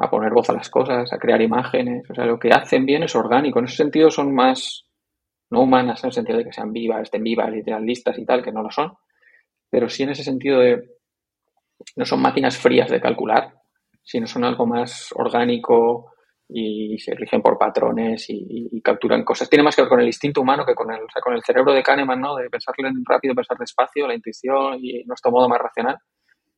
a 0.00 0.08
poner 0.08 0.32
voz 0.32 0.48
a 0.50 0.52
las 0.52 0.70
cosas, 0.70 1.12
a 1.12 1.18
crear 1.18 1.40
imágenes. 1.42 2.08
O 2.08 2.14
sea, 2.14 2.24
lo 2.24 2.38
que 2.38 2.50
hacen 2.50 2.86
bien 2.86 3.02
es 3.02 3.14
orgánico. 3.16 3.58
En 3.58 3.64
ese 3.64 3.76
sentido 3.76 4.10
son 4.10 4.34
más 4.34 4.84
no 5.50 5.62
humanas 5.62 6.02
en 6.04 6.08
el 6.08 6.14
sentido 6.14 6.38
de 6.38 6.44
que 6.44 6.52
sean 6.52 6.72
vivas, 6.72 7.02
estén 7.02 7.22
vivas 7.22 7.52
y 7.54 7.62
tengan 7.62 7.84
listas 7.84 8.18
y 8.18 8.24
tal, 8.24 8.42
que 8.42 8.52
no 8.52 8.62
lo 8.62 8.70
son. 8.70 8.92
Pero 9.70 9.88
sí 9.88 10.04
en 10.04 10.10
ese 10.10 10.22
sentido 10.22 10.60
de 10.60 10.98
no 11.96 12.04
son 12.04 12.20
máquinas 12.20 12.56
frías 12.56 12.90
de 12.90 13.00
calcular, 13.00 13.54
sino 14.02 14.26
son 14.26 14.44
algo 14.44 14.66
más 14.66 15.12
orgánico 15.14 16.12
y 16.48 16.98
se 16.98 17.14
rigen 17.14 17.42
por 17.42 17.58
patrones 17.58 18.26
y, 18.28 18.80
capturan 18.82 19.24
cosas. 19.24 19.50
Tiene 19.50 19.64
más 19.64 19.76
que 19.76 19.82
ver 19.82 19.88
con 19.88 20.00
el 20.00 20.06
instinto 20.06 20.40
humano 20.40 20.64
que 20.64 20.74
con 20.74 20.90
el, 20.92 21.00
con 21.22 21.34
el 21.34 21.42
cerebro 21.42 21.72
de 21.74 21.82
Kahneman, 21.82 22.20
¿no? 22.20 22.36
De 22.36 22.48
pensar 22.48 22.74
rápido, 23.06 23.34
pensar 23.34 23.58
despacio, 23.58 24.06
la 24.06 24.14
intuición 24.14 24.78
y 24.80 25.04
nuestro 25.04 25.30
modo 25.30 25.48
más 25.48 25.58
racional. 25.58 25.98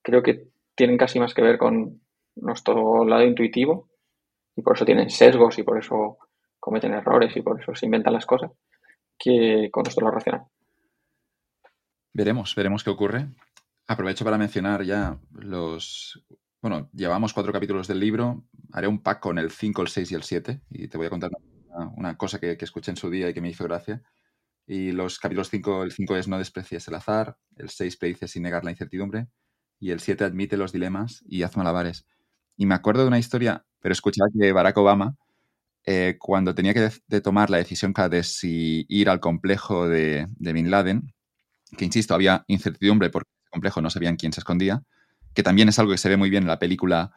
Creo 0.02 0.22
que 0.22 0.44
tienen 0.76 0.96
casi 0.96 1.18
más 1.18 1.34
que 1.34 1.42
ver 1.42 1.58
con 1.58 2.00
nuestro 2.36 3.04
lado 3.04 3.24
intuitivo 3.24 3.90
y 4.56 4.62
por 4.62 4.76
eso 4.76 4.84
tienen 4.84 5.10
sesgos 5.10 5.58
y 5.58 5.62
por 5.62 5.78
eso 5.78 6.18
cometen 6.58 6.92
errores 6.94 7.36
y 7.36 7.42
por 7.42 7.60
eso 7.60 7.74
se 7.74 7.86
inventan 7.86 8.12
las 8.12 8.26
cosas 8.26 8.50
que 9.18 9.68
con 9.70 9.84
nuestro 9.84 10.04
lado 10.04 10.16
racional. 10.16 10.46
Veremos, 12.12 12.54
veremos 12.54 12.82
qué 12.82 12.90
ocurre. 12.90 13.28
Aprovecho 13.86 14.24
para 14.24 14.38
mencionar 14.38 14.82
ya 14.82 15.18
los... 15.32 16.24
Bueno, 16.62 16.90
llevamos 16.92 17.32
cuatro 17.32 17.52
capítulos 17.52 17.88
del 17.88 18.00
libro. 18.00 18.44
Haré 18.72 18.86
un 18.86 19.02
pack 19.02 19.20
con 19.20 19.38
el 19.38 19.50
5, 19.50 19.82
el 19.82 19.88
6 19.88 20.12
y 20.12 20.14
el 20.14 20.22
7. 20.22 20.60
Y 20.70 20.88
te 20.88 20.98
voy 20.98 21.06
a 21.06 21.10
contar 21.10 21.30
una, 21.96 22.16
cosa 22.16 22.38
que, 22.38 22.56
escuché 22.60 22.90
en 22.90 22.96
su 22.96 23.08
día 23.10 23.28
y 23.28 23.34
que 23.34 23.40
me 23.40 23.48
hizo 23.48 23.64
gracia. 23.64 24.02
Y 24.66 24.92
los 24.92 25.18
capítulos 25.18 25.48
5, 25.48 25.84
el 25.84 25.92
5 25.92 26.16
es 26.16 26.28
no 26.28 26.38
desprecies 26.38 26.86
el 26.88 26.94
azar, 26.94 27.36
el 27.56 27.70
6 27.70 27.96
predice 27.96 28.28
sin 28.28 28.42
negar 28.42 28.64
la 28.64 28.70
incertidumbre 28.70 29.28
y 29.80 29.90
el 29.90 30.00
7 30.00 30.24
admite 30.24 30.56
los 30.56 30.72
dilemas 30.72 31.24
y 31.26 31.42
haz 31.42 31.56
malabares. 31.56 32.06
Y 32.60 32.66
me 32.66 32.74
acuerdo 32.74 33.00
de 33.00 33.08
una 33.08 33.18
historia, 33.18 33.64
pero 33.80 33.94
escuchaba 33.94 34.28
que 34.38 34.52
Barack 34.52 34.76
Obama, 34.76 35.16
eh, 35.86 36.16
cuando 36.18 36.54
tenía 36.54 36.74
que 36.74 36.90
tomar 37.22 37.48
la 37.48 37.56
decisión 37.56 37.94
de 38.10 38.22
si 38.22 38.84
ir 38.90 39.08
al 39.08 39.18
complejo 39.18 39.88
de, 39.88 40.28
Bin 40.38 40.70
Laden, 40.70 41.14
que 41.78 41.86
insisto, 41.86 42.12
había 42.12 42.44
incertidumbre 42.48 43.08
porque 43.08 43.30
complejo, 43.50 43.80
no 43.80 43.88
sabían 43.88 44.16
quién 44.16 44.34
se 44.34 44.40
escondía, 44.40 44.82
que 45.32 45.42
también 45.42 45.70
es 45.70 45.78
algo 45.78 45.92
que 45.92 45.96
se 45.96 46.10
ve 46.10 46.18
muy 46.18 46.28
bien 46.28 46.42
en 46.42 46.48
la 46.48 46.58
película 46.58 47.12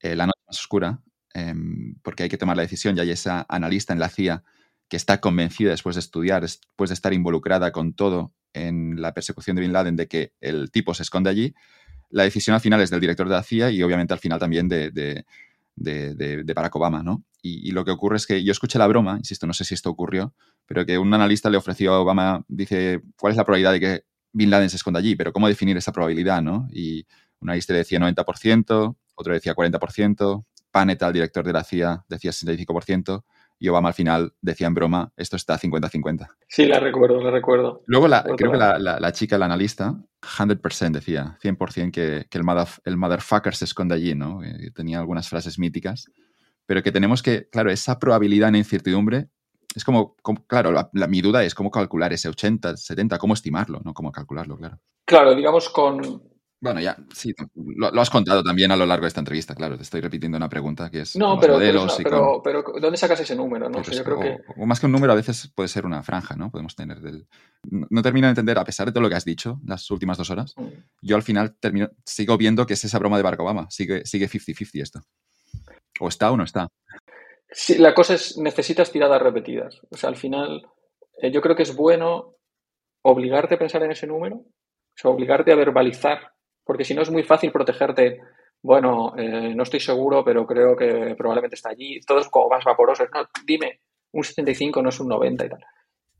eh, 0.00 0.16
La 0.16 0.24
noche 0.24 0.40
más 0.46 0.58
oscura, 0.58 1.02
em, 1.34 1.96
porque 2.02 2.22
hay 2.22 2.30
que 2.30 2.38
tomar 2.38 2.56
la 2.56 2.62
decisión 2.62 2.96
y 2.96 3.00
hay 3.00 3.10
esa 3.10 3.44
analista 3.50 3.92
en 3.92 3.98
la 3.98 4.08
CIA 4.08 4.42
que 4.88 4.96
está 4.96 5.20
convencida 5.20 5.68
después 5.68 5.96
de 5.96 6.00
estudiar, 6.00 6.40
después 6.40 6.88
de 6.88 6.94
estar 6.94 7.12
involucrada 7.12 7.72
con 7.72 7.92
todo 7.92 8.32
en 8.54 9.02
la 9.02 9.12
persecución 9.12 9.56
de 9.56 9.62
Bin 9.62 9.74
Laden, 9.74 9.96
de 9.96 10.08
que 10.08 10.32
el 10.40 10.70
tipo 10.70 10.94
se 10.94 11.02
esconde 11.02 11.28
allí. 11.28 11.54
La 12.10 12.24
decisión 12.24 12.54
al 12.54 12.60
final 12.60 12.80
es 12.80 12.90
del 12.90 13.00
director 13.00 13.28
de 13.28 13.34
la 13.34 13.42
CIA 13.42 13.70
y 13.70 13.82
obviamente 13.82 14.14
al 14.14 14.20
final 14.20 14.38
también 14.38 14.68
de, 14.68 14.90
de, 14.90 16.52
Barack 16.54 16.76
Obama, 16.76 17.02
¿no? 17.02 17.24
Y, 17.42 17.70
lo 17.70 17.84
que 17.84 17.90
ocurre 17.90 18.16
es 18.16 18.26
que 18.26 18.42
yo 18.42 18.52
escuché 18.52 18.78
la 18.78 18.86
broma, 18.86 19.16
insisto, 19.16 19.46
no 19.46 19.52
sé 19.52 19.64
si 19.64 19.74
esto 19.74 19.90
ocurrió, 19.90 20.34
pero 20.66 20.84
que 20.84 20.98
un 20.98 21.12
analista 21.14 21.48
le 21.50 21.56
ofreció 21.56 21.94
a 21.94 22.00
Obama, 22.00 22.44
dice, 22.48 23.00
¿cuál 23.18 23.32
es 23.32 23.36
la 23.36 23.44
probabilidad 23.44 23.72
de 23.72 23.80
que 23.80 24.04
Bin 24.32 24.50
Laden 24.50 24.70
se 24.70 24.76
esconde 24.76 24.98
allí, 24.98 25.16
pero 25.16 25.32
¿cómo 25.32 25.48
definir 25.48 25.76
esa 25.76 25.92
probabilidad, 25.92 26.42
no? 26.42 26.68
Y 26.72 27.06
una 27.40 27.54
lista 27.54 27.72
decía 27.72 27.98
90%, 27.98 28.96
otro 29.14 29.32
decía 29.32 29.54
40%, 29.54 30.44
Panetta, 30.70 31.06
el 31.06 31.12
director 31.12 31.44
de 31.44 31.52
la 31.52 31.64
CIA, 31.64 32.04
decía 32.08 32.30
65%, 32.30 33.24
y 33.58 33.68
Obama 33.68 33.88
al 33.88 33.94
final 33.94 34.34
decía 34.40 34.66
en 34.66 34.74
broma, 34.74 35.12
esto 35.16 35.36
está 35.36 35.58
50-50. 35.58 36.28
Sí, 36.46 36.66
la 36.66 36.80
recuerdo, 36.80 37.20
la 37.22 37.30
recuerdo. 37.30 37.82
Luego 37.86 38.06
creo 38.36 38.52
que 38.52 38.58
la, 38.58 39.12
chica, 39.12 39.38
la 39.38 39.46
analista, 39.46 39.94
100% 40.22 40.90
decía, 40.92 41.36
100% 41.42 41.90
que, 41.90 42.26
que 42.30 42.38
el, 42.38 42.44
el 42.84 42.96
motherfucker 42.96 43.54
se 43.54 43.64
esconde 43.64 43.94
allí, 43.94 44.14
¿no? 44.14 44.40
Tenía 44.74 45.00
algunas 45.00 45.28
frases 45.28 45.58
míticas, 45.58 46.10
pero 46.66 46.82
que 46.82 46.92
tenemos 46.92 47.22
que, 47.22 47.48
claro, 47.48 47.70
esa 47.70 47.98
probabilidad 47.98 48.50
en 48.50 48.56
incertidumbre 48.56 49.28
es 49.74 49.84
como, 49.84 50.16
claro, 50.46 50.90
mi 50.92 51.20
duda 51.20 51.44
es 51.44 51.54
cómo 51.54 51.70
calcular 51.70 52.12
ese 52.12 52.28
80, 52.28 52.76
70, 52.76 53.18
cómo 53.18 53.34
estimarlo, 53.34 53.80
no 53.84 53.94
cómo 53.94 54.10
calcularlo, 54.10 54.56
claro. 54.56 54.80
Claro, 55.04 55.34
digamos 55.34 55.68
con... 55.68 56.22
Bueno, 56.60 56.80
ya, 56.80 56.96
sí, 57.14 57.32
lo, 57.54 58.00
has 58.00 58.10
contado 58.10 58.42
también 58.42 58.72
a 58.72 58.76
lo 58.76 58.84
largo 58.84 59.04
de 59.04 59.08
esta 59.08 59.20
entrevista, 59.20 59.54
claro, 59.54 59.76
te 59.76 59.84
estoy 59.84 60.00
repitiendo 60.00 60.36
una 60.36 60.48
pregunta 60.48 60.90
que 60.90 61.02
es... 61.02 61.14
No, 61.14 61.38
pero, 61.38 61.56
pero, 62.02 62.42
pero, 62.42 62.64
¿dónde 62.80 62.96
sacas 62.96 63.20
ese 63.20 63.36
número? 63.36 63.70
No? 63.70 63.80
yo 63.80 64.04
creo 64.04 64.18
o, 64.18 64.20
que... 64.20 64.38
o, 64.56 64.66
más 64.66 64.80
que 64.80 64.86
un 64.86 64.92
número, 64.92 65.12
a 65.12 65.16
veces 65.16 65.52
puede 65.54 65.68
ser 65.68 65.86
una 65.86 66.02
franja, 66.02 66.34
¿no? 66.34 66.50
Podemos 66.50 66.74
tener 66.74 67.00
del... 67.00 67.28
No, 67.62 68.02
termino 68.02 68.26
de 68.26 68.32
entender, 68.32 68.58
a 68.58 68.64
pesar 68.64 68.86
de 68.86 68.92
todo 68.92 69.02
lo 69.02 69.08
que 69.08 69.14
has 69.14 69.24
dicho 69.24 69.60
las 69.64 69.88
últimas 69.92 70.18
dos 70.18 70.30
horas, 70.30 70.54
mm. 70.56 70.66
yo 71.02 71.14
al 71.14 71.22
final 71.22 71.56
termino, 71.60 71.90
sigo 72.04 72.36
viendo 72.36 72.66
que 72.66 72.74
es 72.74 72.84
esa 72.84 72.98
broma 72.98 73.18
de 73.18 73.22
Barack 73.22 73.40
Obama, 73.40 73.68
sigue 73.70 74.02
50-50 74.02 74.82
esto. 74.82 75.00
O 76.00 76.08
está 76.08 76.32
o 76.32 76.36
no 76.36 76.42
está. 76.42 76.68
Sí, 77.50 77.78
la 77.78 77.94
cosa 77.94 78.14
es, 78.14 78.36
necesitas 78.36 78.90
tiradas 78.90 79.22
repetidas. 79.22 79.80
O 79.90 79.96
sea, 79.96 80.10
al 80.10 80.16
final, 80.16 80.68
eh, 81.22 81.30
yo 81.30 81.40
creo 81.40 81.56
que 81.56 81.62
es 81.62 81.74
bueno 81.74 82.34
obligarte 83.02 83.54
a 83.54 83.58
pensar 83.58 83.82
en 83.82 83.92
ese 83.92 84.06
número, 84.06 84.36
o 84.36 84.94
sea, 84.94 85.10
obligarte 85.10 85.52
a 85.52 85.56
verbalizar, 85.56 86.32
porque 86.68 86.84
si 86.84 86.94
no 86.94 87.00
es 87.00 87.10
muy 87.10 87.22
fácil 87.22 87.50
protegerte. 87.50 88.20
Bueno, 88.60 89.14
eh, 89.16 89.54
no 89.54 89.62
estoy 89.62 89.80
seguro, 89.80 90.22
pero 90.22 90.46
creo 90.46 90.76
que 90.76 91.14
probablemente 91.16 91.54
está 91.54 91.70
allí. 91.70 91.98
Todo 92.00 92.18
es 92.18 92.28
como 92.28 92.50
más 92.50 92.62
vaporoso. 92.62 93.04
No, 93.04 93.26
dime, 93.46 93.80
un 94.12 94.22
75 94.22 94.82
no 94.82 94.90
es 94.90 95.00
un 95.00 95.08
90 95.08 95.46
y 95.46 95.48
tal. 95.48 95.64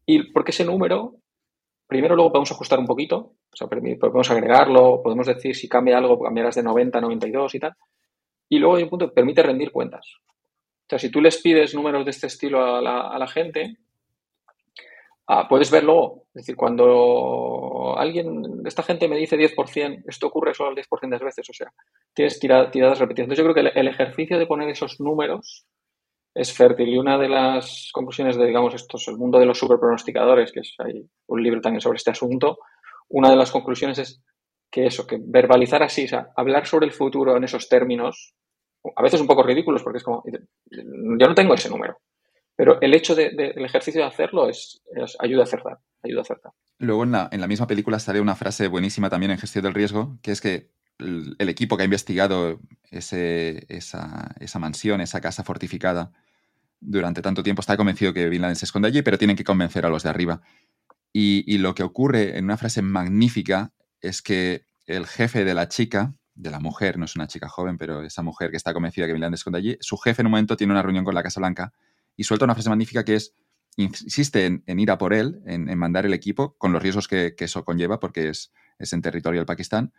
Y 0.06 0.32
porque 0.32 0.52
ese 0.52 0.64
número, 0.64 1.16
primero 1.86 2.16
luego 2.16 2.32
podemos 2.32 2.50
ajustar 2.50 2.78
un 2.78 2.86
poquito, 2.86 3.34
o 3.52 3.56
sea, 3.56 3.68
podemos 3.68 4.30
agregarlo, 4.30 5.02
podemos 5.02 5.26
decir 5.26 5.54
si 5.54 5.68
cambia 5.68 5.98
algo, 5.98 6.18
cambiarás 6.18 6.54
de 6.54 6.62
90 6.62 6.96
a 6.96 7.00
92 7.02 7.54
y 7.54 7.58
tal. 7.60 7.74
Y 8.48 8.58
luego 8.58 8.76
hay 8.76 8.84
un 8.84 8.88
punto 8.88 9.08
que 9.08 9.14
permite 9.16 9.42
rendir 9.42 9.70
cuentas. 9.70 10.14
O 10.24 10.88
sea, 10.88 10.98
si 10.98 11.10
tú 11.10 11.20
les 11.20 11.42
pides 11.42 11.74
números 11.74 12.06
de 12.06 12.10
este 12.10 12.28
estilo 12.28 12.64
a 12.64 12.80
la, 12.80 13.26
gente, 13.26 13.76
ah, 15.28 15.46
puedes 15.48 15.70
verlo. 15.70 16.24
Es 16.34 16.42
decir, 16.42 16.56
cuando 16.56 17.94
alguien, 17.96 18.62
esta 18.64 18.82
gente 18.82 19.08
me 19.08 19.16
dice 19.16 19.36
10%, 19.36 20.04
esto 20.06 20.26
ocurre 20.26 20.54
solo 20.54 20.70
el 20.70 20.76
10% 20.76 21.00
de 21.02 21.08
las 21.10 21.22
veces. 21.22 21.48
O 21.48 21.52
sea, 21.52 21.72
tienes 22.14 22.38
tiradas 22.40 22.98
repetidas. 22.98 23.24
Entonces, 23.24 23.38
yo 23.38 23.52
creo 23.52 23.54
que 23.54 23.78
el, 23.78 23.88
ejercicio 23.88 24.38
de 24.38 24.46
poner 24.46 24.68
esos 24.68 25.00
números 25.00 25.66
es 26.34 26.52
fértil. 26.52 26.88
Y 26.88 26.98
una 26.98 27.18
de 27.18 27.28
las 27.28 27.90
conclusiones 27.92 28.36
de, 28.36 28.46
digamos, 28.46 28.74
esto 28.74 28.96
es 28.96 29.08
el 29.08 29.16
mundo 29.16 29.38
de 29.38 29.46
los 29.46 29.58
superpronosticadores, 29.58 30.52
que 30.52 30.60
es, 30.60 30.74
hay 30.78 31.08
un 31.26 31.42
libro 31.42 31.60
también 31.60 31.80
sobre 31.80 31.96
este 31.96 32.10
asunto, 32.10 32.58
una 33.08 33.30
de 33.30 33.36
las 33.36 33.50
conclusiones 33.50 33.98
es 33.98 34.22
que 34.70 34.86
eso, 34.86 35.06
que 35.06 35.18
verbalizar 35.20 35.82
así, 35.82 36.04
o 36.04 36.08
sea, 36.08 36.28
hablar 36.36 36.66
sobre 36.66 36.86
el 36.86 36.92
futuro 36.92 37.36
en 37.36 37.44
esos 37.44 37.68
términos, 37.68 38.34
a 38.94 39.02
veces 39.02 39.20
un 39.20 39.26
poco 39.26 39.42
ridículos 39.42 39.82
porque 39.82 39.98
es 39.98 40.04
como, 40.04 40.22
yo 40.26 41.26
no 41.26 41.34
tengo 41.34 41.54
ese 41.54 41.70
número. 41.70 41.98
Pero 42.58 42.80
el 42.80 42.92
hecho 42.92 43.14
del 43.14 43.64
ejercicio 43.64 44.00
de 44.00 44.08
hacerlo 44.08 44.48
es, 44.48 44.82
ayuda 45.20 45.42
a 45.42 45.44
acertar, 45.44 45.78
ayuda 46.02 46.18
a 46.18 46.22
acertar. 46.22 46.52
Luego 46.80 47.04
en 47.04 47.12
la, 47.12 47.46
misma 47.46 47.68
película 47.68 48.00
sale 48.00 48.20
una 48.20 48.34
frase 48.34 48.66
buenísima 48.66 49.08
también 49.08 49.30
en 49.30 49.38
gestión 49.38 49.62
del 49.62 49.74
riesgo, 49.74 50.18
que 50.22 50.32
es 50.32 50.40
que 50.40 50.68
el, 50.98 51.36
equipo 51.38 51.76
que 51.76 51.82
ha 51.82 51.84
investigado 51.84 52.58
esa, 52.90 54.58
mansión, 54.58 55.00
esa 55.00 55.20
casa 55.20 55.44
fortificada, 55.44 56.10
durante 56.80 57.22
tanto 57.22 57.44
tiempo 57.44 57.60
está 57.60 57.76
convencido 57.76 58.12
que 58.12 58.28
Bin 58.28 58.42
Laden 58.42 58.56
se 58.56 58.64
esconde 58.64 58.88
allí, 58.88 59.02
pero 59.02 59.18
tienen 59.18 59.36
que 59.36 59.44
convencer 59.44 59.86
a 59.86 59.88
los 59.88 60.02
de 60.02 60.10
arriba. 60.10 60.42
Y, 61.12 61.44
y 61.46 61.58
lo 61.58 61.76
que 61.76 61.84
ocurre 61.84 62.38
en 62.38 62.44
una 62.46 62.56
frase 62.56 62.82
magnífica 62.82 63.70
es 64.00 64.20
que 64.20 64.64
el 64.86 65.06
jefe 65.06 65.44
de 65.44 65.54
la 65.54 65.68
chica, 65.68 66.12
de 66.34 66.50
la 66.50 66.58
mujer, 66.58 66.98
no 66.98 67.04
es 67.04 67.14
una 67.14 67.28
chica 67.28 67.48
joven, 67.48 67.78
pero 67.78 68.02
esa 68.02 68.22
mujer 68.22 68.50
que 68.50 68.56
está 68.56 68.74
convencida 68.74 69.06
que 69.06 69.12
Bin 69.12 69.22
esconde 69.32 69.60
allí, 69.60 69.76
su 69.80 69.96
jefe 69.96 70.22
en 70.22 70.26
un 70.26 70.32
momento 70.32 70.56
tiene 70.56 70.72
una 70.72 70.82
reunión 70.82 71.04
con 71.04 71.14
la 71.14 71.22
Casa 71.22 71.38
Blanca 71.38 71.72
y 72.18 72.24
suelta 72.24 72.44
una 72.44 72.54
frase 72.54 72.68
magnífica 72.68 73.04
que 73.04 73.14
es, 73.14 73.34
insiste 73.76 74.44
en, 74.44 74.80
ir 74.80 74.90
a 74.90 74.98
por 74.98 75.14
él, 75.14 75.40
en, 75.46 75.78
mandar 75.78 76.04
el 76.04 76.12
equipo, 76.12 76.56
con 76.58 76.72
los 76.72 76.82
riesgos 76.82 77.06
que, 77.06 77.34
eso 77.38 77.64
conlleva, 77.64 78.00
porque 78.00 78.28
es, 78.28 78.52
es, 78.78 78.92
en 78.92 79.00
territorio 79.00 79.40
del 79.40 79.46
Pakistán. 79.46 79.94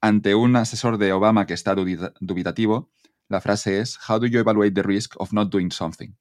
Ante 0.00 0.36
un 0.36 0.54
asesor 0.54 0.96
de 0.96 1.12
Obama 1.12 1.46
que 1.46 1.54
está 1.54 1.74
dubitativo, 1.74 2.92
la 3.28 3.40
frase 3.40 3.80
es, 3.80 3.98
How 4.08 4.20
do 4.20 4.26
you 4.26 4.38
evaluate 4.38 4.72
the 4.72 4.84
risk 4.84 5.20
of 5.20 5.32
not 5.32 5.50
doing 5.50 5.72
something? 5.72 6.14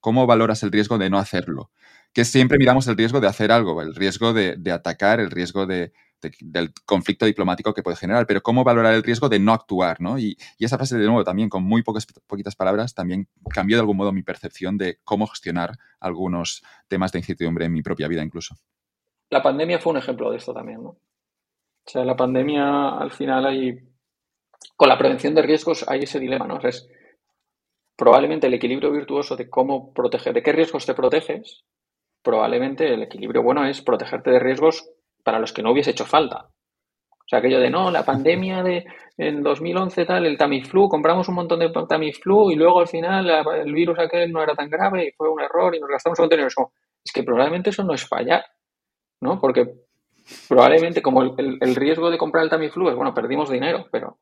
¿Cómo 0.00 0.26
valoras 0.26 0.62
el 0.62 0.72
riesgo 0.72 0.96
de 0.96 1.10
no 1.10 1.18
hacerlo? 1.18 1.70
Que 2.14 2.24
siempre 2.24 2.56
miramos 2.58 2.86
el 2.88 2.96
riesgo 2.96 3.20
de 3.20 3.28
hacer 3.28 3.52
algo, 3.52 3.82
el 3.82 3.94
riesgo 3.94 4.32
de, 4.32 4.56
de 4.56 4.72
atacar, 4.72 5.20
el 5.20 5.30
riesgo 5.30 5.66
de, 5.66 5.92
del 6.40 6.72
conflicto 6.84 7.26
diplomático 7.26 7.72
que 7.74 7.82
puede 7.82 7.96
generar, 7.96 8.26
pero 8.26 8.42
cómo 8.42 8.64
valorar 8.64 8.94
el 8.94 9.02
riesgo 9.02 9.28
de 9.28 9.38
no 9.38 9.52
actuar, 9.52 10.00
¿no? 10.00 10.18
Y, 10.18 10.36
esa 10.58 10.76
frase, 10.76 10.98
de 10.98 11.06
nuevo, 11.06 11.24
también 11.24 11.48
con 11.48 11.62
muy 11.62 11.82
pocas, 11.82 12.06
poquitas 12.26 12.56
palabras, 12.56 12.94
también 12.94 13.28
cambió 13.52 13.76
de 13.76 13.80
algún 13.80 13.96
modo 13.96 14.12
mi 14.12 14.22
percepción 14.22 14.78
de 14.78 14.98
cómo 15.04 15.26
gestionar 15.26 15.72
algunos 16.00 16.62
temas 16.88 17.12
de 17.12 17.18
incertidumbre 17.20 17.64
en 17.64 17.72
mi 17.72 17.82
propia 17.82 18.08
vida 18.08 18.22
incluso. 18.22 18.56
La 19.30 19.42
pandemia 19.42 19.78
fue 19.78 19.92
un 19.92 19.98
ejemplo 19.98 20.30
de 20.30 20.38
esto 20.38 20.52
también, 20.52 20.82
¿no? 20.82 20.90
O 20.90 21.90
sea, 21.90 22.04
la 22.04 22.16
pandemia 22.16 22.90
al 22.90 23.10
final 23.10 23.46
hay, 23.46 23.78
con 24.76 24.88
la 24.88 24.98
prevención 24.98 25.34
de 25.34 25.42
riesgos 25.42 25.84
hay 25.88 26.00
ese 26.00 26.20
dilema, 26.20 26.46
¿no? 26.46 26.60
es 26.60 26.88
probablemente 27.96 28.46
el 28.46 28.54
equilibrio 28.54 28.90
virtuoso 28.92 29.36
de 29.36 29.50
cómo 29.50 29.92
proteger, 29.92 30.32
de 30.32 30.42
qué 30.42 30.52
riesgos 30.52 30.86
te 30.86 30.94
proteges, 30.94 31.64
probablemente 32.22 32.92
el 32.92 33.02
equilibrio 33.02 33.42
bueno 33.42 33.66
es 33.66 33.82
protegerte 33.82 34.30
de 34.30 34.38
riesgos 34.38 34.88
para 35.22 35.38
los 35.38 35.52
que 35.52 35.62
no 35.62 35.72
hubiese 35.72 35.90
hecho 35.90 36.04
falta. 36.04 36.48
O 37.10 37.28
sea, 37.30 37.38
aquello 37.38 37.60
de 37.60 37.70
no, 37.70 37.90
la 37.90 38.04
pandemia 38.04 38.62
de 38.62 38.84
en 39.16 39.42
2011 39.42 40.04
tal, 40.06 40.26
el 40.26 40.38
Tamiflu, 40.38 40.88
compramos 40.88 41.28
un 41.28 41.34
montón 41.36 41.60
de 41.60 41.70
Tamiflu 41.88 42.50
y 42.50 42.56
luego 42.56 42.80
al 42.80 42.88
final 42.88 43.30
el 43.54 43.72
virus 43.72 43.98
aquel 43.98 44.32
no 44.32 44.42
era 44.42 44.54
tan 44.54 44.68
grave 44.68 45.06
y 45.06 45.12
fue 45.12 45.28
un 45.28 45.40
error 45.40 45.74
y 45.74 45.80
nos 45.80 45.90
gastamos 45.90 46.18
un 46.18 46.24
montón 46.24 46.38
de 46.38 46.44
dinero. 46.44 46.72
Es 47.04 47.12
que 47.12 47.22
probablemente 47.22 47.70
eso 47.70 47.84
no 47.84 47.94
es 47.94 48.06
fallar, 48.08 48.44
¿no? 49.20 49.38
Porque 49.38 49.74
probablemente 50.48 51.02
como 51.02 51.22
el, 51.22 51.74
riesgo 51.76 52.10
de 52.10 52.18
comprar 52.18 52.44
el 52.44 52.50
Tamiflu 52.50 52.88
es, 52.88 52.96
bueno, 52.96 53.14
perdimos 53.14 53.50
dinero, 53.50 53.86
pero, 53.92 54.18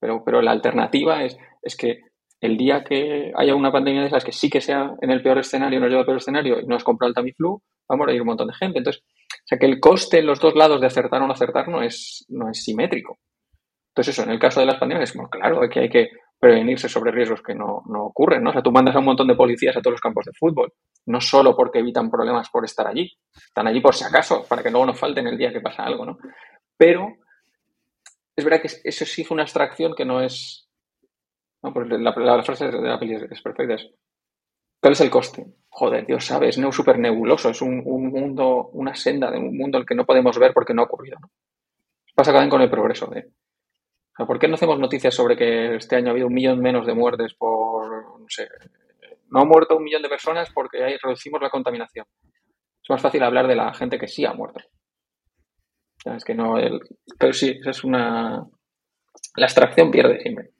pero, 0.00 0.24
pero 0.24 0.42
la 0.42 0.52
alternativa 0.52 1.22
es, 1.22 1.38
es 1.62 1.76
que 1.76 2.00
el 2.40 2.56
día 2.56 2.82
que 2.82 3.32
haya 3.36 3.54
una 3.54 3.70
pandemia 3.70 4.00
de 4.00 4.06
esas 4.08 4.24
que 4.24 4.32
sí 4.32 4.48
que 4.48 4.60
sea 4.60 4.94
en 5.00 5.10
el 5.10 5.22
peor 5.22 5.38
escenario, 5.38 5.78
nos 5.78 5.88
lleva 5.88 6.00
al 6.00 6.06
peor 6.06 6.18
escenario 6.18 6.60
y 6.60 6.66
no 6.66 6.76
has 6.76 6.84
comprado 6.84 7.10
el 7.10 7.14
Tamiflu, 7.14 7.62
va 7.90 7.94
a 7.94 7.96
morir 7.96 8.20
un 8.20 8.28
montón 8.28 8.48
de 8.48 8.54
gente. 8.54 8.78
Entonces, 8.78 9.04
sea 9.50 9.58
que 9.58 9.66
el 9.66 9.80
coste 9.80 10.20
en 10.20 10.26
los 10.26 10.38
dos 10.38 10.54
lados 10.54 10.80
de 10.80 10.86
acertar 10.86 11.20
o 11.20 11.26
no 11.26 11.32
acertar 11.32 11.68
no 11.68 11.82
es, 11.82 12.24
no 12.28 12.48
es 12.48 12.62
simétrico. 12.62 13.18
Entonces, 13.88 14.14
eso, 14.14 14.22
en 14.22 14.30
el 14.30 14.38
caso 14.38 14.60
de 14.60 14.66
las 14.66 14.78
pandemias, 14.78 15.12
como, 15.12 15.28
claro, 15.28 15.68
que 15.68 15.80
hay 15.80 15.88
que 15.88 16.10
prevenirse 16.38 16.88
sobre 16.88 17.10
riesgos 17.10 17.42
que 17.42 17.54
no, 17.54 17.82
no, 17.86 18.04
ocurren, 18.04 18.42
¿no? 18.42 18.50
O 18.50 18.52
sea, 18.52 18.62
tú 18.62 18.70
mandas 18.70 18.94
a 18.94 19.00
un 19.00 19.06
montón 19.06 19.26
de 19.26 19.34
policías 19.34 19.76
a 19.76 19.82
todos 19.82 19.94
los 19.94 20.00
campos 20.00 20.24
de 20.24 20.32
fútbol, 20.38 20.72
no 21.06 21.20
solo 21.20 21.56
porque 21.56 21.80
evitan 21.80 22.10
problemas 22.10 22.48
por 22.48 22.64
estar 22.64 22.86
allí, 22.86 23.12
están 23.34 23.66
allí 23.66 23.80
por 23.80 23.94
si 23.94 24.04
acaso, 24.04 24.46
para 24.48 24.62
que 24.62 24.70
luego 24.70 24.86
no 24.86 24.94
falten 24.94 25.26
el 25.26 25.36
día 25.36 25.52
que 25.52 25.60
pasa 25.60 25.82
algo, 25.82 26.06
¿no? 26.06 26.16
Pero 26.78 27.16
es 28.36 28.44
verdad 28.44 28.62
que 28.62 28.70
eso 28.84 29.04
sí 29.04 29.22
es 29.22 29.30
una 29.30 29.42
abstracción 29.42 29.94
que 29.94 30.04
no 30.04 30.22
es... 30.22 30.68
No, 31.62 31.74
pues 31.74 31.88
la, 31.90 32.42
frase 32.42 32.68
de 32.68 32.80
la 32.80 32.98
peli 32.98 33.14
es, 33.14 33.42
perfecta. 33.42 33.76
¿Cuál 34.80 34.92
es 34.92 35.00
el 35.02 35.10
coste? 35.10 35.44
Joder, 35.72 36.04
Dios 36.04 36.26
sabe, 36.26 36.48
es 36.48 36.56
súper 36.72 36.98
nebuloso, 36.98 37.50
es 37.50 37.62
un, 37.62 37.84
mundo, 37.84 38.70
una 38.72 38.94
senda 38.94 39.30
de 39.30 39.38
un 39.38 39.56
mundo 39.56 39.78
al 39.78 39.86
que 39.86 39.94
no 39.94 40.04
podemos 40.04 40.36
ver 40.38 40.52
porque 40.52 40.74
no 40.74 40.82
ha 40.82 40.86
ocurrido. 40.86 41.18
¿no? 41.20 41.30
Pasa 42.14 42.32
también 42.32 42.50
con 42.50 42.60
el 42.60 42.68
progreso. 42.68 43.06
De, 43.06 43.30
¿Por 44.26 44.38
qué 44.38 44.48
no 44.48 44.54
hacemos 44.54 44.78
noticias 44.78 45.14
sobre 45.14 45.36
que 45.36 45.76
este 45.76 45.96
año 45.96 46.08
ha 46.08 46.10
habido 46.10 46.26
un 46.26 46.34
millón 46.34 46.60
menos 46.60 46.86
de 46.86 46.94
muertes 46.94 47.34
por, 47.34 48.20
no 48.20 48.26
sé, 48.28 48.48
no 49.28 49.40
ha 49.40 49.44
muerto 49.44 49.76
un 49.76 49.84
millón 49.84 50.02
de 50.02 50.08
personas 50.08 50.50
porque 50.52 50.82
ahí 50.82 50.96
reducimos 51.00 51.40
la 51.40 51.50
contaminación? 51.50 52.04
Es 52.82 52.90
más 52.90 53.00
fácil 53.00 53.22
hablar 53.22 53.46
de 53.46 53.54
la 53.54 53.72
gente 53.72 53.98
que 53.98 54.08
sí 54.08 54.24
ha 54.24 54.32
muerto. 54.34 54.60
Es 56.04 56.24
que 56.24 56.34
no, 56.34 56.56
pero 57.18 57.32
sí, 57.32 57.60
es 57.64 57.84
una... 57.84 58.44
La 59.36 59.46
abstracción 59.46 59.90
pierde 59.90 60.20
siempre. 60.20 60.50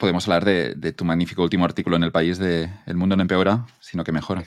Podemos 0.00 0.26
hablar 0.26 0.44
de, 0.44 0.92
tu 0.92 1.04
magnífico 1.04 1.42
último 1.42 1.64
artículo 1.64 1.96
en 1.96 2.02
el 2.02 2.10
país 2.10 2.38
de 2.38 2.68
El 2.86 2.96
mundo 2.96 3.14
no 3.14 3.22
empeora, 3.22 3.66
sino 3.80 4.02
que 4.02 4.10
mejora. 4.10 4.42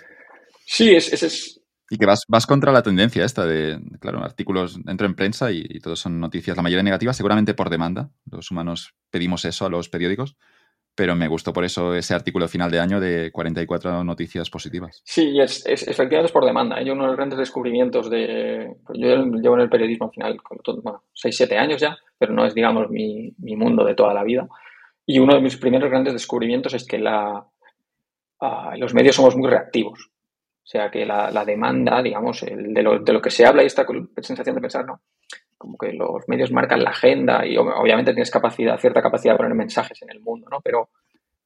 Sí, 0.66 0.94
ese 0.94 1.26
es, 1.26 1.62
y 1.90 1.98
que 1.98 2.08
vas, 2.08 2.24
vas 2.28 2.48
contra 2.48 2.72
la 2.72 2.82
tendencia 2.82 3.24
esta 3.24 3.46
de, 3.46 3.80
claro, 4.00 4.24
artículos 4.24 4.84
dentro 4.84 5.06
en 5.06 5.14
prensa 5.14 5.52
y, 5.52 5.64
y, 5.70 5.80
todos 5.80 6.00
son 6.00 6.20
noticias, 6.20 6.58
la 6.58 6.64
mayoría 6.64 6.82
negativas, 6.82 7.16
seguramente 7.16 7.54
por 7.54 7.70
demanda. 7.70 8.10
Los 8.32 8.50
humanos 8.50 8.96
pedimos 9.12 9.46
eso 9.46 9.66
a 9.66 9.70
los 9.70 9.90
periódicos, 9.90 10.36
pero 10.96 11.16
me 11.16 11.28
gustó 11.28 11.54
por 11.54 11.64
eso 11.64 11.94
ese 11.96 12.14
artículo 12.14 12.48
final 12.48 12.70
de 12.70 12.80
año 12.80 13.00
de 13.00 13.32
44 13.32 14.04
noticias 14.04 14.50
positivas. 14.50 15.02
Sí, 15.04 15.40
es, 15.40 15.66
es, 15.66 15.88
efectivamente 15.88 16.28
es 16.28 16.32
por 16.32 16.46
demanda. 16.46 16.78
Hay 16.78 16.90
uno 16.90 17.04
de 17.04 17.08
los 17.08 17.18
grandes 17.18 17.40
descubrimientos 17.40 18.10
de... 18.10 18.76
Pues 18.86 19.00
yo 19.00 19.08
llevo 19.26 19.56
en 19.56 19.62
el 19.62 19.70
periodismo 19.70 20.08
al 20.08 20.12
final, 20.12 20.40
bueno, 20.84 21.04
6, 21.14 21.36
7 21.36 21.58
años 21.58 21.82
ya, 21.82 21.98
pero 22.18 22.34
no 22.34 22.46
es, 22.46 22.54
digamos, 22.54 22.90
mi, 22.90 23.34
mi, 23.40 23.56
mundo 23.56 23.84
de 23.84 23.96
toda 23.96 24.14
la 24.14 24.24
vida. 24.24 24.48
Y 25.06 25.20
uno 25.20 25.36
de 25.36 25.42
mis 25.42 25.58
primeros 25.58 25.90
grandes 25.90 26.14
descubrimientos 26.14 26.74
es 26.74 26.86
que 26.86 26.98
la, 26.98 27.46
uh, 28.42 28.78
los 28.78 28.94
medios 28.94 29.16
somos 29.16 29.36
muy 29.36 29.50
reactivos. 29.50 30.10
O 30.64 30.66
sea 30.66 30.90
que 30.90 31.06
la, 31.06 31.44
demanda, 31.46 32.02
digamos, 32.02 32.42
el, 32.44 32.74
de, 32.74 32.84
lo, 32.84 33.00
de, 33.00 33.14
lo, 33.14 33.22
que 33.22 33.30
se 33.30 33.46
habla 33.46 33.64
y 33.64 33.66
esta 33.66 33.86
sensación 34.22 34.56
de 34.56 34.62
pensar, 34.62 34.86
¿no? 34.86 35.02
Como 35.58 35.78
que 35.78 35.92
los 35.92 36.28
medios 36.28 36.52
marcan 36.52 36.84
la 36.84 36.92
agenda 36.92 37.46
y 37.46 37.58
obviamente 37.58 38.14
tienes 38.14 38.32
capacidad, 38.32 38.80
cierta 38.80 39.02
capacidad 39.02 39.34
de 39.34 39.38
poner 39.38 39.56
mensajes 39.56 40.02
en 40.02 40.10
el 40.10 40.22
mundo, 40.22 40.48
¿no? 40.50 40.62
Pero 40.62 40.90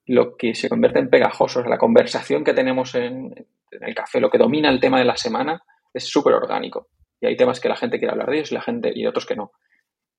lo 0.06 0.38
que 0.38 0.54
se 0.54 0.70
convierte 0.70 1.00
en 1.00 1.10
pegajoso, 1.10 1.64
la 1.64 1.80
conversación 1.80 2.44
que 2.44 2.54
tenemos 2.54 2.94
en, 2.94 3.34
en 3.72 3.84
el 3.84 3.96
café, 3.96 4.20
lo 4.20 4.30
que 4.30 4.38
domina 4.38 4.70
el 4.70 4.80
tema 4.80 5.00
de 5.00 5.06
la 5.06 5.18
semana, 5.18 5.64
es 5.94 6.06
súper 6.08 6.34
orgánico. 6.34 6.90
Y 7.20 7.26
hay 7.26 7.36
temas 7.36 7.60
que 7.60 7.70
la 7.70 7.76
gente 7.76 7.98
quiere 7.98 8.12
hablar 8.12 8.30
de 8.30 8.38
ellos 8.38 8.52
y 8.52 8.56
la 8.56 8.62
gente, 8.62 8.92
y 8.94 9.06
otros 9.08 9.26
que 9.26 9.36
no. 9.36 9.52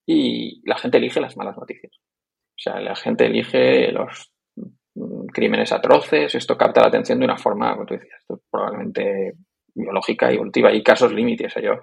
Y 0.05 0.61
la 0.67 0.77
gente 0.77 0.97
elige 0.97 1.21
las 1.21 1.37
malas 1.37 1.57
noticias. 1.57 1.99
O 2.59 2.61
sea, 2.61 2.81
la 2.81 2.93
gente 2.93 3.25
elige 3.25 3.89
los 3.93 4.33
crímenes 5.31 5.71
atroces, 5.71 6.35
esto 6.35 6.57
capta 6.57 6.81
la 6.81 6.87
atención 6.87 7.17
de 7.17 7.25
una 7.25 7.37
forma, 7.37 7.71
como 7.71 7.85
tú 7.85 7.93
decías, 7.93 8.21
probablemente 8.51 9.33
biológica 9.73 10.29
y 10.29 10.35
evolutiva. 10.35 10.67
Hay 10.67 10.83
casos 10.83 11.13
límites, 11.13 11.53
yo, 11.63 11.79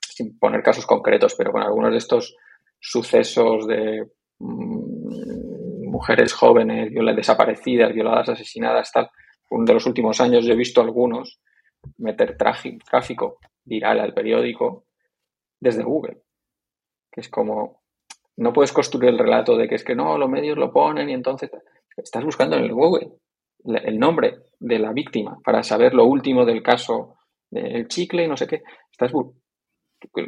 sin 0.00 0.36
poner 0.36 0.64
casos 0.64 0.84
concretos, 0.84 1.36
pero 1.38 1.52
con 1.52 1.62
algunos 1.62 1.92
de 1.92 1.98
estos 1.98 2.36
sucesos 2.80 3.68
de 3.68 4.04
mmm, 4.40 5.88
mujeres 5.88 6.32
jóvenes 6.32 6.90
desaparecidas, 7.14 7.94
violadas, 7.94 8.30
asesinadas, 8.30 8.90
tal, 8.90 9.08
uno 9.50 9.64
de 9.64 9.74
los 9.74 9.86
últimos 9.86 10.20
años 10.20 10.44
yo 10.44 10.54
he 10.54 10.56
visto 10.56 10.80
algunos 10.80 11.40
meter 11.98 12.36
tráfico 12.36 13.38
viral 13.64 14.00
al 14.00 14.12
periódico 14.12 14.86
desde 15.60 15.84
Google, 15.84 16.22
que 17.12 17.20
es 17.20 17.28
como, 17.28 17.79
no 18.40 18.54
puedes 18.54 18.72
construir 18.72 19.10
el 19.10 19.18
relato 19.18 19.56
de 19.56 19.68
que 19.68 19.74
es 19.74 19.84
que 19.84 19.94
no, 19.94 20.16
los 20.16 20.28
medios 20.28 20.56
lo 20.56 20.72
ponen 20.72 21.10
y 21.10 21.12
entonces 21.12 21.50
estás 21.94 22.24
buscando 22.24 22.56
en 22.56 22.64
el 22.64 22.72
Google 22.72 23.10
el 23.64 23.98
nombre 23.98 24.44
de 24.58 24.78
la 24.78 24.92
víctima 24.92 25.38
para 25.44 25.62
saber 25.62 25.92
lo 25.92 26.06
último 26.06 26.46
del 26.46 26.62
caso 26.62 27.18
del 27.50 27.86
chicle 27.86 28.24
y 28.24 28.28
no 28.28 28.38
sé 28.38 28.46
qué. 28.46 28.62
Estás 28.90 29.12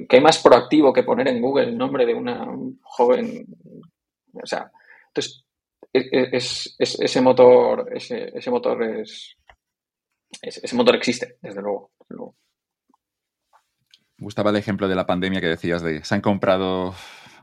¿Qué 0.07 0.21
más 0.21 0.43
proactivo 0.43 0.93
que 0.93 1.05
poner 1.05 1.29
en 1.29 1.41
Google 1.41 1.65
el 1.65 1.79
nombre 1.79 2.05
de 2.05 2.13
una 2.13 2.47
joven? 2.83 3.47
O 4.35 4.47
sea, 4.47 4.71
entonces, 5.07 5.47
e, 5.91 6.01
e, 6.01 6.29
es, 6.33 6.77
ese 6.79 7.21
motor, 7.23 7.89
ese, 7.95 8.31
ese 8.35 8.51
motor 8.51 8.83
es, 8.83 9.39
ese 10.43 10.77
motor 10.77 10.97
existe, 10.97 11.39
desde 11.41 11.63
luego, 11.63 11.93
desde 12.01 12.17
luego. 12.17 12.37
Gustaba 14.19 14.51
el 14.51 14.57
ejemplo 14.57 14.87
de 14.87 14.97
la 14.97 15.07
pandemia 15.07 15.41
que 15.41 15.49
decías 15.49 15.83
de 15.83 16.05
se 16.05 16.15
han 16.15 16.21
comprado 16.21 16.95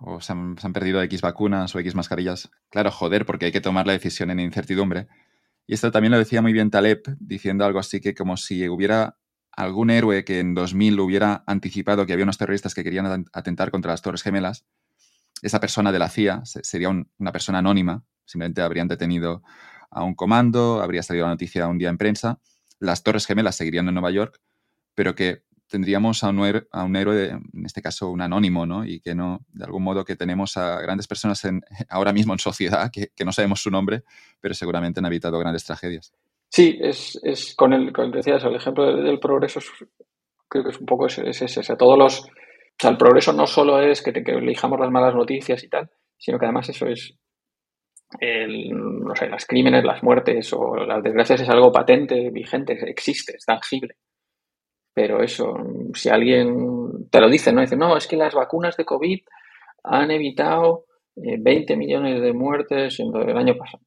o 0.02 0.22
se 0.22 0.34
han, 0.34 0.56
perdido 0.56 1.02
X 1.04 1.22
vacunas 1.22 1.76
o 1.76 1.80
X 1.80 1.96
mascarillas. 1.96 2.50
Claro, 2.70 2.92
joder, 2.92 3.26
porque 3.26 3.46
hay 3.46 3.52
que 3.52 3.62
tomar 3.62 3.88
la 3.88 3.94
decisión 3.94 4.32
en 4.32 4.40
incertidumbre. 4.40 5.08
Y 5.68 5.74
esto 5.74 5.92
también 5.92 6.12
lo 6.12 6.18
decía 6.18 6.42
muy 6.42 6.54
bien 6.54 6.72
Taleb, 6.72 7.04
diciendo 7.20 7.66
algo 7.66 7.80
así 7.80 8.02
que 8.02 8.16
como 8.16 8.38
si 8.38 8.68
hubiera 8.68 9.18
algún 9.52 9.90
héroe 9.90 10.24
que 10.24 10.40
en 10.40 10.54
2000 10.54 11.00
hubiera 11.00 11.44
anticipado 11.46 12.06
que 12.06 12.14
había 12.14 12.24
unos 12.24 12.38
terroristas 12.38 12.74
que 12.74 12.84
querían 12.84 13.26
atentar 13.34 13.72
contra 13.72 13.92
las 13.92 14.02
Torres 14.02 14.24
Gemelas, 14.24 14.66
esa 15.42 15.60
persona 15.60 15.92
de 15.92 16.00
la 16.00 16.10
CIA 16.10 16.42
sería 16.46 16.90
una 16.90 17.32
persona 17.32 17.60
anónima, 17.60 18.04
simplemente 18.26 18.62
habrían 18.62 18.88
detenido 18.88 19.44
a 19.90 20.04
un 20.04 20.16
comando, 20.16 20.82
habría 20.82 21.04
salido 21.04 21.26
la 21.26 21.32
noticia 21.32 21.68
un 21.68 21.78
día 21.78 21.90
en 21.90 21.98
prensa, 21.98 22.40
las 22.80 23.04
Torres 23.04 23.26
Gemelas 23.26 23.56
seguirían 23.56 23.88
en 23.88 23.94
Nueva 23.94 24.12
York, 24.12 24.40
pero 24.96 25.16
que 25.16 25.44
tendríamos 25.70 26.24
a 26.24 26.30
un, 26.30 26.46
héroe, 26.46 26.68
a 26.72 26.84
un 26.84 26.96
héroe, 26.96 27.30
en 27.30 27.66
este 27.66 27.82
caso 27.82 28.10
un 28.10 28.22
anónimo, 28.22 28.66
¿no? 28.66 28.86
Y 28.86 29.00
que 29.00 29.16
no, 29.16 29.46
de 29.54 29.64
algún 29.64 29.84
modo 29.84 30.04
que 30.04 30.16
tenemos 30.16 30.58
a 30.58 30.82
grandes 30.82 31.08
personas 31.08 31.46
en, 31.46 31.62
ahora 31.90 32.12
mismo 32.12 32.34
en 32.34 32.40
sociedad 32.40 32.90
que, 32.92 33.10
que 33.16 33.26
no 33.26 33.32
sabemos 33.32 33.62
su 33.62 33.70
nombre, 33.70 34.04
pero 34.42 34.54
seguramente 34.54 35.00
han 35.00 35.06
evitado 35.06 35.40
grandes 35.40 35.64
tragedias. 35.64 36.14
Sí, 36.50 36.78
es, 36.82 37.20
es 37.24 37.56
con 37.56 37.74
el, 37.74 37.94
con 37.94 38.12
decías, 38.12 38.44
el 38.44 38.56
ejemplo 38.56 38.96
del, 38.96 39.20
progreso 39.20 39.60
creo 40.48 40.64
que 40.64 40.72
es 40.72 40.80
un 40.80 40.86
poco 40.88 41.06
ese, 41.06 41.30
ese, 41.30 41.46
ese. 41.46 41.76
Todos 41.76 41.98
los, 41.98 42.22
o 42.22 42.28
sea, 42.78 42.90
el 42.90 42.98
progreso 42.98 43.32
no 43.34 43.46
solo 43.46 43.80
es 43.80 44.02
que, 44.02 44.12
te, 44.12 44.24
que 44.24 44.32
elijamos 44.32 44.80
las 44.80 44.90
malas 44.90 45.14
noticias 45.14 45.64
y 45.64 45.70
tal, 45.70 45.90
sino 46.18 46.40
que 46.40 46.46
además 46.46 46.68
eso 46.70 46.88
es 46.88 47.16
el, 48.20 48.70
no 48.72 49.16
sé, 49.16 49.30
las 49.30 49.46
crímenes, 49.46 49.84
las 49.84 50.02
muertes 50.02 50.52
o 50.54 50.76
las 50.76 51.04
desgracias 51.04 51.42
es 51.42 51.50
algo 51.50 51.72
patente, 51.72 52.32
vigente, 52.32 52.74
existe, 52.90 53.36
es 53.38 53.46
tangible. 53.46 53.96
Pero 54.94 55.22
eso, 55.22 55.54
si 55.94 56.10
alguien 56.10 57.10
te 57.10 57.22
lo 57.22 57.30
dice, 57.30 57.54
¿no? 57.54 57.62
Dice, 57.62 57.78
no, 57.78 57.96
es 57.96 58.08
que 58.08 58.18
las 58.18 58.34
vacunas 58.34 58.76
de 58.76 58.86
COVID 58.86 59.20
han 59.84 60.12
evitado 60.12 60.86
20 61.16 61.74
eh, 61.74 61.78
millones 61.78 62.22
de 62.22 62.34
muertes 62.34 63.00
en 63.00 63.16
el 63.16 63.38
año 63.38 63.56
pasado. 63.56 63.84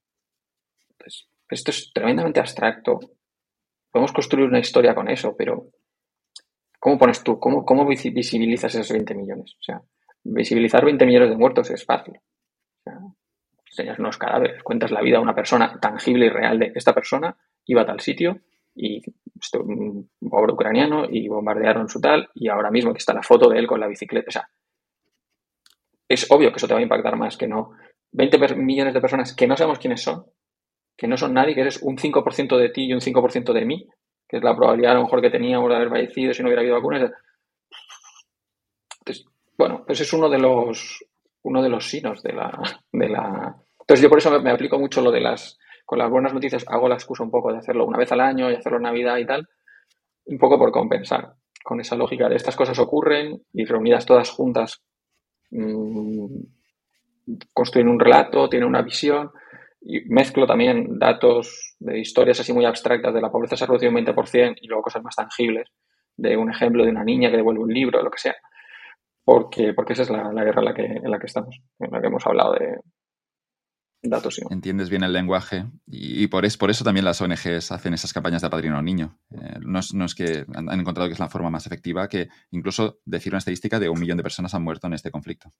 Pues, 0.98 1.28
esto 1.50 1.70
es 1.70 1.92
tremendamente 1.92 2.40
abstracto. 2.40 2.98
Podemos 3.90 4.12
construir 4.12 4.48
una 4.48 4.60
historia 4.60 4.94
con 4.94 5.08
eso, 5.08 5.34
pero 5.36 5.66
¿cómo 6.78 6.98
pones 6.98 7.22
tú? 7.22 7.38
¿Cómo, 7.38 7.64
cómo 7.64 7.86
visibilizas 7.86 8.74
esos 8.74 8.90
20 8.90 9.14
millones? 9.14 9.54
O 9.60 9.62
sea, 9.62 9.82
visibilizar 10.24 10.84
20 10.84 11.04
millones 11.04 11.30
de 11.30 11.36
muertos 11.36 11.70
es 11.70 11.84
fácil. 11.84 12.14
O 12.16 12.82
sea, 12.82 12.98
enseñas 13.66 13.98
unos 13.98 14.16
cadáveres, 14.18 14.62
cuentas 14.62 14.90
la 14.90 15.02
vida 15.02 15.18
de 15.18 15.22
una 15.22 15.34
persona 15.34 15.78
tangible 15.80 16.26
y 16.26 16.30
real 16.30 16.58
de 16.58 16.72
esta 16.74 16.94
persona 16.94 17.36
iba 17.66 17.82
a 17.82 17.86
tal 17.86 18.00
sitio 18.00 18.40
y 18.74 19.02
un 19.55 20.10
pobre 20.31 20.52
ucraniano 20.52 21.05
y 21.10 21.28
bombardearon 21.28 21.89
su 21.89 22.01
tal 22.01 22.28
y 22.35 22.48
ahora 22.48 22.70
mismo 22.70 22.93
que 22.93 22.98
está 22.98 23.12
la 23.12 23.23
foto 23.23 23.48
de 23.48 23.59
él 23.59 23.66
con 23.66 23.81
la 23.81 23.89
bicicleta. 23.89 24.28
O 24.28 24.32
sea, 24.32 24.48
es 26.09 26.31
obvio 26.31 26.51
que 26.51 26.56
eso 26.56 26.69
te 26.69 26.74
va 26.74 26.81
a 26.81 26.82
impactar 26.82 27.16
más 27.16 27.36
que 27.36 27.48
no. 27.48 27.73
20 28.12 28.56
millones 28.56 28.94
de 28.94 29.01
personas 29.01 29.35
que 29.35 29.47
no 29.47 29.56
sabemos 29.56 29.78
quiénes 29.78 30.02
son, 30.02 30.27
que 30.97 31.09
no 31.09 31.16
son 31.16 31.35
nadie, 31.35 31.55
que 31.55 31.62
eres 31.62 31.82
un 31.82 31.97
5% 31.97 32.59
de 32.59 32.69
ti 32.69 32.85
y 32.85 32.93
un 32.93 33.01
5% 33.01 33.52
de 33.52 33.64
mí, 33.64 33.89
que 34.28 34.36
es 34.36 34.43
la 34.43 34.55
probabilidad 34.55 34.93
a 34.93 34.97
lo 34.97 35.05
mejor 35.05 35.23
que 35.23 35.31
teníamos 35.31 35.69
de 35.70 35.77
haber 35.77 35.89
fallecido 35.89 36.35
si 36.35 36.43
no 36.43 36.48
hubiera 36.48 36.60
habido 36.60 36.77
vacunas. 36.77 37.10
Entonces, 39.01 39.27
bueno, 39.56 39.85
pues 39.86 40.01
es 40.01 40.12
uno 40.12 40.28
de 40.28 40.39
los 40.39 41.02
uno 41.43 41.62
de 41.62 41.69
los 41.69 41.89
sinos 41.89 42.23
de 42.23 42.32
la, 42.32 42.51
de 42.93 43.09
la... 43.09 43.56
Entonces 43.81 44.02
yo 44.02 44.09
por 44.09 44.19
eso 44.19 44.40
me, 44.40 44.51
aplico 44.51 44.78
mucho 44.78 45.02
lo 45.02 45.10
de 45.10 45.20
las, 45.20 45.59
con 45.93 45.98
las 45.98 46.10
buenas 46.10 46.32
noticias, 46.32 46.64
hago 46.69 46.89
la 46.89 46.94
excusa 46.94 47.23
un 47.23 47.31
poco 47.31 47.52
de 47.52 47.59
hacerlo 47.59 47.85
una 47.85 47.98
vez 47.98 48.10
al 48.12 48.23
año 48.23 48.51
y 48.51 48.55
hacerlo 48.55 48.78
en 48.78 48.85
Navidad 48.85 49.19
y 49.19 49.27
tal, 49.27 49.47
un 50.24 50.39
poco 50.39 50.59
por 50.59 50.73
compensar 50.73 51.35
con 51.62 51.81
esa 51.81 51.97
lógica 51.97 52.31
de 52.31 52.36
estas 52.36 52.56
cosas 52.56 52.78
ocurren 52.78 53.43
y 53.52 53.66
reunidas 53.66 54.06
todas 54.06 54.31
juntas 54.31 54.82
mmm, 55.51 56.44
construyen 57.52 57.89
un 57.89 58.01
relato, 58.01 58.48
tienen 58.48 58.70
una 58.70 58.81
visión 58.81 59.32
y 59.82 60.09
mezclo 60.09 60.47
también 60.47 60.98
datos 60.98 61.77
de 61.78 61.98
historias 61.98 62.40
así 62.40 62.55
muy 62.55 62.64
abstractas 62.64 63.12
de 63.12 63.20
la 63.20 63.31
pobreza 63.31 63.55
se 63.55 63.64
ha 63.64 63.66
reducido 63.66 63.90
un 63.90 63.98
20% 63.98 64.55
y 64.62 64.69
luego 64.69 64.85
cosas 64.85 65.02
más 65.02 65.14
tangibles 65.14 65.69
de 66.16 66.39
un 66.39 66.51
ejemplo 66.51 66.85
de 66.85 66.90
una 66.90 67.05
niña 67.05 67.31
que 67.31 67.36
devuelve 67.36 67.64
un 67.64 67.74
libro, 67.74 68.02
lo 68.02 68.10
que 68.10 68.19
sea 68.19 68.36
porque, 69.24 69.74
porque 69.74 69.93
esa 69.93 70.05
es 70.05 70.10
la, 70.10 70.32
guerra 70.43 70.62
en 70.62 70.64
la, 70.64 70.74
que, 70.74 70.86
en 70.86 71.10
la 71.10 71.19
que 71.19 71.27
estamos, 71.27 71.60
en 71.78 71.90
la 71.90 72.01
que 72.01 72.06
hemos 72.06 72.27
hablado 72.27 72.55
de 72.55 72.78
datos. 74.10 74.40
Entiendes 74.50 74.90
bien 74.90 75.02
el 75.02 75.12
lenguaje 75.12 75.64
y, 75.86 76.26
por, 76.26 76.44
es, 76.44 76.56
por 76.56 76.70
eso 76.70 76.84
también 76.84 77.04
las 77.04 77.20
ONGs 77.20 77.70
hacen 77.72 77.94
esas 77.94 78.12
campañas 78.12 78.42
de 78.42 78.50
padrino 78.50 78.76
al 78.76 78.84
niño. 78.84 79.18
Eh, 79.30 79.58
no, 79.60 79.78
es, 79.78 79.94
no, 79.94 80.04
es, 80.04 80.14
que 80.14 80.44
han, 80.54 80.68
encontrado 80.80 81.08
que 81.08 81.14
es 81.14 81.20
la 81.20 81.28
forma 81.28 81.50
más 81.50 81.66
efectiva, 81.66 82.08
que 82.08 82.28
incluso 82.50 82.98
decir 83.04 83.32
una 83.32 83.38
estadística 83.38 83.78
de 83.78 83.88
un 83.88 84.00
millón 84.00 84.16
de 84.16 84.22
personas 84.22 84.54
han 84.54 84.64
muerto 84.64 84.86
en 84.86 84.94
este 84.94 85.10
conflicto. 85.10 85.52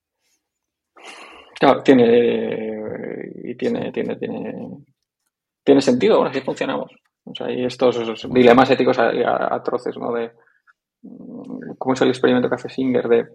Claro, 1.59 1.81
tiene, 1.81 2.81
y 3.43 3.55
tiene, 3.55 3.91
tiene, 3.91 4.15
tiene, 4.17 4.53
tiene 5.63 5.81
sentido, 5.81 6.17
bueno, 6.17 6.31
así 6.31 6.41
funcionamos. 6.41 6.91
O 7.25 7.33
sea, 7.33 7.47
hay 7.47 7.63
estos 7.63 8.27
dilemas 8.29 8.69
éticos 8.69 8.97
atroces, 8.99 9.95
¿no? 9.97 10.11
De, 10.11 10.31
¿cómo 11.77 11.93
es 11.93 12.01
el 12.01 12.09
experimento 12.09 12.49
que 12.49 12.55
hace 12.55 12.69
Singer? 12.69 13.07
De 13.07 13.25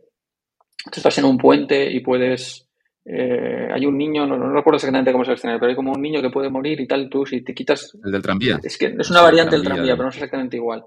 tú 0.84 0.96
estás 0.96 1.18
en 1.18 1.24
un 1.24 1.38
puente 1.38 1.90
y 1.90 2.00
puedes... 2.00 2.67
Eh, 3.10 3.68
hay 3.72 3.86
un 3.86 3.96
niño, 3.96 4.26
no, 4.26 4.36
recuerdo 4.52 4.76
exactamente 4.76 5.12
cómo 5.12 5.22
es 5.22 5.28
el 5.30 5.36
escenario, 5.36 5.58
pero 5.58 5.70
hay 5.70 5.76
como 5.76 5.92
un 5.92 6.02
niño 6.02 6.20
que 6.20 6.28
puede 6.28 6.50
morir 6.50 6.78
y 6.78 6.86
tal, 6.86 7.08
tú 7.08 7.24
si 7.24 7.40
te 7.40 7.54
quitas... 7.54 7.96
El 8.04 8.12
del 8.12 8.20
tranvía. 8.20 8.60
Es 8.62 8.76
que 8.76 8.94
es 8.98 9.10
una 9.10 9.22
variante 9.22 9.56
del 9.56 9.64
tranvía, 9.64 9.94
pero 9.94 10.02
no 10.02 10.08
es 10.10 10.16
exactamente 10.16 10.58
igual. 10.58 10.84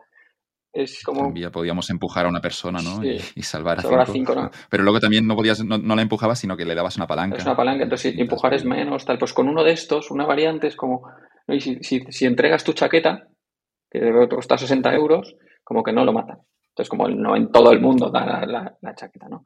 Es 0.72 1.02
como... 1.03 1.22
Tranvía 1.22 1.49
podíamos 1.49 1.89
empujar 1.89 2.27
a 2.27 2.30
una 2.30 2.39
persona, 2.39 2.80
¿no? 2.80 3.03
y, 3.03 3.19
salvar 3.41 3.80
a 3.80 4.06
cinco. 4.06 4.52
Pero 4.69 4.84
luego 4.84 4.99
también 4.99 5.26
no 5.26 5.35
podías, 5.35 5.65
no, 5.65 5.95
la 5.95 6.02
empujabas, 6.03 6.38
sino 6.38 6.56
que 6.56 6.64
le 6.64 6.76
dabas 6.76 6.95
una 6.95 7.07
palanca. 7.07 7.38
Es 7.38 7.45
una 7.45 7.57
palanca, 7.57 7.85
entonces 7.85 8.14
si 8.14 8.22
empujar 8.22 8.53
es 8.53 8.65
menos, 8.65 9.03
tal. 9.03 9.18
Pues 9.18 9.34
con 9.34 9.49
uno 9.49 9.64
de 9.64 9.72
estos, 9.72 10.11
una 10.11 10.27
variante 10.27 10.68
es 10.68 10.76
como... 10.76 11.02
si, 11.57 11.80
si, 11.81 12.26
entregas 12.27 12.64
tu 12.64 12.73
chaqueta, 12.73 13.30
que 13.89 13.99
debe 13.99 14.30
costar 14.30 14.60
60 14.60 14.93
euros, 14.93 15.35
como 15.64 15.81
que 15.81 15.91
no 15.91 16.06
lo 16.06 16.14
matan. 16.14 16.38
Entonces, 16.69 16.88
como 16.88 17.07
no 17.07 17.35
en 17.35 17.52
todo 17.52 17.72
el 17.72 17.81
mundo 17.81 18.11
da 18.11 18.45
la, 18.45 18.95
chaqueta, 18.95 19.27
¿no? 19.27 19.43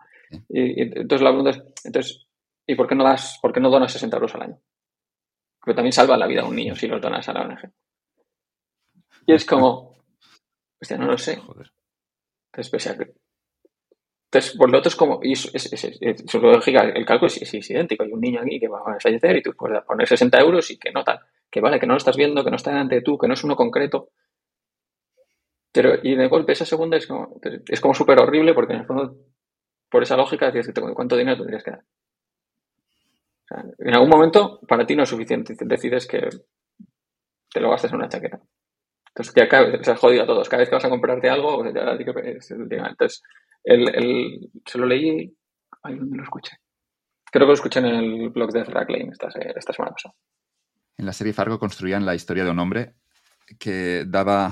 Y, 0.50 0.82
entonces 0.82 1.22
la 1.22 1.30
pregunta 1.30 1.52
es, 1.52 1.64
entonces, 1.86 2.25
¿y 2.68 2.76
por 2.76 2.88
qué 2.88 2.96
no 2.96 3.04
das, 3.04 3.40
por 3.42 3.54
qué 3.54 3.60
no 3.60 3.70
donas 3.70 3.92
60 3.92 4.18
euros 4.18 4.36
al 4.36 4.44
año? 4.44 4.62
Porque 5.60 5.76
también 5.76 5.94
salva 5.94 6.18
la 6.18 6.28
vida 6.28 6.42
a 6.42 6.46
un 6.46 6.56
niño 6.56 6.76
si 6.76 6.88
los 6.88 7.02
donas 7.02 7.28
a 7.28 7.34
la 7.34 7.42
ONG. 7.42 7.72
Y 9.26 9.34
es 9.34 9.46
como, 9.46 9.98
hostia, 10.80 10.98
no 10.98 11.08
lo 11.08 11.18
sé. 11.18 11.38
Joder. 11.38 11.72
Entonces, 12.54 12.98
entonces, 14.36 14.58
por 14.58 14.70
lo 14.70 14.80
otro 14.80 14.90
es 14.90 14.96
como, 14.96 15.20
y 15.24 15.32
es, 15.32 15.50
es, 15.54 15.98
es, 16.02 16.34
lógica, 16.34 16.82
el 16.82 17.06
cálculo 17.06 17.28
es, 17.28 17.70
idéntico. 17.70 18.04
Hay 18.04 18.12
un 18.12 18.20
niño 18.20 18.42
aquí 18.42 18.60
que 18.60 18.68
va 18.68 18.80
a 18.80 19.00
fallecer 19.00 19.38
y 19.38 19.42
tú 19.42 19.54
puedes 19.54 19.82
poner 19.84 20.08
60 20.08 20.40
euros 20.40 20.70
y 20.72 20.78
que 20.78 20.92
no 20.92 21.04
tal, 21.04 21.20
que 21.50 21.62
vale, 21.62 21.80
que 21.80 21.88
no 21.88 21.94
lo 21.94 21.98
estás 21.98 22.18
viendo, 22.18 22.44
que 22.44 22.50
no 22.50 22.58
está 22.58 22.72
delante 22.72 22.96
de 22.96 23.02
tú, 23.02 23.18
que 23.18 23.28
no 23.28 23.34
es 23.34 23.44
uno 23.44 23.56
concreto. 23.56 24.10
Pero, 25.72 25.96
y 26.04 26.16
de 26.16 26.28
golpe 26.28 26.52
esa 26.54 26.66
segunda 26.66 26.98
es 26.98 27.08
como, 27.08 27.40
es 27.68 27.80
como 27.82 27.94
súper 27.94 28.20
horrible 28.20 28.54
porque 28.54 28.74
en 28.74 28.80
el 28.80 28.86
fondo, 28.86 29.16
por 29.90 30.04
esa 30.04 30.18
lógica, 30.18 30.52
decías, 30.52 30.74
¿cuánto 30.94 31.16
dinero 31.16 31.38
tendrías 31.38 31.64
que 31.64 31.72
dar? 31.72 31.84
En 33.50 33.94
algún 33.94 34.10
momento 34.10 34.60
para 34.68 34.86
ti 34.86 34.96
no 34.96 35.04
es 35.04 35.10
suficiente. 35.10 35.56
Decides 35.60 36.08
que 36.08 36.30
te 37.52 37.60
lo 37.60 37.70
gastes 37.70 37.92
en 37.92 37.98
una 37.98 38.10
chaqueta. 38.10 38.40
Entonces, 39.10 39.34
que 39.34 39.44
acá 39.44 39.66
se 39.82 39.92
ha 39.92 39.96
jodido 39.96 40.24
a 40.24 40.26
todos. 40.26 40.50
Cada 40.50 40.62
vez 40.62 40.70
que 40.70 40.76
vas 40.76 40.86
a 40.86 40.90
comprarte 40.90 41.30
algo, 41.30 41.64
pues, 41.64 42.52
entonces, 42.52 43.22
el, 43.64 44.50
se 44.66 44.78
lo 44.78 44.86
leí, 44.86 45.34
ahí 45.84 45.96
donde 45.96 46.18
lo 46.18 46.24
escuché. 46.24 46.58
Creo 47.32 47.46
que 47.46 47.52
lo 47.52 47.54
escuché 47.54 47.80
en 47.80 47.86
el 47.86 48.30
blog 48.30 48.52
de 48.52 48.64
Racklane 48.64 49.10
esta, 49.12 49.30
esta 49.56 49.74
semana. 49.74 49.96
En 50.98 51.06
la 51.06 51.14
serie 51.14 51.34
Fargo 51.34 51.60
construían 51.60 52.06
la 52.06 52.16
historia 52.16 52.44
de 52.44 52.52
un 52.52 52.60
hombre 52.60 52.96
que 53.60 54.04
daba 54.06 54.52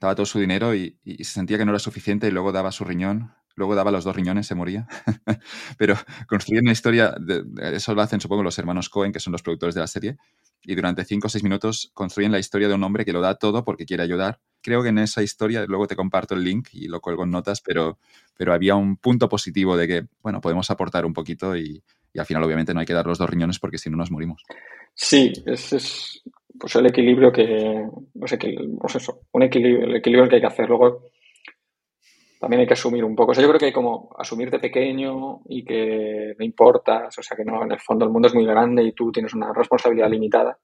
daba 0.00 0.14
todo 0.14 0.26
su 0.26 0.38
dinero 0.38 0.74
y, 0.74 0.98
se 1.04 1.24
sentía 1.24 1.58
que 1.58 1.64
no 1.64 1.72
era 1.72 1.78
suficiente 1.78 2.28
y 2.28 2.30
luego 2.30 2.52
daba 2.52 2.72
su 2.72 2.84
riñón, 2.84 3.34
luego 3.56 3.74
daba 3.74 3.90
los 3.90 4.04
dos 4.04 4.14
riñones, 4.14 4.46
se 4.46 4.54
moría. 4.54 4.86
Pero 5.78 5.94
construir 6.26 6.62
una 6.62 6.72
historia, 6.72 7.14
eso 7.72 7.94
lo 7.94 8.02
hacen 8.02 8.20
supongo 8.20 8.42
los 8.42 8.58
hermanos 8.58 8.88
Cohen, 8.88 9.12
que 9.12 9.20
son 9.20 9.32
los 9.32 9.42
productores 9.42 9.74
de 9.74 9.80
la 9.80 9.86
serie, 9.86 10.16
y 10.64 10.74
durante 10.74 11.04
cinco 11.04 11.26
o 11.26 11.30
seis 11.30 11.44
minutos 11.44 11.90
construyen 11.94 12.32
la 12.32 12.38
historia 12.38 12.68
de 12.68 12.74
un 12.74 12.82
hombre 12.82 13.04
que 13.04 13.12
lo 13.12 13.20
da 13.20 13.36
todo 13.36 13.64
porque 13.64 13.84
quiere 13.84 14.02
ayudar. 14.02 14.40
Creo 14.62 14.82
que 14.82 14.88
en 14.88 14.98
esa 14.98 15.22
historia, 15.22 15.64
luego 15.66 15.86
te 15.86 15.96
comparto 15.96 16.34
el 16.34 16.42
link 16.42 16.68
y 16.72 16.88
lo 16.88 17.00
cuelgo 17.00 17.24
en 17.24 17.30
notas, 17.30 17.60
pero, 17.60 17.98
pero 18.36 18.52
había 18.52 18.74
un 18.74 18.96
punto 18.96 19.28
positivo 19.28 19.76
de 19.76 19.86
que, 19.86 20.06
bueno, 20.22 20.40
podemos 20.40 20.70
aportar 20.70 21.04
un 21.04 21.12
poquito 21.12 21.56
y, 21.56 21.82
al 22.16 22.26
final 22.26 22.44
obviamente 22.44 22.72
no 22.72 22.80
hay 22.80 22.86
que 22.86 22.94
dar 22.94 23.06
los 23.06 23.18
dos 23.18 23.28
riñones 23.28 23.58
porque 23.58 23.76
si 23.76 23.90
no 23.90 23.96
nos 23.96 24.10
morimos. 24.10 24.42
Sí, 24.94 25.32
es, 25.46 26.22
pues 26.58 26.76
el 26.76 26.86
equilibrio 26.86 27.32
que, 27.32 27.86
no 28.14 28.26
sé, 28.26 28.38
que, 28.38 28.56
pues 28.80 28.96
eso, 28.96 29.20
un 29.32 29.42
equilibrio, 29.42 29.86
el 29.86 29.96
equilibrio 29.96 30.28
que 30.28 30.36
hay 30.36 30.40
que 30.40 30.46
hacer. 30.46 30.68
Luego 30.68 31.10
también 32.44 32.60
hay 32.60 32.66
que 32.66 32.74
asumir 32.74 33.02
un 33.02 33.16
poco. 33.16 33.32
O 33.32 33.34
sea, 33.34 33.40
yo 33.40 33.48
creo 33.48 33.58
que 33.58 33.64
hay 33.64 33.72
como 33.72 34.14
asumir 34.18 34.50
de 34.50 34.58
pequeño 34.58 35.40
y 35.46 35.64
que 35.64 36.34
no 36.38 36.44
importas, 36.44 37.18
o 37.18 37.22
sea, 37.22 37.34
que 37.34 37.44
no, 37.44 37.64
en 37.64 37.72
el 37.72 37.80
fondo 37.80 38.04
el 38.04 38.10
mundo 38.10 38.28
es 38.28 38.34
muy 38.34 38.44
grande 38.44 38.82
y 38.82 38.92
tú 38.92 39.10
tienes 39.10 39.32
una 39.32 39.50
responsabilidad 39.54 40.10
limitada. 40.10 40.58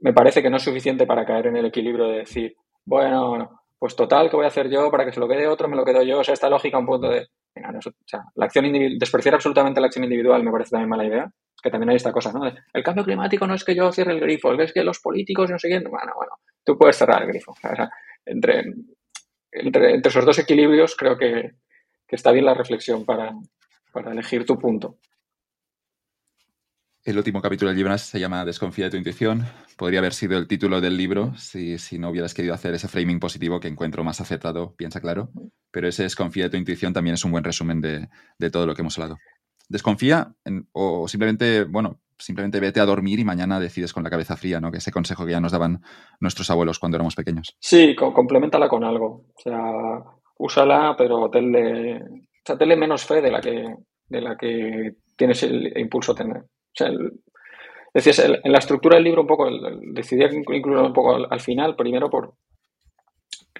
Me 0.00 0.14
parece 0.14 0.40
que 0.40 0.48
no 0.48 0.56
es 0.56 0.62
suficiente 0.62 1.04
para 1.06 1.26
caer 1.26 1.48
en 1.48 1.58
el 1.58 1.66
equilibrio 1.66 2.06
de 2.06 2.20
decir, 2.20 2.56
bueno, 2.86 3.60
pues 3.78 3.94
total, 3.94 4.30
¿qué 4.30 4.36
voy 4.36 4.46
a 4.46 4.48
hacer 4.48 4.70
yo 4.70 4.90
para 4.90 5.04
que 5.04 5.12
se 5.12 5.20
lo 5.20 5.28
quede 5.28 5.46
otro? 5.46 5.68
Me 5.68 5.76
lo 5.76 5.84
quedo 5.84 6.02
yo. 6.02 6.20
O 6.20 6.24
sea, 6.24 6.32
esta 6.32 6.48
lógica 6.48 6.78
un 6.78 6.86
punto 6.86 7.10
de, 7.10 7.26
venga, 7.54 7.76
o 7.76 7.92
sea, 8.06 8.24
la 8.34 8.46
acción 8.46 8.64
despreciar 8.98 9.34
absolutamente 9.34 9.82
la 9.82 9.88
acción 9.88 10.04
individual 10.04 10.42
me 10.42 10.50
parece 10.50 10.70
también 10.70 10.88
mala 10.88 11.04
idea 11.04 11.30
que 11.62 11.70
también 11.70 11.90
hay 11.90 11.96
esta 11.96 12.12
cosa, 12.12 12.32
¿no? 12.32 12.42
El 12.72 12.82
cambio 12.82 13.04
climático 13.04 13.46
no 13.46 13.54
es 13.54 13.64
que 13.64 13.74
yo 13.74 13.90
cierre 13.92 14.12
el 14.12 14.20
grifo, 14.20 14.52
es 14.54 14.72
que 14.72 14.84
los 14.84 15.00
políticos 15.00 15.50
no 15.50 15.58
sé 15.58 15.68
quién. 15.68 15.84
Bueno, 15.84 16.12
bueno, 16.16 16.32
tú 16.64 16.78
puedes 16.78 16.96
cerrar 16.96 17.22
el 17.22 17.28
grifo. 17.28 17.52
O 17.52 17.56
sea, 17.56 17.90
entre, 18.24 18.64
entre, 19.52 20.00
esos 20.04 20.24
dos 20.24 20.38
equilibrios 20.38 20.94
creo 20.96 21.16
que, 21.16 21.52
está 22.08 22.32
bien 22.32 22.44
la 22.44 22.54
reflexión 22.54 23.04
para, 23.04 23.34
elegir 24.10 24.46
tu 24.46 24.58
punto. 24.58 24.98
El 27.04 27.16
último 27.16 27.40
capítulo 27.40 27.70
del 27.70 27.78
libro 27.78 27.96
se 27.98 28.20
llama 28.20 28.44
Desconfía 28.44 28.84
de 28.84 28.90
tu 28.92 28.96
intuición. 28.96 29.44
Podría 29.76 29.98
haber 29.98 30.12
sido 30.12 30.38
el 30.38 30.46
título 30.46 30.80
del 30.80 30.96
libro 30.96 31.34
si, 31.36 31.78
si, 31.78 31.98
no 31.98 32.10
hubieras 32.10 32.34
querido 32.34 32.54
hacer 32.54 32.74
ese 32.74 32.86
framing 32.86 33.18
positivo 33.18 33.58
que 33.60 33.68
encuentro 33.68 34.04
más 34.04 34.20
aceptado, 34.20 34.74
piensa 34.76 35.00
claro. 35.00 35.30
Pero 35.70 35.88
ese 35.88 36.04
Desconfía 36.04 36.44
de 36.44 36.50
tu 36.50 36.56
intuición 36.56 36.92
también 36.92 37.14
es 37.14 37.24
un 37.24 37.32
buen 37.32 37.44
resumen 37.44 37.80
de, 37.80 38.08
de 38.38 38.50
todo 38.50 38.66
lo 38.66 38.74
que 38.74 38.82
hemos 38.82 38.98
hablado 38.98 39.18
desconfía 39.68 40.34
o 40.72 41.06
simplemente, 41.08 41.64
bueno, 41.64 42.00
simplemente 42.18 42.60
vete 42.60 42.80
a 42.80 42.86
dormir 42.86 43.18
y 43.20 43.24
mañana 43.24 43.60
decides 43.60 43.92
con 43.92 44.02
la 44.02 44.10
cabeza 44.10 44.36
fría, 44.36 44.60
¿no? 44.60 44.70
Que 44.70 44.78
ese 44.78 44.92
consejo 44.92 45.24
que 45.24 45.32
ya 45.32 45.40
nos 45.40 45.52
daban 45.52 45.80
nuestros 46.20 46.50
abuelos 46.50 46.78
cuando 46.78 46.96
éramos 46.96 47.14
pequeños. 47.14 47.56
Sí, 47.60 47.94
complementala 47.94 48.68
con 48.68 48.84
algo. 48.84 49.24
O 49.34 49.40
sea, 49.40 49.60
úsala, 50.38 50.94
pero 50.96 51.30
tenle, 51.30 51.96
o 51.96 52.56
sea, 52.56 52.56
menos 52.76 53.04
fe 53.04 53.20
de 53.20 53.30
la 53.30 53.40
que, 53.40 53.64
de 54.08 54.20
la 54.20 54.36
que 54.36 54.92
tienes 55.16 55.42
el 55.42 55.76
impulso 55.78 56.12
a 56.12 56.14
tener. 56.14 56.36
O 56.38 56.74
sea, 56.74 56.90
decías, 57.92 58.18
en 58.20 58.52
la 58.52 58.58
estructura 58.58 58.96
del 58.96 59.04
libro 59.04 59.22
un 59.22 59.26
poco, 59.26 59.48
decidí 59.92 60.24
incluirlo 60.24 60.86
un 60.86 60.92
poco 60.92 61.16
al, 61.28 61.40
final, 61.40 61.76
primero 61.76 62.08
por, 62.08 62.34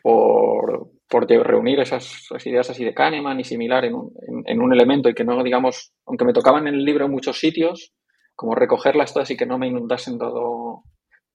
por, 0.03 0.91
por 1.09 1.29
reunir 1.29 1.81
esas, 1.81 2.29
ideas 2.45 2.71
así 2.71 2.85
de 2.85 2.95
Kahneman 2.95 3.41
y 3.41 3.45
similar 3.45 3.85
en 3.85 3.95
un, 3.95 4.13
en, 4.47 4.61
un, 4.61 4.73
elemento 4.73 5.09
y 5.09 5.15
que 5.15 5.25
no, 5.25 5.43
digamos, 5.43 5.93
aunque 6.07 6.25
me 6.25 6.33
tocaban 6.33 6.69
en 6.69 6.75
el 6.75 6.85
libro 6.85 7.07
en 7.07 7.11
muchos 7.11 7.39
sitios, 7.39 7.93
como 8.39 8.55
recogerlas 8.55 9.13
todas 9.13 9.29
y 9.33 9.37
que 9.37 9.47
no 9.47 9.59
me 9.59 9.67
inundasen 9.67 10.17
todo, 10.17 10.85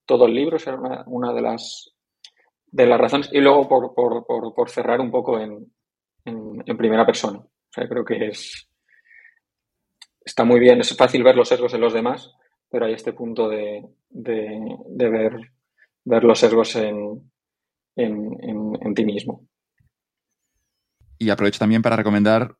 todo 0.05 0.25
el 0.25 0.33
libro, 0.33 0.55
era 0.55 1.03
una, 1.05 1.33
de, 1.33 1.41
las, 1.41 1.93
de 2.67 2.87
las 2.87 2.97
razones. 2.97 3.29
Y 3.33 3.41
luego 3.41 3.67
por, 3.67 3.93
por, 3.93 4.25
por, 4.25 4.53
por 4.55 4.69
cerrar 4.69 5.01
un 5.01 5.11
poco 5.11 5.37
en, 5.37 5.69
en, 6.23 6.77
primera 6.77 7.05
persona. 7.05 7.39
O 7.39 7.69
sea, 7.69 7.89
creo 7.89 8.05
que 8.05 8.27
es 8.27 8.69
está 10.23 10.45
muy 10.45 10.61
bien, 10.61 10.79
es 10.79 10.95
fácil 10.95 11.23
ver 11.23 11.35
los 11.35 11.49
sesgos 11.49 11.73
en 11.73 11.81
los 11.81 11.91
demás, 11.91 12.33
pero 12.69 12.85
hay 12.85 12.93
este 12.93 13.11
punto 13.11 13.49
de, 13.49 13.85
de, 14.07 14.61
de 14.87 15.09
ver, 15.09 15.35
ver 16.05 16.23
los 16.23 16.39
sesgos 16.39 16.73
en, 16.77 17.33
en, 17.97 18.77
en 18.79 18.93
ti 18.93 19.03
mismo. 19.03 19.45
Y 21.17 21.29
aprovecho 21.29 21.59
también 21.59 21.81
para 21.81 21.97
recomendar 21.97 22.55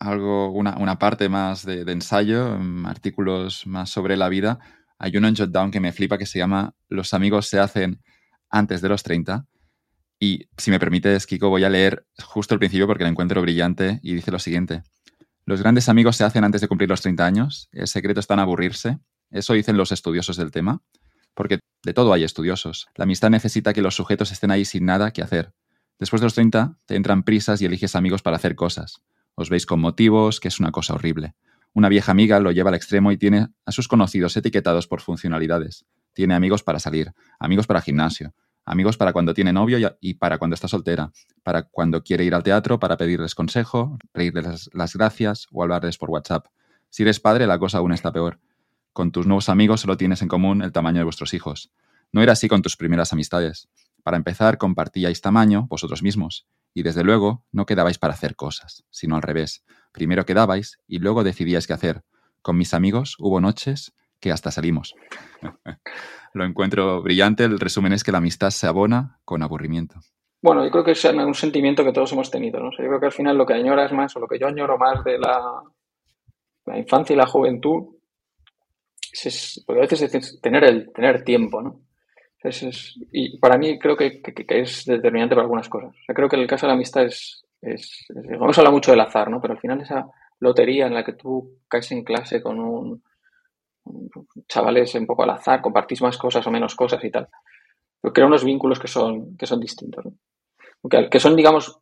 algo, 0.00 0.50
una, 0.50 0.98
parte 0.98 1.28
más 1.28 1.64
de, 1.64 1.82
ensayo, 1.82 2.58
mm, 2.58 2.86
artículos 2.86 3.66
más 3.66 3.90
sobre 3.90 4.16
la 4.16 4.28
vida. 4.28 4.58
Hay 4.98 5.16
uno 5.16 5.28
en 5.28 5.36
Jotdown 5.36 5.70
que 5.70 5.80
me 5.80 5.92
flipa 5.92 6.18
que 6.18 6.26
se 6.26 6.38
llama 6.38 6.74
Los 6.88 7.14
amigos 7.14 7.46
se 7.46 7.60
hacen 7.60 8.02
antes 8.48 8.80
de 8.80 8.88
los 8.88 9.02
30. 9.02 9.46
Y 10.18 10.48
si 10.56 10.70
me 10.70 10.80
permites, 10.80 11.26
Kiko, 11.26 11.48
voy 11.48 11.64
a 11.64 11.70
leer 11.70 12.06
justo 12.22 12.54
el 12.54 12.58
principio 12.58 12.86
porque 12.86 13.04
lo 13.04 13.10
encuentro 13.10 13.40
brillante 13.42 14.00
y 14.02 14.14
dice 14.14 14.30
lo 14.30 14.38
siguiente. 14.38 14.82
Los 15.44 15.60
grandes 15.60 15.88
amigos 15.88 16.16
se 16.16 16.24
hacen 16.24 16.44
antes 16.44 16.60
de 16.60 16.68
cumplir 16.68 16.88
los 16.88 17.02
30 17.02 17.24
años. 17.24 17.68
El 17.72 17.86
secreto 17.86 18.20
está 18.20 18.34
en 18.34 18.40
aburrirse. 18.40 18.98
Eso 19.30 19.52
dicen 19.52 19.76
los 19.76 19.92
estudiosos 19.92 20.36
del 20.36 20.50
tema. 20.50 20.82
Porque 21.34 21.60
de 21.82 21.94
todo 21.94 22.12
hay 22.12 22.24
estudiosos. 22.24 22.88
La 22.96 23.04
amistad 23.04 23.30
necesita 23.30 23.72
que 23.72 23.82
los 23.82 23.94
sujetos 23.94 24.32
estén 24.32 24.50
ahí 24.50 24.64
sin 24.64 24.84
nada 24.84 25.12
que 25.12 25.22
hacer. 25.22 25.52
Después 25.98 26.20
de 26.20 26.26
los 26.26 26.34
30, 26.34 26.78
te 26.86 26.96
entran 26.96 27.22
prisas 27.22 27.60
y 27.60 27.66
eliges 27.66 27.94
amigos 27.94 28.22
para 28.22 28.36
hacer 28.36 28.54
cosas. 28.54 29.02
Os 29.34 29.50
veis 29.50 29.66
con 29.66 29.80
motivos, 29.80 30.40
que 30.40 30.48
es 30.48 30.60
una 30.60 30.70
cosa 30.70 30.94
horrible. 30.94 31.34
Una 31.72 31.88
vieja 31.88 32.10
amiga 32.10 32.40
lo 32.40 32.50
lleva 32.50 32.70
al 32.70 32.74
extremo 32.74 33.12
y 33.12 33.16
tiene 33.16 33.48
a 33.64 33.72
sus 33.72 33.86
conocidos 33.86 34.36
etiquetados 34.36 34.86
por 34.86 35.00
funcionalidades. 35.00 35.86
Tiene 36.12 36.34
amigos 36.34 36.62
para 36.62 36.80
salir, 36.80 37.12
amigos 37.38 37.66
para 37.66 37.80
gimnasio, 37.80 38.34
amigos 38.64 38.96
para 38.96 39.12
cuando 39.12 39.34
tiene 39.34 39.52
novio 39.52 39.96
y 40.00 40.14
para 40.14 40.38
cuando 40.38 40.54
está 40.54 40.66
soltera, 40.66 41.12
para 41.42 41.62
cuando 41.62 42.02
quiere 42.02 42.24
ir 42.24 42.34
al 42.34 42.42
teatro, 42.42 42.80
para 42.80 42.96
pedirles 42.96 43.34
consejo, 43.34 43.98
reírles 44.12 44.68
las 44.72 44.94
gracias 44.94 45.46
o 45.52 45.62
hablarles 45.62 45.96
por 45.96 46.10
WhatsApp. 46.10 46.46
Si 46.88 47.04
eres 47.04 47.20
padre, 47.20 47.46
la 47.46 47.58
cosa 47.58 47.78
aún 47.78 47.92
está 47.92 48.12
peor. 48.12 48.40
Con 48.92 49.12
tus 49.12 49.26
nuevos 49.26 49.48
amigos 49.48 49.82
solo 49.82 49.96
tienes 49.96 50.22
en 50.22 50.28
común 50.28 50.62
el 50.62 50.72
tamaño 50.72 50.98
de 50.98 51.04
vuestros 51.04 51.34
hijos. 51.34 51.70
No 52.12 52.22
era 52.22 52.32
así 52.32 52.48
con 52.48 52.62
tus 52.62 52.76
primeras 52.76 53.12
amistades. 53.12 53.68
Para 54.02 54.16
empezar, 54.16 54.58
compartíais 54.58 55.20
tamaño 55.20 55.66
vosotros 55.68 56.02
mismos, 56.02 56.46
y 56.74 56.82
desde 56.82 57.04
luego 57.04 57.44
no 57.52 57.66
quedabais 57.66 57.98
para 57.98 58.14
hacer 58.14 58.36
cosas, 58.36 58.84
sino 58.90 59.16
al 59.16 59.22
revés. 59.22 59.64
Primero 59.92 60.24
quedabais 60.24 60.78
y 60.86 60.98
luego 60.98 61.24
decidíais 61.24 61.66
qué 61.66 61.72
hacer. 61.72 62.02
Con 62.42 62.56
mis 62.56 62.74
amigos 62.74 63.16
hubo 63.18 63.40
noches 63.40 63.92
que 64.20 64.32
hasta 64.32 64.50
salimos. 64.50 64.94
Lo 66.34 66.44
encuentro 66.44 67.02
brillante. 67.02 67.44
El 67.44 67.58
resumen 67.58 67.92
es 67.92 68.04
que 68.04 68.12
la 68.12 68.18
amistad 68.18 68.50
se 68.50 68.66
abona 68.66 69.18
con 69.24 69.42
aburrimiento. 69.42 69.96
Bueno, 70.42 70.64
yo 70.64 70.70
creo 70.70 70.84
que 70.84 70.92
es 70.92 71.04
un 71.04 71.34
sentimiento 71.34 71.84
que 71.84 71.92
todos 71.92 72.12
hemos 72.12 72.30
tenido. 72.30 72.60
¿no? 72.60 72.70
yo 72.70 72.76
creo 72.76 73.00
que 73.00 73.06
al 73.06 73.12
final 73.12 73.36
lo 73.36 73.44
que 73.44 73.54
añoras 73.54 73.92
más 73.92 74.14
o 74.16 74.20
lo 74.20 74.28
que 74.28 74.38
yo 74.38 74.46
añoro 74.46 74.78
más 74.78 75.04
de 75.04 75.18
la, 75.18 75.62
la 76.66 76.78
infancia 76.78 77.14
y 77.14 77.16
la 77.16 77.26
juventud 77.26 77.96
es, 79.12 79.62
porque 79.66 79.80
a 79.80 79.86
veces 79.86 80.14
es 80.14 80.40
tener, 80.40 80.64
el, 80.64 80.92
tener 80.92 81.24
tiempo. 81.24 81.60
¿no? 81.60 81.80
Y 83.12 83.38
para 83.38 83.58
mí 83.58 83.78
creo 83.78 83.96
que, 83.96 84.22
es 84.48 84.84
determinante 84.86 85.34
para 85.34 85.42
algunas 85.42 85.68
cosas. 85.68 85.94
creo 86.06 86.28
que 86.28 86.36
en 86.36 86.42
el 86.42 86.48
caso 86.48 86.66
de 86.66 86.68
la 86.68 86.74
amistad 86.74 87.04
es, 87.04 87.44
es, 87.60 88.06
Hemos 88.08 88.56
hablado 88.56 88.74
mucho 88.74 88.92
del 88.92 89.00
azar, 89.00 89.30
¿no? 89.30 89.40
Pero 89.40 89.54
al 89.54 89.60
final 89.60 89.80
esa 89.80 90.06
lotería 90.38 90.86
en 90.86 90.94
la 90.94 91.04
que 91.04 91.12
tú 91.12 91.58
caes 91.68 91.92
en 91.92 92.02
clase 92.02 92.42
con 92.42 92.58
un, 92.58 93.02
chavales 94.48 94.94
un 94.94 95.06
poco 95.06 95.22
al 95.22 95.30
azar, 95.30 95.60
compartís 95.60 96.00
más 96.02 96.16
cosas 96.16 96.46
o 96.46 96.50
menos 96.50 96.74
cosas 96.74 97.02
y 97.04 97.10
tal. 97.10 97.28
Pero 98.00 98.12
crea 98.12 98.26
unos 98.26 98.44
vínculos 98.44 98.78
que 98.78 98.88
son, 98.88 99.36
que 99.36 99.46
son 99.46 99.60
distintos. 99.60 100.04
Que, 101.10 101.20
son, 101.20 101.36
digamos, 101.36 101.78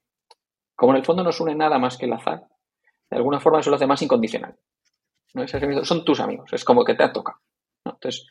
como 0.75 0.93
en 0.93 0.99
el 0.99 1.05
fondo 1.05 1.23
no 1.23 1.29
nos 1.29 1.41
une 1.41 1.55
nada 1.55 1.79
más 1.79 1.97
que 1.97 2.07
el 2.07 2.13
azar, 2.13 2.43
de 3.11 3.17
alguna 3.17 3.39
forma 3.39 3.61
eso 3.61 3.71
lo 3.71 3.77
hace 3.77 3.87
más 3.87 4.03
incondicional. 4.03 4.57
¿no? 5.35 5.47
Son 5.85 6.05
tus 6.05 6.19
amigos, 6.19 6.53
es 6.53 6.65
como 6.65 6.85
que 6.85 6.95
te 6.95 7.05
ha 7.05 7.13
tocado. 7.13 7.39
Entonces, 7.85 8.27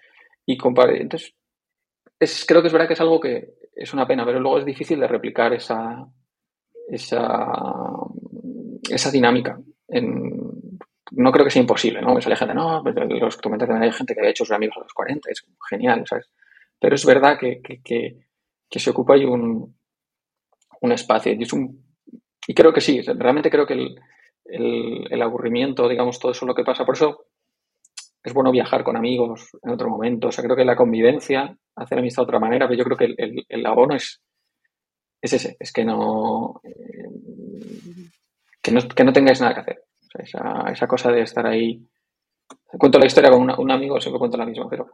y 0.45 0.57
entonces 0.61 1.33
es, 2.19 2.45
creo 2.45 2.61
que 2.61 2.68
es 2.68 2.73
verdad 2.73 2.88
que 2.88 2.94
es 2.94 3.02
algo 3.02 3.19
que 3.19 3.53
es 3.76 3.94
una 3.94 4.07
pena, 4.07 4.26
pero 4.26 4.39
luego 4.39 4.60
es 4.60 4.65
difícil 4.65 4.99
de 4.99 5.07
replicar 5.07 5.53
esa, 5.53 6.07
esa, 6.88 7.52
esa 8.89 9.11
dinámica. 9.11 9.60
no 11.11 11.31
creo 11.31 11.45
que 11.45 11.52
sea 11.52 11.61
imposible, 11.61 12.02
¿no? 12.02 12.15
Me 12.15 12.22
sale 12.22 12.35
gente, 12.35 12.53
no, 12.53 12.81
pues, 12.84 12.95
los 12.95 13.38
comentarios 13.38 13.80
hay 13.80 13.91
gente 13.91 14.15
que 14.15 14.22
ha 14.22 14.30
hecho 14.30 14.45
sus 14.45 14.56
amigos 14.56 14.77
a 14.77 14.81
los 14.81 14.94
40, 14.94 15.30
es 15.31 15.45
genial, 15.69 16.03
¿sabes? 16.07 16.30
Pero 16.80 16.95
es 16.95 17.06
verdad 17.06 17.38
que, 17.39 17.61
se 18.69 18.89
ocupa 18.89 19.14
ahí 19.14 19.26
un, 19.26 19.76
un 20.81 20.91
espacio 20.91 21.34
y, 21.34 21.44
es 21.44 21.53
un, 21.53 21.84
y 22.48 22.53
creo 22.53 22.73
que 22.73 22.81
sí, 22.81 23.02
realmente 23.02 23.49
creo 23.49 23.65
que 23.65 23.73
el, 23.73 23.99
el 24.45 25.22
aburrimiento, 25.22 25.88
digamos, 25.88 26.19
todo 26.19 26.31
eso 26.31 26.45
lo 26.45 26.56
que 26.56 26.64
pasa. 26.64 26.85
Por 26.85 26.95
eso 26.95 27.26
es 28.23 28.34
bueno 28.34 28.52
viajar 28.52 28.84
con 28.84 28.98
amigos 28.98 29.49
en 29.61 29.72
otro 29.72 29.89
momento. 29.89 30.27
O 30.27 30.31
sea, 30.31 30.44
creo 30.44 30.56
que 30.56 30.65
la 30.65 30.76
convivencia, 30.76 31.56
hacer 31.76 31.99
amistad 31.99 32.23
de 32.23 32.27
otra 32.27 32.39
manera, 32.39 32.68
pero 32.68 32.77
yo 32.77 32.84
creo 32.85 32.98
que 32.98 33.45
el, 33.48 33.65
abono 33.65 33.95
es, 33.95 34.22
es 35.22 35.34
ese, 35.34 35.57
es 35.60 35.72
que 35.72 35.85
no, 35.85 36.60
eh, 36.64 38.10
que 38.61 38.72
no, 38.72 38.81
que 38.81 39.03
no 39.03 39.14
tengáis 39.14 39.41
nada 39.41 39.53
que 39.53 39.60
hacer. 39.61 39.84
esa, 40.19 40.65
esa, 40.72 40.88
cosa 40.88 41.11
de 41.11 41.22
estar 41.22 41.45
ahí. 41.45 41.81
Cuento 42.65 42.99
la 42.99 43.06
historia 43.06 43.31
con 43.31 43.41
un 43.41 43.71
amigo, 43.71 43.99
siempre 43.99 44.20
cuento 44.20 44.37
la 44.37 44.46
misma, 44.46 44.68
pero 44.70 44.87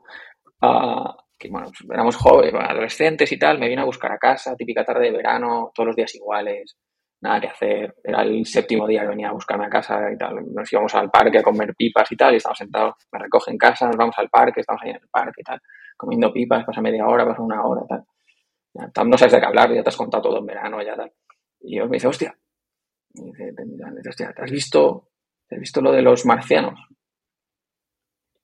uh, 0.62 1.14
que 1.38 1.50
bueno, 1.50 1.72
éramos 1.92 2.16
jóvenes, 2.16 2.54
adolescentes 2.54 3.32
y 3.32 3.38
tal, 3.38 3.60
me 3.60 3.68
vine 3.68 3.82
a 3.82 3.86
buscar 3.86 4.12
a 4.12 4.18
casa, 4.18 4.56
típica 4.56 4.86
tarde 4.86 5.06
de 5.06 5.18
verano, 5.18 5.72
todos 5.74 5.88
los 5.88 5.96
días 5.96 6.14
iguales, 6.16 6.78
nada 7.24 7.40
que 7.40 7.48
hacer. 7.48 7.96
Era 8.04 8.22
el 8.22 8.46
séptimo 8.46 8.86
día 8.86 9.02
que 9.02 9.08
venía 9.08 9.30
a 9.30 9.34
buscarme 9.34 9.66
a 9.66 9.70
casa 9.70 10.12
y 10.12 10.18
tal. 10.18 10.36
Nos 10.54 10.72
íbamos 10.72 10.94
al 10.94 11.10
parque 11.10 11.40
a 11.40 11.44
comer 11.44 11.74
pipas 11.76 12.12
y 12.12 12.18
tal, 12.18 12.34
y 12.34 12.38
estamos 12.38 12.58
sentados, 12.58 12.96
me 13.12 13.20
recogen 13.20 13.54
en 13.54 13.58
casa, 13.58 13.88
nos 13.88 13.96
vamos 13.96 14.16
al 14.18 14.30
parque, 14.30 14.60
estamos 14.60 14.82
ahí 14.84 14.90
en 14.92 14.98
el 14.98 15.08
parque 15.10 15.42
y 15.42 15.44
tal, 15.44 15.60
comiendo 15.98 16.32
pipas, 16.32 16.66
pasa 16.66 16.82
media 16.82 17.08
hora, 17.08 17.26
pasa 17.26 17.42
una 17.42 17.64
hora, 17.64 17.82
tal. 17.88 18.04
Ya, 18.74 19.04
no 19.06 19.18
sabes 19.18 19.34
de 19.34 19.40
qué 19.40 19.46
hablar, 19.46 19.74
ya 19.74 19.84
te 19.84 19.90
has 19.90 19.98
contado 19.98 20.24
todo 20.24 20.40
en 20.40 20.46
verano, 20.46 20.82
ya 20.82 20.96
tal. 20.96 21.12
Y 21.62 21.78
yo 21.78 21.86
me 21.86 21.96
dice, 21.96 22.08
hostia, 22.08 22.38
me 23.14 23.32
dice, 23.32 24.10
hostia, 24.10 24.34
¿te 24.34 24.44
has 24.44 24.52
visto, 24.52 25.10
¿te 25.48 25.58
visto 25.58 25.82
lo 25.82 25.92
de 25.92 26.02
los 26.02 26.26
marcianos? 26.26 26.80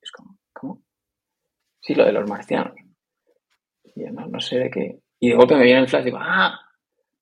es 0.01 0.11
como, 0.11 0.37
¿cómo? 0.53 0.81
Sí, 1.81 1.95
lo 1.95 2.05
de 2.05 2.13
los 2.13 2.29
marcianos. 2.29 2.75
Y 3.83 4.05
yo 4.05 4.11
no, 4.11 4.25
no 4.27 4.39
sé 4.39 4.57
de 4.57 4.69
qué. 4.69 4.99
Y 5.19 5.29
de 5.29 5.35
golpe 5.35 5.55
me 5.55 5.63
viene 5.63 5.81
el 5.81 5.89
flash 5.89 6.03
y 6.03 6.05
digo, 6.05 6.19
ah, 6.21 6.57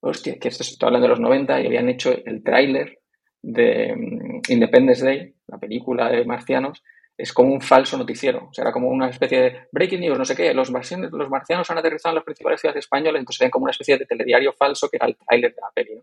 hostia, 0.07 0.37
que 0.39 0.47
esto 0.47 0.63
estoy 0.63 0.87
hablando 0.87 1.07
de 1.07 1.11
los 1.11 1.19
90 1.19 1.61
y 1.61 1.67
habían 1.67 1.89
hecho 1.89 2.11
el 2.11 2.43
tráiler 2.43 2.99
de 3.41 3.95
mm, 3.95 4.41
Independence 4.49 5.05
Day, 5.05 5.33
la 5.47 5.57
película 5.57 6.09
de 6.09 6.25
marcianos, 6.25 6.83
es 7.17 7.33
como 7.33 7.51
un 7.51 7.61
falso 7.61 7.97
noticiero. 7.97 8.47
O 8.49 8.53
sea, 8.53 8.63
era 8.63 8.71
como 8.71 8.89
una 8.89 9.09
especie 9.09 9.41
de 9.41 9.59
breaking 9.71 10.01
news, 10.01 10.17
no 10.17 10.25
sé 10.25 10.35
qué. 10.35 10.53
Los 10.53 10.71
marcianos, 10.71 11.11
los 11.11 11.29
marcianos 11.29 11.69
han 11.69 11.77
aterrizado 11.79 12.11
en 12.11 12.15
las 12.15 12.23
principales 12.23 12.61
ciudades 12.61 12.85
españolas, 12.85 13.19
entonces 13.19 13.41
era 13.41 13.49
como 13.49 13.63
una 13.63 13.71
especie 13.71 13.97
de 13.97 14.05
telediario 14.05 14.53
falso 14.53 14.87
que 14.89 14.97
era 14.97 15.07
el 15.07 15.17
tráiler 15.17 15.53
de 15.55 15.61
la 15.61 15.71
peli. 15.73 16.01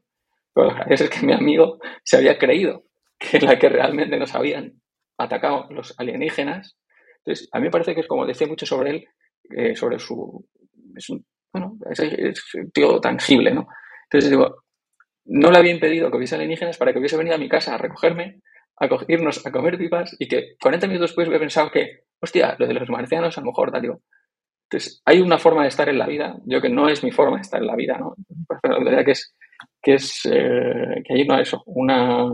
Pero 0.53 0.69
la 0.69 0.75
verdad 0.75 0.93
es 0.93 1.11
que 1.11 1.27
mi 1.27 1.33
amigo 1.33 1.79
se 2.03 2.17
había 2.17 2.37
creído 2.37 2.85
que 3.19 3.41
la 3.41 3.59
que 3.59 3.69
realmente 3.69 4.17
nos 4.19 4.35
habían 4.35 4.81
atacado 5.17 5.69
los 5.71 5.95
alienígenas. 5.99 6.77
Entonces, 7.19 7.49
a 7.53 7.59
mí 7.59 7.67
me 7.67 7.71
parece 7.71 7.95
que 7.95 8.01
es 8.01 8.09
como 8.09 8.27
decía 8.27 8.47
mucho 8.47 8.67
sobre 8.67 8.91
él, 8.91 9.09
eh, 9.51 9.77
sobre 9.77 9.99
su... 9.99 10.45
Es 10.97 11.11
un, 11.11 11.25
bueno, 11.53 11.77
es, 11.91 12.01
es 12.01 12.55
un 12.55 12.71
tío 12.73 13.01
tangible, 13.01 13.53
¿no? 13.53 13.69
Entonces 14.15 14.31
digo, 14.31 14.63
no 15.25 15.51
le 15.51 15.59
había 15.59 15.73
impedido 15.73 16.09
que 16.09 16.17
hubiese 16.19 16.37
alienígenas 16.37 16.79
para 16.79 16.93
que 16.93 17.01
hubiese 17.01 17.17
venido 17.17 17.35
a 17.35 17.39
mi 17.39 17.49
casa 17.49 17.75
a 17.75 17.79
recogerme, 17.79 18.43
a 18.79 18.89
irnos 19.09 19.45
a 19.45 19.51
comer 19.51 19.77
pipas 19.77 20.15
y 20.21 20.29
que 20.29 20.55
40 20.61 20.87
minutos 20.87 21.11
después 21.11 21.27
hubiera 21.27 21.41
pensado 21.41 21.69
que, 21.73 22.05
hostia, 22.21 22.55
lo 22.57 22.69
de 22.69 22.75
los 22.75 22.89
marcianos 22.89 23.37
a 23.37 23.41
lo 23.41 23.49
mejor, 23.49 23.73
tal, 23.73 23.83
digo. 23.83 24.03
Entonces, 24.71 25.03
hay 25.05 25.21
una 25.21 25.37
forma 25.37 25.63
de 25.63 25.69
estar 25.69 25.89
en 25.89 25.99
la 25.99 26.07
vida, 26.07 26.37
yo 26.47 26.61
que 26.61 26.69
no 26.69 26.89
es 26.89 27.03
mi 27.03 27.11
forma 27.11 27.39
de 27.39 27.43
estar 27.43 27.61
en 27.61 27.67
la 27.67 27.75
vida, 27.75 27.99
¿no? 27.99 28.15
Pero 28.63 28.79
la 28.79 28.85
verdad 28.85 29.05
que 29.05 29.11
es, 29.11 29.35
que 29.83 29.95
es, 29.95 30.21
eh, 30.31 31.03
que 31.05 31.15
hay 31.15 31.23
una, 31.23 31.41
eso, 31.41 31.61
una, 31.67 32.25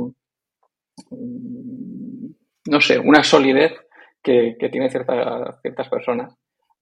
no 2.66 2.80
sé, 2.80 2.98
una 2.98 3.24
solidez 3.24 3.72
que, 4.22 4.54
tiene 4.70 4.90
cierta, 4.90 5.58
ciertas 5.62 5.88
personas. 5.88 6.36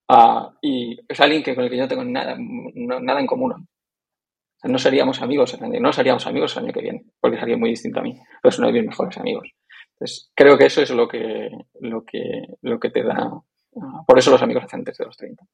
Uh, 0.09 0.51
y 0.61 0.99
es 1.07 1.21
alguien 1.21 1.43
con 1.55 1.63
el 1.63 1.71
que 1.71 1.77
yo 1.77 1.83
no 1.83 1.89
tengo 1.89 2.03
nada, 2.03 2.37
nada 2.37 3.21
en 3.21 3.27
común 3.27 3.69
no 4.65 4.79
seríamos 4.79 5.23
amigos 5.23 5.57
no 5.61 5.93
seríamos 5.93 6.27
amigos 6.27 6.57
el 6.57 6.65
año 6.65 6.73
que 6.73 6.81
viene, 6.81 7.05
porque 7.21 7.39
sería 7.39 7.57
muy 7.57 7.71
distinto 7.71 8.01
a 8.01 8.03
mí, 8.03 8.19
pero 8.43 8.51
es 8.51 8.59
uno 8.59 8.69
de 8.69 8.73
mis 8.75 8.87
mejores 8.87 9.17
amigos. 9.19 9.49
Entonces, 9.93 10.31
creo 10.35 10.57
que 10.57 10.67
eso 10.67 10.83
es 10.83 10.91
lo 10.91 11.09
que, 11.09 11.51
lo 11.81 12.05
que, 12.05 12.21
lo 12.63 12.79
que 12.79 12.91
te 12.91 13.03
da. 13.03 13.17
Ah, 13.21 14.05
por 14.07 14.19
eso 14.19 14.31
los 14.31 14.43
amigos 14.43 14.65
hacen 14.65 14.81
antes 14.81 14.97
de 14.99 15.05
los 15.05 15.17
30. 15.17 15.45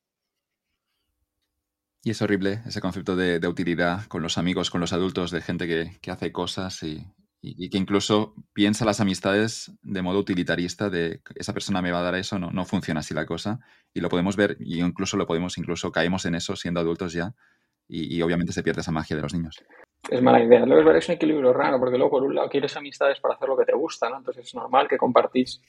Y 2.03 2.11
es 2.11 2.21
horrible 2.21 2.61
ese 2.67 2.83
concepto 2.83 3.17
de, 3.17 3.47
utilidad 3.49 4.05
con 4.07 4.23
los 4.23 4.37
amigos, 4.37 4.71
con 4.71 4.83
los 4.83 4.93
adultos, 4.93 5.31
de 5.31 5.41
gente 5.41 5.67
que, 5.67 6.11
hace 6.11 6.33
cosas 6.33 6.83
y, 6.83 7.07
que 7.41 7.79
incluso 7.79 8.35
piensa 8.53 8.85
las 8.85 9.01
amistades 9.01 9.73
de 9.83 10.03
modo 10.03 10.19
utilitarista, 10.19 10.91
de 10.91 11.23
esa 11.35 11.55
persona 11.55 11.81
me 11.81 11.93
va 11.93 12.01
a 12.01 12.03
dar 12.03 12.15
eso, 12.15 12.39
no, 12.39 12.51
no 12.51 12.67
funciona 12.67 13.01
así 13.01 13.15
la 13.15 13.25
cosa. 13.25 13.61
Y 13.95 14.01
lo 14.01 14.11
podemos 14.11 14.37
ver, 14.37 14.59
y 14.61 14.81
incluso 14.81 15.17
lo 15.17 15.27
podemos, 15.27 15.57
incluso 15.57 15.91
caemos 15.93 16.27
en 16.27 16.35
eso 16.35 16.57
siendo 16.57 16.81
adultos 16.81 17.15
ya, 17.15 17.35
y, 17.89 18.21
obviamente 18.23 18.53
se 18.53 18.63
pierde 18.63 18.81
esa 18.81 18.93
magia 18.93 19.17
de 19.17 19.23
los 19.23 19.35
niños. 19.35 19.63
Es 20.09 20.23
mala 20.23 20.43
idea. 20.43 20.65
Luego 20.67 20.91
es 20.93 21.09
un 21.09 21.15
equilibrio 21.15 21.53
raro, 21.53 21.79
porque 21.79 21.97
luego 21.97 22.13
por 22.13 22.23
un 22.23 22.35
lado 22.35 22.49
quieres 22.49 22.77
amistades 22.77 23.21
para 23.21 23.35
hacer 23.35 23.49
lo 23.49 23.57
que 23.57 23.65
te 23.65 23.75
gusta, 23.75 24.09
¿no? 24.09 24.19
Entonces 24.19 24.47
es 24.47 24.55
normal 24.55 24.89
que 24.89 24.99
compartís, 24.99 25.61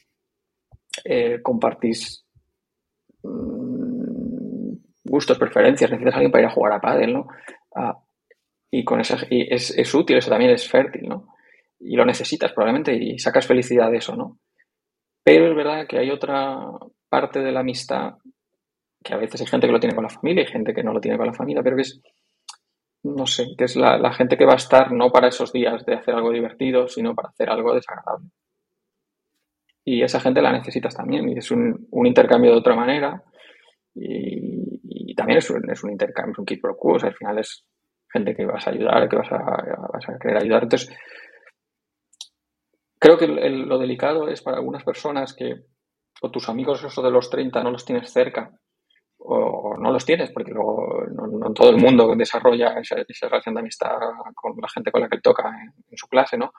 eh, 1.04 1.40
compartís 1.42 2.24
mm, 3.22 4.72
gustos, 5.04 5.38
preferencias, 5.38 5.90
necesitas 5.90 6.14
a 6.14 6.16
alguien 6.16 6.32
para 6.32 6.42
ir 6.42 6.48
a 6.48 6.54
jugar 6.54 6.72
a 6.72 6.80
pádel, 6.80 7.12
¿no? 7.12 7.28
Ah, 7.74 7.98
y 8.70 8.84
con 8.84 9.00
eso 9.00 9.16
y 9.30 9.52
es, 9.54 9.70
es, 9.76 9.94
útil, 9.94 10.16
eso 10.16 10.30
también 10.30 10.50
es 10.50 10.68
fértil, 10.68 11.08
¿no? 11.08 11.28
Y 11.78 11.96
lo 11.96 12.04
necesitas 12.04 12.52
probablemente 12.52 12.94
y 12.94 13.18
sacas 13.18 13.46
felicidad 13.46 13.90
de 13.90 13.98
eso, 13.98 14.16
¿no? 14.16 14.38
Pero 15.22 15.48
es 15.48 15.56
verdad 15.56 15.86
que 15.86 15.98
hay 15.98 16.10
otra 16.10 16.58
parte 17.08 17.40
de 17.40 17.52
la 17.52 17.60
amistad 17.60 18.14
que 19.06 19.14
a 19.14 19.18
veces 19.18 19.40
hay 19.40 19.46
gente 19.46 19.66
que 19.68 19.72
lo 19.72 19.78
tiene 19.78 19.94
con 19.94 20.04
la 20.04 20.10
familia 20.10 20.42
y 20.42 20.46
gente 20.46 20.74
que 20.74 20.82
no 20.82 20.92
lo 20.92 21.00
tiene 21.00 21.16
con 21.16 21.26
la 21.26 21.32
familia, 21.32 21.62
pero 21.62 21.76
que 21.76 21.82
es 21.82 22.00
no 23.04 23.24
sé, 23.24 23.46
que 23.56 23.64
es 23.64 23.76
la, 23.76 24.12
gente 24.12 24.36
que 24.36 24.44
va 24.44 24.54
a 24.54 24.56
estar 24.56 24.90
no 24.90 25.12
para 25.12 25.28
esos 25.28 25.52
días 25.52 25.86
de 25.86 25.94
hacer 25.94 26.12
algo 26.12 26.32
divertido, 26.32 26.88
sino 26.88 27.14
para 27.14 27.28
hacer 27.28 27.48
algo 27.48 27.72
desagradable. 27.72 28.30
Y 29.84 30.02
esa 30.02 30.18
gente 30.18 30.42
la 30.42 30.50
necesitas 30.50 30.96
también, 30.96 31.28
y 31.28 31.38
es 31.38 31.52
un, 31.52 31.88
intercambio 32.04 32.50
de 32.50 32.56
otra 32.56 32.74
manera, 32.74 33.22
y, 33.94 35.14
también 35.14 35.38
es 35.38 35.48
un, 35.50 35.70
es 35.70 35.84
un, 35.84 35.92
intercambio, 35.92 36.32
es 36.32 36.38
un 36.40 36.44
kit 36.44 36.60
pro 36.60 36.76
quo, 36.76 36.96
al 36.96 37.14
final 37.14 37.38
es 37.38 37.64
gente 38.12 38.34
que 38.34 38.44
vas 38.44 38.66
a 38.66 38.70
ayudar, 38.70 39.08
que 39.08 39.16
vas 39.16 39.30
a, 39.30 39.38
vas 39.38 40.08
a 40.08 40.18
querer 40.18 40.42
ayudar. 40.42 40.64
Entonces, 40.64 40.92
creo 42.98 43.16
que 43.16 43.28
lo 43.28 43.78
delicado 43.78 44.28
es 44.28 44.42
para 44.42 44.56
algunas 44.56 44.82
personas 44.82 45.32
que 45.32 45.54
o 46.20 46.30
tus 46.30 46.48
amigos 46.48 46.82
eso 46.82 47.02
de 47.02 47.10
los 47.10 47.30
30 47.30 47.62
no 47.62 47.70
los 47.70 47.84
tienes 47.84 48.10
cerca 48.10 48.50
o 49.28 49.76
no 49.76 49.92
los 49.92 50.04
tienes, 50.04 50.30
porque 50.30 50.52
luego 50.52 51.04
no, 51.10 51.52
todo 51.52 51.70
el 51.70 51.78
mundo 51.78 52.14
desarrolla 52.16 52.78
esa, 52.78 52.96
relación 53.28 53.54
de 53.54 53.60
amistad 53.60 53.96
con 54.34 54.56
la 54.60 54.68
gente 54.68 54.92
con 54.92 55.02
la 55.02 55.08
que 55.08 55.20
toca 55.20 55.48
en, 55.48 55.96
su 55.96 56.06
clase, 56.06 56.38
¿no? 56.38 56.52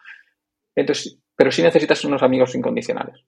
Entonces, 0.76 1.18
pero 1.36 1.52
sí 1.52 1.62
necesitas 1.62 2.04
unos 2.06 2.22
amigos 2.24 2.54
incondicionales. 2.56 3.24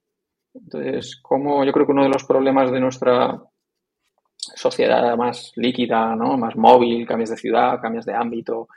Entonces, 0.54 1.20
como 1.22 1.64
yo 1.64 1.72
creo 1.72 1.86
que 1.86 1.92
uno 1.92 2.04
de 2.04 2.10
los 2.10 2.26
problemas 2.26 2.72
de 2.72 2.80
nuestra 2.80 3.42
sociedad 4.38 5.16
más 5.16 5.54
líquida, 5.56 6.16
¿no? 6.16 6.38
Más 6.38 6.56
móvil, 6.56 7.08
cambias 7.08 7.30
de 7.30 7.38
ciudad, 7.38 7.80
cambias 7.82 8.06
de 8.06 8.14
ámbito, 8.14 8.68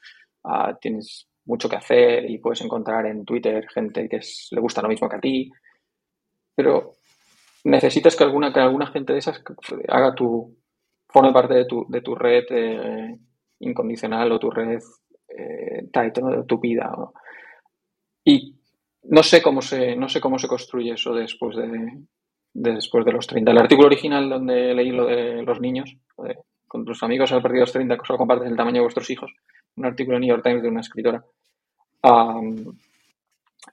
ah, 0.45 0.77
tienes 0.81 1.29
mucho 1.45 1.69
que 1.69 1.77
hacer 1.77 2.31
y 2.31 2.39
puedes 2.39 2.61
encontrar 2.61 3.07
en 3.07 3.25
Twitter 3.25 3.67
gente 3.69 4.09
que 4.09 4.21
le 4.53 4.61
gusta 4.61 4.83
lo 4.83 4.89
mismo 4.89 5.09
que 5.09 5.17
a 5.17 5.21
ti, 5.21 5.51
pero 6.55 6.93
necesitas 7.65 8.17
que 8.17 8.25
alguna, 8.25 8.53
que 8.53 8.61
alguna 8.61 8.87
gente 8.87 9.13
de 9.13 9.21
esas 9.21 9.43
haga 9.89 10.15
tu, 10.15 10.57
forme 11.13 11.33
parte 11.33 11.55
de 11.55 11.67
tu, 11.67 11.87
de 11.89 12.01
tu 12.01 12.15
red 12.15 12.45
eh, 12.51 13.19
incondicional 13.61 14.33
o 14.33 14.39
tu 14.39 14.51
red 14.51 14.81
eh, 15.29 15.83
de 15.93 16.45
tu 16.47 16.59
vida. 16.59 16.91
Y 18.25 18.57
no 19.05 19.23
sé 19.23 19.43
cómo 19.43 19.61
se, 19.61 19.95
no 19.97 20.09
sé 20.09 20.21
cómo 20.21 20.39
se 20.39 20.49
construye 20.49 20.93
eso 20.93 21.13
después 21.13 21.57
de, 21.57 22.05
después 22.55 23.05
de 23.05 23.13
los 23.13 23.27
30. 23.27 23.51
El 23.51 23.59
artículo 23.59 23.89
original 23.89 24.29
donde 24.29 24.75
leí 24.75 24.91
lo 24.91 25.07
de 25.07 25.43
los 25.43 25.61
niños, 25.61 25.95
con 26.67 26.85
tus 26.85 27.03
amigos 27.03 27.31
al 27.33 27.43
partir 27.43 27.57
de 27.57 27.63
los 27.63 27.73
30, 27.73 27.99
solo 28.05 28.19
compartes 28.19 28.49
el 28.49 28.57
tamaño 28.57 28.77
de 28.77 28.83
vuestros 28.83 29.11
hijos, 29.11 29.33
un 29.77 29.85
artículo 29.85 30.17
de 30.17 30.21
New 30.21 30.31
York 30.31 30.43
Times 30.43 30.63
de 30.63 30.69
una 30.69 30.81
escritora. 30.81 31.25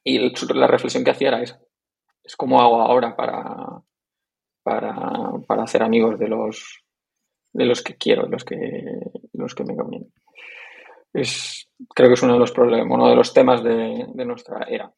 y 0.04 0.20
la 0.54 0.68
reflexión 0.68 1.04
que 1.04 1.12
hacía 1.12 1.30
era 1.30 1.42
esa 1.42 1.60
es 2.24 2.36
como 2.36 2.62
hago 2.62 2.82
ahora 2.82 3.16
para, 3.16 3.82
para, 4.64 5.64
hacer 5.64 5.84
amigos 5.84 6.20
de 6.20 6.28
los, 6.28 6.84
de 7.54 7.66
los 7.66 7.82
que 7.82 7.96
quiero, 7.96 8.28
los 8.28 8.44
que, 8.44 8.58
los 9.34 9.56
que 9.56 9.64
me 9.64 9.76
convienen. 9.76 10.14
Es, 11.14 11.70
creo 11.96 12.10
que 12.10 12.14
es 12.14 12.24
uno 12.24 12.34
de 12.34 12.40
los 12.40 12.52
problemas, 12.52 12.88
uno 12.90 13.10
de 13.10 13.16
los 13.16 13.34
temas 13.34 13.64
de, 13.64 14.06
de 14.14 14.26
nuestra 14.26 14.66
era. 14.70 14.94